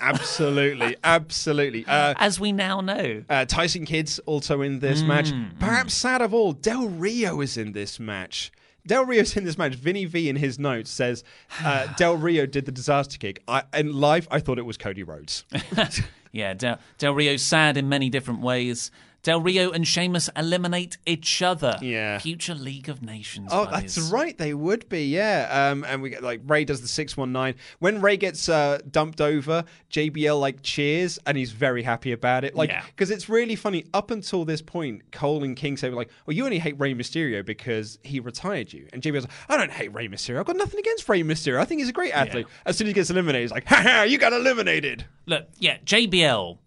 Absolutely, 0.00 0.96
absolutely. 1.04 1.84
Uh, 1.86 2.14
As 2.18 2.38
we 2.38 2.52
now 2.52 2.80
know. 2.80 3.24
Uh, 3.28 3.44
Tyson 3.44 3.84
Kidd's 3.84 4.18
also 4.20 4.62
in 4.62 4.78
this 4.78 5.02
match. 5.02 5.32
Perhaps 5.58 5.94
sad 5.94 6.22
of 6.22 6.32
all, 6.32 6.52
Del 6.52 6.88
Rio 6.88 7.40
is 7.40 7.56
in 7.56 7.72
this 7.72 7.98
match. 7.98 8.52
Del 8.86 9.04
Rio's 9.04 9.36
in 9.36 9.44
this 9.44 9.58
match. 9.58 9.74
Vinny 9.74 10.06
V 10.06 10.28
in 10.30 10.36
his 10.36 10.58
notes 10.58 10.90
says 10.90 11.22
uh, 11.62 11.86
Del 11.98 12.16
Rio 12.16 12.46
did 12.46 12.64
the 12.64 12.72
disaster 12.72 13.18
kick. 13.18 13.42
I, 13.46 13.64
in 13.74 13.92
live, 13.92 14.26
I 14.30 14.40
thought 14.40 14.58
it 14.58 14.64
was 14.64 14.76
Cody 14.76 15.02
Rhodes. 15.02 15.44
Yeah, 16.30 16.52
Del, 16.52 16.78
Del 16.98 17.14
Rio's 17.14 17.42
sad 17.42 17.78
in 17.78 17.88
many 17.88 18.10
different 18.10 18.42
ways. 18.42 18.90
Del 19.24 19.40
Rio 19.40 19.70
and 19.72 19.86
Sheamus 19.86 20.30
eliminate 20.36 20.96
each 21.04 21.42
other. 21.42 21.76
Yeah. 21.82 22.18
Future 22.18 22.54
League 22.54 22.88
of 22.88 23.02
Nations. 23.02 23.48
Oh, 23.52 23.66
buddies. 23.66 23.96
that's 23.96 24.10
right. 24.10 24.38
They 24.38 24.54
would 24.54 24.88
be, 24.88 25.06
yeah. 25.06 25.70
Um, 25.70 25.84
and 25.84 26.00
we 26.00 26.10
get 26.10 26.22
like 26.22 26.40
Rey 26.46 26.64
does 26.64 26.80
the 26.82 26.88
six 26.88 27.16
one 27.16 27.32
nine. 27.32 27.56
When 27.80 28.00
Rey 28.00 28.16
gets 28.16 28.48
uh, 28.48 28.78
dumped 28.90 29.20
over, 29.20 29.64
JBL 29.90 30.40
like 30.40 30.62
cheers 30.62 31.18
and 31.26 31.36
he's 31.36 31.50
very 31.50 31.82
happy 31.82 32.12
about 32.12 32.44
it. 32.44 32.54
Like, 32.54 32.70
Yeah. 32.70 32.84
because 32.86 33.10
it's 33.10 33.28
really 33.28 33.56
funny. 33.56 33.84
Up 33.92 34.12
until 34.12 34.44
this 34.44 34.62
point, 34.62 35.10
Cole 35.10 35.42
and 35.42 35.56
King 35.56 35.76
say 35.76 35.90
like, 35.90 36.10
"Well, 36.24 36.36
you 36.36 36.44
only 36.44 36.60
hate 36.60 36.78
Rey 36.78 36.94
Mysterio 36.94 37.44
because 37.44 37.98
he 38.04 38.20
retired 38.20 38.72
you." 38.72 38.86
And 38.92 39.02
JBL's 39.02 39.24
like, 39.24 39.32
"I 39.48 39.56
don't 39.56 39.72
hate 39.72 39.92
Rey 39.92 40.06
Mysterio. 40.08 40.38
I've 40.38 40.46
got 40.46 40.56
nothing 40.56 40.78
against 40.78 41.08
Rey 41.08 41.22
Mysterio. 41.24 41.58
I 41.58 41.64
think 41.64 41.80
he's 41.80 41.88
a 41.90 41.92
great 41.92 42.12
athlete." 42.12 42.46
As 42.64 42.78
soon 42.78 42.86
as 42.86 42.90
he 42.90 42.94
gets 42.94 43.10
eliminated, 43.10 43.42
he's 43.42 43.50
like, 43.52 43.66
"Ha 43.66 43.76
ha! 43.82 44.02
You 44.04 44.16
got 44.16 44.32
eliminated." 44.32 45.04
Look, 45.26 45.48
yeah, 45.58 45.78
JBL 45.84 46.58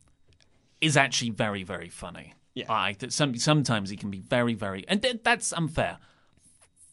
is 0.82 0.98
actually 0.98 1.30
very, 1.32 1.64
very 1.64 1.90
funny. 1.90 2.34
Yeah, 2.53 2.91
some, 3.10 3.36
sometimes 3.38 3.90
he 3.90 3.95
can 3.98 4.10
be 4.11 4.19
very, 4.19 4.53
very, 4.56 4.84
and 4.88 5.02
th- 5.02 5.22
that's 5.23 5.53
unfair. 5.53 5.98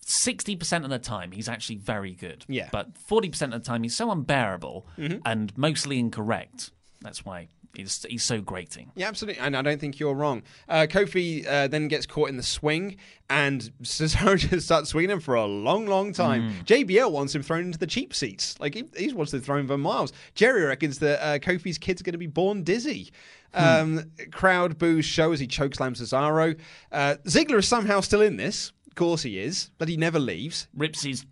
Sixty 0.00 0.56
percent 0.56 0.84
of 0.84 0.90
the 0.90 0.98
time, 0.98 1.32
he's 1.32 1.48
actually 1.50 1.76
very 1.76 2.12
good. 2.14 2.44
Yeah. 2.48 2.68
but 2.72 2.96
forty 2.96 3.28
percent 3.28 3.52
of 3.52 3.62
the 3.62 3.66
time, 3.68 3.82
he's 3.82 3.94
so 3.96 4.10
unbearable 4.10 4.86
Mhm. 4.96 5.20
and 5.26 5.56
mostly 5.58 5.98
incorrect. 5.98 6.70
That's 7.02 7.26
why 7.26 7.48
he's 7.74 8.06
he's 8.08 8.22
so 8.22 8.40
grating. 8.40 8.90
Yeah, 8.96 9.08
absolutely. 9.08 9.40
And 9.42 9.54
I 9.54 9.60
don't 9.60 9.78
think 9.78 9.98
you're 9.98 10.14
wrong. 10.14 10.44
Uh, 10.66 10.86
Kofi 10.88 11.46
uh, 11.46 11.68
then 11.68 11.88
gets 11.88 12.06
caught 12.06 12.30
in 12.30 12.38
the 12.38 12.42
swing, 12.42 12.96
and 13.28 13.70
Cesaro 13.82 14.38
just 14.38 14.64
starts 14.64 14.88
swinging 14.90 15.10
him 15.10 15.20
for 15.20 15.34
a 15.34 15.44
long, 15.44 15.84
long 15.86 16.14
time. 16.14 16.54
JBL 16.64 17.12
wants 17.12 17.34
him 17.34 17.42
thrown 17.42 17.64
into 17.66 17.78
the 17.78 17.86
cheap 17.86 18.14
seats. 18.14 18.58
Like, 18.58 18.74
he, 18.74 18.84
he 18.96 19.12
wants 19.12 19.32
to 19.32 19.40
throw 19.40 19.58
him 19.58 19.66
for 19.66 19.76
miles. 19.76 20.14
Jerry 20.34 20.62
reckons 20.64 21.00
that 21.00 21.20
uh, 21.22 21.38
Kofi's 21.38 21.76
kid's 21.76 22.00
are 22.00 22.04
going 22.04 22.12
to 22.14 22.18
be 22.18 22.26
born 22.26 22.62
dizzy. 22.62 23.10
Um, 23.54 24.10
Crowd 24.30 24.78
boos 24.78 25.04
show 25.04 25.32
as 25.32 25.40
he 25.40 25.46
chokeslams 25.46 26.00
Cesaro. 26.00 26.58
Uh, 26.92 27.16
Ziggler 27.24 27.58
is 27.58 27.68
somehow 27.68 28.00
still 28.00 28.20
in 28.22 28.36
this. 28.36 28.72
Of 28.86 28.94
course 28.94 29.22
he 29.22 29.38
is, 29.38 29.70
but 29.78 29.88
he 29.88 29.96
never 29.96 30.18
leaves. 30.18 30.68
rips 30.74 31.02
his 31.02 31.24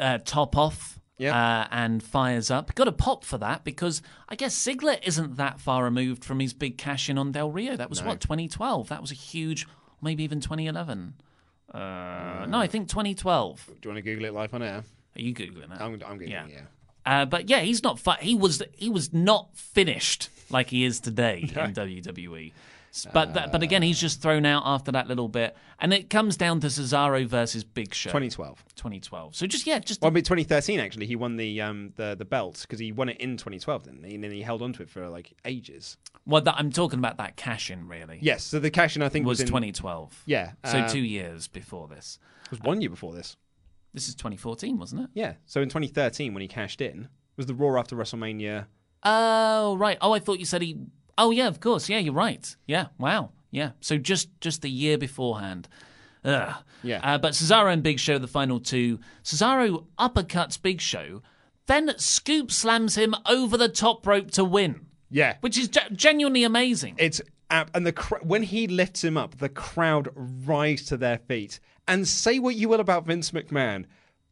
uh, 0.00 0.18
top 0.24 0.56
off 0.56 0.98
uh, 1.20 1.66
and 1.70 2.02
fires 2.02 2.50
up. 2.50 2.74
Got 2.74 2.88
a 2.88 2.92
pop 2.92 3.24
for 3.24 3.38
that 3.38 3.64
because 3.64 4.02
I 4.28 4.34
guess 4.36 4.54
Ziggler 4.56 4.98
isn't 5.06 5.36
that 5.36 5.60
far 5.60 5.84
removed 5.84 6.24
from 6.24 6.40
his 6.40 6.52
big 6.52 6.76
cash 6.78 7.08
in 7.08 7.16
on 7.16 7.32
Del 7.32 7.50
Rio. 7.50 7.76
That 7.76 7.88
was 7.88 8.02
No. 8.02 8.08
what 8.08 8.20
2012. 8.20 8.88
That 8.88 9.00
was 9.00 9.10
a 9.10 9.14
huge, 9.14 9.66
maybe 10.02 10.24
even 10.24 10.40
2011. 10.40 11.14
Uh, 11.72 12.46
no, 12.48 12.58
I 12.58 12.66
think 12.66 12.88
2012. 12.88 13.66
Do 13.66 13.72
you 13.82 13.90
want 13.90 13.96
to 13.96 14.02
Google 14.02 14.26
it 14.26 14.34
live 14.34 14.52
on 14.54 14.62
air? 14.62 14.84
Are 15.16 15.20
you 15.20 15.34
googling 15.34 15.72
it? 15.74 15.80
I'm, 15.80 15.94
I'm 16.06 16.18
Googling 16.18 16.28
Yeah. 16.30 16.44
it, 16.46 16.50
yeah. 16.52 16.60
Uh, 17.04 17.24
but 17.24 17.48
yeah, 17.48 17.60
he's 17.60 17.82
not. 17.82 17.98
Fi- 18.00 18.18
he 18.20 18.34
was. 18.34 18.60
He 18.74 18.90
was 18.90 19.12
not 19.12 19.56
finished 19.56 20.28
like 20.50 20.70
he 20.70 20.84
is 20.84 21.00
today 21.00 21.40
in 21.56 21.74
WWE. 21.74 22.52
But 23.12 23.34
that, 23.34 23.52
but 23.52 23.62
again, 23.62 23.82
he's 23.82 24.00
just 24.00 24.22
thrown 24.22 24.46
out 24.46 24.62
after 24.64 24.92
that 24.92 25.06
little 25.06 25.28
bit, 25.28 25.54
and 25.78 25.92
it 25.92 26.08
comes 26.08 26.36
down 26.36 26.60
to 26.60 26.68
Cesaro 26.68 27.26
versus 27.26 27.62
Big 27.62 27.92
Show. 27.92 28.08
2012. 28.08 28.64
2012. 28.74 29.34
So 29.34 29.46
just 29.46 29.66
yeah, 29.66 29.78
just 29.78 30.00
Well, 30.00 30.10
I 30.10 30.14
mean, 30.14 30.24
2013 30.24 30.80
actually, 30.80 31.06
he 31.06 31.16
won 31.16 31.36
the 31.36 31.60
um 31.60 31.92
the 31.96 32.14
the 32.16 32.24
belt 32.24 32.62
because 32.62 32.78
he 32.78 32.92
won 32.92 33.08
it 33.08 33.18
in 33.18 33.36
2012, 33.36 33.84
didn't 33.84 34.04
he? 34.04 34.14
And 34.14 34.24
then 34.24 34.30
he 34.30 34.42
held 34.42 34.62
on 34.62 34.72
to 34.74 34.82
it 34.82 34.88
for 34.88 35.08
like 35.08 35.34
ages. 35.44 35.98
Well, 36.24 36.40
that, 36.40 36.56
I'm 36.58 36.72
talking 36.72 36.98
about 36.98 37.18
that 37.18 37.36
cash 37.36 37.70
in, 37.70 37.86
really. 37.86 38.18
Yes, 38.20 38.44
so 38.44 38.58
the 38.58 38.70
cash 38.70 38.96
in 38.96 39.02
I 39.02 39.08
think 39.08 39.26
was, 39.26 39.38
was, 39.38 39.42
in 39.42 39.46
2012. 39.48 40.22
Yeah, 40.26 40.52
So 40.64 40.80
um, 40.80 40.88
two 40.88 41.00
years 41.00 41.48
before 41.48 41.88
this. 41.88 42.18
It 42.46 42.50
was 42.50 42.60
one 42.60 42.80
year 42.80 42.90
before 42.90 43.12
this. 43.12 43.36
This 43.92 44.08
is 44.08 44.14
2014, 44.14 44.78
wasn't 44.78 45.02
it? 45.02 45.10
Yeah. 45.14 45.34
So 45.46 45.60
in 45.60 45.68
2013, 45.68 46.34
when 46.34 46.42
he 46.42 46.48
cashed 46.48 46.80
in, 46.80 47.08
was 47.36 47.46
the 47.46 47.54
Raw 47.54 47.78
after 47.78 47.96
WrestleMania. 47.96 48.66
Oh, 49.06 49.76
right. 49.76 49.96
Oh, 50.00 50.12
I 50.12 50.18
thought 50.18 50.38
you 50.38 50.44
said 50.44 50.62
he. 50.62 50.76
Oh, 51.16 51.30
yeah, 51.30 51.46
of 51.46 51.60
course. 51.60 51.88
Yeah, 51.88 51.98
you're 51.98 52.12
right. 52.12 52.54
Yeah. 52.66 52.86
Wow. 52.98 53.30
Yeah. 53.50 53.70
So 53.80 53.96
just 53.96 54.28
just 54.40 54.62
the 54.62 54.70
year 54.70 54.98
beforehand. 54.98 55.68
Ugh. 56.24 56.54
Yeah. 56.82 57.00
Uh, 57.02 57.18
but 57.18 57.32
Cesaro 57.32 57.72
and 57.72 57.82
Big 57.82 57.98
Show, 58.00 58.18
the 58.18 58.26
final 58.26 58.60
two. 58.60 58.98
Cesaro 59.22 59.86
uppercuts 59.98 60.60
Big 60.60 60.80
Show, 60.80 61.22
then 61.66 61.92
scoop 61.98 62.50
slams 62.50 62.96
him 62.96 63.14
over 63.26 63.56
the 63.56 63.68
top 63.68 64.06
rope 64.06 64.30
to 64.32 64.44
win. 64.44 64.86
Yeah. 65.10 65.36
Which 65.40 65.56
is 65.56 65.68
ge- 65.68 65.92
genuinely 65.92 66.44
amazing. 66.44 66.96
It's 66.98 67.20
and 67.48 67.86
the 67.86 67.92
cr- 67.92 68.22
when 68.22 68.42
he 68.42 68.66
lifts 68.66 69.04
him 69.04 69.16
up, 69.16 69.38
the 69.38 69.48
crowd 69.48 70.08
rise 70.14 70.84
to 70.86 70.96
their 70.96 71.18
feet. 71.18 71.60
And 71.86 72.06
say 72.08 72.40
what 72.40 72.56
you 72.56 72.68
will 72.68 72.80
about 72.80 73.06
Vince 73.06 73.30
McMahon, 73.30 73.84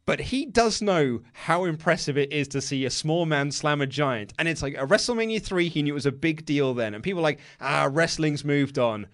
but 0.05 0.19
he 0.19 0.45
does 0.45 0.81
know 0.81 1.21
how 1.33 1.65
impressive 1.65 2.17
it 2.17 2.31
is 2.31 2.47
to 2.49 2.61
see 2.61 2.85
a 2.85 2.89
small 2.89 3.25
man 3.25 3.51
slam 3.51 3.81
a 3.81 3.87
giant. 3.87 4.33
And 4.37 4.47
it's 4.47 4.61
like 4.61 4.75
a 4.75 4.85
WrestleMania 4.85 5.41
three, 5.41 5.69
he 5.69 5.81
knew 5.81 5.93
it 5.93 5.95
was 5.95 6.05
a 6.05 6.11
big 6.11 6.45
deal 6.45 6.73
then, 6.73 6.93
and 6.93 7.03
people 7.03 7.21
like, 7.21 7.39
ah, 7.59 7.89
wrestling's 7.91 8.45
moved 8.45 8.77
on. 8.77 9.07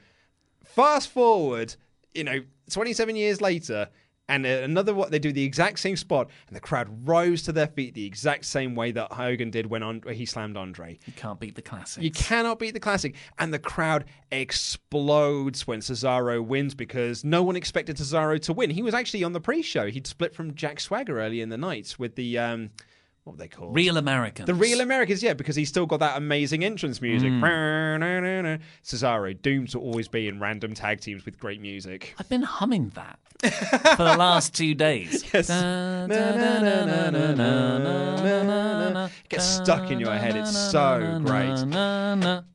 Fast 0.63 1.09
forward, 1.09 1.76
you 2.13 2.23
know, 2.23 2.41
27 2.69 3.15
years 3.15 3.41
later, 3.41 3.89
and 4.32 4.45
another 4.45 4.94
what 4.94 5.12
they 5.12 5.20
do 5.20 5.34
the 5.34 5.44
exact 5.44 5.80
same 5.80 5.98
spot, 5.98 6.30
and 6.48 6.56
the 6.56 6.62
crowd 6.62 7.08
rose 7.08 7.44
to 7.44 7.52
their 7.52 7.68
feet 7.68 7.94
the 7.94 8.06
exact 8.06 8.45
same 8.45 8.76
way 8.76 8.91
that 8.91 9.12
Hogan 9.12 9.52
did 9.52 9.66
when 9.66 9.84
on, 9.84 10.02
he 10.10 10.26
slammed 10.26 10.56
Andre. 10.56 10.98
You 11.06 11.14
can't 11.14 11.40
beat 11.40 11.56
the 11.56 11.62
classic. 11.62 12.02
You 12.02 12.12
cannot 12.12 12.58
beat 12.58 12.74
the 12.74 12.80
classic. 12.80 13.16
And 13.40 13.53
the 13.53 13.60
crowd 13.60 14.06
explodes 14.32 15.68
when 15.68 15.82
Cesaro 15.82 16.44
wins 16.44 16.74
because 16.74 17.26
no 17.26 17.44
one 17.44 17.58
expected 17.58 17.98
Cesaro 17.98 18.40
to 18.44 18.53
win. 18.53 18.70
He 18.70 18.82
was 18.82 18.94
actually 18.94 19.26
on 19.26 19.34
the 19.34 19.41
pre 19.41 19.62
show. 19.62 19.90
He'd 19.91 20.08
split 20.08 20.34
from 20.34 20.56
Jack 20.56 20.80
Swagger 20.80 21.20
early 21.20 21.41
in 21.41 21.49
the 21.49 21.58
night 21.58 21.95
with 21.99 22.16
the. 22.16 22.40
Um, 22.40 22.70
what 23.23 23.34
were 23.34 23.38
they 23.38 23.48
called? 23.48 23.76
Real 23.76 23.98
Americans. 23.98 24.48
The 24.48 24.53
Real 24.53 24.81
Americans, 24.81 25.22
yeah, 25.22 25.34
because 25.34 25.56
he's 25.56 25.69
still 25.69 25.85
got 25.85 25.99
that 25.99 26.18
amazing 26.18 26.64
entrance 26.64 27.02
music. 27.02 27.30
Mm. 27.30 28.60
Cesaro, 28.84 29.39
doomed 29.39 29.69
to 29.69 29.80
always 29.80 30.07
be 30.07 30.27
in 30.27 30.39
random 30.39 30.73
tag 30.73 31.02
teams 31.02 31.23
with 31.23 31.39
great 31.39 31.61
music. 31.61 32.15
I've 32.18 32.30
been 32.30 32.41
humming 32.41 32.89
that 32.95 33.19
for 33.95 34.03
the 34.03 34.18
last 34.18 34.56
two 34.56 34.73
days. 34.73 35.23
Yes. 35.34 35.49
It 39.03 39.30
gets 39.30 39.45
stuck 39.45 39.91
in 39.91 39.99
your 39.99 40.14
head. 40.14 40.35
It's 40.35 40.57
so 40.72 41.22
great. 41.23 41.57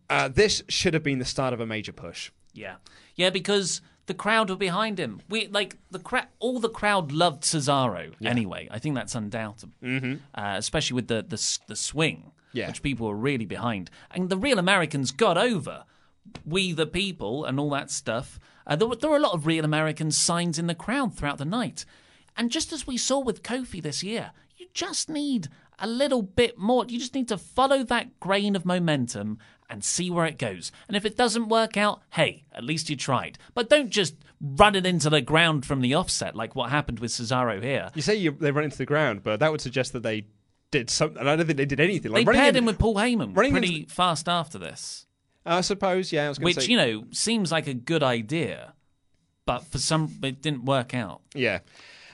Uh, 0.08 0.28
this 0.28 0.62
should 0.68 0.94
have 0.94 1.02
been 1.02 1.18
the 1.18 1.24
start 1.24 1.52
of 1.52 1.60
a 1.60 1.66
major 1.66 1.92
push. 1.92 2.30
Yeah. 2.52 2.76
Yeah, 3.14 3.30
because 3.30 3.80
the 4.06 4.14
crowd 4.14 4.50
were 4.50 4.56
behind 4.56 4.98
him. 4.98 5.20
We 5.28 5.48
like 5.48 5.76
the 5.90 5.98
crowd. 5.98 6.26
All 6.38 6.60
the 6.60 6.68
crowd 6.68 7.12
loved 7.12 7.42
Cesaro 7.42 8.12
anyway. 8.24 8.68
I 8.70 8.78
think 8.78 8.94
that's 8.94 9.14
undoubtable, 9.14 9.74
Mm-hmm. 9.82 10.14
uh, 10.34 10.54
especially 10.56 10.94
with 10.94 11.08
the, 11.08 11.22
the 11.26 11.58
the 11.66 11.76
swing, 11.76 12.30
Yeah. 12.52 12.68
which 12.68 12.82
people 12.82 13.08
were 13.08 13.16
really 13.16 13.46
behind. 13.46 13.90
And 14.12 14.28
the 14.30 14.36
real 14.38 14.58
Americans 14.58 15.10
got 15.10 15.36
over 15.36 15.84
we 16.44 16.72
the 16.72 16.86
people 16.86 17.44
and 17.44 17.58
all 17.60 17.70
that 17.70 17.90
stuff. 17.90 18.38
Uh, 18.66 18.74
there, 18.76 18.88
were, 18.88 18.96
there 18.96 19.10
were 19.10 19.16
a 19.16 19.20
lot 19.20 19.34
of 19.34 19.46
real 19.46 19.64
American 19.64 20.10
signs 20.10 20.58
in 20.58 20.66
the 20.66 20.74
crowd 20.74 21.14
throughout 21.16 21.38
the 21.38 21.44
night. 21.44 21.84
And 22.36 22.50
just 22.50 22.72
as 22.72 22.86
we 22.86 22.96
saw 22.96 23.20
with 23.20 23.42
Kofi 23.44 23.80
this 23.80 24.02
year, 24.02 24.32
you 24.56 24.66
just 24.74 25.08
need 25.08 25.48
a 25.78 25.86
little 25.86 26.22
bit 26.22 26.58
more. 26.58 26.84
You 26.86 26.98
just 26.98 27.14
need 27.14 27.28
to 27.28 27.38
follow 27.38 27.84
that 27.84 28.18
grain 28.18 28.56
of 28.56 28.64
momentum 28.66 29.38
and 29.68 29.82
see 29.84 30.10
where 30.10 30.26
it 30.26 30.38
goes. 30.38 30.70
And 30.88 30.96
if 30.96 31.04
it 31.04 31.16
doesn't 31.16 31.48
work 31.48 31.76
out, 31.76 32.00
hey, 32.10 32.44
at 32.52 32.64
least 32.64 32.88
you 32.90 32.96
tried. 32.96 33.38
But 33.54 33.68
don't 33.68 33.90
just 33.90 34.14
run 34.40 34.74
it 34.74 34.84
into 34.86 35.10
the 35.10 35.20
ground 35.20 35.64
from 35.66 35.80
the 35.80 35.94
offset 35.94 36.36
like 36.36 36.54
what 36.54 36.70
happened 36.70 36.98
with 37.00 37.10
Cesaro 37.10 37.62
here. 37.62 37.90
You 37.94 38.02
say 38.02 38.14
you, 38.16 38.30
they 38.32 38.50
run 38.52 38.64
into 38.64 38.78
the 38.78 38.86
ground, 38.86 39.22
but 39.22 39.40
that 39.40 39.50
would 39.50 39.60
suggest 39.60 39.92
that 39.94 40.02
they 40.02 40.26
did 40.70 40.90
something. 40.90 41.18
I 41.26 41.36
don't 41.36 41.46
think 41.46 41.56
they 41.56 41.64
did 41.64 41.80
anything. 41.80 42.12
They 42.12 42.18
Like 42.20 42.26
running 42.26 42.40
paired 42.42 42.56
in- 42.56 42.62
him 42.62 42.66
with 42.66 42.78
Paul 42.78 42.94
Heyman 42.96 43.34
pretty 43.34 43.80
into- 43.82 43.92
fast 43.94 44.28
after 44.28 44.58
this, 44.58 45.06
I 45.44 45.60
suppose, 45.62 46.12
yeah. 46.12 46.26
I 46.26 46.28
was 46.28 46.40
which 46.40 46.56
say, 46.56 46.66
you 46.66 46.76
know 46.76 47.04
seems 47.12 47.50
like 47.52 47.66
a 47.66 47.74
good 47.74 48.02
idea, 48.02 48.74
but 49.46 49.64
for 49.64 49.78
some 49.78 50.12
it 50.22 50.42
didn't 50.42 50.64
work 50.64 50.92
out. 50.94 51.22
Yeah. 51.34 51.60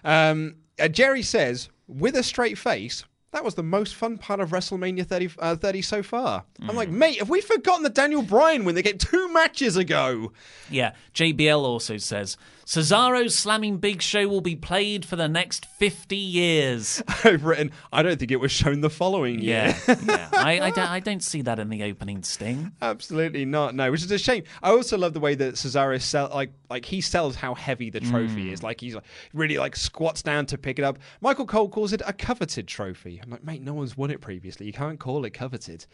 Um, 0.05 0.57
uh, 0.81 0.89
Jerry 0.89 1.23
says, 1.23 1.69
with 1.87 2.15
a 2.17 2.23
straight 2.23 2.59
face, 2.59 3.05
that 3.33 3.43
was 3.45 3.55
the 3.55 3.63
most 3.63 3.95
fun 3.95 4.19
part 4.19 4.41
of 4.41 4.51
WrestleMania 4.51 5.07
30, 5.07 5.31
uh, 5.39 5.57
30 5.57 5.83
so 5.83 6.03
far. 6.03 6.45
I'm 6.61 6.77
like, 6.77 6.91
mate, 6.91 7.19
have 7.19 7.31
we 7.31 7.41
forgotten 7.41 7.83
the 7.83 7.89
Daniel 7.91 8.23
Bryan 8.23 8.65
win? 8.65 8.75
They 8.75 8.83
get 8.83 9.01
two 9.01 9.33
matches 9.33 9.77
ago. 9.77 10.33
Yeah, 10.71 10.93
JBL 11.15 11.59
also 11.59 11.97
says 11.97 12.37
Cesaro's 12.67 13.35
slamming 13.35 13.79
Big 13.79 14.03
Show 14.03 14.29
will 14.29 14.41
be 14.41 14.57
played 14.57 15.05
for 15.05 15.17
the 15.17 15.29
next 15.29 15.67
50 15.67 16.17
years. 16.17 17.03
I've 17.25 17.45
written, 17.45 17.73
I 17.93 18.03
don't 18.03 18.19
think 18.19 18.31
it 18.31 18.37
was 18.41 18.53
shown 18.53 18.81
the 18.81 18.91
following 18.91 19.41
year. 19.41 19.75
Yeah, 19.89 19.97
yeah. 20.05 20.29
I, 20.33 20.61
I, 20.61 20.71
don't, 20.71 20.91
I 20.91 21.01
don't 21.01 21.23
see 21.23 21.43
that 21.43 21.59
in 21.59 21.69
the 21.69 21.83
opening 21.85 22.23
sting. 22.23 22.73
Absolutely 22.81 23.45
not. 23.45 23.75
No, 23.75 23.91
which 23.91 24.03
is 24.03 24.11
a 24.11 24.19
shame. 24.19 24.45
I 24.63 24.71
also 24.71 24.97
love 24.97 25.13
the 25.13 25.21
way 25.21 25.35
that 25.35 25.55
Cesaro 25.55 26.01
sell 26.01 26.31
like 26.33 26.53
like 26.71 26.85
he 26.85 27.01
sells 27.01 27.35
how 27.37 27.55
heavy 27.55 27.91
the 27.91 28.01
trophy 28.01 28.47
Mm. 28.47 28.53
is. 28.53 28.63
Like 28.63 28.81
he's 28.81 28.95
like, 28.95 29.05
really 29.35 29.59
like 29.59 29.77
squats 29.77 30.23
down 30.23 30.47
to 30.47 30.57
pick 30.59 30.79
it 30.79 30.85
up. 30.85 30.99
Michael 31.21 31.47
Cole 31.47 31.69
calls 31.69 31.93
it 31.93 32.01
a 32.07 32.13
coveted 32.13 32.67
trophy. 32.69 33.21
I'm 33.23 33.31
like, 33.31 33.45
mate, 33.45 33.63
no 33.63 33.75
one's 33.75 33.97
won 33.97 34.11
it 34.11 34.21
previously. 34.21 34.67
You 34.67 34.73
can't 34.73 34.99
call 34.99 35.25
it 35.25 35.31
coveted. 35.35 35.85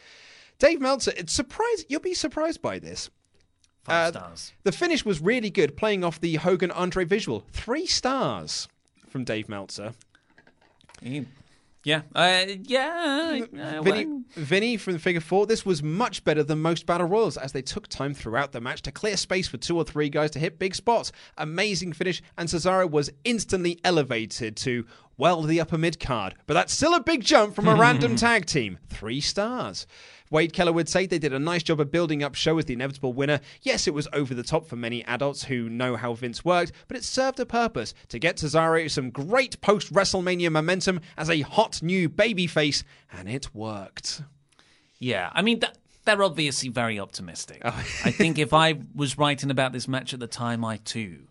Dave 0.58 0.80
Meltzer, 0.80 1.12
it's 1.16 1.32
surprised 1.32 1.86
you'll 1.88 2.00
be 2.00 2.14
surprised 2.14 2.60
by 2.62 2.78
this. 2.78 3.10
Five 3.88 4.14
Uh, 4.14 4.18
stars. 4.18 4.52
The 4.64 4.72
finish 4.72 5.04
was 5.04 5.20
really 5.20 5.50
good, 5.50 5.76
playing 5.76 6.04
off 6.04 6.20
the 6.20 6.36
Hogan 6.36 6.70
Andre 6.70 7.04
visual. 7.04 7.44
Three 7.52 7.86
stars 7.86 8.68
from 9.08 9.24
Dave 9.24 9.48
Meltzer. 9.48 9.94
Yeah, 11.84 12.02
uh, 12.14 12.44
yeah. 12.64 13.40
uh, 13.56 13.82
Vinny, 13.82 14.04
well, 14.06 14.22
Vinny 14.34 14.76
from 14.76 14.94
the 14.94 14.98
figure 14.98 15.20
four, 15.20 15.46
this 15.46 15.64
was 15.64 15.82
much 15.82 16.22
better 16.24 16.42
than 16.42 16.60
most 16.60 16.84
battle 16.86 17.06
royals 17.06 17.36
as 17.38 17.52
they 17.52 17.62
took 17.62 17.86
time 17.88 18.12
throughout 18.14 18.52
the 18.52 18.60
match 18.60 18.82
to 18.82 18.92
clear 18.92 19.16
space 19.16 19.48
for 19.48 19.56
two 19.58 19.76
or 19.76 19.84
three 19.84 20.10
guys 20.10 20.32
to 20.32 20.38
hit 20.40 20.58
big 20.58 20.74
spots. 20.74 21.12
Amazing 21.38 21.92
finish, 21.92 22.20
and 22.36 22.48
Cesaro 22.48 22.90
was 22.90 23.10
instantly 23.24 23.78
elevated 23.84 24.56
to, 24.56 24.84
well, 25.18 25.42
the 25.42 25.60
upper 25.60 25.76
mid 25.76 26.00
card. 26.00 26.34
But 26.46 26.54
that's 26.54 26.72
still 26.72 26.94
a 26.94 27.02
big 27.02 27.22
jump 27.22 27.54
from 27.54 27.68
a 27.68 27.74
random 27.78 28.16
tag 28.16 28.46
team. 28.46 28.78
Three 28.88 29.20
stars. 29.20 29.86
Wade 30.30 30.52
Keller 30.52 30.72
would 30.72 30.88
say 30.88 31.06
they 31.06 31.18
did 31.18 31.32
a 31.32 31.38
nice 31.38 31.62
job 31.62 31.80
of 31.80 31.90
building 31.90 32.22
up 32.22 32.34
Show 32.34 32.58
as 32.58 32.66
the 32.66 32.74
inevitable 32.74 33.12
winner. 33.12 33.40
Yes, 33.62 33.86
it 33.86 33.94
was 33.94 34.08
over 34.12 34.34
the 34.34 34.42
top 34.42 34.66
for 34.66 34.76
many 34.76 35.04
adults 35.04 35.44
who 35.44 35.68
know 35.68 35.96
how 35.96 36.12
Vince 36.14 36.44
worked, 36.44 36.72
but 36.86 36.96
it 36.96 37.04
served 37.04 37.40
a 37.40 37.46
purpose 37.46 37.94
to 38.08 38.18
get 38.18 38.36
Cesaro 38.36 38.90
some 38.90 39.10
great 39.10 39.60
post 39.60 39.92
WrestleMania 39.92 40.50
momentum 40.50 41.00
as 41.16 41.30
a 41.30 41.40
hot 41.40 41.82
new 41.82 42.08
babyface, 42.08 42.84
and 43.10 43.28
it 43.28 43.54
worked. 43.54 44.22
yeah, 44.98 45.30
I 45.32 45.42
mean, 45.42 45.60
th- 45.60 45.72
they're 46.04 46.22
obviously 46.22 46.68
very 46.68 46.98
optimistic. 46.98 47.62
Oh. 47.64 47.68
I 48.04 48.10
think 48.10 48.38
if 48.38 48.52
I 48.52 48.80
was 48.94 49.16
writing 49.16 49.50
about 49.50 49.72
this 49.72 49.88
match 49.88 50.12
at 50.12 50.20
the 50.20 50.26
time, 50.26 50.64
I 50.64 50.76
too 50.78 51.27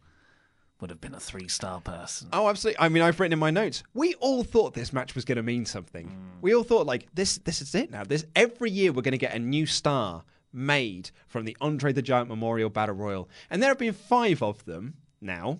would 0.81 0.89
have 0.89 1.01
been 1.01 1.15
a 1.15 1.19
three 1.19 1.47
star 1.47 1.81
person. 1.81 2.29
Oh, 2.33 2.47
absolutely. 2.49 2.79
I 2.79 2.89
mean, 2.89 3.03
I've 3.03 3.19
written 3.19 3.33
in 3.33 3.39
my 3.39 3.51
notes. 3.51 3.83
We 3.93 4.13
all 4.15 4.43
thought 4.43 4.73
this 4.73 4.93
match 4.93 5.15
was 5.15 5.25
going 5.25 5.37
to 5.37 5.43
mean 5.43 5.65
something. 5.65 6.07
Mm. 6.07 6.41
We 6.41 6.53
all 6.53 6.63
thought 6.63 6.85
like 6.85 7.07
this. 7.13 7.37
This 7.39 7.61
is 7.61 7.75
it 7.75 7.91
now. 7.91 8.03
This 8.03 8.25
every 8.35 8.71
year 8.71 8.91
we're 8.91 9.01
going 9.01 9.13
to 9.13 9.17
get 9.17 9.33
a 9.33 9.39
new 9.39 9.65
star 9.65 10.23
made 10.53 11.11
from 11.27 11.45
the 11.45 11.57
Andre 11.61 11.93
the 11.93 12.01
Giant 12.01 12.29
Memorial 12.29 12.69
Battle 12.69 12.95
Royal, 12.95 13.29
and 13.49 13.61
there 13.61 13.69
have 13.69 13.77
been 13.77 13.93
five 13.93 14.41
of 14.41 14.65
them 14.65 14.95
now. 15.21 15.59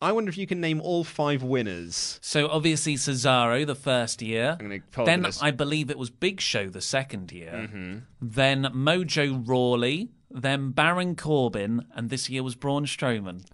I 0.00 0.12
wonder 0.12 0.28
if 0.28 0.36
you 0.36 0.46
can 0.46 0.60
name 0.60 0.82
all 0.82 1.04
five 1.04 1.42
winners. 1.42 2.18
So 2.22 2.48
obviously 2.48 2.96
Cesaro 2.96 3.66
the 3.66 3.74
first 3.74 4.20
year. 4.20 4.56
I'm 4.60 4.68
going 4.68 4.82
to 4.92 5.04
Then 5.06 5.26
I 5.40 5.50
believe 5.50 5.90
it 5.90 5.96
was 5.96 6.10
Big 6.10 6.38
Show 6.38 6.68
the 6.68 6.82
second 6.82 7.32
year. 7.32 7.52
Mm-hmm. 7.52 7.98
Then 8.20 8.64
Mojo 8.74 9.48
Rawley. 9.48 10.10
Then 10.30 10.72
Baron 10.72 11.16
Corbin, 11.16 11.86
and 11.94 12.10
this 12.10 12.28
year 12.28 12.42
was 12.42 12.54
Braun 12.54 12.84
Strowman. 12.84 13.46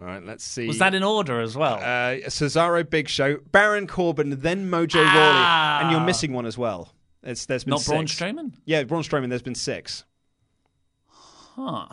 All 0.00 0.04
right, 0.06 0.24
let's 0.24 0.44
see. 0.44 0.66
Was 0.68 0.78
that 0.78 0.94
in 0.94 1.02
order 1.02 1.40
as 1.40 1.56
well? 1.56 1.74
Uh, 1.76 2.20
Cesaro, 2.28 2.88
Big 2.88 3.08
Show, 3.08 3.38
Baron 3.50 3.86
Corbin, 3.88 4.38
then 4.40 4.70
Mojo 4.70 5.02
Ah. 5.04 5.78
Rawley, 5.80 5.84
and 5.84 5.90
you're 5.92 6.06
missing 6.06 6.32
one 6.32 6.46
as 6.46 6.56
well. 6.56 6.92
It's 7.24 7.46
there's 7.46 7.64
been 7.64 7.72
Not 7.72 7.84
Braun 7.84 8.06
six. 8.06 8.20
Strowman? 8.20 8.52
Yeah, 8.64 8.84
Braun 8.84 9.02
Strowman. 9.02 9.28
There's 9.28 9.42
been 9.42 9.56
six. 9.56 10.04
Huh. 11.08 11.86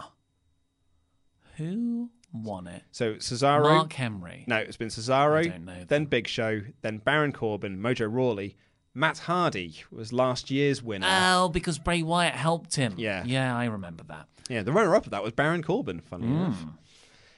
Who 1.58 2.10
won 2.34 2.68
it? 2.68 2.84
So 2.92 3.16
Cesaro, 3.16 3.64
Mark 3.64 3.94
Henry. 3.94 4.44
No, 4.48 4.58
it's 4.58 4.78
been 4.78 4.90
Cesaro, 4.90 5.40
I 5.40 5.48
don't 5.48 5.66
know 5.66 5.84
then 5.88 6.06
Big 6.06 6.28
Show, 6.28 6.62
then 6.82 6.98
Baron 7.00 7.32
Corbin, 7.32 7.78
Mojo 7.78 8.12
Rawley. 8.12 8.56
Matt 8.94 9.18
Hardy 9.20 9.84
was 9.92 10.14
last 10.14 10.50
year's 10.52 10.82
winner. 10.82 11.08
Oh, 11.10 11.50
because 11.50 11.80
Bray 11.80 12.02
Wyatt 12.02 12.34
helped 12.36 12.76
him. 12.76 12.94
Yeah. 12.98 13.24
Yeah, 13.26 13.56
I 13.58 13.66
remember 13.66 14.04
that. 14.06 14.28
yeah, 14.48 14.64
the 14.64 14.72
runner-up 14.72 15.06
of 15.06 15.12
that 15.12 15.22
was 15.24 15.34
Baron 15.34 15.64
Corbin. 15.64 16.00
Funny 16.00 16.28
Mm. 16.28 16.32
enough, 16.32 16.66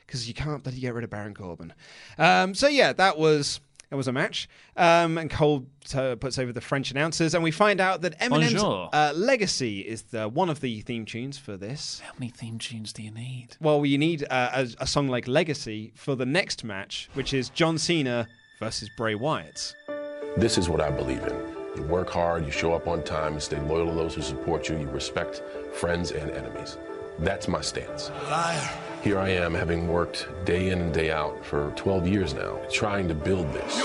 because 0.07 0.27
you 0.27 0.33
can't 0.33 0.63
bloody 0.63 0.79
get 0.79 0.93
rid 0.95 1.03
of 1.03 1.11
Baron 1.11 1.35
Corbin. 1.35 1.73
Um, 2.17 2.55
so 2.55 2.67
yeah, 2.67 2.93
that 2.93 3.17
was 3.17 3.59
that 3.89 3.95
was 3.95 4.07
a 4.07 4.11
match. 4.11 4.49
Um, 4.75 5.17
and 5.17 5.29
Cole 5.29 5.65
uh, 5.95 6.15
puts 6.15 6.37
over 6.37 6.51
the 6.51 6.61
French 6.61 6.91
announcers, 6.91 7.33
and 7.33 7.43
we 7.43 7.51
find 7.51 7.79
out 7.79 8.01
that 8.01 8.19
Eminem's 8.19 8.61
uh, 8.61 9.13
Legacy 9.15 9.79
is 9.81 10.03
the, 10.03 10.27
one 10.27 10.49
of 10.49 10.59
the 10.59 10.81
theme 10.81 11.05
tunes 11.05 11.37
for 11.37 11.55
this. 11.55 12.01
How 12.03 12.11
many 12.19 12.29
theme 12.29 12.57
tunes 12.57 12.91
do 12.91 13.01
you 13.01 13.11
need? 13.11 13.55
Well, 13.61 13.85
you 13.85 13.97
need 13.97 14.25
uh, 14.29 14.49
a, 14.53 14.83
a 14.83 14.87
song 14.87 15.07
like 15.07 15.27
Legacy 15.27 15.93
for 15.95 16.15
the 16.15 16.25
next 16.25 16.63
match, 16.63 17.09
which 17.13 17.33
is 17.33 17.49
John 17.49 17.77
Cena 17.77 18.27
versus 18.59 18.89
Bray 18.97 19.15
Wyatt. 19.15 19.73
This 20.35 20.57
is 20.57 20.67
what 20.67 20.81
I 20.81 20.91
believe 20.91 21.23
in. 21.23 21.35
You 21.77 21.83
work 21.83 22.09
hard, 22.09 22.45
you 22.45 22.51
show 22.51 22.73
up 22.73 22.87
on 22.87 23.03
time, 23.03 23.35
you 23.35 23.39
stay 23.39 23.59
loyal 23.61 23.87
to 23.87 23.93
those 23.93 24.15
who 24.15 24.21
support 24.21 24.67
you, 24.67 24.77
you 24.77 24.87
respect 24.89 25.41
friends 25.73 26.11
and 26.11 26.31
enemies. 26.31 26.77
That's 27.19 27.47
my 27.47 27.61
stance. 27.61 28.09
Liar. 28.29 28.69
Here 29.07 29.19
I 29.19 29.29
am, 29.29 29.53
having 29.53 29.87
worked 29.87 30.27
day 30.43 30.69
in 30.69 30.81
and 30.81 30.93
day 30.93 31.11
out 31.11 31.45
for 31.45 31.71
12 31.77 32.09
years 32.09 32.33
now, 32.33 32.59
trying 32.69 33.07
to 33.07 33.13
build 33.15 33.53
this. 33.53 33.77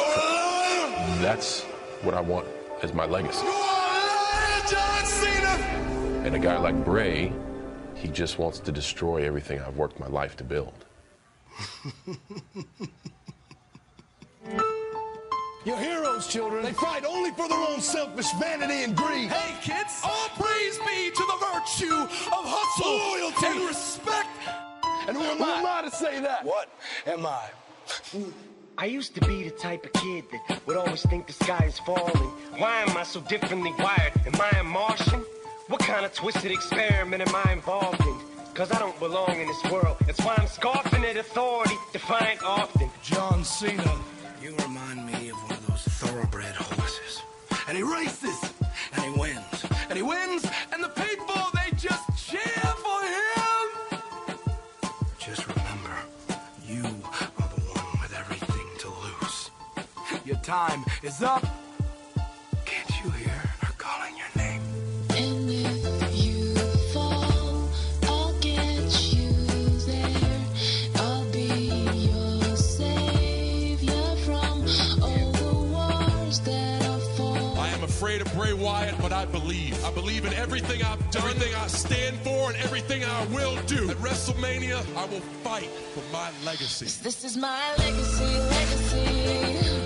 That's 1.23 1.63
what 2.03 2.15
I 2.15 2.21
want 2.21 2.49
as 2.83 2.93
my 2.93 3.05
legacy. 3.07 3.47
John 4.69 5.07
Cena. 5.07 5.47
And 6.25 6.35
a 6.35 6.41
guy 6.41 6.59
like 6.59 6.85
Bray, 6.85 7.33
he 7.95 8.09
just 8.09 8.41
wants 8.41 8.59
to 8.59 8.73
destroy 8.73 9.25
everything 9.25 9.61
I've 9.61 9.77
worked 9.77 10.01
my 10.01 10.09
life 10.09 10.37
to 10.39 10.43
build. 10.43 10.75
Your 15.65 15.77
heroes, 15.77 16.27
children. 16.27 16.65
They 16.65 16.73
fight 16.73 17.05
only 17.05 17.31
for 17.31 17.49
their 17.49 17.61
own 17.61 17.81
selfish 17.81 18.33
vanity 18.41 18.83
and 18.83 18.97
greed. 18.97 19.31
Hey, 19.31 19.55
kids, 19.63 20.01
all 20.03 20.31
praise 20.31 20.79
be 20.79 21.13
to 21.13 21.25
the 21.25 21.39
virtue 21.53 21.95
of 21.95 22.09
hustle, 22.45 23.21
Loyalty. 23.21 23.47
and 23.47 23.69
respect. 23.69 24.29
And 25.09 25.17
who 25.17 25.23
am 25.23 25.43
I? 25.43 25.45
Who 25.45 25.53
am 25.53 25.67
I 25.67 25.83
to 25.89 25.91
say 25.95 26.21
that? 26.21 26.45
What 26.45 26.69
am 27.07 27.27
I? 27.27 27.43
I 28.79 28.87
used 28.87 29.15
to 29.17 29.21
be 29.27 29.45
the 29.45 29.51
type 29.51 29.85
of 29.85 29.93
kid 29.93 30.25
that 30.33 30.67
would 30.67 30.77
always 30.77 31.03
think 31.03 31.27
the 31.27 31.33
sky 31.33 31.65
is 31.67 31.79
falling. 31.81 32.31
Why 32.57 32.83
am 32.83 32.97
I 32.97 33.03
so 33.03 33.21
differently 33.21 33.73
wired? 33.79 34.13
Am 34.27 34.41
I 34.41 34.59
a 34.59 34.65
Martian? 34.65 35.25
What 35.69 35.81
kind 35.81 36.05
of 36.05 36.13
twisted 36.15 36.51
experiment 36.51 37.27
am 37.27 37.35
I 37.35 37.53
involved 37.53 38.01
in? 38.01 38.17
Cause 38.55 38.71
I 38.71 38.79
don't 38.79 38.99
belong 38.99 39.41
in 39.41 39.47
this 39.47 39.65
world. 39.71 39.97
That's 40.07 40.21
why 40.21 40.35
I'm 40.37 40.47
scoffing 40.47 41.05
at 41.05 41.17
authority, 41.17 41.75
defiant 41.93 42.43
often. 42.43 42.91
John 43.03 43.45
Cena. 43.45 43.99
You 44.43 44.55
remind 44.57 45.07
me 45.07 45.31
of 45.31 45.37
one 45.37 45.53
of 45.53 45.67
those 45.67 45.83
thoroughbred 45.83 46.55
horses. 46.55 47.23
And 47.69 47.77
he 47.77 47.83
races, 47.83 48.53
and 48.93 49.05
he 49.05 49.19
wins, 49.19 49.67
and 49.89 49.97
he 49.97 50.03
wins, 50.03 50.45
Your 60.33 60.41
time 60.41 60.83
is 61.03 61.23
up. 61.23 61.45
Can't 62.65 63.05
you 63.05 63.11
hear 63.11 63.29
her 63.61 63.73
calling 63.77 64.15
your 64.17 64.33
name? 64.35 64.63
And 65.11 65.51
if 65.51 66.25
you 66.25 66.55
fall, 66.95 67.69
I'll 68.05 68.33
get 68.41 69.13
you 69.13 69.31
there. 69.85 70.41
I'll 70.97 71.31
be 71.31 71.69
your 72.09 72.57
savior 72.57 74.17
from 74.25 74.65
all 75.03 75.33
the 75.33 75.53
wars 75.71 76.41
that 76.41 76.87
are 76.87 77.01
fought. 77.15 77.59
I 77.59 77.69
am 77.69 77.85
afraid 77.85 78.23
of 78.23 78.33
Bray 78.33 78.55
Wyatt, 78.55 78.95
but 79.03 79.13
I 79.13 79.27
believe. 79.27 79.85
I 79.85 79.91
believe 79.93 80.25
in 80.25 80.33
everything 80.33 80.83
I've 80.83 81.11
done, 81.11 81.29
everything 81.29 81.55
I 81.57 81.67
stand 81.67 82.17
for, 82.21 82.49
and 82.49 82.57
everything 82.63 83.05
I 83.05 83.27
will 83.27 83.57
do. 83.67 83.91
At 83.91 83.99
WrestleMania, 83.99 84.83
I 84.97 85.05
will 85.05 85.21
fight 85.45 85.69
for 85.93 86.03
my 86.11 86.31
legacy. 86.43 86.87
This 87.03 87.23
is 87.23 87.37
my 87.37 87.61
legacy, 87.77 88.25
legacy. 88.25 89.82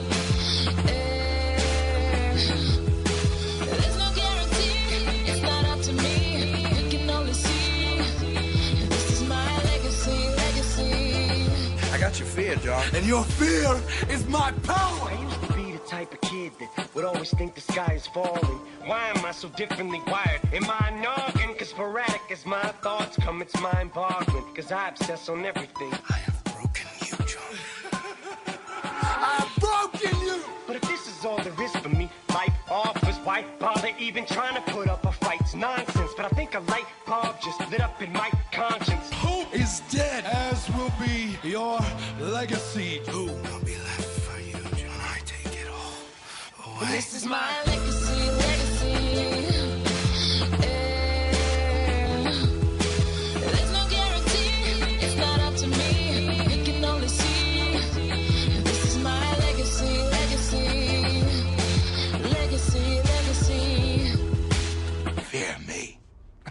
I 11.93 11.99
got 11.99 12.19
your 12.19 12.29
fear, 12.29 12.57
John. 12.57 12.85
And 12.95 13.07
your 13.07 13.25
fear 13.25 13.81
is 14.09 14.27
my 14.29 14.53
power. 14.63 15.11
I 15.11 15.19
used 15.23 15.43
to 15.43 15.53
be 15.55 15.73
the 15.73 15.79
type 15.87 16.13
of 16.13 16.21
kid 16.21 16.37
kid 16.37 16.69
that 16.77 16.95
would 16.95 17.05
always 17.05 17.31
think 17.31 17.55
the 17.55 17.61
sky 17.61 17.93
is 17.95 18.07
falling. 18.07 18.61
Why 18.85 19.09
am 19.15 19.25
I 19.25 19.33
so 19.33 19.49
differently 19.49 20.01
wired? 20.07 20.41
Am 20.53 20.65
I 20.69 20.89
a 20.91 21.03
noggin? 21.03 21.55
Cause 21.59 21.71
sporadic 21.71 22.23
as 22.31 22.45
my 22.45 22.63
thoughts 22.83 23.17
come, 23.17 23.43
it's 23.43 23.59
mind 23.61 23.93
boggling. 23.93 24.45
Cause 24.55 24.71
I 24.73 24.89
obsess 24.89 25.29
on 25.29 25.45
everything. 25.45 25.93
I 26.11 26.19
have 26.27 26.45
broken 26.45 26.89
you, 27.09 27.17
John. 27.33 27.55
I've 29.33 29.55
broken 29.57 30.21
you! 30.21 30.41
But 30.67 30.77
if 30.77 30.83
this 30.83 31.07
is 31.09 31.25
all 31.25 31.39
there 31.39 31.61
is 31.63 31.75
for 31.77 31.89
me, 31.89 32.11
life 32.35 32.55
offers, 32.71 33.17
why 33.25 33.45
bother 33.59 33.93
even 33.99 34.27
trying 34.27 34.55
to 34.55 34.73
put 34.73 34.89
up 34.89 35.05
a 35.05 35.13
fight? 35.13 35.16
It's 35.16 35.16
nonsense, 35.57 36.13
but 36.17 36.27
I 36.27 36.29
think 36.31 36.55
a 36.55 36.61
light 36.61 36.87
bulb 37.07 37.41
just 37.43 37.61
lit 37.71 37.81
up 37.81 38.01
in 38.03 38.13
my 38.13 38.31
conscience. 38.53 39.11
Hope 39.13 39.55
is 39.55 39.81
dead, 39.91 40.25
as 40.25 40.69
will 40.71 40.93
be 41.01 41.39
your 41.43 41.79
legacy. 42.21 43.01
Who 43.09 43.27
will 43.27 43.65
be 43.65 43.77
left 43.77 44.21
for 44.27 44.41
you, 44.41 44.53
John? 44.53 44.91
I 45.01 45.21
take 45.25 45.55
it 45.55 45.69
all 45.69 46.77
away. 46.77 46.91
This 46.93 47.15
is 47.15 47.27
my 47.27 47.51
legacy. 47.67 47.96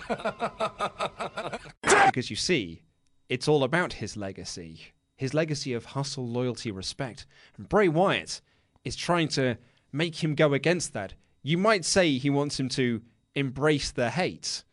because 1.82 2.30
you 2.30 2.36
see, 2.36 2.84
it's 3.30 3.48
all 3.48 3.64
about 3.64 3.94
his 3.94 4.18
legacy. 4.18 4.94
His 5.16 5.34
legacy 5.34 5.74
of 5.74 5.86
hustle, 5.86 6.28
loyalty, 6.28 6.72
respect. 6.72 7.26
And 7.58 7.70
Bray 7.70 7.88
Wyatt 7.88 8.42
is 8.84 8.96
trying 8.96 9.30
to 9.30 9.58
make 9.92 10.24
him 10.24 10.36
go 10.36 10.54
against 10.54 10.94
that. 10.94 11.14
You 11.42 11.58
might 11.58 11.86
say 11.86 12.18
he 12.18 12.30
wants 12.30 12.60
him 12.60 12.70
to 12.70 13.02
embrace 13.36 13.92
the 13.92 14.10
hate, 14.10 14.64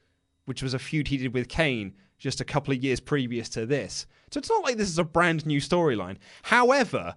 which 0.46 0.62
was 0.62 0.74
a 0.74 0.78
feud 0.78 1.08
he 1.08 1.16
did 1.16 1.34
with 1.34 1.48
Kane 1.48 1.94
just 2.18 2.40
a 2.40 2.44
couple 2.44 2.72
of 2.72 2.82
years 2.82 3.00
previous 3.00 3.48
to 3.50 3.66
this. 3.66 4.06
So 4.30 4.38
it's 4.38 4.50
not 4.50 4.62
like 4.62 4.76
this 4.76 4.88
is 4.88 4.98
a 4.98 5.04
brand 5.04 5.44
new 5.44 5.60
storyline. 5.60 6.16
However, 6.42 7.16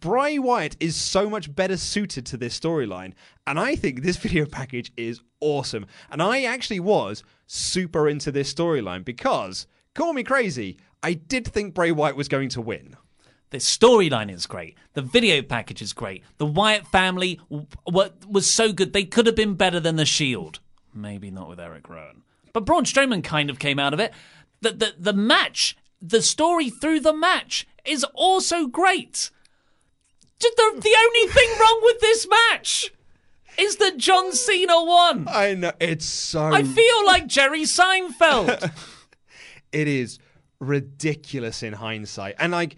Bray 0.00 0.38
Wyatt 0.38 0.76
is 0.80 0.96
so 0.96 1.28
much 1.28 1.54
better 1.54 1.76
suited 1.76 2.26
to 2.26 2.36
this 2.36 2.58
storyline, 2.58 3.12
and 3.46 3.58
I 3.58 3.76
think 3.76 4.02
this 4.02 4.16
video 4.24 4.46
package 4.46 4.92
is 4.96 5.20
awesome. 5.40 5.86
And 6.10 6.22
I 6.22 6.44
actually 6.44 6.80
was 6.80 7.22
super 7.46 8.08
into 8.08 8.32
this 8.32 8.52
storyline 8.52 9.04
because, 9.04 9.66
call 9.94 10.12
me 10.12 10.22
crazy, 10.22 10.78
I 11.02 11.14
did 11.14 11.46
think 11.46 11.74
Bray 11.74 11.92
Wyatt 11.92 12.16
was 12.16 12.28
going 12.28 12.48
to 12.50 12.60
win. 12.60 12.96
The 13.50 13.58
storyline 13.58 14.32
is 14.32 14.46
great. 14.46 14.76
The 14.94 15.02
video 15.02 15.40
package 15.42 15.80
is 15.80 15.92
great. 15.92 16.24
The 16.38 16.46
Wyatt 16.46 16.86
family 16.88 17.38
w- 17.50 17.68
w- 17.86 18.10
was 18.28 18.50
so 18.50 18.72
good. 18.72 18.92
They 18.92 19.04
could 19.04 19.26
have 19.26 19.36
been 19.36 19.54
better 19.54 19.78
than 19.78 19.96
The 19.96 20.06
Shield. 20.06 20.58
Maybe 20.92 21.30
not 21.30 21.48
with 21.48 21.60
Eric 21.60 21.88
Rowan. 21.88 22.22
But 22.52 22.64
Braun 22.64 22.84
Strowman 22.84 23.22
kind 23.22 23.50
of 23.50 23.58
came 23.58 23.78
out 23.78 23.94
of 23.94 24.00
it. 24.00 24.12
The, 24.60 24.70
the, 24.72 24.94
the 24.98 25.12
match, 25.12 25.76
the 26.00 26.22
story 26.22 26.70
through 26.70 27.00
the 27.00 27.12
match 27.12 27.66
is 27.84 28.04
also 28.14 28.66
great. 28.66 29.30
The, 30.56 30.80
the 30.80 30.96
only 30.98 31.32
thing 31.32 31.50
wrong 31.58 31.80
with 31.82 32.00
this 32.00 32.28
match 32.28 32.92
is 33.58 33.76
that 33.76 33.96
John 33.96 34.32
Cena 34.32 34.84
won. 34.84 35.26
I 35.28 35.54
know. 35.54 35.72
It's 35.80 36.06
so. 36.06 36.42
I 36.42 36.62
feel 36.62 37.06
like 37.06 37.26
Jerry 37.26 37.62
Seinfeld. 37.62 38.70
it 39.72 39.88
is 39.88 40.18
ridiculous 40.60 41.62
in 41.62 41.74
hindsight. 41.74 42.36
And 42.38 42.52
like, 42.52 42.76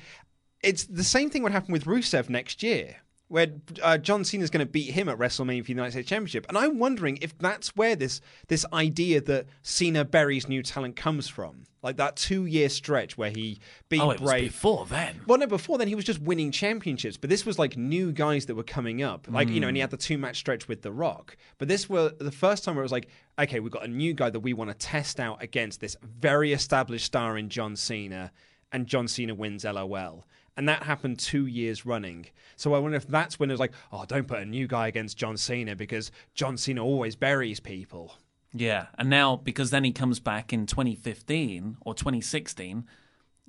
it's 0.63 0.85
the 0.85 1.05
same 1.05 1.31
thing 1.31 1.43
would 1.43 1.53
happen 1.53 1.73
with 1.73 1.85
Rusev 1.85 2.29
next 2.29 2.63
year, 2.63 2.97
where 3.29 3.49
uh, 3.83 3.99
John 3.99 4.23
is 4.23 4.31
going 4.33 4.65
to 4.65 4.71
beat 4.71 4.91
him 4.93 5.09
at 5.09 5.19
WrestleMania 5.19 5.61
for 5.63 5.67
the 5.67 5.73
United 5.73 5.93
States 5.93 6.09
Championship. 6.09 6.47
And 6.49 6.59
I'm 6.59 6.79
wondering 6.79 7.19
if 7.21 7.37
that's 7.39 7.75
where 7.77 7.97
this 7.97 8.21
this 8.49 8.67
idea 8.73 9.21
that 9.23 9.47
Cena 9.63 10.05
buries 10.05 10.49
new 10.49 10.63
talent 10.63 10.97
comes 10.97 11.29
from, 11.29 11.65
like 11.83 11.97
that 11.99 12.17
two 12.17 12.47
year 12.47 12.69
stretch 12.69 13.17
where 13.17 13.31
he 13.31 13.59
beat 13.89 14.01
oh, 14.01 14.11
it 14.11 14.21
was 14.21 14.31
Bray. 14.31 14.45
before 14.45 14.87
then. 14.87 15.21
Well, 15.27 15.39
no, 15.39 15.47
before 15.47 15.79
then 15.79 15.89
he 15.89 15.95
was 15.95 16.05
just 16.05 16.21
winning 16.21 16.51
championships, 16.51 17.17
but 17.17 17.31
this 17.31 17.47
was 17.47 17.59
like 17.59 17.77
new 17.77 18.13
guys 18.13 18.47
that 18.47 18.55
were 18.55 18.63
coming 18.63 19.03
up, 19.03 19.27
like 19.31 19.49
you 19.49 19.61
know, 19.61 19.69
and 19.69 19.77
he 19.77 19.81
had 19.81 19.91
the 19.91 19.97
two 19.97 20.19
match 20.19 20.37
stretch 20.37 20.69
with 20.69 20.83
The 20.83 20.93
Rock. 20.93 21.37
But 21.59 21.69
this 21.69 21.89
was 21.89 22.13
the 22.19 22.33
first 22.33 22.65
time 22.65 22.75
where 22.75 22.83
it 22.83 22.87
was 22.87 22.93
like, 22.93 23.09
okay, 23.39 23.61
we've 23.61 23.73
got 23.73 23.85
a 23.85 23.89
new 23.89 24.15
guy 24.15 24.31
that 24.31 24.41
we 24.41 24.53
want 24.53 24.71
to 24.71 24.77
test 24.77 25.21
out 25.21 25.43
against 25.43 25.81
this 25.81 25.97
very 26.03 26.53
established 26.53 27.07
star 27.07 27.39
in 27.39 27.49
John 27.49 27.77
Cena, 27.77 28.33
and 28.73 28.87
John 28.87 29.09
Cena 29.09 29.35
wins 29.35 29.65
LOL. 29.65 30.25
And 30.57 30.69
that 30.69 30.85
happened 30.85 31.19
two 31.19 31.47
years 31.47 31.85
running. 31.85 32.27
So 32.57 32.73
I 32.73 32.79
wonder 32.79 32.97
if 32.97 33.07
that's 33.07 33.39
when 33.39 33.51
it 33.51 33.53
was 33.53 33.61
like, 33.61 33.75
oh, 33.93 34.07
don't 34.07 34.27
put 34.27 34.39
a 34.39 34.47
new 34.47 34.67
guy 34.67 34.89
against 34.89 35.19
John 35.19 35.37
Cena 35.37 35.77
because 35.77 36.11
John 36.35 36.57
Cena 36.57 36.83
always 36.83 37.15
buries 37.15 37.61
people. 37.61 38.15
Yeah, 38.57 38.87
and 38.99 39.09
now 39.11 39.37
because 39.37 39.71
then 39.71 39.85
he 39.85 39.93
comes 39.93 40.21
back 40.21 40.53
in 40.53 40.67
2015 40.67 41.77
or 41.83 41.95
2016, 41.95 42.85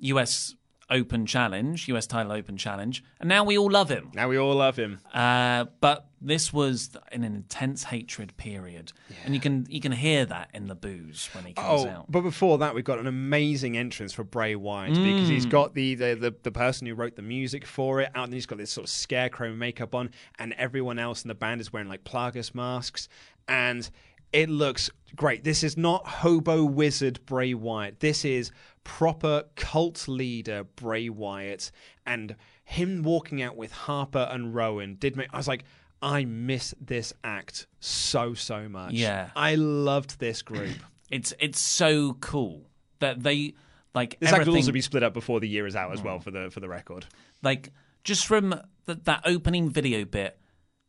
US 0.00 0.54
Open 0.90 1.26
Challenge, 1.26 1.86
US 1.88 2.06
Title 2.06 2.32
Open 2.32 2.56
Challenge, 2.56 3.04
and 3.20 3.28
now 3.28 3.44
we 3.44 3.58
all 3.58 3.70
love 3.70 3.90
him. 3.90 4.10
Now 4.14 4.26
we 4.28 4.38
all 4.38 4.54
love 4.54 4.76
him. 4.76 5.00
Uh, 5.12 5.66
but 5.82 6.06
this 6.20 6.50
was 6.50 6.90
in 7.12 7.24
an 7.24 7.34
intense 7.34 7.84
hatred 7.84 8.34
period, 8.38 8.92
and 9.24 9.34
you 9.34 9.40
can 9.40 9.66
you 9.68 9.80
can 9.82 9.92
hear 9.92 10.24
that 10.24 10.48
in 10.54 10.66
the 10.66 10.74
booze 10.74 11.28
when 11.34 11.44
he 11.44 11.52
comes 11.52 11.84
Oh, 11.84 11.88
out. 11.88 12.10
but 12.10 12.22
before 12.22 12.56
that, 12.58 12.74
we've 12.74 12.84
got 12.84 12.98
an 12.98 13.06
amazing 13.06 13.76
entrance 13.76 14.14
for 14.14 14.24
Bray 14.24 14.56
Wyatt 14.56 14.94
because 14.94 15.28
he's 15.28 15.44
got 15.46 15.74
the, 15.74 15.94
the 15.94 16.14
the 16.14 16.34
the 16.42 16.50
person 16.52 16.86
who 16.86 16.94
wrote 16.94 17.16
the 17.16 17.22
music 17.22 17.66
for 17.66 18.00
it 18.00 18.10
out, 18.14 18.24
and 18.24 18.32
he's 18.32 18.46
got 18.46 18.56
this 18.56 18.70
sort 18.70 18.84
of 18.86 18.90
scarecrow 18.90 19.52
makeup 19.52 19.94
on, 19.94 20.10
and 20.38 20.54
everyone 20.54 20.98
else 20.98 21.22
in 21.22 21.28
the 21.28 21.34
band 21.34 21.60
is 21.60 21.70
wearing 21.70 21.88
like 21.90 22.02
Plagas 22.04 22.54
masks, 22.54 23.08
and 23.46 23.90
it 24.32 24.48
looks 24.48 24.90
great. 25.16 25.44
This 25.44 25.62
is 25.62 25.76
not 25.76 26.06
hobo 26.06 26.64
wizard 26.64 27.20
Bray 27.26 27.54
Wyatt. 27.54 28.00
This 28.00 28.24
is 28.24 28.50
proper 28.84 29.44
cult 29.56 30.08
leader 30.08 30.64
Bray 30.76 31.08
Wyatt, 31.08 31.70
and 32.06 32.36
him 32.64 33.02
walking 33.02 33.42
out 33.42 33.56
with 33.56 33.72
Harper 33.72 34.28
and 34.30 34.54
Rowan 34.54 34.96
did 34.96 35.16
make. 35.16 35.28
I 35.32 35.36
was 35.36 35.48
like. 35.48 35.64
I 36.00 36.26
miss 36.26 36.76
this 36.80 37.12
act 37.24 37.66
so 37.80 38.32
so 38.32 38.68
much. 38.68 38.92
Yeah. 38.92 39.30
I 39.34 39.56
loved 39.56 40.20
this 40.20 40.42
group. 40.42 40.76
It's 41.10 41.32
it's 41.40 41.60
so 41.60 42.12
cool 42.20 42.68
that 42.98 43.22
they 43.22 43.54
like 43.94 44.18
This 44.20 44.32
act 44.32 44.46
will 44.46 44.56
also 44.56 44.72
be 44.72 44.80
split 44.80 45.02
up 45.02 45.14
before 45.14 45.40
the 45.40 45.48
year 45.48 45.66
is 45.66 45.74
out 45.74 45.92
as 45.92 46.02
well 46.02 46.18
mm. 46.18 46.22
for 46.22 46.30
the 46.30 46.50
for 46.50 46.60
the 46.60 46.68
record. 46.68 47.06
like 47.42 47.72
just 48.04 48.26
from 48.26 48.60
th- 48.86 48.98
that 49.04 49.22
opening 49.24 49.70
video 49.70 50.04
bit 50.04 50.38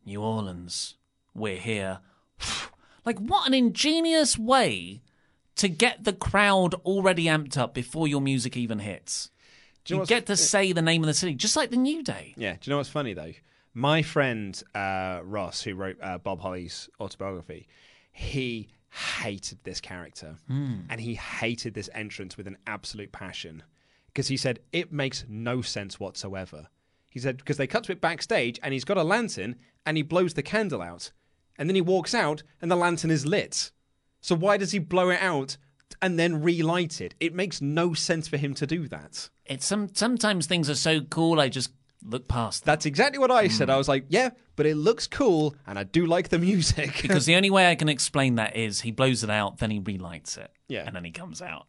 new 0.05 0.21
orleans 0.21 0.97
we're 1.33 1.57
here 1.57 1.99
like 3.05 3.19
what 3.19 3.47
an 3.47 3.53
ingenious 3.53 4.37
way 4.37 5.01
to 5.55 5.67
get 5.67 6.03
the 6.03 6.13
crowd 6.13 6.73
already 6.85 7.25
amped 7.25 7.57
up 7.57 7.73
before 7.73 8.07
your 8.07 8.21
music 8.21 8.55
even 8.57 8.79
hits 8.79 9.29
Do 9.85 9.95
you 9.95 9.99
you 10.01 10.05
get 10.05 10.25
to 10.27 10.35
say 10.37 10.71
the 10.71 10.81
name 10.81 11.03
of 11.03 11.07
the 11.07 11.13
city 11.13 11.33
just 11.35 11.55
like 11.55 11.69
the 11.71 11.77
new 11.77 12.01
day 12.03 12.33
Yeah. 12.37 12.53
Do 12.53 12.59
you 12.63 12.71
know 12.71 12.77
what's 12.77 12.89
funny 12.89 13.13
though? 13.13 13.33
My 13.73 14.01
friend 14.01 14.61
uh, 14.73 15.19
Ross, 15.23 15.61
who 15.61 15.75
wrote 15.75 15.97
uh, 16.01 16.17
Bob 16.17 16.41
Holly's 16.41 16.89
autobiography, 16.99 17.67
he 18.11 18.67
hated 19.21 19.59
this 19.63 19.79
character 19.79 20.35
Hmm. 20.47 20.79
and 20.89 20.99
he 20.99 21.15
hated 21.15 21.73
this 21.75 21.89
entrance 21.93 22.35
with 22.37 22.47
an 22.47 22.57
absolute 22.65 23.11
passion 23.11 23.63
because 24.07 24.27
he 24.27 24.37
said 24.37 24.59
it 24.71 24.91
makes 24.91 25.25
no 25.29 25.61
sense 25.61 25.99
whatsoever. 25.99 26.67
He 27.09 27.19
said 27.19 27.37
because 27.37 27.57
they 27.57 27.67
cut 27.67 27.83
to 27.85 27.91
it 27.91 28.01
backstage 28.01 28.59
and 28.63 28.73
he's 28.73 28.85
got 28.85 28.97
a 28.97 29.03
lantern 29.03 29.55
and 29.85 29.95
he 29.97 30.03
blows 30.03 30.33
the 30.33 30.43
candle 30.43 30.81
out 30.81 31.11
and 31.59 31.69
then 31.69 31.75
he 31.75 31.81
walks 31.81 32.15
out 32.15 32.41
and 32.61 32.71
the 32.71 32.75
lantern 32.75 33.11
is 33.11 33.25
lit. 33.27 33.71
So 34.21 34.33
why 34.35 34.57
does 34.57 34.71
he 34.71 34.79
blow 34.79 35.09
it 35.09 35.21
out 35.21 35.57
and 36.01 36.17
then 36.17 36.41
relight 36.41 36.99
it? 37.01 37.13
It 37.19 37.35
makes 37.35 37.61
no 37.61 37.93
sense 37.93 38.27
for 38.27 38.37
him 38.37 38.53
to 38.55 38.65
do 38.65 38.87
that. 38.87 39.29
it's 39.45 39.65
some 39.65 39.89
sometimes 39.93 40.47
things 40.47 40.69
are 40.69 40.75
so 40.75 41.01
cool 41.01 41.39
i 41.39 41.49
just 41.49 41.71
look 42.03 42.27
past 42.29 42.63
them. 42.63 42.71
That's 42.71 42.85
exactly 42.85 43.19
what 43.19 43.29
I 43.31 43.47
Hmm. 43.47 43.51
said. 43.53 43.69
I 43.69 43.75
was 43.77 43.89
like, 43.89 44.05
yeah, 44.07 44.29
but 44.55 44.65
it 44.65 44.75
looks 44.75 45.05
cool 45.05 45.53
and 45.67 45.77
I 45.77 45.83
do 45.83 46.05
like 46.05 46.29
the 46.29 46.39
music. 46.39 46.97
because 47.01 47.25
the 47.25 47.35
only 47.35 47.49
way 47.49 47.69
i 47.69 47.75
can 47.75 47.89
explain 47.89 48.35
that 48.35 48.55
is 48.55 48.81
he 48.81 48.91
blows 48.91 49.21
it 49.23 49.29
out 49.29 49.57
then 49.57 49.69
he 49.71 49.79
relights 49.79 50.37
it 50.37 50.51
Yeah. 50.69 50.83
and 50.87 50.95
then 50.95 51.03
he 51.03 51.11
comes 51.11 51.41
out 51.41 51.65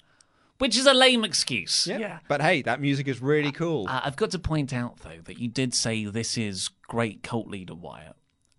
which 0.59 0.77
is 0.77 0.87
a 0.87 0.93
lame 0.93 1.25
excuse 1.25 1.87
yeah. 1.87 2.19
But 2.29 2.43
hey, 2.43 2.61
that 2.63 2.81
music 2.83 3.09
is 3.09 3.23
really 3.23 3.51
cool. 3.51 3.87
Uh, 3.89 4.03
I've 4.05 4.17
got 4.17 4.31
to 4.33 4.39
point 4.39 4.75
out, 4.75 4.99
though, 4.99 5.21
that 5.25 5.39
you 5.39 5.49
did 5.49 5.73
say 5.75 6.05
this 6.05 6.37
is 6.37 6.69
great 6.87 7.23
cult 7.23 7.49
leader 7.49 7.75
Wyatt, 7.75 8.15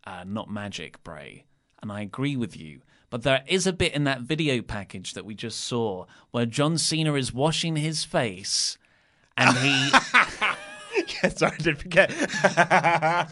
uh, 0.06 0.24
not 0.26 0.50
magic 0.50 1.04
Bray. 1.04 1.46
And 1.82 1.92
I 1.92 2.02
agree 2.02 2.36
with 2.36 2.56
you. 2.58 2.82
But 3.10 3.24
there 3.24 3.44
is 3.48 3.68
a 3.68 3.74
bit 3.74 3.94
in 3.94 4.06
that 4.06 4.22
video 4.22 4.62
package 4.62 5.14
that 5.14 5.26
we 5.26 5.36
just 5.36 5.60
saw 5.60 6.06
where 6.32 6.46
John 6.46 6.78
Cena 6.78 7.14
is 7.16 7.34
washing 7.34 7.76
his 7.76 8.06
face 8.06 8.78
and 9.36 9.58
he. 9.58 9.90
yes, 11.24 11.38
sorry, 11.38 11.58
I 11.60 11.62
did 11.62 11.78
forget. 11.78 13.30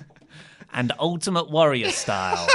and 0.74 0.92
Ultimate 1.00 1.50
Warrior 1.50 1.92
style 1.92 2.48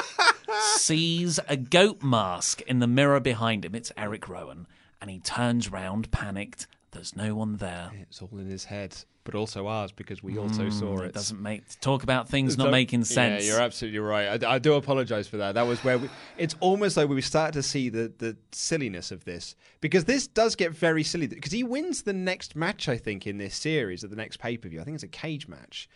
sees 0.76 1.40
a 1.48 1.56
goat 1.56 2.02
mask 2.02 2.60
in 2.62 2.80
the 2.80 2.86
mirror 2.86 3.20
behind 3.20 3.64
him. 3.64 3.74
It's 3.74 3.92
Eric 3.96 4.28
Rowan. 4.28 4.66
And 5.00 5.10
he 5.10 5.18
turns 5.18 5.70
round, 5.70 6.10
panicked. 6.10 6.66
There's 6.90 7.16
no 7.16 7.34
one 7.34 7.56
there. 7.56 7.90
It's 8.02 8.22
all 8.22 8.30
in 8.38 8.48
his 8.48 8.64
head. 8.64 8.96
But 9.24 9.34
also 9.34 9.66
ours 9.66 9.90
because 9.90 10.22
we 10.22 10.38
also 10.38 10.68
saw 10.70 10.98
Mm, 10.98 11.06
it. 11.06 11.14
doesn't 11.14 11.40
make 11.42 11.62
talk 11.80 12.02
about 12.02 12.28
things 12.28 12.56
not 12.56 12.70
making 12.70 13.04
sense. 13.04 13.44
Yeah, 13.44 13.52
you're 13.54 13.60
absolutely 13.62 13.98
right. 13.98 14.44
I, 14.44 14.54
I 14.54 14.58
do 14.58 14.74
apologize 14.74 15.26
for 15.26 15.38
that. 15.38 15.54
That 15.54 15.66
was 15.66 15.82
where 15.82 15.98
we, 15.98 16.08
it's 16.38 16.54
almost 16.60 16.96
like 16.96 17.08
we 17.08 17.20
start 17.22 17.54
to 17.54 17.62
see 17.62 17.88
the, 17.88 18.12
the 18.18 18.36
silliness 18.52 19.10
of 19.10 19.24
this 19.24 19.56
because 19.80 20.04
this 20.04 20.26
does 20.26 20.54
get 20.54 20.72
very 20.72 21.02
silly 21.02 21.26
because 21.26 21.52
he 21.52 21.64
wins 21.64 22.02
the 22.02 22.12
next 22.12 22.54
match, 22.54 22.88
I 22.88 22.96
think, 22.96 23.26
in 23.26 23.38
this 23.38 23.54
series 23.56 24.04
at 24.04 24.10
the 24.10 24.16
next 24.16 24.36
pay 24.38 24.56
per 24.56 24.68
view. 24.68 24.80
I 24.80 24.84
think 24.84 24.94
it's 24.96 25.04
a 25.04 25.08
cage 25.08 25.48
match. 25.48 25.88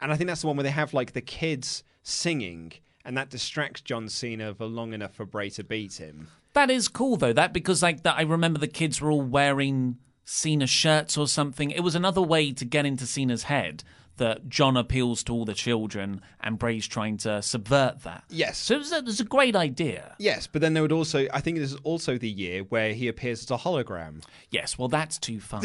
And 0.00 0.12
I 0.12 0.16
think 0.16 0.28
that's 0.28 0.42
the 0.42 0.46
one 0.46 0.56
where 0.56 0.64
they 0.64 0.70
have 0.70 0.94
like 0.94 1.12
the 1.12 1.20
kids 1.22 1.82
singing 2.02 2.72
and 3.04 3.16
that 3.16 3.30
distracts 3.30 3.80
John 3.80 4.08
Cena 4.08 4.54
for 4.54 4.66
long 4.66 4.92
enough 4.92 5.14
for 5.14 5.24
Bray 5.24 5.48
to 5.50 5.64
beat 5.64 5.94
him. 5.94 6.28
That 6.54 6.70
is 6.70 6.88
cool 6.88 7.16
though. 7.16 7.32
That 7.32 7.52
because 7.52 7.82
like 7.82 8.02
that, 8.04 8.16
I 8.18 8.22
remember 8.22 8.58
the 8.58 8.66
kids 8.66 9.00
were 9.00 9.10
all 9.10 9.22
wearing 9.22 9.98
Cena 10.26 10.66
shirts 10.66 11.16
or 11.16 11.26
something. 11.28 11.70
It 11.70 11.80
was 11.80 11.94
another 11.94 12.20
way 12.20 12.52
to 12.52 12.64
get 12.64 12.84
into 12.84 13.06
Cena's 13.06 13.44
head 13.44 13.84
that 14.16 14.48
John 14.48 14.76
appeals 14.76 15.22
to 15.24 15.32
all 15.32 15.44
the 15.44 15.54
children 15.54 16.20
and 16.40 16.58
Bray's 16.58 16.86
trying 16.86 17.16
to 17.18 17.40
subvert 17.42 18.02
that. 18.02 18.24
Yes. 18.28 18.58
So 18.58 18.74
it 18.74 18.78
was 18.78 18.92
a, 18.92 18.96
it 18.96 19.04
was 19.04 19.20
a 19.20 19.24
great 19.24 19.54
idea. 19.54 20.16
Yes, 20.18 20.46
but 20.46 20.62
then 20.62 20.74
there 20.74 20.82
would 20.82 20.92
also, 20.92 21.26
I 21.32 21.40
think 21.40 21.58
this 21.58 21.72
is 21.72 21.78
also 21.84 22.18
the 22.18 22.28
year 22.28 22.62
where 22.62 22.92
he 22.92 23.08
appears 23.08 23.42
as 23.42 23.50
a 23.50 23.56
hologram. 23.58 24.22
Yes, 24.50 24.76
well, 24.76 24.88
that's 24.88 25.18
too 25.18 25.38
fun. 25.38 25.64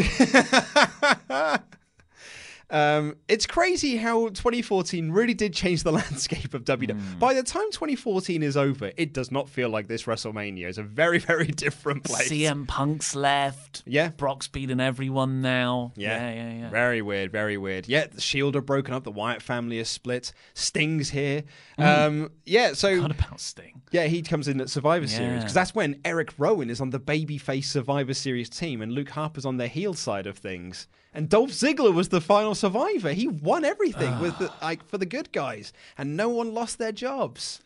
Um, 2.71 3.17
it's 3.27 3.45
crazy 3.45 3.97
how 3.97 4.29
2014 4.29 5.11
really 5.11 5.33
did 5.33 5.53
change 5.53 5.83
the 5.83 5.91
landscape 6.01 6.53
of 6.53 6.63
WWE. 6.63 6.91
Hmm. 6.93 7.19
By 7.19 7.33
the 7.33 7.43
time 7.43 7.69
2014 7.71 8.41
is 8.41 8.55
over, 8.57 8.91
it 8.97 9.13
does 9.13 9.29
not 9.29 9.49
feel 9.49 9.69
like 9.69 9.87
this 9.87 10.03
WrestleMania. 10.03 10.67
It's 10.67 10.77
a 10.77 10.83
very, 10.83 11.19
very 11.19 11.47
different 11.47 12.03
place. 12.03 12.29
CM 12.29 12.67
Punk's 12.67 13.13
left. 13.13 13.83
Yeah. 13.85 14.09
Brock's 14.09 14.47
beating 14.47 14.79
everyone 14.79 15.41
now. 15.41 15.91
Yeah. 15.95 16.17
yeah, 16.17 16.33
yeah. 16.33 16.59
yeah. 16.59 16.69
Very 16.69 17.01
weird, 17.01 17.31
very 17.31 17.57
weird. 17.57 17.87
Yeah, 17.87 18.07
the 18.07 18.21
Shield 18.21 18.55
are 18.55 18.61
broken 18.61 18.93
up. 18.93 19.03
The 19.03 19.11
Wyatt 19.11 19.41
family 19.41 19.77
is 19.77 19.89
split. 19.89 20.31
Sting's 20.53 21.09
here. 21.09 21.43
Um, 21.81 22.31
yeah, 22.45 22.73
so. 22.73 23.01
What 23.01 23.11
about 23.11 23.39
Sting? 23.39 23.81
Yeah, 23.91 24.05
he 24.05 24.21
comes 24.21 24.47
in 24.47 24.61
at 24.61 24.69
Survivor 24.69 25.07
Series 25.07 25.39
because 25.39 25.53
that's 25.53 25.75
when 25.75 25.99
Eric 26.05 26.33
Rowan 26.37 26.69
is 26.69 26.81
on 26.81 26.89
the 26.89 26.99
babyface 26.99 27.65
Survivor 27.65 28.13
Series 28.13 28.49
team 28.49 28.81
and 28.81 28.91
Luke 28.91 29.09
Harper's 29.09 29.45
on 29.45 29.57
the 29.57 29.67
heel 29.67 29.93
side 29.93 30.27
of 30.27 30.37
things. 30.37 30.87
And 31.13 31.27
Dolph 31.27 31.51
Ziggler 31.51 31.93
was 31.93 32.09
the 32.09 32.21
final 32.21 32.55
survivor. 32.55 33.11
He 33.11 33.27
won 33.27 33.65
everything 33.65 34.19
with 34.19 34.37
the, 34.37 34.51
like 34.61 34.87
for 34.87 34.97
the 34.97 35.05
good 35.05 35.31
guys, 35.31 35.73
and 35.97 36.15
no 36.15 36.29
one 36.29 36.53
lost 36.53 36.77
their 36.77 36.93
jobs. 36.93 37.59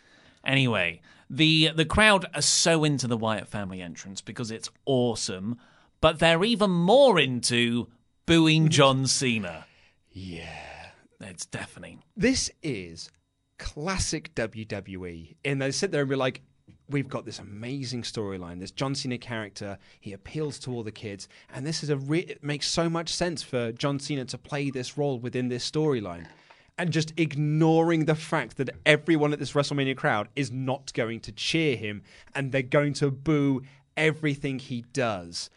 Anyway, 0.46 1.02
the 1.30 1.72
the 1.76 1.86
crowd 1.86 2.26
are 2.34 2.42
so 2.42 2.84
into 2.84 3.08
the 3.08 3.18
Wyatt 3.18 3.48
family 3.48 3.82
entrance 3.82 4.22
because 4.22 4.52
it's 4.52 4.70
awesome, 4.86 5.58
but 6.02 6.20
they're 6.20 6.44
even 6.44 6.72
more 6.72 7.20
into 7.20 7.88
booing 8.26 8.70
John 8.70 9.08
Cena. 9.08 9.66
Yeah. 10.12 10.66
It's 11.22 11.46
deafening. 11.46 12.04
This 12.16 12.52
is 12.62 13.10
classic 13.58 14.34
WWE. 14.36 15.36
And 15.44 15.62
they 15.62 15.72
sit 15.72 15.92
there 15.92 16.02
and 16.02 16.10
be 16.10 16.16
like, 16.16 16.42
we've 16.90 17.08
got 17.08 17.26
this 17.26 17.40
amazing 17.40 18.04
storyline. 18.04 18.60
This 18.60 18.72
John 18.72 18.96
Cena 18.96 19.18
character, 19.18 19.78
he 20.00 20.14
appeals 20.14 20.60
to 20.60 20.72
all 20.72 20.84
the 20.84 20.92
kids. 20.92 21.28
And 21.54 21.66
this 21.66 21.84
is 21.84 21.90
a 21.90 21.98
re- 21.98 22.20
it 22.20 22.44
makes 22.44 22.68
so 22.68 22.90
much 22.90 23.14
sense 23.14 23.42
for 23.42 23.72
John 23.72 24.00
Cena 24.00 24.26
to 24.26 24.38
play 24.38 24.70
this 24.70 24.98
role 24.98 25.20
within 25.20 25.50
this 25.50 25.70
storyline. 25.70 26.28
And 26.78 26.92
just 26.92 27.14
ignoring 27.18 28.06
the 28.06 28.16
fact 28.16 28.58
that 28.58 28.70
everyone 28.86 29.32
at 29.32 29.40
this 29.40 29.54
WrestleMania 29.54 29.96
crowd 29.96 30.28
is 30.36 30.52
not 30.52 30.92
going 30.94 31.22
to 31.22 31.32
cheer 31.32 31.78
him 31.78 32.04
and 32.34 32.52
they're 32.52 32.62
going 32.62 32.94
to 32.96 33.10
boo 33.10 33.62
everything 33.96 34.60
he 34.60 34.84
does. 34.92 35.50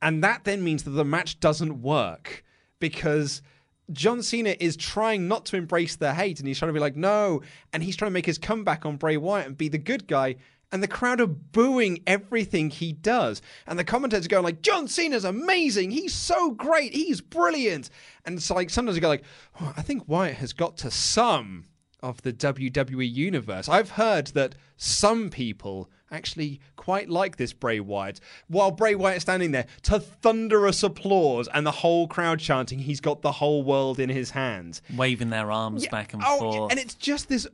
And 0.00 0.24
that 0.24 0.44
then 0.44 0.64
means 0.64 0.84
that 0.84 0.90
the 0.90 1.04
match 1.04 1.40
doesn't 1.40 1.82
work 1.82 2.42
because 2.80 3.42
John 3.90 4.22
Cena 4.22 4.54
is 4.60 4.76
trying 4.76 5.28
not 5.28 5.44
to 5.46 5.56
embrace 5.56 5.96
the 5.96 6.14
hate 6.14 6.38
and 6.38 6.46
he's 6.46 6.58
trying 6.58 6.70
to 6.70 6.74
be 6.74 6.80
like, 6.80 6.96
no. 6.96 7.42
And 7.72 7.82
he's 7.82 7.96
trying 7.96 8.10
to 8.10 8.14
make 8.14 8.26
his 8.26 8.38
comeback 8.38 8.86
on 8.86 8.96
Bray 8.96 9.16
Wyatt 9.16 9.46
and 9.46 9.58
be 9.58 9.68
the 9.68 9.78
good 9.78 10.06
guy. 10.06 10.36
And 10.70 10.82
the 10.82 10.88
crowd 10.88 11.20
are 11.20 11.26
booing 11.26 12.02
everything 12.06 12.70
he 12.70 12.92
does. 12.92 13.42
And 13.66 13.78
the 13.78 13.84
commentators 13.84 14.24
are 14.24 14.30
going 14.30 14.44
like, 14.44 14.62
John 14.62 14.88
Cena's 14.88 15.24
amazing. 15.24 15.90
He's 15.90 16.14
so 16.14 16.52
great. 16.52 16.94
He's 16.94 17.20
brilliant. 17.20 17.90
And 18.24 18.38
it's 18.38 18.50
like, 18.50 18.70
sometimes 18.70 18.96
you 18.96 19.02
go 19.02 19.08
like, 19.08 19.24
oh, 19.60 19.74
I 19.76 19.82
think 19.82 20.08
Wyatt 20.08 20.36
has 20.36 20.54
got 20.54 20.78
to 20.78 20.90
some 20.90 21.66
of 22.02 22.22
the 22.22 22.32
WWE 22.32 23.12
universe. 23.12 23.68
I've 23.68 23.90
heard 23.90 24.28
that 24.28 24.54
some 24.76 25.28
people 25.28 25.90
actually 26.12 26.60
quite 26.76 27.08
like 27.08 27.36
this 27.36 27.52
Bray 27.52 27.80
Wyatt. 27.80 28.20
While 28.48 28.70
Bray 28.70 28.94
Wyatt 28.94 29.16
is 29.16 29.22
standing 29.22 29.50
there 29.52 29.66
to 29.84 29.98
thunderous 29.98 30.82
applause 30.82 31.48
and 31.52 31.66
the 31.66 31.70
whole 31.72 32.06
crowd 32.06 32.38
chanting, 32.38 32.78
he's 32.80 33.00
got 33.00 33.22
the 33.22 33.32
whole 33.32 33.62
world 33.64 33.98
in 33.98 34.10
his 34.10 34.30
hands. 34.30 34.82
Waving 34.94 35.30
their 35.30 35.50
arms 35.50 35.86
back 35.88 36.12
and 36.12 36.22
Oh, 36.24 36.38
forth. 36.38 36.70
and 36.70 36.78
it's 36.78 36.94
just 36.94 37.28
this 37.28 37.46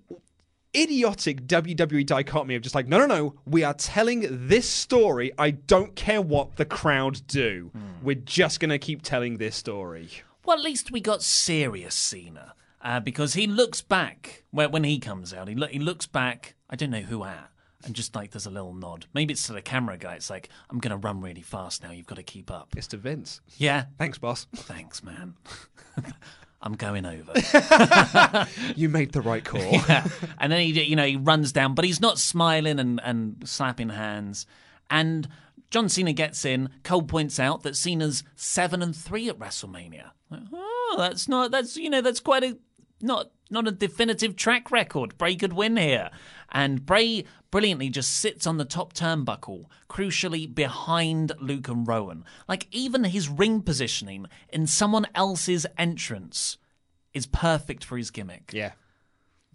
idiotic 0.77 1.47
WWE 1.47 2.05
dichotomy 2.05 2.55
of 2.55 2.63
just 2.63 2.75
like, 2.75 2.87
no, 2.87 2.99
no, 2.99 3.07
no, 3.07 3.35
we 3.47 3.65
are 3.65 3.75
telling 3.75 4.27
this 4.49 4.69
story. 4.69 5.33
I 5.39 5.51
don't 5.53 5.95
care 5.97 6.21
what 6.21 6.57
the 6.57 6.65
crowd 6.65 7.23
do. 7.27 7.71
Hmm. 7.73 8.05
We're 8.05 8.17
just 8.17 8.61
going 8.61 8.71
to 8.71 8.79
keep 8.79 9.03
telling 9.03 9.39
this 9.39 9.57
story. 9.57 10.09
Well, 10.45 10.59
at 10.59 10.63
least 10.65 10.91
we 10.93 11.01
got 11.01 11.23
serious 11.23 11.95
Cena 11.95 12.55
uh, 12.83 13.01
because 13.01 13.35
he 13.35 13.47
looks 13.47 13.81
back 13.81 14.45
when, 14.51 14.71
when 14.71 14.85
he 14.85 14.99
comes 14.99 15.33
out. 15.33 15.49
He, 15.49 15.55
lo- 15.55 15.67
he 15.69 15.79
looks 15.79 16.07
back. 16.07 16.55
I 16.71 16.77
don't 16.77 16.91
know 16.91 17.01
who 17.01 17.25
at, 17.25 17.51
and 17.85 17.95
just 17.95 18.15
like 18.15 18.31
there's 18.33 18.47
a 18.47 18.51
little 18.51 18.75
nod. 18.75 19.07
Maybe 19.15 19.33
it's 19.33 19.47
to 19.47 19.53
the 19.53 19.63
camera 19.63 19.97
guy. 19.97 20.15
It's 20.15 20.31
like 20.31 20.49
I'm 20.71 20.79
gonna 20.79 20.97
run 20.97 21.21
really 21.21 21.43
fast 21.43 21.83
now. 21.83 21.91
You've 21.91 22.07
got 22.07 22.17
to 22.17 22.23
keep 22.23 22.51
up. 22.51 22.75
It's 22.77 22.89
to 22.89 22.97
Vince. 22.97 23.41
Yeah. 23.57 23.85
Thanks, 23.99 24.19
boss. 24.19 24.47
Thanks, 24.55 25.03
man. 25.03 25.35
I'm 26.61 26.75
going 26.75 27.07
over. 27.07 27.33
you 28.75 28.89
made 28.89 29.13
the 29.13 29.21
right 29.23 29.45
call. 29.45 29.61
yeah. 29.63 30.09
And 30.39 30.51
then 30.51 30.61
he, 30.61 30.83
you 30.83 30.97
know, 30.97 31.07
he 31.07 31.15
runs 31.17 31.53
down, 31.53 31.75
but 31.75 31.85
he's 31.85 32.01
not 32.01 32.19
smiling 32.19 32.81
and, 32.81 33.01
and 33.05 33.49
slapping 33.49 33.91
hands. 33.91 34.45
And 34.91 35.29
John 35.71 35.89
Cena 35.89 36.13
gets 36.13 36.45
in. 36.45 36.71
Cole 36.83 37.03
points 37.03 37.39
out 37.39 37.63
that 37.63 37.77
Cena's 37.77 38.25
seven 38.35 38.83
and 38.83 38.95
three 38.95 39.29
at 39.29 39.39
WrestleMania. 39.39 40.11
Like, 40.31 40.41
Oh, 40.53 40.97
that's 40.99 41.29
not. 41.29 41.53
That's 41.53 41.77
you 41.77 41.91
know, 41.91 42.01
that's 42.01 42.21
quite 42.21 42.43
a 42.43 42.59
not 43.01 43.31
not 43.51 43.69
a 43.69 43.71
definitive 43.71 44.37
track 44.37 44.71
record. 44.71 45.17
Bray 45.19 45.37
could 45.37 45.53
win 45.53 45.77
here, 45.77 46.11
and 46.51 46.85
Bray 46.85 47.25
brilliantly 47.51 47.91
just 47.91 48.13
sits 48.13 48.47
on 48.47 48.57
the 48.57 48.65
top 48.65 48.93
turnbuckle, 48.93 49.67
crucially 49.89 50.53
behind 50.53 51.33
Luke 51.41 51.69
and 51.69 51.87
Rowan. 51.87 52.25
Like 52.49 52.67
even 52.71 53.05
his 53.05 53.29
ring 53.29 53.63
positioning 53.63 54.27
in 54.51 54.67
someone 54.67 55.07
else's 55.15 55.67
entrance 55.77 56.59
is 57.15 57.27
perfect 57.27 57.85
for 57.85 57.97
his 57.97 58.11
gimmick. 58.11 58.51
Yeah. 58.53 58.73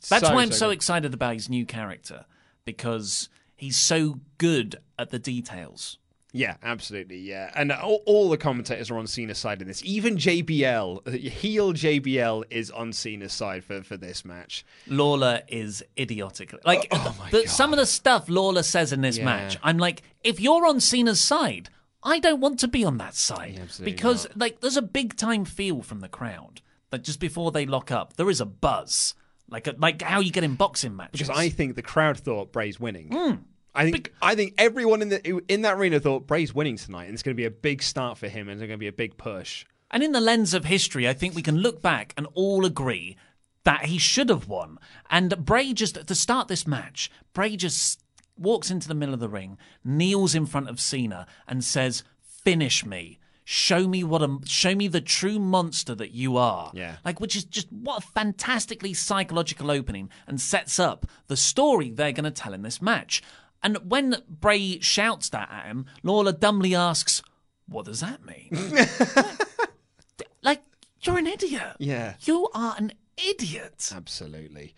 That's 0.10 0.28
So, 0.28 0.34
why 0.34 0.42
I'm 0.42 0.52
so 0.52 0.58
so 0.58 0.70
excited 0.70 1.14
about 1.14 1.34
his 1.36 1.50
new 1.50 1.66
character 1.66 2.26
because 2.66 3.30
he's 3.56 3.78
so 3.78 4.20
good 4.38 4.78
at 5.00 5.10
the 5.12 5.20
details. 5.20 5.98
Yeah, 6.36 6.56
absolutely. 6.64 7.20
Yeah, 7.20 7.52
and 7.56 7.72
all, 7.72 8.02
all 8.08 8.28
the 8.30 8.38
commentators 8.38 8.90
are 8.90 8.98
on 8.98 9.06
Cena's 9.06 9.38
side 9.38 9.62
in 9.62 9.68
this. 9.68 9.84
Even 9.86 10.18
JBL, 10.18 11.08
heel 11.30 11.74
JBL, 11.74 12.44
is 12.50 12.72
on 12.72 12.92
Cena's 12.92 13.34
side 13.34 13.64
for, 13.64 13.84
for 13.84 13.98
this 13.98 14.26
match. 14.26 14.66
Lawler 14.88 15.42
is 15.48 15.84
idiotic. 15.98 16.54
Like 16.66 16.90
the, 17.32 17.44
some 17.48 17.72
of 17.72 17.78
the 17.78 17.86
stuff 17.86 18.30
Lawler 18.30 18.64
says 18.64 18.92
in 18.92 19.02
this 19.02 19.18
Yeah. 19.20 19.26
match, 19.26 19.58
I'm 19.62 19.78
like, 19.78 20.02
if 20.24 20.40
you're 20.40 20.66
on 20.66 20.80
Cena's 20.80 21.22
side, 21.22 21.70
I 22.02 22.18
don't 22.20 22.42
want 22.42 22.60
to 22.62 22.68
be 22.68 22.84
on 22.84 22.98
that 22.98 23.16
side 23.16 23.60
absolutely 23.62 23.94
because 23.94 24.28
like 24.36 24.60
there's 24.60 24.76
a 24.76 24.82
big 24.82 25.16
time 25.16 25.46
feel 25.46 25.82
from 25.84 26.00
the 26.02 26.10
crowd 26.10 26.62
that 26.90 27.04
just 27.04 27.20
before 27.20 27.52
they 27.52 27.66
lock 27.68 27.92
up, 27.92 28.16
there 28.18 28.30
is 28.30 28.42
a 28.42 28.46
buzz, 28.46 29.14
like 29.50 29.68
like 29.78 30.02
how 30.02 30.20
you 30.20 30.32
get 30.32 30.44
in 30.44 30.56
boxing 30.56 30.96
matches. 30.96 31.28
Because 31.28 31.30
I 31.40 31.50
think 31.50 31.76
the 31.76 31.82
crowd 31.84 32.18
thought 32.18 32.52
Bray's 32.52 32.80
winning. 32.80 33.10
Hmm. 33.12 33.36
I 33.76 33.92
think 33.92 34.14
I 34.22 34.36
think 34.36 34.54
everyone 34.58 35.02
in 35.02 35.10
the 35.10 35.42
in 35.48 35.64
that 35.64 35.76
arena 35.78 36.00
thought 36.00 36.28
Bray's 36.28 36.54
winning 36.54 36.78
tonight, 36.78 37.06
and 37.06 37.14
it's 37.14 37.24
going 37.24 37.36
to 37.36 37.42
be 37.42 37.46
a 37.46 37.52
big 37.52 37.82
start 37.82 38.18
for 38.18 38.28
him, 38.28 38.48
and 38.48 38.60
it's 38.60 38.68
going 38.68 38.72
to 38.72 38.78
be 38.78 38.88
a 38.88 38.92
big 38.92 39.18
push. 39.18 39.66
And 39.90 40.04
in 40.04 40.12
the 40.12 40.22
lens 40.22 40.54
of 40.54 40.66
history, 40.66 41.08
I 41.08 41.14
think 41.14 41.36
we 41.36 41.42
can 41.42 41.58
look 41.58 41.82
back 41.82 42.14
and 42.18 42.28
all 42.34 42.66
agree 42.66 43.16
that 43.64 43.86
he 43.86 43.98
should 43.98 44.30
have 44.30 44.48
won. 44.48 44.80
And 45.10 45.46
Bray 45.46 45.74
just, 45.74 46.08
to 46.08 46.16
start 46.16 46.48
this 46.48 46.68
match, 46.68 47.12
Bray 47.34 47.56
just 47.56 48.02
walks 48.38 48.72
into 48.72 48.88
the 48.88 48.96
middle 48.96 49.14
of 49.14 49.20
the 49.20 49.30
ring, 49.30 49.58
kneels 49.84 50.34
in 50.36 50.46
front 50.46 50.70
of 50.70 50.80
Cena, 50.80 51.28
and 51.48 51.64
says, 51.64 52.04
Finish 52.22 52.86
me. 52.86 53.20
Show 53.46 53.88
me 53.90 54.06
what 54.06 54.22
a 54.22 54.40
show 54.46 54.74
me 54.74 54.88
the 54.88 55.02
true 55.02 55.38
monster 55.38 55.94
that 55.96 56.12
you 56.12 56.38
are. 56.38 56.72
Yeah. 56.74 56.96
Like 57.04 57.20
which 57.20 57.36
is 57.36 57.44
just 57.44 57.70
what 57.74 58.02
a 58.02 58.08
fantastically 58.08 58.94
psychological 58.94 59.70
opening 59.70 60.10
and 60.28 60.40
sets 60.40 60.80
up 60.80 61.06
the 61.28 61.36
story 61.36 61.92
they're 61.92 62.14
gonna 62.14 62.32
tell 62.32 62.54
in 62.54 62.62
this 62.62 62.82
match. 62.82 63.22
And 63.64 63.78
when 63.90 64.18
Bray 64.28 64.80
shouts 64.80 65.30
that 65.30 65.50
at 65.52 65.66
him, 65.66 65.86
Lawler 66.04 66.34
dumbly 66.34 66.76
asks, 66.76 67.24
What 67.68 67.86
does 67.86 68.02
that 68.02 68.26
mean? 68.26 68.50
like, 70.44 70.62
you're 71.02 71.18
an 71.18 71.28
idiot. 71.28 71.78
Yeah. 71.80 72.16
You 72.22 72.50
are 72.54 72.76
an 72.78 72.92
idiot. 73.18 73.92
Absolutely. 73.96 74.76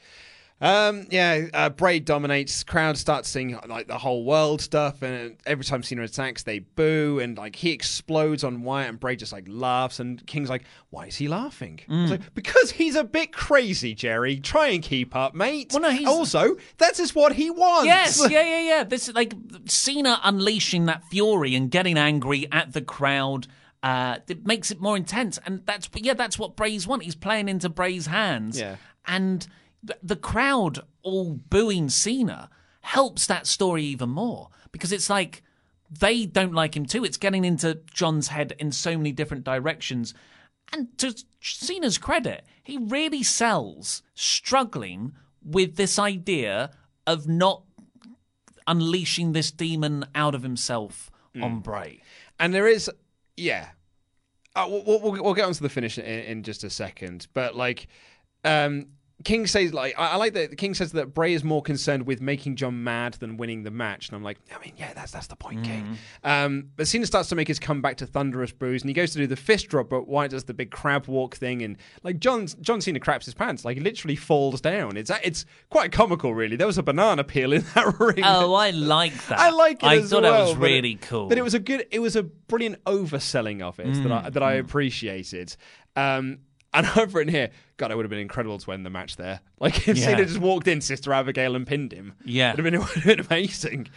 Um, 0.61 1.05
yeah, 1.11 1.47
uh, 1.53 1.69
Bray 1.69 1.99
dominates. 1.99 2.63
Crowd 2.63 2.97
starts 2.97 3.27
seeing 3.27 3.59
like 3.67 3.87
the 3.87 3.97
whole 3.97 4.23
world 4.23 4.61
stuff, 4.61 5.01
and 5.01 5.35
every 5.45 5.65
time 5.65 5.83
Cena 5.83 6.03
attacks, 6.03 6.43
they 6.43 6.59
boo, 6.59 7.19
and 7.21 7.37
like 7.37 7.57
he 7.57 7.71
explodes 7.71 8.41
on 8.45 8.63
Wyatt, 8.63 8.89
and 8.89 8.99
Bray 8.99 9.17
just 9.17 9.33
like 9.33 9.45
laughs, 9.49 9.99
and 9.99 10.25
King's 10.27 10.49
like, 10.49 10.63
"Why 10.91 11.07
is 11.07 11.17
he 11.17 11.27
laughing?" 11.27 11.81
Mm. 11.89 12.09
Like, 12.09 12.33
because 12.33 12.71
he's 12.71 12.95
a 12.95 13.03
bit 13.03 13.33
crazy, 13.33 13.93
Jerry. 13.93 14.37
Try 14.39 14.69
and 14.69 14.81
keep 14.81 15.13
up, 15.13 15.35
mate. 15.35 15.71
Well, 15.73 15.81
no, 15.81 15.91
he's- 15.91 16.07
also 16.07 16.55
that's 16.77 16.99
just 16.99 17.15
what 17.15 17.33
he 17.33 17.49
wants. 17.51 17.87
Yes, 17.87 18.21
yeah, 18.31 18.41
yeah, 18.43 18.61
yeah. 18.61 18.83
This 18.85 19.09
is 19.09 19.13
like 19.13 19.33
Cena 19.65 20.21
unleashing 20.23 20.85
that 20.85 21.03
fury 21.11 21.53
and 21.53 21.69
getting 21.69 21.97
angry 21.97 22.47
at 22.53 22.71
the 22.71 22.81
crowd. 22.81 23.47
Uh, 23.83 24.17
it 24.29 24.47
makes 24.47 24.71
it 24.71 24.79
more 24.79 24.95
intense, 24.95 25.37
and 25.45 25.65
that's 25.65 25.89
yeah, 25.95 26.13
that's 26.13 26.39
what 26.39 26.55
Bray's 26.55 26.87
want. 26.87 27.03
He's 27.03 27.13
playing 27.13 27.49
into 27.49 27.67
Bray's 27.67 28.05
hands, 28.05 28.57
Yeah. 28.57 28.77
and 29.05 29.45
th- 29.85 29.99
the 30.01 30.15
crowd 30.15 30.79
all 31.03 31.33
booing 31.33 31.89
Cena 31.89 32.49
helps 32.81 33.25
that 33.27 33.47
story 33.47 33.83
even 33.83 34.09
more 34.09 34.49
because 34.71 34.91
it's 34.91 35.09
like 35.09 35.43
they 35.89 36.25
don't 36.25 36.53
like 36.53 36.75
him 36.75 36.85
too. 36.85 37.03
It's 37.03 37.17
getting 37.17 37.45
into 37.45 37.79
John's 37.93 38.29
head 38.29 38.55
in 38.59 38.71
so 38.71 38.97
many 38.97 39.11
different 39.11 39.43
directions. 39.43 40.13
And 40.73 40.97
to 40.97 41.15
Cena's 41.39 41.97
credit, 41.97 42.45
he 42.63 42.77
really 42.77 43.23
sells 43.23 44.01
struggling 44.15 45.13
with 45.43 45.75
this 45.75 45.99
idea 45.99 46.71
of 47.05 47.27
not 47.27 47.63
unleashing 48.67 49.33
this 49.33 49.51
demon 49.51 50.05
out 50.15 50.33
of 50.33 50.41
himself 50.41 51.11
on 51.39 51.59
Bray. 51.59 52.01
And 52.39 52.53
there 52.53 52.67
is, 52.67 52.89
yeah. 53.37 53.69
Uh, 54.55 54.67
we'll, 54.69 55.01
we'll, 55.01 55.23
we'll 55.23 55.33
get 55.33 55.45
onto 55.45 55.61
the 55.61 55.69
finish 55.69 55.97
in, 55.97 56.05
in 56.05 56.43
just 56.43 56.63
a 56.63 56.69
second, 56.69 57.27
but 57.33 57.55
like, 57.55 57.87
um, 58.43 58.87
King 59.23 59.47
says 59.47 59.73
like 59.73 59.95
I, 59.97 60.09
I 60.09 60.15
like 60.17 60.33
that 60.33 60.57
King 60.57 60.73
says 60.73 60.91
that 60.91 61.13
Bray 61.13 61.33
is 61.33 61.43
more 61.43 61.61
concerned 61.61 62.05
with 62.05 62.19
making 62.21 62.57
John 62.57 62.83
mad 62.83 63.13
than 63.15 63.37
winning 63.37 63.63
the 63.63 63.71
match, 63.71 64.09
and 64.09 64.15
I'm 64.15 64.23
like, 64.23 64.37
I 64.53 64.59
mean, 64.63 64.73
yeah, 64.77 64.93
that's 64.93 65.13
that's 65.13 65.27
the 65.27 65.37
point, 65.37 65.63
King. 65.63 65.97
Um, 66.23 66.69
but 66.75 66.85
Cena 66.87 67.05
starts 67.05 67.29
to 67.29 67.35
make 67.35 67.47
his 67.47 67.57
comeback 67.57 67.95
to 67.97 68.05
thunderous 68.05 68.51
brews, 68.51 68.81
and 68.83 68.89
he 68.89 68.93
goes 68.93 69.13
to 69.13 69.17
do 69.17 69.25
the 69.25 69.37
fist 69.37 69.69
drop, 69.69 69.89
but 69.89 70.07
Wyatt 70.07 70.31
does 70.31 70.43
the 70.43 70.53
big 70.53 70.69
crab 70.69 71.07
walk 71.07 71.35
thing, 71.37 71.61
and 71.63 71.77
like 72.03 72.19
John 72.19 72.45
John 72.61 72.81
Cena 72.81 72.99
craps 72.99 73.25
his 73.25 73.33
pants, 73.33 73.63
like 73.63 73.77
he 73.77 73.81
literally 73.83 74.17
falls 74.17 74.59
down. 74.59 74.97
It's 74.97 75.09
it's 75.23 75.45
quite 75.69 75.93
comical, 75.93 76.35
really. 76.35 76.57
There 76.57 76.67
was 76.67 76.77
a 76.77 76.83
banana 76.83 77.23
peel 77.23 77.53
in 77.53 77.61
that 77.73 77.97
ring. 77.99 78.19
Oh, 78.23 78.53
I 78.53 78.71
like 78.71 79.13
that. 79.27 79.39
I 79.39 79.49
like 79.51 79.77
it. 79.81 79.85
I 79.87 80.01
thought 80.01 80.23
that 80.23 80.31
was 80.39 80.55
but 80.55 80.69
it- 80.69 80.73
really 80.75 80.95
cool. 80.95 81.29
But 81.29 81.37
it 81.37 81.43
was 81.43 81.53
a 81.53 81.59
good. 81.59 81.87
It 81.89 81.99
was 81.99 82.17
a 82.17 82.23
brilliant 82.23 82.83
overselling 82.83 83.61
of 83.61 83.79
it 83.79 83.93
that 84.03 84.11
I 84.11 84.21
Mm, 84.29 84.33
that 84.33 84.43
I 84.43 84.53
appreciated. 84.55 85.55
Um, 85.95 86.39
and 86.75 86.85
I've 86.95 87.15
written 87.15 87.33
here, 87.33 87.49
God, 87.77 87.91
it 87.91 87.95
would 87.95 88.05
have 88.05 88.09
been 88.09 88.19
incredible 88.19 88.59
to 88.59 88.71
end 88.71 88.85
the 88.85 88.89
match 88.89 89.15
there. 89.17 89.39
Like 89.59 89.87
if 89.87 89.97
Yeah. 89.97 90.05
Cena 90.05 90.25
just 90.25 90.39
walked 90.39 90.67
in, 90.67 90.81
Sister 90.81 91.11
Abigail, 91.13 91.55
and 91.55 91.65
pinned 91.65 91.91
him. 91.91 92.13
Yeah. 92.23 92.53
it'd 92.53 92.63
have 92.63 92.71
been, 92.71 92.73
it 92.79 92.79
would 92.79 92.89
have 92.89 93.03
been 93.05 93.25
amazing. 93.25 93.87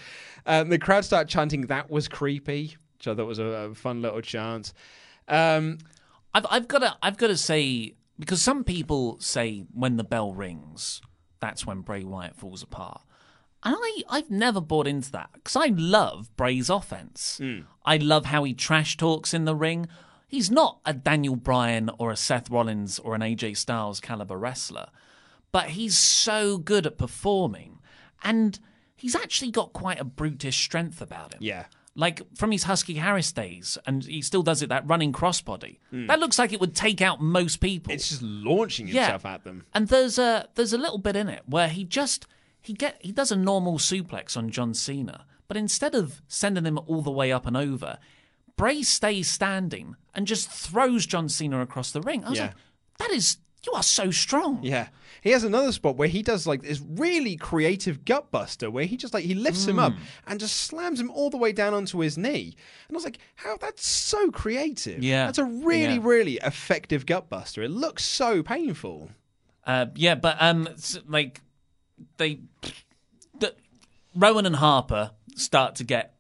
Um, 0.47 0.69
the 0.71 0.79
crowd 0.79 1.05
start 1.05 1.29
chanting, 1.29 1.63
"That 1.67 1.91
was 1.91 2.09
creepy," 2.09 2.77
which 2.97 3.09
I 3.09 3.15
thought 3.15 3.27
was 3.27 3.39
a, 3.39 3.45
a 3.45 3.75
fun 3.75 4.01
little 4.03 4.21
chant. 4.23 4.73
Um, 5.27 5.79
I've 6.33 6.47
I've 6.51 6.69
got 6.69 6.79
to 6.79 6.97
I've 7.03 7.17
got 7.19 7.27
to 7.29 7.37
say 7.37 7.95
because 8.19 8.41
some 8.41 8.65
people 8.65 9.19
say 9.21 9.65
when 9.75 9.97
the 9.97 10.05
bell 10.05 10.33
rings, 10.33 11.03
that's 11.41 11.67
when 11.67 11.81
Bray 11.83 12.05
Wyatt 12.05 12.37
falls 12.37 12.63
apart. 12.63 13.03
And 13.65 13.75
I, 13.79 14.03
I've 14.09 14.31
never 14.31 14.61
bought 14.61 14.87
into 14.87 15.11
that 15.13 15.31
because 15.35 15.57
I 15.57 15.67
love 15.67 16.35
Bray's 16.37 16.71
offense. 16.71 17.41
I 17.85 17.97
love 17.97 18.27
how 18.27 18.45
he 18.45 18.55
trash 18.55 18.97
talks 18.97 19.35
in 19.35 19.45
the 19.47 19.55
ring. 19.57 19.89
He's 20.29 20.51
not 20.51 20.79
a 20.85 20.93
Daniel 20.93 21.37
Bryan 21.37 21.91
or 21.99 22.11
a 22.13 22.17
Seth 22.17 22.51
Rollins 22.51 22.99
or 22.99 23.15
an 23.15 23.23
AJ 23.23 23.57
Styles 23.57 23.99
caliber 23.99 24.37
wrestler, 24.37 24.89
but 25.53 25.71
he's 25.71 25.97
so 25.97 26.59
good 26.59 26.87
at 26.87 26.99
performing. 26.99 27.79
And 28.23 28.59
he's 28.95 29.17
actually 29.17 29.51
got 29.51 29.73
quite 29.73 29.99
a 29.99 30.05
brutish 30.05 30.63
strength 30.63 31.01
about 31.01 31.33
him. 31.33 31.39
Yeah. 31.43 31.65
Like 31.95 32.21
from 32.37 32.53
his 32.53 32.65
Husky 32.65 32.95
Harris 32.95 33.33
days, 33.33 33.79
and 33.87 34.05
he 34.05 34.21
still 34.23 34.43
does 34.43 34.63
it, 34.63 34.69
that 34.69 34.87
running 34.87 35.13
crossbody. 35.13 35.79
Mm. 35.93 36.07
That 36.07 36.21
looks 36.21 36.39
like 36.39 36.53
it 36.53 36.61
would 36.61 36.77
take 36.77 37.01
out 37.01 37.21
most 37.21 37.57
people. 37.57 37.93
it's 37.93 38.11
just 38.11 38.23
launching 38.23 38.87
himself 38.87 39.25
at 39.25 39.43
them. 39.45 39.65
And 39.75 39.89
there's 39.89 40.19
a 40.19 40.49
there's 40.55 40.73
a 40.75 40.79
little 40.79 40.99
bit 40.99 41.17
in 41.17 41.29
it 41.29 41.43
where 41.47 41.69
he 41.69 41.83
just 41.85 42.27
he 42.61 42.73
get 42.75 42.99
he 43.01 43.11
does 43.11 43.33
a 43.33 43.37
normal 43.37 43.79
suplex 43.79 44.37
on 44.37 44.51
John 44.51 44.75
Cena, 44.75 45.25
but 45.49 45.57
instead 45.57 45.95
of 45.97 46.23
sending 46.29 46.67
him 46.67 46.79
all 46.87 47.03
the 47.03 47.11
way 47.11 47.33
up 47.33 47.47
and 47.47 47.57
over, 47.57 47.99
Bray 48.57 48.83
stays 48.83 49.29
standing 49.29 49.97
and 50.19 50.27
just 50.27 50.51
throws 50.51 51.07
John 51.07 51.29
Cena 51.29 51.61
across 51.63 51.93
the 51.93 52.01
ring. 52.01 52.25
I 52.25 52.31
was 52.31 52.39
Yeah. 52.41 52.47
like, 52.47 52.55
that 52.99 53.11
is 53.13 53.37
you 53.65 53.73
are 53.73 53.83
so 53.85 54.11
strong. 54.11 54.59
Yeah. 54.65 54.89
He 55.23 55.31
has 55.31 55.45
another 55.45 55.71
spot 55.71 55.97
where 55.97 56.09
he 56.09 56.23
does 56.25 56.45
like 56.45 56.63
this 56.63 56.81
really 56.85 57.37
creative 57.37 58.05
gut 58.05 58.33
buster 58.33 58.69
where 58.69 58.85
he 58.85 58.97
just 58.97 59.15
like 59.15 59.25
he 59.25 59.35
lifts 59.35 59.65
him 59.65 59.79
up 59.79 59.93
Mm. 59.93 59.99
and 60.27 60.41
just 60.41 60.57
slams 60.57 60.99
him 60.99 61.11
all 61.13 61.31
the 61.31 61.37
way 61.37 61.53
down 61.53 61.73
onto 61.73 61.99
his 62.01 62.19
knee. 62.19 62.57
And 62.89 62.95
I 62.95 62.97
was 62.97 63.05
like, 63.05 63.19
how 63.37 63.57
that's 63.59 63.87
so 63.87 64.31
creative. 64.33 65.03
Yeah. 65.05 65.27
That's 65.27 65.39
a 65.39 65.45
really, 65.45 65.95
Yeah. 65.95 66.01
really 66.03 66.35
effective 66.43 67.07
gut 67.07 67.29
buster. 67.29 67.63
It 67.63 67.71
looks 67.71 68.05
so 68.05 68.43
painful. 68.43 69.11
Uh, 69.65 69.87
yeah, 69.95 70.17
but 70.17 70.37
um, 70.41 70.69
like 71.07 71.41
they, 72.17 72.41
the, 73.39 73.55
Rowan 74.17 74.47
and 74.47 74.57
Harper 74.57 75.13
start 75.37 75.77
to 75.77 75.85
get 75.85 76.15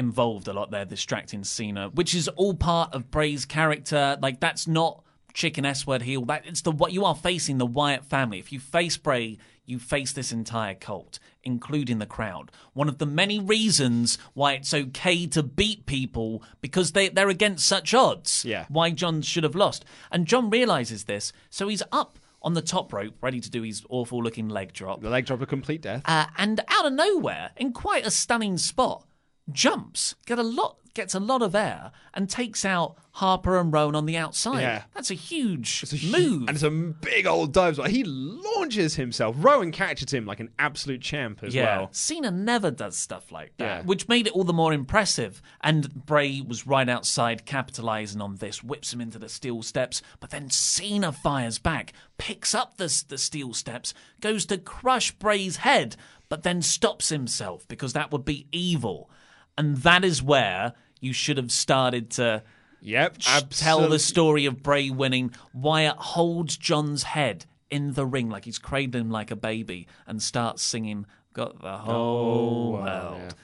involved 0.00 0.48
a 0.48 0.52
lot 0.52 0.72
there, 0.72 0.84
distracting 0.84 1.44
Cena, 1.44 1.90
which 1.90 2.14
is 2.14 2.26
all 2.28 2.54
part 2.54 2.92
of 2.92 3.10
Bray's 3.10 3.44
character. 3.44 4.18
Like 4.20 4.40
that's 4.40 4.66
not 4.66 5.04
chicken 5.32 5.64
S 5.64 5.86
word 5.86 6.02
heel. 6.02 6.24
That 6.24 6.46
it's 6.46 6.62
the 6.62 6.72
what 6.72 6.92
you 6.92 7.04
are 7.04 7.14
facing 7.14 7.58
the 7.58 7.66
Wyatt 7.66 8.04
family. 8.04 8.40
If 8.40 8.50
you 8.50 8.58
face 8.58 8.96
Bray, 8.96 9.38
you 9.64 9.78
face 9.78 10.12
this 10.12 10.32
entire 10.32 10.74
cult, 10.74 11.20
including 11.44 11.98
the 11.98 12.06
crowd. 12.06 12.50
One 12.72 12.88
of 12.88 12.98
the 12.98 13.06
many 13.06 13.38
reasons 13.38 14.18
why 14.34 14.54
it's 14.54 14.74
okay 14.74 15.26
to 15.28 15.42
beat 15.42 15.86
people 15.86 16.42
because 16.60 16.92
they 16.92 17.10
they're 17.10 17.28
against 17.28 17.66
such 17.66 17.94
odds. 17.94 18.44
Yeah. 18.44 18.64
Why 18.68 18.90
John 18.90 19.22
should 19.22 19.44
have 19.44 19.54
lost, 19.54 19.84
and 20.10 20.26
John 20.26 20.50
realizes 20.50 21.04
this, 21.04 21.32
so 21.50 21.68
he's 21.68 21.82
up 21.92 22.18
on 22.42 22.54
the 22.54 22.62
top 22.62 22.90
rope, 22.92 23.14
ready 23.20 23.38
to 23.38 23.50
do 23.50 23.60
his 23.60 23.84
awful 23.90 24.22
looking 24.22 24.48
leg 24.48 24.72
drop. 24.72 25.02
The 25.02 25.10
leg 25.10 25.26
drop 25.26 25.42
of 25.42 25.48
complete 25.48 25.82
death. 25.82 26.02
Uh, 26.06 26.26
and 26.38 26.60
out 26.68 26.86
of 26.86 26.94
nowhere, 26.94 27.50
in 27.58 27.74
quite 27.74 28.06
a 28.06 28.10
stunning 28.10 28.56
spot, 28.56 29.04
jumps, 29.52 30.14
get 30.26 30.38
a 30.38 30.42
lot, 30.42 30.76
gets 30.94 31.14
a 31.14 31.20
lot 31.20 31.42
of 31.42 31.54
air, 31.54 31.92
and 32.14 32.28
takes 32.28 32.64
out 32.64 32.96
Harper 33.12 33.58
and 33.58 33.72
Rowan 33.72 33.94
on 33.94 34.06
the 34.06 34.16
outside. 34.16 34.60
Yeah. 34.60 34.82
That's 34.94 35.10
a 35.10 35.14
huge 35.14 35.82
It's 35.82 35.92
a 35.92 36.06
move. 36.06 36.48
And 36.48 36.50
it's 36.50 36.62
a 36.62 36.70
big 36.70 37.26
old 37.26 37.52
dive. 37.52 37.76
He 37.86 38.04
launches 38.04 38.94
himself. 38.96 39.36
Rowan 39.38 39.72
catches 39.72 40.12
him 40.12 40.26
like 40.26 40.40
an 40.40 40.50
absolute 40.58 41.00
champ 41.00 41.42
as 41.42 41.54
yeah, 41.54 41.78
well. 41.78 41.88
Cena 41.92 42.30
never 42.30 42.70
does 42.70 42.96
stuff 42.96 43.30
like 43.32 43.56
that, 43.58 43.64
Yeah. 43.64 43.82
which 43.82 44.08
made 44.08 44.26
it 44.26 44.32
all 44.32 44.44
the 44.44 44.52
more 44.52 44.72
impressive. 44.72 45.42
And 45.60 46.06
Bray 46.06 46.40
was 46.40 46.66
right 46.66 46.88
outside, 46.88 47.46
capitalizing 47.46 48.20
on 48.20 48.36
this, 48.36 48.62
whips 48.62 48.92
him 48.92 49.00
into 49.00 49.18
the 49.18 49.28
steel 49.28 49.62
steps. 49.62 50.02
But 50.18 50.30
then 50.30 50.50
Cena 50.50 51.12
fires 51.12 51.58
back, 51.58 51.92
picks 52.18 52.54
up 52.54 52.76
the, 52.76 53.04
the 53.08 53.18
steel 53.18 53.54
steps, 53.54 53.92
goes 54.20 54.46
to 54.46 54.58
crush 54.58 55.10
Bray's 55.12 55.58
head, 55.58 55.96
but 56.28 56.42
then 56.44 56.62
stops 56.62 57.08
himself 57.08 57.66
because 57.68 57.92
that 57.92 58.12
would 58.12 58.24
be 58.24 58.46
evil. 58.52 59.10
And 59.58 59.76
that 59.78 60.04
is 60.04 60.22
where 60.22 60.74
you 61.00 61.12
should 61.12 61.36
have 61.36 61.52
started 61.52 62.10
to. 62.12 62.42
Yep, 62.82 63.18
tell 63.50 63.88
the 63.88 63.98
story 63.98 64.46
of 64.46 64.62
Bray 64.62 64.88
winning. 64.88 65.32
Wyatt 65.52 65.96
holds 65.96 66.56
John's 66.56 67.02
head 67.02 67.44
in 67.68 67.92
the 67.92 68.06
ring 68.06 68.30
like 68.30 68.46
he's 68.46 68.58
cradling 68.58 69.04
him 69.04 69.10
like 69.10 69.30
a 69.30 69.36
baby 69.36 69.86
and 70.06 70.22
starts 70.22 70.62
singing 70.62 71.04
"Got 71.34 71.60
the 71.60 71.76
whole 71.76 72.76
Oh, 72.78 72.82
world." 72.82 73.34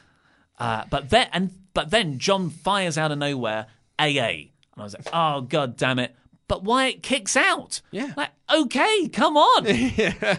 Uh, 0.58 0.84
but 0.88 1.10
then, 1.10 1.28
and 1.32 1.50
but 1.74 1.90
then 1.90 2.18
John 2.18 2.48
fires 2.48 2.96
out 2.96 3.12
of 3.12 3.18
nowhere 3.18 3.66
AA, 3.98 4.06
and 4.06 4.50
I 4.78 4.82
was 4.82 4.94
like, 4.94 5.06
"Oh 5.12 5.42
god 5.42 5.76
damn 5.76 5.98
it!" 5.98 6.16
But 6.48 6.64
Wyatt 6.64 7.02
kicks 7.02 7.36
out. 7.36 7.82
Yeah. 7.90 8.14
Like, 8.16 8.30
okay, 8.50 9.08
come 9.08 9.36
on. 9.36 9.64
yeah. 9.66 10.38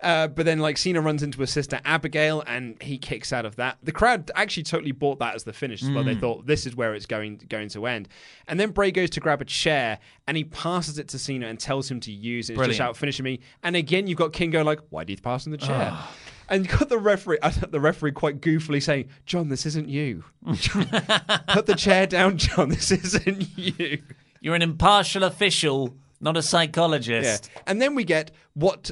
Uh, 0.00 0.28
but 0.28 0.44
then, 0.44 0.58
like, 0.58 0.76
Cena 0.76 1.00
runs 1.00 1.22
into 1.22 1.40
his 1.40 1.50
sister 1.50 1.80
Abigail, 1.84 2.42
and 2.46 2.80
he 2.82 2.98
kicks 2.98 3.32
out 3.32 3.44
of 3.46 3.56
that. 3.56 3.78
The 3.82 3.92
crowd 3.92 4.30
actually 4.34 4.64
totally 4.64 4.92
bought 4.92 5.18
that 5.20 5.34
as 5.34 5.44
the 5.44 5.52
finish 5.52 5.82
as 5.82 5.90
well. 5.90 6.04
They 6.04 6.14
Mm. 6.16 6.20
thought 6.20 6.46
this 6.46 6.66
is 6.66 6.74
where 6.76 6.94
it's 6.94 7.06
going 7.06 7.40
going 7.48 7.68
to 7.70 7.86
end. 7.86 8.08
And 8.48 8.58
then 8.60 8.70
Bray 8.70 8.90
goes 8.90 9.10
to 9.10 9.20
grab 9.20 9.40
a 9.40 9.44
chair, 9.44 9.98
and 10.26 10.36
he 10.36 10.44
passes 10.44 10.98
it 10.98 11.08
to 11.08 11.18
Cena 11.18 11.46
and 11.46 11.58
tells 11.58 11.90
him 11.90 12.00
to 12.00 12.12
use 12.12 12.50
it. 12.50 12.58
It's 12.58 12.66
just 12.68 12.80
out 12.80 12.96
finishing 12.96 13.24
me. 13.24 13.40
And 13.62 13.76
again, 13.76 14.06
you've 14.06 14.18
got 14.18 14.32
King 14.32 14.50
going 14.50 14.66
like, 14.66 14.80
"Why 14.90 15.04
did 15.04 15.18
you 15.18 15.22
pass 15.22 15.46
him 15.46 15.52
the 15.52 15.58
chair?" 15.58 15.96
And 16.48 16.66
you 16.66 16.70
got 16.76 16.90
the 16.90 16.98
referee, 16.98 17.38
the 17.70 17.80
referee 17.80 18.12
quite 18.12 18.40
goofily 18.40 18.82
saying, 18.82 19.08
"John, 19.24 19.48
this 19.48 19.64
isn't 19.64 19.88
you. 19.88 20.24
Put 20.44 21.66
the 21.66 21.74
chair 21.76 22.06
down, 22.06 22.36
John. 22.38 22.68
This 22.68 22.90
isn't 22.90 23.56
you." 23.56 24.02
You're 24.40 24.54
an 24.54 24.62
impartial 24.62 25.24
official, 25.24 25.96
not 26.20 26.36
a 26.36 26.42
psychologist. 26.42 27.50
Yeah. 27.54 27.62
And 27.66 27.80
then 27.80 27.94
we 27.94 28.04
get 28.04 28.30
what 28.52 28.90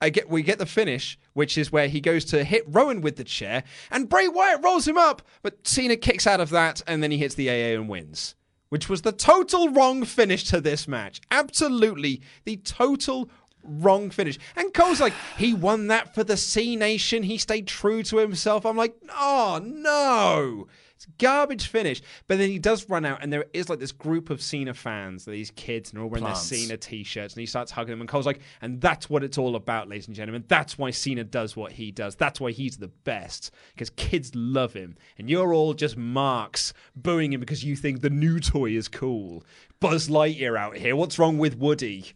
I 0.00 0.10
get 0.10 0.30
we 0.30 0.42
get 0.42 0.58
the 0.58 0.66
finish, 0.66 1.18
which 1.34 1.58
is 1.58 1.70
where 1.70 1.88
he 1.88 2.00
goes 2.00 2.24
to 2.26 2.44
hit 2.44 2.64
Rowan 2.66 3.00
with 3.00 3.16
the 3.16 3.24
chair, 3.24 3.64
and 3.90 4.08
Bray 4.08 4.28
Wyatt 4.28 4.62
rolls 4.62 4.88
him 4.88 4.96
up, 4.96 5.22
but 5.42 5.66
Cena 5.66 5.96
kicks 5.96 6.26
out 6.26 6.40
of 6.40 6.50
that, 6.50 6.82
and 6.86 7.02
then 7.02 7.10
he 7.10 7.18
hits 7.18 7.34
the 7.34 7.50
AA 7.50 7.74
and 7.74 7.88
wins. 7.88 8.34
Which 8.70 8.88
was 8.88 9.02
the 9.02 9.12
total 9.12 9.68
wrong 9.70 10.04
finish 10.04 10.44
to 10.44 10.60
this 10.60 10.86
match. 10.86 11.20
Absolutely 11.30 12.22
the 12.44 12.56
total 12.58 13.28
wrong 13.64 14.10
finish. 14.10 14.38
And 14.56 14.72
Cole's 14.72 15.00
like, 15.00 15.12
he 15.36 15.54
won 15.54 15.88
that 15.88 16.14
for 16.14 16.24
the 16.24 16.36
Cenation. 16.36 17.24
He 17.24 17.36
stayed 17.36 17.66
true 17.66 18.02
to 18.04 18.18
himself. 18.18 18.64
I'm 18.64 18.76
like, 18.76 18.94
oh 19.10 19.60
no. 19.62 20.68
It's 21.00 21.06
garbage 21.16 21.66
finish. 21.66 22.02
But 22.26 22.36
then 22.36 22.50
he 22.50 22.58
does 22.58 22.86
run 22.90 23.06
out, 23.06 23.22
and 23.22 23.32
there 23.32 23.46
is 23.54 23.70
like 23.70 23.78
this 23.78 23.90
group 23.90 24.28
of 24.28 24.42
Cena 24.42 24.74
fans, 24.74 25.24
these 25.24 25.50
kids, 25.50 25.88
and 25.88 25.96
they're 25.96 26.04
all 26.04 26.10
wearing 26.10 26.24
Plants. 26.24 26.50
their 26.50 26.58
Cena 26.58 26.76
t 26.76 27.04
shirts, 27.04 27.32
and 27.32 27.40
he 27.40 27.46
starts 27.46 27.72
hugging 27.72 27.92
them. 27.92 28.00
And 28.00 28.08
Cole's 28.08 28.26
like, 28.26 28.40
and 28.60 28.82
that's 28.82 29.08
what 29.08 29.24
it's 29.24 29.38
all 29.38 29.56
about, 29.56 29.88
ladies 29.88 30.08
and 30.08 30.14
gentlemen. 30.14 30.44
That's 30.46 30.76
why 30.76 30.90
Cena 30.90 31.24
does 31.24 31.56
what 31.56 31.72
he 31.72 31.90
does. 31.90 32.16
That's 32.16 32.38
why 32.38 32.50
he's 32.50 32.76
the 32.76 32.88
best, 32.88 33.50
because 33.72 33.88
kids 33.88 34.34
love 34.34 34.74
him. 34.74 34.94
And 35.16 35.30
you're 35.30 35.54
all 35.54 35.72
just 35.72 35.96
marks 35.96 36.74
booing 36.94 37.32
him 37.32 37.40
because 37.40 37.64
you 37.64 37.76
think 37.76 38.02
the 38.02 38.10
new 38.10 38.38
toy 38.38 38.72
is 38.72 38.86
cool. 38.86 39.42
Buzz 39.80 40.08
Lightyear 40.08 40.58
out 40.58 40.76
here. 40.76 40.94
What's 40.94 41.18
wrong 41.18 41.38
with 41.38 41.56
Woody? 41.56 42.12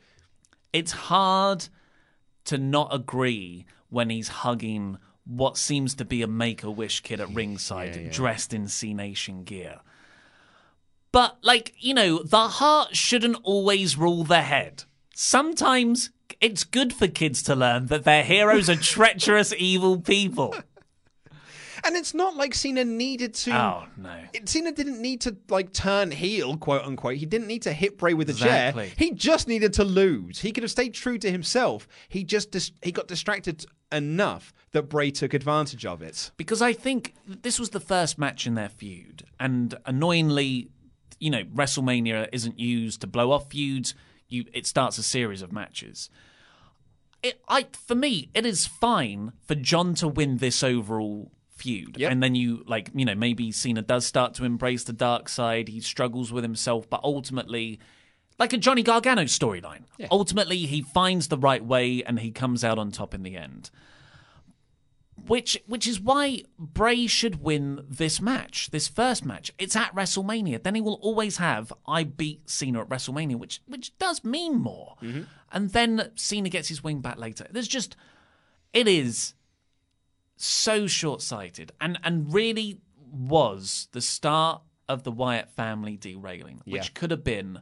It's 0.74 0.92
hard 0.92 1.70
to 2.44 2.58
not 2.58 2.94
agree 2.94 3.64
when 3.88 4.10
he's 4.10 4.28
hugging 4.28 4.98
what 5.26 5.56
seems 5.56 5.94
to 5.94 6.04
be 6.04 6.22
a 6.22 6.26
Make 6.26 6.62
a 6.62 6.70
Wish 6.70 7.00
kid 7.00 7.20
at 7.20 7.30
ringside, 7.30 8.10
dressed 8.10 8.52
in 8.52 8.68
Cenation 8.68 9.44
gear. 9.44 9.80
But, 11.12 11.38
like, 11.42 11.74
you 11.78 11.94
know, 11.94 12.22
the 12.22 12.48
heart 12.48 12.96
shouldn't 12.96 13.36
always 13.42 13.96
rule 13.96 14.24
the 14.24 14.42
head. 14.42 14.84
Sometimes 15.14 16.10
it's 16.40 16.64
good 16.64 16.92
for 16.92 17.06
kids 17.06 17.42
to 17.44 17.54
learn 17.54 17.86
that 17.86 18.04
their 18.04 18.24
heroes 18.24 18.68
are 18.68 18.74
treacherous, 18.80 19.54
evil 19.56 20.00
people. 20.00 20.54
And 21.86 21.96
it's 21.96 22.14
not 22.14 22.34
like 22.36 22.54
Cena 22.54 22.84
needed 22.84 23.34
to. 23.34 23.52
Oh, 23.54 23.84
no. 23.96 24.16
Cena 24.46 24.72
didn't 24.72 25.00
need 25.02 25.20
to 25.22 25.36
like 25.50 25.72
turn 25.72 26.10
heel, 26.10 26.56
quote 26.56 26.82
unquote. 26.82 27.16
He 27.16 27.26
didn't 27.26 27.46
need 27.46 27.62
to 27.62 27.72
hit 27.74 27.98
Bray 27.98 28.14
with 28.14 28.28
a 28.30 28.32
Exactly. 28.32 28.86
chair. 28.86 28.94
He 28.96 29.10
just 29.10 29.46
needed 29.48 29.74
to 29.74 29.84
lose. 29.84 30.40
He 30.40 30.50
could 30.50 30.62
have 30.64 30.70
stayed 30.70 30.94
true 30.94 31.18
to 31.18 31.30
himself. 31.30 31.86
He 32.08 32.24
just 32.24 32.50
dis- 32.50 32.72
he 32.82 32.90
got 32.90 33.06
distracted 33.06 33.66
enough 33.92 34.52
that 34.74 34.90
Bray 34.90 35.10
took 35.10 35.32
advantage 35.32 35.86
of 35.86 36.02
it. 36.02 36.30
because 36.36 36.60
I 36.60 36.72
think 36.72 37.14
this 37.26 37.58
was 37.58 37.70
the 37.70 37.80
first 37.80 38.18
match 38.18 38.46
in 38.46 38.54
their 38.54 38.68
feud, 38.68 39.22
and 39.40 39.74
annoyingly, 39.86 40.68
you 41.18 41.30
know, 41.30 41.44
WrestleMania 41.44 42.28
isn't 42.32 42.58
used 42.58 43.00
to 43.00 43.06
blow 43.06 43.30
off 43.30 43.50
feuds. 43.50 43.94
You, 44.28 44.44
it 44.52 44.66
starts 44.66 44.98
a 44.98 45.02
series 45.02 45.42
of 45.42 45.52
matches. 45.52 46.10
It, 47.22 47.40
I, 47.48 47.66
for 47.86 47.94
me, 47.94 48.30
it 48.34 48.44
is 48.44 48.66
fine 48.66 49.32
for 49.46 49.54
John 49.54 49.94
to 49.94 50.08
win 50.08 50.38
this 50.38 50.62
overall 50.62 51.30
feud, 51.50 51.96
and 52.10 52.22
then 52.22 52.34
you 52.34 52.64
like, 52.66 52.90
you 52.94 53.04
know, 53.04 53.14
maybe 53.14 53.52
Cena 53.52 53.80
does 53.80 54.04
start 54.04 54.34
to 54.34 54.44
embrace 54.44 54.84
the 54.84 54.92
dark 54.92 55.28
side. 55.28 55.68
He 55.68 55.80
struggles 55.80 56.32
with 56.32 56.44
himself, 56.44 56.90
but 56.90 57.00
ultimately. 57.02 57.80
Like 58.36 58.52
a 58.52 58.56
Johnny 58.56 58.82
Gargano 58.82 59.22
storyline. 59.22 59.84
Ultimately, 60.10 60.66
he 60.66 60.82
finds 60.82 61.28
the 61.28 61.38
right 61.38 61.64
way 61.64 62.02
and 62.02 62.18
he 62.18 62.32
comes 62.32 62.64
out 62.64 62.80
on 62.80 62.90
top 62.90 63.14
in 63.14 63.22
the 63.22 63.36
end 63.36 63.70
which 65.26 65.58
which 65.66 65.86
is 65.86 66.00
why 66.00 66.42
Bray 66.58 67.06
should 67.06 67.42
win 67.42 67.84
this 67.88 68.20
match, 68.20 68.70
this 68.70 68.88
first 68.88 69.24
match. 69.24 69.50
It's 69.58 69.76
at 69.76 69.94
WrestleMania. 69.94 70.62
Then 70.62 70.74
he 70.74 70.80
will 70.80 70.98
always 71.02 71.38
have 71.38 71.72
I 71.86 72.04
beat 72.04 72.48
Cena 72.48 72.80
at 72.82 72.88
WrestleMania, 72.88 73.36
which 73.36 73.60
which 73.66 73.96
does 73.98 74.24
mean 74.24 74.56
more. 74.56 74.96
And 75.52 75.70
then 75.70 76.10
Cena 76.16 76.48
gets 76.48 76.68
his 76.68 76.82
wing 76.84 77.00
back 77.00 77.18
later. 77.18 77.46
There's 77.50 77.68
just 77.68 77.96
it 78.72 78.88
is 78.88 79.34
so 80.36 80.86
short-sighted 80.86 81.72
and 81.80 81.98
and 82.02 82.32
really 82.34 82.80
was 83.12 83.88
the 83.92 84.00
start 84.00 84.62
of 84.88 85.04
the 85.04 85.12
Wyatt 85.12 85.50
family 85.50 85.96
derailing, 85.96 86.60
which 86.64 86.86
Yeah. 86.86 86.90
could 86.94 87.10
have 87.10 87.24
been 87.24 87.60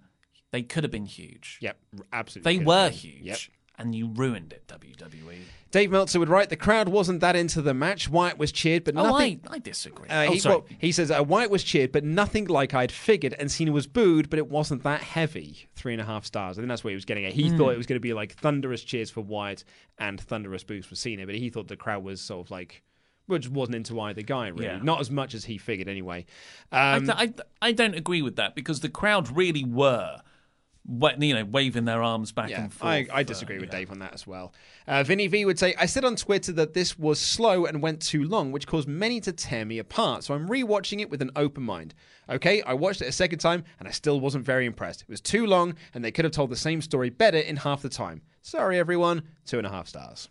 they 0.50 0.62
could 0.62 0.84
have 0.84 0.90
been 0.90 1.06
huge. 1.06 1.58
Yep, 1.62 1.78
absolutely. 2.12 2.58
They 2.58 2.64
were 2.64 2.90
huge. 2.90 3.22
Yep. 3.22 3.38
And 3.78 3.94
you 3.94 4.08
ruined 4.08 4.52
it. 4.52 4.66
WWE. 4.68 5.38
Dave 5.70 5.90
Meltzer 5.90 6.18
would 6.20 6.28
write, 6.28 6.50
the 6.50 6.56
crowd 6.56 6.88
wasn't 6.88 7.20
that 7.20 7.34
into 7.34 7.62
the 7.62 7.72
match. 7.72 8.08
Wyatt 8.08 8.36
was 8.36 8.52
cheered, 8.52 8.84
but 8.84 8.94
Oh, 8.96 9.02
nothing. 9.04 9.40
I, 9.48 9.54
I 9.54 9.58
disagree. 9.58 10.08
Uh, 10.08 10.26
oh, 10.28 10.32
he, 10.32 10.40
well, 10.48 10.66
he 10.78 10.92
says 10.92 11.10
uh, 11.10 11.24
Wyatt 11.26 11.50
was 11.50 11.64
cheered, 11.64 11.90
but 11.90 12.04
nothing 12.04 12.44
like 12.46 12.74
I'd 12.74 12.92
figured. 12.92 13.34
And 13.38 13.50
Cena 13.50 13.72
was 13.72 13.86
booed, 13.86 14.28
but 14.28 14.38
it 14.38 14.48
wasn't 14.50 14.82
that 14.82 15.00
heavy. 15.00 15.68
Three 15.74 15.94
and 15.94 16.02
a 16.02 16.04
half 16.04 16.26
stars. 16.26 16.58
I 16.58 16.60
think 16.60 16.68
that's 16.68 16.84
what 16.84 16.90
he 16.90 16.94
was 16.94 17.06
getting 17.06 17.24
at. 17.24 17.32
He 17.32 17.48
Hmm. 17.48 17.56
thought 17.56 17.70
it 17.70 17.78
was 17.78 17.86
going 17.86 17.96
to 17.96 18.00
be 18.00 18.12
like 18.12 18.34
thunderous 18.34 18.84
cheers 18.84 19.10
for 19.10 19.22
Wyatt 19.22 19.64
and 19.98 20.20
thunderous 20.20 20.62
boos 20.64 20.84
for 20.84 20.94
Cena, 20.94 21.24
but 21.24 21.34
he 21.34 21.48
thought 21.48 21.68
the 21.68 21.76
crowd 21.76 22.04
was 22.04 22.20
sort 22.20 22.46
of 22.46 22.50
like, 22.50 22.82
which 23.26 23.48
wasn't 23.48 23.76
into 23.76 23.98
either 24.00 24.20
guy 24.22 24.48
really. 24.48 24.66
Yeah. 24.66 24.80
Not 24.82 25.00
as 25.00 25.10
much 25.10 25.32
as 25.34 25.46
he 25.46 25.56
figured 25.56 25.88
anyway. 25.88 26.26
I, 26.70 26.96
Um, 26.96 27.06
th- 27.06 27.16
I, 27.18 27.26
th- 27.26 27.40
I 27.62 27.72
don't 27.72 27.94
agree 27.94 28.20
with 28.20 28.36
that 28.36 28.54
because 28.54 28.80
the 28.80 28.90
crowd 28.90 29.34
really 29.34 29.64
were, 29.64 30.20
you 30.84 31.34
know, 31.34 31.44
waving 31.44 31.84
their 31.84 32.02
arms 32.02 32.32
back 32.32 32.50
Yeah, 32.50 32.62
and 32.62 32.72
forth. 32.72 32.88
I, 32.88 33.06
I 33.12 33.20
uh, 33.20 33.22
disagree 33.22 33.58
with 33.58 33.72
yeah. 33.72 33.78
Dave 33.78 33.90
on 33.90 34.00
that 34.00 34.14
as 34.14 34.26
well. 34.26 34.52
Uh, 34.86 35.02
Vinny 35.04 35.26
V 35.28 35.44
would 35.44 35.58
say, 35.58 35.74
I 35.78 35.86
said 35.86 36.04
on 36.04 36.16
Twitter 36.16 36.52
that 36.52 36.74
this 36.74 36.98
was 36.98 37.20
slow 37.20 37.66
and 37.66 37.80
went 37.80 38.02
too 38.02 38.24
long, 38.24 38.52
which 38.52 38.66
caused 38.66 38.88
many 38.88 39.20
to 39.20 39.32
tear 39.32 39.64
me 39.64 39.78
apart. 39.78 40.24
So 40.24 40.34
I'm 40.34 40.48
rewatching 40.48 41.00
it 41.00 41.10
with 41.10 41.22
an 41.22 41.30
open 41.36 41.62
mind. 41.62 41.94
Okay, 42.28 42.62
I 42.62 42.74
watched 42.74 43.02
it 43.02 43.08
a 43.08 43.12
second 43.12 43.38
time 43.38 43.64
and 43.78 43.86
I 43.86 43.90
still 43.90 44.20
wasn't 44.20 44.44
very 44.44 44.66
impressed. 44.66 45.02
It 45.02 45.08
was 45.08 45.20
too 45.20 45.46
long 45.46 45.74
and 45.94 46.04
they 46.04 46.10
could 46.12 46.24
have 46.24 46.32
told 46.32 46.50
the 46.50 46.56
same 46.56 46.80
story 46.80 47.10
better 47.10 47.38
in 47.38 47.56
half 47.56 47.82
the 47.82 47.88
time. 47.88 48.22
Sorry, 48.42 48.78
everyone. 48.78 49.22
Two 49.46 49.58
and 49.58 49.66
a 49.66 49.70
half 49.70 49.86
stars. 49.88 50.28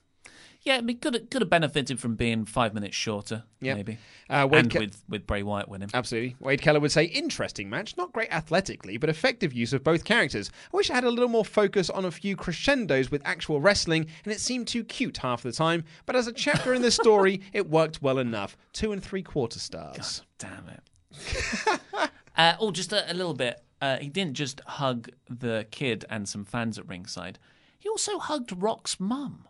Yeah, 0.63 0.77
I 0.77 0.81
mean, 0.81 0.99
could 0.99 1.15
have, 1.15 1.29
could 1.31 1.41
have 1.41 1.49
benefited 1.49 1.99
from 1.99 2.15
being 2.15 2.45
five 2.45 2.75
minutes 2.75 2.95
shorter, 2.95 3.43
Yep. 3.61 3.77
maybe. 3.77 3.97
Uh, 4.29 4.47
and 4.53 4.69
Ke- 4.69 4.79
with, 4.79 5.03
with 5.09 5.25
Bray 5.25 5.41
Wyatt 5.41 5.67
winning. 5.67 5.89
Absolutely. 5.91 6.35
Wade 6.39 6.61
Keller 6.61 6.79
would 6.79 6.91
say, 6.91 7.05
interesting 7.05 7.67
match, 7.67 7.97
not 7.97 8.13
great 8.13 8.29
athletically, 8.31 8.97
but 8.97 9.09
effective 9.09 9.53
use 9.53 9.73
of 9.73 9.83
both 9.83 10.03
characters. 10.03 10.51
I 10.71 10.77
wish 10.77 10.91
I 10.91 10.93
had 10.93 11.03
a 11.03 11.09
little 11.09 11.29
more 11.29 11.43
focus 11.43 11.89
on 11.89 12.05
a 12.05 12.11
few 12.11 12.35
crescendos 12.35 13.09
with 13.09 13.23
actual 13.25 13.59
wrestling, 13.59 14.05
and 14.23 14.31
it 14.31 14.39
seemed 14.39 14.67
too 14.67 14.83
cute 14.83 15.17
half 15.17 15.41
the 15.41 15.51
time, 15.51 15.83
but 16.05 16.15
as 16.15 16.27
a 16.27 16.31
chapter 16.31 16.75
in 16.75 16.83
the 16.83 16.91
story, 16.91 17.41
it 17.53 17.67
worked 17.67 18.03
well 18.03 18.19
enough. 18.19 18.55
Two 18.71 18.91
and 18.91 19.03
three 19.03 19.23
quarter 19.23 19.57
stars. 19.59 20.21
God 20.37 20.49
Damn 20.49 20.69
it. 20.69 21.79
uh, 22.37 22.53
oh, 22.59 22.69
just 22.71 22.93
a, 22.93 23.11
a 23.11 23.15
little 23.15 23.33
bit. 23.33 23.61
Uh, 23.81 23.97
he 23.97 24.09
didn't 24.09 24.35
just 24.35 24.61
hug 24.61 25.09
the 25.27 25.65
kid 25.71 26.05
and 26.09 26.29
some 26.29 26.45
fans 26.45 26.77
at 26.77 26.87
ringside. 26.87 27.39
He 27.79 27.89
also 27.89 28.19
hugged 28.19 28.51
Rock's 28.61 28.99
mum. 28.99 29.47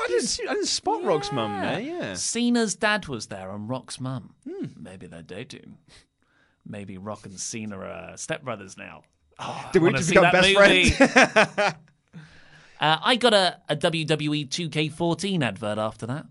I 0.00 0.06
didn't, 0.08 0.40
I 0.48 0.54
didn't 0.54 0.66
spot 0.66 1.02
Rock's 1.04 1.32
mum 1.32 1.60
there, 1.60 1.80
yeah. 1.80 2.14
Cena's 2.14 2.74
dad 2.74 3.08
was 3.08 3.26
there 3.26 3.50
and 3.50 3.68
Rock's 3.68 4.00
mum. 4.00 4.34
Hmm. 4.48 4.66
Maybe 4.76 5.06
they're 5.06 5.22
dating. 5.22 5.78
Maybe 6.66 6.98
Rock 6.98 7.26
and 7.26 7.38
Cena 7.38 7.78
are 7.78 8.12
stepbrothers 8.14 8.78
now. 8.78 9.02
Oh, 9.38 9.70
Did 9.72 9.82
I 9.82 9.84
we 9.84 9.92
just 9.92 10.08
become 10.08 10.30
best 10.30 10.54
movie. 10.54 10.90
friends? 10.90 11.16
uh, 12.80 12.98
I 13.02 13.16
got 13.16 13.34
a, 13.34 13.58
a 13.68 13.76
WWE 13.76 14.48
2K14 14.48 15.42
advert 15.42 15.78
after 15.78 16.06
that. 16.06 16.26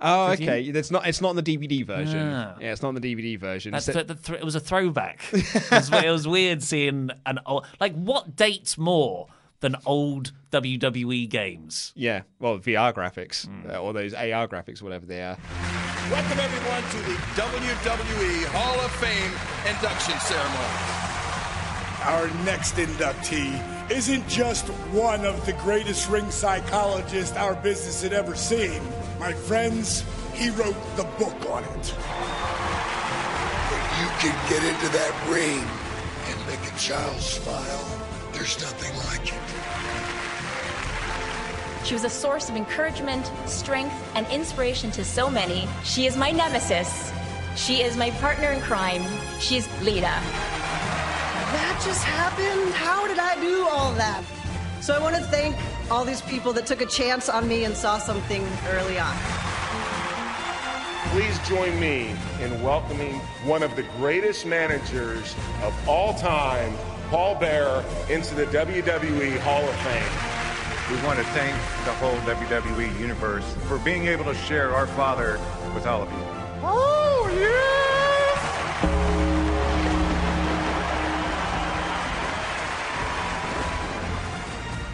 Oh, 0.00 0.30
Did 0.30 0.40
you? 0.40 0.46
okay. 0.46 0.62
It's 0.62 0.90
not. 0.90 1.06
It's 1.06 1.20
not 1.20 1.30
in 1.30 1.36
the 1.36 1.42
DVD 1.56 1.86
version. 1.86 2.18
Ah. 2.18 2.56
Yeah, 2.60 2.72
it's 2.72 2.82
not 2.82 2.90
in 2.94 3.00
the 3.00 3.14
DVD 3.14 3.38
version. 3.38 3.72
That's 3.72 3.86
th- 3.86 4.06
the 4.06 4.14
th- 4.16 4.38
it 4.40 4.44
was 4.44 4.54
a 4.54 4.60
throwback. 4.60 5.22
it, 5.32 5.70
was, 5.70 5.90
it 5.92 6.10
was 6.10 6.28
weird 6.28 6.62
seeing 6.62 7.10
an 7.24 7.38
old. 7.46 7.64
Like, 7.80 7.94
what 7.94 8.36
dates 8.36 8.76
more 8.76 9.28
than 9.64 9.76
old 9.86 10.30
WWE 10.52 11.26
games? 11.26 11.92
yeah, 11.96 12.20
well, 12.38 12.58
VR 12.58 12.92
graphics 12.92 13.48
uh, 13.66 13.78
or 13.78 13.94
those 13.94 14.12
AR 14.12 14.46
graphics, 14.46 14.82
whatever 14.82 15.06
they 15.06 15.22
are. 15.22 15.38
Welcome 16.10 16.38
everyone 16.38 16.82
to 16.90 16.98
the 17.08 17.16
WWE 17.40 18.44
Hall 18.52 18.78
of 18.78 18.92
Fame 18.96 19.32
induction 19.66 20.20
ceremony. 20.20 21.14
Our 22.04 22.28
next 22.44 22.74
inductee 22.74 23.58
isn't 23.90 24.28
just 24.28 24.68
one 24.92 25.24
of 25.24 25.46
the 25.46 25.54
greatest 25.54 26.10
ring 26.10 26.30
psychologists 26.30 27.34
our 27.34 27.54
business 27.54 28.02
had 28.02 28.12
ever 28.12 28.34
seen. 28.34 28.82
My 29.18 29.32
friends, 29.32 30.04
he 30.34 30.50
wrote 30.50 30.76
the 30.96 31.04
book 31.18 31.50
on 31.50 31.64
it. 31.64 31.94
If 33.72 33.84
you 33.98 34.08
can 34.20 34.50
get 34.50 34.62
into 34.62 34.88
that 34.92 35.26
ring 35.30 35.64
and 36.28 36.46
make 36.46 36.70
a 36.70 36.78
child 36.78 37.16
smile, 37.16 38.00
there's 38.34 38.60
nothing 38.60 38.94
like 39.08 39.32
it. 39.32 39.53
She 41.84 41.92
was 41.92 42.04
a 42.04 42.08
source 42.08 42.48
of 42.48 42.56
encouragement, 42.56 43.30
strength, 43.44 43.94
and 44.14 44.26
inspiration 44.28 44.90
to 44.92 45.04
so 45.04 45.28
many. 45.30 45.68
She 45.84 46.06
is 46.06 46.16
my 46.16 46.30
nemesis. 46.30 47.12
She 47.56 47.82
is 47.82 47.94
my 47.94 48.10
partner 48.12 48.52
in 48.52 48.62
crime. 48.62 49.02
She 49.38 49.58
is 49.58 49.68
Lita. 49.82 50.00
That 50.00 51.82
just 51.84 52.02
happened? 52.02 52.72
How 52.72 53.06
did 53.06 53.18
I 53.18 53.38
do 53.38 53.68
all 53.68 53.92
that? 53.96 54.24
So 54.80 54.94
I 54.94 54.98
want 54.98 55.14
to 55.16 55.22
thank 55.24 55.56
all 55.90 56.06
these 56.06 56.22
people 56.22 56.54
that 56.54 56.64
took 56.64 56.80
a 56.80 56.86
chance 56.86 57.28
on 57.28 57.46
me 57.46 57.64
and 57.64 57.76
saw 57.76 57.98
something 57.98 58.42
early 58.68 58.98
on. 58.98 59.14
Please 61.10 61.38
join 61.46 61.78
me 61.78 62.16
in 62.40 62.62
welcoming 62.62 63.16
one 63.44 63.62
of 63.62 63.76
the 63.76 63.82
greatest 63.98 64.46
managers 64.46 65.34
of 65.62 65.74
all 65.86 66.14
time, 66.14 66.74
Paul 67.10 67.34
Bearer, 67.34 67.84
into 68.08 68.34
the 68.34 68.46
WWE 68.46 69.38
Hall 69.40 69.62
of 69.62 69.76
Fame. 69.76 70.33
We 70.90 70.96
want 71.02 71.18
to 71.18 71.24
thank 71.32 71.54
the 71.86 71.92
whole 71.94 72.16
WWE 72.26 73.00
universe 73.00 73.44
for 73.66 73.78
being 73.78 74.06
able 74.06 74.24
to 74.26 74.34
share 74.34 74.74
our 74.74 74.86
Father 74.86 75.40
with 75.74 75.86
all 75.86 76.02
of 76.02 76.10
you. 76.12 76.18
Oh, 76.62 77.30
yeah! 77.40 77.74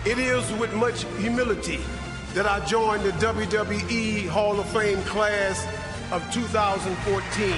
It 0.08 0.18
is 0.18 0.52
with 0.60 0.72
much 0.74 1.02
humility 1.18 1.80
that 2.34 2.46
I 2.46 2.64
joined 2.66 3.02
the 3.02 3.10
WWE 3.12 4.28
Hall 4.28 4.60
of 4.60 4.66
Fame 4.68 5.02
class 5.02 5.66
of 6.12 6.22
2014. 6.32 7.50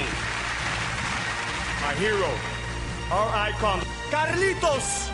My 1.82 1.92
hero, 2.00 2.30
our 3.10 3.28
icon, 3.36 3.80
Carlitos 4.10 5.10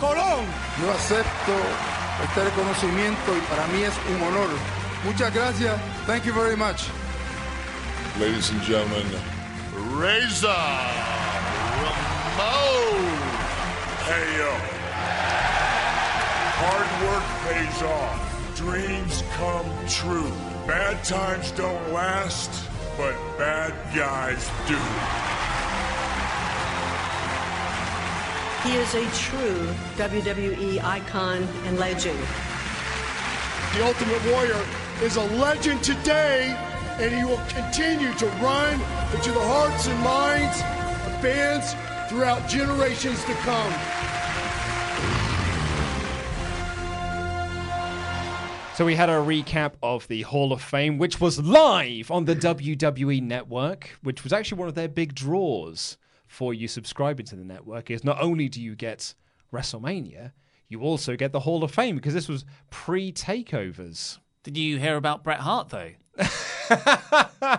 Colón. 0.00 0.46
Yo 0.80 0.90
acepto 0.90 2.01
este 2.24 2.44
reconocimiento 2.44 3.36
y 3.36 3.40
para 3.50 3.66
mí 3.68 3.82
es 3.82 3.94
un 4.14 4.22
honor. 4.22 4.48
Muchas 5.04 5.34
gracias. 5.34 5.80
Thank 6.06 6.24
you 6.24 6.32
very 6.32 6.56
much. 6.56 6.88
Ladies 8.20 8.50
and 8.50 8.62
gentlemen, 8.62 9.06
Razor 9.96 10.48
Ramon. 11.82 13.02
Hey, 14.06 14.38
yo. 14.38 14.52
Hard 16.62 16.90
work 17.06 17.24
pays 17.48 17.82
off. 17.82 18.32
Dreams 18.56 19.24
come 19.36 19.66
true. 19.88 20.30
Bad 20.66 21.02
times 21.02 21.50
don't 21.52 21.92
last, 21.92 22.50
but 22.96 23.14
bad 23.38 23.72
guys 23.96 24.48
do. 24.68 24.78
He 28.64 28.76
is 28.76 28.94
a 28.94 29.04
true 29.16 29.66
WWE 29.96 30.84
icon 30.84 31.42
and 31.64 31.78
legend. 31.80 32.16
The 33.74 33.84
Ultimate 33.84 34.24
Warrior 34.30 34.64
is 35.02 35.16
a 35.16 35.24
legend 35.36 35.82
today, 35.82 36.54
and 37.00 37.12
he 37.12 37.24
will 37.24 37.40
continue 37.48 38.14
to 38.14 38.26
run 38.40 38.74
into 39.16 39.32
the 39.32 39.40
hearts 39.42 39.88
and 39.88 39.98
minds 40.04 40.60
of 41.06 41.20
fans 41.20 41.74
throughout 42.08 42.48
generations 42.48 43.24
to 43.24 43.34
come. 43.34 43.72
So 48.76 48.84
we 48.84 48.94
had 48.94 49.08
a 49.08 49.14
recap 49.14 49.72
of 49.82 50.06
the 50.06 50.22
Hall 50.22 50.52
of 50.52 50.62
Fame, 50.62 50.98
which 50.98 51.20
was 51.20 51.40
live 51.40 52.12
on 52.12 52.26
the 52.26 52.36
WWE 52.36 53.20
network, 53.22 53.98
which 54.04 54.22
was 54.22 54.32
actually 54.32 54.58
one 54.60 54.68
of 54.68 54.76
their 54.76 54.88
big 54.88 55.16
draws 55.16 55.96
for 56.32 56.54
you 56.54 56.66
subscribing 56.66 57.26
to 57.26 57.36
the 57.36 57.44
network. 57.44 57.90
Is 57.90 58.04
not 58.04 58.20
only 58.20 58.48
do 58.48 58.60
you 58.60 58.74
get 58.74 59.14
WrestleMania, 59.52 60.32
you 60.66 60.80
also 60.80 61.14
get 61.14 61.30
the 61.30 61.40
Hall 61.40 61.62
of 61.62 61.70
Fame 61.70 61.94
because 61.96 62.14
this 62.14 62.28
was 62.28 62.46
pre 62.70 63.12
takeovers. 63.12 64.18
Did 64.42 64.56
you 64.56 64.78
hear 64.78 64.96
about 64.96 65.22
Bret 65.22 65.40
Hart 65.40 65.68
though? 65.68 65.90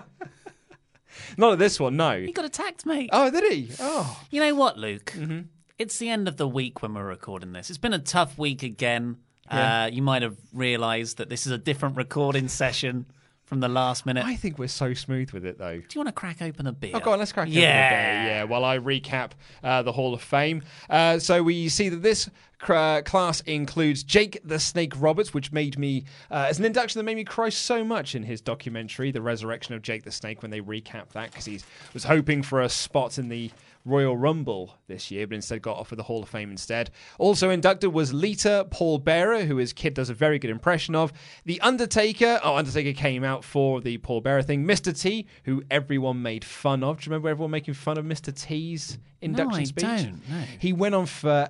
Not 1.37 1.53
at 1.53 1.59
this 1.59 1.79
one, 1.79 1.95
no. 1.95 2.19
He 2.19 2.31
got 2.31 2.45
attacked, 2.45 2.85
mate. 2.85 3.09
Oh, 3.13 3.29
did 3.29 3.51
he? 3.51 3.71
Oh. 3.79 4.19
You 4.29 4.41
know 4.41 4.55
what, 4.55 4.77
Luke? 4.77 5.13
Mm-hmm. 5.15 5.41
It's 5.79 5.97
the 5.97 6.09
end 6.09 6.27
of 6.27 6.37
the 6.37 6.47
week 6.47 6.81
when 6.81 6.93
we're 6.93 7.07
recording 7.07 7.53
this. 7.53 7.69
It's 7.69 7.79
been 7.79 7.93
a 7.93 7.99
tough 7.99 8.37
week 8.37 8.61
again. 8.63 9.17
Yeah. 9.51 9.83
Uh, 9.83 9.87
you 9.87 10.01
might 10.01 10.21
have 10.21 10.37
realised 10.51 11.17
that 11.17 11.29
this 11.29 11.45
is 11.45 11.51
a 11.51 11.57
different 11.57 11.97
recording 11.97 12.47
session 12.49 13.05
from 13.45 13.59
the 13.59 13.67
last 13.67 14.05
minute. 14.05 14.25
I 14.25 14.35
think 14.35 14.57
we're 14.57 14.67
so 14.67 14.93
smooth 14.93 15.31
with 15.31 15.45
it, 15.45 15.57
though. 15.57 15.77
Do 15.77 15.85
you 15.93 15.99
want 15.99 16.07
to 16.07 16.13
crack 16.13 16.41
open 16.41 16.65
a 16.67 16.71
beer? 16.71 16.91
Oh, 16.93 16.99
go 16.99 17.11
on, 17.11 17.19
let's 17.19 17.31
crack 17.33 17.47
open 17.47 17.57
a 17.57 17.61
Yeah. 17.61 17.89
beer. 18.23 18.29
Yeah, 18.31 18.43
while 18.45 18.63
I 18.65 18.77
recap 18.79 19.31
uh, 19.63 19.81
the 19.83 19.91
Hall 19.91 20.13
of 20.13 20.21
Fame. 20.21 20.63
Uh, 20.89 21.19
so 21.19 21.43
we 21.43 21.67
see 21.69 21.89
that 21.89 22.01
this 22.01 22.29
cr- 22.57 23.01
class 23.03 23.41
includes 23.41 24.03
Jake 24.03 24.39
the 24.45 24.59
Snake 24.59 24.93
Roberts, 24.97 25.33
which 25.33 25.51
made 25.51 25.77
me, 25.77 26.05
uh, 26.31 26.45
as 26.49 26.57
an 26.57 26.65
induction 26.65 26.99
that 26.99 27.03
made 27.03 27.17
me 27.17 27.25
cry 27.25 27.49
so 27.49 27.83
much 27.83 28.15
in 28.15 28.23
his 28.23 28.39
documentary, 28.41 29.11
The 29.11 29.21
Resurrection 29.21 29.75
of 29.75 29.81
Jake 29.81 30.03
the 30.03 30.11
Snake, 30.11 30.41
when 30.41 30.49
they 30.51 30.61
recap 30.61 31.09
that, 31.09 31.31
because 31.31 31.45
he 31.45 31.59
was 31.93 32.05
hoping 32.05 32.43
for 32.43 32.61
a 32.61 32.69
spot 32.69 33.17
in 33.17 33.27
the 33.29 33.51
Royal 33.85 34.15
Rumble 34.15 34.75
this 34.87 35.11
year, 35.11 35.27
but 35.27 35.35
instead 35.35 35.61
got 35.61 35.77
offered 35.77 35.97
the 35.97 36.03
Hall 36.03 36.23
of 36.23 36.29
Fame 36.29 36.51
instead. 36.51 36.91
Also 37.17 37.49
inducted 37.49 37.93
was 37.93 38.13
Lita 38.13 38.67
Paul 38.69 38.99
Bearer, 38.99 39.45
who 39.45 39.57
his 39.57 39.73
kid 39.73 39.93
does 39.93 40.09
a 40.09 40.13
very 40.13 40.39
good 40.39 40.49
impression 40.49 40.95
of. 40.95 41.11
The 41.45 41.59
Undertaker, 41.61 42.39
oh, 42.43 42.55
Undertaker 42.55 42.93
came 42.93 43.23
out 43.23 43.43
for 43.43 43.81
the 43.81 43.97
Paul 43.97 44.21
Bearer 44.21 44.41
thing. 44.41 44.65
Mr. 44.65 44.97
T, 44.97 45.27
who 45.43 45.63
everyone 45.69 46.21
made 46.21 46.45
fun 46.45 46.83
of. 46.83 46.99
Do 46.99 47.05
you 47.05 47.11
remember 47.11 47.29
everyone 47.29 47.51
making 47.51 47.73
fun 47.73 47.97
of 47.97 48.05
Mr. 48.05 48.33
T's 48.33 48.97
induction 49.21 49.61
I 49.61 49.63
speech? 49.65 49.83
don't, 49.83 50.29
no. 50.29 50.41
He 50.59 50.73
went 50.73 50.95
on 50.95 51.05
for 51.05 51.49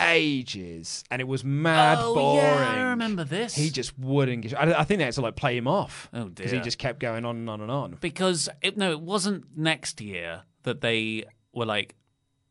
ages, 0.00 1.04
and 1.10 1.20
it 1.20 1.28
was 1.28 1.44
mad 1.44 1.98
oh, 2.00 2.14
boring. 2.14 2.44
yeah, 2.44 2.86
I 2.86 2.90
remember 2.90 3.24
this. 3.24 3.54
He 3.54 3.70
just 3.70 3.98
wouldn't. 3.98 4.42
Get, 4.42 4.58
I, 4.58 4.80
I 4.80 4.84
think 4.84 4.98
they 4.98 5.04
had 5.04 5.14
to 5.14 5.20
like 5.20 5.36
play 5.36 5.56
him 5.56 5.68
off. 5.68 6.08
Oh, 6.12 6.24
dear, 6.24 6.30
because 6.30 6.52
he 6.52 6.60
just 6.60 6.78
kept 6.78 6.98
going 6.98 7.24
on 7.24 7.36
and 7.36 7.50
on 7.50 7.60
and 7.60 7.70
on. 7.70 7.98
because 8.00 8.48
it, 8.62 8.76
no, 8.76 8.90
it 8.90 9.00
wasn't 9.00 9.44
next 9.56 10.00
year 10.00 10.42
that 10.62 10.80
they 10.80 11.24
were 11.54 11.66
like 11.66 11.94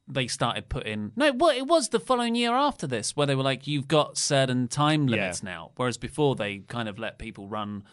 they 0.08 0.28
started 0.28 0.68
putting 0.68 1.12
no, 1.16 1.32
well, 1.32 1.56
it 1.56 1.66
was 1.66 1.90
the 1.90 2.00
following 2.00 2.36
year 2.36 2.54
after 2.54 2.86
this 2.88 3.16
where 3.16 3.26
they 3.26 3.36
were 3.36 3.44
like, 3.44 3.68
you've 3.68 3.88
got 3.88 4.18
certain 4.18 4.68
time 4.68 5.08
limits 5.08 5.42
now. 5.42 5.72
Whereas 5.78 5.98
before 5.98 6.36
they 6.36 6.60
kind 6.60 6.90
of 6.90 7.00
let 7.00 7.18
people 7.20 7.48
run 7.48 7.84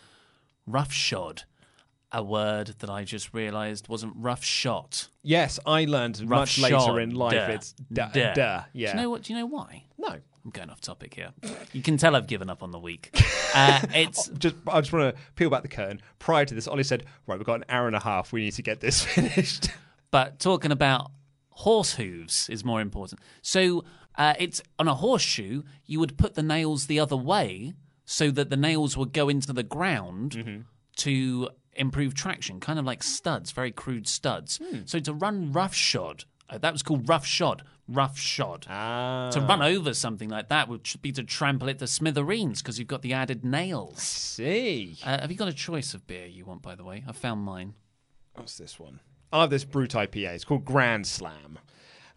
roughshod, 0.66 1.44
a 2.12 2.22
word 2.22 2.74
that 2.80 2.90
I 2.90 3.04
just 3.04 3.32
realised 3.32 3.88
wasn't 3.88 4.14
rough 4.16 4.42
shot. 4.42 5.08
Yes, 5.22 5.60
I 5.64 5.84
learned 5.84 6.28
much 6.28 6.58
later 6.58 6.98
in 6.98 7.14
life. 7.14 7.34
Duh. 7.34 7.52
It's 7.52 7.72
duh, 7.92 8.08
Duh. 8.08 8.34
duh, 8.34 8.62
yeah. 8.72 8.92
Do 8.92 8.98
you 8.98 9.02
know 9.04 9.10
what? 9.10 9.22
Do 9.22 9.32
you 9.32 9.38
know 9.38 9.46
why? 9.46 9.84
No. 9.98 10.16
I'm 10.42 10.50
going 10.52 10.70
off 10.70 10.80
topic 10.80 11.12
here. 11.14 11.32
You 11.74 11.82
can 11.82 11.98
tell 11.98 12.16
I've 12.16 12.26
given 12.26 12.48
up 12.48 12.62
on 12.62 12.70
the 12.70 12.78
week. 12.78 13.10
Uh, 13.52 13.80
it's 13.92 14.28
just 14.38 14.54
I 14.68 14.80
just 14.80 14.92
want 14.92 15.12
to 15.12 15.20
peel 15.34 15.50
back 15.50 15.62
the 15.62 15.68
curtain. 15.68 16.00
Prior 16.20 16.44
to 16.44 16.54
this, 16.54 16.68
Ollie 16.68 16.84
said, 16.84 17.04
"Right, 17.26 17.36
we've 17.36 17.44
got 17.44 17.54
an 17.56 17.64
hour 17.68 17.88
and 17.88 17.96
a 17.96 18.00
half. 18.00 18.32
We 18.32 18.42
need 18.42 18.52
to 18.52 18.62
get 18.62 18.78
this 18.78 19.02
finished." 19.04 19.70
But 20.10 20.38
talking 20.38 20.72
about 20.72 21.10
horse 21.50 21.94
hooves 21.94 22.48
is 22.48 22.64
more 22.64 22.80
important. 22.80 23.20
So 23.42 23.84
uh, 24.16 24.34
it's 24.38 24.62
on 24.78 24.88
a 24.88 24.94
horseshoe, 24.94 25.62
you 25.86 26.00
would 26.00 26.16
put 26.18 26.34
the 26.34 26.42
nails 26.42 26.86
the 26.86 26.98
other 27.00 27.16
way 27.16 27.74
so 28.04 28.30
that 28.30 28.50
the 28.50 28.56
nails 28.56 28.96
would 28.96 29.12
go 29.12 29.28
into 29.28 29.52
the 29.52 29.62
ground 29.62 30.32
Mm-hmm. 30.32 30.60
to 30.96 31.48
improve 31.74 32.14
traction, 32.14 32.60
kind 32.60 32.78
of 32.78 32.84
like 32.84 33.02
studs, 33.02 33.52
very 33.52 33.70
crude 33.70 34.08
studs. 34.08 34.58
Hmm. 34.62 34.80
So 34.84 34.98
to 35.00 35.12
run 35.14 35.52
roughshod, 35.52 36.24
uh, 36.50 36.58
that 36.58 36.72
was 36.72 36.82
called 36.82 37.08
roughshod, 37.08 37.62
roughshod. 37.88 38.66
Ah. 38.68 39.30
To 39.32 39.40
run 39.40 39.62
over 39.62 39.94
something 39.94 40.28
like 40.28 40.48
that 40.48 40.68
would 40.68 40.88
be 41.00 41.12
to 41.12 41.22
trample 41.22 41.68
it 41.68 41.78
to 41.78 41.86
smithereens 41.86 42.60
because 42.60 42.78
you've 42.78 42.88
got 42.88 43.02
the 43.02 43.12
added 43.12 43.44
nails. 43.44 44.02
See, 44.02 44.96
uh, 45.04 45.20
have 45.20 45.30
you 45.30 45.36
got 45.38 45.48
a 45.48 45.52
choice 45.52 45.94
of 45.94 46.06
beer 46.06 46.26
you 46.26 46.44
want? 46.44 46.60
By 46.62 46.74
the 46.74 46.84
way, 46.84 47.04
I 47.06 47.12
found 47.12 47.42
mine. 47.42 47.74
What's 48.34 48.58
this 48.58 48.78
one? 48.80 48.98
I 49.32 49.40
have 49.42 49.50
this 49.50 49.64
Brute 49.64 49.90
IPA. 49.92 50.34
It's 50.34 50.44
called 50.44 50.64
Grand 50.64 51.06
Slam. 51.06 51.58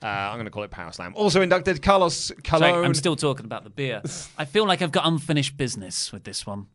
Uh, 0.01 0.06
I'm 0.08 0.35
going 0.35 0.45
to 0.45 0.51
call 0.51 0.64
it 0.64 0.72
Power 0.72 0.92
Slam. 0.92 1.14
Also 1.16 1.42
inducted 1.42 1.82
Carlos 1.82 2.32
Colon. 2.43 2.69
Sorry, 2.74 2.85
I'm 2.85 2.93
still 2.93 3.16
talking 3.16 3.45
about 3.45 3.64
the 3.64 3.69
beer. 3.69 4.01
I 4.38 4.45
feel 4.45 4.66
like 4.67 4.82
I've 4.82 4.92
got 4.92 5.06
unfinished 5.08 5.56
business 5.56 6.11
with 6.11 6.24
this 6.25 6.45
one. 6.45 6.67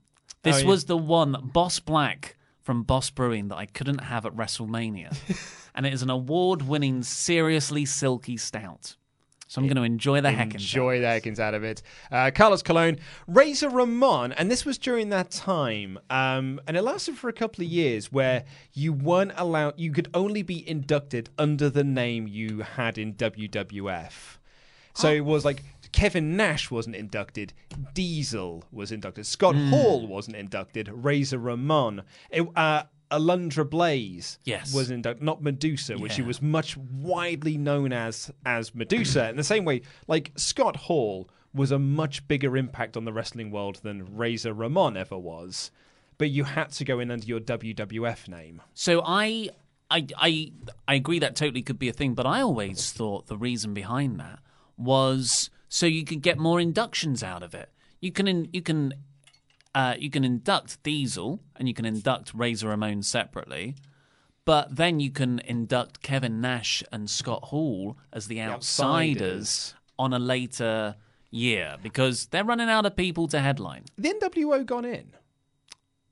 This 0.43 0.57
Oh, 0.57 0.59
yeah. 0.61 0.67
was 0.67 0.85
the 0.87 0.97
one 0.97 1.51
Boss 1.53 1.79
Black 1.81 2.37
from 2.63 2.85
Boss 2.85 3.11
Brewing 3.11 3.49
that 3.49 3.57
I 3.57 3.67
couldn't 3.67 3.99
have 4.05 4.25
at 4.25 4.35
WrestleMania. 4.35 5.15
and 5.75 5.85
it 5.85 5.93
is 5.93 6.03
an 6.03 6.11
award 6.11 6.63
winning, 6.63 7.03
seriously 7.03 7.85
silky 7.85 8.37
stout. 8.37 8.97
So 9.49 9.61
I'm 9.61 9.67
going 9.67 9.77
to 9.77 9.83
enjoy 9.83 10.21
the 10.21 10.31
heck 10.31 10.53
Enjoy 10.53 11.01
the 11.01 11.07
heckins 11.07 11.39
out 11.39 11.55
of 11.55 11.65
it. 11.65 11.81
Uh, 12.13 12.31
Carlos 12.35 12.63
Colon, 12.63 12.99
Razor 13.27 13.71
Ramon, 13.71 14.33
and 14.33 14.51
this 14.51 14.67
was 14.67 14.77
during 14.77 15.09
that 15.09 15.31
time, 15.31 15.99
um, 16.11 16.61
and 16.67 16.77
it 16.77 16.83
lasted 16.83 17.17
for 17.17 17.29
a 17.31 17.33
couple 17.33 17.65
of 17.65 17.71
years 17.71 18.13
where 18.13 18.45
you 18.75 18.93
weren't 18.93 19.33
allowed, 19.37 19.75
you 19.79 19.91
could 19.91 20.09
only 20.13 20.43
be 20.43 20.69
inducted 20.69 21.31
under 21.39 21.71
the 21.71 21.83
name 21.83 22.29
you 22.29 22.61
had 22.61 22.99
in 22.99 23.15
WWF. 23.15 24.37
So 24.95 25.11
it 25.13 25.25
was 25.25 25.45
like 25.45 25.63
Kevin 25.93 26.37
Nash 26.37 26.71
wasn't 26.71 26.97
inducted, 26.97 27.53
Diesel 27.95 28.65
was 28.71 28.93
inducted, 28.93 29.27
Scott 29.27 29.55
Hmm. 29.55 29.71
Hall 29.71 30.07
wasn't 30.07 30.37
inducted, 30.37 30.89
Razor 30.93 31.39
Ramon. 31.39 32.03
It, 32.31 32.47
uh, 32.55 32.83
Alundra 33.11 33.69
Blaze 33.69 34.39
Yes. 34.45 34.75
was 34.75 34.91
inducted, 34.91 35.23
not 35.23 35.43
Medusa, 35.43 35.97
which 35.97 36.13
she 36.13 36.23
was 36.23 36.43
much 36.43 36.77
widely 36.77 37.57
known 37.57 37.93
as 37.93 38.31
as 38.45 38.75
Medusa. 38.75 39.29
In 39.31 39.37
the 39.37 39.45
same 39.45 39.65
way, 39.65 39.83
like 40.07 40.33
Scott 40.37 40.77
Hall 40.77 41.29
was 41.55 41.71
a 41.71 41.79
much 41.79 42.27
bigger 42.29 42.57
impact 42.57 42.97
on 42.97 43.05
the 43.05 43.13
wrestling 43.13 43.51
world 43.51 43.77
than 43.83 44.17
Razor 44.17 44.53
Ramon 44.53 44.97
ever 44.97 45.17
was. 45.19 45.71
But 46.19 46.31
you 46.31 46.45
had 46.45 46.71
to 46.73 46.85
go 46.85 46.99
in 47.01 47.11
under 47.11 47.25
your 47.27 47.41
WWF 47.41 48.29
name. 48.29 48.61
So 48.75 49.03
I, 49.05 49.51
I, 49.91 50.07
I, 50.17 50.53
I 50.87 50.95
agree 50.95 51.21
that 51.21 51.37
totally 51.37 51.63
could 51.63 51.79
be 51.79 51.89
a 51.89 51.93
thing, 51.93 52.15
but 52.15 52.27
I 52.27 52.43
always 52.43 52.91
thought 52.93 53.29
the 53.29 53.39
reason 53.39 53.73
behind 53.73 54.19
that 54.21 54.41
was 54.77 55.49
so 55.69 55.87
you 55.87 56.05
could 56.05 56.23
get 56.23 56.39
more 56.39 56.61
inductions 56.61 57.23
out 57.23 57.43
of 57.43 57.55
it. 57.55 57.71
You 58.01 58.13
can, 58.13 58.29
in, 58.29 58.49
you 58.53 58.63
can, 58.63 58.95
uh, 59.75 59.95
you 59.99 60.11
can 60.11 60.25
induct 60.25 60.83
Diesel 60.83 61.41
and 61.57 61.69
you 61.69 61.75
can 61.75 61.85
induct 61.85 62.33
Razor 62.35 62.69
Ramon 62.69 63.03
separately, 63.03 63.77
but 64.45 64.75
then 64.75 64.99
you 65.01 65.11
can 65.11 65.41
induct 65.41 66.03
Kevin 66.03 66.41
Nash 66.41 66.83
and 66.91 67.09
Scott 67.09 67.45
Hall 67.45 67.97
as 68.13 68.27
the 68.29 68.41
outsiders, 68.41 69.21
outsiders. 69.21 69.75
on 69.99 70.13
a 70.15 70.19
later 70.19 70.97
year 71.31 71.77
because 71.83 72.27
they're 72.27 72.45
running 72.45 72.69
out 72.71 72.87
of 72.87 72.97
people 72.97 73.29
to 73.29 73.41
headline. 73.41 73.85
The 73.97 74.15
NWO 74.15 74.65
gone 74.65 74.85
in. 74.85 75.13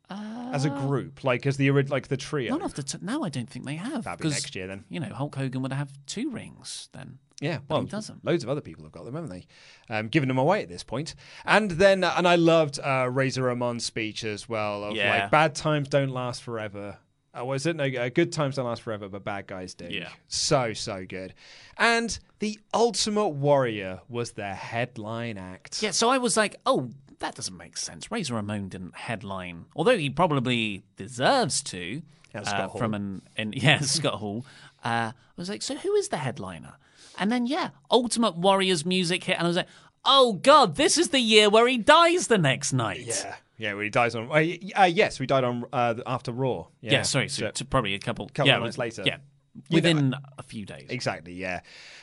Uh, 0.09 0.51
as 0.53 0.65
a 0.65 0.71
group, 0.71 1.25
like 1.25 1.47
as 1.47 1.57
the 1.57 1.69
like 1.71 2.07
the 2.07 2.17
trio. 2.17 2.53
Not 2.53 2.63
off 2.63 2.75
the 2.75 2.85
t- 2.85 2.99
no, 3.01 3.25
I 3.25 3.29
don't 3.29 3.51
think 3.51 3.65
they 3.67 3.75
have. 3.75 4.05
That'd 4.05 4.21
be 4.23 4.29
next 4.29 4.55
year 4.55 4.69
then. 4.69 4.85
You 4.89 5.01
know, 5.01 5.09
Hulk 5.13 5.35
Hogan 5.35 5.63
would 5.63 5.73
have 5.73 5.91
two 6.07 6.31
rings 6.31 6.89
then. 6.93 7.19
Yeah, 7.41 7.59
well, 7.69 7.83
he 7.83 7.87
doesn't. 7.87 8.25
Loads 8.25 8.45
of 8.45 8.49
other 8.51 8.63
people 8.63 8.85
have 8.85 8.93
got 8.93 9.05
them, 9.05 9.15
haven't 9.15 9.29
they? 9.31 9.47
Um, 9.91 10.09
giving 10.09 10.29
them 10.29 10.39
away 10.39 10.63
at 10.63 10.69
this 10.71 10.83
point. 10.83 11.15
And 11.45 11.71
then, 11.73 12.03
uh, 12.03 12.15
and 12.17 12.27
I 12.27 12.37
loved 12.37 12.79
uh, 12.83 13.09
Razor 13.11 13.43
Ramon's 13.43 13.85
speech 13.85 14.25
as 14.25 14.49
well. 14.49 14.85
Of 14.85 14.97
Yeah. 14.97 15.23
like, 15.23 15.31
bad 15.31 15.55
times 15.55 15.89
don't 15.89 16.09
last 16.11 16.43
forever. 16.43 16.97
Oh, 17.35 17.45
was 17.45 17.67
it? 17.67 17.77
No, 17.77 17.85
uh, 17.85 18.09
good 18.09 18.33
times 18.33 18.57
don't 18.57 18.65
last 18.65 18.81
forever, 18.81 19.11
but 19.11 19.23
bad 19.23 19.47
guys 19.47 19.75
do. 19.75 19.87
Yeah. 19.91 20.09
So, 20.29 20.73
so 20.73 21.05
good. 21.07 21.35
And 21.77 22.19
the 22.39 22.59
Ultimate 22.73 23.29
Warrior 23.29 24.01
was 24.09 24.33
their 24.33 24.55
headline 24.55 25.37
act. 25.37 25.83
Yeah, 25.83 25.91
so 25.91 26.09
I 26.09 26.17
was 26.17 26.39
like, 26.39 26.57
oh, 26.65 26.89
that 27.19 27.35
doesn't 27.35 27.57
make 27.57 27.77
sense. 27.77 28.11
Razor 28.11 28.33
Ramon 28.35 28.71
didn't 28.71 28.95
headline, 28.97 29.67
although 29.77 29.99
he 29.99 30.09
probably 30.09 30.85
deserves 30.97 31.63
to. 31.65 32.01
Yeah, 32.35 32.41
uh, 32.41 32.45
Scott 32.45 32.71
Hall. 32.71 32.79
from 32.79 32.95
an, 32.95 33.23
an 33.37 33.53
yeah 33.57 33.81
Scott 33.81 34.15
Hall. 34.15 34.47
Uh, 34.83 35.13
I 35.13 35.15
was 35.37 35.51
like, 35.51 35.61
so 35.61 35.75
who 35.77 35.95
is 35.97 36.09
the 36.09 36.17
headliner? 36.19 36.75
And 37.19 37.31
then 37.33 37.47
yeah, 37.47 37.71
Ultimate 37.91 38.37
Warrior's 38.37 38.85
music 38.85 39.25
hit, 39.25 39.39
and 39.39 39.47
I 39.47 39.49
was 39.49 39.57
like, 39.57 39.69
oh 40.05 40.35
god, 40.35 40.77
this 40.77 40.97
is 40.97 41.09
the 41.09 41.21
year 41.21 41.51
where 41.51 41.67
he 41.67 41.79
dies 41.79 42.29
the 42.29 42.39
next 42.39 42.73
night. 42.73 43.07
Yeah. 43.07 43.37
Yeah, 43.59 43.73
well, 43.73 43.83
he 43.85 43.91
dies 43.91 44.15
on. 44.15 44.31
Uh, 44.31 44.45
uh, 44.79 44.85
yes, 44.85 45.19
we 45.19 45.27
died 45.27 45.45
on 45.45 45.65
uh, 45.73 45.95
after 46.07 46.31
Raw. 46.31 46.67
Yeah, 46.81 47.03
sorry, 47.03 47.29
so, 47.29 47.51
to 47.51 47.65
probably 47.65 47.95
a 47.95 47.99
couple, 47.99 48.29
couple 48.29 48.49
yeah, 48.49 48.57
of 48.57 48.63
months 48.63 48.77
later. 48.77 49.03
Yeah, 49.07 49.17
You 49.55 49.61
know, 49.71 49.75
within 49.77 50.15
a 50.37 50.43
few 50.43 50.67
days. 50.67 50.87
Exactly, 50.91 51.33
yeah. 51.33 51.61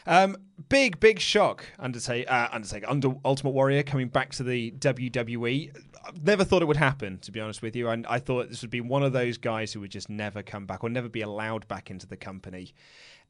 Um, 0.07 0.35
big, 0.69 0.99
big 0.99 1.19
shock. 1.19 1.65
Undertaker, 1.77 2.31
uh, 2.31 2.47
Undertaker, 2.51 2.89
Under 2.89 3.13
Ultimate 3.23 3.51
Warrior 3.51 3.83
coming 3.83 4.07
back 4.07 4.31
to 4.33 4.43
the 4.43 4.71
WWE. 4.71 5.75
I've 6.05 6.23
never 6.23 6.43
thought 6.43 6.63
it 6.63 6.65
would 6.65 6.77
happen, 6.77 7.19
to 7.19 7.31
be 7.31 7.39
honest 7.39 7.61
with 7.61 7.75
you. 7.75 7.87
And 7.89 8.07
I 8.07 8.17
thought 8.17 8.49
this 8.49 8.61
would 8.61 8.71
be 8.71 8.81
one 8.81 9.03
of 9.03 9.13
those 9.13 9.37
guys 9.37 9.71
who 9.71 9.79
would 9.81 9.91
just 9.91 10.09
never 10.09 10.41
come 10.41 10.65
back 10.65 10.83
or 10.83 10.89
never 10.89 11.07
be 11.07 11.21
allowed 11.21 11.67
back 11.67 11.91
into 11.91 12.07
the 12.07 12.17
company. 12.17 12.73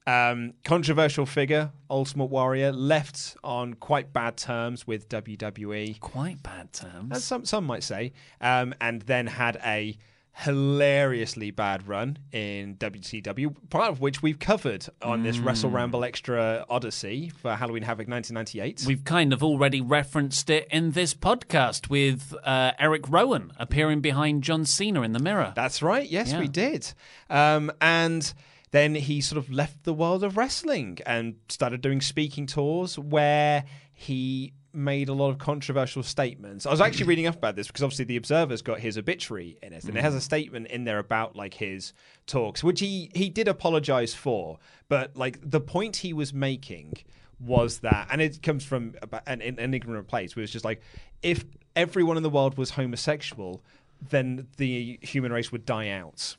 Um, 0.06 0.54
controversial 0.66 1.26
figure, 1.26 1.72
Ultimate 1.90 2.26
Warrior, 2.26 2.72
left 2.74 3.38
on 3.44 3.74
quite 3.76 4.12
bad 4.12 4.36
terms 4.38 4.86
with 4.86 5.08
WWE. 5.10 6.00
Quite 6.02 6.44
bad 6.44 6.74
terms. 6.74 7.12
As 7.16 7.24
some 7.24 7.46
some 7.46 7.66
might 7.66 7.84
say, 7.84 8.12
um, 8.42 8.74
and 8.82 9.02
then 9.04 9.28
had 9.28 9.60
a 9.66 9.98
hilariously 10.36 11.52
bad 11.52 11.88
run 11.88 12.18
in 12.32 12.76
WCW, 12.78 13.56
part 13.70 13.90
of 13.92 14.00
which 14.02 14.22
we've 14.24 14.40
covered 14.40 14.86
on 15.02 15.22
this 15.24 15.38
Wrestle 15.38 15.70
Mm. 15.70 15.74
Ramble 15.74 16.04
Extra 16.04 16.66
Odyssey 16.70 17.30
for 17.30 17.56
Halloween 17.56 17.84
Havoc 17.84 18.08
1998. 18.08 18.84
We've 18.88 19.04
kind 19.04 19.32
of 19.32 19.44
already 19.44 19.80
referenced 19.80 20.50
it 20.50 20.68
in 20.72 20.92
this 20.92 21.14
podcast 21.14 21.90
with 21.90 22.34
uh, 22.44 22.72
Eric 22.80 23.08
Rowan 23.10 23.52
appearing 23.58 24.02
behind 24.02 24.44
John 24.44 24.66
Cena 24.66 25.02
in 25.04 25.14
the 25.14 25.20
mirror. 25.20 25.54
That's 25.56 25.82
right. 25.84 26.10
Yes, 26.10 26.32
Yeah. 26.32 26.40
we 26.40 26.48
did. 26.48 26.94
Um, 27.30 27.72
and 27.80 28.34
then 28.74 28.96
he 28.96 29.22
sort 29.22 29.38
of 29.38 29.52
left 29.52 29.84
the 29.84 29.94
world 29.94 30.24
of 30.24 30.36
wrestling 30.36 30.98
and 31.06 31.36
started 31.48 31.80
doing 31.80 32.02
speaking 32.02 32.48
tours 32.48 32.98
where 32.98 33.66
he 33.94 34.52
made 34.74 35.10
a 35.10 35.14
lot 35.14 35.30
of 35.30 35.38
controversial 35.38 36.02
statements. 36.02 36.66
I 36.66 36.72
was 36.72 36.82
actually 36.82 37.06
reading 37.06 37.28
up 37.28 37.36
about 37.36 37.56
this 37.56 37.68
because 37.68 37.84
obviously 37.84 38.06
the 38.06 38.18
Observer's 38.18 38.64
got 38.64 38.80
his 38.80 38.98
obituary 38.98 39.60
in 39.62 39.74
it, 39.74 39.84
and 39.84 39.96
it 39.96 40.02
has 40.02 40.16
a 40.16 40.18
mm. 40.18 40.22
statement 40.22 40.68
in 40.70 40.86
there 40.86 40.98
about 40.98 41.36
like 41.36 41.54
his 41.54 41.94
talks, 42.26 42.64
which 42.64 42.80
he 42.80 43.12
he 43.14 43.30
did 43.30 43.48
apologize 43.48 44.16
for, 44.16 44.58
but 44.90 45.16
like 45.16 45.38
the 45.48 45.62
point 45.62 45.98
he 45.98 46.12
was 46.12 46.34
making 46.34 46.94
was 47.40 47.78
that, 47.80 48.08
and 48.10 48.24
it 48.24 48.42
comes 48.42 48.66
from 48.66 48.96
an, 49.28 49.42
an 49.42 49.76
ignorant 49.76 50.08
place, 50.08 50.36
where 50.36 50.42
it's 50.42 50.52
just 50.52 50.66
like 50.66 50.82
if 51.22 51.46
everyone 51.76 52.18
in 52.18 52.24
the 52.24 52.30
world 52.32 52.58
was 52.58 52.72
homosexual, 52.72 53.64
then 54.10 54.48
the 54.58 54.98
human 55.04 55.32
race 55.32 55.52
would 55.52 55.64
die 55.64 55.90
out. 55.90 56.38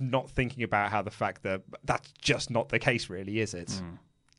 Not 0.00 0.30
thinking 0.30 0.62
about 0.62 0.90
how 0.90 1.02
the 1.02 1.10
fact 1.10 1.42
that 1.42 1.62
that's 1.84 2.12
just 2.20 2.50
not 2.50 2.68
the 2.68 2.78
case, 2.78 3.10
really, 3.10 3.40
is 3.40 3.52
it? 3.54 3.70
Hmm. 3.72 3.94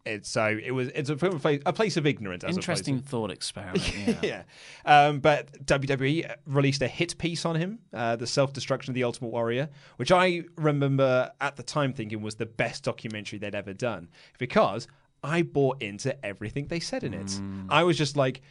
It's 0.05 0.29
so 0.29 0.59
it 0.61 0.71
was. 0.71 0.89
It's 0.89 1.09
a, 1.09 1.15
place- 1.15 1.61
a 1.65 1.71
place 1.71 1.95
of 1.95 2.05
ignorance. 2.05 2.43
Interesting 2.43 2.95
opposed 2.95 3.09
thought 3.09 3.31
experiment. 3.31 3.93
Yeah. 4.07 4.15
yeah. 4.21 4.43
Um, 4.85 5.19
but 5.19 5.65
WWE 5.65 6.29
released 6.45 6.81
a 6.81 6.87
hit 6.87 7.17
piece 7.17 7.45
on 7.45 7.55
him, 7.55 7.79
uh, 7.93 8.17
the 8.17 8.27
self 8.27 8.51
destruction 8.51 8.91
of 8.91 8.95
the 8.95 9.03
Ultimate 9.05 9.29
Warrior, 9.29 9.69
which 9.95 10.11
I 10.11 10.43
remember 10.57 11.31
at 11.39 11.55
the 11.55 11.63
time 11.63 11.93
thinking 11.93 12.21
was 12.21 12.35
the 12.35 12.45
best 12.45 12.83
documentary 12.83 13.39
they'd 13.39 13.55
ever 13.55 13.73
done 13.73 14.09
because 14.39 14.87
I 15.23 15.41
bought 15.43 15.81
into 15.81 16.13
everything 16.25 16.67
they 16.67 16.81
said 16.81 17.03
in 17.05 17.13
it. 17.13 17.31
Hmm. 17.31 17.67
I 17.69 17.83
was 17.83 17.97
just 17.97 18.17
like, 18.17 18.41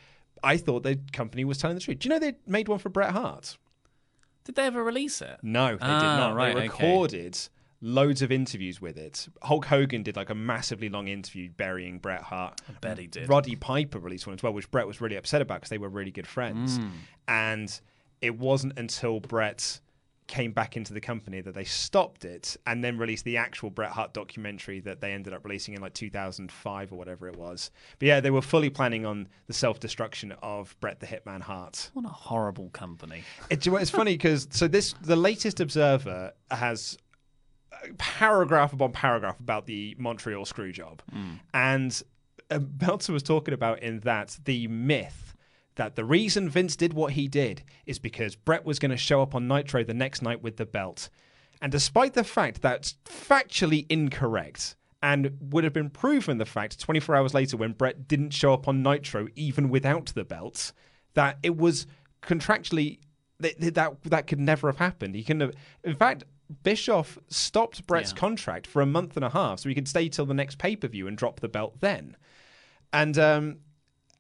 I 0.42 0.56
thought 0.56 0.84
the 0.84 0.98
company 1.12 1.44
was 1.44 1.58
telling 1.58 1.74
the 1.74 1.82
truth. 1.82 1.98
Do 1.98 2.08
you 2.08 2.14
know 2.14 2.18
they 2.18 2.34
made 2.46 2.68
one 2.68 2.78
for 2.78 2.88
Bret 2.88 3.10
Hart? 3.10 3.58
Did 4.44 4.54
they 4.56 4.64
ever 4.66 4.82
release 4.82 5.20
it? 5.22 5.38
No, 5.42 5.68
they 5.72 5.76
did 5.76 5.80
Ah, 5.84 6.16
not. 6.28 6.34
right, 6.34 6.54
they 6.54 6.68
okay. 6.68 6.68
recorded 6.68 7.38
loads 7.80 8.22
of 8.22 8.30
interviews 8.30 8.80
with 8.80 8.96
it. 8.96 9.28
Hulk 9.42 9.64
Hogan 9.66 10.02
did 10.02 10.14
like 10.16 10.30
a 10.30 10.34
massively 10.34 10.88
long 10.88 11.08
interview 11.08 11.50
burying 11.56 11.98
Bret 11.98 12.22
Hart. 12.22 12.60
I 12.68 12.72
bet 12.80 12.98
he 12.98 13.06
did. 13.08 13.28
Roddy 13.28 13.56
Piper 13.56 13.98
released 13.98 14.26
one 14.26 14.34
as 14.34 14.42
well, 14.42 14.52
which 14.52 14.70
Bret 14.70 14.86
was 14.86 15.00
really 15.00 15.16
upset 15.16 15.42
about 15.42 15.56
because 15.60 15.70
they 15.70 15.78
were 15.78 15.88
really 15.88 16.12
good 16.12 16.26
friends. 16.26 16.78
Mm. 16.78 16.90
And 17.28 17.80
it 18.20 18.38
wasn't 18.38 18.78
until 18.78 19.18
Bret 19.20 19.80
came 20.32 20.50
back 20.50 20.78
into 20.78 20.94
the 20.94 21.00
company 21.00 21.42
that 21.42 21.54
they 21.54 21.62
stopped 21.62 22.24
it 22.24 22.56
and 22.66 22.82
then 22.82 22.96
released 22.96 23.26
the 23.26 23.36
actual 23.36 23.68
Bret 23.68 23.90
Hart 23.90 24.14
documentary 24.14 24.80
that 24.80 25.02
they 25.02 25.12
ended 25.12 25.34
up 25.34 25.44
releasing 25.44 25.74
in 25.74 25.82
like 25.82 25.92
2005 25.92 26.90
or 26.90 26.96
whatever 26.96 27.28
it 27.28 27.36
was. 27.36 27.70
But 27.98 28.08
yeah, 28.08 28.20
they 28.20 28.30
were 28.30 28.40
fully 28.40 28.70
planning 28.70 29.04
on 29.04 29.28
the 29.46 29.52
self-destruction 29.52 30.32
of 30.42 30.74
Bret 30.80 31.00
the 31.00 31.06
Hitman 31.06 31.42
Hart. 31.42 31.90
What 31.92 32.06
a 32.06 32.08
horrible 32.08 32.70
company. 32.70 33.24
It, 33.50 33.66
it's 33.66 33.90
funny 33.90 34.14
because 34.14 34.48
so 34.50 34.66
this 34.66 34.94
the 35.02 35.16
latest 35.16 35.60
Observer 35.60 36.32
has 36.50 36.96
paragraph 37.98 38.72
upon 38.72 38.92
paragraph 38.92 39.38
about 39.38 39.66
the 39.66 39.94
Montreal 39.98 40.46
screw 40.46 40.72
job, 40.72 41.02
and 41.52 42.02
uh, 42.50 42.60
Meltzer 42.80 43.12
was 43.12 43.22
talking 43.22 43.52
about 43.52 43.82
in 43.82 44.00
that 44.00 44.38
the 44.46 44.66
myth 44.68 45.31
that 45.76 45.96
the 45.96 46.04
reason 46.04 46.48
Vince 46.48 46.76
did 46.76 46.92
what 46.92 47.12
he 47.12 47.28
did 47.28 47.62
is 47.86 47.98
because 47.98 48.34
Bret 48.34 48.64
was 48.64 48.78
going 48.78 48.90
to 48.90 48.96
show 48.96 49.22
up 49.22 49.34
on 49.34 49.48
Nitro 49.48 49.84
the 49.84 49.94
next 49.94 50.22
night 50.22 50.42
with 50.42 50.56
the 50.56 50.66
belt, 50.66 51.08
and 51.60 51.72
despite 51.72 52.14
the 52.14 52.24
fact 52.24 52.62
that's 52.62 52.96
factually 53.04 53.86
incorrect. 53.88 54.76
And 55.04 55.36
would 55.40 55.64
have 55.64 55.72
been 55.72 55.90
proven 55.90 56.38
the 56.38 56.46
fact 56.46 56.78
24 56.78 57.16
hours 57.16 57.34
later 57.34 57.56
when 57.56 57.72
Bret 57.72 58.06
didn't 58.06 58.30
show 58.30 58.52
up 58.52 58.68
on 58.68 58.84
Nitro 58.84 59.26
even 59.34 59.68
without 59.68 60.12
the 60.14 60.22
belt, 60.22 60.72
that 61.14 61.38
it 61.42 61.56
was 61.56 61.88
contractually 62.22 63.00
that 63.40 63.74
that, 63.74 64.02
that 64.04 64.26
could 64.28 64.38
never 64.38 64.68
have 64.68 64.78
happened. 64.78 65.14
He 65.14 65.24
couldn't 65.24 65.40
have. 65.40 65.54
In 65.84 65.94
fact, 65.94 66.22
Bischoff 66.62 67.18
stopped 67.28 67.86
Bret's 67.86 68.12
contract 68.12 68.66
for 68.66 68.82
a 68.82 68.86
month 68.86 69.16
and 69.16 69.24
a 69.24 69.30
half 69.30 69.60
so 69.60 69.68
he 69.68 69.74
could 69.74 69.88
stay 69.88 70.08
till 70.08 70.26
the 70.26 70.34
next 70.34 70.58
pay 70.58 70.76
per 70.76 70.88
view 70.88 71.06
and 71.06 71.16
drop 71.16 71.40
the 71.40 71.48
belt 71.48 71.80
then. 71.80 72.16
And 72.92 73.18
um, 73.18 73.56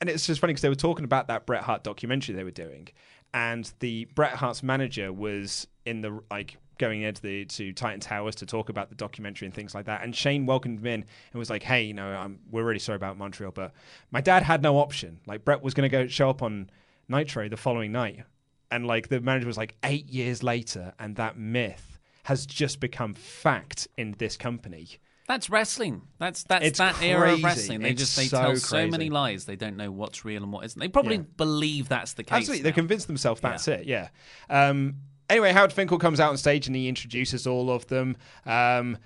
and 0.02 0.10
it's 0.10 0.26
just 0.26 0.40
funny 0.40 0.52
because 0.52 0.62
they 0.62 0.68
were 0.68 0.74
talking 0.74 1.04
about 1.04 1.28
that 1.28 1.46
Bret 1.46 1.62
Hart 1.62 1.84
documentary 1.84 2.34
they 2.34 2.42
were 2.42 2.50
doing, 2.50 2.88
and 3.32 3.72
the 3.78 4.06
Bret 4.16 4.32
Hart's 4.32 4.60
manager 4.60 5.12
was 5.12 5.68
in 5.86 6.00
the 6.00 6.20
like 6.28 6.56
going 6.76 7.02
into 7.02 7.22
the 7.22 7.44
to 7.44 7.72
Titan 7.72 8.00
Towers 8.00 8.34
to 8.36 8.46
talk 8.46 8.68
about 8.68 8.88
the 8.88 8.96
documentary 8.96 9.46
and 9.46 9.54
things 9.54 9.76
like 9.76 9.84
that. 9.84 10.02
And 10.02 10.14
Shane 10.14 10.44
welcomed 10.44 10.80
him 10.80 10.86
in 10.86 11.04
and 11.32 11.38
was 11.38 11.50
like, 11.50 11.62
"Hey, 11.62 11.84
you 11.84 11.94
know, 11.94 12.16
um, 12.16 12.40
we're 12.50 12.64
really 12.64 12.80
sorry 12.80 12.96
about 12.96 13.16
Montreal, 13.16 13.52
but 13.52 13.74
my 14.10 14.20
dad 14.20 14.42
had 14.42 14.60
no 14.60 14.78
option. 14.78 15.20
Like 15.24 15.44
Bret 15.44 15.62
was 15.62 15.72
going 15.72 15.88
to 15.88 15.96
go 15.96 16.08
show 16.08 16.28
up 16.28 16.42
on 16.42 16.68
Nitro 17.08 17.48
the 17.48 17.56
following 17.56 17.92
night, 17.92 18.24
and 18.72 18.84
like 18.88 19.06
the 19.06 19.20
manager 19.20 19.46
was 19.46 19.56
like 19.56 19.76
eight 19.84 20.08
years 20.08 20.42
later, 20.42 20.94
and 20.98 21.14
that 21.14 21.38
myth 21.38 22.00
has 22.24 22.44
just 22.44 22.80
become 22.80 23.14
fact 23.14 23.86
in 23.96 24.16
this 24.18 24.36
company." 24.36 24.98
That's 25.32 25.48
wrestling. 25.48 26.02
That's 26.18 26.42
that's 26.44 26.62
It's 26.66 26.78
that 26.78 27.02
era 27.02 27.32
of 27.32 27.42
wrestling. 27.42 27.80
They 27.80 27.90
It's 27.90 28.00
just 28.02 28.16
they 28.16 28.26
so 28.26 28.38
tell 28.38 28.56
so 28.56 28.86
many 28.86 29.08
lies. 29.08 29.46
They 29.46 29.56
don't 29.56 29.78
know 29.78 29.90
what's 29.90 30.26
real 30.26 30.42
and 30.42 30.52
what 30.52 30.66
isn't. 30.66 30.78
They 30.78 30.88
probably 30.88 31.16
Yeah. 31.16 31.22
believe 31.38 31.88
that's 31.88 32.12
the 32.12 32.22
case. 32.22 32.36
Absolutely, 32.36 32.64
they 32.64 32.68
now. 32.68 32.74
convinced 32.74 33.06
themselves 33.06 33.40
that's 33.40 33.66
it. 33.66 33.86
Yeah. 33.86 34.08
Um, 34.50 34.96
anyway, 35.30 35.52
Howard 35.52 35.72
Finkel 35.72 35.98
comes 35.98 36.20
out 36.20 36.28
on 36.28 36.36
stage 36.36 36.66
and 36.66 36.76
he 36.76 36.86
introduces 36.86 37.46
all 37.46 37.70
of 37.70 37.86
them. 37.86 38.18
Um, 38.44 38.98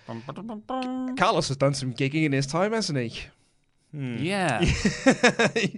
Carlos 1.16 1.46
has 1.46 1.56
done 1.56 1.74
some 1.74 1.94
gigging 1.94 2.24
in 2.24 2.32
his 2.32 2.48
time, 2.48 2.72
hasn't 2.72 2.98
he? 2.98 3.20
Hmm. 3.92 4.16
Yeah. 4.18 4.64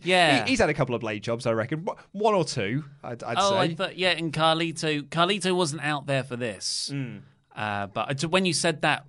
Yeah. 0.03 0.45
He- 0.45 0.51
he's 0.53 0.61
had 0.61 0.71
a 0.71 0.75
couple 0.75 0.95
of 0.95 1.03
blade 1.03 1.23
jobs, 1.23 1.45
I 1.47 1.53
reckon. 1.53 1.87
One 2.13 2.35
or 2.35 2.45
two, 2.47 2.85
I'd, 3.05 3.23
I'd 3.23 3.37
oh, 3.39 3.61
say. 3.61 3.75
Thought 3.75 3.99
yeah. 3.99 4.13
And 4.13 4.33
Carlito, 4.33 5.03
Carlito 5.03 5.55
wasn't 5.55 5.85
out 5.85 6.07
there 6.07 6.25
for 6.25 6.37
this. 6.37 6.91
Mm. 6.91 7.21
Uh, 7.59 7.89
but 7.89 8.25
uh, 8.25 8.29
when 8.29 8.47
you 8.47 8.53
said 8.53 8.83
that 8.83 9.05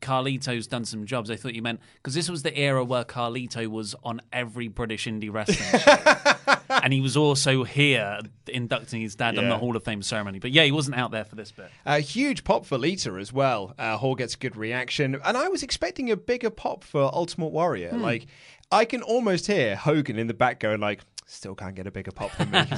Carlito's 0.00 0.66
done 0.66 0.84
some 0.84 1.06
jobs, 1.06 1.30
I 1.30 1.36
thought 1.36 1.54
you 1.54 1.62
meant 1.62 1.80
because 1.94 2.14
this 2.14 2.28
was 2.28 2.42
the 2.42 2.56
era 2.58 2.84
where 2.84 3.04
Carlito 3.04 3.68
was 3.68 3.94
on 4.02 4.20
every 4.32 4.66
British 4.66 5.06
indie 5.06 5.32
wrestling 5.32 5.80
show, 5.80 6.54
and 6.82 6.92
he 6.92 7.00
was 7.00 7.16
also 7.16 7.62
here 7.62 8.18
inducting 8.48 9.00
his 9.02 9.14
dad 9.14 9.38
on 9.38 9.44
Yeah. 9.44 9.50
the 9.50 9.58
Hall 9.58 9.76
of 9.76 9.84
Fame 9.84 10.02
ceremony. 10.02 10.40
But 10.40 10.50
yeah, 10.50 10.64
he 10.64 10.72
wasn't 10.72 10.96
out 10.96 11.12
there 11.12 11.24
for 11.24 11.36
this 11.36 11.52
bit. 11.52 11.70
A 11.86 12.00
huge 12.00 12.42
pop 12.42 12.66
for 12.66 12.76
Lita 12.76 13.12
as 13.12 13.32
well. 13.32 13.72
Uh, 13.78 13.96
Hall 13.96 14.16
gets 14.16 14.34
a 14.34 14.38
good 14.38 14.56
reaction, 14.56 15.20
and 15.24 15.36
I 15.36 15.46
was 15.48 15.62
expecting 15.62 16.10
a 16.10 16.16
bigger 16.16 16.50
pop 16.50 16.82
for 16.82 17.02
Ultimate 17.14 17.52
Warrior. 17.52 17.90
Hmm. 17.90 18.02
Like, 18.02 18.26
I 18.72 18.84
can 18.84 19.02
almost 19.02 19.46
hear 19.46 19.76
Hogan 19.76 20.18
in 20.18 20.26
the 20.26 20.34
back 20.34 20.58
going 20.58 20.80
like, 20.80 21.02
"Still 21.26 21.54
can't 21.54 21.76
get 21.76 21.86
a 21.86 21.92
bigger 21.92 22.10
pop 22.10 22.36
than 22.36 22.50
me." 22.50 22.64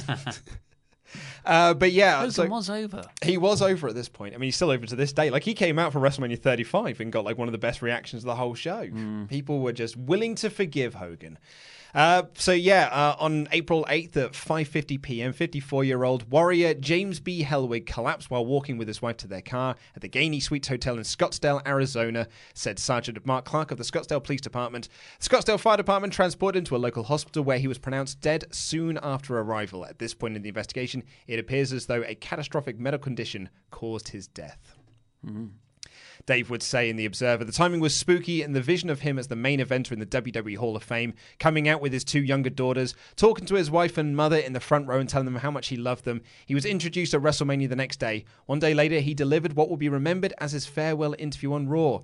Uh, 1.45 1.75
but 1.75 1.91
yeah, 1.91 2.17
Hogan 2.17 2.31
so 2.31 2.47
was 2.47 2.71
over. 2.71 3.03
he 3.23 3.37
was 3.37 3.61
over 3.61 3.87
at 3.87 3.93
this 3.93 4.09
point. 4.09 4.33
I 4.33 4.37
mean, 4.39 4.47
he's 4.47 4.55
still 4.55 4.71
over 4.71 4.87
to 4.87 4.95
this 4.95 5.13
day. 5.13 5.29
Like 5.29 5.43
he 5.43 5.53
came 5.53 5.77
out 5.77 5.93
for 5.93 5.99
WrestleMania 5.99 6.39
35 6.39 6.99
and 7.01 7.11
got 7.11 7.23
like 7.23 7.37
one 7.37 7.47
of 7.47 7.51
the 7.51 7.59
best 7.59 7.83
reactions 7.83 8.23
of 8.23 8.27
the 8.27 8.35
whole 8.35 8.55
show. 8.55 8.89
People 9.29 9.59
were 9.59 9.71
just 9.71 9.95
willing 9.95 10.33
to 10.35 10.49
forgive 10.49 10.95
Hogan. 10.95 11.37
Uh, 11.95 12.23
so 12.33 12.51
yeah, 12.51 12.89
uh, 12.91 13.15
on 13.19 13.47
April 13.53 13.85
8th 13.87 14.17
at 14.17 14.31
5:50 14.33 15.01
p.m., 15.01 15.33
54-year-old 15.33 16.29
warrior 16.29 16.73
James 16.73 17.21
B. 17.21 17.41
Hellwig 17.41 17.85
collapsed 17.85 18.29
while 18.29 18.45
walking 18.45 18.77
with 18.77 18.89
his 18.89 19.01
wife 19.01 19.15
to 19.17 19.27
their 19.27 19.41
car 19.41 19.77
at 19.95 20.01
the 20.01 20.09
Gainey 20.09 20.43
Suites 20.43 20.67
Hotel 20.67 20.97
in 20.97 21.03
Scottsdale, 21.03 21.65
Arizona, 21.65 22.27
said 22.53 22.79
Sergeant 22.79 23.25
Mark 23.25 23.45
Clark 23.45 23.71
of 23.71 23.77
the 23.77 23.85
Scottsdale 23.85 24.21
Police 24.21 24.41
Department. 24.41 24.89
The 25.21 25.29
Scottsdale 25.29 25.59
Fire 25.59 25.77
Department 25.77 26.11
transported 26.11 26.59
him 26.59 26.65
to 26.65 26.75
a 26.75 26.77
local 26.77 27.03
hospital 27.03 27.45
where 27.45 27.59
he 27.59 27.67
was 27.69 27.77
pronounced 27.77 28.19
dead 28.19 28.43
soon 28.51 28.99
after 29.01 29.39
arrival. 29.39 29.85
At 29.85 29.99
this 29.99 30.13
point 30.13 30.35
in 30.35 30.41
the 30.41 30.49
investigation, 30.49 31.01
it 31.27 31.39
appears 31.39 31.71
as 31.71 31.85
though 31.85 32.03
a 32.03 32.15
catastrophic 32.15 32.77
medical 32.77 33.05
condition 33.05 33.49
caused 33.71 34.09
his 34.09 34.27
death. 34.27 34.75
Dave 36.25 36.49
would 36.49 36.63
say 36.63 36.89
in 36.89 36.95
The 36.95 37.05
Observer, 37.05 37.43
the 37.43 37.51
timing 37.51 37.79
was 37.79 37.95
spooky, 37.95 38.41
and 38.41 38.55
the 38.55 38.61
vision 38.61 38.89
of 38.89 39.01
him 39.01 39.19
as 39.19 39.27
the 39.27 39.35
main 39.35 39.59
eventer 39.59 39.91
in 39.91 39.99
the 39.99 40.07
WWE 40.07 40.57
Hall 40.57 40.75
of 40.75 40.81
Fame, 40.81 41.13
coming 41.37 41.67
out 41.67 41.81
with 41.81 41.93
his 41.93 42.03
two 42.03 42.21
younger 42.21 42.49
daughters, 42.49 42.95
talking 43.15 43.45
to 43.45 43.53
his 43.53 43.69
wife 43.69 43.95
and 43.97 44.15
mother 44.15 44.37
in 44.37 44.53
the 44.53 44.59
front 44.59 44.87
row 44.87 44.99
and 44.99 45.07
telling 45.07 45.25
them 45.25 45.35
how 45.35 45.51
much 45.51 45.67
he 45.67 45.77
loved 45.77 46.03
them. 46.03 46.21
He 46.47 46.55
was 46.55 46.65
introduced 46.65 47.13
at 47.13 47.21
WrestleMania 47.21 47.69
the 47.69 47.75
next 47.75 47.97
day. 47.97 48.25
One 48.47 48.57
day 48.57 48.73
later, 48.73 49.01
he 49.01 49.13
delivered 49.13 49.53
what 49.53 49.69
will 49.69 49.77
be 49.77 49.87
remembered 49.87 50.33
as 50.39 50.51
his 50.51 50.65
farewell 50.65 51.15
interview 51.19 51.53
on 51.53 51.67
Raw. 51.67 51.99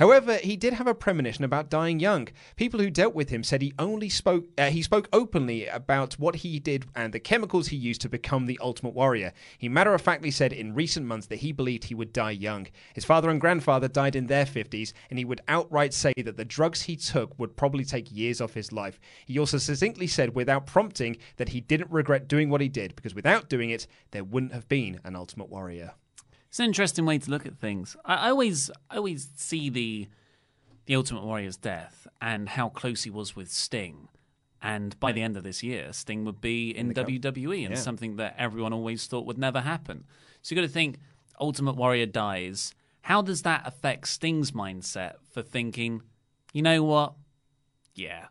However, 0.00 0.36
he 0.36 0.56
did 0.56 0.72
have 0.72 0.86
a 0.86 0.94
premonition 0.94 1.44
about 1.44 1.68
dying 1.68 2.00
young. 2.00 2.28
People 2.56 2.80
who 2.80 2.88
dealt 2.88 3.14
with 3.14 3.28
him 3.28 3.44
said 3.44 3.60
he 3.60 3.74
only 3.78 4.08
spoke 4.08 4.46
uh, 4.56 4.70
he 4.70 4.80
spoke 4.80 5.10
openly 5.12 5.66
about 5.66 6.14
what 6.14 6.36
he 6.36 6.58
did 6.58 6.86
and 6.96 7.12
the 7.12 7.20
chemicals 7.20 7.68
he 7.68 7.76
used 7.76 8.00
to 8.00 8.08
become 8.08 8.46
the 8.46 8.58
Ultimate 8.62 8.94
Warrior. 8.94 9.34
He 9.58 9.68
matter-of-factly 9.68 10.30
said 10.30 10.54
in 10.54 10.74
recent 10.74 11.04
months 11.04 11.26
that 11.26 11.40
he 11.40 11.52
believed 11.52 11.84
he 11.84 11.94
would 11.94 12.14
die 12.14 12.30
young. 12.30 12.68
His 12.94 13.04
father 13.04 13.28
and 13.28 13.38
grandfather 13.38 13.88
died 13.88 14.16
in 14.16 14.26
their 14.26 14.46
50s, 14.46 14.94
and 15.10 15.18
he 15.18 15.26
would 15.26 15.42
outright 15.48 15.92
say 15.92 16.14
that 16.16 16.38
the 16.38 16.46
drugs 16.46 16.80
he 16.80 16.96
took 16.96 17.38
would 17.38 17.54
probably 17.54 17.84
take 17.84 18.10
years 18.10 18.40
off 18.40 18.54
his 18.54 18.72
life. 18.72 18.98
He 19.26 19.38
also 19.38 19.58
succinctly 19.58 20.06
said 20.06 20.34
without 20.34 20.64
prompting 20.64 21.18
that 21.36 21.50
he 21.50 21.60
didn't 21.60 21.90
regret 21.90 22.26
doing 22.26 22.48
what 22.48 22.62
he 22.62 22.70
did 22.70 22.96
because 22.96 23.14
without 23.14 23.50
doing 23.50 23.68
it, 23.68 23.86
there 24.12 24.24
wouldn't 24.24 24.54
have 24.54 24.66
been 24.66 24.98
an 25.04 25.14
Ultimate 25.14 25.50
Warrior. 25.50 25.92
It's 26.50 26.58
an 26.58 26.66
interesting 26.66 27.06
way 27.06 27.16
to 27.18 27.30
look 27.30 27.46
at 27.46 27.56
things. 27.56 27.96
I, 28.04 28.26
I 28.26 28.30
always, 28.30 28.70
I 28.90 28.96
always 28.96 29.28
see 29.36 29.70
the 29.70 30.08
the 30.86 30.96
Ultimate 30.96 31.22
Warrior's 31.24 31.56
death 31.56 32.08
and 32.20 32.48
how 32.48 32.68
close 32.68 33.04
he 33.04 33.10
was 33.10 33.36
with 33.36 33.50
Sting. 33.50 34.08
And 34.60 34.98
by 34.98 35.12
the 35.12 35.22
end 35.22 35.36
of 35.36 35.44
this 35.44 35.62
year, 35.62 35.92
Sting 35.92 36.24
would 36.24 36.40
be 36.40 36.70
in, 36.70 36.92
com- 36.92 37.04
WWE, 37.06 37.64
and 37.64 37.74
Yeah. 37.76 37.80
something 37.80 38.16
that 38.16 38.34
everyone 38.36 38.72
always 38.72 39.06
thought 39.06 39.24
would 39.26 39.38
never 39.38 39.60
happen. 39.60 40.04
So 40.42 40.54
you've 40.54 40.62
got 40.62 40.66
to 40.66 40.72
think, 40.72 40.98
Ultimate 41.40 41.76
Warrior 41.76 42.06
dies. 42.06 42.74
How 43.02 43.22
does 43.22 43.42
that 43.42 43.62
affect 43.66 44.08
Sting's 44.08 44.50
mindset 44.50 45.14
for 45.30 45.42
thinking, 45.42 46.02
you 46.52 46.62
know 46.62 46.82
what? 46.82 47.14
Yeah, 47.94 48.26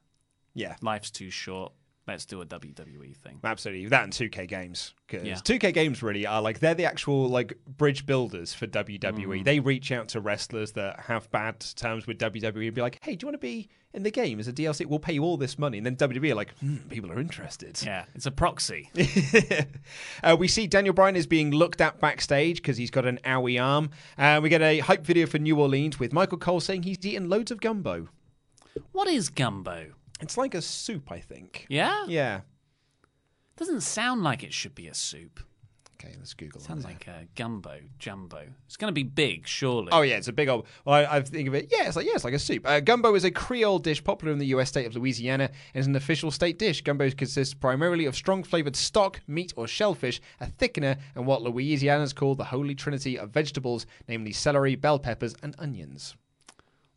Yeah. 0.54 0.76
life's 0.82 1.10
too 1.12 1.30
short. 1.32 1.72
Let's 2.10 2.26
do 2.26 2.42
a 2.42 2.46
WWE 2.46 3.16
thing. 3.16 3.40
Absolutely, 3.44 3.88
that 3.88 4.04
and 4.04 4.12
2K 4.14 4.48
games 4.48 4.94
because 5.08 5.26
Yeah. 5.28 5.36
2K 5.36 5.72
games 5.74 6.04
really 6.04 6.26
are 6.26 6.42
like 6.42 6.60
they're 6.60 6.74
the 6.76 6.86
actual 6.86 7.28
like 7.30 7.54
bridge 7.66 8.06
builders 8.06 8.54
for 8.54 8.68
WWE. 8.68 9.42
Mhm. 9.42 9.44
They 9.46 9.60
reach 9.60 9.92
out 9.92 10.10
to 10.10 10.20
wrestlers 10.20 10.72
that 10.74 11.00
have 11.02 11.30
bad 11.32 11.60
terms 11.76 12.08
with 12.08 12.18
WWE 12.18 12.66
and 12.68 12.76
be 12.76 12.82
like, 12.82 13.00
"Hey, 13.04 13.16
do 13.16 13.24
you 13.24 13.28
want 13.28 13.36
to 13.36 13.48
be 13.48 13.70
in 13.94 14.04
the 14.04 14.12
game 14.12 14.40
as 14.40 14.48
a 14.48 14.54
DLC? 14.54 14.86
We'll 14.86 15.00
pay 15.00 15.14
you 15.14 15.24
all 15.24 15.38
this 15.38 15.58
money." 15.60 15.78
And 15.78 15.86
then 15.86 15.96
WWE 15.96 16.32
are 16.32 16.36
like, 16.36 16.58
hmm, 16.60 16.78
"People 16.90 17.12
are 17.12 17.20
interested." 17.20 17.80
Yeah, 17.86 18.06
it's 18.16 18.26
a 18.26 18.32
proxy. 18.32 18.90
uh, 20.24 20.36
we 20.38 20.48
see 20.48 20.68
Daniel 20.68 20.94
Bryan 20.94 21.16
is 21.16 21.28
being 21.28 21.52
looked 21.52 21.82
at 21.82 22.00
backstage 22.00 22.58
because 22.58 22.78
he's 22.78 22.92
got 22.92 23.06
an 23.06 23.20
owie 23.24 23.62
arm. 23.62 23.92
Uh, 24.18 24.40
we 24.42 24.50
get 24.50 24.62
a 24.62 24.80
hype 24.80 25.06
video 25.06 25.26
for 25.28 25.40
New 25.40 25.60
Orleans 25.60 26.00
with 26.00 26.12
Michael 26.14 26.38
Cole 26.38 26.60
saying 26.60 26.84
he's 26.84 27.04
eaten 27.06 27.30
loads 27.30 27.52
of 27.52 27.62
gumbo. 27.62 28.08
What 28.92 29.08
is 29.08 29.30
gumbo? 29.30 29.94
It's 30.20 30.38
like 30.38 30.54
a 30.54 30.62
soup, 30.62 31.12
I 31.12 31.20
think. 31.20 31.66
Yeah? 31.70 32.06
Yeah. 32.08 32.42
Doesn't 33.58 33.82
sound 33.82 34.24
like 34.24 34.44
it 34.44 34.54
should 34.54 34.76
be 34.76 34.88
a 34.88 34.94
soup. 34.94 35.40
Okay, 36.02 36.16
let's 36.18 36.34
Google. 36.34 36.62
It. 36.62 36.64
Sounds 36.64 36.86
like 36.86 37.08
a 37.08 37.26
gumbo, 37.36 37.78
jumbo. 37.98 38.48
It's 38.66 38.78
going 38.78 38.88
to 38.88 38.94
be 38.94 39.04
big, 39.04 39.46
surely. 39.46 39.90
Oh 39.92 40.02
yeah, 40.02 40.16
it's 40.16 40.30
a 40.30 40.34
big 40.34 40.48
old. 40.48 40.66
Well, 40.86 40.96
I, 40.96 41.18
I 41.18 41.22
think 41.22 41.50
of 41.50 41.56
it. 41.56 41.68
Yeah, 41.70 41.88
it's 41.88 41.98
like 41.98 42.06
yeah, 42.06 42.14
it's 42.16 42.24
like 42.24 42.34
a 42.34 42.40
soup. 42.40 42.66
Uh, 42.66 42.80
gumbo 42.80 43.14
is 43.16 43.26
a 43.26 43.32
Creole 43.32 43.80
dish 43.80 44.02
popular 44.02 44.32
in 44.32 44.40
the 44.40 44.46
U.S. 44.48 44.70
state 44.70 44.86
of 44.86 44.96
Louisiana 44.96 45.50
and 45.74 45.82
is 45.82 45.88
an 45.88 45.98
official 45.98 46.32
state 46.32 46.58
dish. 46.58 46.82
Gumbo 46.84 47.10
consists 47.10 47.54
primarily 47.54 48.06
of 48.06 48.16
strong 48.16 48.44
flavored 48.44 48.78
stock, 48.78 49.20
meat, 49.28 49.52
or 49.58 49.68
shellfish, 49.68 50.22
a 50.40 50.46
thickener, 50.48 50.98
and 51.16 51.26
what 51.26 51.42
Louisianans 51.42 52.16
call 52.16 52.34
the 52.34 52.46
holy 52.46 52.76
trinity 52.76 53.20
of 53.20 53.32
vegetables, 53.32 53.86
namely 54.08 54.32
celery, 54.32 54.76
bell 54.76 55.00
peppers, 55.00 55.36
and 55.44 55.54
onions. 55.60 56.16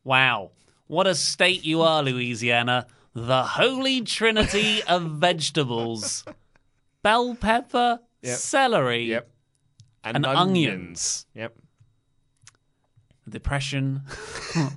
Wow. 0.05 0.52
What 0.86 1.09
a 1.09 1.17
state 1.17 1.65
you 1.65 1.83
are, 1.83 2.05
Louisiana. 2.05 2.86
The 3.15 3.42
holy 3.42 4.00
trinity 4.02 4.82
of 4.84 5.02
vegetables 5.20 6.24
bell 7.02 7.34
pepper, 7.34 8.00
Yep. 8.23 8.39
celery, 8.39 9.05
Yep. 9.07 9.28
and, 10.05 10.24
onions. 10.24 11.26
Yep. 11.34 11.55
Depression. 13.28 14.02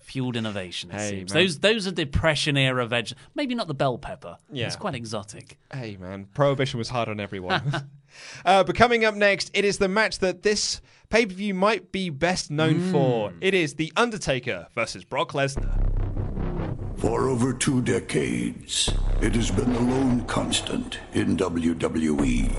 Fueled 0.00 0.34
innovation, 0.36 0.90
it 0.90 0.94
Hey, 0.96 1.10
seems. 1.10 1.32
man. 1.32 1.42
Those 1.44 1.58
those 1.60 1.86
are 1.86 1.92
depression 1.92 2.56
era 2.56 2.84
veg. 2.86 3.12
Maybe 3.36 3.54
not 3.54 3.68
the 3.68 3.74
bell 3.74 3.96
pepper. 3.96 4.38
Yeah. 4.50 4.66
It's 4.66 4.74
quite 4.74 4.96
exotic. 4.96 5.56
Hey 5.72 5.96
man, 6.00 6.24
prohibition 6.34 6.78
was 6.78 6.88
hard 6.88 7.08
on 7.08 7.20
everyone. 7.20 7.62
uh, 8.44 8.64
but 8.64 8.74
coming 8.74 9.04
up 9.04 9.14
next, 9.14 9.52
it 9.54 9.64
is 9.64 9.78
the 9.78 9.86
match 9.86 10.18
that 10.18 10.42
this 10.42 10.80
pay 11.10 11.26
per 11.26 11.34
view 11.34 11.54
might 11.54 11.92
be 11.92 12.10
best 12.10 12.50
known 12.50 12.90
for. 12.90 13.32
It 13.40 13.54
is 13.54 13.74
The 13.74 13.92
Undertaker 13.96 14.66
versus 14.74 15.04
Brock 15.04 15.30
Lesnar. 15.32 15.89
For 17.00 17.30
over 17.30 17.54
two 17.54 17.80
decades, 17.80 18.92
it 19.22 19.34
has 19.34 19.50
been 19.50 19.72
the 19.72 19.80
lone 19.80 20.22
constant 20.26 20.98
in 21.14 21.34
WWE. 21.34 22.54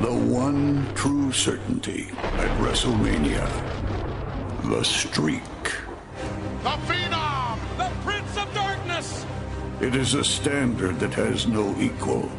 The 0.00 0.14
one 0.32 0.86
true 0.94 1.32
certainty 1.32 2.06
at 2.22 2.56
WrestleMania. 2.60 3.44
The 4.70 4.84
streak. 4.84 5.42
The 6.62 6.76
Phenom! 6.86 7.58
The 7.76 7.90
Prince 8.04 8.36
of 8.36 8.54
Darkness! 8.54 9.26
It 9.80 9.96
is 9.96 10.14
a 10.14 10.22
standard 10.22 11.00
that 11.00 11.14
has 11.14 11.48
no 11.48 11.74
equal. 11.80 12.30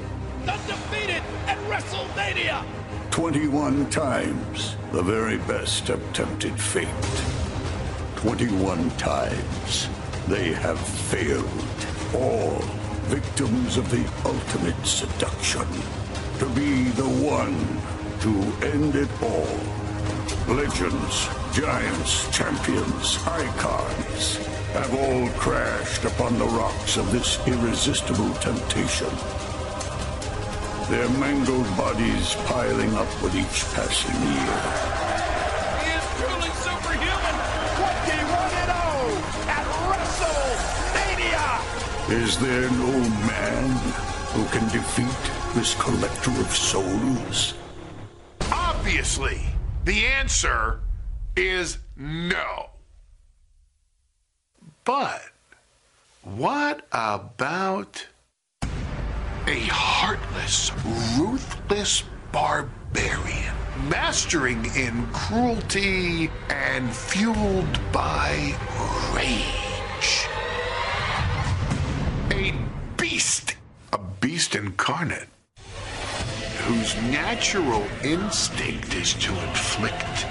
The 0.46 0.54
undefeated 0.54 1.24
at 1.48 1.58
WrestleMania! 1.68 2.64
21 3.12 3.90
times 3.90 4.78
the 4.94 5.02
very 5.02 5.40
best 5.40 5.90
have 5.90 6.14
tempted 6.14 6.58
fate. 6.58 6.88
21 8.16 8.90
times 8.92 9.90
they 10.28 10.54
have 10.54 10.80
failed. 10.80 11.66
All 12.14 12.60
victims 13.08 13.78
of 13.78 13.90
the 13.92 14.04
ultimate 14.26 14.86
seduction. 14.86 15.68
To 16.40 16.50
be 16.50 16.86
the 16.92 17.08
one 17.08 17.56
to 18.22 18.66
end 18.66 18.96
it 18.96 19.10
all. 19.22 19.60
Legends, 20.54 21.30
giants, 21.54 22.30
champions, 22.36 23.18
icons 23.26 24.38
have 24.74 24.94
all 24.94 25.30
crashed 25.40 26.04
upon 26.06 26.38
the 26.38 26.46
rocks 26.46 26.98
of 26.98 27.12
this 27.12 27.40
irresistible 27.48 28.34
temptation. 28.36 29.10
Their 30.90 31.10
mangled 31.20 31.66
bodies 31.78 32.36
piling 32.46 32.94
up 32.96 33.22
with 33.22 33.36
each 33.36 33.64
passing 33.74 34.22
year. 34.22 35.05
Is 42.10 42.38
there 42.38 42.70
no 42.70 43.00
man 43.26 43.70
who 44.34 44.46
can 44.56 44.70
defeat 44.70 45.56
this 45.56 45.74
collector 45.74 46.30
of 46.30 46.56
souls? 46.56 47.56
Obviously, 48.52 49.42
the 49.86 50.06
answer 50.06 50.82
is 51.36 51.80
no. 51.98 52.70
But 54.84 55.24
what 56.22 56.86
about 56.92 58.06
a 59.48 59.62
heartless, 59.72 60.72
ruthless 61.18 62.04
barbarian, 62.32 63.56
mastering 63.90 64.64
in 64.76 65.08
cruelty 65.08 66.30
and 66.52 66.96
fueled 66.96 67.80
by 67.92 68.56
rage? 69.16 70.35
A 73.06 73.08
beast, 73.08 73.56
a 73.94 74.00
beast 74.20 74.56
incarnate, 74.56 75.28
whose 76.64 76.96
natural 77.04 77.86
instinct 78.04 78.96
is 78.96 79.14
to 79.14 79.32
inflict 79.48 80.26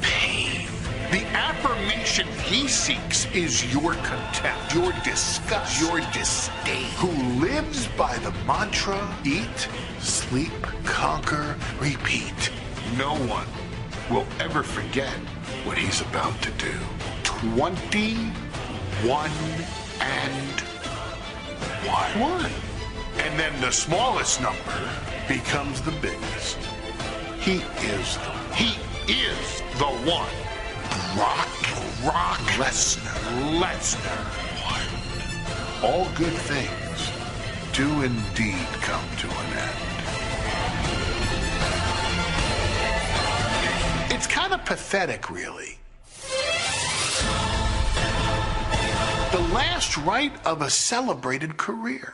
pain 0.00 0.66
The 1.12 1.24
affirmation 1.26 2.26
he 2.42 2.66
seeks 2.66 3.32
is 3.32 3.72
your 3.72 3.94
contempt, 4.02 4.74
your 4.74 4.90
disgust, 5.04 5.80
your 5.80 6.00
disdain. 6.12 6.86
Who 6.96 7.12
lives 7.38 7.86
by 7.96 8.18
the 8.18 8.32
mantra 8.48 9.16
eat, 9.24 9.68
sleep, 10.00 10.60
conquer, 10.82 11.54
repeat. 11.78 12.50
No 12.98 13.14
one 13.28 13.46
will 14.10 14.26
ever 14.40 14.64
forget 14.64 15.14
what 15.62 15.78
he's 15.78 16.00
about 16.00 16.42
to 16.42 16.50
do. 16.52 16.74
21 17.22 19.30
and 20.00 20.73
1. 21.86 22.20
One. 22.20 22.50
And 23.18 23.38
then 23.38 23.52
the 23.60 23.70
smallest 23.70 24.40
number 24.40 24.90
becomes 25.28 25.80
the 25.82 25.92
biggest. 26.02 26.58
He 27.40 27.56
is 27.86 28.16
the 28.16 28.32
he 28.54 28.78
is 29.12 29.62
the 29.78 29.92
one. 30.08 30.36
Brock 31.14 31.48
Brock 32.02 32.40
Lesnar. 32.58 33.60
Lesnar. 33.60 34.44
All 35.82 36.08
good 36.14 36.32
things 36.32 37.10
do 37.74 38.02
indeed 38.02 38.66
come 38.80 39.04
to 39.18 39.28
an 39.28 39.58
end. 39.58 39.94
It's 44.12 44.26
kind 44.26 44.54
of 44.54 44.64
pathetic, 44.64 45.28
really. 45.28 45.78
The 49.34 49.40
last 49.52 49.96
rite 49.96 50.32
of 50.46 50.62
a 50.62 50.70
celebrated 50.70 51.56
career. 51.56 52.12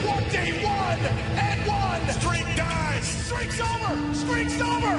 Twenty-one 0.00 1.00
and 1.36 1.66
one. 1.66 2.08
Streak 2.14 2.56
dies. 2.56 3.06
Streak's 3.26 3.60
over. 3.60 4.14
Streak's 4.14 4.58
over. 4.62 4.96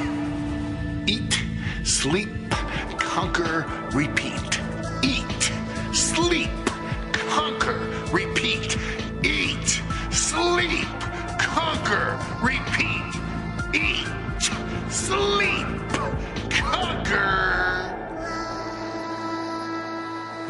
Eat, 1.08 1.44
sleep, 1.84 2.30
conquer, 3.00 3.66
repeat. 3.92 4.33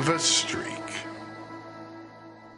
The 0.05 0.17
streak. 0.17 0.67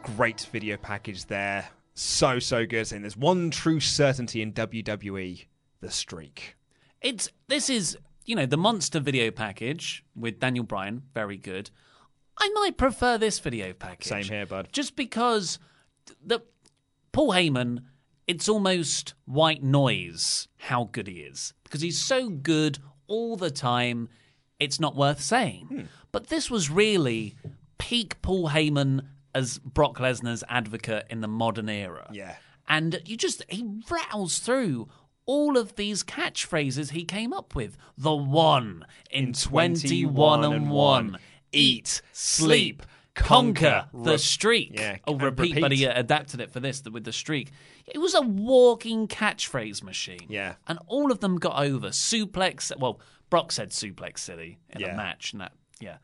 Great 0.02 0.48
video 0.50 0.76
package 0.76 1.26
there. 1.26 1.68
So, 1.94 2.40
so 2.40 2.66
good. 2.66 2.92
And 2.92 3.04
there's 3.04 3.16
one 3.16 3.52
true 3.52 3.78
certainty 3.78 4.42
in 4.42 4.52
WWE 4.52 5.46
the 5.80 5.90
streak. 5.92 6.56
It's 7.00 7.28
this 7.46 7.70
is 7.70 7.96
you 8.24 8.34
know 8.34 8.46
the 8.46 8.56
monster 8.56 8.98
video 8.98 9.30
package 9.30 10.04
with 10.16 10.40
Daniel 10.40 10.64
Bryan, 10.64 11.04
very 11.14 11.36
good. 11.36 11.70
I 12.36 12.48
might 12.48 12.76
prefer 12.76 13.16
this 13.16 13.38
video 13.38 13.72
package. 13.72 14.08
Same 14.08 14.24
here, 14.24 14.46
bud. 14.46 14.70
Just 14.72 14.96
because 14.96 15.60
the 16.20 16.40
Paul 17.12 17.30
Heyman, 17.30 17.84
it's 18.26 18.48
almost 18.48 19.14
white 19.24 19.62
noise 19.62 20.48
how 20.56 20.88
good 20.90 21.06
he 21.06 21.20
is 21.20 21.54
because 21.62 21.80
he's 21.80 22.02
so 22.02 22.28
good 22.28 22.80
all 23.06 23.36
the 23.36 23.52
time. 23.52 24.08
It's 24.58 24.80
not 24.80 24.96
worth 24.96 25.20
saying. 25.20 25.66
Hmm. 25.66 25.82
But 26.16 26.28
this 26.28 26.50
was 26.50 26.70
really 26.70 27.34
peak 27.76 28.22
Paul 28.22 28.48
Heyman 28.48 29.04
as 29.34 29.58
Brock 29.58 29.98
Lesnar's 29.98 30.42
advocate 30.48 31.04
in 31.10 31.20
the 31.20 31.28
modern 31.28 31.68
era. 31.68 32.08
Yeah. 32.10 32.36
And 32.66 33.02
you 33.04 33.18
just, 33.18 33.44
he 33.50 33.68
rattles 33.90 34.38
through 34.38 34.88
all 35.26 35.58
of 35.58 35.76
these 35.76 36.02
catchphrases 36.02 36.92
he 36.92 37.04
came 37.04 37.34
up 37.34 37.54
with. 37.54 37.76
The 37.98 38.14
one 38.14 38.86
in 39.10 39.34
21 39.34 40.42
and 40.44 40.70
1. 40.70 41.18
Eat, 41.52 42.00
sleep, 42.12 42.82
conquer 43.14 43.84
the 43.92 44.16
streak. 44.16 44.70
Yeah, 44.72 44.96
Oh, 45.06 45.12
and 45.12 45.22
repeat, 45.22 45.60
but 45.60 45.70
he 45.70 45.86
uh, 45.86 46.00
adapted 46.00 46.40
it 46.40 46.50
for 46.50 46.60
this 46.60 46.82
with 46.90 47.04
the 47.04 47.12
streak. 47.12 47.50
It 47.84 47.98
was 47.98 48.14
a 48.14 48.22
walking 48.22 49.06
catchphrase 49.06 49.82
machine. 49.82 50.26
Yeah. 50.30 50.54
And 50.66 50.78
all 50.86 51.12
of 51.12 51.20
them 51.20 51.36
got 51.36 51.62
over. 51.62 51.88
Suplex, 51.90 52.74
well, 52.78 53.00
Brock 53.28 53.52
said 53.52 53.68
suplex 53.70 54.20
city 54.20 54.56
in 54.70 54.80
Yeah. 54.80 54.94
a 54.94 54.96
match. 54.96 55.32
And 55.32 55.42
that, 55.42 55.52
yeah. 55.80 55.96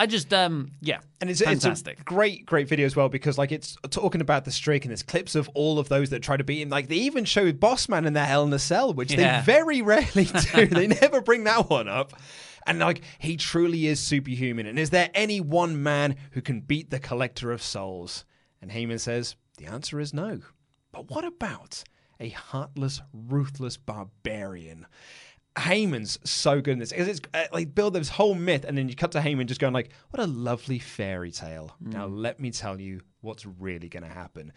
I 0.00 0.06
just, 0.06 0.32
um, 0.32 0.70
yeah. 0.80 0.98
And 1.20 1.28
it's, 1.28 1.42
fantastic. 1.42 1.94
it's 1.94 2.00
a 2.02 2.04
great, 2.04 2.46
great 2.46 2.68
video 2.68 2.86
as 2.86 2.94
well 2.94 3.08
because 3.08 3.36
like 3.36 3.50
it's 3.50 3.76
talking 3.90 4.20
about 4.20 4.44
the 4.44 4.52
streak 4.52 4.84
and 4.84 4.90
there's 4.90 5.02
clips 5.02 5.34
of 5.34 5.48
all 5.54 5.80
of 5.80 5.88
those 5.88 6.10
that 6.10 6.22
try 6.22 6.36
to 6.36 6.44
beat 6.44 6.60
him. 6.62 6.68
Like 6.68 6.86
they 6.86 6.94
even 6.96 7.24
showed 7.24 7.58
Bossman 7.58 8.06
in 8.06 8.12
their 8.12 8.24
Hell 8.24 8.44
in 8.44 8.52
a 8.52 8.60
Cell, 8.60 8.94
which 8.94 9.12
Yeah. 9.12 9.40
they 9.40 9.44
very 9.44 9.82
rarely 9.82 10.24
do. 10.54 10.66
they 10.66 10.86
never 10.86 11.20
bring 11.20 11.42
that 11.44 11.68
one 11.68 11.88
up. 11.88 12.12
And 12.64 12.78
like 12.78 13.00
he 13.18 13.36
truly 13.36 13.88
is 13.88 13.98
superhuman. 13.98 14.66
And 14.66 14.78
is 14.78 14.90
there 14.90 15.10
any 15.14 15.40
one 15.40 15.82
man 15.82 16.14
who 16.30 16.42
can 16.42 16.60
beat 16.60 16.90
the 16.90 17.00
Collector 17.00 17.50
of 17.50 17.60
Souls? 17.60 18.24
And 18.62 18.70
Heyman 18.70 19.00
says 19.00 19.34
the 19.56 19.66
answer 19.66 19.98
is 19.98 20.14
no. 20.14 20.40
But 20.92 21.10
what 21.10 21.24
about 21.24 21.82
a 22.20 22.28
heartless, 22.28 23.00
ruthless 23.12 23.76
barbarian? 23.76 24.86
Heyman's 25.58 26.18
so 26.24 26.60
good 26.60 26.72
in 26.72 26.78
this 26.78 26.90
because 26.90 27.08
it's 27.08 27.20
uh, 27.34 27.44
like 27.52 27.74
build 27.74 27.94
this 27.94 28.08
whole 28.08 28.34
myth, 28.34 28.64
and 28.66 28.78
then 28.78 28.88
you 28.88 28.94
cut 28.94 29.12
to 29.12 29.20
Heyman 29.20 29.46
just 29.46 29.60
going 29.60 29.74
like, 29.74 29.90
"What 30.10 30.22
a 30.22 30.26
lovely 30.26 30.78
fairy 30.78 31.32
tale." 31.32 31.76
Now 31.80 32.06
let 32.06 32.40
me 32.40 32.50
tell 32.50 32.80
you 32.80 33.00
what's 33.20 33.44
really 33.44 33.88
going 33.88 34.04
to 34.04 34.08
happen. 34.08 34.52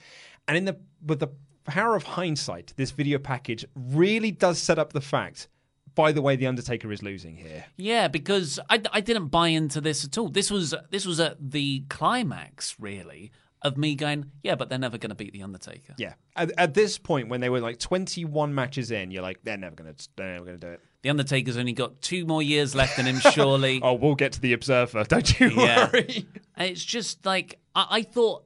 And 0.47 0.57
in 0.57 0.65
the 0.65 0.77
with 1.05 1.19
the 1.19 1.29
power 1.65 1.95
of 1.95 2.03
hindsight, 2.03 2.73
this 2.75 2.91
video 2.91 3.19
package 3.19 3.65
really 3.75 4.31
does 4.31 4.59
set 4.59 4.79
up 4.79 4.93
the 4.93 5.01
fact. 5.01 5.47
By 5.93 6.13
the 6.13 6.21
way, 6.21 6.37
the 6.37 6.47
Undertaker 6.47 6.89
is 6.93 7.03
losing 7.03 7.35
here. 7.35 7.65
Yeah, 7.75 8.07
because 8.07 8.59
I, 8.69 8.81
I 8.93 9.01
didn't 9.01 9.27
buy 9.27 9.49
into 9.49 9.81
this 9.81 10.05
at 10.05 10.17
all. 10.17 10.29
This 10.29 10.49
was 10.49 10.73
this 10.89 11.05
was 11.05 11.19
at 11.19 11.35
the 11.51 11.83
climax, 11.89 12.77
really, 12.79 13.33
of 13.61 13.77
me 13.77 13.95
going, 13.95 14.31
yeah, 14.41 14.55
but 14.55 14.69
they're 14.69 14.79
never 14.79 14.97
going 14.97 15.09
to 15.09 15.15
beat 15.15 15.33
the 15.33 15.43
Undertaker. 15.43 15.93
Yeah, 15.97 16.13
at, 16.37 16.51
at 16.57 16.73
this 16.75 16.97
point 16.97 17.27
when 17.27 17.41
they 17.41 17.49
were 17.49 17.59
like 17.59 17.77
twenty-one 17.77 18.55
matches 18.55 18.91
in, 18.91 19.11
you're 19.11 19.21
like, 19.21 19.39
they're 19.43 19.57
never 19.57 19.75
going 19.75 19.93
to, 19.93 20.07
they're 20.15 20.31
never 20.31 20.45
going 20.45 20.59
to 20.59 20.67
do 20.67 20.73
it. 20.73 20.81
The 21.03 21.09
Undertaker's 21.09 21.57
only 21.57 21.73
got 21.73 22.01
two 22.01 22.25
more 22.25 22.43
years 22.43 22.75
left 22.75 22.99
in 22.99 23.05
him, 23.07 23.19
surely. 23.19 23.79
oh, 23.83 23.93
we'll 23.93 24.15
get 24.15 24.33
to 24.33 24.41
the 24.41 24.53
Observer. 24.53 25.03
Don't 25.03 25.39
you 25.39 25.49
Yeah. 25.49 25.89
worry. 25.91 26.27
And 26.55 26.69
it's 26.69 26.83
just 26.85 27.25
like 27.25 27.59
I, 27.75 27.87
I 27.89 28.01
thought, 28.03 28.43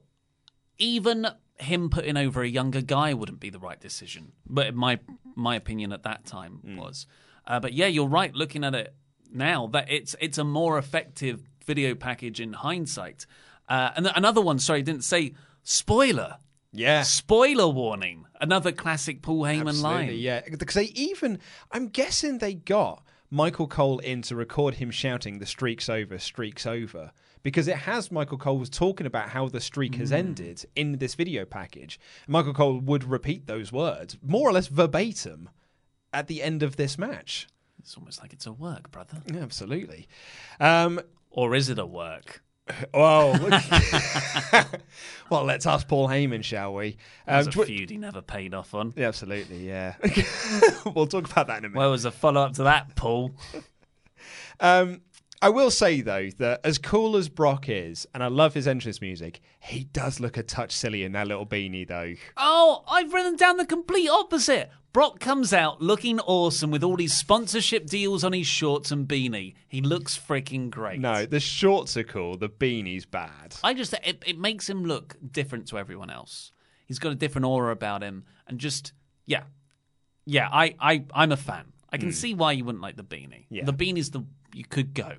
even 0.78 1.26
him 1.58 1.88
putting 1.90 2.16
over 2.16 2.42
a 2.42 2.48
younger 2.48 2.80
guy 2.82 3.14
wouldn't 3.14 3.40
be 3.40 3.50
the 3.50 3.58
right 3.58 3.80
decision. 3.80 4.32
But 4.46 4.74
my 4.74 5.00
my 5.34 5.56
opinion 5.56 5.92
at 5.92 6.02
that 6.04 6.24
time 6.26 6.60
was. 6.78 7.06
Uh, 7.46 7.60
but 7.60 7.72
yeah, 7.74 7.86
you're 7.86 8.08
right. 8.08 8.34
Looking 8.34 8.64
at 8.64 8.74
it 8.74 8.94
now, 9.32 9.66
that 9.68 9.90
it's 9.90 10.16
it's 10.20 10.38
a 10.38 10.44
more 10.44 10.78
effective 10.78 11.42
video 11.64 11.94
package 11.94 12.40
in 12.40 12.52
hindsight. 12.54 13.26
Uh, 13.68 13.90
and 13.96 14.04
th- 14.06 14.16
another 14.16 14.40
one, 14.40 14.58
sorry, 14.58 14.78
I 14.78 14.82
didn't 14.82 15.04
say 15.04 15.34
spoiler. 15.62 16.38
Yeah. 16.76 17.02
Spoiler 17.02 17.68
warning. 17.68 18.26
Another 18.40 18.70
classic 18.72 19.22
Paul 19.22 19.42
Heyman 19.42 19.68
Absolutely, 19.68 20.06
line. 20.06 20.18
yeah. 20.18 20.42
Because 20.48 20.74
they 20.74 20.84
even, 20.94 21.38
I'm 21.72 21.88
guessing 21.88 22.38
they 22.38 22.54
got 22.54 23.02
Michael 23.30 23.66
Cole 23.66 23.98
in 24.00 24.22
to 24.22 24.36
record 24.36 24.74
him 24.74 24.90
shouting, 24.90 25.38
"The 25.38 25.46
streak's 25.46 25.88
over, 25.88 26.18
streak's 26.18 26.66
over," 26.66 27.10
because 27.42 27.66
it 27.66 27.76
has 27.78 28.12
Michael 28.12 28.38
Cole 28.38 28.58
was 28.58 28.70
talking 28.70 29.06
about 29.06 29.30
how 29.30 29.48
the 29.48 29.60
streak 29.60 29.94
has 29.96 30.10
Mm. 30.10 30.16
ended 30.18 30.64
in 30.76 30.98
this 30.98 31.14
video 31.14 31.44
package. 31.44 31.98
Michael 32.28 32.54
Cole 32.54 32.78
would 32.78 33.04
repeat 33.04 33.46
those 33.46 33.72
words 33.72 34.16
more 34.22 34.48
or 34.48 34.52
less 34.52 34.68
verbatim 34.68 35.48
at 36.12 36.28
the 36.28 36.42
end 36.42 36.62
of 36.62 36.76
this 36.76 36.96
match. 36.98 37.48
It's 37.80 37.96
almost 37.96 38.20
like 38.22 38.32
it's 38.32 38.46
a 38.46 38.52
work, 38.52 38.90
brother. 38.90 39.22
Yeah, 39.26 39.40
absolutely. 39.42 40.08
Um, 40.60 41.00
or 41.30 41.54
is 41.54 41.68
it 41.68 41.78
a 41.78 41.86
work? 41.86 42.42
Oh, 42.92 43.32
well, 45.30 45.44
let's 45.44 45.66
ask 45.66 45.86
Paul 45.86 46.08
Heyman, 46.08 46.42
shall 46.42 46.74
we? 46.74 46.96
There's 47.26 47.46
Um, 47.46 47.52
a 47.60 47.64
tw- 47.64 47.66
feud 47.66 47.90
he 47.90 47.96
never 47.96 48.22
paid 48.22 48.54
off 48.54 48.74
on. 48.74 48.92
Yeah, 48.96 49.08
absolutely, 49.08 49.66
yeah. 49.66 49.94
we'll 50.94 51.06
talk 51.06 51.30
about 51.30 51.46
that 51.48 51.58
in 51.58 51.64
a 51.64 51.68
minute. 51.68 51.78
Where 51.78 51.88
was 51.90 52.04
a 52.04 52.10
follow 52.10 52.42
up 52.42 52.54
to 52.54 52.64
that, 52.64 52.96
Paul? 52.96 53.32
Um, 54.60 55.02
I 55.42 55.50
will 55.50 55.70
say 55.70 56.00
though 56.00 56.30
that 56.38 56.60
as 56.64 56.78
cool 56.78 57.16
as 57.16 57.28
Brock 57.28 57.68
is, 57.68 58.06
and 58.14 58.22
I 58.22 58.28
love 58.28 58.54
his 58.54 58.66
entrance 58.66 59.00
music, 59.00 59.40
he 59.60 59.84
does 59.84 60.18
look 60.18 60.36
a 60.36 60.42
touch 60.42 60.72
silly 60.72 61.04
in 61.04 61.12
that 61.12 61.28
little 61.28 61.46
beanie 61.46 61.86
though. 61.86 62.14
Oh, 62.36 62.82
I've 62.88 63.12
written 63.12 63.36
down 63.36 63.58
the 63.58 63.66
complete 63.66 64.08
opposite. 64.08 64.70
Brock 64.96 65.20
comes 65.20 65.52
out 65.52 65.82
looking 65.82 66.20
awesome 66.20 66.70
with 66.70 66.82
all 66.82 66.96
these 66.96 67.12
sponsorship 67.12 67.84
deals 67.84 68.24
on 68.24 68.32
his 68.32 68.46
shorts 68.46 68.90
and 68.90 69.06
beanie. 69.06 69.52
He 69.68 69.82
looks 69.82 70.16
freaking 70.16 70.70
great. 70.70 70.98
No, 70.98 71.26
the 71.26 71.38
shorts 71.38 71.98
are 71.98 72.02
cool, 72.02 72.38
the 72.38 72.48
beanie's 72.48 73.04
bad. 73.04 73.56
I 73.62 73.74
just 73.74 73.92
it, 73.92 74.22
it 74.24 74.38
makes 74.38 74.70
him 74.70 74.84
look 74.84 75.18
different 75.30 75.68
to 75.68 75.78
everyone 75.78 76.08
else. 76.08 76.50
He's 76.86 76.98
got 76.98 77.12
a 77.12 77.14
different 77.14 77.44
aura 77.44 77.72
about 77.72 78.02
him, 78.02 78.24
and 78.46 78.58
just 78.58 78.94
yeah, 79.26 79.42
yeah. 80.24 80.48
I 80.50 80.74
I 80.80 81.04
I'm 81.12 81.30
a 81.30 81.36
fan. 81.36 81.74
I 81.92 81.98
can 81.98 82.10
see 82.10 82.32
why 82.32 82.52
you 82.52 82.64
wouldn't 82.64 82.80
like 82.80 82.96
the 82.96 83.04
beanie. 83.04 83.44
Yeah. 83.50 83.64
The 83.66 83.74
beanie's 83.74 84.12
the 84.12 84.24
you 84.54 84.64
could 84.64 84.94
go, 84.94 85.12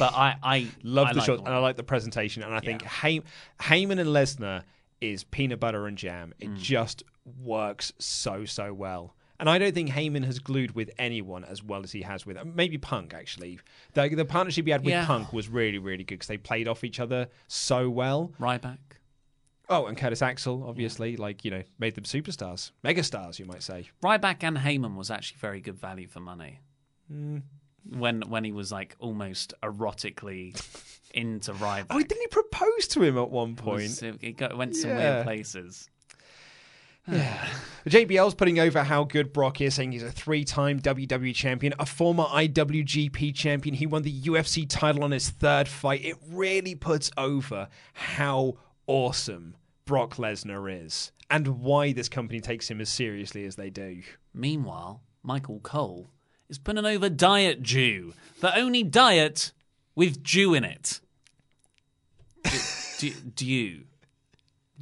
but 0.00 0.14
I 0.14 0.34
I 0.42 0.66
Love 0.82 1.06
I 1.06 1.12
the 1.12 1.18
like 1.20 1.28
one. 1.28 1.38
and 1.38 1.48
I 1.54 1.58
like 1.58 1.76
the 1.76 1.84
presentation. 1.84 2.42
And 2.42 2.52
I 2.52 2.58
think 2.58 2.82
Hay- 2.82 3.22
Heyman 3.60 4.00
and 4.00 4.08
Lesnar 4.10 4.64
is 5.00 5.22
peanut 5.22 5.60
butter 5.60 5.86
and 5.86 5.96
jam. 5.96 6.34
Mm. 6.40 6.44
It 6.44 6.58
just 6.58 7.04
works 7.24 7.92
so 7.98 8.44
so 8.44 8.72
well. 8.72 9.14
And 9.40 9.50
I 9.50 9.58
don't 9.58 9.74
think 9.74 9.90
Heyman 9.90 10.24
has 10.24 10.38
glued 10.38 10.76
with 10.76 10.90
anyone 10.98 11.42
as 11.44 11.64
well 11.64 11.82
as 11.82 11.90
he 11.90 12.02
has 12.02 12.24
with 12.24 12.38
maybe 12.44 12.78
Punk. 12.78 13.12
Actually, 13.12 13.58
the, 13.94 14.08
the 14.08 14.24
partnership 14.24 14.66
he 14.66 14.70
had 14.70 14.84
with 14.84 14.92
Yeah. 14.92 15.04
Punk 15.06 15.32
was 15.32 15.48
really 15.48 15.78
really 15.78 16.04
good 16.04 16.16
because 16.16 16.28
they 16.28 16.36
played 16.36 16.68
off 16.68 16.84
each 16.84 17.00
other 17.00 17.28
so 17.48 17.90
well. 17.90 18.32
Ryback. 18.38 18.78
Oh, 19.68 19.86
and 19.86 19.96
Curtis 19.96 20.20
Axel, 20.22 20.64
obviously, 20.66 21.16
like 21.16 21.44
you 21.44 21.50
know, 21.50 21.62
made 21.78 21.94
them 21.94 22.04
superstars, 22.04 22.72
megastars, 22.84 23.38
you 23.38 23.46
might 23.46 23.62
say. 23.62 23.88
Ryback 24.02 24.42
and 24.42 24.58
Heyman 24.58 24.96
was 24.96 25.10
actually 25.10 25.38
very 25.38 25.60
good 25.60 25.78
value 25.78 26.08
for 26.08 26.20
money. 26.20 26.60
Mm. 27.10 27.42
When 27.96 28.20
when 28.28 28.44
he 28.44 28.52
was 28.52 28.70
like 28.70 28.94
almost 29.00 29.54
erotically 29.62 30.54
into 31.14 31.52
Ryback. 31.54 31.86
Oh, 31.90 31.98
didn't 31.98 32.20
he 32.20 32.26
propose 32.28 32.86
to 32.88 33.02
him 33.02 33.18
at 33.18 33.30
one 33.30 33.50
It 33.50 33.56
point? 33.56 33.82
was- 33.82 34.02
It, 34.02 34.18
it 34.20 34.36
got, 34.36 34.56
went 34.56 34.76
some 34.76 34.90
Yeah. 34.90 35.14
weird 35.14 35.24
places. 35.24 35.88
Yeah. 37.08 37.46
JBL's 37.86 38.34
putting 38.34 38.60
over 38.60 38.84
how 38.84 39.02
good 39.04 39.32
Brock 39.32 39.60
is, 39.60 39.74
saying 39.74 39.90
he's 39.92 40.04
a 40.04 40.10
three 40.10 40.44
time 40.44 40.78
WWE 40.80 41.34
champion, 41.34 41.74
a 41.78 41.86
former 41.86 42.24
IWGP 42.24 43.34
champion. 43.34 43.74
He 43.74 43.86
won 43.86 44.02
the 44.02 44.20
UFC 44.22 44.66
title 44.68 45.02
on 45.02 45.10
his 45.10 45.30
third 45.30 45.66
fight. 45.66 46.04
It 46.04 46.16
really 46.28 46.76
puts 46.76 47.10
over 47.16 47.68
how 47.92 48.58
awesome 48.86 49.56
Brock 49.84 50.14
Lesnar 50.16 50.84
is 50.84 51.10
and 51.28 51.60
why 51.60 51.92
this 51.92 52.08
company 52.08 52.40
takes 52.40 52.70
him 52.70 52.80
as 52.80 52.88
seriously 52.88 53.44
as 53.46 53.56
they 53.56 53.68
do. 53.70 54.02
Meanwhile, 54.32 55.02
Michael 55.24 55.58
Cole 55.60 56.10
is 56.48 56.58
putting 56.58 56.84
over 56.86 57.08
Diet 57.08 57.62
Jew, 57.62 58.14
the 58.40 58.56
only 58.56 58.84
diet 58.84 59.50
with 59.96 60.22
Jew 60.22 60.54
in 60.54 60.62
it. 60.64 61.00
D- 62.44 62.58
d- 62.98 63.14
Dew. 63.34 63.80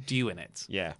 Dew 0.05 0.29
in 0.29 0.37
it. 0.39 0.65
Yeah. 0.67 0.93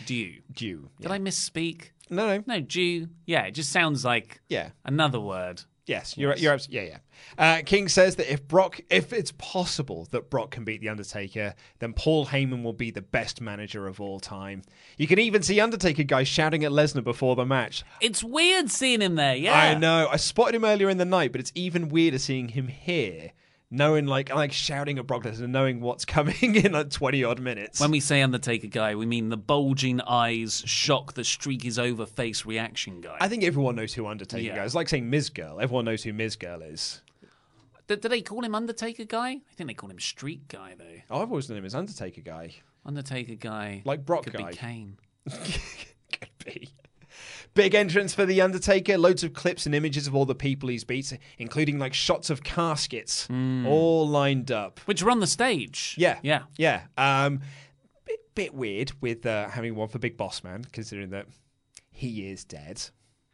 Yeah. 0.00 0.06
Dew. 0.06 0.34
Dew. 0.52 0.90
Did 1.00 1.10
I 1.10 1.18
misspeak? 1.18 1.90
No, 2.08 2.26
no. 2.38 2.44
No, 2.46 2.60
Jew. 2.60 3.08
Yeah, 3.26 3.42
it 3.44 3.52
just 3.52 3.70
sounds 3.70 4.04
like 4.04 4.40
Yeah. 4.48 4.70
another 4.84 5.20
word. 5.20 5.62
Yes, 5.86 6.16
you're 6.16 6.36
you're 6.36 6.52
abs- 6.52 6.68
yeah 6.70 6.82
yeah. 6.82 6.98
Uh, 7.36 7.62
King 7.66 7.88
says 7.88 8.14
that 8.16 8.32
if 8.32 8.46
Brock, 8.46 8.80
if 8.90 9.12
it's 9.12 9.32
possible 9.38 10.06
that 10.12 10.30
Brock 10.30 10.52
can 10.52 10.62
beat 10.62 10.80
the 10.80 10.88
Undertaker, 10.88 11.54
then 11.80 11.94
Paul 11.94 12.26
Heyman 12.26 12.62
will 12.62 12.72
be 12.74 12.92
the 12.92 13.02
best 13.02 13.40
manager 13.40 13.88
of 13.88 14.00
all 14.00 14.20
time. 14.20 14.62
You 14.98 15.08
can 15.08 15.18
even 15.18 15.42
see 15.42 15.58
Undertaker 15.58 16.04
guys 16.04 16.28
shouting 16.28 16.64
at 16.64 16.70
Lesnar 16.70 17.02
before 17.02 17.34
the 17.34 17.44
match. 17.44 17.82
It's 18.00 18.22
weird 18.22 18.70
seeing 18.70 19.00
him 19.00 19.16
there, 19.16 19.34
yeah. 19.34 19.52
I 19.58 19.74
know. 19.74 20.06
I 20.12 20.16
spotted 20.16 20.54
him 20.54 20.64
earlier 20.64 20.88
in 20.90 20.98
the 20.98 21.04
night, 21.04 21.32
but 21.32 21.40
it's 21.40 21.52
even 21.56 21.88
weirder 21.88 22.18
seeing 22.18 22.50
him 22.50 22.68
here, 22.68 23.32
knowing 23.70 24.06
like 24.06 24.34
like 24.34 24.52
shouting 24.52 24.98
at 24.98 25.06
Brock 25.06 25.24
Lesnar, 25.24 25.48
knowing 25.48 25.80
what's 25.80 26.04
coming 26.16 26.54
in 26.56 26.72
like 26.72 26.90
twenty 26.90 27.22
odd 27.24 27.40
minutes. 27.40 27.80
When 27.80 27.90
we 27.90 28.00
say 28.00 28.22
Undertaker 28.22 28.66
guy, 28.66 28.94
we 28.94 29.06
mean 29.06 29.28
the 29.28 29.36
bulging 29.36 30.00
eyes, 30.02 30.62
shock 30.66 31.14
the 31.14 31.24
streak 31.24 31.64
is 31.64 31.78
over 31.78 32.06
face 32.06 32.44
reaction 32.46 33.00
guy. 33.00 33.16
I 33.20 33.28
think 33.28 33.44
everyone 33.44 33.76
knows 33.76 33.94
who 33.94 34.06
Undertaker 34.06 34.42
Yeah. 34.42 34.56
guy 34.56 34.62
is. 34.64 34.66
It's 34.70 34.74
like 34.74 34.88
saying 34.88 35.08
Miz 35.10 35.30
Girl. 35.30 35.60
Everyone 35.60 35.84
knows 35.84 36.02
who 36.02 36.12
Miz 36.12 36.36
Girl 36.36 36.62
is. 36.62 37.02
Do, 37.86 37.96
do 37.96 38.08
they 38.08 38.22
call 38.22 38.44
him 38.44 38.54
Undertaker 38.54 39.04
guy? 39.04 39.30
I 39.30 39.40
think 39.56 39.68
they 39.68 39.74
call 39.74 39.90
him 39.90 39.98
Street 39.98 40.46
guy 40.48 40.74
though. 40.78 40.84
Oh, 41.10 41.22
I've 41.22 41.30
always 41.30 41.48
known 41.48 41.58
him 41.58 41.64
as 41.64 41.74
Undertaker 41.74 42.20
guy. 42.20 42.54
Undertaker 42.86 43.34
guy, 43.34 43.82
Like 43.84 44.06
Brock 44.06 44.24
could 44.24 44.32
guy. 44.34 44.50
be 44.52 44.56
Kane. 44.56 44.96
Could 45.28 46.28
be. 46.44 46.68
Big 47.54 47.74
entrance 47.74 48.14
for 48.14 48.24
The 48.24 48.40
Undertaker. 48.40 48.96
Loads 48.96 49.24
of 49.24 49.32
clips 49.32 49.66
and 49.66 49.74
images 49.74 50.06
of 50.06 50.14
all 50.14 50.24
the 50.24 50.34
people 50.34 50.68
he's 50.68 50.84
beat, 50.84 51.12
including 51.38 51.78
like 51.78 51.92
shots 51.94 52.30
of 52.30 52.42
caskets 52.44 53.26
all 53.30 54.08
lined 54.08 54.50
up. 54.52 54.78
Which 54.86 55.02
are 55.02 55.10
on 55.10 55.20
the 55.20 55.26
stage. 55.26 55.94
Yeah. 55.98 56.18
Yeah. 56.22 56.42
Yeah. 56.56 56.82
Um, 56.96 57.40
bit, 58.06 58.20
bit 58.34 58.54
weird 58.54 58.92
with 59.00 59.26
uh, 59.26 59.48
having 59.48 59.74
one 59.74 59.88
for 59.88 59.98
Big 59.98 60.16
Boss 60.16 60.44
Man, 60.44 60.64
considering 60.72 61.10
that 61.10 61.26
he 61.90 62.30
is 62.30 62.44
dead. 62.44 62.82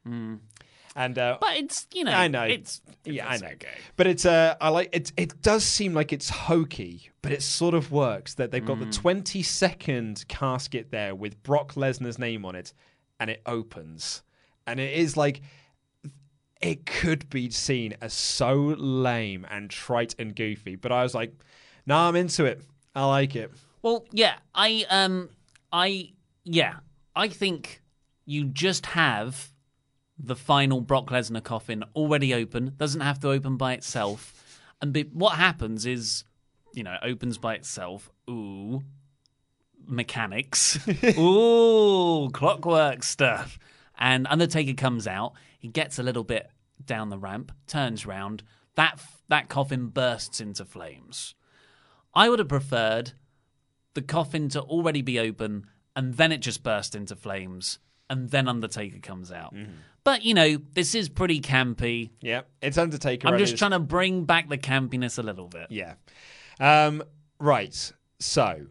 And 0.04 1.18
uh, 1.18 1.36
But 1.40 1.56
it's 1.56 1.86
you 1.92 2.04
know, 2.04 2.12
I 2.12 2.28
know. 2.28 2.44
it's 2.44 2.80
yeah, 3.04 3.32
it's 3.34 3.42
I 3.42 3.46
know. 3.46 3.52
okay. 3.52 3.68
But 3.96 4.06
it's 4.06 4.24
uh, 4.24 4.54
I 4.60 4.70
like 4.70 4.88
it. 4.94 5.12
It 5.18 5.42
does 5.42 5.62
seem 5.64 5.92
like 5.92 6.12
it's 6.12 6.30
hokey, 6.30 7.10
but 7.22 7.32
it 7.32 7.42
sort 7.42 7.74
of 7.74 7.92
works. 7.92 8.34
That 8.34 8.50
they've 8.50 8.64
got 8.64 8.78
the 8.78 8.86
twenty 8.86 9.42
second 9.42 10.24
casket 10.28 10.90
there 10.90 11.14
with 11.14 11.42
Brock 11.42 11.74
Lesnar's 11.74 12.18
name 12.18 12.46
on 12.46 12.54
it, 12.54 12.72
and 13.18 13.30
it 13.30 13.42
opens, 13.46 14.22
and 14.66 14.80
it 14.80 14.92
is 14.94 15.16
like 15.16 15.40
it 16.60 16.86
could 16.86 17.28
be 17.28 17.50
seen 17.50 17.94
as 18.00 18.12
so 18.12 18.54
lame 18.54 19.46
and 19.50 19.70
trite 19.70 20.14
and 20.18 20.34
goofy. 20.34 20.76
But 20.76 20.92
I 20.92 21.02
was 21.02 21.14
like, 21.14 21.32
nah, 21.86 22.08
I'm 22.08 22.16
into 22.16 22.44
it. 22.44 22.62
I 22.94 23.04
like 23.04 23.36
it. 23.36 23.52
Well, 23.82 24.06
yeah, 24.12 24.36
I 24.54 24.86
um 24.90 25.28
I 25.72 26.12
yeah, 26.44 26.76
I 27.14 27.28
think 27.28 27.82
you 28.24 28.44
just 28.44 28.86
have 28.86 29.52
the 30.18 30.36
final 30.36 30.80
Brock 30.80 31.08
Lesnar 31.10 31.44
coffin 31.44 31.84
already 31.94 32.32
open, 32.32 32.72
doesn't 32.76 33.02
have 33.02 33.20
to 33.20 33.28
open 33.28 33.56
by 33.56 33.74
itself. 33.74 34.32
And 34.80 34.92
be, 34.92 35.02
what 35.04 35.36
happens 35.36 35.86
is, 35.86 36.24
you 36.72 36.82
know, 36.82 36.94
it 36.94 37.00
opens 37.02 37.38
by 37.38 37.54
itself. 37.54 38.10
Ooh, 38.28 38.82
mechanics. 39.86 40.78
Ooh, 41.18 42.30
clockwork 42.32 43.02
stuff. 43.02 43.58
And 43.98 44.26
Undertaker 44.28 44.74
comes 44.74 45.06
out. 45.06 45.32
He 45.58 45.68
gets 45.68 45.98
a 45.98 46.02
little 46.02 46.24
bit 46.24 46.50
down 46.84 47.08
the 47.08 47.18
ramp, 47.18 47.52
turns 47.66 48.06
round. 48.06 48.42
That 48.74 49.00
that 49.28 49.48
coffin 49.48 49.88
bursts 49.88 50.40
into 50.40 50.64
flames. 50.64 51.34
I 52.14 52.28
would 52.28 52.38
have 52.38 52.48
preferred 52.48 53.12
the 53.94 54.02
coffin 54.02 54.48
to 54.50 54.60
already 54.60 55.02
be 55.02 55.18
open 55.18 55.66
and 55.94 56.14
then 56.14 56.30
it 56.30 56.38
just 56.38 56.62
burst 56.62 56.94
into 56.94 57.16
flames 57.16 57.78
and 58.08 58.30
then 58.30 58.48
Undertaker 58.48 58.98
comes 58.98 59.32
out. 59.32 59.54
But 60.04 60.24
you 60.24 60.34
know, 60.34 60.58
this 60.74 60.94
is 60.94 61.08
pretty 61.08 61.40
campy. 61.40 62.10
Yeah, 62.20 62.42
it's 62.62 62.78
Undertaker. 62.78 63.26
I'm 63.28 63.38
just 63.38 63.56
trying 63.56 63.72
to 63.72 63.80
bring 63.80 64.24
back 64.24 64.48
the 64.48 64.58
campiness 64.58 65.18
a 65.18 65.22
little 65.22 65.48
bit. 65.48 65.66
Yeah. 65.70 65.94
Um, 66.60 67.02
right. 67.40 67.92
So, 68.18 68.66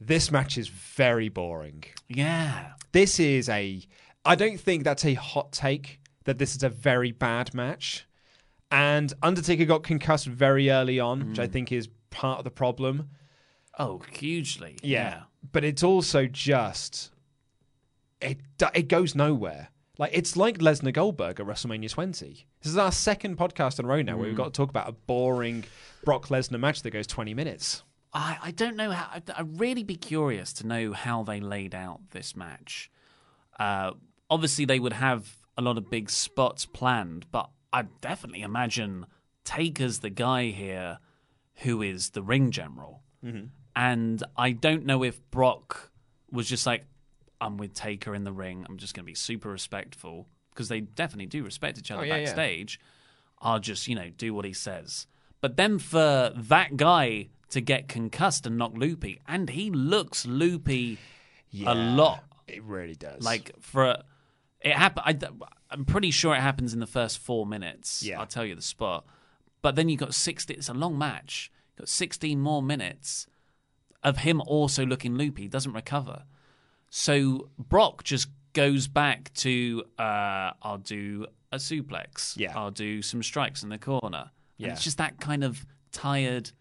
this 0.00 0.30
match 0.30 0.58
is 0.58 0.68
very 0.68 1.28
boring. 1.28 1.84
Yeah. 2.08 2.72
This 2.92 3.18
is 3.20 3.48
a. 3.48 3.82
I 4.24 4.34
don't 4.34 4.58
think 4.60 4.84
that's 4.84 5.04
a 5.04 5.14
hot 5.14 5.52
take 5.52 6.00
that 6.24 6.38
this 6.38 6.56
is 6.56 6.62
a 6.62 6.68
very 6.68 7.12
bad 7.12 7.54
match. 7.54 8.06
And 8.70 9.12
Undertaker 9.22 9.64
got 9.64 9.84
concussed 9.84 10.26
very 10.26 10.70
early 10.70 10.98
on, 10.98 11.28
which 11.30 11.38
I 11.38 11.46
think 11.46 11.70
is 11.70 11.88
part 12.10 12.38
of 12.38 12.44
the 12.44 12.50
problem. 12.50 13.10
Oh, 13.78 14.02
hugely. 14.12 14.76
Yeah. 14.82 15.22
But 15.52 15.62
it's 15.64 15.82
also 15.84 16.26
just. 16.26 17.12
It, 18.20 18.38
it 18.74 18.88
goes 18.88 19.14
nowhere. 19.14 19.68
Like 19.98 20.10
it's 20.14 20.36
like 20.36 20.58
Lesnar 20.58 20.92
Goldberg 20.92 21.38
at 21.40 21.46
WrestleMania 21.46 21.90
20. 21.90 22.46
This 22.62 22.72
is 22.72 22.76
our 22.76 22.92
second 22.92 23.38
podcast 23.38 23.78
in 23.78 23.84
a 23.84 23.88
row 23.88 24.02
now 24.02 24.16
where 24.16 24.26
we've 24.26 24.34
Mm. 24.34 24.38
got 24.38 24.44
to 24.46 24.50
talk 24.50 24.68
about 24.70 24.88
a 24.88 24.92
boring 24.92 25.64
Brock 26.04 26.26
Lesnar 26.28 26.58
match 26.58 26.82
that 26.82 26.90
goes 26.90 27.06
20 27.06 27.32
minutes. 27.34 27.82
I, 28.16 28.38
I 28.44 28.50
don't 28.50 28.76
know 28.76 28.90
how. 28.90 29.08
I'd, 29.12 29.30
I'd 29.30 29.60
really 29.60 29.82
be 29.82 29.96
curious 29.96 30.52
to 30.54 30.66
know 30.66 30.92
how 30.92 31.22
they 31.22 31.38
laid 31.40 31.74
out 31.74 32.00
this 32.12 32.34
match. 32.34 32.90
Uh, 33.60 33.92
obviously, 34.30 34.64
they 34.64 34.78
would 34.80 34.94
have 34.94 35.36
a 35.58 35.62
lot 35.62 35.76
of 35.78 35.90
big 35.90 36.08
spots 36.10 36.64
planned, 36.64 37.26
but 37.30 37.50
I 37.72 37.82
definitely 38.00 38.42
imagine 38.42 39.06
Taker's 39.44 39.98
the 40.00 40.10
guy 40.10 40.46
here 40.46 40.98
who 41.56 41.82
is 41.82 42.10
the 42.10 42.22
ring 42.22 42.50
general. 42.50 43.02
Mhm. 43.24 43.50
And 43.74 44.22
I 44.36 44.52
don't 44.52 44.86
know 44.86 45.02
if 45.02 45.20
Brock 45.30 45.90
was 46.30 46.48
just 46.48 46.66
like, 46.66 46.86
I'm 47.40 47.58
with 47.58 47.74
Taker 47.74 48.14
in 48.14 48.24
the 48.24 48.32
ring. 48.32 48.64
I'm 48.68 48.78
just 48.78 48.94
going 48.94 49.04
to 49.04 49.10
be 49.10 49.14
super 49.14 49.50
respectful 49.50 50.26
because 50.50 50.68
they 50.68 50.80
definitely 50.80 51.26
do 51.26 51.44
respect 51.44 51.76
each 51.78 51.90
other 51.90 52.00
Oh, 52.02 52.04
yeah, 52.04 52.16
yeah. 52.16 52.24
backstage. 52.24 52.80
I'll 53.40 53.60
just, 53.60 53.86
you 53.88 53.94
know, 53.94 54.08
do 54.16 54.32
what 54.32 54.46
he 54.46 54.54
says. 54.54 55.06
But 55.42 55.58
then 55.58 55.78
for 55.78 56.32
that 56.34 56.78
guy 56.78 57.28
to 57.50 57.60
get 57.60 57.88
concussed 57.88 58.46
and 58.46 58.56
knock 58.56 58.72
loopy, 58.76 59.20
and 59.26 59.50
he 59.50 59.70
looks 59.70 60.26
loopy 60.26 60.98
Yeah, 61.50 61.72
a 61.72 61.74
lot. 61.74 62.24
It 62.46 62.62
really 62.62 62.94
does. 62.94 63.22
Like 63.22 63.52
for 63.60 64.02
it 64.60 64.72
happen. 64.72 65.02
I, 65.04 65.74
am 65.74 65.84
pretty 65.84 66.10
sure 66.10 66.34
it 66.34 66.40
happens 66.40 66.72
in 66.72 66.80
the 66.80 66.86
first 66.86 67.18
four 67.18 67.46
minutes. 67.46 68.02
Yeah. 68.02 68.20
I'll 68.20 68.26
tell 68.26 68.44
you 68.44 68.54
the 68.54 68.62
spot. 68.62 69.06
But 69.62 69.74
then 69.76 69.88
you've 69.88 70.00
got 70.00 70.14
sixty. 70.14 70.54
It's 70.54 70.68
a 70.68 70.74
long 70.74 70.98
match. 70.98 71.50
You 71.74 71.82
got 71.82 71.88
sixteen 71.88 72.40
more 72.40 72.62
minutes 72.62 73.26
of 74.02 74.18
him 74.18 74.40
also 74.46 74.86
looking 74.86 75.16
loopy. 75.16 75.42
He 75.42 75.48
doesn't 75.48 75.72
recover. 75.72 76.24
So 76.90 77.50
Brock 77.58 78.04
just 78.04 78.28
goes 78.52 78.88
back 78.88 79.32
to 79.34 79.84
uh, 79.98 80.52
I'll 80.62 80.78
do 80.78 81.26
a 81.52 81.56
suplex. 81.56 82.36
Yeah. 82.36 82.52
I'll 82.56 82.70
do 82.70 83.02
some 83.02 83.22
strikes 83.22 83.62
in 83.62 83.68
the 83.68 83.78
corner. 83.78 84.30
Yeah. 84.56 84.68
And 84.68 84.72
it's 84.72 84.84
just 84.84 84.98
that 84.98 85.20
kind 85.20 85.44
of 85.44 85.66
tired, 85.92 86.52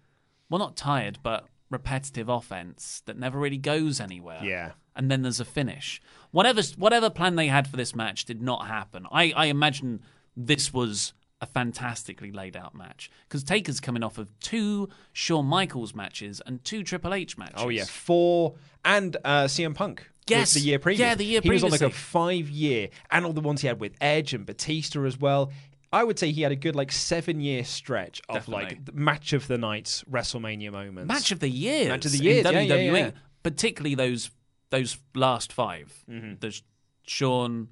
well, 0.49 0.59
not 0.59 0.75
tired, 0.75 1.19
but 1.23 1.45
repetitive 1.69 2.29
offense 2.29 3.01
that 3.05 3.17
never 3.17 3.39
really 3.39 3.57
goes 3.57 3.99
anywhere. 3.99 4.39
Yeah. 4.43 4.71
And 4.95 5.11
then 5.11 5.23
there's 5.23 5.39
a 5.39 5.45
finish. 5.45 6.01
Whatever 6.31 6.61
whatever 6.77 7.09
plan 7.09 7.35
they 7.35 7.47
had 7.47 7.67
for 7.67 7.77
this 7.77 7.95
match 7.95 8.25
did 8.25 8.41
not 8.41 8.67
happen. 8.67 9.07
I, 9.11 9.33
I 9.35 9.45
imagine 9.47 10.01
this 10.35 10.73
was 10.73 11.13
a 11.41 11.45
fantastically 11.45 12.31
laid 12.31 12.55
out 12.55 12.73
match 12.73 13.09
because 13.27 13.43
Taker's 13.43 13.79
coming 13.79 14.03
off 14.03 14.17
of 14.17 14.37
two 14.39 14.89
Shawn 15.11 15.45
Michaels 15.45 15.93
matches 15.93 16.41
and 16.45 16.63
two 16.63 16.83
Triple 16.83 17.13
H 17.13 17.37
matches. 17.37 17.55
Oh 17.57 17.69
yeah, 17.69 17.83
four 17.85 18.55
and 18.83 19.17
uh, 19.23 19.45
CM 19.45 19.75
Punk. 19.75 20.09
Yes. 20.27 20.53
the 20.53 20.59
year 20.61 20.79
previous. 20.79 20.99
Yeah, 20.99 21.15
the 21.15 21.25
year 21.25 21.41
he 21.41 21.49
was 21.51 21.63
on 21.63 21.69
like 21.69 21.81
a 21.81 21.89
five 21.89 22.49
year, 22.49 22.89
and 23.11 23.25
all 23.25 23.33
the 23.33 23.41
ones 23.41 23.61
he 23.61 23.67
had 23.67 23.79
with 23.79 23.93
Edge 24.01 24.33
and 24.33 24.45
Batista 24.45 25.03
as 25.03 25.19
well. 25.19 25.51
I 25.95 26.03
would 26.03 26.19
say 26.19 26.31
he 26.31 26.41
had 26.41 26.51
a 26.51 26.55
good 26.55 26.75
like 26.75 26.91
seven 26.91 27.39
year 27.41 27.63
stretch 27.63 28.21
of 28.29 28.47
like 28.47 28.69
Definitely. 28.69 28.83
the 28.93 28.99
match 28.99 29.33
of 29.33 29.47
the 29.47 29.57
nights 29.57 30.03
WrestleMania 30.09 30.71
moments. 30.71 31.07
match 31.07 31.31
of 31.31 31.39
the 31.39 31.49
year. 31.49 31.89
Match 31.89 32.05
of 32.05 32.11
the 32.11 32.17
year. 32.19 32.33
years, 32.35 32.45
yeah, 32.51 32.59
yeah, 32.75 32.91
yeah. 32.97 33.11
particularly 33.43 33.95
those 33.95 34.29
those 34.71 34.97
last 35.13 35.53
5 35.53 36.03
Mhm. 36.09 36.39
the 36.41 36.61
Shawn, 37.07 37.69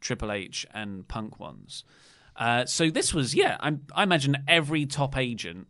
Triple 0.00 0.32
H, 0.32 0.66
and 0.74 1.06
Punk 1.08 1.38
ones. 1.38 1.84
Uh, 2.36 2.64
so 2.64 2.90
this 2.90 3.12
was 3.14 3.34
yeah, 3.34 3.56
I, 3.60 3.76
I 3.94 4.02
imagine 4.02 4.36
every 4.48 4.86
top 4.86 5.16
agent 5.16 5.66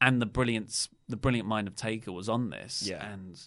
and 0.00 0.20
the 0.20 0.26
brilliance, 0.26 0.88
the 1.08 1.16
brilliant 1.16 1.48
mind 1.48 1.68
of 1.68 1.74
Taker 1.74 2.12
was 2.12 2.28
on 2.28 2.50
this, 2.50 2.82
Yeah. 2.86 3.12
and 3.12 3.40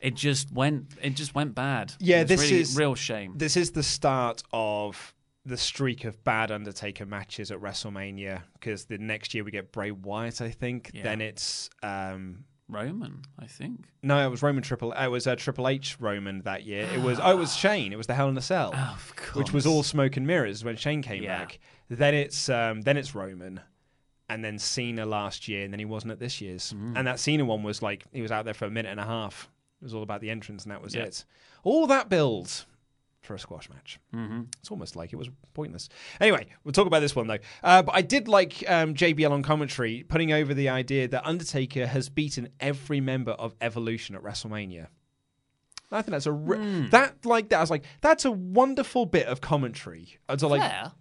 it 0.00 0.14
just 0.16 0.50
went 0.52 0.96
it 1.00 1.10
just 1.14 1.34
went 1.34 1.54
bad. 1.54 1.94
Yeah, 2.00 2.24
this 2.24 2.40
really, 2.42 2.60
is 2.60 2.76
real 2.76 2.94
shame. 2.94 3.34
This 3.36 3.56
is 3.56 3.70
the 3.72 3.82
start 3.82 4.42
of 4.52 5.13
the 5.46 5.56
streak 5.56 6.04
of 6.04 6.22
bad 6.24 6.50
Undertaker 6.50 7.04
matches 7.06 7.50
at 7.50 7.58
WrestleMania 7.60 8.42
because 8.54 8.86
the 8.86 8.98
next 8.98 9.34
year 9.34 9.44
we 9.44 9.50
get 9.50 9.72
Bray 9.72 9.90
Wyatt, 9.90 10.40
I 10.40 10.50
think. 10.50 10.90
Yeah. 10.94 11.02
Then 11.02 11.20
it's 11.20 11.68
um, 11.82 12.44
Roman, 12.68 13.22
I 13.38 13.46
think. 13.46 13.86
no, 14.02 14.26
it 14.26 14.30
was 14.30 14.42
Roman 14.42 14.62
Triple. 14.62 14.92
It 14.92 15.08
was 15.08 15.26
uh, 15.26 15.36
Triple 15.36 15.68
H 15.68 15.96
Roman 16.00 16.40
that 16.42 16.64
year. 16.64 16.88
It 16.94 17.00
was 17.02 17.20
oh, 17.22 17.30
it 17.32 17.38
was 17.38 17.54
Shane. 17.56 17.92
It 17.92 17.96
was 17.96 18.06
the 18.06 18.14
Hell 18.14 18.28
in 18.30 18.36
a 18.38 18.42
Cell, 18.42 18.72
which 19.34 19.52
was 19.52 19.66
all 19.66 19.82
smoke 19.82 20.16
and 20.16 20.26
mirrors 20.26 20.64
when 20.64 20.76
Shane 20.76 21.02
came 21.02 21.22
Yeah. 21.22 21.38
back. 21.40 21.58
Then 21.90 22.14
it's 22.14 22.48
um, 22.48 22.80
then 22.82 22.96
it's 22.96 23.14
Roman. 23.14 23.60
And 24.30 24.42
then 24.42 24.58
Cena 24.58 25.04
last 25.04 25.48
year, 25.48 25.64
and 25.64 25.72
then 25.72 25.78
he 25.78 25.84
wasn't 25.84 26.12
at 26.12 26.18
this 26.18 26.40
year's. 26.40 26.72
Mm. 26.72 26.94
And 26.96 27.06
that 27.06 27.20
Cena 27.20 27.44
one 27.44 27.62
was 27.62 27.82
like 27.82 28.04
he 28.10 28.22
was 28.22 28.32
out 28.32 28.46
there 28.46 28.54
for 28.54 28.64
a 28.64 28.70
minute 28.70 28.88
and 28.90 28.98
a 28.98 29.04
half. 29.04 29.50
It 29.82 29.84
was 29.84 29.92
all 29.94 30.02
about 30.02 30.22
the 30.22 30.30
entrance, 30.30 30.62
and 30.62 30.72
that 30.72 30.80
was 30.80 30.94
Yeah. 30.94 31.02
it. 31.02 31.26
All 31.62 31.86
that 31.88 32.08
build 32.08 32.64
for 33.24 33.34
a 33.34 33.38
squash 33.38 33.68
match. 33.70 33.98
Mhm. 34.14 34.46
It's 34.60 34.70
almost 34.70 34.96
like 34.96 35.12
it 35.12 35.16
was 35.16 35.28
pointless. 35.54 35.88
Anyway, 36.20 36.46
we'll 36.62 36.72
talk 36.72 36.86
about 36.86 37.00
this 37.00 37.16
one 37.16 37.26
though. 37.26 37.38
Uh, 37.62 37.82
but 37.82 37.94
I 37.94 38.02
did 38.02 38.28
like 38.28 38.62
um, 38.68 38.94
JBL 38.94 39.30
on 39.30 39.42
commentary 39.42 40.04
putting 40.08 40.32
over 40.32 40.54
the 40.54 40.68
idea 40.68 41.08
that 41.08 41.26
Undertaker 41.26 41.86
has 41.86 42.08
beaten 42.08 42.48
every 42.60 43.00
member 43.00 43.32
of 43.32 43.54
Evolution 43.60 44.14
at 44.14 44.22
WrestleMania. 44.22 44.88
I 45.92 46.02
think 46.02 46.10
that's 46.12 46.26
a 46.26 46.32
re- 46.32 46.58
Hmm. 46.58 46.88
that 46.90 47.24
like 47.24 47.50
that. 47.50 47.58
I 47.58 47.60
was 47.60 47.70
like, 47.70 47.84
that's 48.00 48.24
a 48.24 48.30
wonderful 48.32 49.06
bit 49.06 49.26
of 49.26 49.40
commentary. 49.40 50.18
And 50.28 50.40
so 50.40 50.48
like, 50.48 50.60
Flair? 50.60 50.92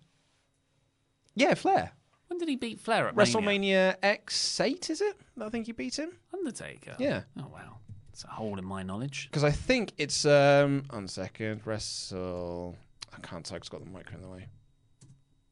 yeah, 1.36 1.54
Flair. 1.56 1.92
When 2.28 2.38
did 2.40 2.48
he 2.50 2.56
beat 2.56 2.80
Flair 2.80 3.08
at 3.08 3.16
Mania? 3.16 3.34
WrestleMania 3.34 4.00
X8 4.02 4.90
is 4.90 5.02
it? 5.02 5.16
I 5.40 5.50
think 5.50 5.66
he 5.68 5.72
beat 5.72 5.98
him. 5.98 6.12
Undertaker. 6.34 6.96
Yeah. 7.00 7.24
Oh 7.40 7.48
wow, 7.52 7.78
it's 8.14 8.24
a 8.24 8.28
hole 8.28 8.58
in 8.58 8.66
my 8.66 8.84
knowledge. 8.84 9.28
Because 9.30 9.44
I 9.44 9.52
think 9.52 9.92
it's 9.98 10.26
um 10.26 10.84
on 10.92 11.08
second 11.08 11.62
wrestle. 11.66 12.78
I 13.12 13.20
can't. 13.20 13.44
'cause 13.44 13.58
It's 13.58 13.70
got 13.70 13.84
the 13.84 13.90
micro 13.92 14.16
in 14.16 14.22
the 14.22 14.30
way. 14.30 14.48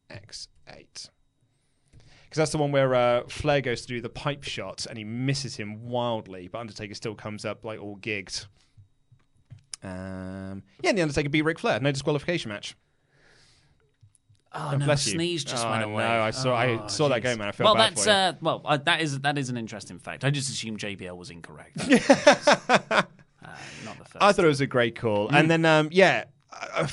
X 0.10 0.48
eight. 0.70 1.10
Because 1.92 2.38
that's 2.38 2.52
the 2.52 2.58
one 2.60 2.72
where 2.72 2.96
uh, 2.96 3.24
Flair 3.28 3.60
goes 3.62 3.82
to 3.82 3.88
do 3.88 4.00
the 4.00 4.10
pipe 4.10 4.44
shot 4.44 4.86
and 4.88 4.98
he 4.98 5.04
misses 5.04 5.58
him 5.58 5.84
wildly, 5.90 6.48
but 6.48 6.60
Undertaker 6.60 6.94
still 6.94 7.14
comes 7.16 7.44
up 7.44 7.66
like 7.66 7.82
all 7.82 7.98
gigged. 7.98 8.46
Um, 9.84 10.64
yeah, 10.82 10.90
and 10.92 10.98
the 10.98 11.02
Undertaker 11.02 11.30
beat 11.30 11.42
Ric 11.42 11.60
Flair. 11.60 11.80
No 11.82 11.92
disqualification 11.92 12.50
match. 12.50 12.76
Oh 14.54 14.72
Oh, 14.74 14.78
no, 14.78 14.86
you. 14.92 14.98
sneeze 14.98 15.44
just 15.46 15.66
Oh, 15.66 15.70
went 15.72 15.84
I 15.84 15.86
away. 15.90 16.04
No, 16.04 16.22
I 16.22 16.32
saw- 16.32 16.54
I 16.56 16.68
Oh, 16.84 16.88
saw 16.88 17.08
that 17.10 17.22
go, 17.24 17.36
man. 17.38 17.48
I 17.48 17.52
feel 17.52 17.66
well, 17.66 17.76
bad 17.76 17.92
that's 17.96 18.04
for 18.04 18.10
you. 18.10 18.16
uh, 18.16 18.34
well, 18.42 18.62
uh, 18.66 18.78
that 18.78 19.02
is 19.02 19.20
that 19.22 19.38
is 19.38 19.50
an 19.50 19.56
interesting 19.58 19.98
fact. 19.98 20.26
I 20.26 20.30
just 20.30 20.50
assumed 20.50 20.80
JBL 20.80 21.16
was 21.16 21.30
incorrect. 21.30 21.78
uh, 21.80 23.04
not 23.86 23.98
the 23.98 24.06
first. 24.06 24.18
I 24.20 24.32
thought 24.34 24.46
it 24.46 24.50
was 24.50 24.62
a 24.62 24.68
great 24.68 25.00
call. 25.00 25.30
Mm. 25.30 25.34
And 25.40 25.52
then, 25.52 25.66
um, 25.66 25.90
yeah, 25.92 26.26
uh, 26.74 26.88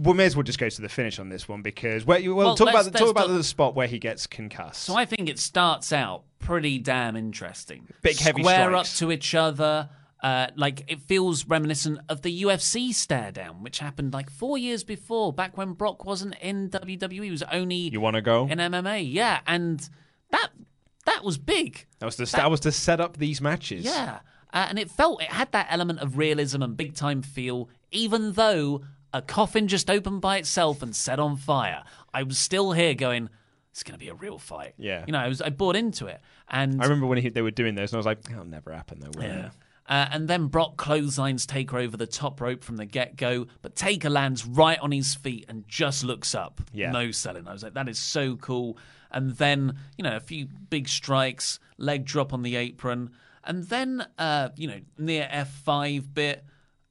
we 0.00 0.12
may 0.12 0.26
as 0.26 0.36
well 0.36 0.44
just 0.44 0.60
go 0.60 0.68
to 0.68 0.80
the 0.80 0.88
finish 0.88 1.18
on 1.18 1.28
this 1.28 1.48
one 1.48 1.60
because 1.62 2.04
well, 2.06 2.18
you- 2.20 2.34
well, 2.36 2.48
Well, 2.48 2.56
talk 2.56 2.68
about 2.70 2.84
the, 2.84 2.92
talk 2.92 3.08
about 3.10 3.28
the 3.28 3.42
spot 3.42 3.74
where 3.74 3.88
he 3.88 3.98
gets 3.98 4.26
concussed. 4.28 4.82
So 4.84 4.94
I 4.94 5.04
think 5.04 5.28
it 5.28 5.38
starts 5.40 5.92
out 5.92 6.22
pretty 6.38 6.78
damn 6.78 7.16
interesting. 7.16 7.88
Big 8.02 8.16
heavy 8.18 8.42
Square 8.42 8.68
strikes. 8.70 8.92
up 8.94 8.98
to 8.98 9.12
each 9.12 9.34
other. 9.34 9.88
Uh, 10.22 10.46
like 10.54 10.84
it 10.86 11.00
feels 11.00 11.46
reminiscent 11.46 11.98
of 12.08 12.22
the 12.22 12.42
UFC 12.44 12.94
stare 12.94 13.32
down, 13.32 13.62
which 13.62 13.80
happened 13.80 14.12
like 14.12 14.30
four 14.30 14.56
years 14.56 14.84
before, 14.84 15.32
back 15.32 15.56
when 15.56 15.72
Brock 15.72 16.04
wasn't 16.04 16.36
in 16.40 16.70
WWE. 16.70 17.24
He 17.24 17.30
was 17.32 17.42
only 17.50 17.74
You 17.90 18.00
want 18.00 18.14
to 18.14 18.22
go? 18.22 18.46
in 18.46 18.58
MMA. 18.58 19.12
Yeah, 19.12 19.40
and 19.48 19.88
that 20.30 20.50
that 21.06 21.24
was 21.24 21.38
big. 21.38 21.86
That 21.98 22.06
was 22.06 22.16
to 22.16 22.26
that 22.26 22.50
was 22.50 22.60
to 22.60 22.70
set 22.70 23.00
up 23.00 23.16
these 23.16 23.40
matches. 23.40 23.84
Yeah, 23.84 24.20
uh, 24.52 24.66
and 24.68 24.78
it 24.78 24.92
felt 24.92 25.20
it 25.22 25.28
had 25.28 25.50
that 25.52 25.66
element 25.70 25.98
of 25.98 26.16
realism 26.16 26.62
and 26.62 26.76
big 26.76 26.94
time 26.94 27.22
feel, 27.22 27.68
even 27.90 28.34
though 28.34 28.82
a 29.12 29.22
coffin 29.22 29.66
just 29.66 29.90
opened 29.90 30.20
by 30.20 30.36
itself 30.38 30.82
and 30.82 30.94
set 30.94 31.18
on 31.18 31.36
fire. 31.36 31.82
I 32.14 32.22
was 32.22 32.38
still 32.38 32.70
here 32.70 32.94
going, 32.94 33.28
"It's 33.72 33.82
going 33.82 33.94
to 33.94 33.98
be 33.98 34.08
a 34.08 34.14
real 34.14 34.38
fight." 34.38 34.74
Yeah. 34.78 35.04
you 35.04 35.12
know, 35.12 35.18
I 35.18 35.26
was 35.26 35.42
I 35.42 35.50
bought 35.50 35.74
into 35.74 36.06
it, 36.06 36.20
and 36.48 36.80
I 36.80 36.84
remember 36.84 37.06
when 37.06 37.18
he, 37.18 37.28
they 37.28 37.42
were 37.42 37.50
doing 37.50 37.74
those, 37.74 37.90
and 37.90 37.96
I 37.96 37.98
was 37.98 38.06
like, 38.06 38.22
"That'll 38.22 38.44
never 38.44 38.72
happen, 38.72 39.00
though." 39.00 39.20
Yeah. 39.20 39.46
it? 39.46 39.52
Uh, 39.88 40.06
and 40.12 40.28
then 40.28 40.46
Brock 40.46 40.76
clotheslines 40.76 41.44
Taker 41.44 41.78
over 41.78 41.96
the 41.96 42.06
top 42.06 42.40
rope 42.40 42.62
from 42.62 42.76
the 42.76 42.86
get 42.86 43.16
go, 43.16 43.46
but 43.62 43.74
Taker 43.74 44.10
lands 44.10 44.46
right 44.46 44.78
on 44.78 44.92
his 44.92 45.14
feet 45.14 45.44
and 45.48 45.66
just 45.66 46.04
looks 46.04 46.34
up. 46.34 46.60
Yeah. 46.72 46.92
No 46.92 47.10
selling. 47.10 47.48
I 47.48 47.52
was 47.52 47.62
like, 47.62 47.74
that 47.74 47.88
is 47.88 47.98
so 47.98 48.36
cool. 48.36 48.78
And 49.10 49.32
then, 49.32 49.76
you 49.98 50.04
know, 50.04 50.16
a 50.16 50.20
few 50.20 50.46
big 50.46 50.88
strikes, 50.88 51.58
leg 51.78 52.04
drop 52.04 52.32
on 52.32 52.42
the 52.42 52.56
apron. 52.56 53.10
And 53.44 53.64
then, 53.64 54.06
uh, 54.18 54.50
you 54.56 54.68
know, 54.68 54.80
near 54.98 55.28
F5 55.30 56.14
bit, 56.14 56.44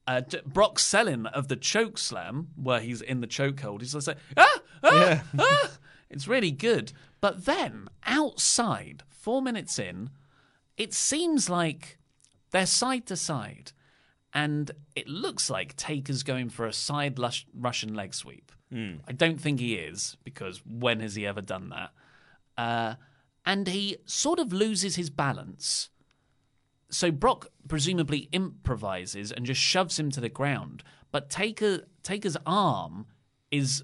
uh, 0.05 0.19
D- 0.21 0.41
Brock's 0.45 0.83
selling 0.83 1.25
of 1.27 1.47
the 1.47 1.55
choke 1.55 1.97
slam, 1.97 2.49
where 2.55 2.81
he's 2.81 3.01
in 3.01 3.21
the 3.21 3.27
chokehold. 3.27 3.79
He's 3.81 3.93
just 3.93 4.07
like, 4.07 4.17
ah, 4.35 4.61
ah, 4.83 5.23
ah. 5.39 5.71
It's 6.09 6.27
really 6.27 6.51
good. 6.51 6.91
But 7.21 7.45
then, 7.45 7.87
outside, 8.05 9.03
four 9.09 9.41
minutes 9.41 9.79
in, 9.79 10.09
it 10.75 10.93
seems 10.93 11.49
like 11.49 11.97
they're 12.51 12.65
side 12.65 13.05
to 13.07 13.15
side, 13.15 13.71
and 14.33 14.71
it 14.95 15.07
looks 15.07 15.49
like 15.49 15.75
Taker's 15.75 16.23
going 16.23 16.49
for 16.49 16.65
a 16.65 16.73
side 16.73 17.19
lush, 17.19 17.45
Russian 17.53 17.93
leg 17.93 18.13
sweep. 18.13 18.51
Hmm. 18.71 18.95
I 19.07 19.11
don't 19.11 19.39
think 19.39 19.59
he 19.59 19.75
is 19.75 20.17
because 20.23 20.61
when 20.65 21.01
has 21.01 21.15
he 21.15 21.25
ever 21.25 21.41
done 21.41 21.69
that? 21.69 21.91
Uh, 22.57 22.95
and 23.45 23.67
he 23.67 23.97
sort 24.05 24.39
of 24.39 24.53
loses 24.53 24.95
his 24.95 25.09
balance. 25.09 25.89
So 26.89 27.11
Brock 27.11 27.47
presumably 27.67 28.29
improvises 28.31 29.31
and 29.31 29.45
just 29.45 29.61
shoves 29.61 29.97
him 29.99 30.11
to 30.11 30.21
the 30.21 30.29
ground, 30.29 30.83
but 31.11 31.29
Taker 31.29 31.87
Taker's 32.03 32.37
arm 32.45 33.05
is 33.49 33.83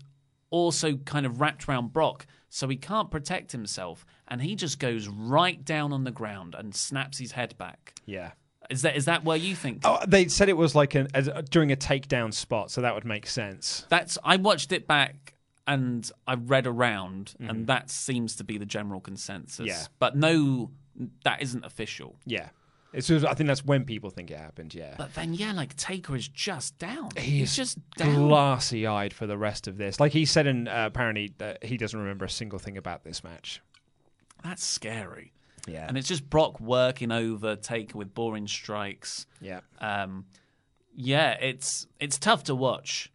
also 0.50 0.96
kind 0.98 1.26
of 1.26 1.42
wrapped 1.42 1.68
around 1.68 1.94
Brock, 1.94 2.26
so 2.50 2.68
he 2.68 2.78
can't 2.78 3.12
protect 3.12 3.52
himself, 3.52 4.06
and 4.28 4.42
he 4.42 4.56
just 4.56 4.80
goes 4.80 5.08
right 5.08 5.64
down 5.64 5.92
on 5.92 6.04
the 6.04 6.12
ground 6.12 6.56
and 6.58 6.74
snaps 6.74 7.18
his 7.18 7.34
head 7.34 7.58
back. 7.58 7.96
Yeah. 8.06 8.32
Is 8.70 8.82
that 8.82 8.96
is 8.96 9.06
that 9.06 9.24
where 9.24 9.38
you 9.38 9.56
think? 9.56 9.82
Oh, 9.84 10.00
they 10.08 10.28
said 10.28 10.50
it 10.50 10.58
was 10.58 10.76
like 10.76 10.96
an 10.96 11.08
as, 11.14 11.30
during 11.50 11.72
a 11.72 11.76
takedown 11.76 12.34
spot, 12.34 12.72
so 12.72 12.82
that 12.82 12.94
would 12.94 13.06
make 13.06 13.28
sense. 13.28 13.86
That's 13.90 14.18
I 14.24 14.38
watched 14.38 14.72
it 14.72 14.88
back 14.88 15.34
and 15.66 16.10
I 16.26 16.36
read 16.36 16.66
around, 16.68 17.36
and 17.40 17.68
that 17.68 17.90
seems 17.90 18.36
to 18.38 18.44
be 18.44 18.58
the 18.58 18.66
general 18.66 19.02
consensus. 19.02 19.58
Mm-hmm. 19.60 19.68
Yeah. 19.68 19.86
but 20.00 20.16
no, 20.16 20.72
that 21.24 21.42
isn't 21.42 21.66
official. 21.66 22.16
Yeah, 22.26 22.50
it's 22.94 23.08
just, 23.08 23.26
I 23.26 23.34
think 23.34 23.48
that's 23.48 23.66
when 23.66 23.84
people 23.84 24.10
think 24.10 24.32
it 24.32 24.38
happened. 24.38 24.74
Yeah, 24.74 24.96
But 24.98 25.14
then, 25.14 25.34
yeah, 25.34 25.52
like 25.52 25.76
Taker 25.76 26.16
is 26.16 26.28
just 26.28 26.78
down. 26.80 27.10
he 27.18 27.40
He's 27.40 27.56
just 27.56 27.78
glassy 27.98 28.88
eyed 28.88 29.14
for 29.14 29.28
the 29.28 29.38
rest 29.38 29.68
of 29.68 29.78
this. 29.78 30.00
Like 30.00 30.14
he 30.14 30.26
said, 30.26 30.48
in 30.48 30.68
uh, 30.68 30.86
apparently 30.88 31.34
that 31.38 31.64
he 31.64 31.78
doesn't 31.78 32.00
remember 32.00 32.26
a 32.26 32.30
single 32.30 32.60
thing 32.60 32.78
about 32.78 33.04
this 33.04 33.24
match. 33.24 33.62
That's 34.44 34.64
scary. 34.64 35.34
Yeah. 35.68 35.86
And 35.88 35.98
it's 35.98 36.08
just 36.08 36.30
Brock 36.30 36.60
working 36.60 37.12
over 37.12 37.56
Taker 37.56 37.98
with 37.98 38.14
boring 38.14 38.48
strikes. 38.48 39.26
Yeah. 39.42 39.60
Um, 39.80 40.26
yeah, 40.96 41.32
it's 41.40 41.88
it's 42.00 42.18
tough 42.18 42.46
to 42.46 42.56
watch. 42.56 43.12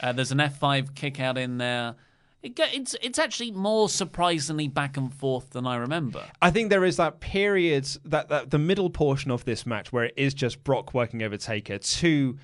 Uh, 0.00 0.12
there's 0.12 0.32
an 0.32 0.38
F5 0.38 0.94
kick 0.94 1.20
out 1.20 1.36
in 1.38 1.58
there. 1.58 1.94
It 2.42 2.58
it's 2.72 2.96
it's 3.02 3.18
actually 3.18 3.50
more 3.50 3.88
surprisingly 3.88 4.66
back 4.66 4.96
and 4.96 5.12
forth 5.12 5.50
than 5.50 5.66
I 5.66 5.76
remember. 5.76 6.24
I 6.40 6.50
think 6.50 6.70
there 6.70 6.84
is 6.86 6.96
that 6.96 7.20
period 7.20 7.86
that, 8.06 8.28
that 8.30 8.50
the 8.50 8.58
middle 8.58 8.88
portion 8.88 9.30
of 9.30 9.44
this 9.44 9.66
match 9.66 9.92
where 9.92 10.04
it 10.04 10.14
is 10.16 10.32
just 10.32 10.64
Brock 10.64 10.94
working 10.94 11.22
over 11.22 11.36
Taker 11.36 11.76
to 11.78 12.38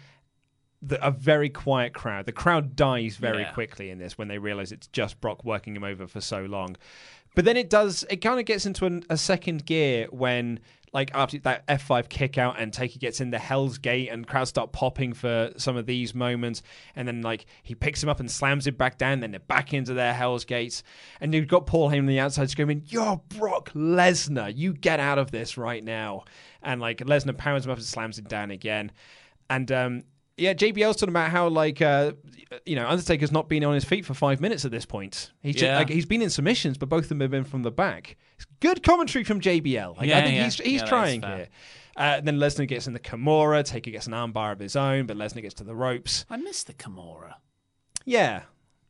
the, 0.83 1.05
a 1.05 1.11
very 1.11 1.49
quiet 1.49 1.95
crowd. 1.95 2.27
The 2.27 2.33
crowd 2.33 2.77
dies 2.77 3.17
very 3.17 3.41
Yeah. 3.43 3.53
quickly 3.53 3.89
in 3.89 3.99
this 3.99 4.19
when 4.19 4.29
they 4.29 4.37
realize 4.37 4.71
it's 4.71 4.87
just 4.89 5.19
Brock 5.23 5.43
working 5.45 5.75
him 5.75 5.83
over 5.83 6.07
for 6.07 6.21
so 6.21 6.43
long. 6.45 6.77
But 7.37 7.45
then 7.45 7.57
it 7.57 7.71
does. 7.71 8.05
It 8.11 8.17
kind 8.17 8.41
of 8.41 8.47
gets 8.47 8.67
into 8.67 8.87
an, 8.87 9.05
a 9.09 9.17
second 9.17 9.67
gear 9.67 10.09
when 10.11 10.59
like 10.95 11.11
after 11.15 11.39
that 11.41 11.67
F5 11.67 12.09
kick 12.09 12.39
out 12.39 12.59
and 12.59 12.73
Taker 12.73 12.99
gets 12.99 13.21
in 13.21 13.31
the 13.31 13.39
Hell's 13.39 13.77
Gate 13.77 14.09
and 14.09 14.27
crowds 14.27 14.49
start 14.49 14.73
popping 14.73 15.13
for 15.13 15.53
some 15.59 15.77
of 15.77 15.85
these 15.85 16.15
moments. 16.15 16.63
And 16.97 17.07
then 17.07 17.21
like 17.21 17.45
he 17.63 17.75
picks 17.75 18.03
him 18.03 18.09
up 18.09 18.21
and 18.21 18.31
slams 18.31 18.67
him 18.67 18.77
back 18.77 18.97
down. 18.97 19.21
Then 19.21 19.33
they're 19.33 19.41
back 19.41 19.75
into 19.75 19.93
their 19.93 20.15
Hell's 20.15 20.47
Gates. 20.47 20.83
And 21.21 21.35
you've 21.35 21.47
got 21.47 21.67
Paul 21.67 21.91
Heyman 21.91 21.99
on 21.99 22.07
the 22.07 22.21
outside 22.21 22.49
screaming, 22.49 22.85
You're 22.87 23.21
Brock 23.29 23.71
Lesnar. 23.75 24.57
You 24.57 24.73
get 24.73 24.99
out 24.99 25.19
of 25.19 25.31
this 25.31 25.59
right 25.59 25.85
now. 25.85 26.25
And 26.63 26.81
like 26.81 26.99
Lesnar 27.01 27.37
pounds 27.37 27.67
him 27.67 27.73
up 27.73 27.77
and 27.77 27.87
slams 27.87 28.19
him 28.19 28.25
down 28.25 28.51
again. 28.51 28.93
And 29.51 29.71
um, 29.71 30.05
yeah, 30.37 30.55
JBL's 30.55 30.97
talking 30.97 31.09
about 31.11 31.31
how 31.31 31.49
like 31.49 31.81
uh, 31.81 32.13
you 32.65 32.77
know 32.77 32.87
Undertaker's 32.87 33.33
not 33.33 33.49
been 33.49 33.65
on 33.65 33.75
his 33.75 33.85
feet 33.85 34.05
for 34.05 34.15
five 34.15 34.41
minutes 34.41 34.65
at 34.65 34.71
this 34.71 34.85
point. 34.87 35.33
He's 35.41 35.55
just, 35.55 35.65
Yeah. 35.65 35.79
like 35.79 35.89
he's 35.89 36.07
been 36.07 36.23
in 36.23 36.31
submissions, 36.31 36.79
but 36.79 36.89
both 36.89 37.05
of 37.05 37.09
them 37.09 37.21
have 37.21 37.31
been 37.31 37.45
from 37.45 37.63
the 37.63 37.71
back. 37.71 38.17
It's 38.37 38.47
good 38.61 38.83
commentary 38.83 39.25
from 39.25 39.41
JBL. 39.41 39.97
Like, 39.97 40.09
Yeah, 40.09 40.19
I 40.19 40.23
think 40.23 40.37
yeah. 40.37 40.45
he's 40.45 40.55
he's 40.59 40.83
trying 40.83 41.23
here. 41.23 41.49
Uh, 41.97 42.21
then 42.21 42.37
Lesnar 42.37 42.69
gets 42.69 42.87
in 42.87 42.93
the 42.93 43.01
Kimura. 43.01 43.65
Taker 43.65 43.91
gets 43.91 44.07
an 44.07 44.13
armbar 44.13 44.53
of 44.53 44.59
his 44.59 44.77
own, 44.77 45.07
but 45.07 45.17
Lesnar 45.17 45.41
gets 45.41 45.55
to 45.55 45.65
the 45.65 45.75
ropes. 45.75 46.27
I 46.29 46.37
miss 46.37 46.63
the 46.65 46.75
Kimura. 46.75 47.35
Yeah. 48.05 48.43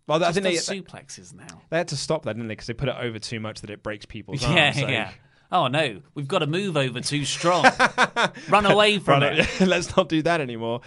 Well, 0.08 0.22
I 0.22 0.32
think 0.32 0.44
they, 0.44 0.54
suplexes 0.54 1.32
now. 1.34 1.62
they 1.70 1.78
had 1.78 1.88
to 1.88 1.96
stop 1.96 2.24
that, 2.24 2.34
didn't 2.34 2.48
they? 2.48 2.52
Because 2.52 2.66
they 2.68 2.74
put 2.74 2.88
it 2.88 2.94
over 2.98 3.18
too 3.18 3.40
much 3.40 3.60
that 3.62 3.70
it 3.70 3.82
breaks 3.82 4.06
people's 4.06 4.42
Yeah, 4.48 4.66
arms. 4.66 4.80
so- 4.80 4.88
yeah. 4.88 5.10
Oh 5.52 5.68
no, 5.68 6.00
we've 6.14 6.26
got 6.26 6.40
to 6.40 6.46
move 6.46 6.76
over 6.76 7.00
too 7.00 7.24
strong. 7.24 7.64
Run 8.48 8.66
away 8.66 8.98
from 8.98 9.22
Run 9.22 9.38
it. 9.38 9.60
Let's 9.60 9.96
not 9.96 10.08
do 10.08 10.20
that 10.22 10.40
anymore. 10.40 10.80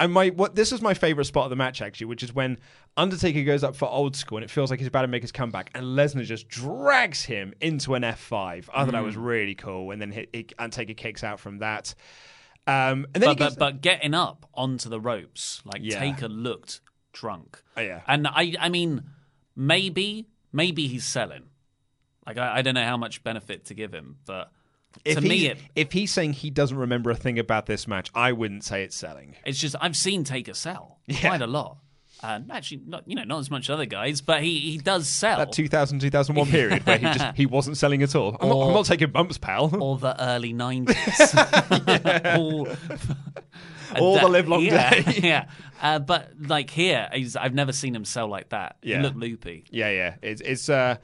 And 0.00 0.12
my 0.12 0.28
what 0.30 0.54
this 0.54 0.72
is 0.72 0.80
my 0.80 0.94
favorite 0.94 1.26
spot 1.26 1.44
of 1.44 1.50
the 1.50 1.56
match 1.56 1.82
actually, 1.82 2.06
which 2.06 2.22
is 2.22 2.32
when 2.34 2.58
Undertaker 2.96 3.42
goes 3.42 3.62
up 3.62 3.76
for 3.76 3.86
old 3.88 4.16
school 4.16 4.38
and 4.38 4.44
it 4.44 4.50
feels 4.50 4.70
like 4.70 4.78
he's 4.80 4.88
about 4.88 5.02
to 5.02 5.08
make 5.08 5.22
his 5.22 5.32
comeback, 5.32 5.70
and 5.74 5.84
Lesnar 5.84 6.24
just 6.24 6.48
drags 6.48 7.22
him 7.24 7.52
into 7.60 7.94
an 7.94 8.02
F5. 8.02 8.32
I 8.32 8.60
thought 8.62 8.92
that 8.92 8.94
Mm. 8.94 9.04
was 9.04 9.16
really 9.16 9.54
cool, 9.54 9.90
and 9.90 10.00
then 10.00 10.10
he, 10.12 10.26
he, 10.32 10.46
Undertaker 10.58 10.94
kicks 10.94 11.22
out 11.22 11.38
from 11.38 11.58
that. 11.58 11.94
Um, 12.66 13.06
and 13.14 13.22
then 13.22 13.30
he 13.30 13.34
but, 13.34 13.38
gets, 13.38 13.54
but 13.56 13.74
but 13.74 13.80
getting 13.82 14.14
up 14.14 14.48
onto 14.54 14.88
the 14.88 14.98
ropes, 14.98 15.60
like 15.64 15.82
Yeah. 15.84 15.98
Taker 16.00 16.28
looked 16.28 16.80
drunk. 17.12 17.62
Oh, 17.76 17.80
yeah. 17.82 18.00
and 18.06 18.26
I 18.26 18.54
I 18.58 18.70
mean 18.70 19.02
maybe 19.54 20.26
maybe 20.52 20.86
he's 20.86 21.04
selling. 21.04 21.44
Like 22.26 22.38
I, 22.38 22.58
I 22.58 22.62
don't 22.62 22.74
know 22.74 22.84
how 22.84 22.96
much 22.96 23.22
benefit 23.22 23.66
to 23.66 23.74
give 23.74 23.92
him, 23.92 24.16
but 24.26 24.50
if 25.04 25.16
to 25.16 25.20
me 25.20 25.46
it 25.46 25.58
if 25.74 25.92
he's 25.92 26.10
saying 26.12 26.34
he 26.34 26.50
doesn't 26.50 26.76
remember 26.76 27.10
a 27.10 27.16
thing 27.16 27.38
about 27.38 27.66
this 27.66 27.86
match, 27.86 28.10
I 28.14 28.32
wouldn't 28.32 28.64
say 28.64 28.82
it's 28.82 28.96
selling. 28.96 29.36
it's 29.44 29.58
just 29.58 29.76
I've 29.80 29.96
seen 29.96 30.24
Taker 30.24 30.54
sell 30.54 30.98
quite 31.20 31.42
a 31.42 31.46
lot. 31.46 31.78
And 32.22 32.50
actually, 32.50 32.80
not 32.86 33.06
you 33.06 33.14
know, 33.14 33.24
not 33.24 33.40
as 33.40 33.50
much 33.50 33.68
as 33.68 33.74
other 33.74 33.84
guys, 33.84 34.22
but 34.22 34.42
he, 34.42 34.58
he 34.58 34.78
does 34.78 35.06
sell. 35.06 35.36
That 35.36 35.52
2000 35.52 36.00
2001 36.00 36.46
period 36.50 36.86
where 36.86 36.96
he 36.96 37.04
just 37.04 37.36
he 37.36 37.44
wasn't 37.44 37.76
selling 37.76 38.02
at 38.02 38.14
all. 38.14 38.38
I'm, 38.40 38.48
not, 38.48 38.68
I'm 38.68 38.72
not 38.72 38.86
taking 38.86 39.10
bumps, 39.10 39.36
pal. 39.36 39.70
or 39.82 39.98
the 39.98 40.18
early 40.18 40.54
nineties. 40.54 41.34
all 42.36 42.68
All 44.00 44.18
the 44.18 44.28
live 44.28 44.48
long 44.48 44.62
yeah, 44.62 44.90
day. 44.90 45.20
yeah. 45.22 45.48
Uh, 45.80 45.98
but 45.98 46.32
like 46.40 46.70
here, 46.70 47.08
he's, 47.12 47.36
I've 47.36 47.54
never 47.54 47.72
seen 47.72 47.94
him 47.94 48.04
sell 48.04 48.28
like 48.28 48.50
that. 48.50 48.76
Yeah. 48.82 48.96
He 48.96 49.02
looked 49.02 49.16
loopy. 49.16 49.64
Yeah, 49.70 49.90
yeah. 49.90 50.14
It's 50.22 50.40
it's 50.40 50.68
uh, 50.68 50.96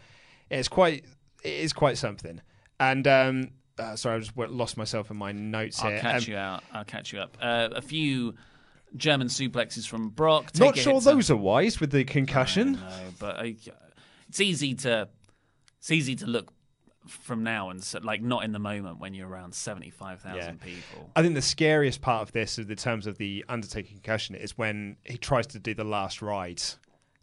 it's 0.58 0.68
quite 0.68 1.04
it 1.42 1.52
is 1.54 1.72
quite 1.72 1.98
something. 1.98 2.40
And 2.78 3.06
um, 3.06 3.50
uh, 3.78 3.96
sorry, 3.96 4.16
I 4.16 4.18
just 4.20 4.36
lost 4.36 4.76
myself 4.76 5.10
in 5.10 5.16
my 5.16 5.32
notes 5.32 5.80
here. 5.80 5.86
I'll 5.90 5.92
here. 5.94 6.00
catch 6.02 6.28
Um, 6.28 6.32
you 6.32 6.38
out. 6.38 6.64
I'll 6.72 6.84
catch 6.84 7.12
you 7.12 7.20
up. 7.20 7.36
Uh, 7.40 7.68
a 7.74 7.82
few 7.82 8.34
German 8.96 9.28
suplexes 9.28 9.86
from 9.88 10.10
Brock. 10.10 10.50
Not 10.58 10.76
sure 10.76 10.94
hits 10.94 11.06
a- 11.06 11.10
those 11.10 11.30
are 11.30 11.36
wise 11.36 11.80
with 11.80 11.90
the 11.92 12.04
concussion. 12.04 12.72
No, 12.72 12.80
but 13.18 13.36
I, 13.36 13.56
it's 14.28 14.40
easy 14.40 14.74
to 14.74 15.08
it's 15.78 15.90
easy 15.90 16.14
to 16.16 16.26
look 16.26 16.52
from 17.06 17.42
now 17.42 17.70
and 17.70 17.82
so, 17.82 17.98
like 18.02 18.22
not 18.22 18.44
in 18.44 18.52
the 18.52 18.60
moment 18.60 19.00
when 19.00 19.12
you're 19.14 19.28
around 19.28 19.54
seventy 19.54 19.90
five 19.90 20.20
thousand 20.20 20.60
people. 20.60 21.10
I 21.16 21.22
think 21.22 21.34
the 21.34 21.42
scariest 21.42 22.00
part 22.00 22.22
of 22.22 22.32
this, 22.32 22.58
in 22.58 22.68
the 22.68 22.76
terms 22.76 23.06
of 23.06 23.18
the 23.18 23.44
Undertaker 23.48 23.88
concussion, 23.88 24.34
is 24.36 24.56
when 24.56 24.96
he 25.04 25.16
tries 25.18 25.46
to 25.48 25.58
do 25.58 25.74
the 25.74 25.84
last 25.84 26.22
ride. 26.22 26.62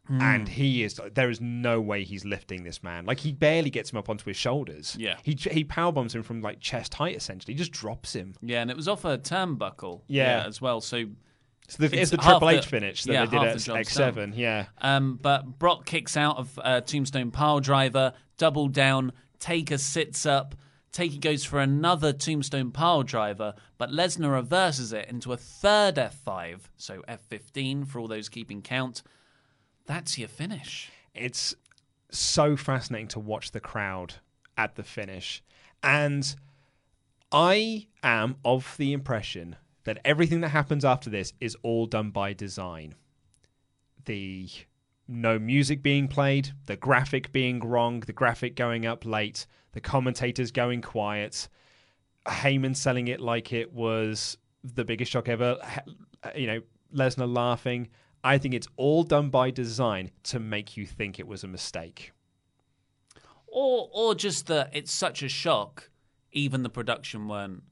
Hmm. 0.10 0.22
And 0.22 0.48
he 0.50 0.84
is. 0.84 1.00
There 1.14 1.30
is 1.30 1.40
no 1.40 1.80
way 1.80 2.04
he's 2.04 2.26
lifting 2.26 2.64
this 2.64 2.82
man. 2.84 3.06
Like 3.06 3.20
he 3.20 3.32
barely 3.32 3.70
gets 3.70 3.92
him 3.92 3.98
up 4.00 4.10
onto 4.10 4.26
his 4.26 4.36
shoulders. 4.38 4.96
Yeah. 5.00 5.18
he 5.24 5.34
he 5.52 5.64
power 5.64 5.92
bombs 5.92 6.16
him 6.16 6.24
from 6.24 6.42
like 6.42 6.60
chest 6.60 6.96
height. 6.96 7.16
Essentially, 7.16 7.54
he 7.54 7.58
just 7.58 7.72
drops 7.72 8.14
him. 8.14 8.34
Yeah, 8.42 8.62
and 8.62 8.72
it 8.72 8.76
was 8.76 8.88
off 8.88 9.06
a 9.06 9.18
turnbuckle. 9.20 10.02
Yeah. 10.08 10.44
as 10.46 10.60
well. 10.60 10.82
So. 10.82 11.06
So 11.68 11.88
the- 11.88 12.02
it's 12.02 12.10
the 12.10 12.18
Triple 12.18 12.50
H 12.50 12.66
finish 12.66 13.04
that 13.04 13.14
yeah, 13.14 13.26
they 13.28 13.38
did 13.38 13.48
at 13.48 13.60
the 13.60 13.74
X7, 13.74 14.16
done. 14.16 14.34
yeah. 14.36 14.66
Um, 14.82 15.20
but 15.22 15.60
Brock 15.60 15.86
kicks 15.86 16.18
out 16.18 16.38
of 16.38 16.60
uh, 16.64 16.82
Tombstone 16.82 17.30
Pile 17.30 17.60
Driver, 17.60 18.14
double 18.40 18.68
down. 18.70 19.12
Taker 19.40 19.78
sits 19.78 20.26
up. 20.26 20.56
Taker 20.92 21.20
goes 21.20 21.44
for 21.46 21.60
another 21.60 22.12
Tombstone 22.12 22.72
Pile 22.72 23.04
Driver, 23.04 23.54
but 23.78 23.92
Lesnar 23.92 24.32
reverses 24.32 24.92
it 24.94 25.08
into 25.10 25.32
a 25.32 25.38
third 25.38 25.98
F5, 25.98 26.62
so 26.76 27.04
F15 27.08 27.88
for 27.88 28.00
all 28.00 28.08
those 28.08 28.30
keeping 28.30 28.64
count. 28.64 29.04
That's 29.90 30.20
your 30.20 30.28
finish. 30.28 30.92
It's 31.16 31.56
so 32.12 32.56
fascinating 32.56 33.08
to 33.08 33.20
watch 33.20 33.50
the 33.50 33.60
crowd 33.60 34.14
at 34.56 34.76
the 34.76 34.84
finish. 34.84 35.42
And 35.82 36.36
I 37.32 37.88
am 38.04 38.36
of 38.46 38.76
the 38.78 38.94
impression 38.94 39.56
that 39.86 39.98
everything 40.06 40.42
that 40.42 40.50
happens 40.50 40.86
after 40.86 41.10
this 41.10 41.34
is 41.42 41.58
all 41.64 41.88
done 41.88 42.12
by 42.12 42.34
design. 42.34 42.94
The 44.06 44.48
no 45.08 45.40
music 45.40 45.82
being 45.82 46.08
played, 46.08 46.52
the 46.68 46.78
graphic 46.78 47.32
being 47.32 47.60
wrong, 47.60 48.02
the 48.02 48.14
graphic 48.14 48.56
going 48.56 48.86
up 48.86 49.08
late, 49.08 49.48
the 49.72 49.82
commentators 49.82 50.52
going 50.52 50.84
quiet, 50.84 51.50
Heyman 52.28 52.76
selling 52.76 53.08
it 53.08 53.22
like 53.22 53.52
it 53.54 53.74
was 53.74 54.38
the 54.64 54.86
biggest 54.86 55.12
shock 55.12 55.28
ever, 55.28 55.58
you 56.36 56.46
know, 56.46 56.62
Lesnar 56.94 57.34
laughing. 57.34 57.88
I 58.24 58.38
think 58.38 58.54
it's 58.54 58.68
all 58.76 59.04
done 59.04 59.30
by 59.30 59.52
design 59.52 60.12
to 60.24 60.40
make 60.40 60.76
you 60.78 60.86
think 60.86 61.20
it 61.20 61.28
was 61.28 61.44
a 61.44 61.48
mistake. 61.48 62.12
Or, 63.48 63.90
or 63.94 64.16
just 64.16 64.48
that 64.48 64.70
it's 64.74 64.92
such 64.92 65.24
a 65.24 65.30
shock, 65.30 65.90
even 66.32 66.64
the 66.64 66.70
production 66.70 67.28
weren't 67.28 67.64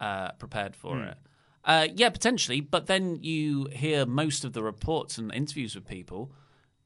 uh, 0.00 0.32
prepared 0.32 0.76
for 0.76 0.96
Hmm. 0.96 1.02
it. 1.04 1.18
Uh, 1.64 1.88
yeah, 1.94 2.10
potentially. 2.10 2.60
But 2.60 2.86
then 2.86 3.20
you 3.22 3.68
hear 3.72 4.04
most 4.04 4.44
of 4.44 4.52
the 4.52 4.62
reports 4.62 5.16
and 5.16 5.32
interviews 5.32 5.74
with 5.74 5.86
people. 5.86 6.30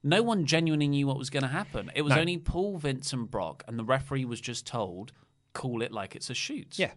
No 0.04 0.22
one 0.22 0.46
genuinely 0.46 0.86
knew 0.86 1.06
what 1.08 1.18
was 1.18 1.30
going 1.30 1.42
to 1.42 1.48
happen. 1.48 1.90
It 1.96 2.02
was 2.02 2.14
No. 2.14 2.20
only 2.20 2.38
Paul, 2.38 2.78
Vince, 2.78 3.12
and 3.12 3.28
Brock, 3.28 3.64
and 3.66 3.76
the 3.76 3.84
referee 3.84 4.24
was 4.24 4.40
just 4.40 4.64
told, 4.66 5.12
"Call 5.52 5.82
it 5.82 5.90
like 5.90 6.14
it's 6.14 6.30
a 6.30 6.34
shoot." 6.34 6.78
Yeah, 6.78 6.92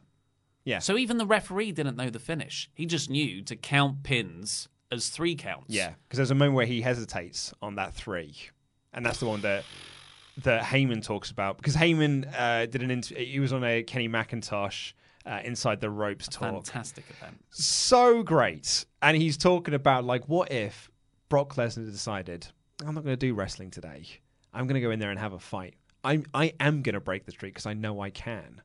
yeah. 0.64 0.78
So 0.78 0.96
even 0.96 1.18
the 1.18 1.26
referee 1.26 1.72
didn't 1.72 1.98
know 1.98 2.12
the 2.12 2.20
finish. 2.20 2.70
He 2.76 2.86
just 2.86 3.10
knew 3.10 3.42
to 3.46 3.56
count 3.56 4.04
pins 4.04 4.70
as 4.92 5.10
three 5.10 5.36
counts. 5.36 5.68
Yeah, 5.70 5.94
because 6.04 6.18
there's 6.18 6.32
a 6.32 6.36
moment 6.36 6.56
where 6.56 6.66
he 6.66 6.82
hesitates 6.82 7.54
on 7.62 7.76
that 7.76 7.94
three, 7.94 8.36
and 8.94 9.06
that's 9.06 9.20
the 9.20 9.26
one 9.26 9.42
that 9.42 9.64
that 10.44 10.64
Heyman 10.64 11.04
talks 11.04 11.32
about. 11.32 11.58
Because 11.58 11.76
Heyman 11.76 12.28
uh, 12.38 12.66
did 12.66 12.84
an 12.84 12.92
inter- 12.92 13.16
he 13.16 13.40
was 13.40 13.54
on 13.54 13.64
a 13.64 13.84
Kenny 13.84 14.10
McIntosh 14.10 14.94
uh, 15.26 15.40
inside 15.44 15.82
the 15.82 15.90
ropes 15.90 16.28
talk. 16.28 16.66
Fantastic 16.66 17.06
event. 17.10 17.38
so 17.50 18.24
great. 18.24 18.86
And 19.02 19.18
he's 19.18 19.38
talking 19.38 19.74
about 19.74 20.04
like, 20.04 20.28
what 20.28 20.52
if 20.52 20.90
Brock 21.30 21.56
Lesnar 21.56 21.90
decided, 21.90 22.48
I'm 22.86 22.96
not 22.96 23.04
going 23.04 23.14
to 23.14 23.28
do 23.28 23.34
wrestling 23.34 23.72
today. 23.72 24.06
I'm 24.54 24.68
going 24.68 24.76
to 24.76 24.82
go 24.82 24.92
in 24.92 25.00
there 25.00 25.12
and 25.12 25.20
have 25.20 25.34
a 25.34 25.40
fight. 25.40 25.76
I'm 26.04 26.26
I 26.34 26.54
am 26.60 26.82
going 26.82 26.96
to 26.96 27.00
break 27.00 27.26
the 27.26 27.32
streak 27.32 27.54
because 27.54 27.66
I 27.66 27.74
know 27.74 28.02
I 28.02 28.10
can. 28.10 28.62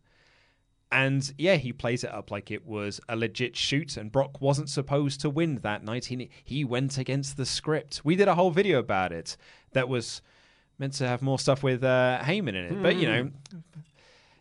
And 0.92 1.32
yeah, 1.36 1.56
he 1.56 1.72
plays 1.72 2.04
it 2.04 2.12
up 2.12 2.30
like 2.30 2.50
it 2.50 2.64
was 2.64 3.00
a 3.08 3.16
legit 3.16 3.56
shoot, 3.56 3.96
and 3.96 4.10
Brock 4.12 4.40
wasn't 4.40 4.68
supposed 4.70 5.20
to 5.22 5.30
win 5.30 5.56
that 5.62 5.82
night. 5.82 6.06
He, 6.06 6.30
he 6.44 6.64
went 6.64 6.96
against 6.96 7.36
the 7.36 7.44
script. 7.44 8.02
We 8.04 8.14
did 8.14 8.28
a 8.28 8.34
whole 8.36 8.50
video 8.52 8.78
about 8.78 9.12
it 9.12 9.36
that 9.72 9.88
was 9.88 10.22
meant 10.78 10.92
to 10.94 11.08
have 11.08 11.22
more 11.22 11.38
stuff 11.40 11.62
with 11.64 11.82
uh, 11.82 12.20
Heyman 12.22 12.50
in 12.50 12.56
it, 12.56 12.82
but 12.82 12.96
you 12.96 13.08
know, 13.08 13.30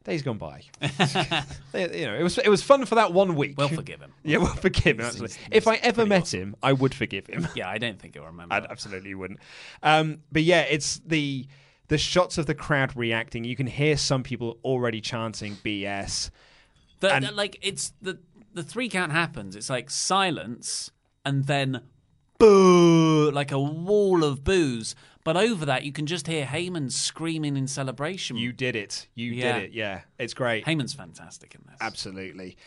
days 0.04 0.22
gone 0.22 0.38
by. 0.38 0.62
They- 1.72 2.00
you 2.02 2.06
know, 2.06 2.16
it 2.16 2.22
was 2.24 2.38
it 2.38 2.50
was 2.50 2.62
fun 2.62 2.86
for 2.86 2.96
that 2.96 3.12
one 3.12 3.36
week. 3.36 3.56
We'll 3.58 3.68
forgive 3.70 4.00
him. 4.02 4.14
Yeah, 4.24 4.38
we'll 4.38 4.48
forgive 4.54 5.00
him. 5.00 5.06
Absolutely. 5.06 5.38
If 5.52 5.68
I 5.68 5.76
ever 5.78 6.06
met 6.06 6.32
him, 6.34 6.56
I 6.62 6.74
would 6.74 6.94
forgive 6.94 7.26
him. 7.28 7.48
Yeah, 7.56 7.68
I 7.70 7.80
don't 7.80 8.00
think 8.00 8.14
he'll 8.14 8.26
remember. 8.26 8.54
I 8.56 8.60
absolutely 8.70 9.16
wouldn't. 9.16 9.40
Um, 9.82 10.20
but 10.32 10.44
yeah, 10.44 10.62
it's 10.62 11.00
the 11.06 11.48
the 11.88 11.98
shots 11.98 12.38
of 12.38 12.46
the 12.46 12.56
crowd 12.56 12.96
reacting. 12.96 13.44
You 13.44 13.56
can 13.56 13.68
hear 13.68 13.98
some 13.98 14.24
people 14.24 14.60
already 14.64 15.02
chanting 15.02 15.56
BS. 15.64 16.30
The, 17.00 17.14
And- 17.14 17.26
the- 17.26 17.32
like 17.32 17.58
it's 17.62 17.94
the 18.02 18.20
the 18.54 18.64
three 18.64 18.88
count 18.90 19.12
happens. 19.12 19.56
It's 19.56 19.70
like 19.70 19.90
silence 19.90 20.90
and 21.26 21.46
then 21.46 21.82
boo, 22.40 23.32
like 23.32 23.52
a 23.52 23.60
wall 23.60 24.24
of 24.24 24.44
boos. 24.44 24.96
But 25.24 25.36
over 25.38 25.66
that, 25.66 25.84
you 25.84 25.92
can 25.92 26.06
just 26.06 26.28
hear 26.28 26.46
Heyman 26.46 26.92
screaming 26.92 27.58
in 27.58 27.68
celebration. 27.68 28.38
You 28.38 28.52
did 28.54 28.76
it. 28.76 29.08
You 29.16 29.32
Yeah. 29.32 29.54
did 29.60 29.64
it. 29.64 29.72
Yeah, 29.74 30.02
it's 30.20 30.34
great. 30.36 30.66
Heyman's 30.66 30.94
fantastic 30.94 31.56
in 31.56 31.62
this. 31.68 31.78
Absolutely. 31.82 32.58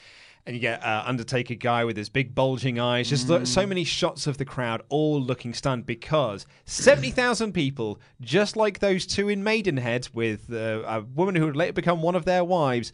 And 0.49 0.57
you 0.57 0.61
get 0.61 0.83
uh, 0.83 1.03
Undertaker 1.05 1.55
guy 1.55 1.85
with 1.85 1.97
his 1.97 2.09
big 2.09 2.35
bulging 2.35 2.81
eyes. 2.81 3.11
Just 3.11 3.29
look, 3.29 3.47
so 3.47 3.67
many 3.67 3.85
shots 3.85 4.27
of 4.27 4.39
the 4.39 4.47
crowd 4.47 4.83
all 4.89 5.21
looking 5.21 5.53
stunned 5.53 5.85
because 5.85 6.47
70,000 6.65 7.53
people, 7.53 8.01
just 8.23 8.57
like 8.57 8.79
those 8.79 9.05
two 9.05 9.29
in 9.29 9.45
Maidenhead 9.45 10.09
with 10.15 10.51
uh, 10.51 10.83
a 10.87 11.03
woman 11.03 11.35
who 11.35 11.45
would 11.45 11.55
later 11.55 11.75
become 11.75 12.01
one 12.01 12.15
of 12.15 12.25
their 12.25 12.45
wives, 12.45 12.93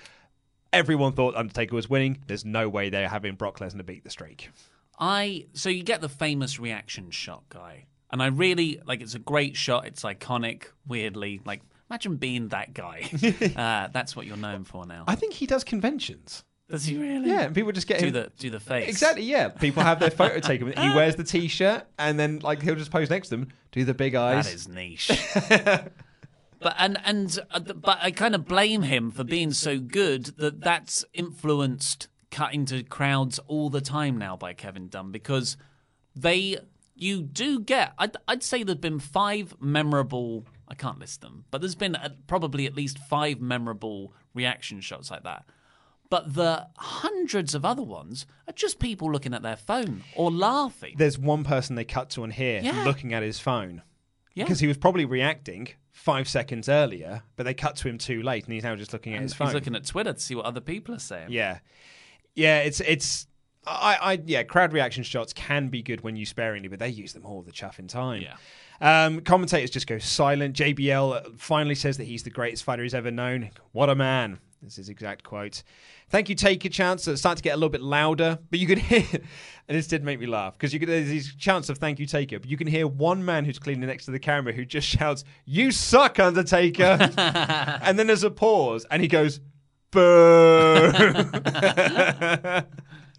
Everyone 0.75 1.13
thought 1.13 1.37
Undertaker 1.37 1.77
was 1.77 1.89
winning. 1.89 2.19
There's 2.27 2.45
no 2.45 2.69
way 2.69 2.91
they're 2.91 3.09
having 3.09 3.37
Brock 3.37 3.61
Lesnar 3.61 3.87
beat 3.87 4.03
the 4.03 4.11
streak. 4.11 4.51
I 4.99 5.47
so 5.53 5.69
you 5.69 5.85
get 5.85 6.01
the 6.01 6.09
famous 6.09 6.59
reaction 6.59 7.13
shot 7.13 7.45
guy, 7.49 7.87
and 8.11 8.21
I 8.21 8.27
really 8.27 8.81
like. 8.85 9.01
It's 9.01 9.15
a 9.15 9.21
great 9.21 9.57
shot. 9.57 9.87
It's 9.87 10.03
iconic. 10.03 10.65
Weirdly, 10.85 11.41
like 11.45 11.63
imagine 11.89 12.17
being 12.17 12.49
that 12.49 12.75
guy. 12.75 13.09
uh, 13.57 13.89
that's 13.93 14.17
what 14.17 14.27
you're 14.27 14.37
known 14.37 14.65
for 14.65 14.85
now. 14.85 15.05
I 15.07 15.15
think 15.15 15.35
he 15.35 15.47
does 15.47 15.63
conventions. 15.63 16.43
Does 16.71 16.87
he 16.87 16.97
really? 16.97 17.29
Yeah, 17.29 17.43
and 17.43 17.55
people 17.55 17.73
just 17.73 17.87
get 17.87 18.01
do 18.01 18.07
him- 18.07 18.13
the 18.15 18.33
do 18.39 18.51
the 18.51 18.61
face 18.61 18.89
Exactly, 18.89 19.23
yeah. 19.23 19.49
People 19.49 19.83
have 19.83 20.01
their 20.01 20.11
photo 20.11 20.41
taken. 20.41 20.69
He 20.69 20.89
wears 20.95 21.15
the 21.17 21.25
t-shirt, 21.25 21.87
and 21.99 22.19
then 22.19 22.39
like 22.39 22.63
he'll 22.63 22.75
just 22.75 22.91
pose 22.91 23.11
next 23.11 23.29
to 23.29 23.37
them, 23.37 23.49
do 23.73 23.85
the 23.85 23.95
big 23.95 24.15
eyes. 24.15 24.47
That 24.47 24.55
is 24.55 24.69
niche. 24.69 25.11
but 26.61 26.75
and 26.79 26.99
and 27.05 27.39
uh, 27.51 27.61
but 27.61 27.99
I 28.01 28.11
kind 28.11 28.35
of 28.35 28.47
blame 28.47 28.83
him 28.83 29.11
for 29.11 29.25
being 29.25 29.53
so 29.53 29.79
good 29.79 30.27
that 30.39 30.63
that's 30.63 31.05
influenced 31.13 32.09
cutting 32.31 32.65
to 32.67 32.83
crowds 32.83 33.39
all 33.47 33.71
the 33.71 33.81
time 33.83 34.19
now 34.19 34.37
by 34.37 34.55
Kevin 34.55 34.89
Dunn 34.89 35.13
because 35.13 35.57
they 36.17 36.59
you 36.97 37.23
do 37.23 37.61
get 37.61 37.93
I'd, 37.99 38.17
I'd 38.27 38.43
say 38.43 38.65
there've 38.65 38.81
been 38.81 38.99
five 38.99 39.55
memorable 39.61 40.45
I 40.67 40.75
can't 40.75 40.99
list 40.99 41.21
them 41.21 41.45
but 41.53 41.61
there's 41.61 41.77
been 41.77 41.95
uh 41.95 42.09
probably 42.27 42.67
at 42.67 42.75
least 42.75 42.99
five 42.99 43.41
memorable 43.41 44.13
reaction 44.35 44.81
shots 44.81 45.13
like 45.13 45.23
that 45.23 45.45
but 46.11 46.35
the 46.35 46.67
hundreds 46.77 47.55
of 47.55 47.65
other 47.65 47.83
ones 47.83 48.27
are 48.47 48.53
just 48.53 48.79
people 48.79 49.11
looking 49.11 49.35
at 49.35 49.43
their 49.43 49.57
phone 49.57 50.05
or 50.17 50.31
laughing 50.31 50.95
There's 50.99 51.19
one 51.19 51.45
person 51.45 51.77
they 51.77 51.85
cut 51.85 52.11
to 52.11 52.23
on 52.23 52.31
here 52.31 52.61
Yeah. 52.63 52.85
looking 52.85 53.13
at 53.15 53.23
his 53.23 53.41
phone. 53.41 53.83
Yeah. 54.35 54.45
Because 54.45 54.61
he 54.61 54.67
was 54.67 54.77
probably 54.77 55.05
reacting 55.05 55.69
five 55.93 56.29
seconds 56.29 56.69
earlier, 56.69 57.23
but 57.37 57.45
they 57.45 57.55
cut 57.55 57.77
to 57.77 57.89
him 57.89 57.99
too 57.99 58.21
late, 58.23 58.45
and 58.45 58.53
he's 58.53 58.65
now 58.65 58.75
just 58.77 58.93
looking 58.93 59.15
at 59.15 59.23
his 59.23 59.33
phone. 59.33 59.47
he's 59.49 59.55
looking 59.55 59.77
at 59.77 59.87
Twitter 59.87 60.13
to 60.13 60.19
see 60.21 60.35
what 60.35 60.45
other 60.45 60.61
people 60.61 60.95
are 60.95 60.99
saying 60.99 61.29
Yeah, 61.31 61.59
yeah. 62.35 62.59
It's 62.61 62.81
it's. 62.81 63.27
I, 63.67 63.97
I 64.03 64.23
yeah. 64.27 64.43
Crowd 64.43 64.73
reaction 64.75 65.05
shots 65.05 65.33
can 65.33 65.69
be 65.69 65.83
good 65.83 66.03
when 66.03 66.17
you 66.17 66.27
sparingly, 66.27 66.69
but 66.69 66.81
they 66.81 66.89
use 66.91 67.13
them 67.15 67.25
all 67.25 67.41
the 67.43 67.53
chuff 67.53 67.79
in 67.79 67.87
time. 67.89 68.23
Yeah. 68.23 68.35
Um, 69.07 69.21
commentators 69.21 69.71
just 69.71 69.87
go 69.87 69.99
silent. 69.99 70.55
JBL 70.57 71.39
finally 71.39 71.75
says 71.77 71.97
that 71.99 72.05
he's 72.05 72.25
the 72.25 72.31
greatest 72.31 72.65
fighter 72.65 72.83
he's 72.83 72.93
ever 72.93 73.11
known. 73.13 73.51
What 73.73 73.89
a 73.89 73.95
man! 73.95 74.39
This 74.61 74.73
is 74.73 74.77
his 74.79 74.89
exact 74.91 75.23
quote. 75.23 75.63
Thank 76.15 76.29
you, 76.29 76.37
Taker 76.37 76.69
chants. 76.69 77.09
It's 77.09 77.23
starting 77.23 77.39
to 77.39 77.43
get 77.43 77.55
a 77.55 77.57
little 77.57 77.71
bit 77.71 77.83
louder, 77.83 78.39
but 78.49 78.61
you 78.61 78.69
could 78.69 78.79
hear, 78.79 79.05
and 79.13 79.77
this 79.77 79.89
did 79.89 80.05
make 80.05 80.21
me 80.21 80.27
laugh 80.27 80.53
because 80.53 80.73
you 80.73 80.79
could 80.79 80.89
there's 80.89 81.09
these 81.09 81.35
chants 81.35 81.69
of 81.71 81.79
thank 81.79 81.99
you, 81.99 82.07
Taker, 82.07 82.39
but 82.39 82.49
you 82.49 82.57
can 82.57 82.69
hear 82.69 82.87
one 82.87 83.25
man 83.25 83.45
who's 83.45 83.59
cleaning 83.59 83.89
next 83.89 84.05
to 84.05 84.13
the 84.13 84.21
camera 84.21 84.53
who 84.53 84.65
just 84.65 84.87
shouts, 84.87 85.25
"You 85.45 85.73
suck, 85.73 86.21
Undertaker," 86.21 87.11
and 87.17 87.99
then 87.99 88.07
there's 88.07 88.23
a 88.23 88.31
pause, 88.31 88.87
and 88.93 89.03
he 89.03 89.09
goes, 89.09 89.41
"Boo." 89.91 90.03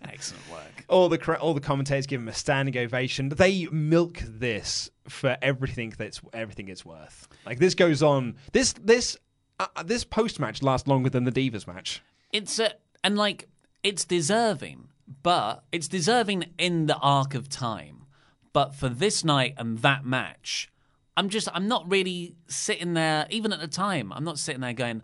Excellent 0.01 0.49
work. 0.49 0.85
all 0.87 1.09
the 1.09 1.37
all 1.41 1.53
the 1.53 1.59
commentators 1.59 2.07
give 2.07 2.21
him 2.21 2.29
a 2.29 2.33
standing 2.33 2.77
ovation. 2.77 3.27
They 3.27 3.67
milk 3.73 4.21
this 4.25 4.89
for 5.09 5.35
everything 5.41 5.93
that's 5.97 6.21
everything 6.31 6.69
it's 6.69 6.85
worth. 6.85 7.27
Like 7.45 7.59
this 7.59 7.75
goes 7.75 8.01
on. 8.01 8.37
This 8.53 8.71
this 8.71 9.17
uh, 9.59 9.83
this 9.83 10.05
post 10.05 10.39
match 10.39 10.63
lasts 10.63 10.87
longer 10.87 11.09
than 11.09 11.25
the 11.25 11.31
Divas 11.33 11.67
match. 11.67 12.01
It's 12.35 12.59
a, 12.59 12.73
and 13.05 13.15
like 13.15 13.47
it's 13.83 14.03
deserving, 14.03 14.89
but 15.21 15.63
it's 15.71 15.87
deserving 15.87 16.45
in 16.57 16.87
the 16.87 16.97
arc 16.97 17.35
of 17.35 17.47
time. 17.47 18.07
But 18.51 18.73
for 18.73 18.89
this 18.89 19.23
night 19.23 19.53
and 19.57 19.77
that 19.79 20.03
match, 20.03 20.69
I'm 21.15 21.29
just 21.29 21.47
I'm 21.53 21.67
not 21.67 21.89
really 21.89 22.35
sitting 22.47 22.95
there. 22.95 23.27
Even 23.29 23.53
at 23.53 23.59
the 23.59 23.67
time, 23.67 24.11
I'm 24.11 24.23
not 24.23 24.39
sitting 24.39 24.61
there 24.61 24.73
going, 24.73 25.03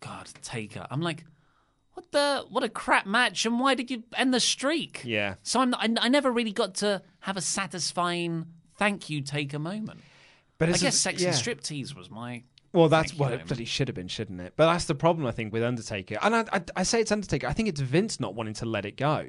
"God, 0.00 0.28
Taker." 0.42 0.84
I'm 0.90 1.00
like, 1.00 1.24
"What 1.94 2.10
the? 2.10 2.44
What 2.48 2.64
a 2.64 2.68
crap 2.68 3.06
match!" 3.06 3.46
And 3.46 3.60
why 3.60 3.76
did 3.76 3.88
you 3.88 4.02
end 4.16 4.34
the 4.34 4.40
streak? 4.40 5.02
Yeah. 5.04 5.36
So 5.44 5.60
I'm, 5.60 5.74
I, 5.76 5.94
I 6.00 6.08
never 6.08 6.32
really 6.32 6.52
got 6.52 6.74
to 6.76 7.02
have 7.20 7.36
a 7.36 7.40
satisfying 7.40 8.46
thank 8.78 9.08
you 9.08 9.20
Taker 9.20 9.60
moment. 9.60 10.00
But 10.58 10.70
I 10.70 10.72
guess 10.72 10.98
sex 10.98 11.22
yeah. 11.22 11.28
and 11.28 11.36
striptease 11.36 11.94
was 11.94 12.10
my. 12.10 12.42
Well, 12.78 12.88
that's 12.88 13.14
what 13.14 13.32
it 13.32 13.46
bloody 13.46 13.64
should 13.64 13.88
have 13.88 13.94
been, 13.96 14.08
shouldn't 14.08 14.40
it? 14.40 14.52
But 14.56 14.70
that's 14.70 14.84
the 14.84 14.94
problem, 14.94 15.26
I 15.26 15.32
think, 15.32 15.52
with 15.52 15.62
Undertaker. 15.62 16.16
And 16.22 16.34
I, 16.34 16.44
I, 16.52 16.62
I 16.76 16.82
say 16.84 17.00
it's 17.00 17.10
Undertaker. 17.12 17.46
I 17.46 17.52
think 17.52 17.68
it's 17.68 17.80
Vince 17.80 18.20
not 18.20 18.34
wanting 18.34 18.54
to 18.54 18.66
let 18.66 18.84
it 18.84 18.96
go. 18.96 19.26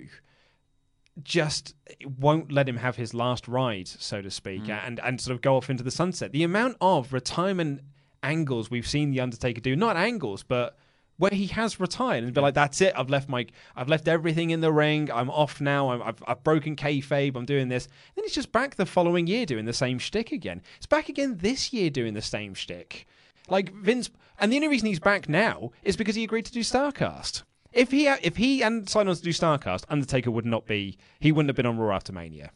Just 1.22 1.76
won't 2.18 2.52
let 2.52 2.70
him 2.70 2.78
have 2.78 2.96
his 2.96 3.14
last 3.14 3.48
ride, 3.48 3.88
so 3.88 4.22
to 4.22 4.32
speak, 4.32 4.64
Mm. 4.64 4.88
and 4.88 5.00
and 5.02 5.20
sort 5.20 5.36
of 5.36 5.42
go 5.42 5.58
off 5.58 5.70
into 5.70 5.84
the 5.84 5.92
sunset. 5.92 6.32
The 6.32 6.44
amount 6.44 6.78
of 6.80 7.12
retirement 7.12 7.82
angles 8.24 8.70
we've 8.72 8.88
seen 8.88 9.12
the 9.12 9.20
Undertaker 9.20 9.60
do, 9.60 9.76
not 9.76 9.98
angles, 9.98 10.44
but 10.44 10.78
where 11.18 11.32
he 11.32 11.48
has 11.48 11.78
retired 11.78 12.24
and 12.24 12.34
be 12.34 12.40
like, 12.40 12.54
"That's 12.54 12.80
it. 12.80 12.94
I've 12.96 13.10
left 13.10 13.28
my, 13.28 13.48
I've 13.76 13.90
left 13.90 14.08
everything 14.08 14.52
in 14.52 14.62
the 14.62 14.72
ring. 14.72 15.12
I'm 15.12 15.30
off 15.30 15.60
now. 15.60 15.90
I'm, 15.90 16.02
I've, 16.02 16.24
I've 16.26 16.44
broken 16.46 16.78
kayfabe. 16.78 17.36
I'm 17.36 17.46
doing 17.46 17.68
this." 17.68 17.90
Then 18.16 18.24
he's 18.24 18.36
just 18.36 18.54
back 18.54 18.76
the 18.76 18.86
following 18.86 19.28
year 19.28 19.46
doing 19.46 19.66
the 19.66 19.74
same 19.74 20.00
shtick 20.00 20.32
again. 20.32 20.62
It's 20.78 20.86
back 20.86 21.10
again 21.10 21.38
this 21.40 21.74
year 21.74 21.90
doing 21.90 22.14
the 22.14 22.22
same 22.22 22.54
shtick. 22.54 23.06
Like 23.50 23.74
Vince, 23.74 24.10
and 24.40 24.52
the 24.52 24.58
only 24.58 24.68
reason 24.68 24.88
he's 24.88 25.00
back 25.00 25.28
now 25.28 25.72
is 25.84 25.98
because 25.98 26.16
he 26.16 26.24
agreed 26.24 26.46
to 26.46 26.52
do 26.52 26.62
Starcast. 26.62 27.44
If 27.72 27.92
he 27.92 28.08
if 28.08 28.38
he 28.38 28.60
hadn't 28.60 28.90
signed 28.90 29.10
on 29.10 29.16
to 29.16 29.22
do 29.22 29.30
Starcast, 29.30 29.84
Undertaker 29.90 30.32
would 30.32 30.46
not 30.46 30.66
be. 30.66 30.98
He 31.20 31.32
wouldn't 31.32 31.50
have 31.50 31.56
been 31.56 31.66
on 31.66 31.78
Raw 31.78 31.96
after 31.96 32.12
Mania. 32.12 32.52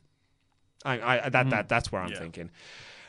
I, 0.86 0.94
I 0.94 1.18
that 1.18 1.32
that 1.32 1.46
mm-hmm. 1.46 1.68
that's 1.68 1.92
where 1.92 2.02
I'm 2.02 2.14
thinking. 2.14 2.50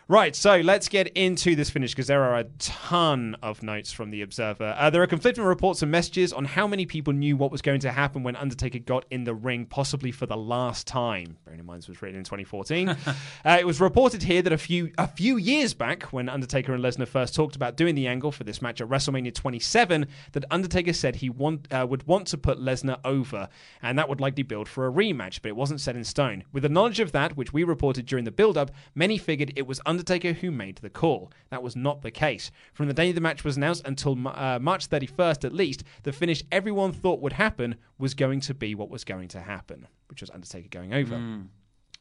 Right, 0.07 0.37
so 0.37 0.59
let's 0.61 0.91
get 0.91 1.09
into 1.17 1.57
this 1.57 1.71
finish 1.71 1.93
because 1.93 2.09
there 2.09 2.23
are 2.23 2.37
a 2.37 2.45
ton 2.59 3.37
of 3.43 3.63
notes 3.63 3.91
from 3.91 4.11
the 4.11 4.21
Observer. 4.21 4.77
Uh, 4.77 4.91
there 4.91 5.03
are 5.03 5.07
conflicting 5.07 5.43
reports 5.45 5.81
and 5.81 5.91
messages 5.91 6.31
on 6.31 6.45
how 6.45 6.67
many 6.67 6.85
people 6.85 7.15
knew 7.15 7.39
what 7.39 7.51
was 7.51 7.63
going 7.63 7.81
to 7.81 7.91
happen 7.91 8.23
when 8.23 8.37
Undertaker 8.37 8.81
got 8.81 9.07
in 9.11 9.25
the 9.25 9.35
ring, 9.35 9.65
possibly 9.65 10.13
for 10.13 10.27
the 10.27 10.37
last 10.37 10.87
time. 10.87 11.39
Bearing 11.47 11.61
in 11.61 11.65
mind 11.65 11.79
this 11.79 11.89
was 11.89 12.03
written 12.03 12.19
in 12.19 12.25
2014. 12.25 12.91
uh, 13.07 13.17
it 13.59 13.67
was 13.67 13.81
reported 13.81 14.23
here 14.23 14.43
that 14.43 14.53
a 14.53 14.59
few 14.59 14.93
a 14.99 15.09
few 15.09 15.39
years 15.39 15.73
back, 15.73 16.03
when 16.13 16.29
Undertaker 16.29 16.75
and 16.75 16.85
Lesnar 16.85 17.09
first 17.09 17.35
talked 17.35 17.57
about 17.57 17.79
doing 17.79 17.95
the 17.95 18.07
angle 18.07 18.31
for 18.31 18.45
this 18.45 18.61
match 18.61 18.83
at 18.83 18.89
WrestleMania 18.91 19.35
27, 19.35 20.07
that 20.33 20.45
Undertaker 20.51 20.93
said 20.93 21.17
he 21.17 21.31
want, 21.31 21.67
uh, 21.73 21.87
would 21.89 22.07
want 22.07 22.27
to 22.27 22.37
put 22.37 22.59
Lesnar 22.59 23.01
over, 23.07 23.49
and 23.81 23.99
that 23.99 24.11
would 24.11 24.21
likely 24.21 24.43
build 24.43 24.69
for 24.69 24.87
a 24.87 24.93
rematch, 24.93 25.41
but 25.41 25.49
it 25.49 25.57
wasn't 25.57 25.81
set 25.81 25.97
in 25.97 26.05
stone. 26.05 26.45
With 26.53 26.63
the 26.63 26.69
knowledge 26.69 27.01
of 27.01 27.13
that, 27.13 27.39
which 27.39 27.55
we 27.55 27.65
reported 27.65 28.05
during 28.05 28.27
the 28.27 28.31
build-up, 28.31 28.71
many 28.95 29.17
figured 29.17 29.55
it 29.57 29.67
was 29.67 29.81
Undertaker 29.87 29.94
who 30.35 30.51
made 30.51 30.77
the 30.77 30.91
call. 30.91 31.31
That 31.51 31.63
was 31.63 31.77
not 31.77 32.03
the 32.03 32.11
case. 32.11 32.51
From 32.73 32.89
the 32.89 32.95
day 32.95 33.13
the 33.13 33.21
match 33.21 33.45
was 33.45 33.57
announced 33.57 33.83
until 33.85 34.17
uh, 34.29 34.59
March 34.61 34.89
31st, 34.89 35.45
at 35.45 35.53
least, 35.53 35.85
the 36.03 36.13
finish 36.13 36.43
everyone 36.51 36.93
thought 36.93 37.21
would 37.21 37.35
happen 37.35 37.77
was 37.99 38.15
going 38.15 38.41
to 38.41 38.55
be 38.55 38.75
what 38.75 38.91
was 38.91 39.05
going 39.05 39.29
to 39.29 39.41
happen, 39.41 39.87
which 40.09 40.21
was 40.21 40.31
Undertaker 40.31 40.69
going 40.69 40.93
over. 40.95 41.15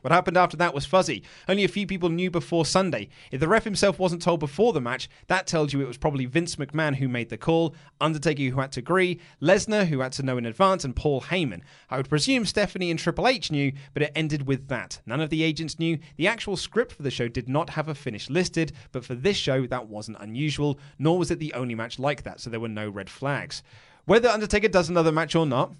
What 0.04 0.12
happened 0.12 0.36
after 0.36 0.58
that 0.58 0.74
was 0.74 0.86
fuzzy. 0.86 1.24
Only 1.48 1.64
a 1.64 1.70
few 1.70 1.88
people 1.88 2.10
knew 2.10 2.30
before 2.30 2.66
Sunday. 2.66 3.08
If 3.32 3.40
the 3.40 3.48
ref 3.48 3.64
himself 3.64 4.00
wasn't 4.00 4.22
told 4.22 4.42
before 4.42 4.74
the 4.74 4.82
match, 4.82 5.08
that 5.28 5.48
tells 5.48 5.72
you 5.72 5.80
it 5.80 5.88
was 5.88 5.98
probably 5.98 6.26
Vince 6.26 6.58
McMahon 6.58 6.98
who 6.98 7.08
made 7.08 7.30
the 7.30 7.38
call, 7.38 7.74
Undertaker 8.02 8.44
who 8.44 8.60
had 8.60 8.74
to 8.74 8.82
agree, 8.82 9.22
Lesnar 9.42 9.88
who 9.88 10.02
had 10.02 10.12
to 10.12 10.24
know 10.24 10.38
in 10.38 10.46
advance, 10.46 10.84
and 10.84 10.94
Paul 10.94 11.22
Heyman. 11.22 11.62
I 11.90 11.96
would 11.96 12.10
presume 12.10 12.44
Stephanie 12.44 12.92
and 12.92 13.00
Triple 13.00 13.30
H 13.30 13.50
knew, 13.50 13.72
but 13.94 14.04
it 14.04 14.12
ended 14.14 14.46
with 14.46 14.68
that. 14.68 15.00
None 15.06 15.22
of 15.22 15.30
the 15.30 15.42
agents 15.42 15.80
knew. 15.80 15.98
The 16.18 16.28
actual 16.28 16.58
script 16.58 16.92
for 16.92 17.04
the 17.04 17.10
show 17.10 17.30
did 17.30 17.48
not 17.48 17.70
have 17.70 17.88
a 17.88 17.96
finish 17.96 18.30
listed, 18.30 18.74
but 18.92 19.06
for 19.06 19.16
this 19.16 19.38
show, 19.38 19.66
that 19.68 19.88
wasn't 19.88 20.20
unusual, 20.20 20.80
nor 21.00 21.18
was 21.18 21.32
it 21.32 21.40
the 21.40 21.54
only 21.54 21.76
match 21.76 21.98
like 21.98 22.24
that, 22.24 22.42
so 22.42 22.50
there 22.50 22.60
were 22.60 22.68
no 22.68 22.90
red 22.90 23.10
flags. 23.10 23.64
Whether 24.04 24.28
Undertaker 24.28 24.68
does 24.68 24.90
another 24.90 25.14
match 25.14 25.34
or 25.34 25.46
not, 25.46 25.72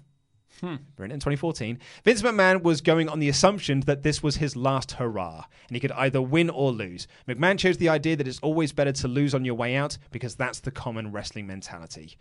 Written 0.96 1.14
in 1.14 1.20
2014, 1.20 1.78
Vince 2.04 2.22
McMahon 2.22 2.62
was 2.62 2.80
going 2.80 3.08
on 3.08 3.18
the 3.18 3.28
assumption 3.28 3.80
that 3.80 4.02
this 4.02 4.22
was 4.22 4.36
his 4.36 4.56
last 4.56 4.92
hurrah, 4.92 5.44
and 5.68 5.76
he 5.76 5.80
could 5.80 5.92
either 5.92 6.22
win 6.22 6.48
or 6.48 6.72
lose. 6.72 7.06
McMahon 7.28 7.58
chose 7.58 7.76
the 7.76 7.88
idea 7.88 8.16
that 8.16 8.28
it's 8.28 8.38
always 8.40 8.72
better 8.72 8.92
to 8.92 9.08
lose 9.08 9.34
on 9.34 9.44
your 9.44 9.54
way 9.54 9.76
out 9.76 9.98
because 10.10 10.34
that's 10.34 10.60
the 10.60 10.70
common 10.70 11.12
wrestling 11.12 11.46
mentality. 11.46 12.16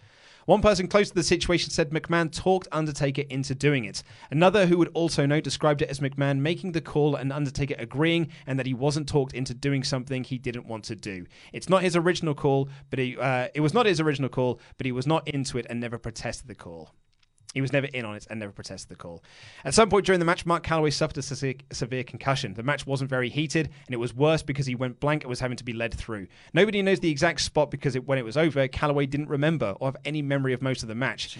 One 0.46 0.62
person 0.62 0.90
close 0.90 1.08
to 1.08 1.16
the 1.16 1.24
situation 1.24 1.72
said 1.72 1.92
McMahon 1.92 2.30
talked 2.30 2.68
Undertaker 2.72 3.24
into 3.30 3.56
doing 3.56 3.86
it. 3.86 4.04
Another 4.30 4.66
who 4.66 4.78
would 4.78 4.92
also 4.94 5.26
know 5.26 5.40
described 5.40 5.82
it 5.82 5.90
as 5.90 6.02
McMahon 6.02 6.40
making 6.40 6.74
the 6.74 6.82
call 6.82 7.16
and 7.16 7.32
Undertaker 7.32 7.76
agreeing, 7.78 8.28
and 8.46 8.60
that 8.60 8.66
he 8.66 8.74
wasn't 8.74 9.08
talked 9.08 9.34
into 9.34 9.54
doing 9.54 9.84
something 9.84 10.24
he 10.24 10.38
didn't 10.38 10.68
want 10.68 10.84
to 10.86 10.96
do. 10.96 11.26
It's 11.54 11.70
not 11.70 11.82
his 11.82 11.96
original 11.96 12.34
call, 12.34 12.68
but 12.90 13.00
he, 13.00 13.18
uh, 13.18 13.48
it 13.54 13.62
was 13.62 13.74
not 13.74 13.86
his 13.86 14.02
original 14.02 14.30
call, 14.30 14.60
but 14.78 14.86
he 14.86 14.92
was 14.92 15.08
not 15.08 15.26
into 15.28 15.58
it 15.58 15.66
and 15.70 15.80
never 15.80 15.98
protested 15.98 16.48
the 16.48 16.56
call. 16.56 16.92
He 17.54 17.62
was 17.62 17.72
never 17.72 17.88
in 17.88 18.04
on 18.04 18.16
it 18.16 18.26
and 18.30 18.40
never 18.40 18.52
protested 18.52 18.90
the 18.90 18.96
call. 18.96 19.24
At 19.64 19.76
some 19.76 19.90
point 19.90 20.06
during 20.06 20.20
the 20.20 20.26
match, 20.26 20.46
Mark 20.46 20.64
Calaway 20.66 20.92
suffered 20.92 21.20
a 21.20 21.22
severe 21.22 22.04
concussion. 22.04 22.56
The 22.56 22.64
match 22.64 22.88
wasn't 22.88 23.12
very 23.12 23.30
heated, 23.30 23.70
and 23.86 23.94
it 23.94 23.98
was 23.98 24.14
worse 24.14 24.42
because 24.42 24.66
he 24.66 24.74
went 24.74 25.00
blank 25.00 25.24
and 25.24 25.30
was 25.30 25.40
having 25.40 25.58
to 25.58 25.64
be 25.64 25.74
led 25.74 25.94
through. 25.94 26.28
Nobody 26.54 26.82
knows 26.82 27.00
the 27.00 27.12
exact 27.12 27.42
spot 27.42 27.70
because 27.70 27.96
it, 27.96 28.08
when 28.08 28.18
it 28.18 28.26
was 28.26 28.38
over, 28.38 28.68
Calaway 28.68 29.08
didn't 29.08 29.30
remember 29.30 29.76
or 29.80 29.90
have 29.90 29.98
any 30.04 30.24
memory 30.24 30.54
of 30.54 30.62
most 30.64 30.82
of 30.82 30.90
the 30.90 30.96
match. 30.96 31.38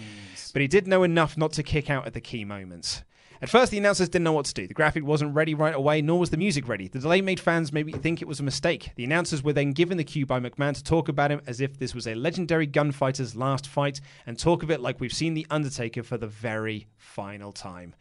But 0.52 0.62
he 0.62 0.68
did 0.68 0.86
know 0.86 1.02
enough 1.02 1.36
not 1.36 1.52
to 1.54 1.64
kick 1.64 1.90
out 1.90 2.06
at 2.06 2.14
the 2.14 2.20
key 2.20 2.44
moments. 2.44 3.02
At 3.42 3.48
first, 3.48 3.72
the 3.72 3.78
announcers 3.78 4.08
didn't 4.08 4.24
know 4.24 4.32
what 4.32 4.46
to 4.46 4.54
do. 4.54 4.66
The 4.66 4.74
graphic 4.74 5.04
wasn't 5.04 5.34
ready 5.34 5.54
right 5.54 5.74
away, 5.74 6.00
nor 6.02 6.18
was 6.18 6.30
the 6.30 6.36
music 6.36 6.68
ready. 6.68 6.88
The 6.88 7.00
delay 7.00 7.20
made 7.20 7.40
fans 7.40 7.72
maybe 7.72 7.92
think 7.92 8.22
it 8.22 8.28
was 8.28 8.40
a 8.40 8.44
mistake. 8.44 8.92
The 8.96 9.04
announcers 9.04 9.42
were 9.42 9.52
then 9.52 9.72
given 9.72 9.98
the 9.98 10.04
cue 10.04 10.24
by 10.24 10.40
McMahon 10.40 10.74
to 10.74 10.84
talk 10.84 11.08
about 11.08 11.30
him 11.30 11.40
as 11.46 11.60
if 11.60 11.78
this 11.78 11.94
was 11.94 12.06
a 12.06 12.14
legendary 12.14 12.66
gunfighter's 12.66 13.34
last 13.34 13.66
fight, 13.66 14.00
and 14.26 14.38
talk 14.38 14.62
of 14.62 14.70
it 14.70 14.80
like 14.80 15.00
we've 15.00 15.12
seen 15.12 15.34
The 15.34 15.46
Undertaker 15.50 16.02
for 16.02 16.16
the 16.16 16.26
very 16.26 16.86
final 16.96 17.52
time. 17.52 17.94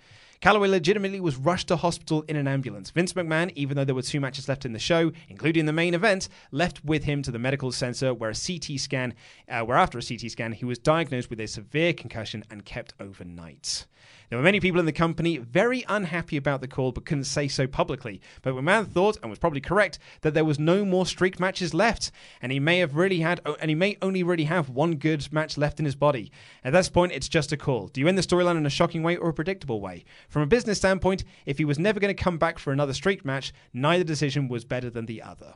Calaway 0.43 0.69
legitimately 0.69 1.21
was 1.21 1.37
rushed 1.37 1.69
to 1.69 1.77
hospital 1.77 2.25
in 2.27 2.35
an 2.35 2.49
ambulance. 2.49 2.89
Vince 2.89 3.13
McMahon, 3.13 3.53
even 3.55 3.77
though 3.77 3.85
there 3.85 3.95
were 3.95 4.01
two 4.01 4.19
matches 4.19 4.49
left 4.49 4.65
in 4.65 4.73
the 4.73 4.79
show, 4.79 5.13
including 5.29 5.65
the 5.65 5.71
main 5.71 5.93
event, 5.93 6.27
left 6.51 6.83
with 6.83 7.05
him 7.05 7.21
to 7.21 7.31
the 7.31 7.39
medical 7.39 7.71
center 7.71 8.13
where 8.13 8.29
a 8.29 8.35
CT 8.35 8.77
scan, 8.77 9.13
uh, 9.47 9.61
where 9.61 9.77
after 9.77 9.97
a 9.97 10.03
CT 10.03 10.29
scan, 10.29 10.51
he 10.51 10.65
was 10.65 10.77
diagnosed 10.77 11.29
with 11.29 11.39
a 11.39 11.47
severe 11.47 11.93
concussion 11.93 12.43
and 12.51 12.65
kept 12.65 12.93
overnight. 12.99 13.85
There 14.33 14.39
were 14.39 14.43
many 14.43 14.59
people 14.59 14.79
in 14.79 14.87
the 14.87 14.91
company 14.91 15.37
very 15.37 15.85
unhappy 15.87 16.37
about 16.37 16.61
the 16.61 16.67
call 16.67 16.91
but 16.91 17.05
couldn't 17.05 17.25
say 17.25 17.47
so 17.47 17.67
publicly. 17.67 18.19
But 18.41 18.55
McMahon 18.55 18.87
thought, 18.87 19.15
and 19.21 19.29
was 19.29 19.37
probably 19.37 19.61
correct, 19.61 19.99
that 20.21 20.33
there 20.33 20.43
was 20.43 20.57
no 20.57 20.83
more 20.83 21.05
streak 21.05 21.39
matches 21.39 21.71
left, 21.71 22.09
and 22.41 22.51
he 22.51 22.59
may 22.59 22.79
have 22.79 22.95
really 22.95 23.19
had, 23.19 23.41
and 23.59 23.69
he 23.69 23.75
may 23.75 23.95
only 24.01 24.23
really 24.23 24.45
have 24.45 24.69
one 24.69 24.95
good 24.95 25.31
match 25.31 25.55
left 25.55 25.77
in 25.77 25.85
his 25.85 25.93
body. 25.93 26.31
At 26.63 26.73
this 26.73 26.89
point, 26.89 27.11
it's 27.11 27.29
just 27.29 27.51
a 27.51 27.57
call. 27.57 27.89
Do 27.89 28.01
you 28.01 28.07
end 28.07 28.17
the 28.17 28.23
storyline 28.23 28.57
in 28.57 28.65
a 28.65 28.71
shocking 28.71 29.03
way 29.03 29.17
or 29.17 29.29
a 29.29 29.33
predictable 29.35 29.79
way? 29.79 30.03
From 30.29 30.41
a 30.41 30.47
business 30.47 30.79
standpoint, 30.79 31.23
if 31.45 31.59
he 31.59 31.65
was 31.65 31.77
never 31.77 31.99
going 31.99 32.15
to 32.15 32.23
come 32.23 32.39
back 32.39 32.57
for 32.57 32.73
another 32.73 32.93
streak 32.93 33.23
match, 33.23 33.53
neither 33.71 34.03
decision 34.03 34.47
was 34.47 34.65
better 34.65 34.89
than 34.89 35.05
the 35.05 35.21
other. 35.21 35.53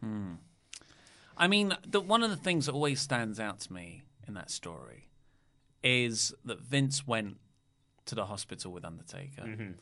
Hmm. 0.00 0.36
I 1.36 1.46
mean, 1.46 1.76
the, 1.86 2.00
one 2.00 2.22
of 2.22 2.30
the 2.30 2.36
things 2.36 2.64
that 2.64 2.72
always 2.72 3.02
stands 3.02 3.38
out 3.38 3.60
to 3.60 3.72
me 3.74 4.04
in 4.26 4.32
that 4.32 4.50
story 4.50 5.10
is 5.82 6.32
that 6.46 6.62
Vince 6.62 7.06
went 7.06 7.36
to 8.08 8.14
the 8.14 8.26
hospital 8.26 8.72
with 8.72 8.84
Undertaker. 8.84 9.42
Mhm. 9.42 9.74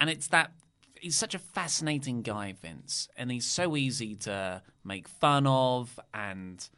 And 0.00 0.10
it's 0.10 0.28
that 0.28 0.52
he's 1.00 1.16
such 1.16 1.34
a 1.34 1.38
fascinating 1.38 2.22
guy, 2.22 2.52
Vince, 2.52 3.08
and 3.16 3.30
he's 3.30 3.46
so 3.46 3.76
easy 3.76 4.14
to 4.16 4.62
make 4.84 5.08
fun 5.08 5.46
of 5.46 5.98
and 6.12 6.68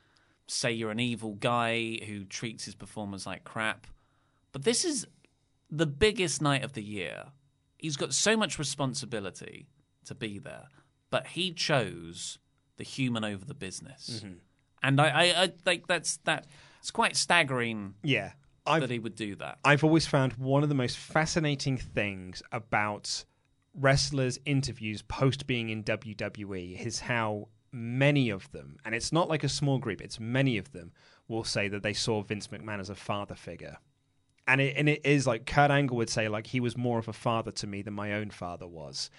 say 0.46 0.72
you're 0.72 0.90
an 0.90 1.00
evil 1.00 1.34
guy 1.34 1.98
who 2.06 2.24
treats 2.24 2.64
his 2.64 2.74
performers 2.74 3.26
like 3.26 3.44
crap. 3.44 3.86
But 4.52 4.64
this 4.64 4.84
is 4.84 5.06
the 5.70 5.86
biggest 5.86 6.42
night 6.42 6.64
of 6.64 6.72
the 6.72 6.82
year. 6.82 7.26
He's 7.78 7.96
got 7.96 8.12
so 8.12 8.36
much 8.36 8.58
responsibility 8.58 9.68
to 10.04 10.14
be 10.14 10.38
there, 10.38 10.68
but 11.08 11.28
he 11.28 11.52
chose 11.52 12.38
the 12.76 12.84
human 12.84 13.24
over 13.24 13.44
the 13.44 13.54
business. 13.54 14.20
Mhm. 14.24 14.38
And 14.82 15.00
I, 15.00 15.08
I, 15.08 15.42
I 15.42 15.46
think 15.48 15.86
that's 15.86 16.16
that. 16.24 16.46
It's 16.80 16.90
quite 16.90 17.14
staggering. 17.16 17.94
Yeah, 18.02 18.32
that 18.66 18.90
he 18.90 18.98
would 18.98 19.14
do 19.14 19.34
that. 19.36 19.58
I've 19.64 19.84
always 19.84 20.06
found 20.06 20.34
one 20.34 20.62
of 20.62 20.68
the 20.68 20.74
most 20.74 20.96
fascinating 20.96 21.76
things 21.76 22.42
about 22.52 23.24
wrestlers' 23.74 24.38
interviews 24.44 25.02
post 25.02 25.46
being 25.46 25.70
in 25.70 25.84
WWE 25.84 26.84
is 26.84 27.00
how 27.00 27.48
many 27.72 28.30
of 28.30 28.50
them, 28.52 28.76
and 28.84 28.94
it's 28.94 29.12
not 29.12 29.28
like 29.28 29.44
a 29.44 29.48
small 29.48 29.78
group, 29.78 30.00
it's 30.00 30.18
many 30.18 30.58
of 30.58 30.72
them, 30.72 30.92
will 31.28 31.44
say 31.44 31.68
that 31.68 31.82
they 31.82 31.92
saw 31.92 32.22
Vince 32.22 32.48
McMahon 32.48 32.80
as 32.80 32.90
a 32.90 32.94
father 32.94 33.34
figure. 33.34 33.78
And 34.48 34.60
it, 34.60 34.74
and 34.76 34.88
it 34.88 35.02
is 35.04 35.26
like 35.26 35.46
Kurt 35.46 35.70
Angle 35.70 35.96
would 35.98 36.10
say, 36.10 36.28
like, 36.28 36.48
he 36.48 36.58
was 36.58 36.76
more 36.76 36.98
of 36.98 37.06
a 37.06 37.12
father 37.12 37.52
to 37.52 37.66
me 37.68 37.82
than 37.82 37.94
my 37.94 38.14
own 38.14 38.30
father 38.30 38.66
was. 38.66 39.10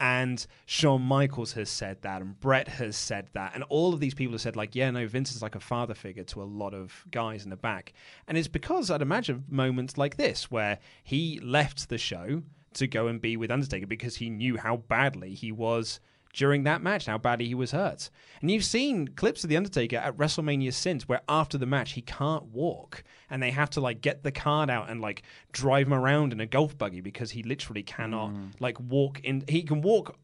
And 0.00 0.46
Shawn 0.64 1.02
Michaels 1.02 1.54
has 1.54 1.68
said 1.68 2.02
that, 2.02 2.22
and 2.22 2.38
Bret 2.38 2.68
has 2.68 2.96
said 2.96 3.28
that, 3.32 3.54
and 3.54 3.64
all 3.64 3.92
of 3.92 3.98
these 3.98 4.14
people 4.14 4.32
have 4.34 4.40
said, 4.40 4.54
like, 4.54 4.76
yeah, 4.76 4.90
no, 4.90 5.08
Vince 5.08 5.34
is 5.34 5.42
like 5.42 5.56
a 5.56 5.60
father 5.60 5.94
figure 5.94 6.22
to 6.24 6.42
a 6.42 6.44
lot 6.44 6.72
of 6.72 7.04
guys 7.10 7.42
in 7.42 7.50
the 7.50 7.56
back. 7.56 7.92
And 8.28 8.38
it's 8.38 8.46
because 8.46 8.90
I'd 8.90 9.02
imagine 9.02 9.44
moments 9.48 9.98
like 9.98 10.16
this 10.16 10.50
where 10.50 10.78
he 11.02 11.40
left 11.40 11.88
the 11.88 11.98
show 11.98 12.42
to 12.74 12.86
go 12.86 13.08
and 13.08 13.20
be 13.20 13.36
with 13.36 13.50
Undertaker 13.50 13.86
because 13.86 14.16
he 14.16 14.30
knew 14.30 14.56
how 14.56 14.76
badly 14.76 15.34
he 15.34 15.50
was 15.50 15.98
during 16.32 16.64
that 16.64 16.82
match, 16.82 17.06
how 17.06 17.18
badly 17.18 17.46
he 17.46 17.54
was 17.54 17.72
hurt. 17.72 18.10
And 18.40 18.50
you've 18.50 18.64
seen 18.64 19.08
clips 19.08 19.42
of 19.44 19.50
The 19.50 19.56
Undertaker 19.56 19.96
at 19.96 20.16
WrestleMania 20.16 20.72
since 20.72 21.08
where 21.08 21.22
after 21.28 21.58
the 21.58 21.66
match 21.66 21.92
he 21.92 22.02
can't 22.02 22.44
walk 22.44 23.02
and 23.30 23.42
they 23.42 23.50
have 23.50 23.70
to 23.70 23.80
like 23.80 24.00
get 24.00 24.22
the 24.22 24.32
card 24.32 24.70
out 24.70 24.88
and 24.90 25.00
like 25.00 25.22
drive 25.52 25.86
him 25.86 25.94
around 25.94 26.32
in 26.32 26.40
a 26.40 26.46
golf 26.46 26.76
buggy 26.78 27.00
because 27.00 27.32
he 27.32 27.42
literally 27.42 27.82
cannot 27.82 28.32
like 28.60 28.78
walk 28.80 29.20
in. 29.24 29.44
He 29.48 29.62
can 29.62 29.82
walk, 29.82 30.16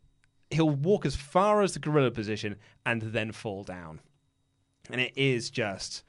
he'll 0.51 0.71
walk 0.71 1.07
as 1.07 1.17
far 1.17 1.63
as 1.63 1.75
the 1.75 1.81
gorilla 1.81 2.11
position 2.11 2.57
and 2.87 3.03
then 3.03 3.33
fall 3.33 3.65
down. 3.65 4.01
And 4.91 5.01
it 5.01 5.13
is 5.17 5.51
just. 5.51 6.05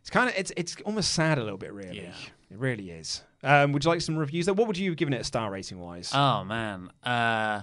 It's 0.00 0.10
kind 0.10 0.30
of 0.30 0.36
it's 0.38 0.52
it's 0.56 0.76
almost 0.86 1.12
sad 1.12 1.38
a 1.38 1.42
little 1.42 1.58
bit, 1.58 1.72
really. 1.72 1.98
Yeah. 1.98 2.12
It 2.50 2.56
really 2.58 2.90
is. 2.90 3.22
Um, 3.42 3.72
would 3.72 3.84
you 3.84 3.90
like 3.90 4.00
some 4.00 4.16
reviews? 4.16 4.46
Though? 4.46 4.54
What 4.54 4.66
would 4.66 4.78
you 4.78 4.90
have 4.90 4.96
given 4.96 5.12
it 5.12 5.20
a 5.20 5.24
star 5.24 5.50
rating 5.50 5.80
wise? 5.80 6.12
Oh 6.14 6.44
man. 6.44 6.90
Uh, 7.02 7.62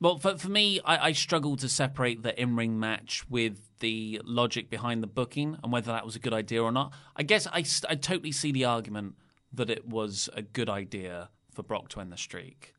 well, 0.00 0.18
for 0.18 0.36
for 0.36 0.48
me, 0.48 0.80
I, 0.84 1.08
I 1.08 1.12
struggle 1.12 1.56
to 1.56 1.68
separate 1.68 2.22
the 2.22 2.38
in 2.40 2.56
ring 2.56 2.78
match 2.78 3.28
with 3.28 3.58
the 3.80 4.20
logic 4.24 4.70
behind 4.70 5.02
the 5.02 5.06
booking 5.06 5.58
and 5.62 5.72
whether 5.72 5.92
that 5.92 6.04
was 6.04 6.16
a 6.16 6.18
good 6.18 6.32
idea 6.32 6.62
or 6.62 6.72
not. 6.72 6.92
I 7.14 7.22
guess 7.22 7.46
I 7.46 7.64
I 7.88 7.94
totally 7.94 8.32
see 8.32 8.52
the 8.52 8.64
argument 8.64 9.14
that 9.52 9.70
it 9.70 9.86
was 9.86 10.28
a 10.34 10.42
good 10.42 10.68
idea 10.68 11.30
for 11.52 11.62
Brock 11.62 11.88
to 11.90 12.00
end 12.00 12.12
the 12.12 12.16
streak. 12.16 12.74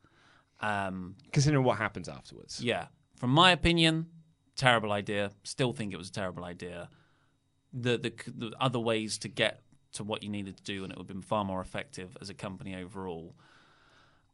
Um, 0.60 1.16
Considering 1.32 1.64
what 1.64 1.78
happens 1.78 2.10
afterwards. 2.10 2.62
yeah, 2.62 2.88
from 3.16 3.30
my 3.30 3.52
opinion, 3.52 4.08
terrible 4.56 4.92
idea. 4.92 5.32
Still 5.44 5.72
think 5.74 5.94
it 5.94 5.98
was 5.98 6.10
a 6.10 6.14
terrible 6.14 6.44
idea. 6.44 6.90
The, 7.74 7.98
the 7.98 8.14
the 8.36 8.52
other 8.60 8.80
ways 8.80 9.18
to 9.20 9.28
get 9.28 9.62
to 9.94 10.04
what 10.04 10.24
you 10.24 10.30
needed 10.30 10.58
to 10.58 10.64
do, 10.64 10.84
and 10.84 10.92
it 10.92 10.98
would 10.98 11.08
have 11.08 11.16
been 11.16 11.22
far 11.22 11.44
more 11.46 11.62
effective 11.62 12.16
as 12.22 12.30
a 12.30 12.34
company 12.34 12.76
overall. 12.76 13.36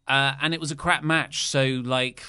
Uh, 0.07 0.33
and 0.41 0.53
it 0.53 0.59
was 0.59 0.72
a 0.72 0.75
crap 0.75 1.03
match, 1.03 1.48
so 1.48 1.82
like 1.83 2.23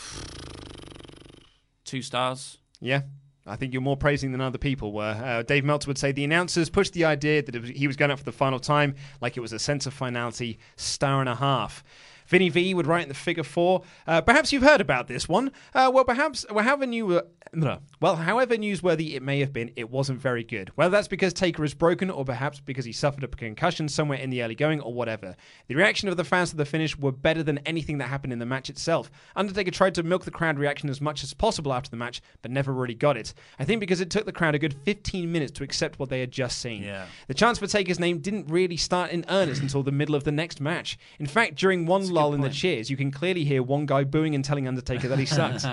two 1.85 2.03
stars. 2.03 2.59
Yeah. 2.81 3.03
I 3.47 3.57
think 3.57 3.73
you're 3.73 3.83
more 3.83 3.97
praising 3.97 4.33
than 4.33 4.41
other 4.41 4.59
people 4.59 4.93
were. 4.93 5.20
Uh, 5.23 5.43
Dave 5.43 5.65
Meltzer 5.65 5.89
would 5.89 5.99
say 5.99 6.12
the 6.12 6.25
announcers 6.25 6.70
pushed 6.70 6.94
the 6.94 7.05
idea 7.05 7.43
that 7.43 7.61
was, 7.61 7.70
he 7.70 7.86
was 7.86 7.97
going 7.97 8.11
up 8.11 8.19
for 8.19 8.25
the 8.25 8.33
final 8.33 8.59
time 8.59 8.94
like 9.20 9.36
it 9.36 9.41
was 9.41 9.53
a 9.53 9.59
sense 9.59 9.85
of 9.85 9.93
finality, 9.93 10.59
star 10.77 11.20
and 11.20 11.28
a 11.28 11.35
half. 11.35 11.85
Vinny 12.27 12.49
V 12.49 12.75
would 12.75 12.86
write 12.86 13.03
in 13.03 13.09
the 13.09 13.15
figure 13.15 13.43
four. 13.43 13.83
Uh, 14.07 14.20
perhaps 14.20 14.53
you've 14.53 14.62
heard 14.62 14.81
about 14.81 15.09
this 15.09 15.28
one. 15.28 15.53
Uh, 15.75 15.91
well, 15.93 16.05
perhaps, 16.05 16.44
well, 16.51 16.65
however 16.65 16.86
new, 16.86 17.20
no. 17.53 17.78
well, 18.01 18.17
however 18.17 18.57
newsworthy 18.57 19.15
it 19.15 19.23
may 19.23 19.41
have 19.41 19.53
been, 19.53 19.73
it 19.77 19.91
wasn't 19.91 20.20
very 20.20 20.44
good. 20.44 20.70
Whether 20.75 20.91
that's 20.91 21.09
because 21.09 21.33
Taker 21.33 21.65
is 21.65 21.75
broken, 21.75 22.11
or 22.11 22.25
perhaps 22.25 22.61
because 22.61 22.85
he 22.85 22.93
suffered 22.93 23.25
a 23.25 23.28
concussion 23.28 23.89
somewhere 23.89 24.19
in 24.19 24.31
the 24.31 24.43
early 24.43 24.55
going, 24.55 24.81
or 24.81 24.93
whatever. 24.93 25.36
The 25.69 25.75
reaction 25.75 26.09
of 26.09 26.17
the 26.17 26.25
fans 26.25 26.51
to 26.51 26.57
the 26.57 26.65
finish 26.65 26.97
were 26.99 27.12
better 27.12 27.43
than 27.43 27.59
anything 27.59 27.99
that 27.99 28.09
happened 28.09 28.33
in 28.33 28.39
the 28.39 28.47
match 28.47 28.70
itself. 28.70 29.11
Undertaker 29.36 29.70
tried 29.70 29.94
to 29.97 30.03
milk 30.03 30.25
the 30.25 30.31
crowd 30.31 30.59
reaction 30.59 30.89
as 30.89 31.01
much 31.01 31.23
as 31.23 31.35
possible 31.35 31.73
after 31.73 31.91
the 31.91 31.97
match, 31.97 32.23
but 32.43 32.51
never 32.51 32.73
really 32.73 32.94
got 32.94 33.17
it. 33.17 33.35
I 33.59 33.65
think 33.65 33.81
because 33.81 34.01
it 34.01 34.11
took 34.11 34.27
the 34.27 34.33
crowd 34.33 34.55
a 34.55 34.59
good 34.59 34.75
15 34.85 35.31
minutes 35.31 35.53
to 35.53 35.65
accept 35.65 35.99
what 35.99 36.09
they 36.09 36.20
had 36.20 36.31
just 36.31 36.59
seen. 36.59 36.83
Yeah. 36.83 37.07
The 37.28 37.35
chance 37.35 37.59
for 37.59 37.67
Taker's 37.67 38.01
name 38.01 38.19
didn't 38.19 38.49
really 38.49 38.77
start 38.77 39.11
in 39.11 39.25
earnest 39.28 39.62
until 39.62 39.83
the 39.83 39.93
middle 39.93 40.15
of 40.15 40.25
the 40.25 40.33
next 40.33 40.61
match. 40.61 40.99
In 41.19 41.27
fact, 41.27 41.57
during 41.57 41.86
one 41.86 42.09
lull 42.15 42.34
in 42.34 42.41
the 42.41 42.49
cheers, 42.51 42.89
you 42.91 42.97
can 42.97 43.10
clearly 43.10 43.44
hear 43.44 43.62
one 43.62 43.86
guy 43.86 44.05
booing 44.05 44.34
and 44.34 44.44
telling 44.44 44.67
Undertaker 44.67 45.09
that 45.09 45.18
he 45.18 45.26
sucks. 45.39 45.65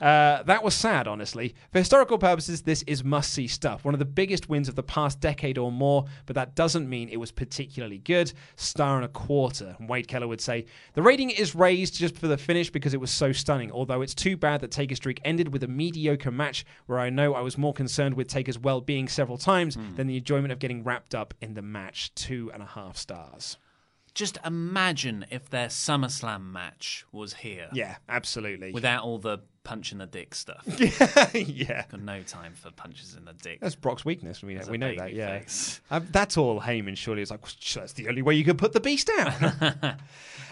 Uh, 0.00 0.42
that 0.44 0.64
was 0.64 0.74
sad, 0.74 1.06
honestly. 1.06 1.54
For 1.70 1.78
historical 1.78 2.18
purposes, 2.18 2.62
this 2.62 2.82
is 2.88 3.04
must 3.04 3.32
see 3.32 3.46
stuff. 3.46 3.84
One 3.84 3.94
of 3.94 4.00
the 4.00 4.04
biggest 4.04 4.48
wins 4.48 4.68
of 4.68 4.74
the 4.74 4.82
past 4.82 5.20
decade 5.20 5.58
or 5.58 5.70
more, 5.70 6.06
but 6.26 6.34
that 6.34 6.56
doesn't 6.56 6.88
mean 6.88 7.08
it 7.08 7.18
was 7.18 7.30
particularly 7.30 7.98
good. 7.98 8.32
Star 8.56 8.96
and 8.96 9.04
a 9.04 9.08
quarter. 9.08 9.76
And 9.78 9.88
Wade 9.88 10.08
Keller 10.08 10.26
would 10.26 10.40
say 10.40 10.64
The 10.94 11.02
rating 11.02 11.30
is 11.30 11.54
raised 11.54 11.94
just 11.94 12.16
for 12.16 12.26
the 12.26 12.36
finish 12.38 12.68
because 12.70 12.94
it 12.94 13.00
was 13.00 13.10
so 13.12 13.30
stunning, 13.32 13.70
although 13.70 14.02
it's 14.02 14.14
too 14.14 14.36
bad 14.36 14.60
that 14.62 14.72
Taker's 14.72 14.98
streak 14.98 15.20
ended 15.24 15.52
with 15.52 15.62
a 15.62 15.68
mediocre 15.68 16.32
match 16.32 16.64
where 16.86 16.98
I 16.98 17.10
know 17.10 17.34
I 17.34 17.40
was 17.42 17.56
more 17.56 17.74
concerned 17.74 18.14
with 18.14 18.26
Taker's 18.28 18.58
well 18.58 18.80
being 18.80 19.06
several 19.08 19.38
times 19.38 19.76
than 19.96 20.06
the 20.08 20.16
enjoyment 20.16 20.52
of 20.52 20.58
getting 20.58 20.82
wrapped 20.82 21.14
up 21.14 21.32
in 21.40 21.54
the 21.54 21.62
match. 21.62 22.12
Two 22.14 22.50
and 22.52 22.62
a 22.62 22.66
half 22.66 22.96
stars. 22.96 23.56
Just 24.14 24.38
imagine 24.44 25.24
if 25.30 25.48
their 25.48 25.68
SummerSlam 25.68 26.52
match 26.52 27.04
was 27.12 27.34
here. 27.34 27.68
Yeah, 27.72 27.96
absolutely. 28.08 28.72
Without 28.72 29.04
all 29.04 29.18
the 29.18 29.38
punch 29.64 29.92
in 29.92 29.98
the 29.98 30.06
dick 30.06 30.34
stuff. 30.34 30.64
yeah. 31.34 31.84
Got 31.90 32.00
no 32.02 32.22
time 32.22 32.52
for 32.54 32.70
punches 32.72 33.14
in 33.16 33.24
the 33.24 33.32
dick. 33.32 33.60
That's 33.60 33.74
Brock's 33.74 34.04
weakness. 34.04 34.42
We 34.42 34.54
know, 34.54 34.62
we 34.68 34.78
know 34.78 34.94
that, 34.96 35.12
yeah. 35.14 35.42
Uh, 35.90 36.00
that's 36.10 36.36
all 36.36 36.60
Heyman, 36.60 36.96
surely. 36.96 37.22
It's 37.22 37.30
like, 37.30 37.40
that's 37.74 37.92
the 37.92 38.08
only 38.08 38.22
way 38.22 38.34
you 38.34 38.44
could 38.44 38.58
put 38.58 38.72
the 38.72 38.80
beast 38.80 39.08
down. 39.16 39.52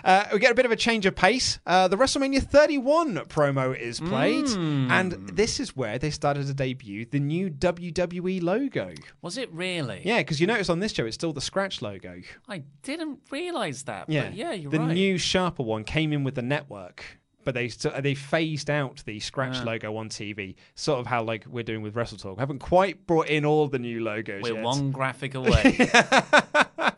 uh, 0.04 0.24
we 0.32 0.38
get 0.38 0.52
a 0.52 0.54
bit 0.54 0.64
of 0.64 0.70
a 0.72 0.76
change 0.76 1.06
of 1.06 1.14
pace. 1.16 1.58
Uh, 1.66 1.88
the 1.88 1.96
WrestleMania 1.96 2.42
31 2.42 3.16
promo 3.26 3.76
is 3.76 4.00
played, 4.00 4.44
Mm. 4.46 4.90
and 4.90 5.12
this 5.30 5.60
is 5.60 5.76
where 5.76 5.98
they 5.98 6.10
started 6.10 6.46
to 6.46 6.54
debut 6.54 7.04
the 7.04 7.20
new 7.20 7.50
WWE 7.50 8.42
logo. 8.42 8.94
Was 9.22 9.36
it 9.38 9.52
really? 9.52 10.02
Yeah, 10.04 10.18
because 10.18 10.40
you 10.40 10.46
notice 10.46 10.68
on 10.68 10.78
this 10.80 10.92
show, 10.92 11.04
it's 11.06 11.14
still 11.14 11.32
the 11.32 11.40
scratch 11.40 11.82
logo. 11.82 12.20
I 12.48 12.62
didn't 12.82 13.20
realise 13.30 13.82
that. 13.82 14.08
Yeah, 14.08 14.24
But 14.24 14.34
yeah, 14.34 14.52
you're 14.52 14.70
the 14.70 14.78
right. 14.78 14.94
new 14.94 15.18
sharper 15.18 15.62
one 15.62 15.84
came 15.84 16.12
in 16.12 16.24
with 16.24 16.34
the 16.34 16.42
network, 16.42 17.19
but 17.44 17.54
they 17.54 17.68
they 18.00 18.14
phased 18.14 18.70
out 18.70 19.02
the 19.06 19.18
scratch 19.20 19.56
Ah. 19.60 19.64
logo 19.64 19.96
on 19.96 20.08
TV. 20.08 20.56
Sort 20.74 21.00
of 21.00 21.06
how 21.06 21.22
like 21.22 21.46
we're 21.46 21.64
doing 21.64 21.82
with 21.82 21.96
Wrestle 21.96 22.18
Talk. 22.18 22.36
We 22.36 22.40
haven't 22.40 22.58
quite 22.60 23.06
brought 23.06 23.28
in 23.28 23.44
all 23.44 23.66
the 23.68 23.78
new 23.78 24.00
logos. 24.02 24.42
We're 24.42 24.54
yet. 24.54 24.64
one 24.64 24.90
graphic 24.90 25.34
away 25.36 25.88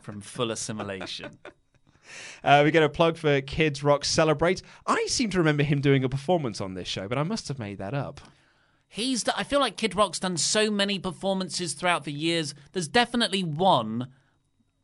from 0.01 0.21
full 0.21 0.51
assimilation. 0.51 1.37
Uh, 2.43 2.61
we 2.63 2.69
get 2.71 2.83
a 2.83 2.89
plug 2.89 3.15
for 3.17 3.39
Kid 3.41 3.81
Rock's 3.81 4.09
Celebrate. 4.09 4.61
I 4.85 5.05
seem 5.07 5.29
to 5.31 5.37
remember 5.37 5.63
him 5.63 5.79
doing 5.79 6.03
a 6.03 6.09
performance 6.09 6.59
on 6.61 6.73
this 6.73 6.87
show, 6.89 7.07
but 7.07 7.17
I 7.17 7.23
must 7.23 7.47
have 7.47 7.57
made 7.57 7.77
that 7.79 7.93
up. 7.93 8.19
He's. 8.87 9.27
I 9.29 9.43
feel 9.43 9.61
like 9.61 9.77
Kid 9.77 9.95
Rock's 9.95 10.19
done 10.19 10.35
so 10.37 10.69
many 10.69 10.99
performances 10.99 11.73
throughout 11.73 12.03
the 12.03 12.11
years. 12.11 12.53
There's 12.73 12.89
definitely 12.89 13.43
one, 13.43 14.09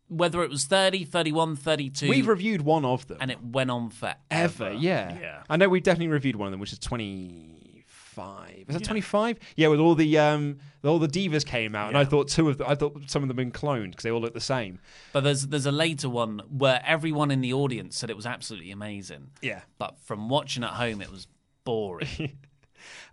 whether 0.10 0.44
it 0.44 0.50
was 0.50 0.66
30, 0.66 1.06
31, 1.06 1.56
32. 1.56 2.10
We've 2.10 2.28
reviewed 2.28 2.62
one 2.62 2.84
of 2.84 3.08
them. 3.08 3.18
and 3.22 3.32
it 3.32 3.42
went 3.44 3.72
on 3.72 3.90
forever. 3.90 4.18
Ever, 4.30 4.74
yeah. 4.74 5.18
Yeah. 5.20 5.44
I 5.50 5.56
know 5.58 5.70
we've 5.70 5.82
definitely 5.84 6.10
reviewed 6.10 6.36
one 6.36 6.48
of 6.48 6.52
them, 6.52 6.60
which 6.60 6.74
is 6.74 6.80
25. 6.80 8.66
Is 8.68 8.76
that 8.76 8.84
25? 8.84 9.40
Yeah, 9.56 9.68
with 9.70 9.80
all 9.80 9.96
the 9.96 10.18
um, 10.18 10.58
all 10.84 11.00
the 11.00 11.08
divas 11.08 11.46
came 11.46 11.76
out, 11.76 11.90
and 11.90 11.98
I 11.98 12.06
thought 12.06 12.28
two 12.28 12.50
of 12.50 12.58
them, 12.58 12.68
I 12.70 12.76
thought 12.76 13.10
some 13.10 13.24
of 13.24 13.30
them 13.30 13.38
had 13.38 13.52
been 13.52 13.52
cloned 13.52 13.92
because 13.92 14.04
they 14.04 14.12
all 14.12 14.22
look 14.22 14.34
the 14.34 14.40
same. 14.42 14.80
But 15.14 15.22
there's 15.24 15.48
there's 15.48 15.66
a 15.66 15.72
later 15.72 16.10
one 16.10 16.42
where 16.50 16.82
everyone 16.86 17.32
in 17.32 17.42
the 17.42 17.54
audience 17.54 17.98
said 17.98 18.10
it 18.10 18.16
was 18.16 18.26
absolutely 18.26 18.72
amazing. 18.72 19.32
Yeah. 19.42 19.62
But 19.78 20.00
from 20.02 20.30
watching 20.30 20.64
at 20.64 20.72
home, 20.72 21.02
it 21.02 21.12
was 21.12 21.28
boring. 21.64 22.38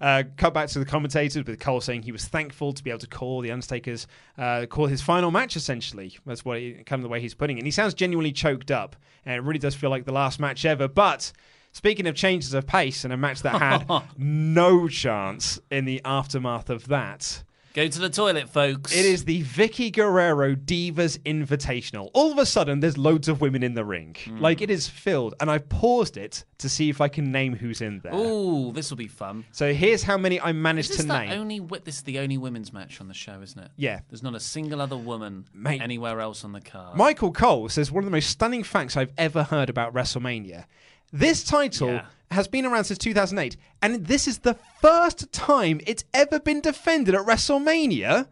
Uh, 0.00 0.24
cut 0.36 0.54
back 0.54 0.68
to 0.68 0.78
the 0.78 0.84
commentators 0.84 1.44
with 1.44 1.58
Cole 1.60 1.80
saying 1.80 2.02
he 2.02 2.12
was 2.12 2.26
thankful 2.26 2.72
to 2.72 2.82
be 2.82 2.90
able 2.90 3.00
to 3.00 3.06
call 3.06 3.40
the 3.40 3.50
Undertaker's 3.50 4.06
uh, 4.38 4.66
call 4.66 4.86
his 4.86 5.02
final 5.02 5.30
match. 5.30 5.56
Essentially, 5.56 6.18
that's 6.26 6.44
what 6.44 6.58
he, 6.58 6.74
kind 6.84 7.00
of 7.00 7.02
the 7.02 7.08
way 7.08 7.20
he's 7.20 7.34
putting 7.34 7.56
it. 7.56 7.60
And 7.60 7.66
he 7.66 7.70
sounds 7.70 7.94
genuinely 7.94 8.32
choked 8.32 8.70
up, 8.70 8.96
and 9.24 9.36
it 9.36 9.42
really 9.42 9.58
does 9.58 9.74
feel 9.74 9.90
like 9.90 10.04
the 10.04 10.12
last 10.12 10.40
match 10.40 10.64
ever. 10.64 10.88
But 10.88 11.32
speaking 11.72 12.06
of 12.06 12.14
changes 12.14 12.54
of 12.54 12.66
pace 12.66 13.04
and 13.04 13.12
a 13.12 13.16
match 13.16 13.42
that 13.42 13.60
had 13.60 13.86
no 14.18 14.88
chance 14.88 15.58
in 15.70 15.84
the 15.84 16.00
aftermath 16.04 16.70
of 16.70 16.88
that. 16.88 17.42
Go 17.76 17.86
to 17.86 17.98
the 17.98 18.08
toilet, 18.08 18.48
folks. 18.48 18.96
It 18.96 19.04
is 19.04 19.26
the 19.26 19.42
Vickie 19.44 19.92
Guerrero 19.92 20.54
Divas 20.54 21.18
Invitational. 21.24 22.08
All 22.14 22.32
of 22.32 22.38
a 22.38 22.46
sudden, 22.46 22.80
there's 22.80 22.96
loads 22.96 23.28
of 23.28 23.42
women 23.42 23.62
in 23.62 23.74
the 23.74 23.84
ring. 23.84 24.16
Hmm. 24.24 24.38
Like, 24.38 24.62
it 24.62 24.70
is 24.70 24.88
filled. 24.88 25.34
And 25.40 25.50
I've 25.50 25.68
paused 25.68 26.16
it 26.16 26.46
to 26.56 26.70
see 26.70 26.88
if 26.88 27.02
I 27.02 27.08
can 27.08 27.30
name 27.30 27.54
who's 27.54 27.82
in 27.82 28.00
there. 28.00 28.14
Ooh, 28.14 28.72
this 28.72 28.88
will 28.88 28.96
be 28.96 29.08
fun. 29.08 29.44
So 29.52 29.74
here's 29.74 30.02
how 30.02 30.16
many 30.16 30.40
I 30.40 30.52
managed 30.52 30.94
to 30.94 31.02
the 31.02 31.18
name. 31.18 31.32
only? 31.32 31.60
This 31.84 31.96
is 31.96 32.02
the 32.04 32.18
only 32.20 32.38
women's 32.38 32.72
match 32.72 32.98
on 33.02 33.08
the 33.08 33.14
show, 33.14 33.42
isn't 33.42 33.62
it? 33.62 33.70
Yeah. 33.76 34.00
There's 34.08 34.22
not 34.22 34.34
a 34.34 34.40
single 34.40 34.80
other 34.80 34.96
woman 34.96 35.44
Mate. 35.52 35.82
anywhere 35.82 36.22
else 36.22 36.44
on 36.44 36.52
the 36.52 36.62
card. 36.62 36.96
Michael 36.96 37.30
Cole 37.30 37.68
says 37.68 37.92
one 37.92 38.04
of 38.04 38.06
the 38.06 38.16
most 38.16 38.30
stunning 38.30 38.62
facts 38.62 38.96
I've 38.96 39.12
ever 39.18 39.42
heard 39.42 39.68
about 39.68 39.92
WrestleMania. 39.92 40.64
This 41.12 41.44
title 41.44 41.88
Yeah. 41.88 42.06
Has 42.32 42.48
been 42.48 42.66
around 42.66 42.84
since 42.84 42.98
2008, 42.98 43.56
and 43.80 44.04
this 44.06 44.26
is 44.26 44.40
the 44.40 44.58
first 44.82 45.30
time 45.32 45.80
it's 45.86 46.04
ever 46.12 46.40
been 46.40 46.60
defended 46.60 47.14
at 47.14 47.24
WrestleMania. 47.24 48.26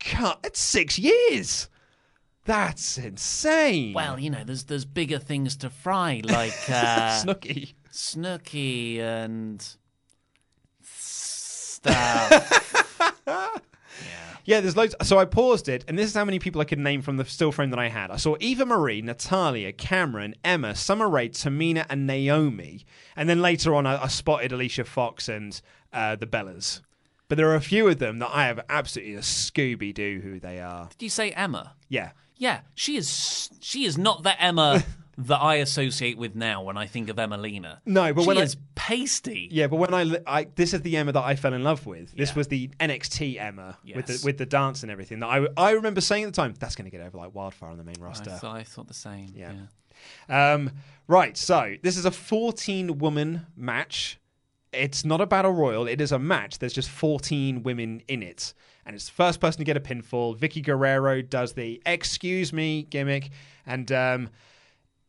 Cut, 0.00 0.40
it's 0.42 0.58
six 0.60 0.98
years. 0.98 1.68
That's 2.46 2.96
insane. 2.96 3.92
Well, 3.92 4.18
you 4.18 4.30
know, 4.30 4.42
there's 4.42 4.64
there's 4.64 4.86
bigger 4.86 5.18
things 5.18 5.54
to 5.58 5.68
fry, 5.68 6.22
like 6.24 6.52
uh, 6.70 7.20
Snooki. 7.22 7.74
Snooki 7.92 9.00
and 9.00 9.60
stuff. 10.82 11.84
Yeah, 13.26 14.27
there's 14.48 14.78
loads. 14.78 14.94
So 15.02 15.18
I 15.18 15.26
paused 15.26 15.68
it, 15.68 15.84
and 15.86 15.98
this 15.98 16.06
is 16.06 16.14
how 16.14 16.24
many 16.24 16.38
people 16.38 16.60
I 16.62 16.64
could 16.64 16.78
name 16.78 17.02
from 17.02 17.18
the 17.18 17.24
still 17.26 17.52
frame 17.52 17.68
that 17.68 17.78
I 17.78 17.88
had. 17.88 18.10
I 18.10 18.16
saw 18.16 18.34
Eva 18.40 18.64
Marie, 18.64 19.02
Natalya, 19.02 19.72
Cameron, 19.72 20.34
Emma, 20.42 20.74
Summer 20.74 21.06
Rae, 21.06 21.28
Tamina, 21.28 21.84
and 21.90 22.06
Naomi. 22.06 22.86
And 23.14 23.28
then 23.28 23.42
later 23.42 23.74
on, 23.74 23.86
I, 23.86 24.04
I 24.04 24.08
spotted 24.08 24.50
Alicia 24.50 24.84
Fox 24.84 25.28
and 25.28 25.60
uh, 25.92 26.16
the 26.16 26.26
Bellas. 26.26 26.80
But 27.28 27.36
there 27.36 27.50
are 27.50 27.56
a 27.56 27.60
few 27.60 27.86
of 27.88 27.98
them 27.98 28.20
that 28.20 28.30
I 28.32 28.46
have 28.46 28.60
absolutely 28.70 29.16
a 29.16 29.20
Scooby 29.20 29.92
Doo 29.92 30.20
who 30.22 30.40
they 30.40 30.60
are. 30.60 30.88
Did 30.96 31.04
you 31.04 31.10
say 31.10 31.30
Emma? 31.32 31.74
Yeah. 31.90 32.12
Yeah, 32.38 32.60
she 32.74 32.96
is. 32.96 33.50
She 33.60 33.84
is 33.84 33.98
not 33.98 34.22
the 34.22 34.40
Emma 34.42 34.82
that 35.18 35.38
I 35.42 35.56
associate 35.56 36.16
with 36.16 36.36
now 36.36 36.62
when 36.62 36.76
I 36.76 36.86
think 36.86 37.08
of 37.10 37.16
Emmalina. 37.16 37.80
No, 37.84 38.14
but 38.14 38.22
she 38.22 38.28
when 38.28 38.38
I- 38.38 38.42
is 38.42 38.56
pasty. 38.76 39.48
Yeah, 39.50 39.66
but 39.66 39.76
when 39.76 39.92
I, 39.92 40.20
I 40.26 40.46
this 40.54 40.72
is 40.72 40.82
the 40.82 40.96
Emma 40.96 41.12
that 41.12 41.24
I 41.24 41.34
fell 41.34 41.52
in 41.52 41.64
love 41.64 41.86
with. 41.86 42.16
This 42.16 42.34
was 42.36 42.46
the 42.48 42.68
NXT 42.80 43.40
Emma 43.40 43.76
with 43.94 44.06
the 44.06 44.20
with 44.24 44.38
the 44.38 44.46
dance 44.46 44.82
and 44.82 44.92
everything. 44.92 45.18
That 45.20 45.26
I 45.26 45.46
I 45.56 45.70
remember 45.72 46.00
saying 46.00 46.24
at 46.24 46.32
the 46.32 46.40
time 46.40 46.54
that's 46.58 46.76
going 46.76 46.88
to 46.90 46.96
get 46.96 47.04
over 47.04 47.18
like 47.18 47.34
wildfire 47.34 47.70
on 47.70 47.78
the 47.78 47.84
main 47.84 47.96
I 48.00 48.04
roster. 48.04 48.30
thought, 48.30 48.56
I 48.56 48.62
thought 48.62 48.86
the 48.86 48.94
same. 48.94 49.32
Yeah. 49.34 49.52
yeah. 50.28 50.54
Um, 50.54 50.70
right, 51.08 51.36
so 51.36 51.74
this 51.82 51.96
is 51.96 52.04
a 52.04 52.12
14 52.12 52.98
woman 52.98 53.46
match. 53.56 54.20
It's 54.72 55.04
not 55.04 55.20
a 55.20 55.26
battle 55.26 55.50
royal, 55.52 55.88
it 55.88 56.00
is 56.00 56.12
a 56.12 56.18
match. 56.18 56.58
There's 56.60 56.72
just 56.74 56.90
14 56.90 57.64
women 57.64 58.02
in 58.06 58.22
it. 58.22 58.54
And 58.86 58.94
it's 58.94 59.06
the 59.06 59.12
first 59.14 59.40
person 59.40 59.58
to 59.58 59.64
get 59.64 59.76
a 59.76 59.80
pinfall. 59.80 60.38
Vickie 60.38 60.64
Guerrero 60.64 61.20
does 61.22 61.54
the 61.54 61.82
excuse 61.84 62.52
me 62.52 62.84
gimmick. 62.84 63.30
And 63.66 63.90
um, 63.90 64.30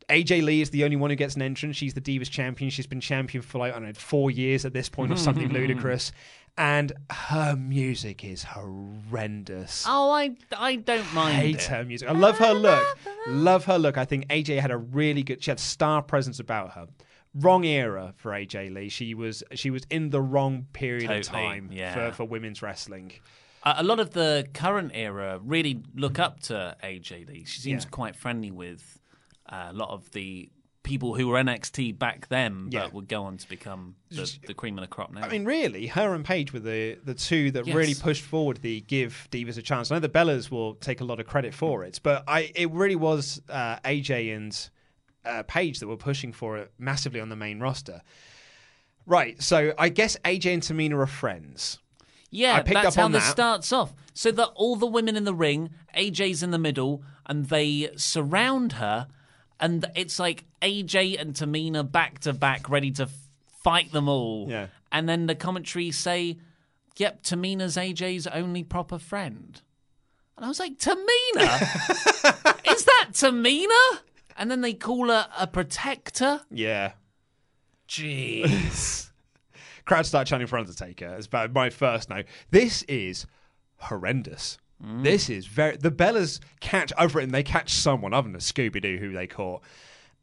AJ 0.10 0.44
Lee 0.44 0.62
is 0.62 0.72
the 0.72 0.84
only 0.84 0.96
one 0.96 1.10
who 1.12 1.16
gets 1.16 1.36
an 1.36 1.42
entrance. 1.42 1.76
She's 1.78 1.94
the 1.94 2.02
Divas 2.02 2.30
champion. 2.30 2.70
She's 2.72 2.88
been 2.88 3.00
champion 3.02 3.42
for 3.44 3.60
like, 3.60 3.72
I 3.74 3.76
don't 3.80 3.88
know, 3.88 3.94
four 3.94 4.32
years 4.32 4.66
at 4.66 4.74
this 4.74 4.90
point 4.90 5.12
or 5.12 5.16
something 5.28 5.50
ludicrous. 5.50 6.12
And 6.58 6.92
her 7.10 7.56
music 7.56 8.24
is 8.26 8.44
horrendous. 8.44 9.86
Oh, 9.88 10.12
I 10.12 10.36
I 10.58 10.76
don't 10.78 11.14
mind. 11.14 11.38
I 11.38 11.42
hate 11.42 11.56
it. 11.56 11.64
her 11.64 11.84
music. 11.86 12.10
I 12.10 12.14
love 12.14 12.38
her 12.40 12.54
look. 12.54 12.86
love 13.28 13.66
her 13.66 13.78
look. 13.78 13.98
I 13.98 14.06
think 14.06 14.28
AJ 14.28 14.60
had 14.60 14.72
a 14.72 14.78
really 14.78 15.24
good. 15.24 15.44
She 15.44 15.52
had 15.52 15.60
star 15.60 16.02
presence 16.02 16.40
about 16.40 16.72
her. 16.72 16.88
Wrong 17.36 17.64
era 17.64 18.14
for 18.18 18.32
AJ 18.32 18.74
Lee. 18.74 18.90
She 18.90 19.14
was 19.14 19.44
she 19.54 19.70
was 19.70 19.84
in 19.90 20.10
the 20.10 20.22
wrong 20.22 20.66
period 20.74 21.04
of 21.12 21.22
Totally, 21.28 21.44
time 21.44 21.70
yeah. 21.72 21.94
for, 22.10 22.16
for 22.16 22.26
women's 22.26 22.62
wrestling. 22.62 23.12
Uh, 23.64 23.76
a 23.78 23.84
lot 23.84 24.00
of 24.00 24.12
the 24.12 24.48
current 24.54 24.92
era 24.94 25.40
really 25.44 25.82
look 25.96 26.18
up 26.18 26.40
to 26.40 26.76
AJ 26.84 27.28
Lee. 27.28 27.44
She 27.46 27.60
seems 27.62 27.84
Yeah. 27.84 27.90
quite 27.90 28.16
friendly 28.16 28.52
with 28.52 28.99
uh, 29.50 29.68
a 29.70 29.74
lot 29.74 29.90
of 29.90 30.10
the 30.12 30.50
people 30.84 31.14
who 31.14 31.28
were 31.28 31.38
NXT 31.38 32.00
back 32.00 32.28
then, 32.30 32.70
Yeah. 32.72 32.84
but 32.86 32.94
would 32.94 33.08
go 33.10 33.24
on 33.24 33.38
to 33.38 33.48
become 33.50 33.96
the, 34.10 34.32
the 34.48 34.54
cream 34.54 34.78
of 34.78 34.82
the 34.82 34.88
crop 34.88 35.12
now. 35.12 35.22
I 35.22 35.30
mean, 35.30 35.46
really, 35.46 35.88
her 35.88 36.14
and 36.16 36.24
Paige 36.26 36.54
were 36.54 36.60
the 36.62 36.98
the 37.04 37.14
two 37.14 37.52
that 37.52 37.68
Yes. 37.68 37.76
really 37.76 37.94
pushed 37.96 38.24
forward 38.24 38.58
the 38.62 38.82
give 38.82 39.28
Divas 39.32 39.58
a 39.58 39.62
chance. 39.62 39.92
I 39.92 39.96
know 39.96 40.00
the 40.00 40.10
Bellas 40.10 40.50
will 40.50 40.76
take 40.76 41.02
a 41.02 41.04
lot 41.04 41.20
of 41.20 41.28
credit 41.28 41.54
for 41.54 41.84
it, 41.84 42.00
but 42.02 42.24
I 42.28 42.52
it 42.56 42.72
really 42.72 42.96
was 42.96 43.42
uh, 43.50 43.78
AJ 43.86 44.36
and 44.36 44.70
uh, 45.26 45.44
Paige 45.44 45.80
that 45.80 45.88
were 45.88 45.98
pushing 45.98 46.32
for 46.32 46.58
it 46.58 46.72
massively 46.80 47.20
on 47.20 47.30
the 47.30 47.36
main 47.36 47.60
roster. 47.60 48.02
Right, 49.06 49.42
so 49.42 49.74
I 49.78 49.90
guess 49.90 50.18
AJ 50.24 50.54
and 50.54 50.62
Tamina 50.64 50.94
are 50.98 51.08
friends. 51.08 51.80
Yeah, 52.32 52.56
I 52.56 52.62
picked 52.62 52.76
that's 52.84 52.96
up 52.96 53.02
how 53.02 53.08
this 53.08 53.24
that. 53.26 53.32
starts 53.32 53.74
off. 53.74 53.94
So 54.14 54.32
that 54.32 54.50
all 54.56 54.76
the 54.76 54.86
women 54.86 55.16
in 55.16 55.24
the 55.24 55.34
ring, 55.34 55.72
AJ's 55.98 56.44
in 56.44 56.52
the 56.52 56.60
middle, 56.60 57.04
and 57.26 57.46
they 57.50 57.90
surround 57.96 58.74
her, 58.74 59.08
and 59.60 59.86
it's 59.96 60.20
like 60.20 60.46
AJ 60.62 61.20
and 61.20 61.34
Tamina 61.34 61.90
back 61.90 62.20
to 62.20 62.34
back, 62.34 62.70
ready 62.70 62.92
to 62.92 63.10
fight 63.64 63.92
them 63.92 64.08
all. 64.08 64.48
Yeah. 64.50 64.68
And 64.92 65.08
then 65.08 65.28
the 65.28 65.36
commentary 65.36 65.92
say, 65.92 66.38
"Yep, 66.98 67.24
Tamina's 67.24 67.76
AJ's 67.78 68.28
only 68.28 68.64
proper 68.64 68.98
friend." 68.98 69.62
And 70.38 70.46
I 70.46 70.48
was 70.48 70.60
like, 70.60 70.78
"Tamina? 70.78 71.04
Is 72.72 72.86
that 72.86 73.10
Tamina?" 73.12 74.00
And 74.38 74.50
then 74.50 74.62
they 74.62 74.74
call 74.74 75.10
her 75.10 75.28
a 75.38 75.48
protector. 75.48 76.42
Yeah. 76.50 76.94
Jeez. 77.88 79.10
Crowd 79.86 80.06
start 80.06 80.28
chanting 80.28 80.48
for 80.48 80.58
Undertaker. 80.58 81.16
It's 81.16 81.28
about 81.28 81.52
my 81.52 81.70
first 81.70 82.10
note. 82.10 82.26
This 82.52 82.84
is 82.84 83.26
horrendous. 83.78 84.58
Mm. 84.86 85.04
This 85.04 85.30
is 85.30 85.46
very. 85.46 85.78
The 85.78 85.92
Bellas 85.92 86.40
catch 86.62 86.94
over 86.98 87.20
it 87.20 87.24
and 87.24 87.34
they 87.34 87.44
catch 87.44 87.74
someone 87.74 88.14
other 88.14 88.30
than 88.30 88.40
Scooby 88.40 88.82
Doo 88.82 88.98
who 88.98 89.12
they 89.12 89.28
caught, 89.28 89.62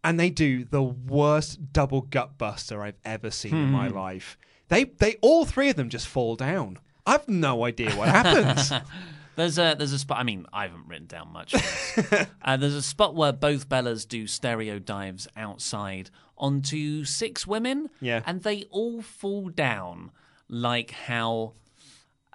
and 0.02 0.18
they 0.18 0.30
do 0.30 0.64
the 0.64 0.82
worst 0.82 1.72
double 1.72 2.00
gut 2.02 2.38
buster 2.38 2.82
I've 2.82 2.98
ever 3.04 3.30
seen 3.30 3.54
in 3.54 3.70
my 3.70 3.88
Hmm. 3.88 3.94
life. 3.96 4.38
They 4.68 4.84
they 4.84 5.16
all 5.20 5.44
three 5.44 5.68
of 5.70 5.76
them 5.76 5.90
just 5.90 6.08
fall 6.08 6.36
down. 6.36 6.78
I've 7.06 7.28
no 7.28 7.64
idea 7.64 7.92
what 7.92 8.08
happens. 8.08 8.72
There's 9.36 9.58
a 9.58 9.74
there's 9.76 9.92
a 9.92 9.98
spot. 9.98 10.18
I 10.18 10.22
mean, 10.22 10.46
I 10.50 10.62
haven't 10.62 10.88
written 10.88 11.06
down 11.06 11.30
much. 11.32 11.54
Uh, 12.42 12.56
there's 12.56 12.74
a 12.74 12.80
spot 12.82 13.14
where 13.14 13.32
both 13.32 13.68
Bellas 13.68 14.06
do 14.08 14.26
stereo 14.26 14.78
dives 14.78 15.26
outside 15.36 16.08
onto 16.38 17.04
six 17.04 17.46
women. 17.46 17.90
Yeah. 18.00 18.22
and 18.24 18.42
they 18.42 18.64
all 18.70 19.02
fall 19.02 19.48
down 19.50 20.10
like 20.48 20.92
how 20.92 21.52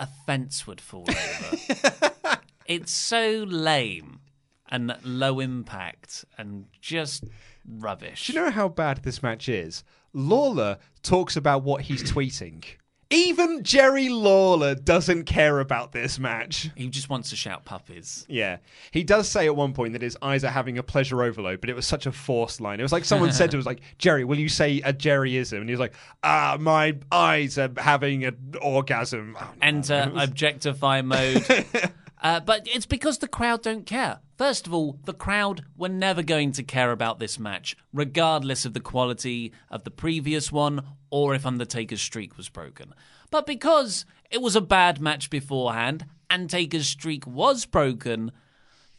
a 0.02 0.08
fence 0.26 0.66
would 0.66 0.82
fall 0.82 1.06
over. 1.08 2.12
it's 2.66 2.92
so 2.92 3.46
lame 3.48 4.20
and 4.68 4.98
low 5.04 5.40
impact 5.40 6.26
and 6.38 6.66
just 6.82 7.26
rubbish. 7.66 8.28
Do 8.28 8.34
you 8.34 8.40
know 8.40 8.52
how 8.52 8.68
bad 8.68 9.04
this 9.04 9.22
match 9.22 9.48
is? 9.48 9.84
Lawler 10.12 10.80
talks 11.04 11.38
about 11.38 11.64
what 11.64 11.84
he's 11.84 12.04
tweeting. 12.04 12.66
Even 13.12 13.64
Jerry 13.64 14.08
Lawler 14.08 14.74
doesn't 14.74 15.26
care 15.26 15.60
about 15.60 15.92
this 15.92 16.18
match. 16.18 16.70
He 16.76 16.88
just 16.88 17.10
wants 17.10 17.30
to 17.32 17.36
shout 17.36 17.66
puppies. 17.66 18.26
Yeah. 18.30 18.58
He 18.92 19.04
does 19.04 19.28
say 19.28 19.46
at 19.46 19.56
one 19.56 19.74
point 19.74 19.94
that 19.94 20.02
his 20.02 20.18
eyes 20.22 20.44
are 20.46 20.52
having 20.52 20.78
a 20.78 20.84
pleasure 20.84 21.22
overload, 21.22 21.60
but 21.60 21.70
it 21.70 21.76
was 21.76 21.86
such 21.86 22.06
a 22.06 22.12
forced 22.12 22.62
line. 22.62 22.80
It 22.80 22.84
was 22.84 22.94
like 22.94 23.04
someone 23.04 23.34
said 23.34 23.52
to 23.52 23.58
him, 23.58 23.60
was 23.60 23.66
like, 23.66 23.82
Jerry, 23.98 24.24
will 24.24 24.40
you 24.40 24.50
say 24.50 24.80
a 24.82 24.94
Jerryism? 24.94 25.58
And 25.58 25.68
he 25.68 25.74
was 25.74 25.80
like, 25.80 25.94
ah, 26.24 26.58
my 26.60 26.96
eyes 27.12 27.58
are 27.58 27.70
having 27.78 28.24
an 28.24 28.56
orgasm. 28.62 29.36
Oh, 29.40 29.44
no. 29.44 29.48
Enter 29.62 30.12
objectify 30.16 31.02
mode. 31.02 31.46
Uh, 32.22 32.40
but 32.40 32.68
it's 32.68 32.86
because 32.86 33.18
the 33.18 33.28
crowd 33.28 33.64
don't 33.64 33.86
care. 33.86 34.20
First 34.38 34.68
of 34.68 34.74
all, 34.74 35.00
the 35.06 35.14
crowd 35.14 35.66
were 35.76 35.90
never 35.90 36.22
going 36.22 36.52
to 36.54 36.64
care 36.64 36.92
about 36.92 37.20
this 37.20 37.40
match, 37.40 37.76
regardless 37.92 38.64
of 38.66 38.74
the 38.74 38.80
quality 38.80 39.52
of 39.70 39.84
the 39.84 39.92
previous 39.92 40.52
one 40.52 40.82
or 41.10 41.34
if 41.34 41.46
Undertaker's 41.46 42.02
streak 42.02 42.38
was 42.38 42.50
broken. 42.50 42.94
But 43.32 43.46
because 43.46 44.06
it 44.30 44.42
was 44.42 44.56
a 44.56 44.62
bad 44.62 45.02
match 45.02 45.30
beforehand 45.30 46.06
and 46.30 46.50
Taker's 46.50 46.88
streak 46.88 47.26
was 47.26 47.66
broken, 47.66 48.32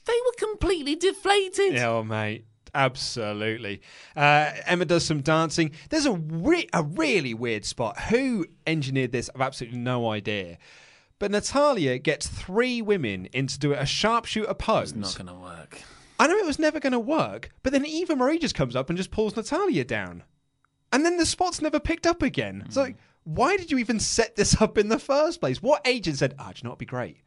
they 0.05 0.19
were 0.27 0.47
completely 0.49 0.97
deflated. 0.97 1.75
Yeah, 1.75 1.91
oh, 1.91 2.03
mate. 2.05 2.45
Absolutely. 2.75 3.83
Uh, 4.17 4.51
Emma 4.67 4.85
does 4.85 5.05
some 5.05 5.21
dancing. 5.21 5.73
There's 5.91 6.07
a, 6.07 6.13
re- 6.13 6.69
a 6.73 6.83
really 6.83 7.35
weird 7.35 7.65
spot. 7.65 8.01
Who 8.05 8.47
engineered 8.67 9.13
this? 9.13 9.29
I've 9.35 9.43
absolutely 9.43 9.79
no 9.79 10.11
idea. 10.11 10.59
But 11.23 11.31
Natalya 11.31 11.99
gets 11.99 12.27
three 12.27 12.83
women 12.83 13.27
in 13.27 13.47
to 13.47 13.57
do 13.57 13.75
a 13.75 13.87
sharpshooter 13.87 14.55
pose. 14.55 14.91
It's 14.91 15.17
not 15.17 15.25
going 15.25 15.39
to 15.39 15.41
work. 15.41 15.81
I 16.19 16.27
know 16.27 16.37
it 16.37 16.45
was 16.45 16.59
never 16.59 16.81
going 16.81 16.95
to 16.95 16.99
work, 16.99 17.51
but 17.63 17.73
then 17.73 17.87
Eva 17.87 18.17
Marie 18.17 18.41
just 18.41 18.57
comes 18.57 18.75
up 18.75 18.91
and 18.91 18.97
just 18.97 19.13
pulls 19.13 19.37
Natalya 19.37 19.85
down. 19.85 20.25
And 20.93 21.07
then 21.07 21.19
the 21.19 21.25
spot's 21.25 21.63
never 21.63 21.79
picked 21.79 22.09
up 22.09 22.23
again. 22.23 22.65
It's 22.67 22.77
like, 22.77 22.97
why 23.23 23.57
did 23.57 23.71
you 23.71 23.79
even 23.79 24.01
set 24.01 24.35
this 24.35 24.61
up 24.61 24.77
in 24.77 24.89
the 24.89 24.99
first 24.99 25.39
place? 25.39 25.63
What 25.63 25.87
agent 25.87 26.19
said, 26.19 26.35
ah, 26.41 26.49
do 26.49 26.55
you 26.57 26.65
know 26.65 26.71
what'd 26.71 26.81
be 26.81 26.87
great? 26.87 27.19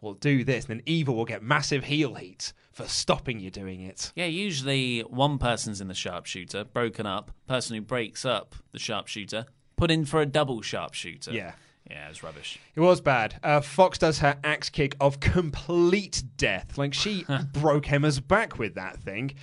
We'll 0.00 0.14
do 0.14 0.42
this, 0.42 0.64
and 0.64 0.80
then 0.80 0.82
Eva 0.86 1.12
will 1.12 1.24
get 1.24 1.40
massive 1.40 1.84
heel 1.84 2.16
heat 2.16 2.52
for 2.72 2.88
stopping 2.88 3.38
you 3.38 3.52
doing 3.52 3.82
it. 3.82 4.10
Yeah, 4.16 4.26
usually 4.26 5.02
one 5.02 5.38
person's 5.38 5.80
in 5.80 5.86
the 5.86 5.94
sharpshooter, 5.94 6.64
broken 6.64 7.06
up. 7.06 7.30
Person 7.46 7.76
who 7.76 7.82
breaks 7.82 8.24
up 8.24 8.56
the 8.72 8.80
sharpshooter, 8.80 9.46
put 9.76 9.92
in 9.92 10.06
for 10.06 10.20
a 10.20 10.26
double 10.26 10.60
sharpshooter. 10.60 11.30
Yeah. 11.30 11.52
Yeah, 11.90 12.08
it's 12.08 12.22
rubbish. 12.22 12.58
It 12.74 12.80
was 12.80 13.00
bad. 13.00 13.38
Uh, 13.42 13.60
Fox 13.60 13.98
does 13.98 14.20
her 14.20 14.38
axe 14.42 14.70
kick 14.70 14.96
of 15.00 15.20
complete 15.20 16.22
death. 16.36 16.78
Like 16.78 16.94
she 16.94 17.26
broke 17.52 17.92
Emma's 17.92 18.20
back 18.20 18.58
with 18.58 18.74
that 18.76 18.98
thing. 19.00 19.34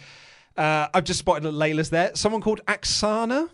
Uh, 0.58 0.88
I've 0.94 1.04
just 1.04 1.20
spotted 1.20 1.44
Layla's 1.54 1.92
there. 1.92 2.12
Someone 2.16 2.42
called 2.42 2.62
Aksana. 2.68 3.50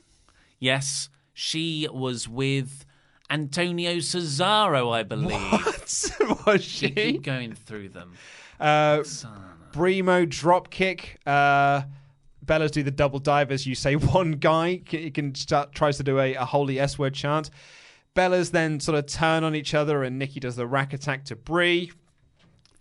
Yes, 0.60 1.10
she 1.34 1.88
was 1.92 2.28
with 2.28 2.86
Antonio 3.30 3.96
Cesaro, 3.98 4.94
I 4.94 5.04
believe. 5.04 5.32
What? 5.88 6.46
was 6.46 6.64
she? 6.64 6.92
Keep 6.92 7.24
going 7.24 7.54
through 7.54 7.90
them. 7.90 8.14
Uh, 8.60 9.04
Bremo 9.72 10.28
drop 10.28 10.70
kick. 10.70 11.20
Uh, 11.26 11.84
Bella's 12.42 12.72
do 12.72 12.84
the 12.84 12.92
double 12.92 13.20
dive 13.20 13.52
as 13.52 13.66
you 13.66 13.76
say. 13.76 13.96
One 13.96 14.34
guy 14.34 14.82
can, 14.86 15.12
can 15.12 15.36
start 15.36 15.74
tries 15.74 15.98
to 15.98 16.04
do 16.04 16.20
a, 16.20 16.34
a 16.36 16.46
holy 16.46 16.80
S 16.80 16.98
word 17.00 17.14
chant. 17.14 17.50
Bella's 18.18 18.50
then 18.50 18.80
sort 18.80 18.98
of 18.98 19.06
turn 19.06 19.44
on 19.44 19.54
each 19.54 19.76
other, 19.76 20.04
and 20.04 20.18
Nikki 20.18 20.40
does 20.40 20.56
the 20.56 20.66
rack 20.66 20.92
attack 20.92 21.26
to 21.26 21.36
Brie. 21.36 21.92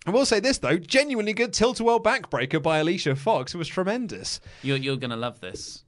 I 0.06 0.10
will 0.10 0.24
say 0.24 0.40
this 0.40 0.56
though, 0.56 0.78
genuinely 0.78 1.34
good 1.34 1.52
tilt-a-whirl 1.52 2.00
backbreaker 2.00 2.62
by 2.62 2.78
Alicia 2.78 3.14
Fox. 3.16 3.54
It 3.54 3.58
was 3.58 3.68
tremendous. 3.68 4.40
You're, 4.62 4.78
you're 4.78 4.96
going 4.96 5.10
to 5.10 5.16
love 5.16 5.40
this. 5.40 5.84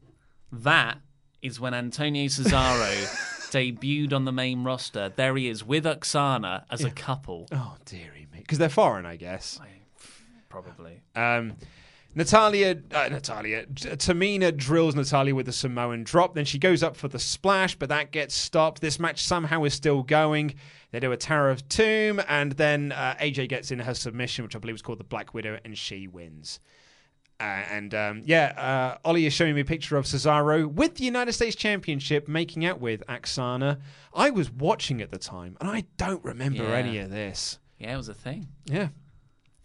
That 0.53 0.99
is 1.41 1.59
when 1.59 1.73
Antonio 1.73 2.27
Cesaro 2.27 2.93
debuted 3.51 4.13
on 4.13 4.27
the 4.27 4.33
main 4.33 4.65
roster. 4.65 5.15
There 5.17 5.35
he 5.35 5.49
is 5.49 5.65
with 5.65 5.85
Aksana 5.87 6.65
as 6.71 6.85
a 6.85 6.91
couple. 6.91 7.49
Oh 7.51 7.77
dearie 7.87 8.29
me, 8.31 8.41
because 8.41 8.59
they're 8.59 8.69
foreign, 8.69 9.07
I 9.07 9.17
guess. 9.17 9.59
Probably. 10.51 11.01
Um, 11.17 11.55
Natalya, 12.15 12.77
uh, 12.93 13.09
Natalya, 13.11 13.67
Tamina 13.67 14.57
drills 14.57 14.95
Natalya 14.95 15.35
with 15.35 15.47
the 15.47 15.53
Samoan 15.53 16.03
drop. 16.05 16.35
Then 16.35 16.45
she 16.45 16.59
goes 16.59 16.83
up 16.83 16.97
for 16.97 17.07
the 17.09 17.19
splash, 17.19 17.77
but 17.77 17.89
that 17.91 18.11
gets 18.11 18.35
stopped. 18.35 18.81
This 18.81 18.99
match 18.99 19.23
somehow 19.25 19.65
is 19.65 19.75
still 19.75 20.03
going. 20.03 20.55
They 20.91 21.01
do 21.01 21.13
a 21.13 21.17
Tower 21.17 21.51
of 21.51 21.69
Doom, 21.69 22.21
and 22.27 22.53
then 22.53 22.93
uh, 22.93 23.15
AJ 23.21 23.51
gets 23.51 23.71
in 23.71 23.79
her 23.81 23.95
submission, 23.95 24.43
which 24.45 24.57
I 24.57 24.59
believe 24.59 24.77
is 24.77 24.83
called 24.83 24.99
the 24.99 25.05
Black 25.05 25.35
Widow, 25.35 25.59
and 25.65 25.77
she 25.77 26.09
wins. 26.09 26.61
Uh, 27.41 27.45
and 27.71 27.95
um, 27.95 28.23
yeah, 28.25 28.47
uh, 28.57 28.99
Ollie 29.09 29.27
is 29.27 29.33
showing 29.33 29.55
me 29.55 29.61
a 29.61 29.65
picture 29.65 29.97
of 29.97 30.07
Cesaro 30.07 30.67
with 30.67 30.97
the 30.97 31.05
United 31.05 31.33
States 31.35 31.55
Championship 31.55 32.27
making 32.27 32.65
out 32.65 32.81
with 32.81 33.07
Aksana. 33.07 33.79
I 34.13 34.31
was 34.31 34.51
watching 34.51 35.01
at 35.03 35.13
the 35.13 35.19
time, 35.19 35.57
and 35.61 35.71
I 35.71 35.85
don't 35.99 36.25
remember 36.25 36.65
Yeah. 36.65 36.71
any 36.75 36.99
of 36.99 37.11
this. 37.11 37.61
Yeah, 37.79 37.95
it 37.95 37.97
was 37.97 38.09
a 38.09 38.15
thing. 38.15 38.49
Yeah. 38.65 38.89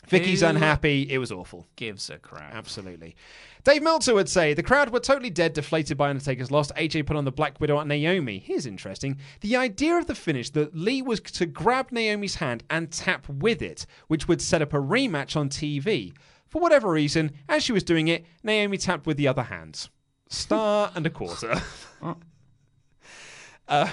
Vickie's 0.07 0.41
Who 0.41 0.47
unhappy. 0.47 1.07
It 1.09 1.17
was 1.17 1.31
awful. 1.31 1.67
Gives 1.75 2.09
a 2.09 2.17
crap. 2.17 2.53
Absolutely. 2.53 3.15
Dave 3.63 3.81
Meltzer 3.81 4.13
would 4.13 4.27
say 4.27 4.53
the 4.53 4.63
crowd 4.63 4.89
were 4.89 4.99
totally 4.99 5.29
dead, 5.29 5.53
deflated 5.53 5.97
by 5.97 6.09
Undertaker's 6.09 6.51
loss. 6.51 6.71
AJ 6.73 7.05
put 7.05 7.15
on 7.15 7.25
the 7.25 7.31
Black 7.31 7.59
Widow 7.61 7.79
at 7.79 7.87
Naomi. 7.87 8.39
Here's 8.39 8.65
interesting. 8.65 9.17
The 9.41 9.55
idea 9.55 9.95
of 9.95 10.07
the 10.07 10.15
finish 10.15 10.49
that 10.51 10.75
Lee 10.75 11.01
was 11.01 11.21
to 11.21 11.45
grab 11.45 11.91
Naomi's 11.91 12.35
hand 12.35 12.63
and 12.69 12.91
tap 12.91 13.27
with 13.29 13.61
it, 13.61 13.85
which 14.07 14.27
would 14.27 14.41
set 14.41 14.61
up 14.61 14.73
a 14.73 14.77
rematch 14.77 15.37
on 15.37 15.49
TV. 15.49 16.13
For 16.49 16.61
whatever 16.61 16.91
reason, 16.91 17.31
as 17.47 17.63
she 17.63 17.71
was 17.71 17.83
doing 17.83 18.09
it, 18.09 18.25
Naomi 18.43 18.77
tapped 18.77 19.07
with 19.07 19.17
the 19.17 19.27
other 19.27 19.43
hand. 19.43 19.89
Star 20.29 20.91
and 20.95 21.05
a 21.05 21.09
quarter. 21.09 21.61
Uh, 23.65 23.89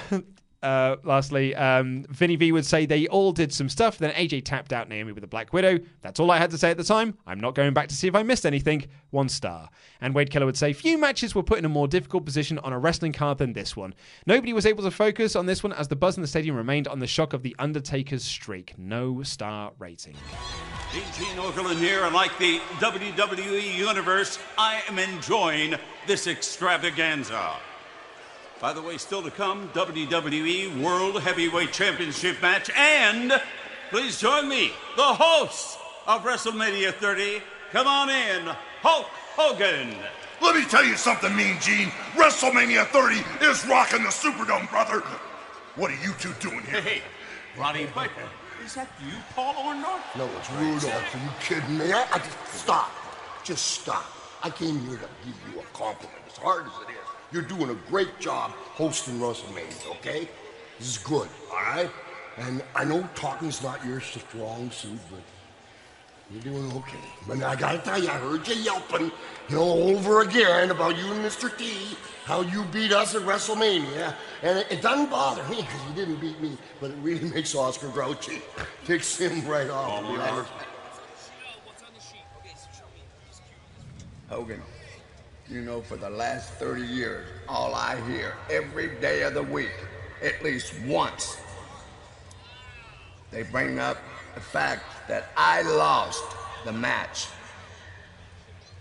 uh, 0.62 0.96
lastly, 1.04 1.54
um, 1.54 2.04
Vinny 2.10 2.36
V 2.36 2.52
would 2.52 2.66
say 2.66 2.84
they 2.84 3.06
all 3.06 3.32
did 3.32 3.52
some 3.52 3.68
stuff. 3.68 3.96
Then 3.96 4.12
AJ 4.12 4.44
tapped 4.44 4.72
out 4.72 4.88
Naomi 4.88 5.12
with 5.12 5.24
a 5.24 5.26
Black 5.26 5.52
Widow. 5.52 5.78
That's 6.02 6.20
all 6.20 6.30
I 6.30 6.38
had 6.38 6.50
to 6.50 6.58
say 6.58 6.70
at 6.70 6.76
the 6.76 6.84
time. 6.84 7.16
I'm 7.26 7.40
not 7.40 7.54
going 7.54 7.72
back 7.72 7.88
to 7.88 7.94
see 7.94 8.08
if 8.08 8.14
I 8.14 8.22
missed 8.22 8.44
anything. 8.44 8.86
One 9.10 9.28
star. 9.28 9.70
And 10.02 10.14
Wade 10.14 10.30
Keller 10.30 10.46
would 10.46 10.58
say 10.58 10.72
few 10.72 10.98
matches 10.98 11.34
were 11.34 11.42
put 11.42 11.58
in 11.58 11.64
a 11.64 11.68
more 11.68 11.88
difficult 11.88 12.26
position 12.26 12.58
on 12.58 12.72
a 12.72 12.78
wrestling 12.78 13.12
card 13.12 13.38
than 13.38 13.54
this 13.54 13.74
one. 13.74 13.94
Nobody 14.26 14.52
was 14.52 14.66
able 14.66 14.82
to 14.82 14.90
focus 14.90 15.34
on 15.34 15.46
this 15.46 15.62
one 15.62 15.72
as 15.72 15.88
the 15.88 15.96
buzz 15.96 16.16
in 16.16 16.22
the 16.22 16.28
stadium 16.28 16.56
remained 16.56 16.88
on 16.88 16.98
the 16.98 17.06
shock 17.06 17.32
of 17.32 17.42
the 17.42 17.56
Undertaker's 17.58 18.24
streak. 18.24 18.74
No 18.78 19.22
star 19.22 19.72
rating. 19.78 20.16
Gene 20.92 21.36
Okerlund 21.36 21.78
here, 21.78 22.04
and 22.04 22.14
like 22.14 22.36
the 22.38 22.58
WWE 22.78 23.76
Universe, 23.76 24.38
I 24.58 24.82
am 24.88 24.98
enjoying 24.98 25.76
this 26.06 26.26
extravaganza. 26.26 27.56
By 28.60 28.74
the 28.74 28.82
way, 28.82 28.98
still 28.98 29.22
to 29.22 29.30
come, 29.30 29.70
WWE 29.70 30.82
World 30.82 31.22
Heavyweight 31.22 31.72
Championship 31.72 32.42
match, 32.42 32.68
and 32.76 33.32
please 33.88 34.20
join 34.20 34.50
me, 34.50 34.70
the 34.96 35.02
host 35.02 35.78
of 36.06 36.24
WrestleMania 36.24 36.92
30. 36.92 37.40
Come 37.72 37.86
on 37.86 38.10
in, 38.10 38.54
Hulk 38.82 39.06
Hogan. 39.34 39.96
Let 40.42 40.56
me 40.56 40.66
tell 40.66 40.84
you 40.84 40.96
something, 40.98 41.34
Mean 41.34 41.56
Gene. 41.62 41.88
WrestleMania 42.12 42.86
30 42.88 43.46
is 43.46 43.66
rocking 43.66 44.02
the 44.02 44.10
Superdome, 44.10 44.68
brother. 44.70 45.00
What 45.76 45.90
are 45.90 46.02
you 46.04 46.12
two 46.18 46.34
doing 46.40 46.60
here? 46.64 46.82
Hey, 46.82 47.02
Roddy 47.58 47.86
Piper. 47.86 48.28
Is 48.62 48.74
that 48.74 48.90
you, 49.02 49.14
Paul 49.34 49.54
Orndorff? 49.54 50.18
No, 50.18 50.28
it's 50.38 50.50
Rudolph. 50.50 51.14
Are 51.14 51.18
you 51.18 51.30
kidding 51.40 51.78
me? 51.78 51.92
I, 51.94 52.06
I 52.12 52.18
just 52.18 52.46
stop. 52.52 52.90
Just 53.42 53.66
stop. 53.68 54.04
I 54.42 54.50
came 54.50 54.78
here 54.80 54.98
to 54.98 55.08
give 55.24 55.34
you 55.50 55.60
a 55.60 55.64
compliment. 55.72 56.18
As 56.26 56.36
hard 56.36 56.66
as 56.66 56.72
it 56.82 56.89
is, 56.89 56.89
you're 57.32 57.42
doing 57.42 57.70
a 57.70 57.74
great 57.90 58.18
job 58.18 58.50
hosting 58.52 59.18
WrestleMania. 59.18 59.90
Okay? 59.96 60.28
This 60.78 60.88
is 60.88 60.98
good. 60.98 61.28
All 61.50 61.56
right. 61.56 61.90
And 62.38 62.62
I 62.74 62.84
know 62.84 63.08
talking's 63.14 63.62
not 63.62 63.84
your 63.84 64.00
strong 64.00 64.70
suit, 64.70 64.98
but 65.10 65.20
you're 66.30 66.54
doing 66.54 66.72
okay. 66.76 66.98
But 67.26 67.42
I 67.42 67.56
gotta 67.56 67.78
tell 67.78 68.00
you, 68.00 68.08
I 68.08 68.18
heard 68.18 68.46
you 68.46 68.54
yelping, 68.54 69.10
you 69.48 69.56
know, 69.56 69.72
over 69.72 70.22
again 70.22 70.70
about 70.70 70.96
you 70.96 71.12
and 71.12 71.24
Mr. 71.24 71.56
T, 71.56 71.96
how 72.24 72.42
you 72.42 72.64
beat 72.66 72.92
us 72.92 73.14
at 73.14 73.22
WrestleMania. 73.22 74.14
And 74.42 74.58
it, 74.60 74.66
it 74.70 74.82
doesn't 74.82 75.10
bother 75.10 75.42
me 75.48 75.56
because 75.56 75.80
you 75.88 75.94
didn't 75.94 76.20
beat 76.20 76.40
me, 76.40 76.56
but 76.80 76.92
it 76.92 76.96
really 77.02 77.28
makes 77.34 77.54
Oscar 77.54 77.88
grouchy. 77.88 78.40
Takes 78.86 79.18
him 79.18 79.46
right 79.46 79.68
off, 79.68 80.02
to 80.02 80.12
be 80.12 80.18
honest. 80.18 80.50
Hogan, 84.28 84.62
you 85.50 85.60
know, 85.60 85.80
for 85.80 85.96
the 85.96 86.08
last 86.10 86.52
30 86.54 86.82
years, 86.82 87.26
all 87.48 87.74
I 87.74 88.00
hear 88.08 88.34
every 88.50 88.88
day 89.00 89.22
of 89.22 89.34
the 89.34 89.42
week, 89.42 89.72
at 90.22 90.42
least 90.42 90.72
once, 90.86 91.38
they 93.30 93.42
bring 93.42 93.78
up 93.78 93.98
the 94.34 94.40
fact 94.40 94.84
that 95.08 95.30
I 95.36 95.62
lost 95.62 96.22
the 96.64 96.72
match 96.72 97.26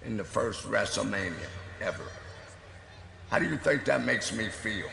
in 0.05 0.15
the 0.15 0.23
first 0.23 0.69
WrestleMania 0.69 1.33
ever. 1.81 2.03
How 3.31 3.39
do 3.39 3.45
you 3.49 3.57
think 3.57 3.85
that 3.85 4.05
makes 4.05 4.31
me 4.33 4.47
feel? 4.49 4.87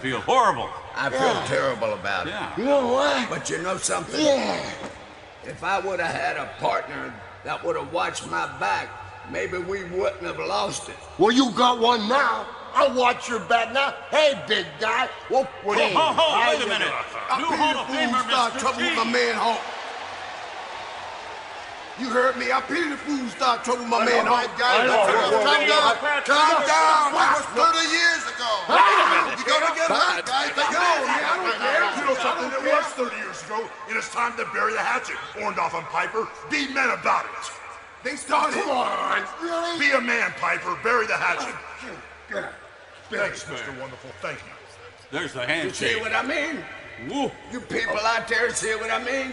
Feel 0.00 0.20
horrible. 0.20 0.70
I 0.96 1.10
feel 1.10 1.20
Yeah. 1.20 1.46
terrible 1.46 1.92
about 1.92 2.26
it. 2.26 2.30
Yeah. 2.30 2.56
You 2.56 2.64
know 2.64 2.86
what? 2.88 3.28
But 3.28 3.50
you 3.50 3.58
know 3.58 3.76
something? 3.76 4.18
Yeah. 4.24 4.58
If 5.44 5.62
I 5.62 5.78
would 5.78 6.00
have 6.00 6.14
had 6.14 6.36
a 6.36 6.46
partner 6.58 7.12
that 7.44 7.62
would 7.64 7.76
have 7.76 7.92
watched 7.92 8.26
my 8.28 8.46
back, 8.58 8.88
maybe 9.30 9.58
we 9.58 9.84
wouldn't 9.84 10.22
have 10.22 10.38
lost 10.38 10.88
it. 10.88 10.96
Well, 11.18 11.32
you 11.32 11.50
got 11.52 11.78
one 11.78 12.08
now. 12.08 12.46
I'll 12.74 12.94
watch 12.94 13.28
your 13.28 13.40
back 13.40 13.72
now. 13.72 13.94
Hey, 14.10 14.38
big 14.46 14.66
guy. 14.78 15.08
Whoop, 15.30 15.48
what 15.64 15.78
Ho, 15.80 15.88
ho, 15.88 16.12
ho, 16.14 16.26
wait 16.46 16.62
a 16.62 16.68
minute. 16.68 16.92
New 17.40 17.50
Hall 17.56 17.74
of 17.80 17.88
Famer, 17.88 18.22
Start 18.28 18.52
Mr. 18.52 18.58
trouble 18.60 18.78
T. 18.78 18.84
with 18.86 18.96
my 18.96 19.08
man 19.10 19.34
Hulk. 19.34 19.58
You 21.98 22.06
heard 22.14 22.38
me. 22.38 22.54
I 22.54 22.62
pity 22.62 22.86
the 22.86 23.00
fools 23.02 23.34
start 23.34 23.66
trouble, 23.66 23.82
with 23.82 23.90
my 23.90 24.06
man. 24.06 24.22
Whoa, 24.22 24.30
All 24.30 24.38
right, 24.38 24.54
guys. 24.54 24.86
Calm 24.86 25.10
whoa, 25.34 25.42
whoa, 25.42 25.66
down. 25.66 25.98
Calm 26.22 26.58
down. 26.62 27.10
That 27.10 27.42
was 27.42 27.50
30 27.58 27.90
years 27.90 28.22
ago. 28.30 28.50
Wait 28.70 28.78
a 28.78 29.06
minute. 29.10 29.34
You 29.34 29.44
gotta 29.50 29.70
get 29.74 29.90
hurt, 29.90 30.22
guys. 30.22 30.54
Take 30.54 30.70
it 30.70 30.78
on, 30.78 30.98
man. 31.02 31.22
I 31.26 31.34
don't 31.42 31.58
care. 31.58 31.82
You 31.98 32.04
know 32.06 32.16
something? 32.22 32.48
It 32.54 32.62
was 32.70 32.86
30 32.94 33.18
years 33.18 33.42
ago, 33.42 33.66
and 33.90 33.98
it's 33.98 34.14
time 34.14 34.38
to 34.38 34.46
bury 34.54 34.78
the 34.78 34.84
hatchet. 34.84 35.18
Orndorff 35.42 35.74
and 35.74 35.90
Piper, 35.90 36.30
be 36.46 36.70
men 36.70 36.94
about 36.94 37.26
it. 37.26 37.57
They 38.08 38.16
started. 38.16 38.54
Come 38.54 38.70
on. 38.70 39.22
Really? 39.42 39.78
Be 39.78 39.90
a 39.90 40.00
man, 40.00 40.32
Piper. 40.40 40.78
Bury 40.82 41.06
the 41.06 41.12
hatchet. 41.12 41.54
Good. 42.30 42.46
Thanks, 43.10 43.44
Mr. 43.44 43.78
Wonderful. 43.78 44.10
Thank 44.22 44.38
you. 44.38 44.44
There's 45.10 45.34
the 45.34 45.44
You 45.64 45.70
see 45.70 46.00
what 46.00 46.14
I 46.14 46.22
mean? 46.22 46.64
Woo. 47.10 47.30
You 47.52 47.60
people 47.60 47.98
out 47.98 48.26
there 48.26 48.48
see 48.54 48.74
what 48.76 48.90
I 48.90 49.04
mean? 49.04 49.32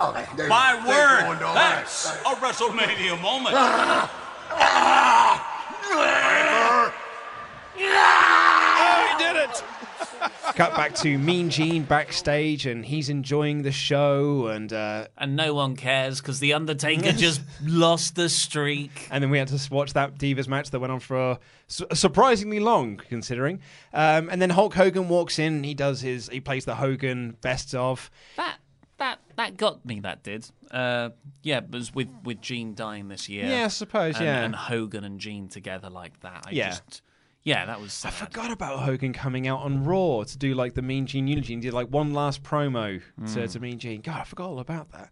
Oh, 0.00 0.12
there 0.36 0.46
you 0.46 0.48
My 0.48 0.80
go. 0.82 0.88
word, 0.88 1.20
Thank 1.20 1.40
you, 1.40 1.54
that's 1.54 2.06
a 2.06 2.34
WrestleMania 2.36 3.20
moment. 3.20 3.54
Ah. 3.58 4.10
Ah. 4.50 5.74
Piper. 5.82 6.94
Ah. 7.80 8.18
Oh, 8.80 9.18
he 9.18 9.24
did 9.24 9.36
it! 9.50 9.64
Cut 10.54 10.74
back 10.74 10.94
to 10.96 11.18
Mean 11.18 11.50
Gene 11.50 11.84
backstage, 11.84 12.66
and 12.66 12.84
he's 12.84 13.08
enjoying 13.08 13.62
the 13.62 13.70
show, 13.70 14.48
and 14.48 14.72
uh, 14.72 15.06
And 15.16 15.36
no 15.36 15.54
one 15.54 15.76
cares 15.76 16.20
because 16.20 16.40
The 16.40 16.54
Undertaker 16.54 17.12
just 17.16 17.42
lost 17.64 18.16
the 18.16 18.28
streak. 18.28 19.06
and 19.10 19.22
then 19.22 19.30
we 19.30 19.38
had 19.38 19.48
to 19.48 19.68
watch 19.72 19.92
that 19.92 20.16
Divas 20.18 20.48
match 20.48 20.70
that 20.70 20.80
went 20.80 20.92
on 20.92 21.00
for 21.00 21.38
su- 21.68 21.86
surprisingly 21.92 22.58
long, 22.60 22.96
considering. 23.08 23.60
Um, 23.92 24.28
and 24.30 24.42
then 24.42 24.50
Hulk 24.50 24.74
Hogan 24.74 25.08
walks 25.08 25.38
in, 25.38 25.62
he 25.62 25.74
does 25.74 26.00
his, 26.00 26.28
he 26.28 26.40
plays 26.40 26.64
the 26.64 26.74
Hogan 26.76 27.36
best 27.40 27.74
of. 27.74 28.10
That 28.36 28.56
that 28.98 29.20
that 29.36 29.56
got 29.56 29.84
me. 29.86 30.00
That 30.00 30.24
did. 30.24 30.50
Uh, 30.72 31.10
yeah, 31.42 31.58
it 31.58 31.70
was 31.70 31.94
with 31.94 32.08
with 32.24 32.40
Gene 32.40 32.74
dying 32.74 33.08
this 33.08 33.28
year. 33.28 33.46
Yeah, 33.46 33.66
I 33.66 33.68
suppose, 33.68 34.16
and, 34.16 34.24
yeah. 34.24 34.42
and 34.44 34.56
Hogan 34.56 35.04
and 35.04 35.20
Gene 35.20 35.46
together 35.48 35.88
like 35.88 36.18
that. 36.20 36.46
I 36.48 36.50
Yeah. 36.50 36.70
Just, 36.70 37.02
yeah, 37.48 37.64
that 37.66 37.80
was. 37.80 37.92
Sad. 37.92 38.08
I 38.08 38.10
forgot 38.26 38.50
about 38.50 38.80
Hogan 38.80 39.12
coming 39.12 39.48
out 39.48 39.60
on 39.60 39.84
Raw 39.84 40.22
to 40.24 40.38
do 40.38 40.54
like 40.54 40.74
the 40.74 40.82
Mean 40.82 41.06
Gene 41.06 41.26
eulogy 41.26 41.54
and 41.54 41.62
did 41.62 41.72
like 41.72 41.88
one 41.88 42.12
last 42.12 42.42
promo 42.42 43.00
to, 43.00 43.22
Mm. 43.40 43.52
to 43.52 43.60
Mean 43.60 43.78
Gene. 43.78 44.00
God, 44.02 44.20
I 44.20 44.24
forgot 44.24 44.48
all 44.50 44.58
about 44.60 44.92
that. 44.92 45.10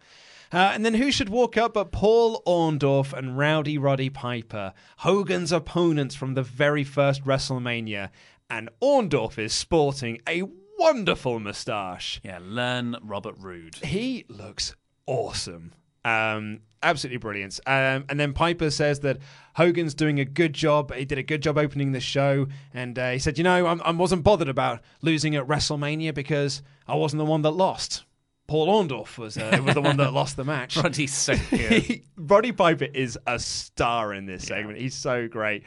Uh, 0.52 0.70
and 0.74 0.84
then 0.84 0.94
who 0.94 1.10
should 1.10 1.28
walk 1.28 1.56
up 1.56 1.74
but 1.74 1.90
Paul 1.90 2.42
Orndorff 2.46 3.12
and 3.12 3.36
Rowdy 3.36 3.78
Roddy 3.78 4.10
Piper, 4.10 4.74
Hogan's 4.98 5.50
opponents 5.50 6.14
from 6.14 6.34
the 6.34 6.42
very 6.42 6.84
first 6.84 7.24
WrestleMania. 7.24 8.10
And 8.48 8.68
Orndorff 8.80 9.38
is 9.38 9.52
sporting 9.52 10.20
a 10.28 10.42
wonderful 10.78 11.40
moustache. 11.40 12.20
Yeah, 12.22 12.38
learn 12.42 12.96
Robert 13.02 13.34
Roode. 13.38 13.74
He 13.76 14.24
looks 14.28 14.74
awesome. 15.06 15.72
Um, 16.04 16.60
absolutely 16.82 17.18
brilliant. 17.18 17.58
Um, 17.66 18.04
and 18.08 18.20
then 18.20 18.32
Piper 18.32 18.70
says 18.70 19.00
that 19.00 19.18
Hogan's 19.56 19.94
doing 19.94 20.20
a 20.20 20.24
good 20.24 20.52
job. 20.52 20.92
He 20.94 21.06
did 21.06 21.16
a 21.16 21.22
good 21.22 21.42
job 21.42 21.56
opening 21.56 21.92
the 21.92 22.00
show. 22.00 22.46
And 22.74 22.98
uh, 22.98 23.12
he 23.12 23.18
said, 23.18 23.38
you 23.38 23.44
know, 23.44 23.66
I'm, 23.66 23.80
I 23.82 23.90
wasn't 23.90 24.22
bothered 24.22 24.50
about 24.50 24.80
losing 25.00 25.34
at 25.34 25.46
WrestleMania 25.46 26.14
because 26.14 26.62
I 26.86 26.94
wasn't 26.94 27.20
the 27.20 27.24
one 27.24 27.40
that 27.42 27.52
lost. 27.52 28.04
Paul 28.48 28.68
Orndorff 28.68 29.16
was, 29.16 29.38
uh, 29.38 29.58
was 29.64 29.74
the 29.74 29.80
one 29.80 29.96
that 29.96 30.12
lost 30.12 30.36
the 30.36 30.44
match. 30.44 30.76
Roddy's 30.82 31.14
so 31.14 31.34
good. 31.50 32.02
Roddy 32.18 32.52
Piper 32.52 32.84
is 32.84 33.18
a 33.26 33.38
star 33.38 34.12
in 34.12 34.26
this 34.26 34.44
segment. 34.44 34.78
He's 34.78 34.94
so 34.94 35.26
great. 35.26 35.64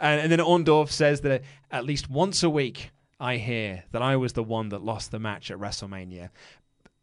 And, 0.00 0.22
and 0.22 0.32
then 0.32 0.38
Orndorff 0.38 0.90
says 0.90 1.20
that 1.20 1.42
at 1.70 1.84
least 1.84 2.08
once 2.08 2.42
a 2.42 2.48
week, 2.48 2.90
I 3.20 3.36
hear 3.36 3.84
that 3.92 4.00
I 4.00 4.16
was 4.16 4.32
the 4.32 4.42
one 4.42 4.70
that 4.70 4.82
lost 4.82 5.10
the 5.10 5.18
match 5.18 5.50
at 5.50 5.58
WrestleMania. 5.58 6.30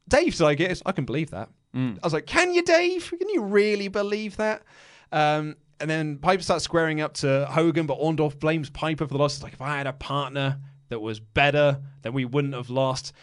Dave's 0.09 0.41
like, 0.41 0.59
yes, 0.59 0.81
I 0.83 0.93
can 0.93 1.05
believe 1.05 1.29
that. 1.29 1.49
I 1.75 1.99
was 2.03 2.13
like, 2.13 2.25
can 2.25 2.53
you, 2.53 2.63
Dave? 2.63 3.11
Can 3.17 3.29
you 3.29 3.43
really 3.43 3.87
believe 3.87 4.37
that? 4.37 4.63
Um, 5.11 5.57
and 5.83 5.89
then 5.89 6.17
Piper 6.17 6.41
starts 6.41 6.63
squaring 6.63 6.99
up 7.01 7.13
to 7.15 7.45
Hogan, 7.49 7.85
but 7.85 7.99
Orndorff 7.99 8.39
blames 8.39 8.69
Piper 8.69 9.05
for 9.05 9.13
the 9.13 9.19
loss. 9.19 9.35
It's 9.35 9.43
like, 9.43 9.53
if 9.53 9.61
I 9.61 9.77
had 9.77 9.85
a 9.87 9.93
partner 9.93 10.59
that 10.89 10.99
was 10.99 11.19
better, 11.19 11.79
then 12.01 12.13
we 12.13 12.25
wouldn't 12.25 12.53
have 12.55 12.69
lost. 12.69 13.13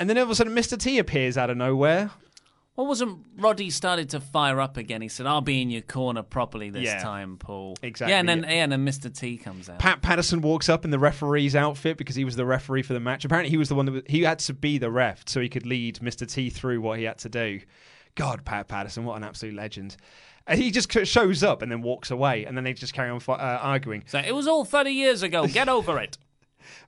And 0.00 0.08
then 0.08 0.16
all 0.16 0.24
of 0.24 0.30
a 0.30 0.34
sudden, 0.34 0.54
Mr. 0.54 0.78
T 0.78 0.98
appears 0.98 1.36
out 1.36 1.50
of 1.50 1.56
nowhere. 1.56 2.10
Well, 2.76 2.86
wasn't 2.86 3.24
Roddy 3.38 3.70
started 3.70 4.10
to 4.10 4.20
fire 4.20 4.60
up 4.60 4.76
again? 4.76 5.00
He 5.00 5.08
said, 5.08 5.24
"I'll 5.26 5.40
be 5.40 5.62
in 5.62 5.70
your 5.70 5.80
corner 5.80 6.22
properly 6.22 6.68
this 6.68 6.82
Yeah. 6.84 7.02
time, 7.02 7.38
Paul." 7.38 7.74
Exactly, 7.82 8.12
Yeah, 8.12 8.20
and 8.20 8.28
then 8.28 8.42
yeah. 8.42 8.50
yeah, 8.50 8.62
and 8.64 8.72
then 8.72 8.84
Mr. 8.86 9.10
T 9.10 9.38
comes 9.38 9.70
out. 9.70 9.78
Pat 9.78 10.02
Patterson 10.02 10.42
walks 10.42 10.68
up 10.68 10.84
in 10.84 10.90
the 10.90 10.98
referee's 10.98 11.56
outfit 11.56 11.96
because 11.96 12.16
he 12.16 12.24
was 12.26 12.36
the 12.36 12.44
referee 12.44 12.82
for 12.82 12.92
the 12.92 13.00
match. 13.00 13.24
Apparently, 13.24 13.48
he 13.48 13.56
was 13.56 13.70
the 13.70 13.74
one 13.74 13.86
that 13.86 13.92
was, 13.92 14.02
he 14.06 14.24
had 14.24 14.38
to 14.40 14.52
be 14.52 14.76
the 14.76 14.90
ref 14.90 15.22
so 15.26 15.40
he 15.40 15.48
could 15.48 15.64
lead 15.64 16.00
Mr. 16.00 16.30
T 16.30 16.50
through 16.50 16.82
what 16.82 16.98
he 16.98 17.04
had 17.04 17.16
to 17.20 17.30
do. 17.30 17.60
God, 18.14 18.44
Pat 18.44 18.68
Patterson, 18.68 19.06
what 19.06 19.16
an 19.16 19.24
absolute 19.24 19.54
legend! 19.54 19.96
And 20.46 20.60
he 20.60 20.70
just 20.70 20.92
shows 21.06 21.42
up 21.42 21.62
and 21.62 21.72
then 21.72 21.82
walks 21.82 22.10
away, 22.10 22.44
and 22.44 22.56
then 22.56 22.64
they 22.64 22.72
just 22.72 22.94
carry 22.94 23.10
on 23.10 23.20
uh, 23.28 23.32
arguing. 23.32 24.04
So 24.06 24.18
it 24.18 24.34
was 24.34 24.46
all 24.46 24.64
thirty 24.64 24.92
years 24.92 25.22
ago. 25.22 25.46
Get 25.46 25.68
over 25.68 25.98
it. 25.98 26.18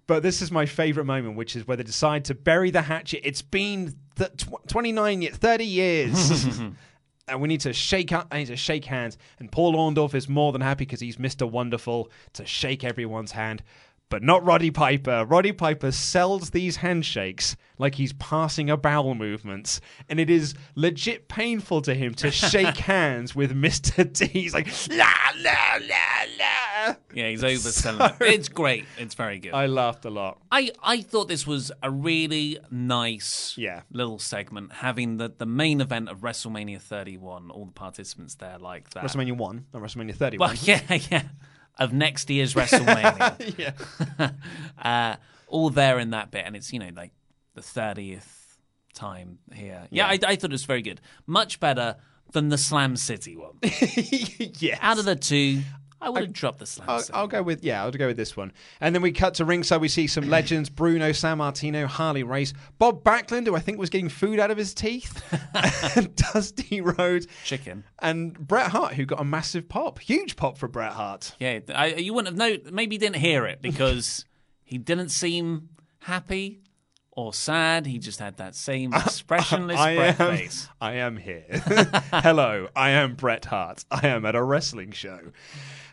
But 0.09 0.23
this 0.23 0.41
is 0.41 0.51
my 0.51 0.65
favourite 0.65 1.07
moment, 1.07 1.37
which 1.37 1.55
is 1.55 1.69
where 1.69 1.77
they 1.77 1.83
decide 1.83 2.25
to 2.25 2.35
bury 2.35 2.71
the 2.71 2.83
hatchet. 2.83 3.21
It's 3.25 3.43
been 3.43 3.95
th- 4.17 4.31
tw- 4.39 4.67
29 4.67 5.23
years, 5.23 5.37
30 5.37 5.65
years. 5.65 6.59
and 7.29 7.41
we 7.41 7.47
need 7.49 7.61
to 7.61 7.73
shake 7.73 8.11
up, 8.11 8.27
I 8.33 8.39
need 8.39 8.47
to 8.47 8.57
shake 8.57 8.87
hands. 8.87 9.19
And 9.39 9.53
Paul 9.53 9.75
Orndorff 9.75 10.15
is 10.15 10.29
more 10.29 10.53
than 10.53 10.63
happy 10.63 10.85
because 10.85 11.01
he's 11.01 11.17
Mr. 11.17 11.49
Wonderful 11.49 12.11
to 12.33 12.47
shake 12.47 12.85
everyone's 12.85 13.33
hand. 13.33 13.63
But 14.11 14.23
not 14.23 14.45
Roddy 14.45 14.71
Piper. 14.71 15.27
Roddy 15.27 15.53
Piper 15.53 15.93
sells 15.93 16.51
these 16.51 16.77
handshakes 16.77 17.57
like 17.77 17.97
he's 17.97 18.15
passing 18.15 18.71
a 18.71 18.77
bowel 18.77 19.15
movement. 19.15 19.81
And 20.09 20.19
it 20.19 20.31
is 20.31 20.55
legit 20.75 21.29
painful 21.29 21.83
to 21.83 21.95
him 21.95 22.15
to 22.15 22.31
shake 22.31 22.77
hands 22.79 23.35
with 23.35 23.55
Mr. 23.55 24.11
T. 24.13 24.27
He's 24.41 24.55
like, 24.55 24.69
la, 24.91 25.13
la, 25.41 25.79
la, 25.81 26.25
la. 26.39 26.95
Yeah, 27.13 27.29
he's 27.29 27.43
overselling 27.45 28.21
it. 28.21 28.35
It's 28.35 28.49
great. 28.49 28.87
It's 28.97 29.15
very 29.15 29.39
good. 29.39 29.53
I 29.53 29.67
laughed 29.67 30.05
a 30.07 30.11
lot. 30.11 30.39
I, 30.51 30.71
I 30.83 31.03
thought 31.03 31.29
this 31.29 31.47
was 31.47 31.71
a 31.83 31.91
really 31.91 32.59
nice 32.71 33.55
Yeah. 33.59 33.83
little 33.93 34.19
segment, 34.19 34.73
having 34.73 35.19
the, 35.19 35.33
the 35.37 35.47
main 35.47 35.81
event 35.83 36.09
of 36.09 36.21
WrestleMania 36.21 36.81
31, 36.81 37.51
all 37.51 37.67
the 37.67 37.73
participants 37.73 38.37
there 38.37 38.59
like 38.59 38.91
that. 38.91 39.05
WrestleMania 39.05 39.37
1, 39.37 39.67
not 39.75 39.83
WrestleMania 39.83 40.15
31. 40.15 40.49
Well, 40.49 40.59
yeah, 40.63 40.99
yeah. 41.11 41.23
Of 41.79 41.93
next 41.93 42.29
year's 42.29 42.55
WrestleMania. 42.55 43.55
yeah. 44.19 44.31
uh, 45.13 45.17
all 45.47 45.71
there 45.71 45.99
in 45.99 46.11
that 46.11 46.31
bit. 46.31 46.45
And 46.45 46.57
it's, 46.57 46.73
you 46.73 46.79
know, 46.79 46.91
like 46.95 47.13
the 47.55 47.61
30th 47.61 48.27
time 48.95 49.39
here. 49.55 49.87
Yeah, 49.91 50.07
I, 50.07 50.19
I 50.27 50.37
thought 50.37 50.51
it 50.51 50.53
was 50.53 50.65
very 50.65 50.83
good. 50.83 51.01
Much 51.27 51.61
better 51.61 51.97
than 52.33 52.49
the 52.49 52.59
Slam 52.59 52.97
City 52.97 53.37
one. 53.37 53.59
yes. 53.63 54.79
Out 54.83 54.99
of 54.99 55.05
the 55.05 55.17
two, 55.17 55.63
I 56.01 56.11
would 56.11 56.23
have 56.23 56.33
dropped 56.33 56.59
the 56.61 56.67
Slam 56.67 56.89
I'll, 56.89 57.03
I'll 57.13 57.27
go 57.27 57.43
with 57.43 57.65
yeah. 57.65 57.83
I'll 57.83 57.91
go 57.91 58.07
with 58.07 58.17
this 58.17 58.37
one. 58.37 58.53
And 58.81 58.95
then 58.95 59.03
we 59.03 59.13
cut 59.13 59.35
to 59.35 59.45
ringside. 59.45 59.81
We 59.81 59.89
see 59.89 60.07
some 60.07 60.29
legends: 60.31 60.69
Bruno 60.69 61.11
Sammartino, 61.11 61.87
Harley 61.87 62.23
Race, 62.23 62.53
Bob 62.79 63.03
Backlund, 63.03 63.47
who 63.47 63.57
I 63.57 63.61
think 63.61 63.79
was 63.79 63.91
getting 63.91 64.09
food 64.09 64.39
out 64.39 64.51
of 64.51 64.57
his 64.57 64.75
teeth, 64.75 65.23
Dusty 66.33 66.81
Rhodes, 66.81 67.27
Chicken, 67.45 67.85
and 67.99 68.39
Bret 68.39 68.71
Hart, 68.71 68.95
who 68.95 69.05
got 69.05 69.21
a 69.21 69.25
massive 69.25 69.69
pop, 69.69 69.99
huge 69.99 70.37
pop 70.37 70.57
for 70.59 70.69
Bret 70.69 70.93
Hart. 70.93 71.35
Yeah, 71.39 71.61
I, 71.75 71.95
you 71.95 72.15
wouldn't 72.15 72.39
have 72.39 72.39
known. 72.39 72.75
Maybe 72.75 72.97
you 72.97 73.01
didn't 73.01 73.17
hear 73.17 73.47
it 73.47 73.61
because 73.61 74.25
he 74.65 74.79
didn't 74.79 75.09
seem 75.11 75.71
happy 76.01 76.61
or 77.19 77.35
sad. 77.35 77.85
He 77.85 77.99
just 77.99 78.21
had 78.21 78.37
that 78.37 78.55
same 78.55 78.95
expressionless 78.95 79.77
I 79.77 79.97
Bret 79.97 80.21
am, 80.21 80.37
face. 80.37 80.69
I 80.81 80.93
am 80.95 81.17
here. 81.17 81.45
Hello, 82.13 82.69
I 82.77 82.91
am 82.91 83.17
Bret 83.17 83.47
Hart. 83.47 83.85
I 83.91 84.07
am 84.07 84.25
at 84.25 84.37
a 84.37 84.43
wrestling 84.43 84.93
show. 84.93 85.19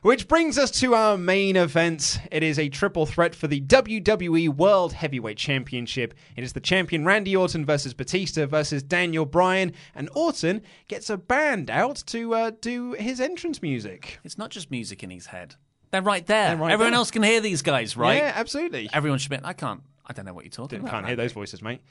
Which 0.03 0.27
brings 0.27 0.59
us 0.59 0.69
to 0.81 0.93
our 0.93 1.17
main 1.17 1.55
event. 1.55 2.19
It 2.31 2.43
is 2.43 2.59
a 2.59 2.69
triple 2.69 3.07
threat 3.07 3.33
for 3.33 3.47
the 3.47 3.59
WWE 3.59 4.49
World 4.49 4.93
Heavyweight 4.93 5.37
Championship. 5.37 6.13
It 6.35 6.43
is 6.43 6.53
the 6.53 6.59
champion 6.59 7.05
Randy 7.05 7.35
Orton 7.35 7.65
versus 7.65 7.95
Batista 7.95 8.45
versus 8.45 8.83
Daniel 8.83 9.25
Bryan, 9.25 9.73
and 9.95 10.09
Orton 10.13 10.61
gets 10.87 11.09
a 11.09 11.17
band 11.17 11.71
out 11.71 12.03
to 12.05 12.35
uh, 12.35 12.51
do 12.61 12.91
his 12.93 13.19
entrance 13.19 13.63
music. 13.63 14.19
It's 14.23 14.37
not 14.37 14.51
just 14.51 14.69
music 14.69 15.01
in 15.01 15.09
his 15.09 15.25
head. 15.25 15.55
They're 15.89 16.03
right 16.03 16.25
there. 16.27 16.49
They're 16.49 16.57
right 16.57 16.71
Everyone 16.71 16.91
there. 16.91 16.99
else 16.99 17.09
can 17.09 17.23
hear 17.23 17.41
these 17.41 17.63
guys, 17.63 17.97
right? 17.97 18.17
Yeah, 18.17 18.31
absolutely. 18.35 18.91
Everyone 18.93 19.17
should 19.17 19.31
be. 19.31 19.39
I 19.43 19.53
can't. 19.53 19.81
I 20.07 20.13
don't 20.13 20.25
know 20.25 20.33
what 20.33 20.45
you're 20.45 20.51
talking 20.51 20.77
Didn't, 20.77 20.83
about. 20.89 20.91
can't 20.97 21.07
hear 21.07 21.15
those 21.15 21.31
voices, 21.33 21.61
mate. 21.61 21.81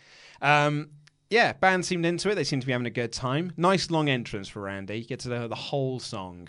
Um, 0.43 0.91
yeah, 1.31 1.53
band 1.55 1.85
seemed 1.85 2.07
into 2.07 2.31
it. 2.31 2.35
They 2.35 2.45
seem 2.45 2.61
to 2.61 2.67
be 2.67 2.73
having 2.73 2.87
a 2.87 2.91
good 2.91 3.13
time. 3.13 3.53
Nice 3.57 3.91
long 3.91 4.09
entrance 4.09 4.49
for 4.49 4.63
Randy. 4.63 5.01
He 5.01 5.07
gets 5.07 5.25
the, 5.25 5.49
the 5.49 5.55
whole 5.55 5.99
song. 5.99 6.49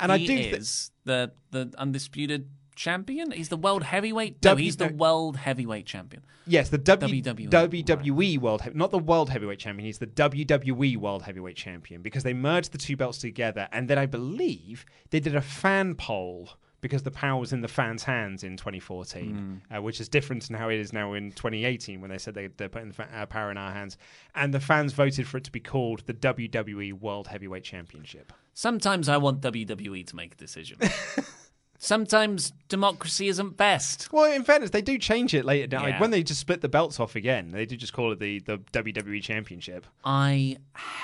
And 0.00 0.10
he 0.10 0.14
I 0.14 0.18
do 0.26 0.26
thi- 0.26 0.56
is 0.56 0.90
the 1.04 1.32
the 1.50 1.72
undisputed 1.78 2.48
champion. 2.74 3.30
He's 3.30 3.48
the 3.48 3.56
world 3.56 3.84
heavyweight. 3.84 4.42
No, 4.42 4.50
W- 4.50 4.64
he's 4.64 4.76
the 4.76 4.88
world 4.88 5.36
heavyweight 5.36 5.86
champion. 5.86 6.24
Yes, 6.46 6.68
the 6.68 6.78
w- 6.78 7.22
WWE. 7.22 7.48
WWE 7.48 8.38
World, 8.38 8.62
He- 8.62 8.70
not 8.74 8.90
the 8.90 8.98
World 8.98 9.30
Heavyweight 9.30 9.58
Champion. 9.58 9.86
He's 9.86 9.96
the 9.98 10.06
WWE 10.06 10.96
World 10.98 11.22
Heavyweight 11.22 11.56
Champion 11.56 12.02
because 12.02 12.22
they 12.22 12.34
merged 12.34 12.72
the 12.72 12.76
two 12.78 12.96
belts 12.98 13.16
together, 13.18 13.66
and 13.72 13.88
then 13.88 13.96
I 13.98 14.04
believe 14.06 14.84
they 15.10 15.20
did 15.20 15.34
a 15.36 15.40
fan 15.40 15.94
poll 15.94 16.50
because 16.84 17.02
the 17.02 17.10
power 17.10 17.40
was 17.40 17.54
in 17.54 17.62
the 17.62 17.66
fans' 17.66 18.02
hands 18.04 18.44
in 18.44 18.58
2014, 18.58 19.62
uh, 19.74 19.80
which 19.80 20.02
is 20.02 20.08
different 20.10 20.46
than 20.46 20.54
how 20.54 20.68
it 20.68 20.78
is 20.78 20.92
now 20.92 21.14
in 21.14 21.32
2018 21.32 21.98
when 22.02 22.10
they 22.10 22.18
said 22.18 22.34
they, 22.34 22.48
they're 22.58 22.68
putting 22.68 22.88
the 22.88 22.94
fa- 22.94 23.08
uh, 23.16 23.24
power 23.24 23.50
in 23.50 23.56
our 23.56 23.72
hands. 23.72 23.96
And 24.34 24.52
the 24.52 24.60
fans 24.60 24.92
voted 24.92 25.26
for 25.26 25.38
it 25.38 25.44
to 25.44 25.50
be 25.50 25.60
called 25.60 26.02
the 26.04 26.12
WWE 26.12 26.92
World 26.92 27.28
Heavyweight 27.28 27.64
Championship. 27.64 28.34
Sometimes 28.52 29.08
I 29.08 29.16
want 29.16 29.40
WWE 29.40 30.06
to 30.08 30.14
make 30.14 30.34
a 30.34 30.36
decision. 30.36 30.78
Sometimes 31.78 32.52
democracy 32.68 33.28
isn't 33.28 33.56
best. 33.56 34.12
Well, 34.12 34.30
in 34.30 34.44
fairness, 34.44 34.68
they 34.68 34.82
do 34.82 34.98
change 34.98 35.32
it 35.32 35.46
later 35.46 35.66
down. 35.66 35.84
Like 35.84 36.00
when 36.00 36.10
they 36.10 36.22
just 36.22 36.40
split 36.40 36.60
the 36.60 36.68
belts 36.68 37.00
off 37.00 37.16
again, 37.16 37.48
they 37.50 37.64
do 37.64 37.78
just 37.78 37.94
call 37.94 38.12
it 38.12 38.20
the, 38.20 38.40
the 38.40 38.58
WWE 38.58 39.22
Championship. 39.22 39.86
I 40.04 40.58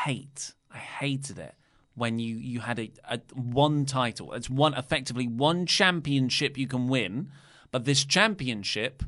hate, 0.05 0.53
I 0.71 0.77
hated 0.77 1.39
it 1.39 1.55
when 1.95 2.19
you 2.19 2.37
you 2.37 2.61
had 2.61 2.79
a, 2.79 2.91
a 3.09 3.21
one 3.35 3.85
title. 3.85 4.33
It's 4.33 4.49
one 4.51 4.75
effectively 4.75 5.27
one 5.27 5.67
championship 5.67 6.57
you 6.59 6.67
can 6.67 6.89
win, 6.89 7.31
but 7.71 7.85
this 7.85 8.05
championship 8.05 9.03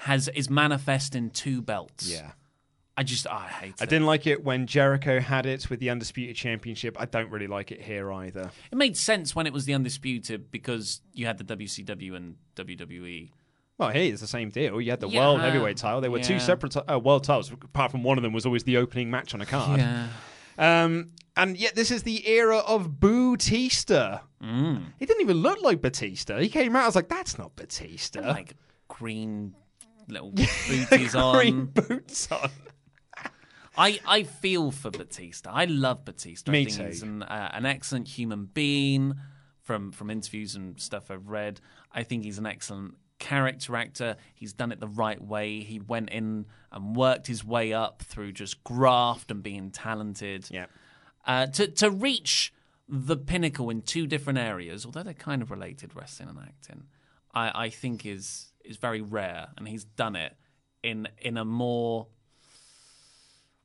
has 0.00 0.28
is 0.28 0.48
manifest 0.50 1.14
in 1.14 1.30
two 1.30 1.62
belts. 1.62 2.10
Yeah. 2.10 2.32
I 2.98 3.02
just 3.02 3.26
I 3.26 3.46
hate 3.48 3.74
I 3.78 3.84
it. 3.84 3.90
didn't 3.90 4.06
like 4.06 4.26
it 4.26 4.42
when 4.42 4.66
Jericho 4.66 5.20
had 5.20 5.44
it 5.44 5.68
with 5.68 5.80
the 5.80 5.90
Undisputed 5.90 6.34
Championship. 6.34 6.96
I 6.98 7.04
don't 7.04 7.30
really 7.30 7.46
like 7.46 7.70
it 7.70 7.82
here 7.82 8.10
either. 8.10 8.50
It 8.72 8.76
made 8.76 8.96
sense 8.96 9.36
when 9.36 9.46
it 9.46 9.52
was 9.52 9.66
the 9.66 9.74
undisputed 9.74 10.50
because 10.50 11.02
you 11.12 11.26
had 11.26 11.36
the 11.36 11.44
WCW 11.44 12.14
and. 12.16 12.36
WWE. 12.56 13.32
Well, 13.76 13.90
hey, 13.90 14.08
it's 14.08 14.22
the 14.22 14.26
same 14.26 14.48
deal. 14.48 14.80
You 14.80 14.90
had 14.92 15.00
the 15.00 15.10
Yeah. 15.10 15.20
World 15.20 15.42
Heavyweight 15.42 15.76
title. 15.76 16.00
They 16.00 16.08
were 16.08 16.20
two 16.22 16.40
separate 16.40 16.74
uh, 16.90 16.98
world 16.98 17.24
titles, 17.24 17.52
apart 17.52 17.90
from 17.90 18.02
one 18.02 18.16
of 18.16 18.22
them 18.22 18.32
was 18.32 18.46
always 18.46 18.64
the 18.64 18.78
opening 18.78 19.10
match 19.10 19.34
on 19.34 19.42
a 19.42 19.46
card. 19.46 19.78
Yeah. 19.80 20.08
Um, 20.58 21.12
and 21.36 21.56
yet, 21.56 21.74
this 21.74 21.90
is 21.90 22.02
the 22.02 22.26
era 22.28 22.58
of 22.58 22.98
Batista. 22.98 24.20
Mm. 24.42 24.92
He 24.98 25.06
didn't 25.06 25.22
even 25.22 25.38
look 25.38 25.62
like 25.62 25.82
Batista. 25.82 26.38
He 26.38 26.48
came 26.48 26.74
out, 26.74 26.84
I 26.84 26.86
was 26.86 26.96
like, 26.96 27.08
that's 27.08 27.38
not 27.38 27.54
Batista. 27.56 28.20
Like 28.20 28.54
green 28.88 29.54
little 30.08 30.30
booties 30.68 31.14
on. 31.14 31.34
Green 31.36 31.64
boots 31.66 32.30
on. 32.32 32.50
I, 33.78 34.00
I 34.06 34.22
feel 34.22 34.70
for 34.70 34.90
Batista. 34.90 35.50
I 35.52 35.66
love 35.66 36.04
Batista. 36.04 36.50
Me 36.50 36.62
I 36.62 36.64
think 36.64 36.76
too. 36.76 36.84
he's 36.86 37.02
an, 37.02 37.22
uh, 37.22 37.50
an 37.52 37.66
excellent 37.66 38.08
human 38.08 38.46
being 38.46 39.14
from 39.62 39.92
from 39.92 40.10
interviews 40.10 40.54
and 40.54 40.80
stuff 40.80 41.10
I've 41.10 41.28
read. 41.28 41.60
I 41.92 42.02
think 42.02 42.24
he's 42.24 42.38
an 42.38 42.46
excellent 42.46 42.94
character 43.18 43.76
actor. 43.76 44.16
He's 44.34 44.52
done 44.52 44.72
it 44.72 44.80
the 44.80 44.88
right 44.88 45.22
way. 45.22 45.60
He 45.60 45.78
went 45.80 46.10
in 46.10 46.46
and 46.72 46.96
worked 46.96 47.26
his 47.26 47.44
way 47.44 47.72
up 47.72 48.02
through 48.02 48.32
just 48.32 48.62
graft 48.64 49.30
and 49.30 49.42
being 49.42 49.70
talented. 49.70 50.48
Yeah. 50.50 50.66
Uh, 51.26 51.46
to 51.46 51.68
to 51.68 51.90
reach 51.90 52.52
the 52.88 53.16
pinnacle 53.16 53.70
in 53.70 53.82
two 53.82 54.06
different 54.06 54.38
areas, 54.38 54.86
although 54.86 55.02
they're 55.02 55.14
kind 55.14 55.42
of 55.42 55.50
related, 55.50 55.96
wrestling 55.96 56.28
and 56.28 56.38
acting, 56.38 56.84
I, 57.34 57.64
I 57.64 57.70
think 57.70 58.06
is 58.06 58.52
is 58.64 58.76
very 58.76 59.00
rare, 59.00 59.48
and 59.56 59.66
he's 59.66 59.84
done 59.84 60.16
it 60.16 60.36
in 60.82 61.08
in 61.18 61.36
a 61.36 61.44
more 61.44 62.06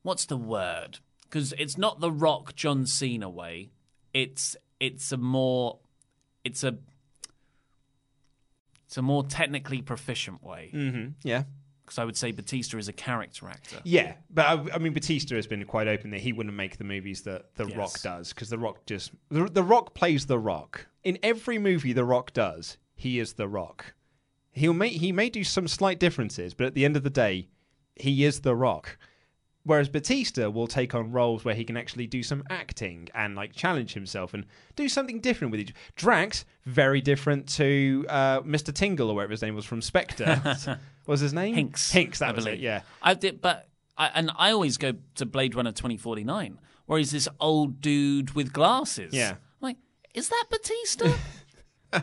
what's 0.03 0.25
the 0.25 0.38
word? 0.38 0.99
Because 1.23 1.53
it's 1.57 1.77
not 1.77 1.99
the 1.99 2.11
Rock 2.11 2.55
John 2.55 2.85
Cena 2.85 3.30
way. 3.30 3.71
It's 4.13 4.55
it's 4.80 5.11
a 5.11 5.17
more 5.17 5.80
it's 6.43 6.63
a 6.63 6.77
it's 8.92 8.98
a 8.98 9.02
more 9.02 9.24
technically 9.24 9.82
proficient 9.82 10.44
way. 10.44 10.68
hmm 10.74 11.06
Yeah. 11.24 11.44
Because 11.86 11.98
I 11.98 12.03
would 12.03 12.18
say 12.18 12.34
Batista 12.34 12.78
is 12.78 12.90
a 12.90 12.94
character 12.94 13.48
actor. 13.48 13.78
Yeah, 13.86 14.16
but 14.30 14.45
I, 14.45 14.76
I 14.76 14.78
mean, 14.80 14.92
Batista 14.92 15.36
has 15.36 15.48
been 15.48 15.64
quite 15.64 15.88
open 15.88 16.10
that 16.11 16.20
he 16.20 16.34
wouldn't 16.34 16.53
make 16.56 16.76
the 16.78 16.84
movies 16.84 17.22
that 17.22 17.56
The 17.56 17.68
Yes. 17.68 17.78
Rock 17.78 18.02
does 18.02 18.34
because 18.34 18.50
The 18.50 18.58
Rock 18.58 18.86
just 18.86 19.11
the, 19.30 19.45
the 19.45 19.64
Rock 19.64 19.94
plays 19.94 20.26
The 20.26 20.38
Rock 20.38 20.88
in 21.06 21.18
every 21.24 21.58
movie 21.58 21.94
The 21.94 22.03
Rock 22.03 22.34
does. 22.34 22.78
He 22.94 23.18
is 23.18 23.32
The 23.34 23.48
Rock. 23.48 23.94
He'll 24.52 24.74
may 24.74 24.90
he 24.90 25.14
may 25.14 25.30
do 25.30 25.45
some 25.45 25.70
slight 25.70 25.98
differences, 25.98 26.53
but 26.53 26.68
at 26.68 26.74
the 26.76 26.84
end 26.84 26.98
of 26.98 27.03
the 27.03 27.10
day, 27.10 27.48
he 27.95 28.26
is 28.26 28.42
The 28.42 28.58
Rock. 28.58 28.98
Whereas 29.64 29.90
Batista 29.90 30.49
will 30.49 30.65
take 30.65 30.95
on 30.95 31.11
roles 31.11 31.45
where 31.45 31.53
he 31.53 31.64
can 31.64 31.77
actually 31.77 32.07
do 32.07 32.23
some 32.23 32.43
acting 32.49 33.09
and 33.14 33.35
like 33.35 33.53
challenge 33.53 33.93
himself 33.93 34.33
and 34.33 34.45
do 34.75 34.90
something 34.90 35.19
different 35.19 35.51
with 35.51 35.59
each. 35.59 35.73
Drax 35.95 36.45
very 36.65 36.99
different 36.99 37.48
to 37.49 38.06
uh, 38.09 38.41
Mr. 38.41 38.73
Tingle 38.73 39.09
or 39.09 39.15
whatever 39.15 39.31
his 39.31 39.41
name 39.43 39.53
was 39.56 39.65
from 39.65 39.81
Spectre. 39.81 40.35
what 40.43 40.80
was 41.07 41.19
his 41.19 41.31
name? 41.33 41.56
Hinx. 41.56 41.91
Hinx. 41.91 42.17
That 42.17 42.30
I 42.30 42.31
was 42.31 42.45
believe. 42.45 42.59
it. 42.59 42.64
Yeah. 42.64 42.81
I 43.03 43.14
did, 43.14 43.40
but 43.40 43.67
I, 43.98 44.07
and 44.15 44.31
I 44.35 44.51
always 44.51 44.77
go 44.77 44.93
to 45.15 45.25
Blade 45.27 45.53
Runner 45.53 45.72
twenty 45.72 45.98
forty 45.98 46.23
nine, 46.23 46.59
where 46.88 46.98
he's 46.98 47.11
this 47.11 47.27
old 47.40 47.81
dude 47.81 48.31
with 48.31 48.51
glasses. 48.53 49.14
Yeah. 49.14 49.31
I'm 49.31 49.38
like, 49.61 49.77
is 50.15 50.30
that 50.30 50.45
Batista? 50.49 51.14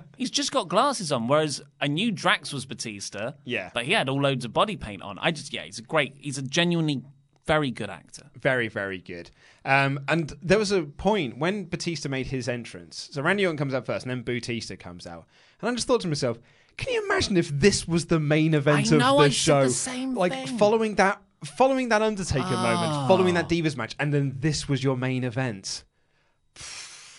he's 0.16 0.30
just 0.30 0.52
got 0.52 0.68
glasses 0.68 1.10
on, 1.10 1.26
whereas 1.28 1.60
I 1.80 1.88
knew 1.88 2.12
Drax 2.12 2.52
was 2.52 2.66
Batista. 2.66 3.32
Yeah. 3.44 3.70
but 3.74 3.84
he 3.84 3.92
had 3.92 4.08
all 4.08 4.20
loads 4.20 4.44
of 4.44 4.52
body 4.52 4.76
paint 4.76 5.02
on. 5.02 5.18
I 5.18 5.30
just, 5.30 5.52
yeah, 5.52 5.62
he's 5.62 5.78
a 5.78 5.82
great, 5.82 6.14
he's 6.18 6.38
a 6.38 6.42
genuinely 6.42 7.02
very 7.48 7.70
good 7.72 7.90
actor. 7.90 8.30
Very, 8.38 8.68
very 8.68 8.98
good. 8.98 9.30
Um, 9.64 9.98
and 10.06 10.32
there 10.40 10.58
was 10.58 10.70
a 10.70 10.82
point 10.84 11.38
when 11.38 11.64
Batista 11.64 12.08
made 12.08 12.26
his 12.28 12.48
entrance. 12.48 13.08
So 13.12 13.22
Randy 13.22 13.44
Orton 13.44 13.56
comes 13.58 13.74
out 13.74 13.86
first, 13.86 14.06
and 14.06 14.10
then 14.10 14.22
Batista 14.22 14.76
comes 14.76 15.06
out. 15.06 15.26
And 15.60 15.68
I 15.68 15.74
just 15.74 15.86
thought 15.88 16.02
to 16.02 16.08
myself, 16.08 16.38
can 16.76 16.92
you 16.92 17.04
imagine 17.06 17.36
if 17.36 17.48
this 17.48 17.88
was 17.88 18.06
the 18.06 18.20
main 18.20 18.54
event 18.54 18.92
I 18.92 18.94
of 18.94 19.00
know, 19.00 19.18
the 19.18 19.24
I 19.24 19.28
show? 19.30 19.64
the 19.64 19.70
same 19.70 20.14
like 20.14 20.32
thing. 20.32 20.58
following 20.58 20.94
that, 20.94 21.20
following 21.44 21.88
that 21.88 22.02
Undertaker 22.02 22.44
moment, 22.44 23.08
following 23.08 23.34
that. 23.34 23.48
Divas 23.48 23.76
match, 23.76 23.96
and 23.98 24.14
then 24.14 24.36
this 24.38 24.68
was 24.68 24.84
your 24.84 24.96
main 24.96 25.24
event. 25.24 25.82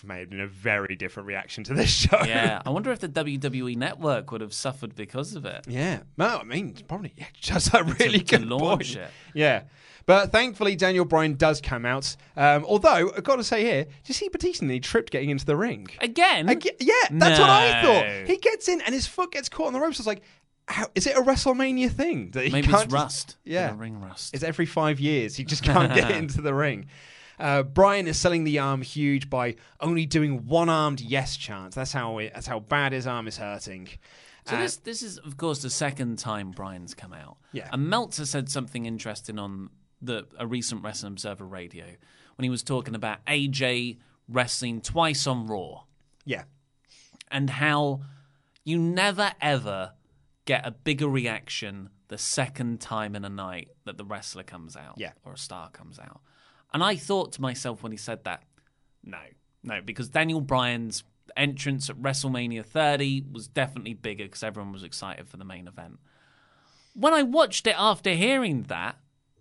May 0.02 0.20
have 0.20 0.30
been 0.30 0.40
a 0.40 0.46
very 0.46 0.96
different 0.96 1.26
reaction 1.26 1.62
to 1.64 1.74
this 1.74 1.90
show. 2.04 2.22
yeah, 2.24 2.62
I 2.64 2.70
wonder 2.70 2.90
if 2.90 3.00
the 3.00 3.08
WWE 3.08 3.76
network 3.76 4.32
would 4.32 4.40
have 4.40 4.54
suffered 4.54 4.94
because 4.94 5.34
of 5.36 5.44
it. 5.44 5.66
Yeah, 5.68 6.00
no, 6.16 6.38
I 6.38 6.42
mean, 6.44 6.74
probably 6.88 7.12
yeah, 7.18 7.26
just 7.40 7.74
a 7.74 7.84
really 7.98 8.20
to 8.20 8.38
good 8.38 8.46
launch 8.48 8.94
point. 8.94 9.04
it. 9.04 9.10
Yeah, 9.34 9.64
but 10.06 10.32
thankfully 10.32 10.76
Daniel 10.76 11.04
Bryan 11.04 11.34
does 11.34 11.60
come 11.60 11.84
out. 11.86 12.16
Um, 12.36 12.64
although 12.64 13.10
I've 13.16 13.24
got 13.24 13.36
to 13.36 13.44
say 13.44 13.62
here, 13.62 13.84
do 13.84 13.90
you 14.06 14.14
see 14.14 14.28
Batista? 14.28 14.64
and 14.64 14.70
He 14.72 14.80
tripped 14.80 15.10
getting 15.12 15.30
into 15.30 15.46
the 15.46 15.56
ring 15.56 15.86
again. 16.00 16.48
yeah, 16.80 16.94
that's 17.10 17.38
what 17.40 17.50
I 17.50 17.82
thought. 17.82 18.26
He 18.28 18.36
gets 18.38 18.68
in 18.68 18.80
and 18.82 18.94
his 18.94 19.06
foot 19.06 19.32
gets 19.32 19.48
caught 19.48 19.68
on 19.68 19.72
the 19.72 19.80
ropes. 19.80 19.98
I 19.98 20.02
was 20.02 20.06
like, 20.06 20.22
how, 20.68 20.86
is 20.94 21.06
it 21.06 21.16
a 21.16 21.20
WrestleMania 21.22 21.90
thing? 21.90 22.30
That 22.30 22.44
he 22.44 22.50
Maybe 22.52 22.68
can't 22.68 22.84
it's 22.84 22.92
just- 22.92 23.02
rust. 23.02 23.36
Yeah, 23.44 23.66
Bit 23.68 23.72
of 23.74 23.80
ring 23.80 24.00
rust. 24.00 24.34
It's 24.34 24.44
every 24.44 24.66
five 24.66 25.00
years. 25.00 25.34
He 25.36 25.44
just 25.44 25.62
can't 25.64 25.92
get 25.94 26.10
into 26.16 26.40
the 26.40 26.54
ring. 26.54 26.86
Uh, 27.38 27.62
Bryan 27.62 28.06
is 28.06 28.18
selling 28.18 28.44
the 28.44 28.58
arm 28.58 28.82
huge 28.82 29.30
by 29.30 29.56
only 29.80 30.04
doing 30.06 30.46
one-armed 30.46 31.00
yes 31.00 31.36
chants. 31.38 31.74
That's 31.74 31.92
how 31.92 32.18
it, 32.18 32.32
that's 32.34 32.46
how 32.46 32.60
bad 32.60 32.92
his 32.92 33.06
arm 33.06 33.26
is 33.26 33.38
hurting. 33.38 33.88
So 34.46 34.56
Uh, 34.56 34.60
this 34.60 34.76
this 34.76 35.02
is 35.02 35.16
of 35.18 35.36
course 35.38 35.62
the 35.62 35.70
second 35.70 36.18
time 36.18 36.50
Bryan's 36.50 36.94
come 36.94 37.12
out. 37.14 37.38
Yeah. 37.52 37.68
And 37.72 37.88
Meltzer 37.88 38.26
said 38.26 38.48
something 38.50 38.84
interesting 38.86 39.38
on 39.38 39.70
the 40.02 40.26
a 40.38 40.46
recent 40.46 40.82
Wrestling 40.82 41.12
Observer 41.12 41.44
radio 41.46 41.84
when 42.36 42.44
he 42.44 42.50
was 42.50 42.62
talking 42.62 42.94
about 42.94 43.24
AJ 43.26 43.98
wrestling 44.28 44.80
twice 44.80 45.26
on 45.26 45.46
Raw 45.46 45.82
yeah, 46.24 46.44
and 47.30 47.50
how 47.50 48.00
you 48.64 48.78
never 48.78 49.32
ever 49.40 49.92
get 50.44 50.66
a 50.66 50.70
bigger 50.70 51.08
reaction 51.08 51.88
the 52.08 52.18
second 52.18 52.80
time 52.80 53.14
in 53.16 53.24
a 53.24 53.28
night 53.28 53.68
that 53.84 53.96
the 53.98 54.04
wrestler 54.04 54.42
comes 54.42 54.76
out 54.76 54.94
Yeah. 54.98 55.12
or 55.24 55.32
a 55.32 55.38
star 55.38 55.70
comes 55.70 55.98
out. 55.98 56.20
And 56.72 56.82
I 56.84 56.94
thought 56.96 57.32
to 57.32 57.40
myself 57.40 57.82
when 57.82 57.90
he 57.92 57.98
said 57.98 58.24
that, 58.24 58.42
no, 59.04 59.18
no, 59.62 59.80
because 59.80 60.08
Daniel 60.08 60.40
Bryan's 60.40 61.02
entrance 61.36 61.88
at 61.90 61.96
WrestleMania 61.96 62.64
30 62.64 63.24
was 63.32 63.48
definitely 63.48 63.94
bigger 63.94 64.24
because 64.24 64.42
everyone 64.42 64.72
was 64.72 64.82
excited 64.84 65.28
for 65.28 65.36
the 65.36 65.44
main 65.44 65.66
event. 65.66 65.98
When 66.94 67.14
I 67.14 67.22
watched 67.22 67.66
it 67.66 67.74
after 67.78 68.12
hearing 68.14 68.64
that, 68.64 68.96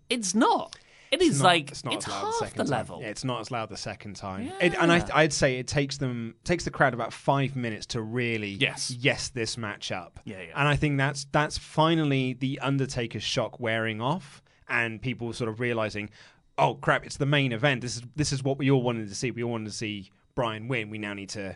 it's 0.10 0.34
not. 0.36 0.76
It 1.12 1.22
is 1.24 1.30
It's 1.30 1.40
not- 1.40 1.46
like 1.46 1.72
it's 1.72 1.84
not 1.84 1.94
it's 1.96 2.08
as 2.08 2.14
loud 2.14 2.34
half 2.42 2.54
the 2.54 2.64
the, 2.64 2.70
level. 2.70 3.00
Yeah, 3.02 3.08
it's 3.08 3.24
not 3.24 3.42
as 3.42 3.50
loud 3.50 3.70
the 3.70 3.78
second 3.78 4.16
time. 4.16 4.52
It, 4.62 4.76
and 4.80 4.92
I, 4.92 5.04
I'd 5.14 5.34
say 5.34 5.58
it 5.58 5.66
takes 5.68 5.98
them 5.98 6.36
takes 6.44 6.66
the 6.66 6.70
crowd 6.72 6.94
about 6.94 7.14
five 7.14 7.56
minutes 7.56 7.88
to 7.88 8.02
really 8.04 8.50
Yes. 8.52 8.92
yes 8.92 9.30
this 9.30 9.58
match 9.58 9.92
up. 9.92 10.20
Yeah, 10.24 10.38
yeah. 10.42 10.52
And 10.56 10.68
I 10.68 10.76
think 10.76 10.98
that's 11.00 11.26
that's 11.32 11.58
finally 11.58 12.34
the 12.34 12.60
Undertaker's 12.60 13.24
shock 13.24 13.60
wearing 13.60 14.02
off, 14.02 14.44
and 14.68 15.02
people 15.02 15.34
sort 15.34 15.50
of 15.50 15.60
realizing, 15.60 16.12
oh 16.60 16.76
crap, 16.76 17.04
it's 17.08 17.18
the 17.18 17.26
main 17.26 17.54
event. 17.54 17.82
This 17.82 17.96
is 17.96 18.04
this 18.16 18.32
is 18.32 18.44
what 18.44 18.60
we 18.60 18.70
all 18.70 18.84
wanted 18.84 19.10
to 19.10 19.16
see. 19.16 19.32
We 19.32 19.44
all 19.44 19.52
wanted 19.52 19.70
to 19.70 19.76
see 19.76 20.12
Bryan 20.36 20.68
win. 20.68 20.92
We 20.92 21.00
now 21.00 21.16
need 21.16 21.30
to 21.30 21.56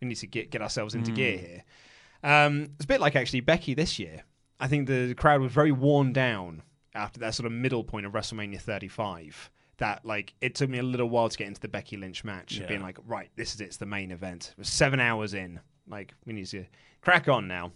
we 0.00 0.08
need 0.08 0.14
to 0.16 0.26
get 0.26 0.50
get 0.50 0.62
ourselves 0.62 0.94
into 0.94 1.10
Mm. 1.12 1.16
gear 1.16 1.36
here. 1.36 1.64
Um, 2.22 2.68
it's 2.76 2.84
a 2.86 2.88
bit 2.88 3.02
like 3.02 3.16
actually 3.16 3.40
Becky 3.40 3.74
this 3.74 3.98
year. 3.98 4.22
I 4.58 4.66
think 4.66 4.88
the 4.88 5.12
crowd 5.12 5.42
was 5.42 5.52
very 5.52 5.72
worn 5.72 6.14
down 6.14 6.62
after 6.94 7.20
that 7.20 7.34
sort 7.34 7.46
of 7.46 7.52
middle 7.52 7.84
point 7.84 8.06
of 8.06 8.12
WrestleMania 8.12 8.60
35. 8.60 9.50
That 9.78 10.04
like 10.06 10.34
it 10.40 10.54
took 10.54 10.70
me 10.70 10.78
a 10.78 10.82
little 10.84 11.08
while 11.08 11.28
to 11.28 11.36
get 11.36 11.48
into 11.48 11.60
the 11.60 11.68
Becky 11.68 11.96
Lynch 11.96 12.22
match, 12.24 12.58
Yeah. 12.58 12.66
being 12.66 12.80
like, 12.82 12.96
right, 13.06 13.30
this 13.36 13.54
is 13.54 13.60
it, 13.60 13.64
it's 13.64 13.76
the 13.78 13.86
main 13.86 14.12
event. 14.12 14.50
It 14.52 14.58
was 14.58 14.68
seven 14.68 15.00
hours 15.00 15.34
in. 15.34 15.58
Like 15.88 16.14
we 16.24 16.32
need 16.32 16.46
to 16.46 16.64
crack 17.00 17.28
on 17.28 17.48
now. 17.48 17.72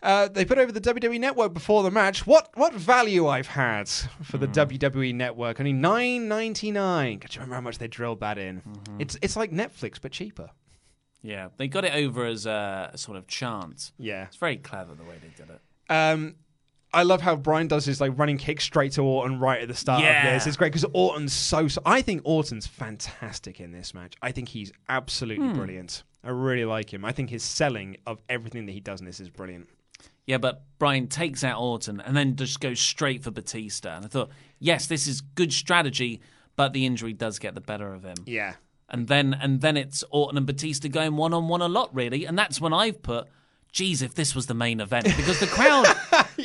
Uh, 0.00 0.28
they 0.28 0.44
put 0.44 0.58
over 0.58 0.70
the 0.70 0.80
WWE 0.80 1.18
Network 1.18 1.52
before 1.52 1.82
the 1.82 1.90
match. 1.90 2.24
What 2.26 2.50
what 2.54 2.72
value 2.72 3.26
I've 3.26 3.48
had 3.48 3.88
for 3.88 4.38
the 4.38 4.46
WWE 4.46 5.12
Network? 5.14 5.58
Only 5.58 5.72
nine 5.72 6.28
ninety 6.28 6.70
nine. 6.70 7.18
Could 7.18 7.34
you 7.34 7.40
remember 7.40 7.56
how 7.56 7.60
much 7.62 7.78
they 7.78 7.88
drilled 7.88 8.20
that 8.20 8.38
in? 8.38 8.62
It's 9.00 9.16
it's 9.22 9.36
like 9.36 9.50
Netflix 9.50 10.00
but 10.00 10.12
cheaper. 10.12 10.50
Yeah, 11.20 11.48
they 11.56 11.66
got 11.66 11.84
it 11.84 11.94
over 11.94 12.24
as 12.26 12.46
a, 12.46 12.90
a 12.94 12.98
sort 12.98 13.16
of 13.18 13.26
chant. 13.26 13.90
Yeah. 13.98 14.26
It's 14.26 14.36
very 14.36 14.56
clever 14.56 14.94
the 14.94 15.02
way 15.02 15.16
they 15.20 15.30
did 15.36 15.50
it. 15.50 15.60
Um, 15.92 16.36
I 16.92 17.02
love 17.02 17.20
how 17.20 17.36
Bryan 17.36 17.68
does 17.68 17.84
his 17.84 18.00
like 18.00 18.16
running 18.18 18.38
kick 18.38 18.60
straight 18.60 18.92
to 18.92 19.02
Orton 19.02 19.38
right 19.38 19.60
at 19.60 19.68
the 19.68 19.74
start 19.74 20.02
Yeah. 20.02 20.26
of 20.28 20.34
this. 20.34 20.46
It's 20.46 20.56
great 20.56 20.72
because 20.72 20.86
Orton's 20.94 21.32
so, 21.34 21.68
so. 21.68 21.82
I 21.84 22.00
think 22.02 22.22
Orton's 22.24 22.66
fantastic 22.66 23.60
in 23.60 23.72
this 23.72 23.92
match. 23.94 24.14
I 24.22 24.32
think 24.32 24.48
he's 24.48 24.72
absolutely 24.88 25.48
Hmm. 25.48 25.54
brilliant. 25.54 26.02
I 26.24 26.30
really 26.30 26.64
like 26.64 26.92
him. 26.92 27.04
I 27.04 27.12
think 27.12 27.30
his 27.30 27.42
selling 27.42 27.96
of 28.06 28.20
everything 28.28 28.66
that 28.66 28.72
he 28.72 28.80
does 28.80 29.00
in 29.00 29.06
this 29.06 29.20
is 29.20 29.28
brilliant. 29.30 29.68
Yeah, 30.26 30.38
but 30.38 30.62
Bryan 30.78 31.06
takes 31.08 31.42
out 31.44 31.60
Orton 31.60 32.00
and 32.00 32.16
then 32.16 32.36
just 32.36 32.60
goes 32.60 32.80
straight 32.80 33.22
for 33.22 33.30
Batista. 33.30 33.96
And 33.96 34.04
I 34.04 34.08
thought, 34.08 34.30
yes, 34.58 34.86
this 34.86 35.06
is 35.06 35.20
good 35.20 35.52
strategy, 35.52 36.20
but 36.56 36.72
the 36.72 36.84
injury 36.86 37.12
does 37.12 37.38
get 37.38 37.54
the 37.54 37.60
better 37.60 37.94
of 37.94 38.02
him. 38.04 38.16
Yeah. 38.26 38.54
And 38.90 39.08
then 39.08 39.34
and 39.34 39.60
then 39.60 39.76
it's 39.76 40.02
Orton 40.10 40.36
and 40.38 40.46
Batista 40.46 40.88
going 40.88 41.16
one 41.16 41.32
on 41.34 41.48
one 41.48 41.60
a 41.62 41.68
lot, 41.68 41.94
really. 41.94 42.24
And 42.24 42.38
that's 42.38 42.60
when 42.60 42.72
I've 42.72 43.02
put, 43.02 43.28
geez, 43.72 44.02
if 44.02 44.14
this 44.14 44.34
was 44.34 44.46
the 44.46 44.54
main 44.54 44.80
event, 44.80 45.04
because 45.04 45.40
the 45.40 45.46
crowd, 45.46 45.86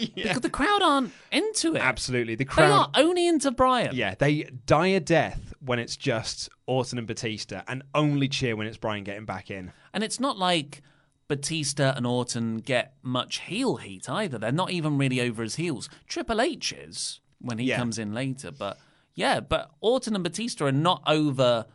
because 0.16 0.42
the 0.42 0.50
crowd 0.50 0.82
aren't 0.82 1.12
into 1.32 1.76
it. 1.76 1.80
Absolutely, 1.82 2.36
the 2.36 2.46
They 2.46 2.64
are 2.64 2.86
crowd. 2.86 2.90
only 2.96 3.28
into 3.28 3.52
Bryan. 3.52 3.96
Yeah, 3.96 4.16
they 4.18 4.44
die 4.66 4.88
a 4.88 5.00
death 5.00 5.54
when 5.60 5.80
it's 5.80 5.96
just 5.98 6.50
Orton 6.66 6.98
and 6.98 7.08
Batista, 7.08 7.62
and 7.68 7.84
only 7.96 8.28
cheer 8.28 8.56
when 8.56 8.68
it's 8.68 8.78
Bryan 8.78 9.04
getting 9.04 9.26
back 9.26 9.50
in. 9.52 9.72
And 9.94 10.04
it's 10.04 10.20
not 10.20 10.38
like 10.38 10.82
Batista 11.28 11.94
and 11.96 12.06
Orton 12.06 12.58
get 12.58 12.96
much 13.02 13.40
heel 13.42 13.78
heat 13.78 14.10
either. 14.10 14.38
They're 14.38 14.52
not 14.52 14.72
even 14.72 14.98
really 14.98 15.22
over 15.22 15.42
his 15.44 15.56
heels. 15.56 15.90
Triple 16.08 16.42
H 16.42 16.74
is 16.74 17.20
when 17.40 17.58
he 17.60 17.66
Yeah. 17.68 17.78
comes 17.78 17.98
in 17.98 18.14
later, 18.14 18.52
but 18.52 18.78
yeah, 19.16 19.40
but 19.40 19.72
Orton 19.82 20.16
and 20.16 20.24
Batista 20.24 20.66
are 20.66 20.72
not 20.72 21.02
over 21.08 21.66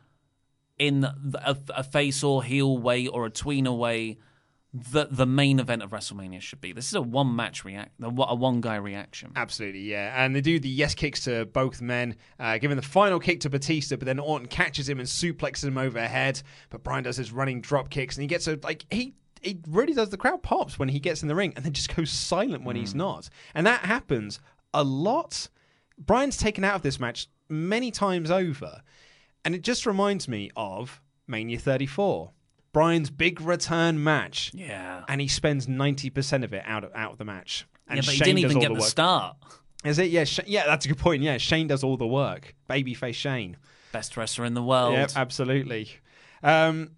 in 0.79 1.05
a, 1.05 1.57
a 1.75 1.83
face 1.83 2.23
or 2.23 2.43
heel 2.45 2.79
way 2.79 3.07
or 3.07 3.27
a 3.27 3.31
tweener 3.31 3.77
way 3.77 4.19
that 4.75 5.17
the 5.17 5.25
main 5.25 5.59
event 5.61 5.83
of 5.83 5.91
WrestleMania 5.91 6.41
should 6.41 6.61
be. 6.61 6.73
This 6.73 6.89
is 6.89 6.95
a 6.95 7.01
one 7.01 7.35
match 7.35 7.65
react, 7.65 7.93
a 8.03 8.11
one 8.11 8.61
guy 8.61 8.77
reaction. 8.77 9.33
Absolutely, 9.35 9.81
yeah. 9.81 10.23
And 10.23 10.37
they 10.37 10.43
do 10.43 10.61
the 10.61 10.69
yes 10.69 10.95
kicks 10.95 11.25
to 11.25 11.47
both 11.47 11.81
men, 11.81 12.17
uh, 12.39 12.59
giving 12.59 12.77
the 12.77 12.83
final 12.83 13.19
kick 13.19 13.41
to 13.41 13.51
Batista, 13.51 13.97
but 13.97 14.05
then 14.05 14.19
Orton 14.19 14.47
catches 14.47 14.89
him 14.89 14.99
and 14.99 15.09
suplexes 15.09 15.65
him 15.65 15.79
overhead. 15.79 16.43
But 16.69 16.83
Bryan 16.83 17.05
does 17.05 17.17
his 17.17 17.33
running 17.33 17.63
drop 17.63 17.89
kicks, 17.89 18.17
and 18.17 18.23
he 18.23 18.29
gets 18.29 18.47
a 18.47 18.59
like 18.63 18.85
he. 18.91 19.15
He 19.41 19.61
really 19.69 19.93
does. 19.93 20.11
The 20.11 20.17
crowd 20.17 20.43
pops 20.43 20.81
when 20.81 20.89
he 20.89 20.99
gets 20.99 21.23
in 21.23 21.29
the 21.29 21.35
ring, 21.35 21.53
and 21.55 21.65
then 21.65 21.73
just 21.73 21.95
goes 21.95 22.11
silent 22.11 22.65
when 22.65 22.75
he's 22.75 22.95
not. 22.95 23.31
And 23.55 23.67
that 23.67 23.83
happens 23.83 24.41
a 24.75 24.83
lot. 24.83 25.49
Bryan's 25.97 26.37
taken 26.37 26.65
out 26.65 26.75
of 26.75 26.83
this 26.83 26.99
match 26.99 27.29
many 27.49 27.91
times 27.93 28.31
over, 28.33 28.83
and 29.45 29.55
it 29.55 29.63
just 29.63 29.87
reminds 29.87 30.27
me 30.29 30.51
of 30.57 31.01
Mania 31.29 31.59
34, 31.59 32.33
Bryan's 32.79 33.11
big 33.11 33.41
return 33.41 34.03
match. 34.03 34.53
Yeah, 34.55 35.05
and 35.09 35.21
he 35.21 35.29
spends 35.29 35.67
ninety 35.67 36.11
percent 36.11 36.45
of 36.45 36.53
it 36.53 36.63
out 36.67 36.85
of 36.85 36.93
out 36.95 37.13
of 37.13 37.19
the 37.19 37.25
match. 37.25 37.67
And 37.89 37.97
yeah, 37.97 38.03
but 38.07 38.15
he 38.15 38.21
didn't 38.21 38.39
even 38.39 38.61
get 38.61 38.69
the 38.69 38.75
the 38.77 38.81
start. 38.83 39.37
Is 39.85 39.99
it? 39.99 40.11
Yeah, 40.11 40.25
Sh- 40.25 40.41
yeah. 40.47 40.67
That's 40.67 40.85
a 40.85 40.89
good 40.89 40.99
point. 40.99 41.23
Yeah, 41.23 41.39
Shane 41.39 41.67
does 41.67 41.83
all 41.83 41.97
the 41.97 42.07
work. 42.07 42.55
Babyface 42.69 43.15
Shane. 43.15 43.57
Best 43.93 44.17
wrestler 44.17 44.45
in 44.45 44.55
the 44.55 44.63
world. 44.63 44.95
Yeah, 44.95 45.07
absolutely. 45.17 45.89
Um, 46.43 46.91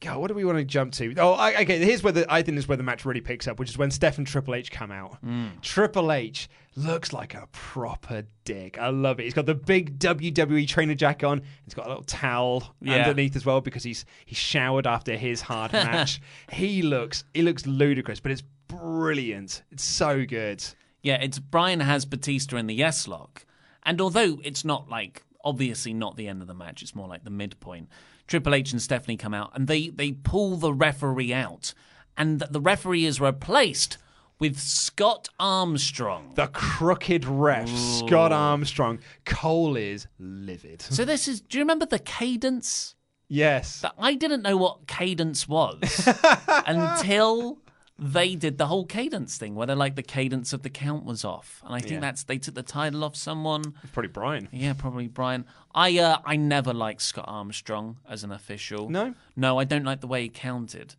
God, 0.00 0.18
what 0.18 0.28
do 0.28 0.34
we 0.34 0.44
want 0.46 0.56
to 0.58 0.64
jump 0.64 0.92
to? 0.94 1.14
Oh, 1.18 1.32
I, 1.32 1.60
okay. 1.62 1.78
Here's 1.78 2.02
where 2.02 2.12
the 2.12 2.26
I 2.32 2.42
think 2.42 2.56
this 2.56 2.64
is 2.64 2.68
where 2.68 2.76
the 2.78 2.82
match 2.82 3.04
really 3.04 3.20
picks 3.20 3.46
up, 3.46 3.58
which 3.58 3.68
is 3.68 3.76
when 3.76 3.90
Steph 3.90 4.16
and 4.18 4.26
Triple 4.26 4.54
H 4.54 4.70
come 4.70 4.90
out. 4.90 5.22
Mm. 5.24 5.60
Triple 5.60 6.10
H 6.10 6.48
looks 6.74 7.12
like 7.12 7.34
a 7.34 7.46
proper 7.52 8.24
dick. 8.44 8.78
I 8.78 8.88
love 8.88 9.20
it. 9.20 9.24
He's 9.24 9.34
got 9.34 9.44
the 9.46 9.54
big 9.54 9.98
WWE 9.98 10.66
trainer 10.66 10.94
jacket 10.94 11.26
on. 11.26 11.42
He's 11.64 11.74
got 11.74 11.84
a 11.84 11.88
little 11.88 12.04
towel 12.04 12.74
Yeah. 12.80 12.94
underneath 12.96 13.36
as 13.36 13.44
well 13.44 13.60
because 13.60 13.82
he's 13.82 14.04
he's 14.24 14.38
showered 14.38 14.86
after 14.86 15.16
his 15.16 15.42
hard 15.42 15.72
match. 15.74 16.20
he 16.50 16.80
looks 16.82 17.24
he 17.34 17.42
looks 17.42 17.66
ludicrous, 17.66 18.20
but 18.20 18.32
it's 18.32 18.42
brilliant. 18.68 19.62
It's 19.70 19.84
so 19.84 20.24
good. 20.24 20.64
Yeah, 21.02 21.16
it's 21.20 21.38
Bryan 21.38 21.80
has 21.80 22.04
Batista 22.04 22.56
in 22.56 22.66
the 22.66 22.74
yes 22.74 23.06
lock, 23.08 23.44
and 23.84 24.00
although 24.00 24.38
it's 24.44 24.64
not 24.64 24.88
like 24.88 25.22
obviously 25.44 25.94
not 25.94 26.16
the 26.16 26.28
end 26.28 26.42
of 26.42 26.48
the 26.48 26.54
match, 26.54 26.82
it's 26.82 26.94
more 26.94 27.08
like 27.08 27.24
the 27.24 27.30
midpoint. 27.30 27.88
Triple 28.30 28.54
H 28.54 28.70
and 28.70 28.80
Stephanie 28.80 29.16
come 29.16 29.34
out 29.34 29.50
and 29.54 29.66
they 29.66 29.88
they 29.88 30.12
pull 30.12 30.56
the 30.56 30.72
referee 30.72 31.34
out, 31.34 31.74
and 32.16 32.38
the 32.38 32.60
referee 32.60 33.04
is 33.04 33.20
replaced 33.20 33.98
with 34.38 34.56
Scott 34.56 35.28
Armstrong. 35.40 36.32
The 36.36 36.46
crooked 36.46 37.24
ref, 37.24 37.68
Scott 37.68 38.30
Armstrong. 38.30 39.00
Cole 39.26 39.76
is 39.76 40.06
livid. 40.20 40.80
So 40.80 41.04
this 41.04 41.26
is. 41.26 41.40
Do 41.40 41.58
you 41.58 41.62
remember 41.64 41.86
the 41.86 41.98
cadence? 41.98 42.94
Yes. 43.26 43.84
I 43.98 44.14
didn't 44.14 44.42
know 44.42 44.56
what 44.56 44.86
cadence 44.86 45.48
was 45.48 46.08
until 46.66 47.58
they 48.02 48.34
did 48.34 48.56
the 48.58 48.66
whole 48.66 48.86
cadence 48.86 49.36
thing, 49.36 49.54
where 49.54 49.66
they're 49.66 49.76
like 49.76 49.94
the 49.94 50.02
cadence 50.02 50.52
of 50.54 50.62
the 50.62 50.70
count 50.70 51.04
was 51.04 51.24
off, 51.24 51.62
and 51.64 51.74
I 51.74 51.80
think 51.80 51.92
Yeah. 51.92 52.00
that's 52.00 52.24
they 52.24 52.38
took 52.38 52.54
the 52.54 52.62
title 52.62 53.04
off 53.04 53.14
someone. 53.14 53.74
Probably 53.92 54.08
Bryan. 54.08 54.48
Yeah, 54.52 54.72
probably 54.72 55.06
Bryan. 55.06 55.44
I 55.74 55.98
uh, 55.98 56.18
I 56.24 56.36
never 56.36 56.72
liked 56.72 57.02
Scott 57.02 57.26
Armstrong 57.28 57.98
as 58.08 58.24
an 58.24 58.32
official. 58.32 58.88
No? 58.88 59.14
no, 59.36 59.58
I 59.58 59.64
don't 59.64 59.84
like 59.84 60.00
the 60.00 60.06
way 60.06 60.22
he 60.22 60.28
counted. 60.30 60.94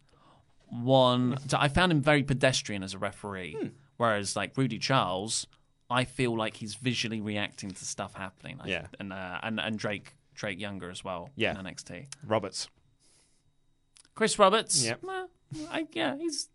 One, 0.70 1.38
I 1.54 1.68
found 1.68 1.92
him 1.92 2.02
very 2.02 2.24
pedestrian 2.24 2.82
as 2.84 2.94
a 2.94 2.98
referee, 2.98 3.58
Hmm. 3.60 3.68
whereas 3.98 4.36
like 4.36 4.56
Rudy 4.56 4.78
Charles, 4.80 5.46
I 5.90 6.06
feel 6.06 6.38
like 6.38 6.56
he's 6.58 6.76
visually 6.76 7.20
reacting 7.20 7.72
to 7.72 7.84
stuff 7.86 8.14
happening. 8.14 8.60
I- 8.62 8.68
Yeah. 8.68 8.88
and 9.00 9.12
uh, 9.12 9.40
and 9.44 9.60
and 9.60 9.78
Drake 9.78 10.14
Drake 10.36 10.60
Younger 10.60 10.90
as 10.90 11.04
well. 11.04 11.30
Yeah. 11.36 11.52
in 11.60 11.66
NXT. 11.66 12.08
Roberts. 12.24 12.70
Chris 14.16 14.38
Roberts. 14.40 14.84
Yeah. 14.86 14.96
I, 15.70 15.86
yeah, 15.94 16.16
he's 16.16 16.48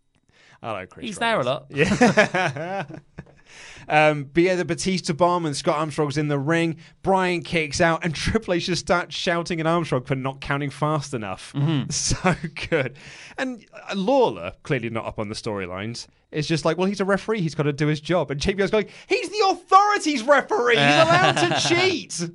Like 0.61 0.89
Chris. 0.89 1.05
He's 1.05 1.17
there 1.17 1.39
a 1.39 1.43
lot. 1.43 1.67
Yeah. 1.69 2.85
um, 3.89 4.29
but 4.33 4.43
yeah, 4.43 4.55
the 4.55 4.65
Batista 4.65 5.13
bomb 5.13 5.45
and 5.45 5.55
Scott 5.55 5.77
Armstrong's 5.77 6.17
in 6.17 6.27
the 6.27 6.39
ring. 6.39 6.77
Bryan 7.03 7.41
kicks 7.41 7.79
out, 7.81 8.03
and 8.03 8.13
Triple 8.15 8.55
H 8.55 8.65
just 8.65 8.81
starts 8.81 9.15
shouting 9.15 9.59
at 9.59 9.67
Armstrong 9.67 10.03
for 10.03 10.15
not 10.15 10.41
counting 10.41 10.69
fast 10.69 11.13
enough. 11.13 11.53
Mm-hmm. 11.53 11.89
So 11.91 12.35
good. 12.69 12.97
And 13.37 13.65
uh, 13.73 13.95
Lawler, 13.95 14.53
clearly 14.63 14.89
not 14.89 15.05
up 15.05 15.19
on 15.19 15.29
the 15.29 15.35
storylines, 15.35 16.07
is 16.31 16.47
just 16.47 16.65
like, 16.65 16.77
well, 16.77 16.87
he's 16.87 17.01
a 17.01 17.05
referee. 17.05 17.41
He's 17.41 17.55
got 17.55 17.63
to 17.63 17.73
do 17.73 17.87
his 17.87 17.99
job. 17.99 18.31
And 18.31 18.39
JBL's 18.39 18.71
going, 18.71 18.87
he's 19.07 19.29
the 19.29 19.45
authorities 19.49 20.23
referee. 20.23 20.75
He's 20.75 20.83
allowed 20.83 21.33
to 21.33 21.67
cheat. 21.67 22.29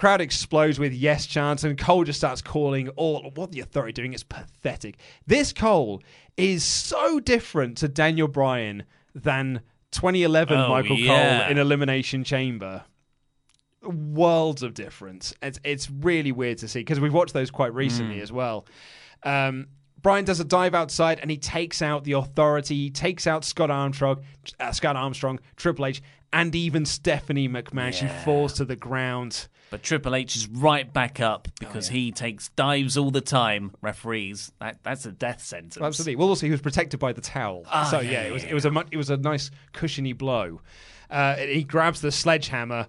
Crowd 0.00 0.22
explodes 0.22 0.78
with 0.78 0.94
yes 0.94 1.26
chants, 1.26 1.62
and 1.62 1.76
Cole 1.76 2.04
just 2.04 2.18
starts 2.18 2.40
calling 2.40 2.88
all 2.90 3.30
what 3.34 3.52
the 3.52 3.60
authority 3.60 3.92
doing 3.92 4.14
is 4.14 4.22
pathetic. 4.22 4.96
This 5.26 5.52
Cole 5.52 6.02
is 6.36 6.64
so 6.64 7.20
different 7.20 7.76
to 7.78 7.88
Daniel 7.88 8.28
Bryan 8.28 8.84
than 9.14 9.60
2011 9.92 10.56
Oh, 10.58 10.68
Michael 10.68 10.96
yeah. 10.98 11.40
Cole 11.42 11.50
in 11.50 11.58
Elimination 11.58 12.24
Chamber. 12.24 12.84
Worlds 13.82 14.62
of 14.62 14.74
difference. 14.74 15.32
It's 15.42 15.58
it's 15.64 15.90
really 15.90 16.32
weird 16.32 16.58
to 16.58 16.68
see 16.68 16.80
because 16.80 17.00
we've 17.00 17.14
watched 17.14 17.32
those 17.32 17.50
quite 17.50 17.72
recently 17.72 18.16
Mm. 18.18 18.22
as 18.22 18.30
well. 18.30 18.66
Um, 19.22 19.68
Bryan 20.02 20.24
does 20.26 20.38
a 20.38 20.44
dive 20.44 20.74
outside 20.74 21.18
and 21.20 21.30
he 21.30 21.38
takes 21.38 21.80
out 21.80 22.04
the 22.04 22.12
authority. 22.12 22.74
He 22.76 22.90
takes 22.90 23.26
out 23.26 23.42
Scott 23.44 23.70
Armstrong, 23.70 24.20
uh, 24.58 24.72
Scott 24.72 24.96
Armstrong, 24.96 25.40
Triple 25.56 25.86
H, 25.86 26.02
and 26.32 26.54
even 26.54 26.84
Stephanie 26.84 27.48
McMahon. 27.48 27.92
She 27.94 28.06
falls 28.06 28.52
to 28.54 28.64
the 28.66 28.76
ground. 28.76 29.48
But 29.70 29.82
Triple 29.84 30.14
H 30.16 30.34
is 30.34 30.48
right 30.48 30.92
back 30.92 31.20
up 31.20 31.46
because 31.60 31.88
he 31.88 32.10
takes 32.10 32.48
dives 32.50 32.96
all 32.96 33.10
the 33.12 33.20
time. 33.20 33.72
Referees, 33.82 34.50
that 34.60 34.78
that's 34.82 35.06
a 35.06 35.12
death 35.12 35.42
sentence. 35.42 35.78
Absolutely. 35.80 36.16
Well, 36.16 36.28
also 36.28 36.46
he 36.46 36.50
was 36.52 36.60
protected 36.60 36.98
by 36.98 37.12
the 37.12 37.20
towel, 37.20 37.64
Ah, 37.68 37.84
so 37.84 38.00
yeah, 38.00 38.10
yeah, 38.10 38.22
it 38.22 38.32
was 38.32 38.44
it 38.44 38.54
was 38.54 38.64
a 38.64 38.70
mu- 38.70 38.82
it 38.90 38.96
was 38.96 39.10
a 39.10 39.16
nice 39.16 39.50
cushiony 39.72 40.12
blow. 40.12 40.60
Uh, 41.08 41.36
he 41.36 41.62
grabs 41.62 42.00
the 42.00 42.10
sledgehammer, 42.12 42.88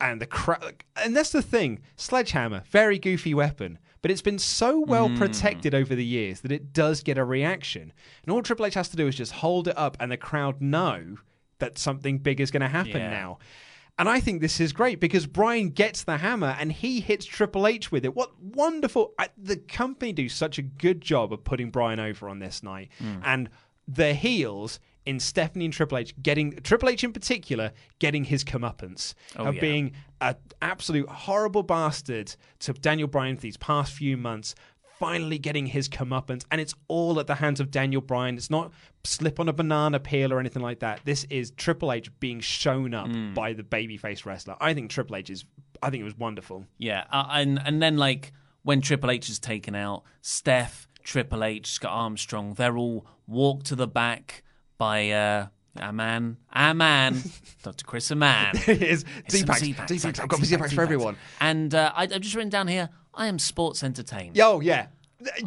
and 0.00 0.20
the 0.20 0.26
cra- 0.26 0.72
and 0.96 1.14
that's 1.16 1.30
the 1.32 1.42
thing. 1.42 1.80
Sledgehammer, 1.96 2.62
very 2.70 2.98
goofy 2.98 3.34
weapon, 3.34 3.78
but 4.00 4.10
it's 4.10 4.22
been 4.22 4.38
so 4.38 4.80
well 4.80 5.08
Mm. 5.10 5.18
protected 5.18 5.74
over 5.74 5.94
the 5.94 6.04
years 6.04 6.40
that 6.40 6.52
it 6.52 6.72
does 6.72 7.02
get 7.02 7.18
a 7.18 7.24
reaction. 7.24 7.92
And 8.24 8.32
all 8.32 8.40
Triple 8.42 8.64
H 8.66 8.74
has 8.74 8.88
to 8.90 8.96
do 8.96 9.06
is 9.06 9.14
just 9.14 9.32
hold 9.32 9.68
it 9.68 9.76
up, 9.76 9.96
and 10.00 10.10
the 10.10 10.16
crowd 10.16 10.60
know 10.62 11.16
that 11.58 11.78
something 11.78 12.18
big 12.18 12.40
is 12.40 12.50
going 12.50 12.62
to 12.62 12.68
happen 12.68 12.92
Yeah. 13.00 13.10
now. 13.10 13.38
And 13.98 14.08
I 14.08 14.18
think 14.18 14.40
this 14.40 14.58
is 14.60 14.72
great 14.72 14.98
because 14.98 15.26
Bryan 15.26 15.68
gets 15.70 16.02
the 16.02 16.16
hammer 16.18 16.56
and 16.58 16.72
he 16.72 17.00
hits 17.00 17.24
Triple 17.24 17.66
H 17.66 17.92
with 17.92 18.04
it. 18.04 18.14
What 18.16 18.32
wonderful! 18.40 19.12
I, 19.18 19.28
the 19.38 19.56
company 19.56 20.12
do 20.12 20.28
such 20.28 20.58
a 20.58 20.62
good 20.62 21.00
job 21.00 21.32
of 21.32 21.44
putting 21.44 21.70
Bryan 21.70 22.00
over 22.00 22.28
on 22.28 22.40
this 22.40 22.62
night, 22.62 22.90
Mm. 23.00 23.20
and 23.24 23.50
the 23.86 24.14
heels 24.14 24.80
in 25.06 25.20
Stephanie 25.20 25.66
and 25.66 25.74
Triple 25.74 25.98
H 25.98 26.14
getting 26.22 26.56
Triple 26.62 26.88
H 26.88 27.04
in 27.04 27.12
particular 27.12 27.70
getting 27.98 28.24
his 28.24 28.42
comeuppance 28.42 29.14
Oh, 29.36 29.44
of 29.46 29.54
yeah. 29.56 29.60
being 29.60 29.92
an 30.22 30.36
absolute 30.62 31.08
horrible 31.08 31.62
bastard 31.62 32.34
to 32.60 32.72
Daniel 32.72 33.06
Bryan 33.06 33.36
for 33.36 33.42
these 33.42 33.58
past 33.58 33.92
few 33.92 34.16
months. 34.16 34.54
Finally 34.98 35.38
getting 35.38 35.66
his 35.66 35.88
comeuppance, 35.88 36.44
and 36.50 36.60
it's 36.60 36.74
all 36.88 37.18
at 37.18 37.26
the 37.26 37.34
hands 37.34 37.58
of 37.60 37.70
Daniel 37.70 38.00
Bryan. 38.00 38.36
It's 38.36 38.48
not 38.50 38.72
slip 39.02 39.40
on 39.40 39.48
a 39.48 39.52
banana 39.52 39.98
peel 39.98 40.32
or 40.32 40.38
anything 40.40 40.62
like 40.62 40.78
that. 40.80 41.00
This 41.04 41.24
is 41.30 41.50
Triple 41.52 41.90
H 41.92 42.10
being 42.20 42.40
shown 42.40 42.94
up 42.94 43.08
Mm. 43.08 43.34
by 43.34 43.52
the 43.54 43.62
babyface 43.64 44.24
wrestler. 44.24 44.56
I 44.60 44.72
think 44.72 44.90
Triple 44.90 45.16
H 45.16 45.30
is. 45.30 45.44
I 45.82 45.90
think 45.90 46.00
it 46.00 46.04
was 46.04 46.16
wonderful. 46.16 46.66
Yeah, 46.78 47.04
uh, 47.10 47.26
and 47.32 47.60
and 47.64 47.82
then 47.82 47.96
like 47.96 48.32
when 48.62 48.80
Triple 48.80 49.10
H 49.10 49.28
is 49.28 49.38
taken 49.40 49.74
out, 49.74 50.04
Steph, 50.22 50.86
Triple 51.02 51.42
H, 51.44 51.66
Scott 51.72 51.92
Armstrong, 51.92 52.54
they're 52.54 52.76
all 52.78 53.04
walked 53.26 53.66
to 53.66 53.74
the 53.76 53.88
back 53.88 54.42
by 54.78 55.10
uh, 55.10 55.46
our 55.80 55.92
man, 55.92 56.36
our 56.52 56.72
man, 56.72 57.20
Dr. 57.62 57.84
Chris 57.84 58.10
Amann. 58.12 58.56
It 58.68 58.80
is. 58.80 59.04
Here's 59.04 59.04
some 59.28 59.30
Z-packs, 59.30 59.60
Z-packs, 59.60 59.88
Z-packs. 59.92 60.04
I've 60.04 60.14
Z-packs, 60.14 60.26
got 60.28 60.40
Z-packs 60.46 60.72
for 60.72 60.82
everyone. 60.82 61.16
And 61.40 61.74
uh, 61.74 61.92
I, 61.94 62.04
I've 62.04 62.20
just 62.20 62.34
written 62.36 62.48
down 62.48 62.68
here, 62.68 62.88
I 63.16 63.26
am 63.26 63.38
sports 63.38 63.82
entertained. 63.82 64.38
Oh 64.40 64.60
yeah, 64.60 64.86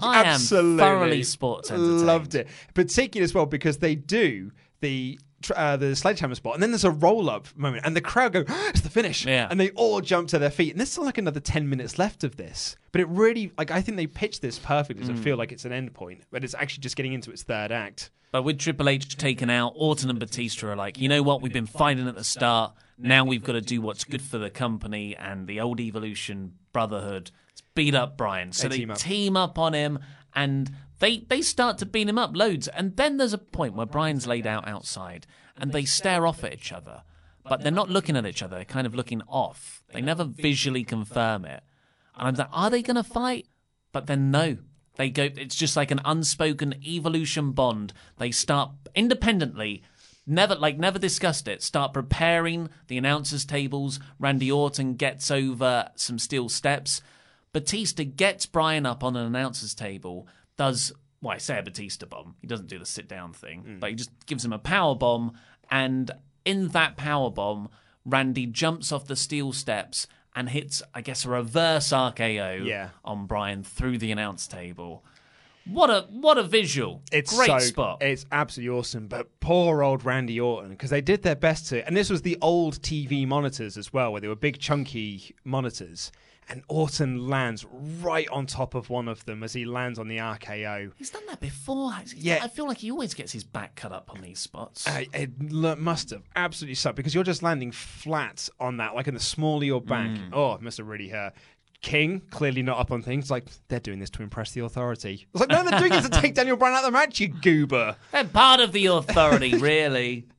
I 0.02 0.20
am 0.22 0.26
absolutely 0.28 0.78
thoroughly 0.80 1.24
sports 1.24 1.70
entertained. 1.72 2.06
Loved 2.06 2.36
it, 2.36 2.48
particularly 2.74 3.24
as 3.24 3.34
well 3.34 3.46
because 3.46 3.78
they 3.78 3.96
do 3.96 4.52
the. 4.82 5.20
Uh, 5.56 5.78
the 5.78 5.96
sledgehammer 5.96 6.34
spot, 6.34 6.56
and 6.56 6.64
then 6.64 6.72
there's 6.72 6.84
a 6.84 6.90
roll 6.90 7.30
up 7.30 7.48
moment, 7.56 7.86
and 7.86 7.96
the 7.96 8.02
crowd 8.02 8.34
go, 8.34 8.44
"It's 8.70 8.82
the 8.82 8.90
finish!" 8.90 9.24
Yeah. 9.24 9.48
and 9.52 9.60
they 9.60 9.70
all 9.70 10.02
jump 10.02 10.30
to 10.30 10.40
their 10.40 10.50
feet. 10.50 10.72
And 10.72 10.80
there's 10.80 10.90
still 10.90 11.06
like 11.06 11.20
another 11.20 11.40
ten 11.40 11.70
minutes 11.70 12.00
left 12.00 12.24
of 12.24 12.38
this, 12.38 12.76
but 12.92 13.02
it 13.02 13.08
really, 13.08 13.52
like, 13.56 13.70
I 13.70 13.80
think 13.82 13.98
they 13.98 14.08
pitched 14.08 14.42
this 14.42 14.58
perfectly 14.58 15.06
to 15.06 15.14
Mm. 15.14 15.20
feel 15.20 15.38
like 15.38 15.52
it's 15.52 15.64
an 15.64 15.72
end 15.72 15.94
point, 15.94 16.24
but 16.32 16.44
it's 16.44 16.56
actually 16.56 16.82
just 16.82 16.96
getting 16.96 17.14
into 17.14 17.30
its 17.30 17.44
third 17.44 17.72
act. 17.72 18.10
But 18.32 18.42
with 18.44 18.58
Triple 18.58 18.90
H 18.90 19.16
taken 19.16 19.52
out, 19.52 19.74
Orton 19.76 20.10
and 20.10 20.18
Batista 20.18 20.70
are 20.70 20.76
like, 20.76 20.98
you 21.00 21.08
know 21.08 21.22
what? 21.22 21.44
We've 21.44 21.54
been 21.54 21.68
fighting 21.68 22.08
at 22.08 22.16
the 22.16 22.24
start. 22.24 22.74
Now 22.98 23.24
we've 23.24 23.44
got 23.44 23.54
to 23.54 23.62
do 23.62 23.80
what's 23.80 24.06
good 24.06 24.24
for 24.24 24.40
the 24.40 24.50
company 24.50 25.16
and 25.16 25.46
the 25.46 25.62
old 25.62 25.80
Evolution 25.80 26.54
Brotherhood. 26.74 27.30
Beat 27.78 27.96
up 27.96 28.18
Bryan. 28.18 28.52
So 28.52 28.68
They 28.68 28.80
they, 28.80 28.86
team 28.86 28.94
team, 28.96 29.38
up. 29.38 29.52
up. 29.52 29.60
on 29.60 29.74
him 29.74 30.00
and 30.36 30.72
they 31.00 31.20
they 31.20 31.42
start 31.42 31.78
to 31.78 31.86
beat 31.86 32.10
him 32.10 32.18
up 32.18 32.36
loads. 32.36 32.68
And 32.68 32.96
then 32.98 33.18
there's 33.18 33.34
a 33.34 33.38
point 33.38 33.76
where 33.76 33.86
Bryan's 33.86 34.28
laid 34.28 34.48
out 34.48 34.68
outside 34.68 35.28
and 35.56 35.72
they 35.72 35.86
stare 35.86 36.26
off 36.26 36.44
at 36.44 36.54
each 36.54 36.72
other. 36.72 37.04
But 37.44 37.62
they're 37.62 37.72
not 37.72 37.90
looking 37.90 38.18
at 38.18 38.26
each 38.26 38.44
other. 38.44 38.58
They're 38.58 38.66
kind 38.66 38.86
of 38.86 38.94
looking 38.94 39.22
off. 39.28 39.82
They 39.94 40.02
never 40.02 40.26
visually 40.26 40.84
confirm 40.84 41.46
it. 41.46 41.64
And 42.18 42.28
I'm 42.28 42.36
like, 42.36 42.50
are 42.52 42.70
they 42.70 42.82
going 42.82 42.96
to 42.96 43.04
fight? 43.04 43.48
But 43.94 44.08
then 44.08 44.32
no. 44.32 44.58
They 44.96 45.10
go 45.10 45.30
it's 45.36 45.56
just 45.56 45.78
like 45.78 45.92
an 45.92 46.02
unspoken 46.04 46.76
evolution 46.84 47.52
bond. 47.52 47.94
They 48.18 48.32
start 48.32 48.72
independently, 48.96 49.84
never 50.26 50.56
like 50.56 50.78
never 50.80 50.98
discussed 51.00 51.48
it, 51.48 51.62
start 51.62 51.94
preparing 51.94 52.70
the 52.88 52.98
announcers 52.98 53.46
tables. 53.46 54.00
Randy 54.20 54.52
Orton 54.52 54.96
gets 54.96 55.30
over 55.30 55.90
some 55.96 56.18
steel 56.20 56.50
steps. 56.50 57.02
Batista 57.54 58.04
gets 58.04 58.46
Bryan 58.46 58.86
up 58.86 59.04
on 59.04 59.16
an 59.16 59.26
announcers 59.26 59.74
table, 59.74 60.28
does 60.58 60.92
well, 61.22 61.34
I 61.34 61.38
say 61.40 61.58
a 61.58 61.64
Batista 61.64 62.06
bomb. 62.06 62.36
He 62.42 62.48
doesn't 62.48 62.68
do 62.68 62.78
the 62.78 62.86
sit 62.86 63.08
down 63.08 63.34
thing, 63.34 63.64
mm. 63.64 63.80
but 63.80 63.90
he 63.90 63.96
just 63.96 64.12
gives 64.26 64.46
him 64.46 64.54
a 64.54 64.60
power 64.60 64.96
bomb, 64.96 65.34
and 65.72 66.12
in 66.46 66.70
that 66.70 66.96
power 66.96 67.30
bomb, 67.30 67.70
Randy 68.06 68.46
jumps 68.46 68.92
off 68.92 69.08
the 69.08 69.16
steel 69.16 69.52
steps 69.52 70.08
and 70.36 70.50
hits, 70.50 70.84
I 70.94 71.02
guess, 71.02 71.26
a 71.26 71.30
reverse 71.30 71.90
RKO 71.90 72.66
Yeah. 72.66 72.90
on 73.04 73.26
Bryan 73.26 73.64
through 73.64 73.98
the 73.98 74.12
announce 74.12 74.48
table. 74.48 75.04
What 75.66 75.90
a 75.90 76.08
what 76.10 76.38
a 76.38 76.44
visual! 76.44 77.02
It's 77.12 77.36
great 77.36 77.48
so, 77.48 77.60
spot. 77.60 78.02
It's 78.02 78.26
absolutely 78.32 78.78
awesome. 78.78 79.08
But 79.08 79.40
poor 79.42 79.84
old 79.84 80.06
Randy 80.06 80.40
Orton, 80.40 80.70
because 80.70 80.92
they 80.92 81.02
did 81.02 81.24
their 81.24 81.36
best 81.36 81.68
to, 81.70 81.86
and 81.86 81.98
this 81.98 82.10
was 82.10 82.22
the 82.22 82.38
old 82.42 82.82
TV 82.82 83.28
monitors 83.28 83.76
as 83.76 83.92
well, 83.92 84.14
where 84.14 84.22
they 84.22 84.30
were 84.30 84.36
big 84.36 84.60
chunky 84.60 85.36
monitors. 85.44 86.12
And 86.50 86.64
Orton 86.70 87.28
lands 87.28 87.66
right 88.02 88.28
on 88.30 88.46
top 88.46 88.74
of 88.74 88.90
one 88.90 89.10
of 89.10 89.26
them 89.26 89.44
as 89.44 89.52
he 89.52 89.66
lands 89.66 90.00
on 90.00 90.08
the 90.08 90.18
RKO. 90.18 90.94
He's 90.96 91.10
done 91.10 91.24
that 91.28 91.42
before. 91.42 91.92
Yeah. 92.16 92.40
I 92.42 92.48
feel 92.48 92.66
like 92.66 92.78
he 92.78 92.90
always 92.90 93.14
gets 93.14 93.34
his 93.34 93.44
back 93.44 93.76
cut 93.76 93.92
up 93.92 94.10
on 94.14 94.22
these 94.22 94.40
spots. 94.40 94.88
Uh, 94.88 95.04
it 95.14 95.32
must 95.42 96.12
have 96.12 96.24
absolutely 96.38 96.76
sucked 96.76 96.96
because 96.96 97.14
you're 97.14 97.26
just 97.26 97.44
landing 97.44 97.74
flat 97.74 98.48
on 98.62 98.78
that, 98.78 98.96
like 98.96 99.08
in 99.08 99.14
the 99.14 99.20
small 99.20 99.58
of 99.58 99.64
your 99.64 99.82
back. 99.82 100.08
Mm. 100.10 100.30
Oh, 100.32 100.54
it 100.54 100.62
must 100.62 100.78
have 100.78 100.88
really 100.88 101.10
hurt. 101.10 101.34
King 101.82 102.22
clearly 102.32 102.64
not 102.64 102.80
up 102.80 102.92
on 102.92 103.02
things. 103.02 103.30
Like 103.30 103.46
they're 103.68 103.80
doing 103.80 104.00
this 104.00 104.10
to 104.12 104.24
impress 104.24 104.52
the 104.52 104.62
authority. 104.62 105.28
It's 105.34 105.42
like, 105.42 105.50
no, 105.50 105.64
they're 105.64 105.80
doing 105.80 105.94
it 105.94 106.02
to 106.04 106.10
take 106.10 106.34
Daniel 106.34 106.58
Bryan 106.58 106.76
out 106.76 106.80
of 106.80 106.86
the 106.86 106.92
match. 106.92 107.20
You 107.20 107.28
goober. 107.28 107.98
They're 108.12 108.24
part 108.24 108.62
of 108.62 108.72
the 108.72 108.86
authority, 108.88 109.56
really. 109.56 110.28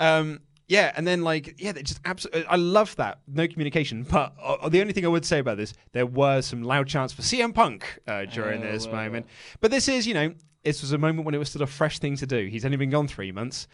Um, 0.00 0.38
yeah, 0.68 0.92
and 0.96 1.06
then 1.06 1.22
like 1.22 1.54
yeah, 1.58 1.72
they 1.72 1.82
just 1.82 2.00
absolutely. 2.04 2.44
I 2.46 2.56
love 2.56 2.94
that 2.96 3.20
no 3.26 3.48
communication. 3.48 4.04
But 4.04 4.34
uh, 4.42 4.68
the 4.68 4.80
only 4.80 4.92
thing 4.92 5.04
I 5.04 5.08
would 5.08 5.24
say 5.24 5.38
about 5.38 5.56
this, 5.56 5.72
there 5.92 6.06
were 6.06 6.42
some 6.42 6.62
loud 6.62 6.86
chants 6.86 7.12
for 7.14 7.22
CM 7.22 7.54
Punk 7.54 8.00
uh, 8.06 8.26
during 8.26 8.62
Oh, 8.62 8.70
this 8.70 8.86
wow. 8.86 8.92
moment. 9.04 9.26
But 9.60 9.70
this 9.70 9.88
is, 9.88 10.06
you 10.06 10.14
know, 10.14 10.34
this 10.64 10.82
was 10.82 10.92
a 10.92 10.98
moment 10.98 11.24
when 11.24 11.34
it 11.34 11.38
was 11.38 11.48
still 11.48 11.62
a 11.62 11.66
fresh 11.66 11.98
thing 11.98 12.16
to 12.16 12.26
do. 12.26 12.46
He's 12.46 12.64
only 12.64 12.76
been 12.76 12.90
gone 12.90 13.08
three 13.08 13.32
months. 13.32 13.66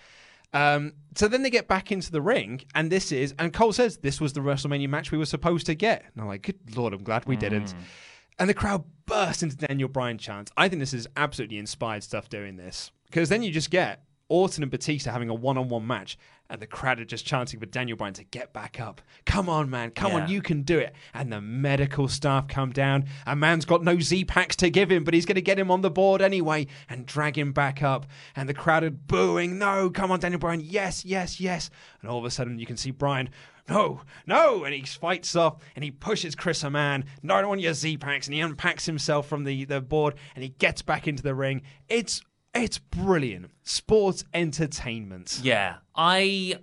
Um, 0.52 0.92
so 1.16 1.26
then 1.26 1.42
they 1.42 1.50
get 1.50 1.66
back 1.66 1.90
into 1.90 2.12
the 2.12 2.22
ring, 2.22 2.60
and 2.76 2.90
this 2.92 3.10
is, 3.10 3.34
and 3.40 3.52
Cole 3.52 3.72
says 3.72 3.96
this 3.96 4.20
was 4.20 4.34
the 4.34 4.40
WrestleMania 4.40 4.88
match 4.88 5.10
we 5.10 5.18
were 5.18 5.26
supposed 5.26 5.66
to 5.66 5.74
get. 5.74 6.04
And 6.14 6.22
I'm 6.22 6.28
like, 6.28 6.42
good 6.42 6.76
lord, 6.76 6.92
I'm 6.94 7.02
glad 7.02 7.24
we 7.26 7.34
didn't. 7.36 7.74
And 8.38 8.48
the 8.48 8.54
crowd 8.54 8.84
burst 9.06 9.42
into 9.42 9.56
Daniel 9.56 9.88
Bryan 9.88 10.16
chants. 10.16 10.52
I 10.56 10.68
think 10.68 10.78
this 10.78 10.94
is 10.94 11.08
absolutely 11.16 11.58
inspired 11.58 12.04
stuff 12.04 12.28
doing 12.28 12.56
this 12.56 12.92
because 13.06 13.28
then 13.28 13.42
you 13.42 13.50
just 13.50 13.70
get 13.70 14.04
Orton 14.28 14.62
and 14.62 14.70
Batista 14.70 15.10
having 15.12 15.28
a 15.28 15.34
one-on-one 15.34 15.86
match, 15.86 16.18
and 16.50 16.60
the 16.60 16.66
crowd 16.66 17.00
are 17.00 17.04
just 17.04 17.24
chanting 17.26 17.58
for 17.58 17.66
Daniel 17.66 17.96
Bryan 17.96 18.14
to 18.14 18.24
get 18.24 18.52
back 18.52 18.78
up. 18.78 19.00
Come 19.24 19.48
on, 19.48 19.70
man, 19.70 19.90
come 19.90 20.12
Yeah. 20.12 20.22
on, 20.24 20.28
you 20.28 20.42
can 20.42 20.62
do 20.62 20.78
it. 20.78 20.94
And 21.12 21.32
the 21.32 21.40
medical 21.40 22.06
staff 22.08 22.48
come 22.48 22.70
down. 22.70 23.06
Amann's 23.26 23.64
got 23.64 23.82
no 23.82 23.98
Z 23.98 24.24
packs 24.26 24.56
to 24.56 24.70
give 24.70 24.90
him, 24.90 25.04
but 25.04 25.14
he's 25.14 25.26
going 25.26 25.34
to 25.36 25.42
get 25.42 25.58
him 25.58 25.70
on 25.70 25.80
the 25.80 25.90
board 25.90 26.20
anyway 26.20 26.66
and 26.88 27.06
drag 27.06 27.38
him 27.38 27.52
back 27.52 27.82
up. 27.82 28.06
And 28.36 28.48
the 28.48 28.54
crowd 28.54 28.84
are 28.84 28.90
booing, 28.90 29.58
"No, 29.58 29.90
come 29.90 30.10
on, 30.10 30.20
Daniel 30.20 30.38
Bryan, 30.38 30.60
yes, 30.60 31.04
yes, 31.04 31.40
yes." 31.40 31.70
And 32.00 32.10
all 32.10 32.18
of 32.18 32.24
a 32.24 32.30
sudden, 32.30 32.58
you 32.58 32.66
can 32.66 32.76
see 32.76 32.90
Bryan 32.90 33.30
no, 33.66 34.02
no, 34.26 34.64
and 34.64 34.74
he 34.74 34.82
fights 34.82 35.34
off 35.34 35.56
and 35.74 35.82
he 35.82 35.90
pushes 35.90 36.34
Chris 36.34 36.62
Amann, 36.62 37.06
not 37.22 37.44
on 37.44 37.58
your 37.58 37.72
Z 37.72 37.96
packs, 37.96 38.26
and 38.26 38.34
he 38.34 38.40
unpacks 38.40 38.84
himself 38.84 39.26
from 39.26 39.44
the, 39.44 39.64
the 39.64 39.80
board 39.80 40.16
and 40.34 40.42
he 40.42 40.50
gets 40.50 40.82
back 40.82 41.08
into 41.08 41.22
the 41.22 41.34
ring. 41.34 41.62
It's 41.88 42.20
it's 42.54 42.78
brilliant. 42.78 43.50
Sports 43.62 44.24
entertainment. 44.32 45.40
Yeah, 45.42 45.76
I. 45.94 46.58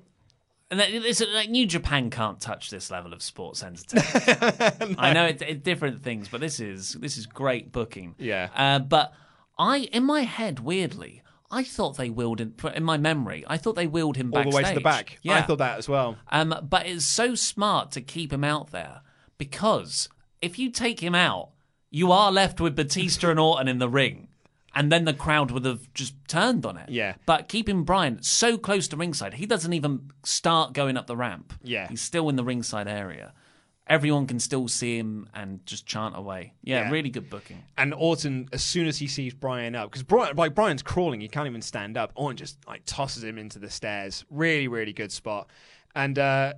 And 0.69 0.79
that- 0.79 0.89
it's 0.93 1.21
like 1.33 1.49
New 1.49 1.65
Japan 1.67 2.09
can't 2.09 2.39
touch 2.39 2.69
this 2.69 2.89
level 2.89 3.11
of 3.11 3.21
sports 3.21 3.61
entertainment. 3.61 4.95
I 4.99 5.11
know 5.13 5.25
it's 5.25 5.41
it, 5.41 5.63
different 5.63 6.01
things, 6.01 6.29
but 6.29 6.39
this 6.39 6.59
is 6.59 6.93
this 6.93 7.17
is 7.17 7.25
great 7.25 7.71
booking. 7.71 8.15
Yeah. 8.17 8.49
Uh, 8.55 8.79
but 8.79 9.13
I, 9.59 9.79
in 9.91 10.03
my 10.05 10.21
head, 10.21 10.61
weirdly, 10.61 11.23
I 11.51 11.63
thought 11.63 11.97
they 11.97 12.09
wheeled 12.09 12.39
him. 12.39 12.55
In 12.73 12.83
my 12.83 12.97
memory, 12.97 13.43
I 13.47 13.57
thought 13.57 13.75
they 13.75 13.87
wheeled 13.87 14.15
him 14.15 14.33
All 14.33 14.43
the 14.43 14.49
way 14.49 14.63
to 14.63 14.73
the 14.73 14.79
backstage. 14.79 15.17
back. 15.17 15.19
Yeah, 15.23 15.35
I 15.35 15.41
thought 15.41 15.57
that 15.57 15.77
as 15.77 15.89
well. 15.89 16.15
Um, 16.31 16.55
but 16.69 16.85
it's 16.87 17.05
so 17.05 17.35
smart 17.35 17.91
to 17.91 18.01
keep 18.01 18.31
him 18.31 18.45
out 18.45 18.71
there 18.71 19.01
because 19.37 20.07
if 20.41 20.57
you 20.57 20.71
take 20.71 21.01
him 21.01 21.13
out, 21.15 21.49
you 21.89 22.13
are 22.13 22.31
left 22.31 22.61
with 22.61 22.75
Batista 22.77 23.29
and 23.29 23.39
Orton 23.39 23.67
in 23.67 23.79
the 23.79 23.89
ring. 23.89 24.29
And 24.73 24.91
then 24.91 25.03
the 25.05 25.13
crowd 25.13 25.51
would 25.51 25.65
have 25.65 25.93
just 25.93 26.13
turned 26.27 26.65
on 26.65 26.77
it. 26.77 26.89
Yeah. 26.89 27.15
But 27.25 27.49
keeping 27.49 27.83
Bryan 27.83 28.23
so 28.23 28.57
close 28.57 28.87
to 28.89 28.95
ringside, 28.97 29.33
he 29.33 29.45
doesn't 29.45 29.73
even 29.73 30.11
start 30.23 30.71
going 30.73 30.95
up 30.95 31.07
the 31.07 31.17
ramp. 31.17 31.53
Yeah. 31.61 31.87
He's 31.89 31.99
still 32.01 32.29
in 32.29 32.37
the 32.37 32.43
ringside 32.43 32.87
area. 32.87 33.33
Everyone 33.87 34.27
can 34.27 34.39
still 34.39 34.69
see 34.69 34.97
him 34.97 35.27
and 35.33 35.65
just 35.65 35.85
chant 35.85 36.15
away. 36.15 36.53
Yeah, 36.63 36.83
Yeah. 36.83 36.91
really 36.91 37.09
good 37.09 37.29
booking. 37.29 37.61
And 37.77 37.93
Orton, 37.93 38.47
as 38.53 38.63
soon 38.63 38.87
as 38.87 38.97
he 38.99 39.07
sees 39.07 39.33
Bryan 39.33 39.75
up, 39.75 39.89
because 39.91 40.03
Bryan, 40.03 40.37
like 40.37 40.55
Bryan's 40.55 40.83
crawling, 40.83 41.19
he 41.19 41.27
can't 41.27 41.47
even 41.47 41.61
stand 41.61 41.97
up. 41.97 42.13
Orton 42.15 42.37
just 42.37 42.57
like 42.65 42.83
tosses 42.85 43.23
him 43.25 43.37
into 43.37 43.59
the 43.59 43.69
stairs. 43.69 44.23
Really, 44.29 44.69
really 44.69 44.93
good 44.93 45.11
spot, 45.11 45.49
and 45.93 46.17
uh, 46.17 46.53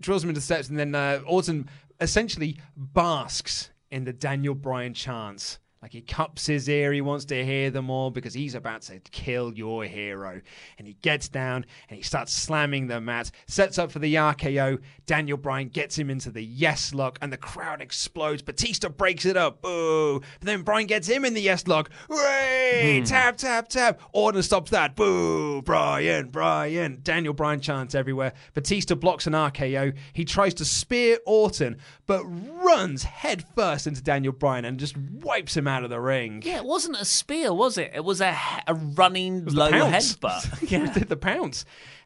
drills 0.00 0.24
him 0.24 0.30
into 0.30 0.40
the 0.40 0.44
steps. 0.44 0.68
And 0.68 0.76
then 0.76 0.96
uh, 0.96 1.20
Orton 1.24 1.68
essentially 2.00 2.58
basks 2.76 3.70
in 3.92 4.02
the 4.04 4.12
Daniel 4.12 4.56
Bryan 4.56 4.94
chants. 4.94 5.60
Like 5.82 5.92
he 5.92 6.00
cups 6.00 6.46
his 6.46 6.68
ear, 6.68 6.92
he 6.92 7.00
wants 7.00 7.24
to 7.26 7.44
hear 7.44 7.68
them 7.68 7.90
all 7.90 8.12
because 8.12 8.34
he's 8.34 8.54
about 8.54 8.82
to 8.82 9.00
kill 9.10 9.52
your 9.52 9.82
hero. 9.82 10.40
And 10.78 10.86
he 10.86 10.94
gets 11.02 11.28
down 11.28 11.66
and 11.88 11.96
he 11.96 12.04
starts 12.04 12.32
slamming 12.32 12.86
the 12.86 13.00
mat, 13.00 13.32
sets 13.48 13.78
up 13.78 13.90
for 13.90 13.98
the 13.98 14.14
RKO. 14.14 14.78
Daniel 15.06 15.36
Bryan 15.36 15.68
gets 15.68 15.98
him 15.98 16.08
into 16.08 16.30
the 16.30 16.44
yes 16.44 16.94
lock, 16.94 17.18
and 17.20 17.32
the 17.32 17.36
crowd 17.36 17.80
explodes. 17.80 18.42
Batista 18.42 18.88
breaks 18.90 19.26
it 19.26 19.36
up. 19.36 19.60
Boo! 19.60 20.20
But 20.20 20.46
then 20.46 20.62
Bryan 20.62 20.86
gets 20.86 21.08
him 21.08 21.24
in 21.24 21.34
the 21.34 21.40
yes 21.40 21.66
lock. 21.66 21.90
Hooray! 22.08 23.00
Hmm. 23.00 23.04
Tap, 23.04 23.36
tap, 23.36 23.68
tap. 23.68 24.00
Orton 24.12 24.42
stops 24.44 24.70
that. 24.70 24.94
Boo! 24.94 25.62
Bryan, 25.62 26.28
Bryan. 26.28 27.00
Daniel 27.02 27.34
Bryan 27.34 27.60
chants 27.60 27.96
everywhere. 27.96 28.34
Batista 28.54 28.94
blocks 28.94 29.26
an 29.26 29.32
RKO. 29.32 29.94
He 30.12 30.24
tries 30.24 30.54
to 30.54 30.64
spear 30.64 31.18
Orton, 31.26 31.78
but 32.06 32.22
runs 32.24 33.02
headfirst 33.02 33.88
into 33.88 34.00
Daniel 34.00 34.32
Bryan 34.32 34.64
and 34.64 34.78
just 34.78 34.96
wipes 34.96 35.56
him 35.56 35.66
out 35.66 35.71
of 35.84 35.90
the 35.90 36.00
ring. 36.00 36.42
Yeah, 36.44 36.58
it 36.58 36.64
wasn't 36.64 36.96
a 37.00 37.04
spear, 37.04 37.52
was 37.54 37.78
it? 37.78 37.92
It 37.94 38.04
was 38.04 38.20
a, 38.20 38.36
a 38.66 38.74
running 38.74 39.44
the 39.46 39.52
low 39.52 39.70
headbutt. 39.70 40.58
He 40.68 40.76
did 40.78 41.08
the 41.08 41.16
pounce. 41.16 41.64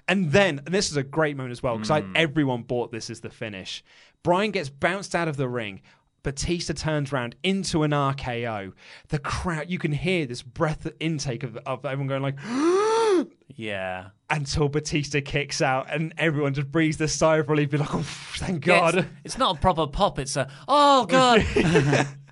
And 0.09 0.31
then, 0.31 0.61
and 0.65 0.73
this 0.75 0.91
is 0.91 0.97
a 0.97 1.03
great 1.03 1.37
moment 1.37 1.51
as 1.53 1.63
well, 1.65 1.77
because 1.79 2.03
Hmm. 2.05 2.13
everyone 2.15 2.63
bought 2.63 2.93
this 2.93 3.11
as 3.11 3.21
the 3.21 3.31
finish. 3.31 3.83
Bryan 4.23 4.53
gets 4.53 4.69
bounced 4.69 5.15
out 5.17 5.27
of 5.27 5.37
the 5.37 5.49
ring. 5.49 5.81
Batista 6.23 6.73
turns 6.75 7.13
around 7.13 7.37
into 7.43 7.83
an 7.85 7.91
RKO. 7.93 8.73
The 9.09 9.19
crowd, 9.21 9.69
you 9.71 9.79
can 9.79 9.93
hear 9.93 10.27
this 10.27 10.43
breath 10.43 10.87
intake 11.01 11.43
of, 11.45 11.57
of 11.67 11.85
everyone 11.85 12.07
going 12.09 12.23
like, 12.23 12.39
Yeah. 13.55 14.07
until 14.29 14.69
Batista 14.69 15.21
kicks 15.25 15.63
out, 15.63 15.87
and 15.93 16.13
everyone 16.19 16.55
just 16.55 16.71
breathes 16.71 17.01
a 17.01 17.09
sigh 17.09 17.39
of 17.39 17.49
relief, 17.49 17.71
be 17.71 17.79
like, 17.79 17.95
"Oh, 17.95 18.03
thank 18.03 18.67
Yeah, 18.67 18.79
God." 18.81 18.95
it's, 18.97 19.09
it's 19.25 19.39
not 19.39 19.57
a 19.57 19.61
proper 19.61 19.87
pop. 19.87 20.19
It's 20.19 20.37
a 20.37 20.49
oh 20.69 21.07
god. 21.07 21.45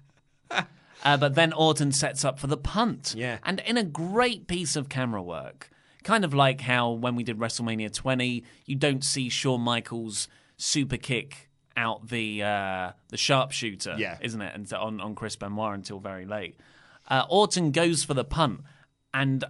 uh, 1.04 1.16
but 1.16 1.34
then 1.34 1.52
Orton 1.52 1.92
sets 1.92 2.24
up 2.24 2.38
for 2.38 2.46
the 2.46 2.56
punt. 2.56 3.14
Yeah. 3.16 3.38
and 3.44 3.60
in 3.60 3.76
a 3.76 3.84
great 3.84 4.46
piece 4.46 4.74
of 4.76 4.88
camera 4.88 5.22
work, 5.22 5.70
kind 6.02 6.24
of 6.24 6.32
like 6.34 6.60
how 6.62 6.90
when 6.90 7.14
we 7.16 7.22
did 7.24 7.38
WrestleMania 7.38 7.92
20, 7.92 8.44
you 8.66 8.76
don't 8.76 9.04
see 9.04 9.28
Shawn 9.28 9.60
Michaels 9.60 10.28
super 10.56 10.96
kick 10.96 11.50
out 11.76 12.08
the 12.08 12.42
uh, 12.42 12.92
the 13.08 13.16
sharpshooter. 13.16 13.96
Yeah. 13.98 14.16
isn't 14.20 14.40
it? 14.40 14.54
And 14.54 14.68
so 14.68 14.78
on 14.78 15.00
on 15.00 15.14
Chris 15.14 15.36
Benoit 15.36 15.74
until 15.74 15.98
very 16.00 16.24
late. 16.26 16.56
Uh, 17.08 17.24
Orton 17.28 17.70
goes 17.70 18.02
for 18.04 18.14
the 18.14 18.24
punt, 18.24 18.60
and 19.12 19.44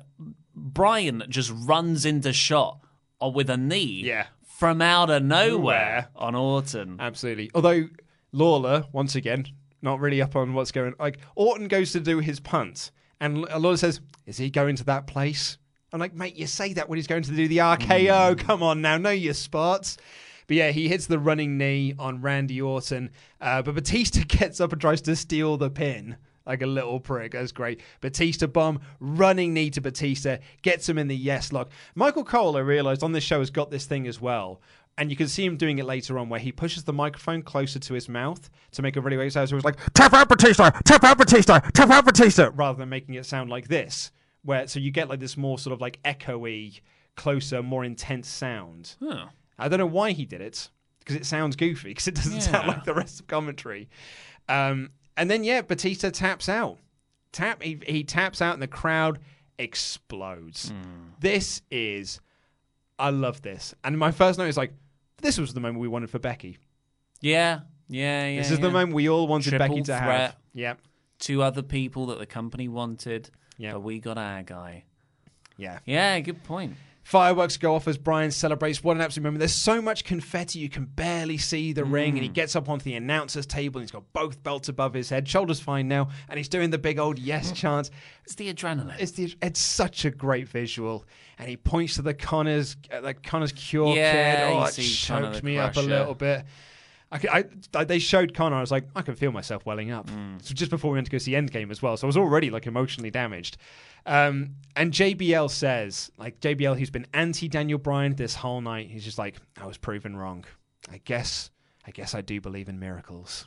Bryan 0.54 1.24
just 1.28 1.52
runs 1.54 2.04
into 2.04 2.32
shot 2.32 2.80
uh, 3.22 3.28
with 3.28 3.50
a 3.50 3.56
knee. 3.56 4.02
Yeah. 4.04 4.26
From 4.58 4.80
out 4.80 5.10
of 5.10 5.22
nowhere 5.24 5.48
Nowhere. 5.50 6.08
on 6.14 6.34
Orton. 6.36 6.96
Absolutely. 7.00 7.50
Although 7.54 7.88
Lawler, 8.32 8.86
once 8.92 9.14
again, 9.16 9.46
not 9.84 10.00
really 10.00 10.20
up 10.20 10.34
on 10.34 10.54
what's 10.54 10.72
going. 10.72 10.94
Like 10.98 11.18
Orton 11.36 11.68
goes 11.68 11.92
to 11.92 12.00
do 12.00 12.18
his 12.18 12.40
punt, 12.40 12.90
and 13.20 13.48
L- 13.48 13.60
Lawler 13.60 13.76
says, 13.76 14.00
"Is 14.26 14.38
he 14.38 14.50
going 14.50 14.74
to 14.76 14.84
that 14.84 15.06
place?" 15.06 15.58
I'm 15.92 16.00
like, 16.00 16.14
"Mate, 16.14 16.34
you 16.34 16.48
say 16.48 16.72
that 16.72 16.88
when 16.88 16.96
he's 16.96 17.06
going 17.06 17.22
to 17.22 17.36
do 17.36 17.46
the 17.46 17.58
RKO. 17.58 18.36
Come 18.38 18.64
on 18.64 18.80
now, 18.82 18.98
know 18.98 19.10
your 19.10 19.34
spots." 19.34 19.96
But 20.46 20.56
yeah, 20.56 20.70
he 20.70 20.88
hits 20.88 21.06
the 21.06 21.18
running 21.18 21.56
knee 21.56 21.94
on 21.98 22.20
Randy 22.20 22.60
Orton. 22.60 23.10
Uh, 23.40 23.62
but 23.62 23.74
Batista 23.74 24.22
gets 24.28 24.60
up 24.60 24.72
and 24.72 24.80
tries 24.80 25.00
to 25.02 25.16
steal 25.16 25.56
the 25.56 25.70
pin. 25.70 26.16
Like 26.46 26.60
a 26.60 26.66
little 26.66 27.00
prick. 27.00 27.32
That's 27.32 27.52
great. 27.52 27.80
Batista 28.02 28.46
bomb, 28.46 28.80
running 29.00 29.54
knee 29.54 29.70
to 29.70 29.80
Batista, 29.80 30.36
gets 30.60 30.86
him 30.86 30.98
in 30.98 31.08
the 31.08 31.16
yes 31.16 31.52
lock. 31.54 31.70
Michael 31.94 32.22
Cole, 32.22 32.58
I 32.58 32.60
realized 32.60 33.02
on 33.02 33.12
this 33.12 33.24
show, 33.24 33.38
has 33.38 33.48
got 33.48 33.70
this 33.70 33.86
thing 33.86 34.06
as 34.06 34.20
well. 34.20 34.60
And 34.96 35.10
you 35.10 35.16
can 35.16 35.26
see 35.26 35.44
him 35.44 35.56
doing 35.56 35.78
it 35.78 35.84
later 35.86 36.18
on 36.20 36.28
where 36.28 36.38
he 36.38 36.52
pushes 36.52 36.84
the 36.84 36.92
microphone 36.92 37.42
closer 37.42 37.80
to 37.80 37.94
his 37.94 38.08
mouth 38.08 38.48
to 38.72 38.82
make 38.82 38.94
a 38.96 39.00
really 39.00 39.16
weird 39.16 39.32
sound. 39.32 39.48
So 39.48 39.56
it's 39.56 39.64
like, 39.64 39.78
tap 39.94 40.12
out 40.12 40.28
Batista, 40.28 40.70
tap 40.84 41.02
out 41.02 41.18
Batista, 41.18 41.58
tap 41.72 41.90
out 41.90 42.04
Batista, 42.04 42.50
rather 42.54 42.78
than 42.78 42.88
making 42.90 43.14
it 43.16 43.26
sound 43.26 43.50
like 43.50 43.66
this. 43.66 44.12
Where 44.44 44.68
So 44.68 44.78
you 44.78 44.90
get 44.92 45.08
like 45.08 45.18
this 45.20 45.36
more 45.36 45.58
sort 45.58 45.72
of 45.72 45.80
like 45.80 46.00
echoey, 46.04 46.80
closer, 47.16 47.60
more 47.62 47.84
intense 47.84 48.28
sound. 48.28 48.94
Huh. 49.02 49.26
I 49.58 49.68
don't 49.68 49.78
know 49.80 49.86
why 49.86 50.12
he 50.12 50.24
did 50.26 50.40
it 50.40 50.68
because 51.00 51.16
it 51.16 51.26
sounds 51.26 51.56
goofy 51.56 51.88
because 51.88 52.06
it 52.08 52.14
doesn't 52.14 52.40
sound 52.42 52.64
Yeah. 52.66 52.74
like 52.74 52.84
the 52.84 52.94
rest 52.94 53.18
of 53.20 53.26
commentary. 53.26 53.88
Um, 54.48 54.90
and 55.16 55.28
then 55.30 55.42
yeah, 55.44 55.62
Batista 55.62 56.10
taps 56.10 56.48
out. 56.48 56.78
Tap 57.32 57.62
he, 57.62 57.80
he 57.86 58.04
taps 58.04 58.40
out 58.40 58.52
and 58.54 58.62
the 58.62 58.68
crowd 58.68 59.18
explodes. 59.58 60.72
This 61.20 61.62
is 61.70 62.20
I 62.98 63.10
love 63.10 63.42
this. 63.42 63.74
And 63.82 63.98
my 63.98 64.12
first 64.12 64.38
note 64.38 64.46
is 64.48 64.56
like 64.56 64.72
this 65.24 65.38
was 65.38 65.54
the 65.54 65.60
moment 65.60 65.80
we 65.80 65.88
wanted 65.88 66.10
for 66.10 66.18
Becky. 66.18 66.58
Yeah, 67.20 67.60
yeah, 67.88 68.28
yeah. 68.28 68.38
this 68.40 68.50
is 68.50 68.60
the 68.60 68.70
moment 68.70 68.92
we 68.92 69.08
all 69.08 69.26
wanted 69.26 69.50
Triple 69.50 69.68
Becky 69.68 69.82
to 69.82 69.96
have. 69.96 70.36
Yep. 70.52 70.78
Two 71.18 71.42
other 71.42 71.62
people 71.62 72.06
that 72.06 72.18
the 72.18 72.26
company 72.26 72.68
wanted. 72.68 73.30
Yeah. 73.56 73.72
But 73.72 73.80
we 73.80 73.98
got 73.98 74.18
our 74.18 74.42
guy. 74.42 74.84
Yeah. 75.56 75.78
Yeah, 75.86 76.20
good 76.20 76.44
point. 76.44 76.74
Fireworks 77.04 77.58
go 77.58 77.74
off 77.74 77.86
as 77.86 77.98
Bryan 77.98 78.30
celebrates. 78.30 78.82
What 78.82 78.96
an 78.96 79.02
absolute 79.02 79.24
moment. 79.24 79.40
There's 79.40 79.54
so 79.54 79.82
much 79.82 80.04
confetti, 80.04 80.58
you 80.58 80.70
can 80.70 80.86
barely 80.86 81.36
see 81.36 81.74
the 81.74 81.84
ring. 81.84 82.14
And 82.14 82.22
he 82.22 82.28
gets 82.28 82.56
up 82.56 82.68
onto 82.70 82.84
the 82.84 82.94
announcer's 82.94 83.44
table 83.44 83.78
and 83.78 83.84
he's 83.84 83.92
got 83.92 84.10
both 84.14 84.42
belts 84.42 84.70
above 84.70 84.94
his 84.94 85.10
head. 85.10 85.28
Shoulders 85.28 85.60
fine 85.60 85.86
now. 85.86 86.08
And 86.30 86.38
he's 86.38 86.48
doing 86.48 86.70
the 86.70 86.78
big 86.78 86.98
old 86.98 87.18
yes 87.18 87.52
chant. 87.52 87.90
It's 88.24 88.34
the 88.36 88.52
adrenaline. 88.52 88.96
It's, 88.98 89.12
the, 89.12 89.34
it's 89.42 89.60
such 89.60 90.06
a 90.06 90.10
great 90.10 90.48
visual. 90.48 91.04
And 91.38 91.46
he 91.48 91.58
points 91.58 91.96
to 91.96 92.02
the 92.02 92.14
Connors, 92.14 92.76
uh, 92.90 93.02
the 93.02 93.12
Connor's 93.12 93.52
Cure 93.52 93.94
Yeah, 93.94 94.46
kid. 94.46 94.56
Oh, 94.56 94.64
it 94.64 94.72
choked 94.72 95.42
me 95.42 95.58
up 95.58 95.76
a 95.76 95.80
little 95.80 96.14
bit. 96.14 96.44
I, 97.14 97.20
I, 97.38 97.44
I- 97.74 97.84
they 97.84 97.98
showed 97.98 98.34
Connor. 98.34 98.56
I 98.56 98.60
was 98.60 98.70
like, 98.70 98.84
I 98.94 99.02
can 99.02 99.14
feel 99.14 99.32
myself 99.32 99.64
welling 99.64 99.90
up. 99.90 100.10
Mm. 100.10 100.42
So 100.44 100.52
just 100.52 100.70
before 100.70 100.90
we 100.90 100.96
went 100.96 101.06
to 101.06 101.10
go 101.12 101.18
see 101.18 101.32
Endgame 101.32 101.70
as 101.70 101.80
well, 101.80 101.96
so 101.96 102.06
I 102.06 102.08
was 102.08 102.16
already 102.16 102.50
like 102.50 102.66
emotionally 102.66 103.10
damaged. 103.10 103.56
Um, 104.06 104.56
and 104.76 104.92
JBL 104.92 105.50
says, 105.50 106.10
like 106.18 106.40
JBL, 106.40 106.78
who's 106.78 106.90
been 106.90 107.06
anti 107.14 107.48
Daniel 107.48 107.78
Bryan 107.78 108.14
this 108.16 108.34
whole 108.34 108.60
night, 108.60 108.90
he's 108.90 109.04
just 109.04 109.18
like, 109.18 109.36
I 109.60 109.66
was 109.66 109.78
proven 109.78 110.16
wrong. 110.16 110.44
I 110.92 111.00
guess, 111.04 111.50
I 111.86 111.90
guess 111.92 112.14
I 112.14 112.20
do 112.20 112.40
believe 112.40 112.68
in 112.68 112.78
miracles. 112.78 113.46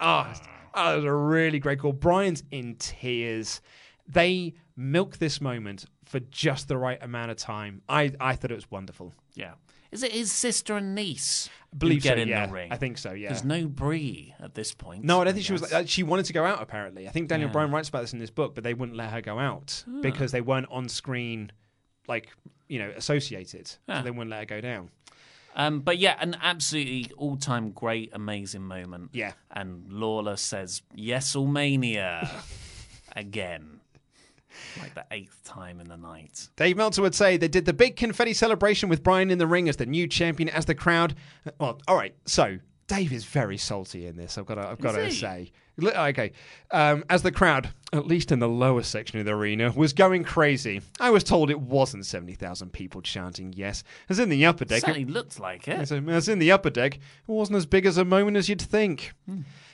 Oh, 0.00 0.32
oh, 0.74 0.90
that 0.90 0.96
was 0.96 1.04
a 1.04 1.12
really 1.12 1.58
great 1.58 1.78
call. 1.80 1.92
Bryan's 1.92 2.42
in 2.50 2.76
tears. 2.76 3.60
They 4.08 4.54
milk 4.76 5.18
this 5.18 5.40
moment 5.40 5.84
for 6.06 6.20
just 6.20 6.68
the 6.68 6.76
right 6.76 6.98
amount 7.02 7.30
of 7.30 7.36
time. 7.36 7.82
I, 7.88 8.12
I 8.18 8.34
thought 8.36 8.50
it 8.50 8.54
was 8.54 8.70
wonderful. 8.70 9.12
Yeah. 9.34 9.52
Is 9.92 10.02
it 10.02 10.12
his 10.12 10.32
sister 10.32 10.76
and 10.76 10.94
niece 10.94 11.48
who 11.70 11.78
believe 11.78 12.02
get 12.02 12.16
so, 12.16 12.22
in 12.22 12.28
yeah. 12.28 12.46
the 12.46 12.52
ring? 12.52 12.72
I 12.72 12.76
think 12.76 12.98
so, 12.98 13.12
yeah. 13.12 13.28
There's 13.28 13.44
no 13.44 13.66
Brie 13.66 14.34
at 14.40 14.54
this 14.54 14.72
point. 14.74 15.04
No, 15.04 15.20
I 15.20 15.24
don't 15.24 15.34
think 15.34 15.44
she 15.46 15.52
was. 15.52 15.60
guess. 15.60 15.72
Uh, 15.72 15.84
she 15.84 16.02
wanted 16.02 16.24
to 16.26 16.32
go 16.32 16.44
out. 16.44 16.62
Apparently, 16.62 17.06
I 17.06 17.10
think 17.10 17.28
Daniel 17.28 17.48
Yeah. 17.48 17.52
Bryan 17.52 17.70
writes 17.70 17.90
about 17.90 18.00
this 18.00 18.12
in 18.14 18.20
his 18.20 18.30
book, 18.30 18.54
but 18.54 18.64
they 18.64 18.74
wouldn't 18.74 18.96
let 18.96 19.10
her 19.10 19.20
go 19.20 19.38
out 19.38 19.84
Ah. 19.86 20.00
because 20.00 20.32
they 20.32 20.40
weren't 20.40 20.66
on 20.70 20.88
screen, 20.88 21.52
like 22.08 22.28
you 22.68 22.78
know, 22.78 22.90
associated. 22.96 23.70
Ah. 23.88 23.98
So 23.98 24.04
they 24.04 24.10
wouldn't 24.10 24.30
let 24.30 24.40
her 24.40 24.46
go 24.46 24.60
down. 24.62 24.90
Um, 25.54 25.80
but 25.80 25.98
yeah, 25.98 26.16
an 26.18 26.34
absolutely 26.40 27.10
all-time 27.18 27.72
great, 27.72 28.08
amazing 28.14 28.62
moment. 28.62 29.10
Yeah. 29.12 29.32
And 29.50 29.92
Lawler 29.92 30.36
says, 30.36 30.80
"Yes, 30.94 31.36
Mania," 31.36 32.30
again, 33.14 33.81
like 34.80 34.94
the 34.94 35.04
eighth 35.10 35.42
time 35.44 35.80
in 35.80 35.88
the 35.88 35.96
night. 35.96 36.48
Dave 36.56 36.76
Meltzer 36.76 37.02
would 37.02 37.14
say 37.14 37.36
they 37.36 37.48
did 37.48 37.64
the 37.64 37.72
big 37.72 37.96
confetti 37.96 38.32
celebration 38.34 38.88
with 38.88 39.02
Bryan 39.02 39.30
in 39.30 39.38
the 39.38 39.46
ring 39.46 39.68
as 39.68 39.76
the 39.76 39.86
new 39.86 40.06
champion, 40.06 40.48
as 40.48 40.66
the 40.66 40.74
crowd. 40.74 41.14
Well, 41.58 41.80
all 41.88 41.96
right. 41.96 42.14
So 42.26 42.58
Dave 42.86 43.12
is 43.12 43.24
very 43.24 43.58
salty 43.58 44.06
in 44.06 44.16
this. 44.16 44.36
I've 44.36 44.46
got 44.46 44.56
to, 44.56 44.68
I've 44.68 44.80
got 44.80 44.92
to 44.92 45.10
say. 45.10 45.52
Okay, 45.82 46.32
um, 46.70 47.02
as 47.08 47.22
the 47.22 47.32
crowd, 47.32 47.70
at 47.94 48.06
least 48.06 48.30
in 48.30 48.40
the 48.40 48.48
lower 48.48 48.82
section 48.82 49.18
of 49.18 49.24
the 49.24 49.32
arena, 49.32 49.72
was 49.74 49.94
going 49.94 50.22
crazy. 50.22 50.82
I 51.00 51.08
was 51.08 51.24
told 51.24 51.50
it 51.50 51.58
wasn't 51.58 52.04
seventy 52.04 52.34
thousand 52.34 52.74
people 52.74 53.00
chanting 53.00 53.54
yes, 53.54 53.82
as 54.10 54.18
in 54.18 54.28
the 54.28 54.44
upper 54.44 54.66
deck. 54.66 54.82
Certainly 54.82 55.06
looked 55.06 55.40
like 55.40 55.66
it. 55.68 55.78
As, 55.78 55.90
as 55.90 56.28
in 56.28 56.40
the 56.40 56.52
upper 56.52 56.68
deck, 56.68 56.96
it 56.96 57.00
wasn't 57.26 57.56
as 57.56 57.64
big 57.64 57.86
as 57.86 57.96
a 57.96 58.04
moment 58.04 58.36
as 58.36 58.50
you'd 58.50 58.60
think. 58.60 59.14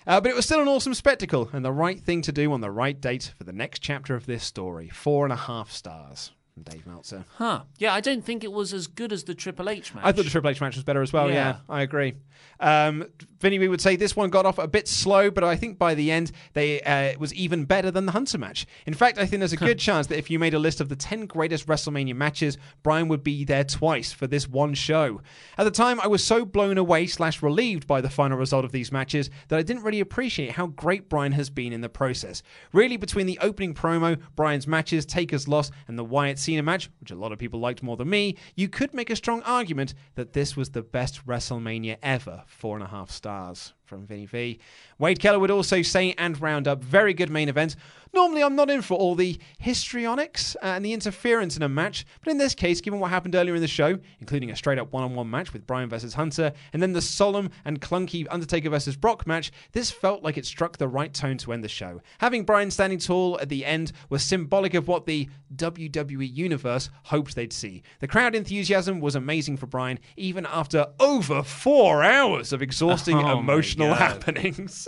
Uh, 0.09 0.21
but 0.21 0.31
it 0.31 0.35
was 0.35 0.47
still 0.47 0.61
an 0.63 0.69
awesome 0.69 0.95
spectacle 0.95 1.51
and 1.53 1.63
the 1.65 1.71
right 1.71 2.01
thing 2.01 2.23
to 2.23 2.33
do 2.33 2.51
on 2.53 2.63
the 2.63 2.71
right 2.71 2.99
date 2.99 3.33
for 3.37 3.45
the 3.45 3.53
next 3.53 3.81
chapter 3.81 4.15
of 4.15 4.25
this 4.27 4.43
story. 4.43 4.89
Four 4.89 5.25
and 5.27 5.33
a 5.33 5.37
half 5.37 5.71
stars 5.71 6.33
from 6.55 6.63
Dave 6.63 6.87
Meltzer. 6.87 7.27
Huh? 7.37 7.65
Yeah, 7.77 7.93
I 7.93 8.01
don't 8.01 8.25
think 8.25 8.43
it 8.43 8.51
was 8.51 8.73
as 8.73 8.87
good 8.87 9.13
as 9.13 9.25
the 9.25 9.35
Triple 9.35 9.69
H 9.69 9.95
match. 9.95 10.05
I 10.07 10.13
thought 10.13 10.25
the 10.25 10.31
Triple 10.31 10.51
H 10.51 10.61
match 10.63 10.77
was 10.77 10.85
better 10.85 11.03
as 11.03 11.13
well. 11.13 11.29
Yeah, 11.29 11.35
Yeah. 11.35 11.57
I 11.69 11.83
agree. 11.83 12.15
Um, 12.61 13.07
Vinny, 13.41 13.59
we 13.61 13.69
would 13.69 13.81
say 13.81 13.95
this 13.95 14.17
one 14.17 14.31
got 14.31 14.47
off 14.47 14.59
a 14.59 14.67
bit 14.67 14.89
slow, 14.89 15.31
but 15.31 15.45
I 15.45 15.55
think 15.55 15.79
by 15.79 15.95
the 15.95 16.11
end 16.11 16.33
they 16.55 16.81
uh, 16.83 17.03
it 17.03 17.21
was 17.21 17.33
even 17.35 17.65
better 17.65 17.91
than 17.91 18.07
the 18.07 18.13
Hunter 18.13 18.37
match. 18.37 18.67
In 18.85 18.95
fact, 18.95 19.19
I 19.19 19.27
think 19.27 19.41
there's 19.41 19.53
a 19.53 19.57
good 19.57 19.79
chance 19.79 20.09
that 20.09 20.19
if 20.19 20.29
you 20.29 20.39
made 20.41 20.55
a 20.55 20.59
list 20.59 20.81
of 20.81 20.89
the 20.89 20.97
10 20.97 21.27
greatest 21.27 21.67
WrestleMania 21.69 22.17
matches, 22.17 22.59
Bryan 22.83 23.07
would 23.09 23.23
be 23.23 23.45
there 23.45 23.63
twice 23.63 24.13
for 24.13 24.27
this 24.27 24.49
one 24.49 24.75
show. 24.75 25.21
At 25.57 25.65
the 25.65 25.71
time, 25.71 26.01
I 26.01 26.09
was 26.09 26.25
so 26.25 26.45
blown 26.45 26.79
away 26.79 27.07
slash 27.07 27.43
relieved 27.43 27.87
by 27.87 28.01
the 28.01 28.11
final 28.11 28.37
result 28.37 28.65
of 28.65 28.73
these 28.73 28.91
matches 28.91 29.31
that 29.49 29.59
I 29.59 29.63
didn't 29.63 29.85
really 29.85 30.01
appreciate 30.01 30.53
how 30.53 30.67
great 30.67 31.09
Bryan 31.09 31.33
has 31.33 31.49
been 31.49 31.73
in 31.73 31.81
the 31.81 31.89
process. 31.89 32.43
Really, 32.73 32.97
between 32.97 33.27
the 33.27 33.39
opening 33.41 33.73
promo, 33.73 34.19
Bryan's 34.35 34.67
matches, 34.67 35.07
Taker's 35.07 35.47
loss, 35.47 35.71
and 35.87 35.97
the 35.97 36.05
Wyatt 36.05 36.41
Cena 36.41 36.63
match, 36.63 36.91
which 37.01 37.13
a 37.13 37.17
lot 37.17 37.31
of 37.31 37.39
people 37.39 37.61
liked 37.61 37.85
more 37.85 37.97
than 37.97 38.11
me, 38.11 38.37
you 38.57 38.69
could 38.69 38.93
make 38.93 39.11
a 39.11 39.17
strong 39.17 39.43
argument 39.43 39.95
that 40.17 40.33
this 40.33 40.57
was 40.57 40.71
the 40.71 40.83
best 40.83 41.25
WrestleMania 41.25 41.99
ever. 42.03 42.45
Four 42.49 42.77
and 42.77 42.85
a 42.85 42.89
half 42.89 43.11
stars 43.11 43.75
from 43.85 44.07
Vinny 44.07 44.27
V. 44.27 44.59
Wade 44.99 45.21
Keller 45.21 45.39
would 45.39 45.51
also 45.51 45.83
say 45.83 46.15
and 46.19 46.41
round 46.41 46.67
up 46.67 46.83
very 46.83 47.15
good 47.15 47.31
main 47.31 47.49
event. 47.49 47.77
Normally, 48.15 48.43
I'm 48.43 48.57
not 48.57 48.71
in 48.71 48.83
for 48.83 48.97
all 48.97 49.15
the 49.15 49.39
histrionics 49.59 50.57
uh, 50.57 50.67
and 50.67 50.85
the 50.85 50.93
interference 50.93 51.57
in 51.57 51.63
a 51.63 51.69
match, 51.69 52.07
but 52.25 52.31
in 52.31 52.39
this 52.39 52.55
case, 52.55 52.81
given 52.81 53.01
what 53.01 53.11
happened 53.11 53.35
earlier 53.35 53.55
in 53.55 53.61
the 53.61 53.69
show, 53.69 53.99
including 54.21 54.51
a 54.51 54.57
straight 54.57 54.79
up 54.79 54.93
one 54.93 55.05
on 55.05 55.15
one 55.15 55.29
match 55.29 55.53
with 55.53 55.67
Bryan 55.67 55.89
versus 55.91 56.15
Hunter, 56.15 56.53
and 56.73 56.83
then 56.83 56.95
the 56.95 57.03
solemn 57.03 57.51
and 57.65 57.81
clunky 57.81 58.27
Undertaker 58.31 58.71
versus 58.71 58.97
Brock 58.97 59.27
match, 59.27 59.53
this 59.73 59.91
felt 59.91 60.23
like 60.23 60.39
it 60.39 60.47
struck 60.47 60.79
the 60.79 60.89
right 60.89 61.13
tone 61.13 61.37
to 61.39 61.53
end 61.53 61.63
the 61.63 61.69
show. 61.69 62.01
Having 62.19 62.45
Bryan 62.45 62.71
standing 62.71 62.99
tall 62.99 63.39
at 63.41 63.51
the 63.51 63.65
end 63.65 63.93
was 64.09 64.23
symbolic 64.23 64.75
of 64.75 64.89
what 64.89 65.07
the 65.07 65.29
WWE 65.55 66.35
Universe 66.35 66.91
hoped 67.05 67.35
they'd 67.35 67.53
see. 67.53 67.83
The 68.01 68.09
crowd 68.09 68.35
enthusiasm 68.35 69.01
was 69.01 69.17
amazing 69.17 69.59
for 69.59 69.67
Bryan, 69.67 69.99
even 70.17 70.47
after 70.47 70.87
over 70.99 71.43
four 71.43 72.03
hours 72.03 72.53
of 72.53 72.63
exhausting 72.63 73.19
Oh 73.19 73.39
emotional 73.39 73.95
happenings. 73.95 74.88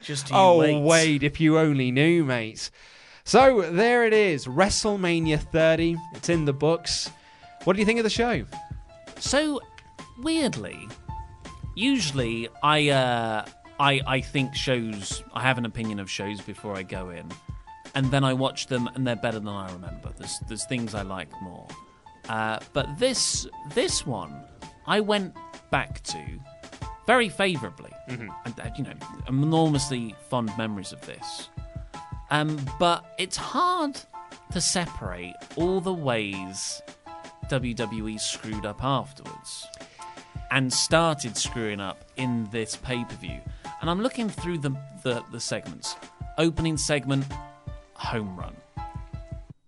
Just 0.00 0.30
you 0.30 0.36
oh, 0.36 0.58
wait. 0.58 0.80
Wade, 0.82 1.22
if 1.22 1.40
you 1.40 1.58
only 1.58 1.90
knew, 1.90 2.24
mate. 2.24 2.70
So 3.24 3.70
there 3.70 4.06
it 4.06 4.12
is, 4.12 4.46
WrestleMania 4.46 5.38
30. 5.38 5.96
It's 6.14 6.28
in 6.28 6.46
the 6.46 6.52
books. 6.52 7.10
What 7.64 7.74
do 7.74 7.80
you 7.80 7.86
think 7.86 7.98
of 7.98 8.04
the 8.04 8.10
show? 8.10 8.44
So 9.18 9.60
weirdly, 10.18 10.88
usually 11.74 12.48
I 12.62 12.88
uh, 12.88 13.44
I 13.78 14.00
I 14.06 14.20
think 14.20 14.54
shows. 14.54 15.22
I 15.34 15.42
have 15.42 15.58
an 15.58 15.66
opinion 15.66 16.00
of 16.00 16.10
shows 16.10 16.40
before 16.40 16.76
I 16.76 16.82
go 16.82 17.10
in, 17.10 17.30
and 17.94 18.10
then 18.10 18.24
I 18.24 18.32
watch 18.32 18.66
them, 18.66 18.88
and 18.94 19.06
they're 19.06 19.16
better 19.16 19.38
than 19.38 19.48
I 19.48 19.70
remember. 19.72 20.10
There's 20.16 20.38
there's 20.48 20.64
things 20.66 20.94
I 20.94 21.02
like 21.02 21.30
more. 21.42 21.68
Uh, 22.28 22.58
but 22.72 22.98
this 22.98 23.46
this 23.74 24.06
one, 24.06 24.34
I 24.86 25.00
went 25.00 25.34
back 25.70 26.02
to 26.04 26.24
very 27.10 27.28
favorably. 27.28 27.90
Mhm. 28.08 28.28
And, 28.44 28.60
uh, 28.60 28.70
you 28.76 28.84
know, 28.84 28.92
enormously 29.26 30.14
fond 30.28 30.56
memories 30.56 30.92
of 30.92 31.00
this. 31.00 31.48
Um, 32.30 32.56
but 32.78 33.04
it's 33.18 33.36
hard 33.36 33.98
to 34.52 34.60
separate 34.60 35.34
all 35.56 35.80
the 35.80 35.92
ways 35.92 36.80
WWE 37.48 38.16
screwed 38.16 38.64
up 38.64 38.84
afterwards 38.84 39.66
and 40.52 40.72
started 40.72 41.36
screwing 41.36 41.80
up 41.80 42.04
in 42.16 42.48
this 42.52 42.76
pay 42.76 43.04
per 43.04 43.16
view. 43.16 43.40
And 43.80 43.90
I'm 43.90 44.00
looking 44.00 44.28
through 44.28 44.58
the, 44.58 44.70
the, 45.02 45.24
the 45.32 45.40
segments. 45.40 45.96
Opening 46.38 46.76
segment, 46.76 47.24
home 47.94 48.36
run. 48.36 48.54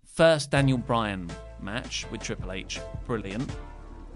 First 0.05 0.49
Daniel 0.49 0.77
Bryan 0.77 1.29
match 1.59 2.05
with 2.09 2.21
Triple 2.21 2.53
H, 2.53 2.79
brilliant. 3.05 3.51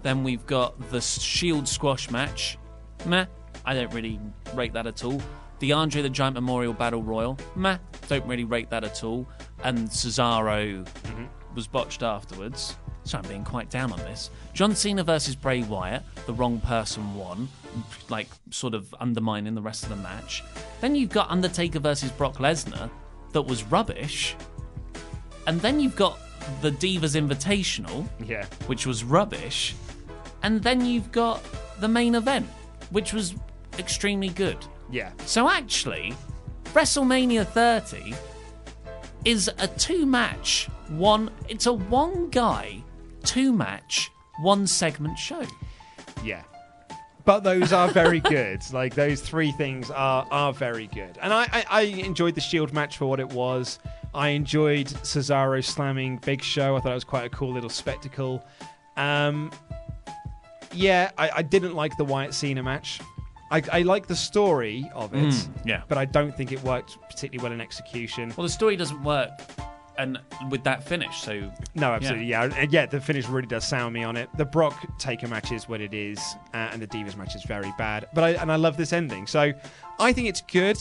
Then 0.00 0.24
we've 0.24 0.46
got 0.46 0.70
the 0.90 1.02
Shield 1.02 1.68
squash 1.68 2.10
match, 2.10 2.56
meh. 3.08 3.26
I 3.64 3.74
don't 3.74 3.92
really 3.92 4.20
rate 4.54 4.72
that 4.74 4.86
at 4.86 5.04
all. 5.04 5.20
The 5.60 5.72
Andre 5.72 6.02
the 6.02 6.10
Giant 6.10 6.34
Memorial 6.34 6.72
Battle 6.72 7.02
Royal, 7.02 7.38
meh. 7.56 7.78
Don't 8.08 8.26
really 8.26 8.44
rate 8.44 8.70
that 8.70 8.84
at 8.84 9.02
all. 9.02 9.26
And 9.64 9.88
Cesaro 9.88 10.84
mm-hmm. 10.84 11.24
was 11.54 11.66
botched 11.66 12.02
afterwards. 12.02 12.76
So 13.04 13.16
I'm 13.18 13.24
being 13.26 13.44
quite 13.44 13.70
down 13.70 13.90
on 13.90 13.98
this. 14.00 14.30
John 14.52 14.74
Cena 14.74 15.02
versus 15.02 15.34
Bray 15.34 15.62
Wyatt, 15.62 16.02
the 16.26 16.34
wrong 16.34 16.60
person 16.60 17.14
won, 17.14 17.48
like 18.10 18.28
sort 18.50 18.74
of 18.74 18.94
undermining 19.00 19.54
the 19.54 19.62
rest 19.62 19.82
of 19.84 19.88
the 19.88 19.96
match. 19.96 20.44
Then 20.82 20.94
you've 20.94 21.08
got 21.10 21.30
Undertaker 21.30 21.78
versus 21.78 22.10
Brock 22.10 22.36
Lesnar, 22.36 22.90
that 23.32 23.42
was 23.42 23.64
rubbish. 23.64 24.36
And 25.46 25.60
then 25.62 25.80
you've 25.80 25.96
got 25.96 26.18
the 26.60 26.70
Divas 26.70 27.16
Invitational, 27.16 28.06
Yeah. 28.24 28.44
which 28.66 28.86
was 28.86 29.04
rubbish. 29.04 29.74
And 30.42 30.62
then 30.62 30.84
you've 30.84 31.10
got 31.10 31.42
the 31.80 31.88
main 31.88 32.14
event, 32.14 32.46
which 32.90 33.12
was 33.12 33.34
extremely 33.78 34.28
good. 34.28 34.58
Yeah. 34.90 35.12
So 35.26 35.48
actually, 35.48 36.14
WrestleMania 36.72 37.46
30 37.46 38.14
is 39.24 39.50
a 39.58 39.68
two 39.68 40.06
match, 40.06 40.68
one, 40.88 41.30
it's 41.48 41.66
a 41.66 41.72
one 41.72 42.30
guy, 42.30 42.82
two 43.24 43.52
match, 43.52 44.10
one 44.40 44.66
segment 44.66 45.18
show. 45.18 45.42
Yeah. 46.24 46.42
But 47.24 47.40
those 47.40 47.72
are 47.72 47.88
very 47.88 48.20
good. 48.36 48.62
Like 48.72 48.94
those 48.94 49.20
three 49.20 49.52
things 49.52 49.90
are 49.90 50.26
are 50.30 50.52
very 50.52 50.86
good. 50.86 51.18
And 51.20 51.32
I, 51.32 51.46
I, 51.52 51.64
I 51.70 51.80
enjoyed 51.82 52.34
the 52.34 52.40
Shield 52.40 52.72
match 52.72 52.96
for 52.96 53.06
what 53.06 53.20
it 53.20 53.28
was. 53.28 53.78
I 54.14 54.28
enjoyed 54.30 54.86
Cesaro 54.86 55.62
slamming 55.62 56.16
Big 56.18 56.42
Show. 56.42 56.76
I 56.76 56.80
thought 56.80 56.92
it 56.92 56.94
was 56.94 57.04
quite 57.04 57.26
a 57.26 57.30
cool 57.30 57.52
little 57.52 57.68
spectacle. 57.68 58.42
Um, 58.96 59.52
yeah, 60.72 61.10
I, 61.18 61.30
I 61.36 61.42
didn't 61.42 61.74
like 61.74 61.96
the 61.96 62.04
Wyatt 62.04 62.34
Cena 62.34 62.62
match. 62.62 63.00
I, 63.50 63.62
I 63.72 63.82
like 63.82 64.06
the 64.06 64.16
story 64.16 64.90
of 64.94 65.14
it, 65.14 65.18
Mm, 65.32 65.48
yeah. 65.64 65.82
but 65.88 65.96
I 65.96 66.04
don't 66.04 66.36
think 66.36 66.52
it 66.52 66.62
worked 66.62 66.98
particularly 67.08 67.42
well 67.42 67.52
in 67.52 67.60
execution. 67.62 68.32
Well, 68.36 68.46
the 68.46 68.52
story 68.52 68.76
doesn't 68.76 69.02
work 69.02 69.30
and 69.96 70.18
with 70.50 70.62
that 70.64 70.84
finish, 70.84 71.22
so. 71.22 71.50
No, 71.74 71.92
absolutely, 71.92 72.26
yeah. 72.26 72.42
And 72.56 72.70
yeah, 72.72 72.86
the 72.86 73.00
finish 73.00 73.26
really 73.26 73.48
does 73.48 73.66
sound 73.66 73.94
me 73.94 74.04
on 74.04 74.16
it. 74.16 74.28
The 74.36 74.44
Brock 74.44 74.86
Taker 74.98 75.26
match 75.28 75.50
is 75.50 75.66
what 75.68 75.80
it 75.80 75.92
is, 75.94 76.18
uh, 76.54 76.68
and 76.72 76.80
the 76.82 76.86
Divas 76.86 77.16
match 77.16 77.34
is 77.34 77.42
very 77.44 77.72
bad. 77.78 78.06
But 78.14 78.22
I, 78.22 78.30
and 78.32 78.52
I 78.52 78.56
love 78.56 78.76
this 78.76 78.92
ending, 78.92 79.26
so 79.26 79.52
I 79.98 80.12
think 80.12 80.28
it's 80.28 80.42
good. 80.42 80.76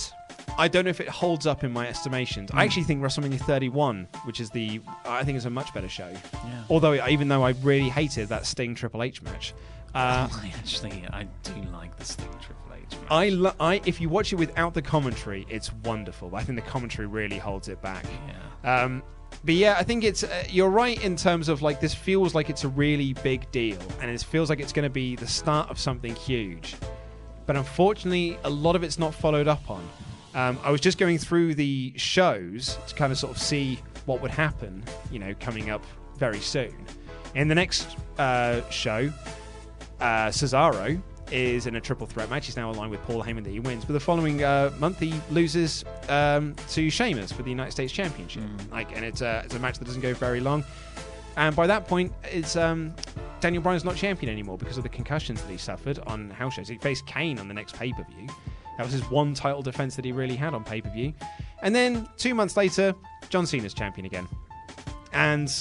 I 0.57 0.67
don't 0.67 0.83
know 0.83 0.89
if 0.91 0.99
it 1.01 1.07
holds 1.09 1.47
up 1.47 1.63
in 1.63 1.71
my 1.71 1.87
estimations. 1.87 2.51
I 2.53 2.57
Mm. 2.61 2.65
actually 2.65 2.83
think 2.83 3.01
WrestleMania 3.01 3.39
31, 3.39 4.07
which 4.25 4.39
is 4.41 4.49
the, 4.51 4.81
I 5.05 5.23
think 5.23 5.37
is 5.37 5.45
a 5.45 5.49
much 5.49 5.73
better 5.73 5.89
show. 5.89 6.09
Yeah. 6.33 6.63
Although, 6.69 7.07
even 7.07 7.27
though 7.29 7.43
I 7.43 7.51
really 7.63 7.89
hated 7.89 8.27
that 8.29 8.45
Sting 8.45 8.75
Triple 8.75 9.01
H 9.03 9.21
match. 9.21 9.53
Uh, 9.97 10.29
I 10.31 10.53
actually, 10.55 11.05
I 11.11 11.27
do 11.43 11.53
like 11.73 11.97
the 11.97 12.05
Sting 12.05 12.29
Triple 12.41 12.73
H 12.75 12.91
match. 12.91 13.09
I, 13.09 13.29
lo- 13.29 13.55
I, 13.59 13.81
if 13.85 13.99
you 13.99 14.09
watch 14.09 14.31
it 14.31 14.35
without 14.35 14.73
the 14.75 14.81
commentary, 14.81 15.47
it's 15.49 15.73
wonderful. 15.83 16.35
I 16.35 16.43
think 16.43 16.55
the 16.55 16.69
commentary 16.69 17.07
really 17.07 17.39
holds 17.39 17.67
it 17.67 17.81
back. 17.81 18.05
Yeah. 18.63 18.83
Um, 18.83 19.01
but 19.43 19.55
yeah, 19.55 19.75
I 19.77 19.83
think 19.83 20.03
it's 20.03 20.23
uh, 20.23 20.43
you're 20.49 20.69
right 20.69 21.03
in 21.03 21.15
terms 21.15 21.49
of 21.49 21.61
like 21.63 21.79
this 21.79 21.95
feels 21.95 22.35
like 22.35 22.49
it's 22.49 22.63
a 22.63 22.67
really 22.67 23.13
big 23.13 23.49
deal, 23.51 23.79
and 23.99 24.11
it 24.11 24.21
feels 24.21 24.49
like 24.49 24.59
it's 24.59 24.71
going 24.71 24.83
to 24.83 24.89
be 24.89 25.15
the 25.15 25.27
start 25.27 25.69
of 25.69 25.79
something 25.79 26.15
huge. 26.15 26.75
But 27.47 27.55
unfortunately, 27.55 28.37
a 28.43 28.49
lot 28.49 28.75
of 28.75 28.83
it's 28.83 28.99
not 28.99 29.15
followed 29.15 29.47
up 29.47 29.69
on. 29.69 29.87
Um, 30.35 30.59
I 30.63 30.69
was 30.69 30.79
just 30.81 30.99
going 30.99 31.17
through 31.17 31.55
the 31.55 31.93
shows 31.95 32.77
to 32.87 32.93
kind 32.93 33.11
of 33.11 33.17
sort 33.17 33.35
of 33.35 33.41
see 33.41 33.79
what 34.05 34.21
would 34.21 34.31
happen, 34.31 34.83
you 35.11 35.17
know, 35.17 35.33
coming 35.39 35.71
up 35.71 35.83
very 36.17 36.39
soon. 36.39 36.75
In 37.33 37.47
the 37.47 37.55
next 37.55 37.97
uh, 38.19 38.61
show, 38.69 39.11
uh, 39.99 40.27
Cesaro 40.27 41.01
is 41.31 41.67
in 41.67 41.75
a 41.75 41.81
triple 41.81 42.07
threat 42.07 42.29
match. 42.29 42.45
He's 42.45 42.55
now 42.55 42.71
aligned 42.71 42.91
with 42.91 43.01
Paul 43.03 43.21
Heyman 43.23 43.43
that 43.43 43.49
he 43.49 43.59
wins. 43.59 43.83
But 43.83 43.93
the 43.93 43.99
following 43.99 44.43
uh, 44.43 44.71
month, 44.79 44.99
he 44.99 45.13
loses 45.29 45.83
um, 46.09 46.55
to 46.69 46.89
Sheamus 46.89 47.31
for 47.31 47.43
the 47.43 47.49
United 47.49 47.71
States 47.71 47.91
Championship. 47.91 48.43
Like, 48.71 48.95
and 48.95 49.03
it's 49.03 49.21
a, 49.21 49.41
it's 49.43 49.55
a 49.55 49.59
match 49.59 49.77
that 49.79 49.85
doesn't 49.85 50.01
go 50.01 50.13
very 50.13 50.39
long. 50.39 50.63
And 51.35 51.55
by 51.55 51.67
that 51.67 51.87
point, 51.87 52.13
it's 52.23 52.55
um, 52.55 52.95
Daniel 53.41 53.61
Bryan's 53.61 53.83
not 53.83 53.95
champion 53.95 54.31
anymore 54.31 54.57
because 54.57 54.77
of 54.77 54.83
the 54.83 54.89
concussions 54.89 55.41
that 55.41 55.51
he 55.51 55.57
suffered 55.57 55.99
on 56.07 56.29
house 56.29 56.53
shows. 56.53 56.67
He 56.67 56.77
faced 56.77 57.05
Kane 57.05 57.39
on 57.39 57.47
the 57.47 57.53
next 57.53 57.75
pay 57.75 57.91
per 57.91 58.03
view. 58.03 58.27
That 58.77 58.83
was 58.83 58.93
his 58.93 59.03
one 59.09 59.33
title 59.33 59.61
defense 59.61 59.95
that 59.95 60.05
he 60.05 60.11
really 60.11 60.35
had 60.35 60.53
on 60.53 60.63
pay 60.63 60.81
per 60.81 60.89
view. 60.89 61.13
And 61.61 61.75
then 61.75 62.07
two 62.17 62.33
months 62.33 62.55
later, 62.55 62.95
John 63.29 63.45
Cena's 63.45 63.73
champion 63.73 64.05
again. 64.05 64.27
And 65.13 65.51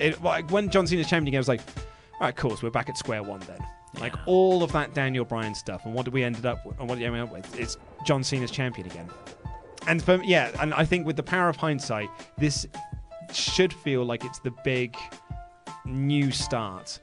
it, 0.00 0.22
like, 0.22 0.50
when 0.50 0.70
John 0.70 0.86
Cena's 0.86 1.08
champion 1.08 1.28
again, 1.28 1.38
I 1.38 1.40
was 1.40 1.48
like, 1.48 1.60
all 2.14 2.20
right, 2.20 2.36
cool, 2.36 2.56
so 2.56 2.66
we're 2.66 2.70
back 2.70 2.88
at 2.88 2.96
square 2.96 3.22
one 3.22 3.40
then. 3.40 3.64
Like 4.00 4.14
all 4.26 4.62
of 4.62 4.72
that 4.72 4.92
Daniel 4.94 5.24
Bryan 5.24 5.54
stuff, 5.54 5.84
and 5.84 5.94
what 5.94 6.04
did 6.04 6.12
we 6.14 6.24
ended 6.24 6.46
up 6.46 6.64
with, 6.66 6.78
and 6.80 6.88
what 6.88 6.98
did 6.98 7.10
we 7.10 7.18
end 7.18 7.28
up 7.28 7.32
with? 7.32 7.58
It's 7.58 7.76
John 8.04 8.22
Cena's 8.24 8.50
champion 8.50 8.86
again. 8.88 9.08
And 9.86 10.02
for 10.02 10.20
yeah, 10.24 10.50
and 10.60 10.74
I 10.74 10.84
think 10.84 11.06
with 11.06 11.16
the 11.16 11.22
power 11.22 11.48
of 11.48 11.56
hindsight, 11.56 12.08
this 12.38 12.66
should 13.32 13.72
feel 13.72 14.04
like 14.04 14.24
it's 14.24 14.38
the 14.40 14.52
big 14.64 14.96
new 15.84 16.30
start. 16.30 17.00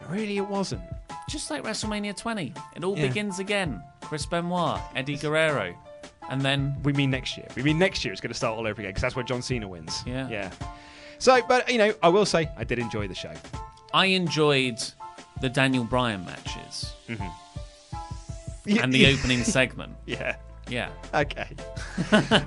But 0.00 0.10
really, 0.10 0.36
it 0.36 0.46
wasn't. 0.46 0.82
Just 1.28 1.50
like 1.50 1.62
WrestleMania 1.62 2.16
20, 2.16 2.52
it 2.76 2.84
all 2.84 2.98
Yeah. 2.98 3.06
begins 3.08 3.38
again. 3.38 3.82
Chris 4.02 4.26
Benoit, 4.26 4.80
Eddie 4.94 5.16
Guerrero, 5.16 5.74
and 6.28 6.42
then 6.42 6.76
We 6.82 6.92
mean 6.92 7.10
next 7.10 7.36
year. 7.38 7.46
We 7.56 7.62
mean 7.62 7.78
next 7.78 8.04
year 8.04 8.12
it's 8.12 8.20
going 8.20 8.32
to 8.32 8.36
start 8.36 8.58
all 8.58 8.66
over 8.66 8.80
again 8.80 8.90
because 8.90 9.02
that's 9.02 9.16
where 9.16 9.24
John 9.24 9.40
Cena 9.40 9.66
wins. 9.66 10.02
Yeah. 10.06 10.28
Yeah. 10.28 10.50
So, 11.18 11.40
but 11.48 11.70
you 11.70 11.78
know, 11.78 11.94
I 12.02 12.08
will 12.08 12.26
say 12.26 12.50
I 12.56 12.64
did 12.64 12.78
enjoy 12.78 13.08
the 13.08 13.14
show. 13.14 13.32
I 13.94 14.06
enjoyed 14.06 14.82
the 15.44 15.50
Daniel 15.50 15.84
Bryan 15.84 16.24
matches 16.24 16.94
Mm-hmm. 17.06 18.78
and 18.82 18.90
the 18.92 19.06
opening 19.12 19.44
segment. 19.44 19.92
Yeah. 20.06 20.36
Yeah. 20.70 20.88
Okay. 21.12 21.48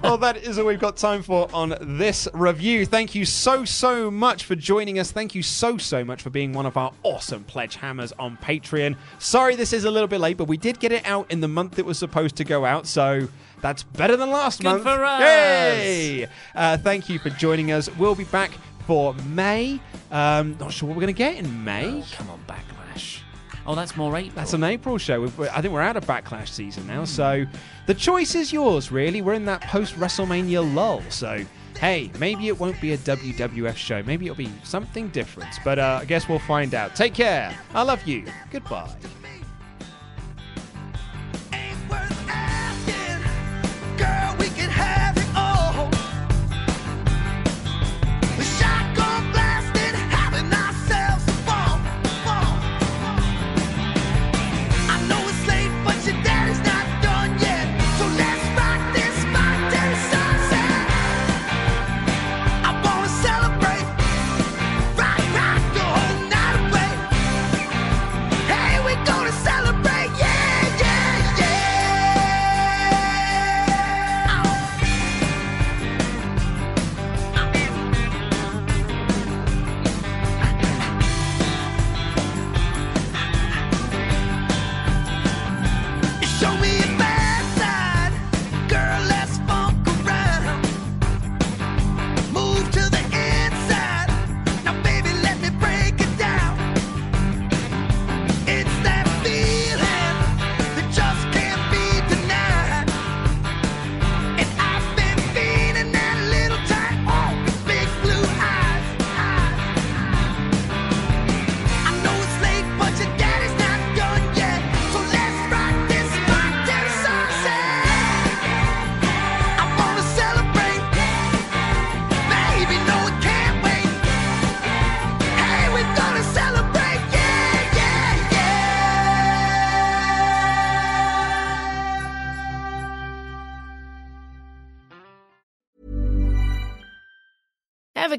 well, 0.01 0.17
that 0.17 0.38
is 0.38 0.58
all 0.58 0.66
we've 0.66 0.80
got 0.80 0.98
time 0.98 1.22
for 1.22 1.48
on 1.53 1.76
this 1.80 2.27
review. 2.34 2.88
Thank 2.88 3.14
you 3.14 3.24
so, 3.26 3.64
so 3.66 4.09
much 4.09 4.45
for 4.45 4.56
joining 4.56 4.98
us. 4.98 5.11
Thank 5.11 5.35
you 5.35 5.43
so, 5.43 5.77
so 5.77 6.03
much 6.03 6.24
for 6.24 6.32
being 6.32 6.53
one 6.53 6.66
of 6.66 6.76
our 6.76 6.92
awesome 7.03 7.43
pledge 7.43 7.76
hammers 7.76 8.11
on 8.14 8.35
Patreon. 8.38 8.95
Sorry 9.19 9.56
this 9.56 9.72
is 9.74 9.85
a 9.85 9.92
little 9.92 10.08
bit 10.08 10.19
late, 10.19 10.38
but 10.38 10.45
we 10.48 10.58
did 10.58 10.80
get 10.80 10.92
it 10.92 11.06
out 11.06 11.32
in 11.32 11.40
the 11.42 11.48
month 11.48 11.77
it 11.77 11.85
was 11.85 12.00
supposed 12.00 12.35
to 12.38 12.43
go 12.43 12.66
out, 12.66 12.88
so 12.88 13.27
that's 13.61 13.84
better 13.84 14.17
than 14.17 14.32
last 14.32 14.61
Good 14.61 14.69
month. 14.69 14.82
for 14.84 15.06
us. 15.06 15.22
Yay! 15.22 16.27
Uh, 16.56 16.77
thank 16.80 17.09
you 17.09 17.19
for 17.19 17.30
joining 17.30 17.72
us. 17.72 17.88
We'll 17.98 18.16
be 18.16 18.24
back 18.24 18.50
for 18.88 19.14
May. 19.27 19.80
Um, 20.09 20.58
not 20.59 20.72
sure 20.74 20.90
what 20.90 20.95
we're 20.95 21.01
going 21.01 21.14
to 21.14 21.17
get 21.17 21.35
in 21.35 21.64
May. 21.64 22.03
come 22.14 22.32
on, 22.32 22.40
Backlash. 22.48 22.77
Oh, 23.68 23.76
that's 23.76 23.98
more 23.98 24.16
April. 24.16 24.34
That's 24.34 24.54
an 24.54 24.64
April 24.64 24.98
show. 24.98 25.20
We've, 25.22 25.40
I 25.42 25.62
think 25.62 25.74
we're 25.74 25.82
out 25.82 25.98
of 25.98 26.06
Backlash 26.06 26.48
season 26.48 26.88
now, 26.88 27.04
so 27.04 27.46
the 27.86 27.94
choice 27.94 28.34
is 28.34 28.54
yours, 28.54 28.94
really. 28.94 29.22
We're 29.22 29.34
in 29.34 29.44
that 29.46 29.62
post 29.62 29.96
WrestleMania 29.96 30.74
lull, 30.74 31.04
so 31.10 31.44
hey, 31.78 32.10
maybe 32.18 32.48
it 32.48 32.58
won't 32.58 32.80
be 32.80 32.94
a 32.94 32.98
WWF 33.00 33.76
show. 33.76 34.02
Maybe 34.04 34.26
it'll 34.26 34.38
be 34.38 34.52
something 34.64 35.10
different, 35.10 35.54
but 35.66 35.80
uh, 35.80 36.00
I 36.02 36.06
guess 36.06 36.30
we'll 36.30 36.40
find 36.40 36.74
out. 36.74 36.96
Take 36.96 37.14
care. 37.14 37.54
I 37.74 37.84
love 37.84 38.08
you. 38.08 38.26
Goodbye. 38.52 38.90